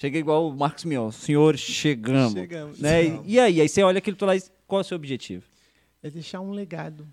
Cheguei 0.00 0.20
igual 0.20 0.48
o 0.48 0.56
Marcos 0.56 0.84
Mion. 0.84 1.10
Senhor, 1.10 1.56
chegamos. 1.56 2.34
Chegamos. 2.34 2.78
Né? 2.78 3.02
Chegamos. 3.02 3.26
E, 3.26 3.32
e 3.32 3.40
aí? 3.40 3.60
Aí 3.60 3.68
você 3.68 3.82
olha 3.82 3.98
aquilo 3.98 4.16
lá 4.20 4.36
e 4.36 4.42
qual 4.64 4.80
é 4.80 4.82
o 4.82 4.84
seu 4.84 4.94
objetivo? 4.94 5.44
É 6.04 6.08
deixar 6.08 6.40
um 6.40 6.52
legado. 6.52 7.04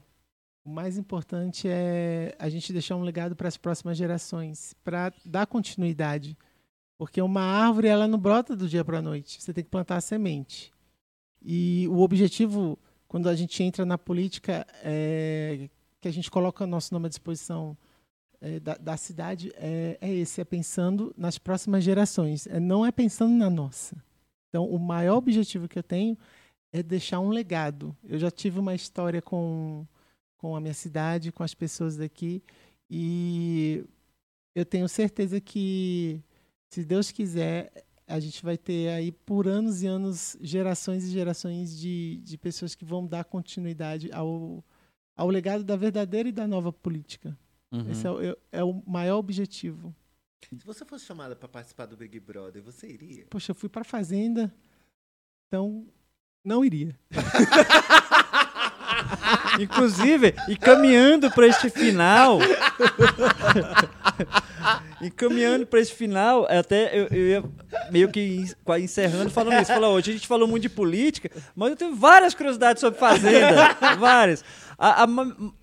O 0.63 0.69
mais 0.69 0.99
importante 0.99 1.67
é 1.67 2.35
a 2.37 2.47
gente 2.47 2.71
deixar 2.71 2.95
um 2.95 3.01
legado 3.01 3.35
para 3.35 3.47
as 3.47 3.57
próximas 3.57 3.97
gerações, 3.97 4.75
para 4.83 5.11
dar 5.25 5.47
continuidade. 5.47 6.37
Porque 6.95 7.19
uma 7.19 7.41
árvore 7.41 7.87
ela 7.87 8.07
não 8.07 8.19
brota 8.19 8.55
do 8.55 8.69
dia 8.69 8.85
para 8.85 8.99
a 8.99 9.01
noite. 9.01 9.41
Você 9.41 9.51
tem 9.51 9.63
que 9.63 9.69
plantar 9.71 9.95
a 9.95 10.01
semente. 10.01 10.71
E 11.41 11.87
o 11.89 12.01
objetivo, 12.01 12.77
quando 13.07 13.27
a 13.27 13.35
gente 13.35 13.63
entra 13.63 13.83
na 13.83 13.97
política, 13.97 14.63
é 14.83 15.67
que 16.01 16.07
a 16.07 16.11
gente 16.11 16.31
coloca 16.31 16.63
o 16.63 16.67
nosso 16.67 16.93
nome 16.93 17.07
à 17.07 17.09
disposição 17.09 17.77
é, 18.41 18.59
da, 18.59 18.75
da 18.75 18.97
cidade, 18.97 19.51
é, 19.55 19.97
é 19.99 20.13
esse: 20.13 20.41
é 20.41 20.45
pensando 20.45 21.13
nas 21.17 21.37
próximas 21.37 21.83
gerações. 21.83 22.47
É, 22.47 22.59
não 22.59 22.85
é 22.85 22.91
pensando 22.91 23.33
na 23.33 23.49
nossa. 23.49 24.01
Então, 24.49 24.65
o 24.65 24.79
maior 24.79 25.17
objetivo 25.17 25.67
que 25.67 25.77
eu 25.77 25.83
tenho 25.83 26.17
é 26.71 26.81
deixar 26.81 27.19
um 27.19 27.29
legado. 27.29 27.95
Eu 28.03 28.17
já 28.17 28.31
tive 28.31 28.59
uma 28.59 28.73
história 28.73 29.21
com, 29.21 29.85
com 30.37 30.55
a 30.55 30.61
minha 30.61 30.73
cidade, 30.73 31.31
com 31.31 31.43
as 31.43 31.53
pessoas 31.53 31.97
daqui, 31.97 32.41
e 32.89 33.85
eu 34.55 34.65
tenho 34.65 34.87
certeza 34.87 35.39
que, 35.39 36.23
se 36.69 36.83
Deus 36.83 37.11
quiser, 37.11 37.71
a 38.07 38.19
gente 38.19 38.43
vai 38.43 38.57
ter 38.57 38.89
aí 38.89 39.11
por 39.11 39.47
anos 39.47 39.83
e 39.83 39.87
anos, 39.87 40.35
gerações 40.41 41.03
e 41.03 41.11
gerações 41.11 41.77
de, 41.77 42.19
de 42.23 42.37
pessoas 42.37 42.73
que 42.73 42.83
vão 42.83 43.05
dar 43.05 43.23
continuidade 43.23 44.11
ao, 44.11 44.63
ao 45.19 45.29
legado 45.29 45.63
da 45.65 45.75
verdadeira 45.75 46.29
e 46.29 46.31
da 46.31 46.47
nova 46.47 46.71
política. 46.71 47.37
Uhum. 47.71 47.91
Esse 47.91 48.07
é, 48.07 48.11
o- 48.11 48.37
é 48.53 48.63
o 48.63 48.81
maior 48.87 49.17
objetivo. 49.17 49.93
Se 50.57 50.65
você 50.65 50.85
fosse 50.85 51.05
chamada 51.05 51.35
pra 51.35 51.49
participar 51.49 51.85
do 51.87 51.97
Big 51.97 52.17
Brother, 52.19 52.63
você 52.63 52.87
iria? 52.87 53.25
Poxa, 53.29 53.51
eu 53.51 53.55
fui 53.55 53.67
para 53.67 53.83
fazenda, 53.83 54.51
então 55.47 55.85
não 56.43 56.63
iria. 56.63 56.97
Inclusive, 59.59 60.33
e 60.47 60.55
caminhando 60.55 61.29
para 61.31 61.47
este 61.47 61.69
final. 61.69 62.39
e 65.01 65.09
caminhando 65.09 65.65
para 65.65 65.79
este 65.79 65.95
final, 65.95 66.45
até 66.49 66.97
eu, 66.97 67.07
eu 67.07 67.27
ia 67.27 67.43
meio 67.91 68.09
que 68.09 68.45
encerrando 68.79 69.29
falando 69.29 69.61
isso. 69.61 69.71
Falou, 69.71 69.95
hoje 69.95 70.11
a 70.11 70.13
gente 70.13 70.27
falou 70.27 70.47
muito 70.47 70.63
de 70.63 70.69
política, 70.69 71.29
mas 71.55 71.71
eu 71.71 71.75
tenho 71.75 71.95
várias 71.95 72.33
curiosidades 72.33 72.81
sobre 72.81 72.99
fazenda. 72.99 73.73
várias. 73.97 74.43
A, 74.77 75.03
a, 75.03 75.07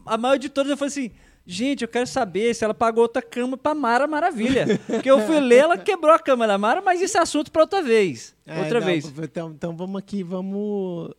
a 0.07 0.19
maior 0.19 0.39
de 0.39 0.49
todas 0.49 0.71
eu 0.71 0.77
falei 0.77 0.89
assim. 0.89 1.11
Gente, 1.49 1.83
eu 1.83 1.89
quero 1.89 2.09
saber 2.09 2.53
se 2.55 2.65
ela 2.65 2.75
pagou 2.75 3.03
outra 3.03 3.23
cama 3.23 3.57
pra 3.57 3.73
Mara 3.73 4.09
Maravilha. 4.09 4.67
Porque 4.85 5.09
eu 5.09 5.25
fui 5.27 5.39
ler, 5.39 5.59
ela 5.59 5.79
quebrou 5.79 6.13
a 6.13 6.19
cama 6.19 6.45
da 6.45 6.59
Mara, 6.59 6.83
mas 6.83 7.01
isso 7.01 7.17
é 7.17 7.21
assunto 7.21 7.53
pra 7.53 7.63
outra 7.63 7.81
vez. 7.81 8.35
É, 8.45 8.59
outra 8.59 8.81
não, 8.81 8.87
vez. 8.87 9.05
Então, 9.17 9.51
então 9.51 9.77
vamos 9.77 9.97
aqui, 9.97 10.25
vamos. 10.25 11.15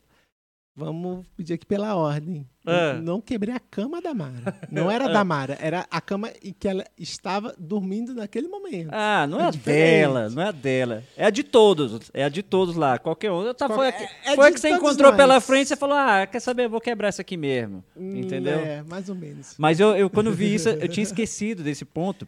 Vamos 0.80 1.26
pedir 1.36 1.56
aqui 1.56 1.66
pela 1.66 1.96
ordem. 1.96 2.48
É. 2.64 2.94
Não- 3.00 3.20
quebrei 3.20 3.56
a 3.56 3.60
cama 3.60 4.00
da 4.00 4.14
Mara. 4.14 4.56
Não 4.70 4.92
era 4.92 5.08
da 5.10 5.24
Mara, 5.24 5.58
era 5.60 5.88
a 5.90 6.00
cama 6.00 6.32
em 6.44 6.54
que 6.54 6.68
ela 6.68 6.86
estava 6.96 7.56
dormindo 7.58 8.14
naquele 8.14 8.48
momento. 8.48 8.90
Ah, 8.92 9.26
não 9.28 9.40
é, 9.40 9.46
É 9.46 9.48
a 9.48 9.52
dela, 9.52 10.30
não 10.30 10.42
é 10.44 10.48
a 10.50 10.52
dela. 10.52 11.04
É 11.18 11.26
a 11.26 11.30
de 11.32 11.42
todos. 11.44 12.12
É 12.14 12.24
a 12.24 12.30
de 12.30 12.44
todos 12.44 12.76
lá. 12.76 13.00
Qualquer 13.00 13.32
um. 13.32 13.52
Tá, 13.56 13.68
foi 13.68 13.88
a 13.88 13.90
é- 13.90 13.92
que, 13.92 14.04
é 14.04 14.36
foi 14.36 14.48
a 14.50 14.52
que 14.52 14.60
você 14.60 14.70
encontrou 14.70 15.10
nós. 15.10 15.18
pela 15.18 15.42
frente, 15.42 15.68
você 15.70 15.76
falou: 15.76 15.96
ah, 15.98 16.28
quer 16.28 16.40
saber? 16.40 16.66
Eu 16.66 16.70
vou 16.70 16.80
quebrar 16.80 17.08
essa 17.08 17.24
aqui 17.24 17.36
mesmo. 17.38 17.84
Hum, 17.96 18.16
Entendeu? 18.18 18.60
É, 18.60 18.84
mais 18.84 19.10
ou 19.10 19.16
menos. 19.16 19.56
Mas 19.58 19.80
eu, 19.80 19.96
eu, 19.96 20.12
quando 20.12 20.32
vi 20.32 20.54
isso, 20.54 20.70
eu 20.70 20.88
tinha 20.88 21.04
esquecido 21.04 21.64
desse 21.64 21.86
ponto 21.86 22.28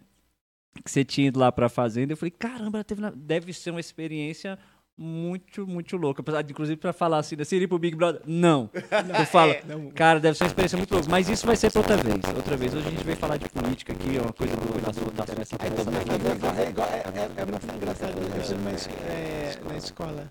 que 0.84 0.89
você 0.89 1.05
tinha 1.05 1.27
ido 1.27 1.39
lá 1.39 1.51
pra 1.51 1.69
fazenda. 1.69 2.13
Eu 2.13 2.17
falei, 2.17 2.31
caramba, 2.31 2.80
ela 2.80 2.84
teve 2.84 2.99
na- 3.01 3.13
deve 3.15 3.53
ser 3.53 3.69
uma 3.69 3.80
experiência 3.80 4.57
muito, 4.99 5.65
muito 5.65 5.95
louca. 5.95 6.21
Apesar 6.21 6.41
de, 6.41 6.51
inclusive, 6.51 6.76
pra 6.77 6.91
falar 6.91 7.19
assim, 7.19 7.35
da 7.38 7.45
Siri 7.45 7.67
pro 7.67 7.80
Big 7.80 7.95
Brother. 7.95 8.21
Não. 8.27 8.69
Eu 9.17 9.26
falo, 9.26 9.55
Não. 9.65 9.89
cara, 9.91 10.19
deve 10.19 10.38
ser 10.38 10.43
uma 10.43 10.47
experiência 10.49 10.77
muito 10.77 10.91
louca. 10.93 11.07
Mas 11.09 11.30
isso 11.30 11.47
vai 11.47 11.55
ser 11.55 11.71
pra 11.71 11.80
outra 11.81 11.97
vez. 11.97 12.19
Outra 12.35 12.57
vez. 12.57 12.73
Hoje 12.73 12.88
a 12.88 12.91
gente 12.91 13.03
veio 13.03 13.17
falar 13.17 13.38
de 13.38 13.47
política 13.49 13.93
aqui, 13.93 14.17
é 14.17 14.21
uma 14.21 14.34
coisa 14.34 14.55
do 14.55 14.81
da 14.81 14.91
sua 14.93 15.11
da 15.11 15.45
sua- 15.45 15.59
É, 15.63 15.67
é, 15.67 16.63
é- 16.65 17.19
é- 17.19 17.41
é 17.41 17.45
muito 17.45 17.76
engraçado. 17.76 18.13
Eu 18.17 18.57
uma 18.57 18.71
es- 18.71 18.88
é, 18.88 19.57
na 19.67 19.77
escola, 19.77 20.27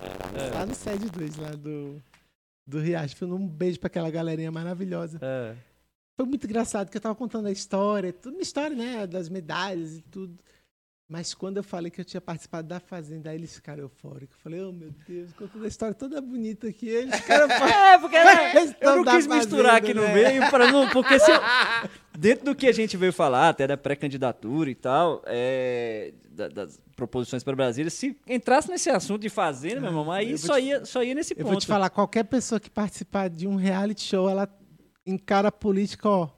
lá 0.55 0.66
no 0.66 0.74
SED 0.74 1.11
2, 1.11 1.36
lá 1.36 1.51
do, 1.51 2.03
do 2.66 2.78
Riacho. 2.81 3.16
Foi 3.16 3.28
um 3.28 3.47
beijo 3.47 3.78
pra 3.81 3.86
aquela 3.86 4.11
galerinha 4.11 4.51
maravilhosa. 4.53 5.19
É. 5.23 5.55
Foi 6.16 6.27
muito 6.27 6.45
engraçado, 6.47 6.86
porque 6.86 6.99
eu 6.99 7.03
tava 7.03 7.15
contando 7.15 7.47
a 7.47 7.53
história, 7.53 8.12
tudo 8.12 8.35
uma 8.35 8.43
história, 8.43 8.77
né? 8.77 9.07
Das 9.07 9.28
medalhas 9.28 9.97
e 9.99 10.03
tudo. 10.03 10.36
Mas 11.11 11.33
quando 11.33 11.57
eu 11.57 11.63
falei 11.63 11.91
que 11.91 11.99
eu 12.03 12.05
tinha 12.05 12.21
participado 12.21 12.69
da 12.69 12.79
Fazenda, 12.79 13.31
aí 13.31 13.37
eles 13.37 13.55
ficaram 13.55 13.83
eufóricos. 13.85 14.37
Eu 14.37 14.43
falei, 14.43 14.61
oh 14.63 14.71
meu 14.73 14.93
Deus, 15.09 15.33
contando 15.33 15.65
a 15.65 15.69
história 15.69 15.95
toda 15.95 16.21
bonita 16.21 16.69
aqui. 16.69 16.87
Eles 16.87 17.15
ficaram. 17.17 17.49
É, 17.89 17.97
porque 17.99 18.23
né, 18.23 18.77
eu 18.79 18.97
não 18.97 19.05
quis 19.05 19.27
misturar 19.27 19.73
Fazenda, 19.73 19.77
aqui 19.79 19.95
no 19.95 20.03
né? 20.03 20.13
meio 20.15 20.51
para 20.51 20.71
não, 20.71 20.87
porque 20.91 21.19
se 21.19 21.31
eu- 21.31 21.41
dentro 22.19 22.45
do 22.45 22.55
que 22.55 22.67
a 22.67 22.73
gente 22.73 22.95
veio 22.99 23.13
falar, 23.13 23.49
até 23.49 23.67
da 23.67 23.75
pré-candidatura 23.77 24.69
e 24.71 24.75
tal, 24.75 25.23
é, 25.25 26.13
da- 26.31 26.49
das 26.49 26.79
proposições 26.95 27.43
para 27.43 27.57
Brasília, 27.57 27.89
se 27.91 28.15
entrasse 28.27 28.69
nesse 28.69 28.91
assunto 28.91 29.23
de 29.23 29.31
fazenda, 29.31 29.81
meu 29.81 29.89
irmão, 29.89 30.13
aí 30.13 30.33
eu 30.33 30.39
só 30.39 30.57
te- 30.57 30.65
ia, 30.67 30.85
só 30.85 31.03
ia 31.03 31.15
nesse 31.15 31.33
Eu 31.33 31.39
ponto. 31.39 31.49
vou 31.53 31.57
te 31.61 31.67
falar, 31.67 31.89
qualquer 31.89 32.25
pessoa 32.25 32.61
que 32.61 32.69
participar 32.69 33.31
de 33.31 33.47
um 33.49 33.57
reality 33.57 34.03
show, 34.03 34.29
ela 34.29 34.47
encara 35.07 35.49
a 35.49 35.53
política, 35.53 36.07
ó, 36.07 36.29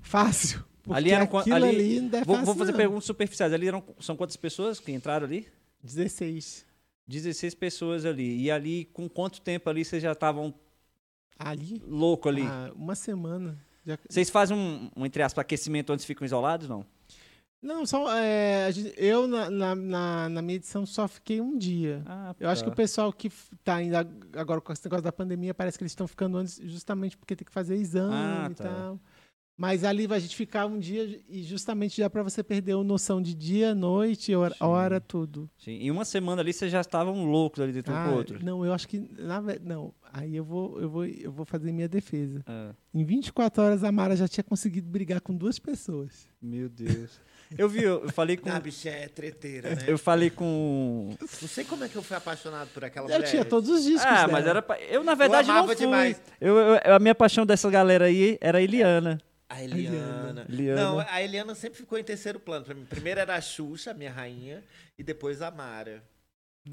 fácil. 0.00 0.64
Porque 0.86 0.96
Ali 0.98 1.10
eram 1.10 1.28
ali- 1.38 1.52
ali, 1.68 2.00
não 2.00 2.18
é 2.18 2.24
Vou, 2.24 2.34
fácil, 2.36 2.46
vou 2.46 2.54
fazer 2.54 2.70
não. 2.72 2.78
perguntas 2.78 3.04
superficiais. 3.04 3.52
Ali 3.52 3.66
eram, 3.68 3.82
são 4.00 4.16
quantas 4.16 4.36
pessoas 4.36 4.78
que 4.78 4.92
entraram 4.92 5.26
ali? 5.26 5.48
16. 5.82 6.64
16 7.08 7.54
pessoas 7.54 8.04
ali. 8.06 8.40
E 8.42 8.50
ali, 8.50 8.84
com 8.92 9.08
quanto 9.08 9.40
tempo 9.40 9.68
ali 9.68 9.84
vocês 9.84 10.02
já 10.02 10.12
estavam 10.12 10.54
Ali? 11.38 11.82
louco 11.86 12.28
ali? 12.28 12.42
Ah, 12.42 12.72
uma 12.74 12.94
semana. 12.94 13.58
Já... 13.84 13.98
Vocês 14.08 14.30
fazem 14.30 14.56
um, 14.56 14.90
um, 14.96 15.04
entre 15.06 15.22
aspas, 15.22 15.42
aquecimento 15.42 15.92
antes 15.92 16.04
ficam 16.04 16.24
isolados, 16.24 16.68
não? 16.68 16.84
Não, 17.62 17.84
só. 17.86 18.14
é, 18.16 18.70
gente- 18.70 18.94
eu, 18.96 19.26
na, 19.26 19.50
na, 19.50 19.74
na, 19.74 20.28
na 20.28 20.42
minha 20.42 20.56
edição, 20.56 20.86
só 20.86 21.08
fiquei 21.08 21.40
um 21.40 21.56
dia. 21.58 22.02
Ah, 22.06 22.34
Eu 22.38 22.48
acho 22.48 22.62
que 22.62 22.68
tá. 22.70 22.72
o 22.72 22.76
pessoal 22.76 23.12
que 23.12 23.28
f- 23.28 23.56
tá 23.64 23.76
ainda 23.76 24.00
ag- 24.00 24.28
agora 24.34 24.60
com 24.60 24.72
esse 24.72 24.84
negócio 24.84 25.02
da 25.02 25.10
pandemia, 25.12 25.52
parece 25.54 25.76
que 25.76 25.82
eles 25.82 25.92
estão 25.92 26.06
ficando 26.06 26.36
antes 26.38 26.60
justamente 26.64 27.16
porque 27.16 27.34
tem 27.34 27.44
que 27.44 27.50
fazer 27.52 27.76
exame 27.76 28.14
Ah, 28.14 28.48
e 28.50 28.54
tá. 28.54 28.64
tal. 28.64 29.00
Mas 29.58 29.84
ali 29.84 30.06
vai 30.06 30.18
a 30.18 30.20
gente 30.20 30.36
ficar 30.36 30.66
um 30.66 30.78
dia 30.78 31.18
e 31.28 31.42
justamente 31.42 31.96
já 31.96 32.10
para 32.10 32.22
você 32.22 32.42
perder 32.42 32.72
a 32.72 32.84
noção 32.84 33.22
de 33.22 33.34
dia, 33.34 33.74
noite, 33.74 34.34
hora, 34.34 34.52
Sim. 34.54 34.64
hora 34.64 35.00
tudo. 35.00 35.48
Sim. 35.56 35.78
Em 35.80 35.90
uma 35.90 36.04
semana 36.04 36.42
ali 36.42 36.52
vocês 36.52 36.70
já 36.70 36.82
estavam 36.82 37.24
loucos 37.24 37.60
ali 37.62 37.72
dentro 37.72 37.90
um 37.90 37.96
Ah, 37.96 38.04
com 38.04 38.10
o 38.10 38.14
outro. 38.16 38.38
não, 38.44 38.66
eu 38.66 38.72
acho 38.74 38.86
que 38.86 39.08
na 39.18 39.40
não, 39.62 39.94
aí 40.12 40.36
eu 40.36 40.44
vou 40.44 40.78
eu 40.78 40.90
vou 40.90 41.06
eu 41.06 41.32
vou 41.32 41.46
fazer 41.46 41.72
minha 41.72 41.88
defesa. 41.88 42.42
Ah, 42.46 42.72
Em 42.92 43.02
24 43.02 43.62
horas 43.62 43.82
a 43.82 43.90
Mara 43.90 44.14
já 44.14 44.28
tinha 44.28 44.44
conseguido 44.44 44.90
brigar 44.90 45.22
com 45.22 45.34
duas 45.34 45.58
pessoas. 45.58 46.28
meu 46.40 46.68
Deus. 46.68 47.18
Eu 47.56 47.68
vi, 47.68 47.80
eu 47.84 48.02
eu 48.02 48.08
falei 48.12 48.36
com. 48.36 48.50
A 48.50 48.58
bicha 48.58 48.88
é 48.88 49.06
treteira, 49.06 49.70
né? 49.76 49.84
Eu 49.86 49.96
falei 49.96 50.30
com. 50.30 51.14
Não 51.40 51.48
sei 51.48 51.64
como 51.64 51.84
é 51.84 51.88
que 51.88 51.94
eu 51.94 52.02
fui 52.02 52.16
apaixonado 52.16 52.68
por 52.74 52.84
aquela 52.84 53.06
Eu 53.08 53.14
mulher. 53.14 53.30
tinha 53.30 53.44
todos 53.44 53.70
os 53.70 53.84
discos 53.84 54.04
Ah, 54.04 54.22
dela. 54.26 54.32
mas 54.32 54.46
era. 54.48 54.60
pra- 54.60 54.80
Eu, 54.82 55.04
na 55.04 55.14
verdade, 55.14 55.46
não 55.46 55.54
amava 55.58 55.68
fui. 55.68 55.76
demais. 55.76 56.20
Eu, 56.40 56.56
eu- 56.58 56.94
a 56.96 56.98
minha 56.98 57.14
paixão 57.14 57.46
dessa 57.46 57.70
galera 57.70 58.06
aí 58.06 58.36
era 58.40 58.58
a 58.58 58.60
Eliana. 58.62 59.20
A 59.48 59.62
Eliana. 59.62 60.46
Eliana. 60.48 60.80
Não, 60.82 60.98
a 60.98 61.22
Eliana 61.22 61.54
sempre 61.54 61.78
ficou 61.78 61.98
em 61.98 62.02
terceiro 62.02 62.40
plano 62.40 62.64
pra 62.64 62.74
mim. 62.74 62.84
Primeiro 62.84 63.20
era 63.20 63.36
a 63.36 63.40
Xuxa, 63.40 63.92
a 63.92 63.94
minha 63.94 64.10
rainha, 64.10 64.62
e 64.98 65.04
depois 65.04 65.40
a 65.40 65.50
Mara. 65.50 66.02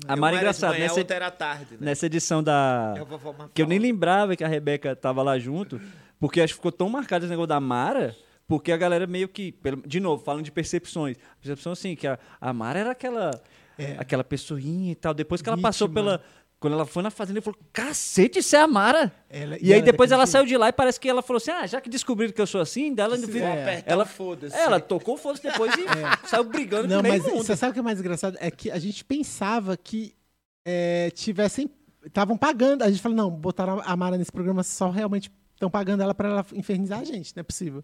A 0.07 0.13
Eu 0.13 0.17
Mara, 0.17 0.37
engraçado, 0.37 0.71
manhã, 0.71 0.85
nessa, 0.85 0.99
outra 0.99 1.15
era 1.15 1.29
tarde, 1.29 1.73
né? 1.73 1.77
nessa 1.81 2.07
edição 2.07 2.41
da. 2.41 2.95
É 2.97 2.99
vovó 2.99 3.31
Mafalda. 3.31 3.51
Que 3.53 3.61
eu 3.61 3.67
nem 3.67 3.77
lembrava 3.77 4.35
que 4.35 4.43
a 4.43 4.47
Rebeca 4.47 4.95
tava 4.95 5.21
lá 5.21 5.37
junto, 5.37 5.79
porque 6.19 6.41
acho 6.41 6.53
que 6.53 6.57
ficou 6.57 6.71
tão 6.71 6.89
marcado 6.89 7.25
esse 7.25 7.29
negócio 7.29 7.47
da 7.47 7.59
Mara, 7.59 8.15
porque 8.47 8.71
a 8.71 8.77
galera 8.77 9.05
meio 9.05 9.27
que. 9.27 9.53
De 9.85 9.99
novo, 9.99 10.23
falando 10.23 10.43
de 10.43 10.51
percepções. 10.51 11.15
Percepção 11.39 11.73
assim, 11.73 11.95
que 11.95 12.07
a, 12.07 12.17
a 12.41 12.51
Mara 12.51 12.79
era 12.79 12.91
aquela. 12.91 13.39
É. 13.77 13.95
Aquela 13.97 14.23
pessoinha 14.23 14.91
e 14.91 14.95
tal. 14.95 15.13
Depois 15.13 15.41
que 15.41 15.49
ela 15.49 15.55
Vítima. 15.55 15.69
passou 15.69 15.89
pela. 15.89 16.23
Quando 16.63 16.73
ela 16.75 16.85
foi 16.85 17.03
na 17.03 17.11
fazenda, 17.11 17.39
ele 17.39 17.43
falou: 17.43 17.59
cacete, 17.73 18.39
isso 18.39 18.55
é 18.55 18.59
a 18.61 18.67
Mara. 18.67 19.11
Ela- 19.29 19.57
E, 19.61 19.65
aí 19.65 19.73
ela 19.73 19.81
depois 19.81 20.09
ela 20.13 20.19
daquele 20.23 20.31
saiu 20.31 20.45
de 20.45 20.55
lá 20.57 20.69
e 20.69 20.71
parece 20.71 20.97
que 20.97 21.09
ela 21.09 21.21
falou 21.21 21.35
assim: 21.35 21.51
ah, 21.51 21.67
já 21.67 21.81
que 21.81 21.89
descobriram 21.89 22.31
que 22.31 22.39
eu 22.39 22.47
sou 22.47 22.61
assim, 22.61 22.93
dela 22.93 23.17
Isso 23.17 23.27
virou. 23.27 23.49
é. 23.49 23.83
Ela, 23.85 24.05
foda-se. 24.05 24.55
ela 24.55 24.79
tocou 24.79 25.15
o 25.15 25.17
foda 25.17 25.37
depois 25.43 25.73
e 25.75 25.83
saiu 26.29 26.45
brigando 26.45 26.87
Não, 26.87 26.97
com 26.97 27.03
meio 27.03 27.15
mas 27.21 27.23
mundo. 27.33 27.43
você 27.43 27.53
sabe 27.57 27.71
o 27.71 27.73
que 27.73 27.79
é 27.79 27.83
mais 27.83 27.99
engraçado? 27.99 28.37
É 28.39 28.49
que 28.49 28.71
a 28.71 28.79
gente 28.79 29.03
pensava 29.03 29.75
que 29.75 30.15
é, 30.65 31.09
tivessem. 31.11 31.69
Estavam 32.05 32.37
pagando. 32.37 32.81
A 32.83 32.89
gente 32.89 33.01
falou, 33.01 33.17
não, 33.17 33.29
botaram 33.29 33.81
a 33.85 33.95
Mara 33.97 34.17
nesse 34.17 34.31
programa 34.31 34.63
só 34.63 34.89
realmente 34.89 35.29
estão 35.53 35.69
pagando 35.69 36.01
ela 36.01 36.13
pra 36.15 36.29
ela 36.29 36.45
infernizar 36.53 36.99
a 36.99 37.03
gente, 37.03 37.35
não 37.35 37.41
é 37.41 37.43
possível. 37.43 37.83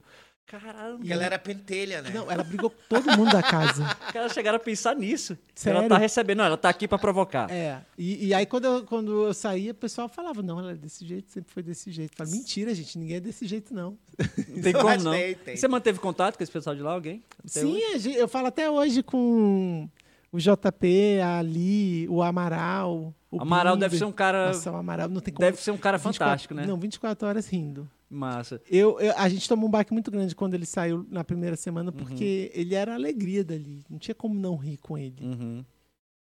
Caramba. 0.50 0.98
Porque 0.98 1.14
ela 1.14 1.24
era 1.24 1.38
pentelha, 1.38 2.02
né? 2.02 2.10
Não, 2.12 2.30
ela 2.30 2.44
brigou 2.44 2.72
com 2.72 2.78
todo 2.90 3.16
mundo 3.16 3.32
da 3.32 3.44
casa. 3.44 3.84
Os 4.08 4.12
caras 4.12 4.34
chegaram 4.34 4.56
a 4.56 4.60
pensar 4.60 4.96
nisso. 4.96 5.38
Sério? 5.54 5.78
Ela 5.78 5.88
tá 5.88 5.98
recebendo. 6.00 6.40
Não, 6.40 6.46
ela 6.46 6.58
tá 6.58 6.70
aqui 6.70 6.88
pra 6.88 6.98
provocar. 6.98 7.52
É. 7.52 7.80
E, 7.96 8.28
e 8.30 8.34
aí, 8.34 8.48
quando 8.48 8.66
eu, 8.66 8.84
quando 8.84 9.28
eu 9.28 9.34
saía, 9.34 9.72
o 9.72 9.76
pessoal 9.76 10.10
falava, 10.10 10.42
não, 10.42 10.58
ela 10.60 10.72
é 10.72 10.76
desse 10.76 11.06
jeito, 11.06 11.32
sempre 11.32 11.54
foi 11.54 11.62
desse 11.62 11.92
jeito. 11.92 12.14
Eu 12.14 12.18
falei, 12.26 12.34
mentira, 12.40 12.74
gente, 12.74 12.98
ninguém 12.98 13.18
é 13.18 13.20
desse 13.20 13.46
jeito, 13.46 13.76
não. 13.76 13.96
Não 14.50 14.62
tem 14.64 14.74
como 14.74 15.04
não. 15.04 15.12
tem, 15.12 15.36
tem. 15.36 15.54
E 15.54 15.58
Você 15.58 15.68
manteve 15.68 16.00
contato 16.00 16.36
com 16.36 16.44
esse 16.44 16.52
pessoal 16.52 16.76
de 16.76 16.82
lá, 16.82 16.94
alguém? 16.94 17.24
Até 17.48 17.64
hoje? 17.64 17.80
Sim, 17.94 18.00
gente- 18.00 18.18
eu 18.18 18.28
falo 18.28 18.48
até 18.48 18.70
hoje 18.70 19.04
com 19.04 19.88
o 20.32 20.38
JP, 20.40 21.20
a 21.24 21.38
Ali, 21.38 22.08
o 22.10 22.22
Amaral. 22.24 23.14
O 23.32 23.40
Amaral 23.42 23.76
Binder. 23.76 23.88
deve 23.90 24.00
ser 24.00 24.06
um 24.06 24.12
cara. 24.12 24.48
Nossa, 24.48 24.72
o 24.72 24.76
Amaral 24.76 25.08
não 25.08 25.22
tem 25.22 25.32
como. 25.34 25.46
Deve 25.46 25.62
ser 25.62 25.70
um 25.72 25.78
cara 25.78 25.98
24 25.98 26.18
fantástico, 26.26 26.54
né? 26.56 26.66
Não, 26.66 26.78
24 26.78 27.28
horas 27.28 27.48
rindo. 27.48 27.88
Massa. 28.10 28.60
Eu, 28.70 29.00
eu- 29.00 29.14
a 29.18 29.30
gente 29.30 29.48
tomou 29.48 29.68
um 29.68 29.72
baque 29.72 29.94
muito 29.94 30.10
grande 30.10 30.36
quando 30.36 30.56
ele 30.56 30.66
saiu 30.66 31.06
na 31.10 31.24
primeira 31.24 31.54
Uhum. 31.54 31.58
semana, 31.62 31.92
porque 31.92 32.52
ele 32.56 32.74
era 32.74 32.94
a 32.94 32.96
alegria 32.96 33.44
dali. 33.44 33.84
Não 33.90 34.00
tinha 34.00 34.16
como 34.16 34.34
não 34.34 34.56
rir 34.56 34.78
com 34.78 34.98
ele. 34.98 35.24
Uhum. 35.24 35.64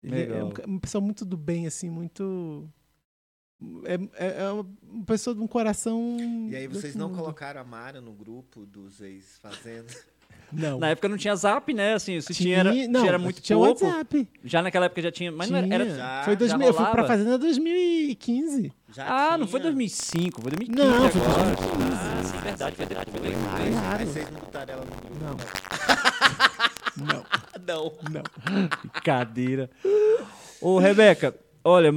Ele 0.03 0.15
é 0.15 0.19
Legal. 0.27 0.51
ca- 0.53 0.65
uma 0.66 0.81
pessoa 0.81 1.03
muito 1.03 1.24
do 1.24 1.36
bem, 1.36 1.66
assim, 1.66 1.90
muito. 1.90 2.66
É, 3.85 3.94
é- 4.27 4.43
é 4.43 4.51
uma 4.53 5.05
pessoa 5.05 5.35
de 5.35 5.40
um 5.43 5.47
coração. 5.47 6.16
E 6.51 6.57
aí 6.57 6.66
vocês 6.66 6.94
não 6.94 7.09
mundo. 7.09 7.19
colocaram 7.19 7.61
a 7.61 7.65
Mara 7.65 8.01
no 8.01 8.12
grupo 8.12 8.65
dos 8.66 9.01
ex-fazenda? 9.01 9.89
Não. 10.52 10.78
Na 10.78 10.89
época 10.90 11.09
não 11.09 11.16
tinha 11.16 11.35
zap, 11.35 11.73
né? 11.74 11.94
Assim, 11.94 12.20
se 12.20 12.32
tinha, 12.35 12.59
era, 12.59 12.73
não, 12.89 13.01
se 13.02 13.09
era 13.09 13.18
muito 13.18 13.40
tinha 13.40 13.56
pouco. 13.59 13.85
WhatsApp. 13.85 14.28
Já 14.44 14.62
naquela 14.62 14.86
época 14.86 15.02
já 15.02 15.10
tinha. 15.10 15.32
Mas 15.32 15.51
não 15.51 15.59
era. 15.59 15.66
Tinha. 15.66 15.74
era- 15.77 15.97
Já- 15.97 16.23
foi 16.24 16.32
já 16.35 16.39
2000, 16.39 16.66
eu 16.68 16.74
fui 16.74 16.86
pra? 16.86 17.05
Fazenda 17.05 17.39
2015. 17.39 18.73
Já 18.94 19.05
Ah, 19.06 19.36
não 19.39 19.47
foi 19.47 19.60
tinha. 19.60 19.73
2005, 19.73 20.40
foi 20.43 20.51
2015 20.52 20.89
Não, 20.89 21.10
foi 21.10 21.20
agora. 21.23 21.44
2015. 21.56 21.93
Ah, 21.93 22.23
sim, 22.23 22.39
verdade. 22.43 22.77
Foi 22.77 22.86
depois. 22.86 23.06
Foi 23.10 23.31
Mas, 23.31 23.74
Claro. 23.74 23.98
mas 23.98 24.09
vocês 24.09 24.31
não 24.31 24.40
botaram 24.40 24.74
ela 24.74 24.85
no? 24.85 25.27
Não. 25.27 25.36
Não, 26.97 27.24
Não. 27.66 27.93
não. 28.10 28.23
Cadeira. 29.02 29.68
Ô, 30.60 30.78
Rebeca, 30.78 31.35
olha, 31.64 31.93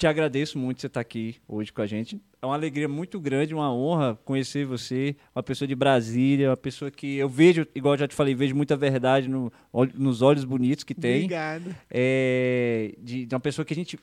te 0.00 0.06
agradeço 0.06 0.58
muito 0.58 0.80
você 0.80 0.86
estar 0.86 1.00
aqui 1.00 1.36
hoje 1.46 1.70
com 1.70 1.82
a 1.82 1.86
gente. 1.86 2.18
É 2.40 2.46
uma 2.46 2.54
alegria 2.54 2.88
muito 2.88 3.20
grande, 3.20 3.52
uma 3.52 3.70
honra 3.70 4.18
conhecer 4.24 4.64
você, 4.64 5.14
uma 5.36 5.42
pessoa 5.42 5.68
de 5.68 5.74
Brasília, 5.74 6.48
uma 6.48 6.56
pessoa 6.56 6.90
que 6.90 7.18
eu 7.18 7.28
vejo, 7.28 7.66
igual 7.74 7.92
eu 7.92 7.98
já 7.98 8.08
te 8.08 8.14
falei, 8.14 8.34
vejo 8.34 8.56
muita 8.56 8.78
verdade 8.78 9.28
no, 9.28 9.52
nos 9.94 10.22
olhos 10.22 10.42
bonitos 10.42 10.84
que 10.84 10.94
tem. 10.94 11.24
Obrigado. 11.24 11.76
É, 11.90 12.94
de, 12.98 13.26
de 13.26 13.34
uma 13.34 13.40
pessoa 13.40 13.62
que 13.62 13.74
a 13.74 13.76
gente, 13.76 13.98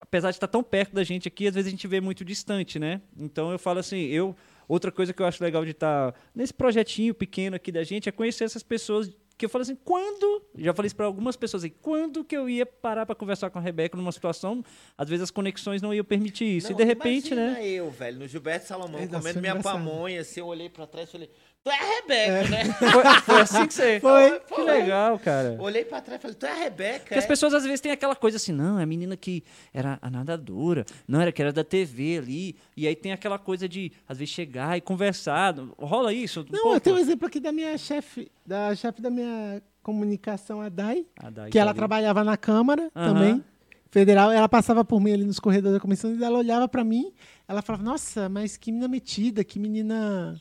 apesar 0.00 0.30
de 0.30 0.36
estar 0.36 0.46
tão 0.46 0.62
perto 0.62 0.94
da 0.94 1.02
gente 1.02 1.26
aqui, 1.26 1.48
às 1.48 1.54
vezes 1.56 1.66
a 1.66 1.70
gente 1.72 1.88
vê 1.88 2.00
muito 2.00 2.24
distante, 2.24 2.78
né? 2.78 3.02
Então 3.18 3.50
eu 3.50 3.58
falo 3.58 3.80
assim, 3.80 4.02
eu 4.02 4.36
outra 4.68 4.92
coisa 4.92 5.12
que 5.12 5.20
eu 5.20 5.26
acho 5.26 5.42
legal 5.42 5.64
de 5.64 5.72
estar 5.72 6.14
nesse 6.32 6.54
projetinho 6.54 7.12
pequeno 7.12 7.56
aqui 7.56 7.72
da 7.72 7.82
gente 7.82 8.08
é 8.08 8.12
conhecer 8.12 8.44
essas 8.44 8.62
pessoas 8.62 9.10
que 9.36 9.44
eu 9.44 9.48
falo 9.48 9.62
assim, 9.62 9.74
quando, 9.84 10.42
já 10.56 10.72
falei 10.72 10.86
isso 10.86 10.94
para 10.96 11.06
algumas 11.06 11.36
pessoas 11.36 11.64
aí, 11.64 11.70
quando 11.70 12.24
que 12.24 12.36
eu 12.36 12.48
ia 12.48 12.64
parar 12.64 13.04
para 13.04 13.14
conversar 13.14 13.50
com 13.50 13.58
a 13.58 13.62
Rebeca 13.62 13.96
numa 13.96 14.12
situação, 14.12 14.64
às 14.96 15.08
vezes 15.08 15.24
as 15.24 15.30
conexões 15.30 15.82
não 15.82 15.92
iam 15.92 16.04
permitir 16.04 16.44
isso. 16.44 16.68
Não, 16.68 16.74
e 16.74 16.76
de 16.76 16.84
repente, 16.84 17.32
imagina 17.34 17.54
né? 17.58 17.66
eu, 17.66 17.90
velho, 17.90 18.18
no 18.20 18.28
Gilberto 18.28 18.66
Salomão, 18.66 19.00
É, 19.00 19.06
comendo 19.06 19.40
minha 19.40 19.50
engraçado. 19.52 19.72
pamonha, 19.72 20.20
assim, 20.20 20.40
eu 20.40 20.46
olhei 20.46 20.68
pra 20.68 20.86
trás 20.86 21.08
e 21.08 21.12
falei, 21.12 21.30
tu 21.64 21.70
é 21.70 21.74
a 21.74 21.84
Rebeca, 22.00 22.48
né? 22.50 22.64
Foi, 22.74 23.20
foi 23.22 23.40
assim 23.40 23.66
que 23.66 23.74
você. 23.74 23.98
Foi. 24.00 24.38
Que 24.40 24.62
legal, 24.62 25.18
cara. 25.18 25.56
Olhei 25.58 25.84
pra 25.84 26.00
trás 26.00 26.18
e 26.20 26.22
falei, 26.22 26.36
tu 26.36 26.44
é 26.46 26.50
a 26.52 26.54
Rebeca, 26.54 26.98
Porque 27.00 27.14
as 27.14 27.24
é? 27.24 27.26
pessoas 27.26 27.54
às 27.54 27.64
vezes 27.64 27.80
têm 27.80 27.90
aquela 27.90 28.14
coisa 28.14 28.36
assim, 28.36 28.52
não, 28.52 28.78
é 28.78 28.82
a 28.82 28.86
menina 28.86 29.16
que 29.16 29.42
era 29.72 29.98
a 30.02 30.10
nadadora, 30.10 30.84
não 31.08 31.20
era 31.20 31.32
que 31.32 31.40
era 31.40 31.52
da 31.52 31.64
TV 31.64 32.18
ali, 32.18 32.56
e 32.76 32.86
aí 32.86 32.94
tem 32.94 33.12
aquela 33.12 33.38
coisa 33.38 33.66
de, 33.68 33.90
às 34.06 34.18
vezes, 34.18 34.32
chegar 34.34 34.76
e 34.76 34.80
conversar. 34.80 35.54
Rola 35.78 36.12
isso? 36.12 36.40
um 36.40 36.44
Não, 36.52 36.60
pouco? 36.62 36.76
eu 36.76 36.80
tenho 36.80 36.96
um 36.96 36.98
exemplo 36.98 37.26
aqui 37.26 37.40
da 37.40 37.50
minha 37.50 37.76
chefe, 37.78 38.30
da 38.46 38.74
chefe 38.74 39.00
da 39.00 39.08
minha 39.10 39.62
comunicação, 39.82 40.60
a 40.60 40.68
Dai, 40.68 41.06
Ah, 41.18 41.30
daí 41.30 41.50
que 41.50 41.56
tá 41.58 41.60
ela 41.60 41.70
ali. 41.70 41.78
trabalhava 41.78 42.22
na 42.24 42.36
Câmara 42.36 42.90
também, 42.92 43.42
federal. 43.90 44.30
Ela 44.32 44.48
passava 44.48 44.84
por 44.84 45.00
mim 45.00 45.12
ali 45.12 45.24
nos 45.24 45.38
corredores 45.38 45.74
da 45.76 45.80
comissão 45.80 46.14
e 46.14 46.22
ela 46.22 46.38
olhava 46.38 46.66
pra 46.68 46.82
mim, 46.84 47.12
ela 47.48 47.62
falava, 47.62 47.82
nossa, 47.84 48.28
mas 48.28 48.56
que 48.58 48.70
menina 48.70 48.88
metida, 48.88 49.42
que 49.44 49.58
menina... 49.58 50.38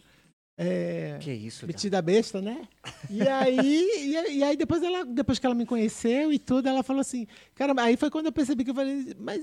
é, 0.58 1.18
Que 1.20 1.32
isso, 1.32 1.66
metida 1.66 2.02
besta, 2.02 2.42
né? 2.42 2.68
E 3.10 3.22
aí, 3.28 3.58
e, 3.60 4.38
e 4.38 4.44
aí 4.44 4.56
depois, 4.56 4.84
ela, 4.84 5.04
depois 5.04 5.40
que 5.40 5.46
ela 5.46 5.56
me 5.56 5.66
conheceu 5.66 6.32
e 6.32 6.38
tudo, 6.38 6.68
ela 6.70 6.84
falou 6.84 7.02
assim, 7.02 7.26
cara, 7.56 7.74
aí 7.82 7.98
foi 7.98 8.10
quando 8.12 8.28
eu 8.28 8.32
percebi 8.32 8.64
que 8.64 8.70
eu 8.70 8.76
falei, 8.76 9.16
mas 9.20 9.42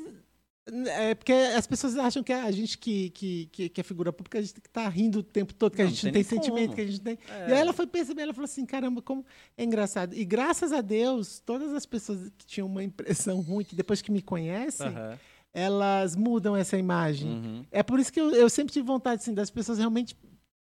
é 0.87 1.15
porque 1.15 1.32
as 1.32 1.66
pessoas 1.66 1.97
acham 1.97 2.23
que 2.23 2.32
a 2.32 2.51
gente 2.51 2.78
que, 2.78 3.11
que, 3.11 3.47
que, 3.70 3.81
é 3.81 3.85
figura 3.85 4.12
pública, 4.12 4.39
a 4.39 4.41
gente 4.41 4.55
tem 4.55 4.62
que 4.62 4.69
estar 4.69 4.89
rindo 4.89 5.19
o 5.19 5.23
tempo 5.23 5.53
todo, 5.53 5.74
que 5.74 5.82
a 5.82 5.85
Não, 5.85 5.91
gente 5.91 6.05
não 6.05 6.09
não 6.11 6.12
tem 6.15 6.23
sentimento, 6.23 6.65
como. 6.66 6.74
que 6.77 6.81
a 6.81 6.87
gente 6.87 7.01
tem. 7.01 7.19
É. 7.28 7.49
E 7.49 7.53
aí 7.53 7.59
ela 7.61 7.73
foi 7.73 7.87
perceber, 7.87 8.23
ela 8.23 8.35
falou 8.35 8.45
assim, 8.45 8.65
caramba, 8.65 9.03
como 9.03 9.24
é 9.57 9.65
engraçado. 9.65 10.15
E 10.15 10.24
graças 10.24 10.73
a 10.73 10.81
Deus, 10.81 11.41
todas 11.41 11.73
as 11.74 11.87
pessoas 11.87 12.31
que 12.39 12.47
tinham 12.47 12.69
uma 12.69 12.85
impressão 12.85 13.41
ruim, 13.41 13.65
que 13.65 13.74
depois 13.74 14.01
que 14.01 14.12
me 14.12 14.23
conhecem, 14.23 14.87
Aham. 14.87 15.19
elas 15.53 16.15
mudam 16.15 16.55
essa 16.55 16.78
imagem. 16.78 17.28
Uhum. 17.31 17.65
É 17.73 17.82
por 17.82 17.99
isso 17.99 18.12
que 18.12 18.20
eu, 18.20 18.31
eu 18.32 18.49
sempre 18.49 18.73
tive 18.73 18.87
vontade 18.87 19.23
assim, 19.23 19.35
das 19.35 19.51
pessoas 19.51 19.78
realmente 19.78 20.16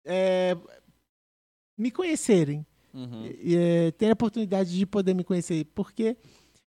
é, 0.05 0.57
me 1.77 1.91
conhecerem. 1.91 2.65
Uhum. 2.93 3.27
E, 3.41 3.57
é, 3.57 3.91
ter 3.93 4.11
a 4.11 4.13
oportunidade 4.13 4.77
de 4.77 4.85
poder 4.87 5.15
me 5.15 5.23
conhecer. 5.25 5.65
Porque 5.75 6.17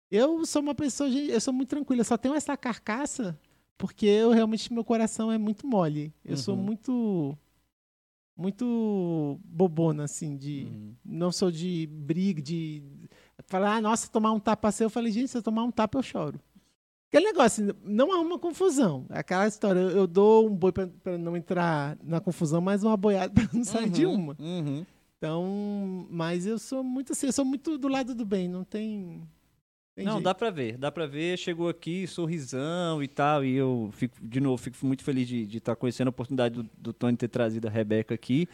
eu 0.09 0.45
sou 0.45 0.61
uma 0.61 0.73
pessoa, 0.75 1.09
eu 1.09 1.39
sou 1.39 1.53
muito 1.53 1.69
tranquila. 1.69 2.01
Eu 2.01 2.05
só 2.05 2.17
tenho 2.17 2.33
essa 2.35 2.55
carcaça 2.57 3.39
porque 3.77 4.05
eu 4.07 4.31
realmente, 4.31 4.73
meu 4.73 4.83
coração 4.83 5.31
é 5.31 5.37
muito 5.37 5.67
mole. 5.67 6.11
Eu 6.25 6.35
sou 6.37 6.55
Uhum. 6.55 6.63
muito. 6.63 7.37
Muito 8.39 9.39
bobona, 9.43 10.03
assim, 10.03 10.37
de. 10.37 10.67
Uhum. 10.69 10.95
Não 11.03 11.31
sou 11.31 11.49
de 11.51 11.87
briga, 11.91 12.39
de. 12.39 12.83
Falar, 13.47 13.77
ah, 13.77 13.81
nossa, 13.81 14.07
tomar 14.11 14.31
um 14.31 14.39
tapa 14.39 14.67
assim. 14.67 14.83
Eu 14.83 14.91
falei, 14.91 15.11
gente, 15.11 15.27
se 15.27 15.37
eu 15.37 15.41
tomar 15.41 15.63
um 15.63 15.71
tapa, 15.71 15.97
eu 15.97 16.03
choro. 16.03 16.39
Aquele 17.09 17.25
negócio, 17.27 17.75
não 17.83 18.11
arruma 18.13 18.37
confusão. 18.37 19.05
É 19.09 19.19
Aquela 19.19 19.47
história, 19.47 19.79
eu, 19.79 20.05
dou 20.07 20.47
um 20.47 20.53
boi 20.55 20.71
pra 20.73 20.89
não 21.17 21.37
entrar 21.37 21.97
na 22.03 22.19
confusão, 22.19 22.59
mas 22.59 22.83
uma 22.83 22.97
boiada 22.97 23.31
pra 23.33 23.47
não 23.53 23.63
sair 23.63 23.89
de 23.89 24.05
Uhum. 24.05 24.13
uma. 24.13 24.35
Uhum. 24.39 24.85
Então, 25.17 26.07
mas 26.11 26.45
eu 26.45 26.59
sou 26.59 26.83
muito 26.83 27.13
assim, 27.13 27.27
eu 27.27 27.33
sou 27.33 27.43
muito 27.45 27.77
do 27.77 27.87
lado 27.87 28.13
do 28.13 28.23
bem, 28.25 28.47
não 28.47 28.63
tem. 28.63 29.23
tem 29.95 30.05
Não, 30.05 30.13
jeito. 30.13 30.23
dá 30.25 30.35
pra 30.35 30.51
ver, 30.51 30.77
dá 30.77 30.91
pra 30.91 31.07
ver. 31.07 31.37
Chegou 31.39 31.69
aqui, 31.69 32.05
sorrisão 32.05 33.01
e 33.01 33.07
tal, 33.07 33.43
e 33.43 33.55
eu 33.55 33.89
fico, 33.93 34.15
de 34.21 34.39
novo, 34.39 34.61
fico 34.61 34.77
muito 34.85 35.03
feliz 35.03 35.27
de 35.27 35.57
estar 35.57 35.75
conhecendo 35.75 36.07
a 36.07 36.11
oportunidade 36.11 36.55
do, 36.61 36.69
do 36.77 36.93
Tony 36.93 37.17
ter 37.17 37.29
trazido 37.29 37.67
a 37.67 37.71
Rebeca 37.71 38.13
aqui. 38.13 38.47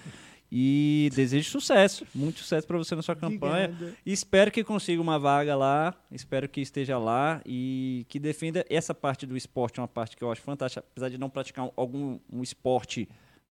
E 0.55 1.09
desejo 1.15 1.49
sucesso, 1.49 2.05
muito 2.13 2.37
sucesso 2.39 2.67
pra 2.67 2.77
você 2.77 2.93
na 2.95 3.01
sua 3.01 3.15
campanha. 3.15 3.69
Obrigada. 3.69 3.97
E 4.05 4.13
espero 4.13 4.51
que 4.51 4.63
consiga 4.63 5.01
uma 5.01 5.17
vaga 5.17 5.55
lá, 5.55 5.95
espero 6.11 6.47
que 6.47 6.61
esteja 6.61 6.95
lá 6.99 7.41
e 7.43 8.05
que 8.07 8.19
defenda 8.19 8.63
essa 8.69 8.93
parte 8.93 9.25
do 9.25 9.35
esporte, 9.35 9.79
uma 9.79 9.87
parte 9.87 10.15
que 10.15 10.23
eu 10.23 10.31
acho 10.31 10.41
fantástica, 10.43 10.85
apesar 10.91 11.09
de 11.09 11.17
não 11.17 11.27
praticar 11.27 11.65
um- 11.65 11.71
algum 11.75 12.19
um 12.31 12.43
esporte 12.43 13.09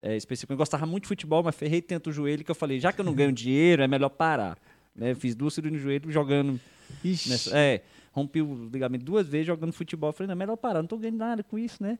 é, 0.01 0.15
específico. 0.15 0.53
Eu 0.53 0.57
gostava 0.57 0.85
muito 0.85 1.03
de 1.03 1.07
futebol, 1.09 1.41
mas 1.43 1.55
ferrei 1.55 1.81
tanto 1.81 2.11
o 2.11 2.13
joelho 2.13 2.45
que 2.45 2.51
eu 2.51 2.55
falei, 2.55 2.79
já 2.79 2.93
que 2.93 3.01
eu 3.01 3.05
não 3.05 3.13
ganho 3.13 3.31
dinheiro, 3.33 3.81
é 3.81 3.87
melhor 3.87 4.09
parar. 4.09 4.57
Né? 4.95 5.13
Fiz 5.15 5.35
duas 5.35 5.53
cirurgias 5.53 5.77
no 5.77 5.83
joelho 5.83 6.09
jogando 6.11 6.59
Ixi, 7.03 7.27
Nessa- 7.29 7.57
é, 7.57 7.81
rompi 8.13 8.41
o 8.41 8.69
ligamento 8.71 9.03
duas 9.03 9.27
vezes 9.27 9.47
jogando 9.47 9.73
futebol. 9.73 10.13
Falei, 10.13 10.27
não, 10.27 10.33
é 10.33 10.35
melhor 10.35 10.55
parar, 10.55 10.81
não 10.81 10.87
tô 10.87 10.97
ganhando 10.97 11.17
nada 11.17 11.43
com 11.43 11.57
isso, 11.59 11.81
né? 11.83 11.97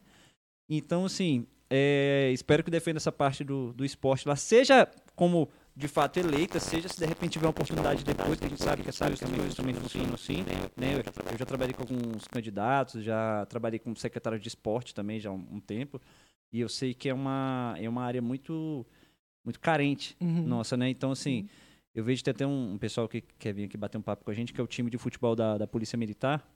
Então, 0.70 1.04
assim, 1.04 1.46
é, 1.70 2.30
espero 2.34 2.64
que 2.64 2.72
defenda 2.72 2.98
essa 2.98 3.12
parte 3.12 3.44
do, 3.44 3.74
do 3.74 3.84
esporte 3.86 4.28
lá. 4.28 4.36
Seja 4.36 4.88
como 5.16 5.50
de 5.76 5.88
fato 5.88 6.18
eleita, 6.18 6.60
seja 6.60 6.88
se 6.88 6.98
de 7.00 7.06
repente 7.06 7.34
tiver 7.34 7.46
uma 7.46 7.50
oportunidade 7.52 8.04
depois, 8.04 8.40
que 8.40 8.46
a 8.46 8.50
gente 8.50 8.64
sabe 8.64 8.84
que 8.84 8.90
essas 8.90 9.20
coisas 9.20 9.56
também 9.56 9.74
funcionam 9.74 10.14
assim. 10.14 10.44
Né? 10.78 10.94
Eu, 10.94 11.04
já, 11.04 11.32
eu 11.32 11.38
já 11.38 11.46
trabalhei 11.46 11.74
com 11.74 11.82
alguns 11.82 12.28
candidatos, 12.28 13.04
já 13.04 13.46
trabalhei 13.48 13.80
como 13.80 13.96
secretário 13.98 14.40
de 14.40 14.48
esporte 14.48 14.94
também 14.96 15.20
já 15.20 15.30
há 15.30 15.34
um, 15.34 15.46
um 15.52 15.60
tempo. 15.60 16.00
E 16.54 16.62
eu 16.62 16.70
sei 16.70 16.94
que 16.94 17.10
é 17.10 17.14
uma, 17.14 17.76
é 17.78 17.90
uma 17.90 18.04
área 18.04 18.22
muito, 18.22 18.86
muito 19.44 19.60
carente 19.60 20.16
Uhum. 20.22 20.44
nossa, 20.48 20.78
né? 20.78 20.88
Então, 20.90 21.12
assim, 21.12 21.50
eu 21.94 22.04
vejo 22.04 22.20
que 22.20 22.26
tem 22.26 22.32
até 22.32 22.48
um, 22.48 22.74
um 22.74 22.78
pessoal 22.78 23.10
que 23.10 23.22
quer 23.38 23.54
vir 23.54 23.66
aqui 23.66 23.76
bater 23.76 23.98
um 23.98 24.02
papo 24.02 24.24
com 24.24 24.32
a 24.32 24.34
gente, 24.34 24.54
que 24.54 24.62
é 24.62 24.64
o 24.64 24.68
time 24.68 24.90
de 24.90 24.98
futebol 24.98 25.36
da, 25.36 25.58
da 25.58 25.68
Polícia 25.68 25.98
Militar. 25.98 26.48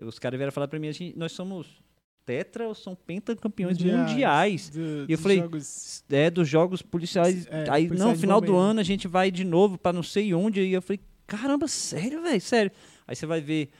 Os 0.00 0.18
caras 0.18 0.38
vieram 0.38 0.52
falar 0.52 0.68
pra 0.68 0.78
mim, 0.78 0.88
assim, 0.88 1.12
nós 1.16 1.32
somos 1.32 1.82
tetra 2.30 2.68
ou 2.68 2.74
são 2.74 2.94
pentacampeões 2.94 3.76
mundiais. 3.78 4.68
Do- 4.70 4.78
E 4.80 5.00
eu 5.00 5.06
dos 5.08 5.20
falei, 5.20 5.38
jogos- 5.38 6.04
É, 6.08 6.30
dos 6.30 6.48
jogos 6.48 6.82
policiais. 6.82 7.46
É, 7.50 7.64
aí, 7.68 7.88
policiais 7.88 7.98
não, 8.12 8.16
final 8.16 8.40
do 8.40 8.54
ano 8.56 8.78
a 8.80 8.82
gente 8.84 9.08
vai 9.08 9.30
de 9.30 9.44
novo 9.44 9.76
pra 9.76 9.92
não 9.92 10.02
sei 10.02 10.32
onde. 10.32 10.60
E 10.60 10.72
eu 10.72 10.80
falei, 10.82 11.00
caramba, 11.26 11.66
sério, 11.66 12.22
velho, 12.22 12.40
sério. 12.40 12.70
Aí 13.06 13.16
você 13.16 13.26
vai 13.26 13.40
ver, 13.40 13.70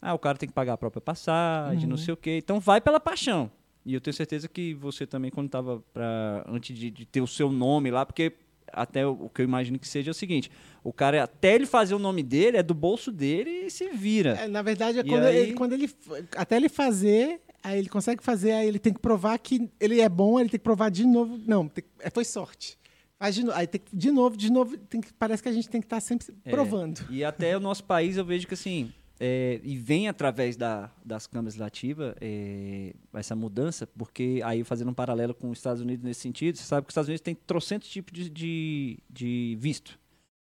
ah, 0.00 0.14
o 0.14 0.18
cara 0.18 0.38
tem 0.38 0.48
que 0.48 0.54
pagar 0.54 0.74
a 0.74 0.78
própria 0.78 1.00
passagem, 1.00 1.88
não 1.88 1.96
Uhum. 1.96 2.02
sei 2.02 2.14
o 2.14 2.16
quê. 2.16 2.36
Então 2.38 2.60
vai 2.60 2.80
pela 2.80 3.00
paixão. 3.00 3.50
E 3.84 3.94
eu 3.94 4.00
tenho 4.00 4.14
certeza 4.14 4.48
que 4.48 4.74
você 4.74 5.06
também, 5.06 5.30
quando 5.30 5.48
tava 5.48 5.82
pra, 5.92 6.44
antes 6.48 6.76
de, 6.76 6.90
de 6.90 7.04
ter 7.06 7.20
o 7.20 7.26
seu 7.26 7.50
nome 7.50 7.90
lá, 7.90 8.04
porque 8.06 8.32
até 8.70 9.06
o, 9.06 9.30
que 9.30 9.40
eu 9.40 9.44
imagino 9.44 9.78
que 9.78 9.88
seja 9.88 10.10
é 10.10 10.12
o 10.12 10.14
seguinte: 10.14 10.50
o 10.84 10.92
cara, 10.92 11.22
até 11.24 11.54
ele 11.54 11.64
fazer 11.64 11.94
o 11.94 11.98
nome 11.98 12.22
dele, 12.22 12.58
é 12.58 12.62
do 12.62 12.74
bolso 12.74 13.10
dele 13.10 13.48
e 13.66 13.70
se 13.70 13.88
vira. 13.88 14.32
É, 14.34 14.46
na 14.46 14.60
verdade, 14.60 14.98
é 14.98 15.02
quando, 15.04 15.24
aí- 15.24 15.36
ele, 15.38 15.52
quando 15.54 15.72
ele. 15.72 15.90
Até 16.36 16.56
ele 16.56 16.68
fazer, 16.68 17.40
aí 17.68 17.78
ele 17.78 17.88
consegue 17.88 18.22
fazer, 18.22 18.52
aí 18.52 18.66
ele 18.68 18.78
tem 18.78 18.92
que 18.92 19.00
provar 19.00 19.38
que 19.38 19.70
ele 19.80 20.00
é 20.00 20.08
bom, 20.08 20.38
ele 20.40 20.48
tem 20.48 20.58
que 20.58 20.64
provar 20.64 20.90
de 20.90 21.04
novo. 21.06 21.38
Não, 21.46 21.68
tem- 21.68 21.84
é, 22.00 22.10
foi 22.10 22.24
sorte. 22.24 22.78
Faz 23.18 23.34
de 23.34 23.42
novo. 23.44 23.56
Aí 23.58 23.66
tem 23.66 23.80
que, 23.80 23.96
de 23.96 24.10
novo, 24.10 24.36
de 24.36 24.50
novo, 24.50 24.78
que, 24.78 25.12
parece 25.18 25.42
que 25.42 25.48
a 25.48 25.52
gente 25.52 25.68
tem 25.68 25.80
que 25.80 25.86
estar 25.86 26.00
sempre 26.00 26.28
É. 26.44 26.50
provando. 26.50 27.00
E 27.10 27.24
até 27.24 27.56
o 27.56 27.60
nosso 27.60 27.82
país 27.84 28.16
eu 28.16 28.24
vejo 28.24 28.46
que 28.46 28.54
assim, 28.54 28.92
é, 29.20 29.60
e 29.64 29.76
vem 29.76 30.06
através 30.08 30.56
da, 30.56 30.88
das 31.04 31.26
câmaras 31.26 31.54
legislativas 31.54 32.14
é, 32.20 32.92
essa 33.14 33.34
mudança, 33.34 33.86
porque 33.88 34.40
aí 34.44 34.62
fazendo 34.62 34.90
um 34.90 34.94
paralelo 34.94 35.34
com 35.34 35.50
os 35.50 35.58
Estados 35.58 35.82
Unidos 35.82 36.04
nesse 36.04 36.20
sentido, 36.20 36.56
você 36.56 36.62
sabe 36.64 36.86
que 36.86 36.90
os 36.90 36.92
Estados 36.92 37.08
Unidos 37.08 37.22
tem 37.22 37.34
trocentos 37.34 37.88
tipos 37.88 38.12
de, 38.16 38.30
de, 38.30 38.98
de 39.10 39.56
visto. 39.60 39.98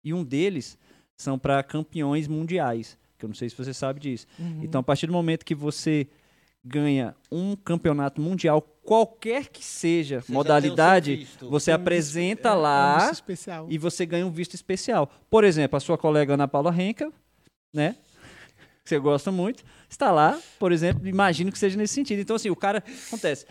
E 0.04 0.14
um 0.14 0.24
deles 0.24 0.78
são 1.16 1.40
para 1.40 1.64
campeões 1.64 2.28
mundiais, 2.28 2.98
que 3.18 3.24
eu 3.26 3.30
não 3.30 3.36
sei 3.36 3.50
se 3.50 3.56
você 3.58 3.74
sabe 3.74 4.00
disso. 4.02 4.28
Uhum. 4.38 4.60
Então, 4.64 4.82
a 4.82 4.84
partir 4.84 5.08
do 5.08 5.14
momento 5.14 5.46
que 5.46 5.56
você 5.56 6.06
ganha 6.68 7.16
um 7.32 7.56
campeonato 7.56 8.22
mundial, 8.22 8.62
qualquer 8.84 9.48
que 9.48 9.64
seja 9.64 10.22
Você 10.22 10.32
modalidade, 10.32 11.28
você 11.42 11.72
Tem 11.72 11.74
um 11.74 11.82
apresenta 11.82 12.50
é, 12.50 12.52
é 12.52 12.56
um 12.56 12.62
lá 12.62 12.98
visto 13.00 13.14
especial. 13.14 13.68
e 13.70 13.78
você 13.78 14.06
ganha 14.06 14.26
um 14.26 14.32
visto 14.32 14.54
especial. 14.54 15.10
Por 15.30 15.44
exemplo, 15.44 15.78
a 15.78 15.80
sua 15.80 15.98
colega 15.98 16.34
Ana 16.34 16.48
Paula 16.48 16.74
Henkel, 16.76 17.12
né? 17.74 17.96
Que 18.84 18.90
você 18.90 19.00
gosta 19.00 19.32
muito, 19.34 19.66
está 19.90 20.12
lá, 20.12 20.40
por 20.58 20.72
exemplo, 20.72 21.06
imagino 21.10 21.52
que 21.52 21.60
seja 21.60 21.78
nesse 21.78 21.94
sentido. 21.94 22.22
Então, 22.22 22.38
assim, 22.38 22.50
o 22.50 22.56
cara. 22.56 22.82
Acontece. 23.08 23.46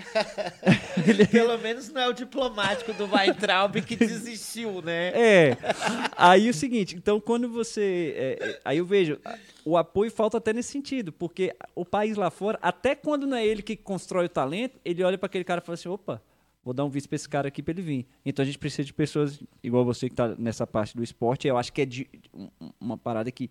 Pelo 1.30 1.58
menos 1.58 1.90
não 1.90 2.00
é 2.00 2.08
o 2.08 2.14
diplomático 2.14 2.94
do 2.94 3.04
Weintraub 3.06 3.76
que 3.82 3.96
desistiu, 3.96 4.80
né? 4.80 5.08
É. 5.08 5.56
Aí 6.16 6.46
é 6.46 6.50
o 6.50 6.54
seguinte, 6.54 6.96
então 6.96 7.20
quando 7.20 7.50
você. 7.50 8.14
é, 8.16 8.38
é, 8.40 8.60
aí 8.64 8.78
eu 8.78 8.86
vejo, 8.86 9.18
o 9.66 9.76
apoio 9.76 10.12
falta 10.12 10.38
até 10.38 10.52
nesse 10.52 10.70
sentido, 10.70 11.12
porque 11.12 11.52
o 11.74 11.84
país 11.84 12.16
lá 12.16 12.30
fora, 12.30 12.56
até 12.62 12.94
quando 12.94 13.26
não 13.26 13.36
é 13.36 13.44
ele 13.44 13.62
que 13.62 13.74
constrói 13.76 14.26
o 14.26 14.28
talento, 14.28 14.78
ele 14.84 15.02
olha 15.02 15.18
para 15.18 15.26
aquele 15.26 15.42
cara 15.42 15.60
e 15.60 15.64
fala 15.66 15.74
assim: 15.74 15.88
opa, 15.88 16.22
vou 16.64 16.72
dar 16.72 16.84
um 16.84 16.88
visto 16.88 17.08
para 17.08 17.16
esse 17.16 17.28
cara 17.28 17.48
aqui 17.48 17.60
para 17.60 17.72
ele 17.72 17.82
vir. 17.82 18.06
Então 18.24 18.44
a 18.44 18.46
gente 18.46 18.58
precisa 18.58 18.84
de 18.86 18.92
pessoas 18.94 19.42
igual 19.64 19.84
você 19.84 20.06
que 20.08 20.12
está 20.12 20.36
nessa 20.36 20.64
parte 20.68 20.96
do 20.96 21.02
esporte. 21.02 21.48
Eu 21.48 21.58
acho 21.58 21.72
que 21.72 21.82
é 21.82 21.84
de, 21.84 22.08
um- 22.32 22.48
uma 22.80 22.96
parada 22.96 23.28
que 23.32 23.50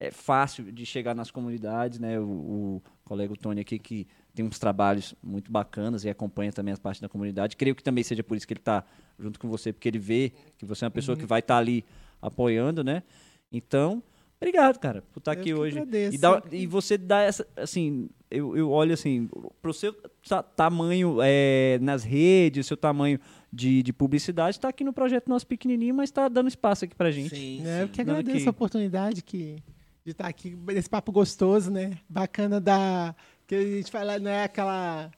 é 0.00 0.10
fácil 0.10 0.72
de 0.72 0.84
chegar 0.84 1.14
nas 1.14 1.30
comunidades, 1.30 2.00
né? 2.00 2.18
O, 2.18 2.24
o 2.24 2.82
colega 3.04 3.32
Tony 3.36 3.60
aqui 3.60 3.78
que 3.78 4.08
tem 4.34 4.44
uns 4.44 4.58
trabalhos 4.58 5.14
muito 5.22 5.52
bacanas 5.52 6.02
e 6.04 6.10
acompanha 6.10 6.52
também 6.52 6.72
as 6.72 6.80
partes 6.80 7.00
da 7.00 7.08
comunidade. 7.08 7.56
Creio 7.56 7.76
que 7.76 7.82
também 7.82 8.02
seja 8.02 8.24
por 8.24 8.36
isso 8.36 8.44
que 8.44 8.54
ele 8.54 8.60
está 8.60 8.84
junto 9.20 9.38
com 9.38 9.48
você, 9.48 9.72
porque 9.72 9.86
ele 9.88 10.00
vê 10.00 10.32
que 10.58 10.66
você 10.66 10.84
é 10.84 10.86
uma 10.86 10.90
pessoa 10.90 11.16
que 11.16 11.24
vai 11.24 11.38
estar 11.38 11.58
ali 11.58 11.84
apoiando, 12.20 12.82
né? 12.82 13.04
Então, 13.52 14.02
obrigado, 14.48 14.78
cara, 14.78 15.02
por 15.12 15.18
estar 15.20 15.32
Eu 15.32 15.40
aqui 15.40 15.44
que 15.44 15.54
hoje. 15.54 15.78
agradeço. 15.78 16.14
E, 16.14 16.18
dá- 16.18 16.42
e 16.52 16.66
você 16.66 16.96
dá 16.98 17.20
essa, 17.22 17.46
assim, 17.56 18.08
eu, 18.30 18.56
eu 18.56 18.70
olho 18.70 18.92
assim, 18.94 19.28
pro 19.62 19.72
seu 19.72 19.92
ta- 20.28 20.42
tamanho 20.42 21.18
é, 21.22 21.78
nas 21.80 22.04
redes, 22.04 22.66
seu 22.66 22.76
tamanho 22.76 23.18
de, 23.52 23.82
de 23.82 23.92
publicidade, 23.92 24.56
está 24.56 24.68
aqui 24.68 24.82
no 24.84 24.92
projeto 24.92 25.28
nosso 25.28 25.46
pequenininho, 25.46 25.94
mas 25.94 26.08
está 26.10 26.28
dando 26.28 26.48
espaço 26.48 26.84
aqui 26.84 26.94
pra 26.94 27.10
gente. 27.10 27.34
Sim, 27.34 27.66
É, 27.66 27.82
eu 27.82 27.86
sim. 27.86 27.92
que 27.92 28.00
agradeço 28.00 28.36
aqui. 28.38 28.46
a 28.48 28.50
oportunidade 28.50 29.22
que, 29.22 29.56
de 30.04 30.10
estar 30.12 30.26
aqui, 30.26 30.56
esse 30.70 30.90
papo 30.90 31.10
gostoso, 31.12 31.70
né? 31.70 31.98
Bacana 32.08 32.60
da. 32.60 33.14
Que 33.46 33.54
a 33.54 33.60
gente 33.62 33.90
fala, 33.90 34.18
não 34.18 34.30
é 34.30 34.44
aquela. 34.44 35.10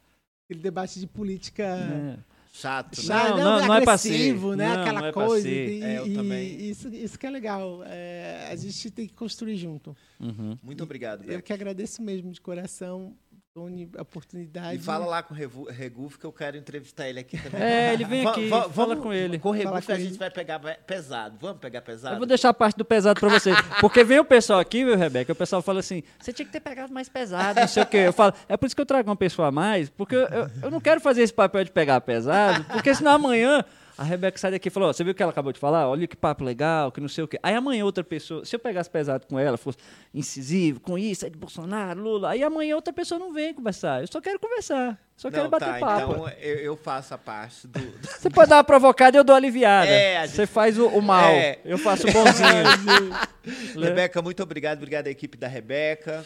Aquele 0.44 0.60
debate 0.62 1.00
de 1.00 1.06
política. 1.08 1.76
né? 1.76 2.18
Chato. 2.56 2.96
né? 2.98 3.02
Já, 3.04 3.28
Não, 3.30 3.36
não, 3.36 3.44
não, 3.60 3.66
não 3.68 3.74
é 3.74 3.76
agressivo, 3.78 4.54
né? 4.56 4.68
Não, 4.74 4.80
Aquela 4.82 5.00
não 5.00 5.06
é 5.08 5.12
coisa. 5.12 5.48
E, 5.48 5.82
É, 5.82 5.98
eu 5.98 6.06
e 6.06 6.14
também. 6.14 6.68
Isso, 6.70 6.88
isso 6.88 7.18
que 7.18 7.26
é 7.26 7.30
legal. 7.30 7.82
É, 7.84 8.48
a 8.50 8.56
gente 8.56 8.90
tem 8.90 9.06
que 9.06 9.14
construir 9.14 9.56
junto. 9.56 9.96
Uhum. 10.18 10.56
Muito 10.62 10.82
obrigado, 10.82 11.22
Eu 11.24 11.28
Beck. 11.36 11.42
que 11.42 11.52
agradeço 11.52 12.02
mesmo, 12.02 12.32
de 12.32 12.40
coração, 12.40 13.14
Tony, 13.56 13.88
oportunidade. 13.98 14.76
E 14.76 14.78
fala 14.78 15.06
lá 15.06 15.22
com 15.22 15.32
o 15.32 15.36
Revu- 15.36 15.66
Reguf 15.70 16.18
que 16.18 16.26
eu 16.26 16.30
quero 16.32 16.58
entrevistar 16.58 17.08
ele 17.08 17.20
aqui 17.20 17.38
também. 17.38 17.62
É, 17.62 17.94
ele 17.94 18.04
vem 18.04 18.26
aqui, 18.26 18.48
va- 18.50 18.68
fala 18.68 18.88
vamos- 18.88 19.02
com 19.02 19.10
ele. 19.14 19.38
Com 19.38 19.48
o 19.48 19.52
Fala 19.54 19.64
Reguf 19.76 19.86
com 19.86 19.92
a 19.92 19.98
gente 19.98 20.18
vai 20.18 20.30
pegar 20.30 20.58
pesado. 20.86 21.38
Vamos 21.40 21.56
pegar 21.58 21.80
pesado? 21.80 22.16
Eu 22.16 22.18
vou 22.18 22.26
deixar 22.26 22.50
a 22.50 22.54
parte 22.54 22.76
do 22.76 22.84
pesado 22.84 23.18
pra 23.18 23.30
vocês. 23.30 23.56
Porque 23.80 24.04
vem 24.04 24.18
o 24.18 24.26
pessoal 24.26 24.60
aqui, 24.60 24.84
viu, 24.84 24.94
Rebeca? 24.94 25.32
O 25.32 25.34
pessoal 25.34 25.62
fala 25.62 25.80
assim: 25.80 26.02
você 26.20 26.34
tinha 26.34 26.44
que 26.44 26.52
ter 26.52 26.60
pegado 26.60 26.92
mais 26.92 27.08
pesado, 27.08 27.58
não 27.58 27.66
sei 27.66 27.82
o 27.82 27.86
quê. 27.86 27.96
Eu 27.96 28.12
falo, 28.12 28.34
é 28.46 28.58
por 28.58 28.66
isso 28.66 28.76
que 28.76 28.82
eu 28.82 28.86
trago 28.86 29.08
uma 29.08 29.16
pessoa 29.16 29.48
a 29.48 29.50
mais, 29.50 29.88
porque 29.88 30.14
eu, 30.16 30.26
eu- 30.26 30.50
eu 30.64 30.70
não 30.70 30.78
quero 30.80 31.00
fazer 31.00 31.22
esse 31.22 31.32
papel 31.32 31.64
de 31.64 31.70
pegar 31.70 31.98
pesado, 32.02 32.62
porque 32.64 32.94
senão 32.94 33.12
amanhã. 33.12 33.64
A 33.98 34.04
Rebeca 34.04 34.36
sai 34.36 34.50
daqui 34.50 34.68
e 34.68 34.70
falou: 34.70 34.90
ó, 34.90 34.92
você 34.92 35.02
viu 35.02 35.12
o 35.12 35.14
que 35.14 35.22
ela 35.22 35.32
acabou 35.32 35.52
de 35.52 35.58
falar? 35.58 35.88
Olha 35.88 36.06
que 36.06 36.16
papo 36.16 36.44
legal, 36.44 36.92
que 36.92 37.00
não 37.00 37.08
sei 37.08 37.24
o 37.24 37.28
quê. 37.28 37.38
Aí 37.42 37.54
amanhã 37.54 37.84
outra 37.84 38.04
pessoa, 38.04 38.44
se 38.44 38.54
eu 38.54 38.58
pegasse 38.60 38.90
pesado 38.90 39.26
com 39.26 39.38
ela, 39.38 39.56
fosse 39.56 39.78
incisivo, 40.12 40.80
com 40.80 40.98
isso, 40.98 41.24
é 41.24 41.30
de 41.30 41.38
Bolsonaro, 41.38 42.00
Lula, 42.00 42.30
aí 42.30 42.42
amanhã 42.42 42.74
outra 42.76 42.92
pessoa 42.92 43.18
não 43.18 43.32
vem 43.32 43.54
conversar. 43.54 44.02
Eu 44.02 44.06
só 44.06 44.20
quero 44.20 44.38
conversar, 44.38 45.00
só 45.16 45.30
quero 45.30 45.44
Não, 45.44 45.50
bater 45.50 45.66
tá, 45.66 45.78
papo. 45.78 46.12
então 46.12 46.28
eu, 46.40 46.56
eu 46.58 46.76
faço 46.76 47.14
a 47.14 47.18
parte 47.18 47.66
do... 47.66 47.80
Você 48.18 48.28
pode 48.28 48.50
dar 48.50 48.56
uma 48.56 48.64
provocada 48.64 49.16
e 49.16 49.18
eu 49.20 49.24
dou 49.24 49.34
aliviada. 49.34 49.88
É, 49.90 50.26
gente- 50.26 50.36
Você 50.36 50.46
faz 50.46 50.78
o, 50.78 50.88
o 50.88 51.00
mal, 51.00 51.30
É. 51.30 51.58
eu 51.64 51.78
faço 51.78 52.06
o 52.06 52.12
bonzinho. 52.12 53.16
Né? 53.80 53.88
Rebeca, 53.88 54.20
muito 54.20 54.42
obrigado. 54.42 54.78
Obrigado 54.78 55.06
à 55.06 55.10
equipe 55.10 55.38
da 55.38 55.46
Rebeca. 55.46 56.24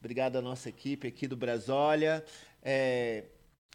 Obrigado 0.00 0.36
à 0.36 0.42
nossa 0.42 0.68
equipe 0.68 1.06
aqui 1.06 1.28
do 1.28 1.36
Brasólia. 1.36 2.24
É, 2.62 3.24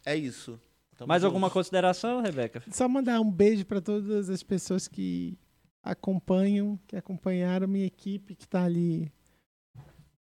é 0.04 0.14
isso. 0.14 0.60
Tamo 0.96 1.08
Mais 1.08 1.22
junto. 1.22 1.28
alguma 1.30 1.50
consideração, 1.50 2.22
Rebeca? 2.22 2.62
Só 2.70 2.88
mandar 2.88 3.20
um 3.20 3.30
beijo 3.30 3.64
para 3.66 3.80
todas 3.80 4.30
as 4.30 4.42
pessoas 4.42 4.88
que 4.88 5.38
acompanham, 5.82 6.78
que 6.86 6.96
acompanharam 6.96 7.68
minha 7.68 7.86
equipe, 7.86 8.34
que 8.34 8.46
tá 8.48 8.64
ali. 8.64 9.12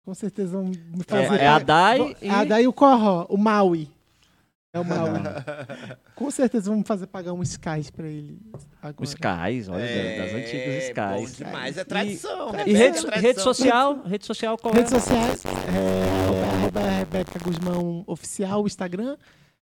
Com 0.03 0.14
certeza 0.14 0.52
vão 0.52 0.65
me 0.65 1.03
fazer. 1.07 1.39
É, 1.39 1.45
é 1.45 1.47
a 1.47 1.60
Dai 1.60 2.15
e... 2.22 2.30
A 2.30 2.43
Dai 2.43 2.64
e 2.64 2.68
o 2.68 2.73
Corró, 2.73 3.26
o 3.30 3.38
Maui. 3.38 3.89
É 4.72 4.80
o 4.80 4.85
Maui. 4.85 5.19
Com 6.15 6.30
certeza 6.30 6.69
vamos 6.69 6.85
fazer 6.88 7.07
pagar 7.07 7.31
um 7.34 7.41
Skies 7.41 7.89
pra 7.89 8.07
ele. 8.07 8.39
Agora. 8.81 9.03
Os 9.03 9.10
Skies, 9.11 9.69
olha, 9.69 9.81
É, 9.81 10.18
das 10.18 10.34
antigas 10.34 11.10
Bom 11.10 11.23
Skies. 11.23 11.38
demais. 11.38 11.77
É 11.77 11.84
tradição. 11.85 12.49
E 12.49 12.73
Rebeca, 12.73 12.77
rede, 12.77 12.97
é 12.97 13.02
tradição. 13.02 13.22
rede 13.22 13.41
social, 13.41 14.02
rede 14.03 14.26
social 14.26 14.57
qual 14.57 14.73
Redes 14.73 14.91
é? 14.91 14.99
sociais, 14.99 15.43
é, 15.45 16.43
arroba 16.60 16.81
Rebeca 16.81 17.39
Guzmão 17.39 18.03
Oficial, 18.06 18.65
Instagram, 18.68 19.18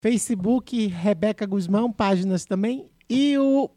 Facebook, 0.03 0.89
Rebeca 0.89 1.47
Guzmão, 1.47 1.93
páginas 1.93 2.45
também, 2.45 2.91
e 3.09 3.39
o 3.39 3.70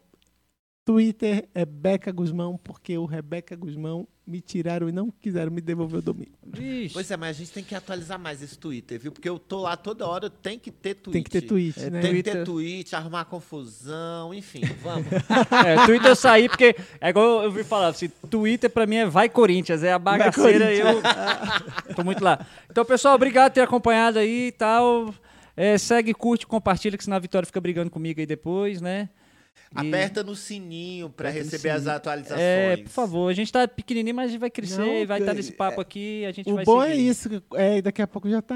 Twitter 0.84 1.48
é 1.54 1.64
Beca 1.64 2.10
Guzmão, 2.10 2.58
porque 2.62 2.98
o 2.98 3.04
Rebeca 3.06 3.54
Guzmão 3.54 4.08
me 4.26 4.40
tiraram 4.40 4.88
e 4.88 4.92
não 4.92 5.08
quiseram 5.08 5.52
me 5.52 5.60
devolver 5.60 6.00
o 6.00 6.02
domínio. 6.02 6.32
Vixe. 6.44 6.92
Pois 6.94 7.08
é, 7.12 7.16
mas 7.16 7.36
a 7.36 7.38
gente 7.38 7.52
tem 7.52 7.62
que 7.62 7.76
atualizar 7.76 8.18
mais 8.18 8.42
esse 8.42 8.58
Twitter, 8.58 8.98
viu? 8.98 9.12
Porque 9.12 9.28
eu 9.28 9.38
tô 9.38 9.60
lá 9.62 9.76
toda 9.76 10.04
hora, 10.04 10.28
tem 10.28 10.58
que 10.58 10.72
ter 10.72 10.94
tweet. 10.94 11.12
Tem 11.12 11.22
que 11.22 11.30
ter 11.30 11.42
tweet, 11.42 11.78
É, 11.78 11.90
né? 11.90 12.00
Tem 12.00 12.10
que 12.10 12.22
Twitter. 12.24 12.32
ter 12.34 12.44
tweet, 12.44 12.96
arrumar 12.96 13.24
confusão, 13.26 14.34
enfim, 14.34 14.62
vamos. 14.82 15.06
É, 15.64 15.86
Twitter 15.86 16.10
eu 16.10 16.16
saí 16.16 16.48
porque 16.48 16.74
é 17.00 17.08
igual 17.10 17.44
eu 17.44 17.52
vi 17.52 17.62
falar, 17.62 17.88
assim, 17.88 18.08
Twitter 18.28 18.68
pra 18.68 18.84
mim 18.84 18.96
é 18.96 19.06
vai 19.06 19.28
Corinthians, 19.28 19.84
é 19.84 19.92
a 19.92 19.98
bagaceira 19.98 20.74
e 20.74 20.80
eu 20.80 21.00
tô 21.94 22.02
muito 22.02 22.22
lá. 22.22 22.44
Então, 22.68 22.84
pessoal, 22.84 23.14
obrigado 23.14 23.50
por 23.52 23.54
ter 23.54 23.60
acompanhado 23.60 24.18
aí 24.18 24.48
e 24.48 24.52
tal. 24.52 25.14
É, 25.56 25.78
segue, 25.78 26.12
curte, 26.12 26.46
compartilha, 26.46 26.98
que 26.98 27.04
senão 27.04 27.16
a 27.16 27.20
Vitória 27.20 27.46
fica 27.46 27.60
brigando 27.60 27.90
comigo 27.90 28.20
aí 28.20 28.26
depois, 28.26 28.80
né? 28.80 29.08
E- 29.82 29.88
Aperta 29.88 30.22
no 30.22 30.34
sininho 30.34 31.08
no 31.10 31.30
receber 31.30 31.70
as 31.70 31.86
atualizações. 31.86 32.40
É, 32.40 32.76
por 32.78 32.88
favor, 32.90 33.28
a 33.30 33.34
gente 33.34 33.52
tá 33.52 33.66
pequenininho, 33.68 34.14
mas 34.14 34.28
a 34.28 34.32
gente 34.32 34.40
vai 34.40 34.50
crescer, 34.50 34.78
Não, 34.80 35.06
vai 35.06 35.18
estar 35.18 35.32
é- 35.32 35.34
nesse 35.34 35.52
papo 35.52 35.80
aqui, 35.80 36.24
a 36.24 36.32
gente 36.32 36.50
O 36.50 36.54
vai 36.54 36.64
bom 36.64 36.80
seguir. 36.82 36.92
é 36.92 36.96
isso, 36.96 37.42
é, 37.54 37.82
daqui 37.82 38.00
a 38.00 38.06
pouco 38.06 38.28
já 38.30 38.40
tá. 38.40 38.54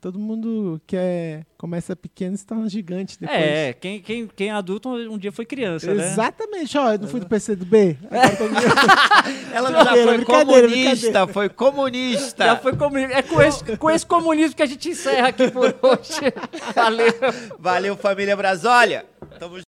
Todo 0.00 0.18
mundo 0.18 0.80
que 0.86 0.96
é, 0.96 1.44
começa 1.58 1.94
pequeno 1.94 2.36
se 2.36 2.44
torna 2.46 2.68
gigante 2.68 3.18
depois. 3.20 3.38
É, 3.38 3.72
quem, 3.74 4.00
quem, 4.00 4.26
quem 4.26 4.48
é 4.48 4.52
adulto 4.52 4.88
um 4.88 5.18
dia 5.18 5.30
foi 5.30 5.44
criança, 5.44 5.92
né? 5.94 6.04
Exatamente, 6.06 6.76
ó, 6.78 6.92
eu 6.92 6.98
não 6.98 7.08
fui 7.08 7.20
do 7.20 7.26
PC 7.28 7.54
do 7.54 7.66
B. 7.66 7.96
Agora 8.10 8.36
tô- 8.36 8.44
Ela 9.54 9.70
já 9.84 9.92
foi 9.92 10.16
brincadeira, 10.16 10.68
comunista, 10.68 11.26
foi 11.28 11.48
comunista. 11.48 12.44
Já 12.44 12.56
foi 12.56 12.76
comunismo. 12.76 13.12
É 13.14 13.22
com 13.22 13.42
esse, 13.42 13.76
com 13.76 13.90
esse 13.90 14.06
comunismo 14.06 14.56
que 14.56 14.62
a 14.62 14.66
gente 14.66 14.88
encerra 14.88 15.28
aqui 15.28 15.50
por 15.50 15.66
hoje. 15.82 16.32
Valeu. 16.74 17.06
Valeu, 17.58 17.96
família 17.96 18.36
Brasólia. 18.36 19.06
Tamo 19.38 19.65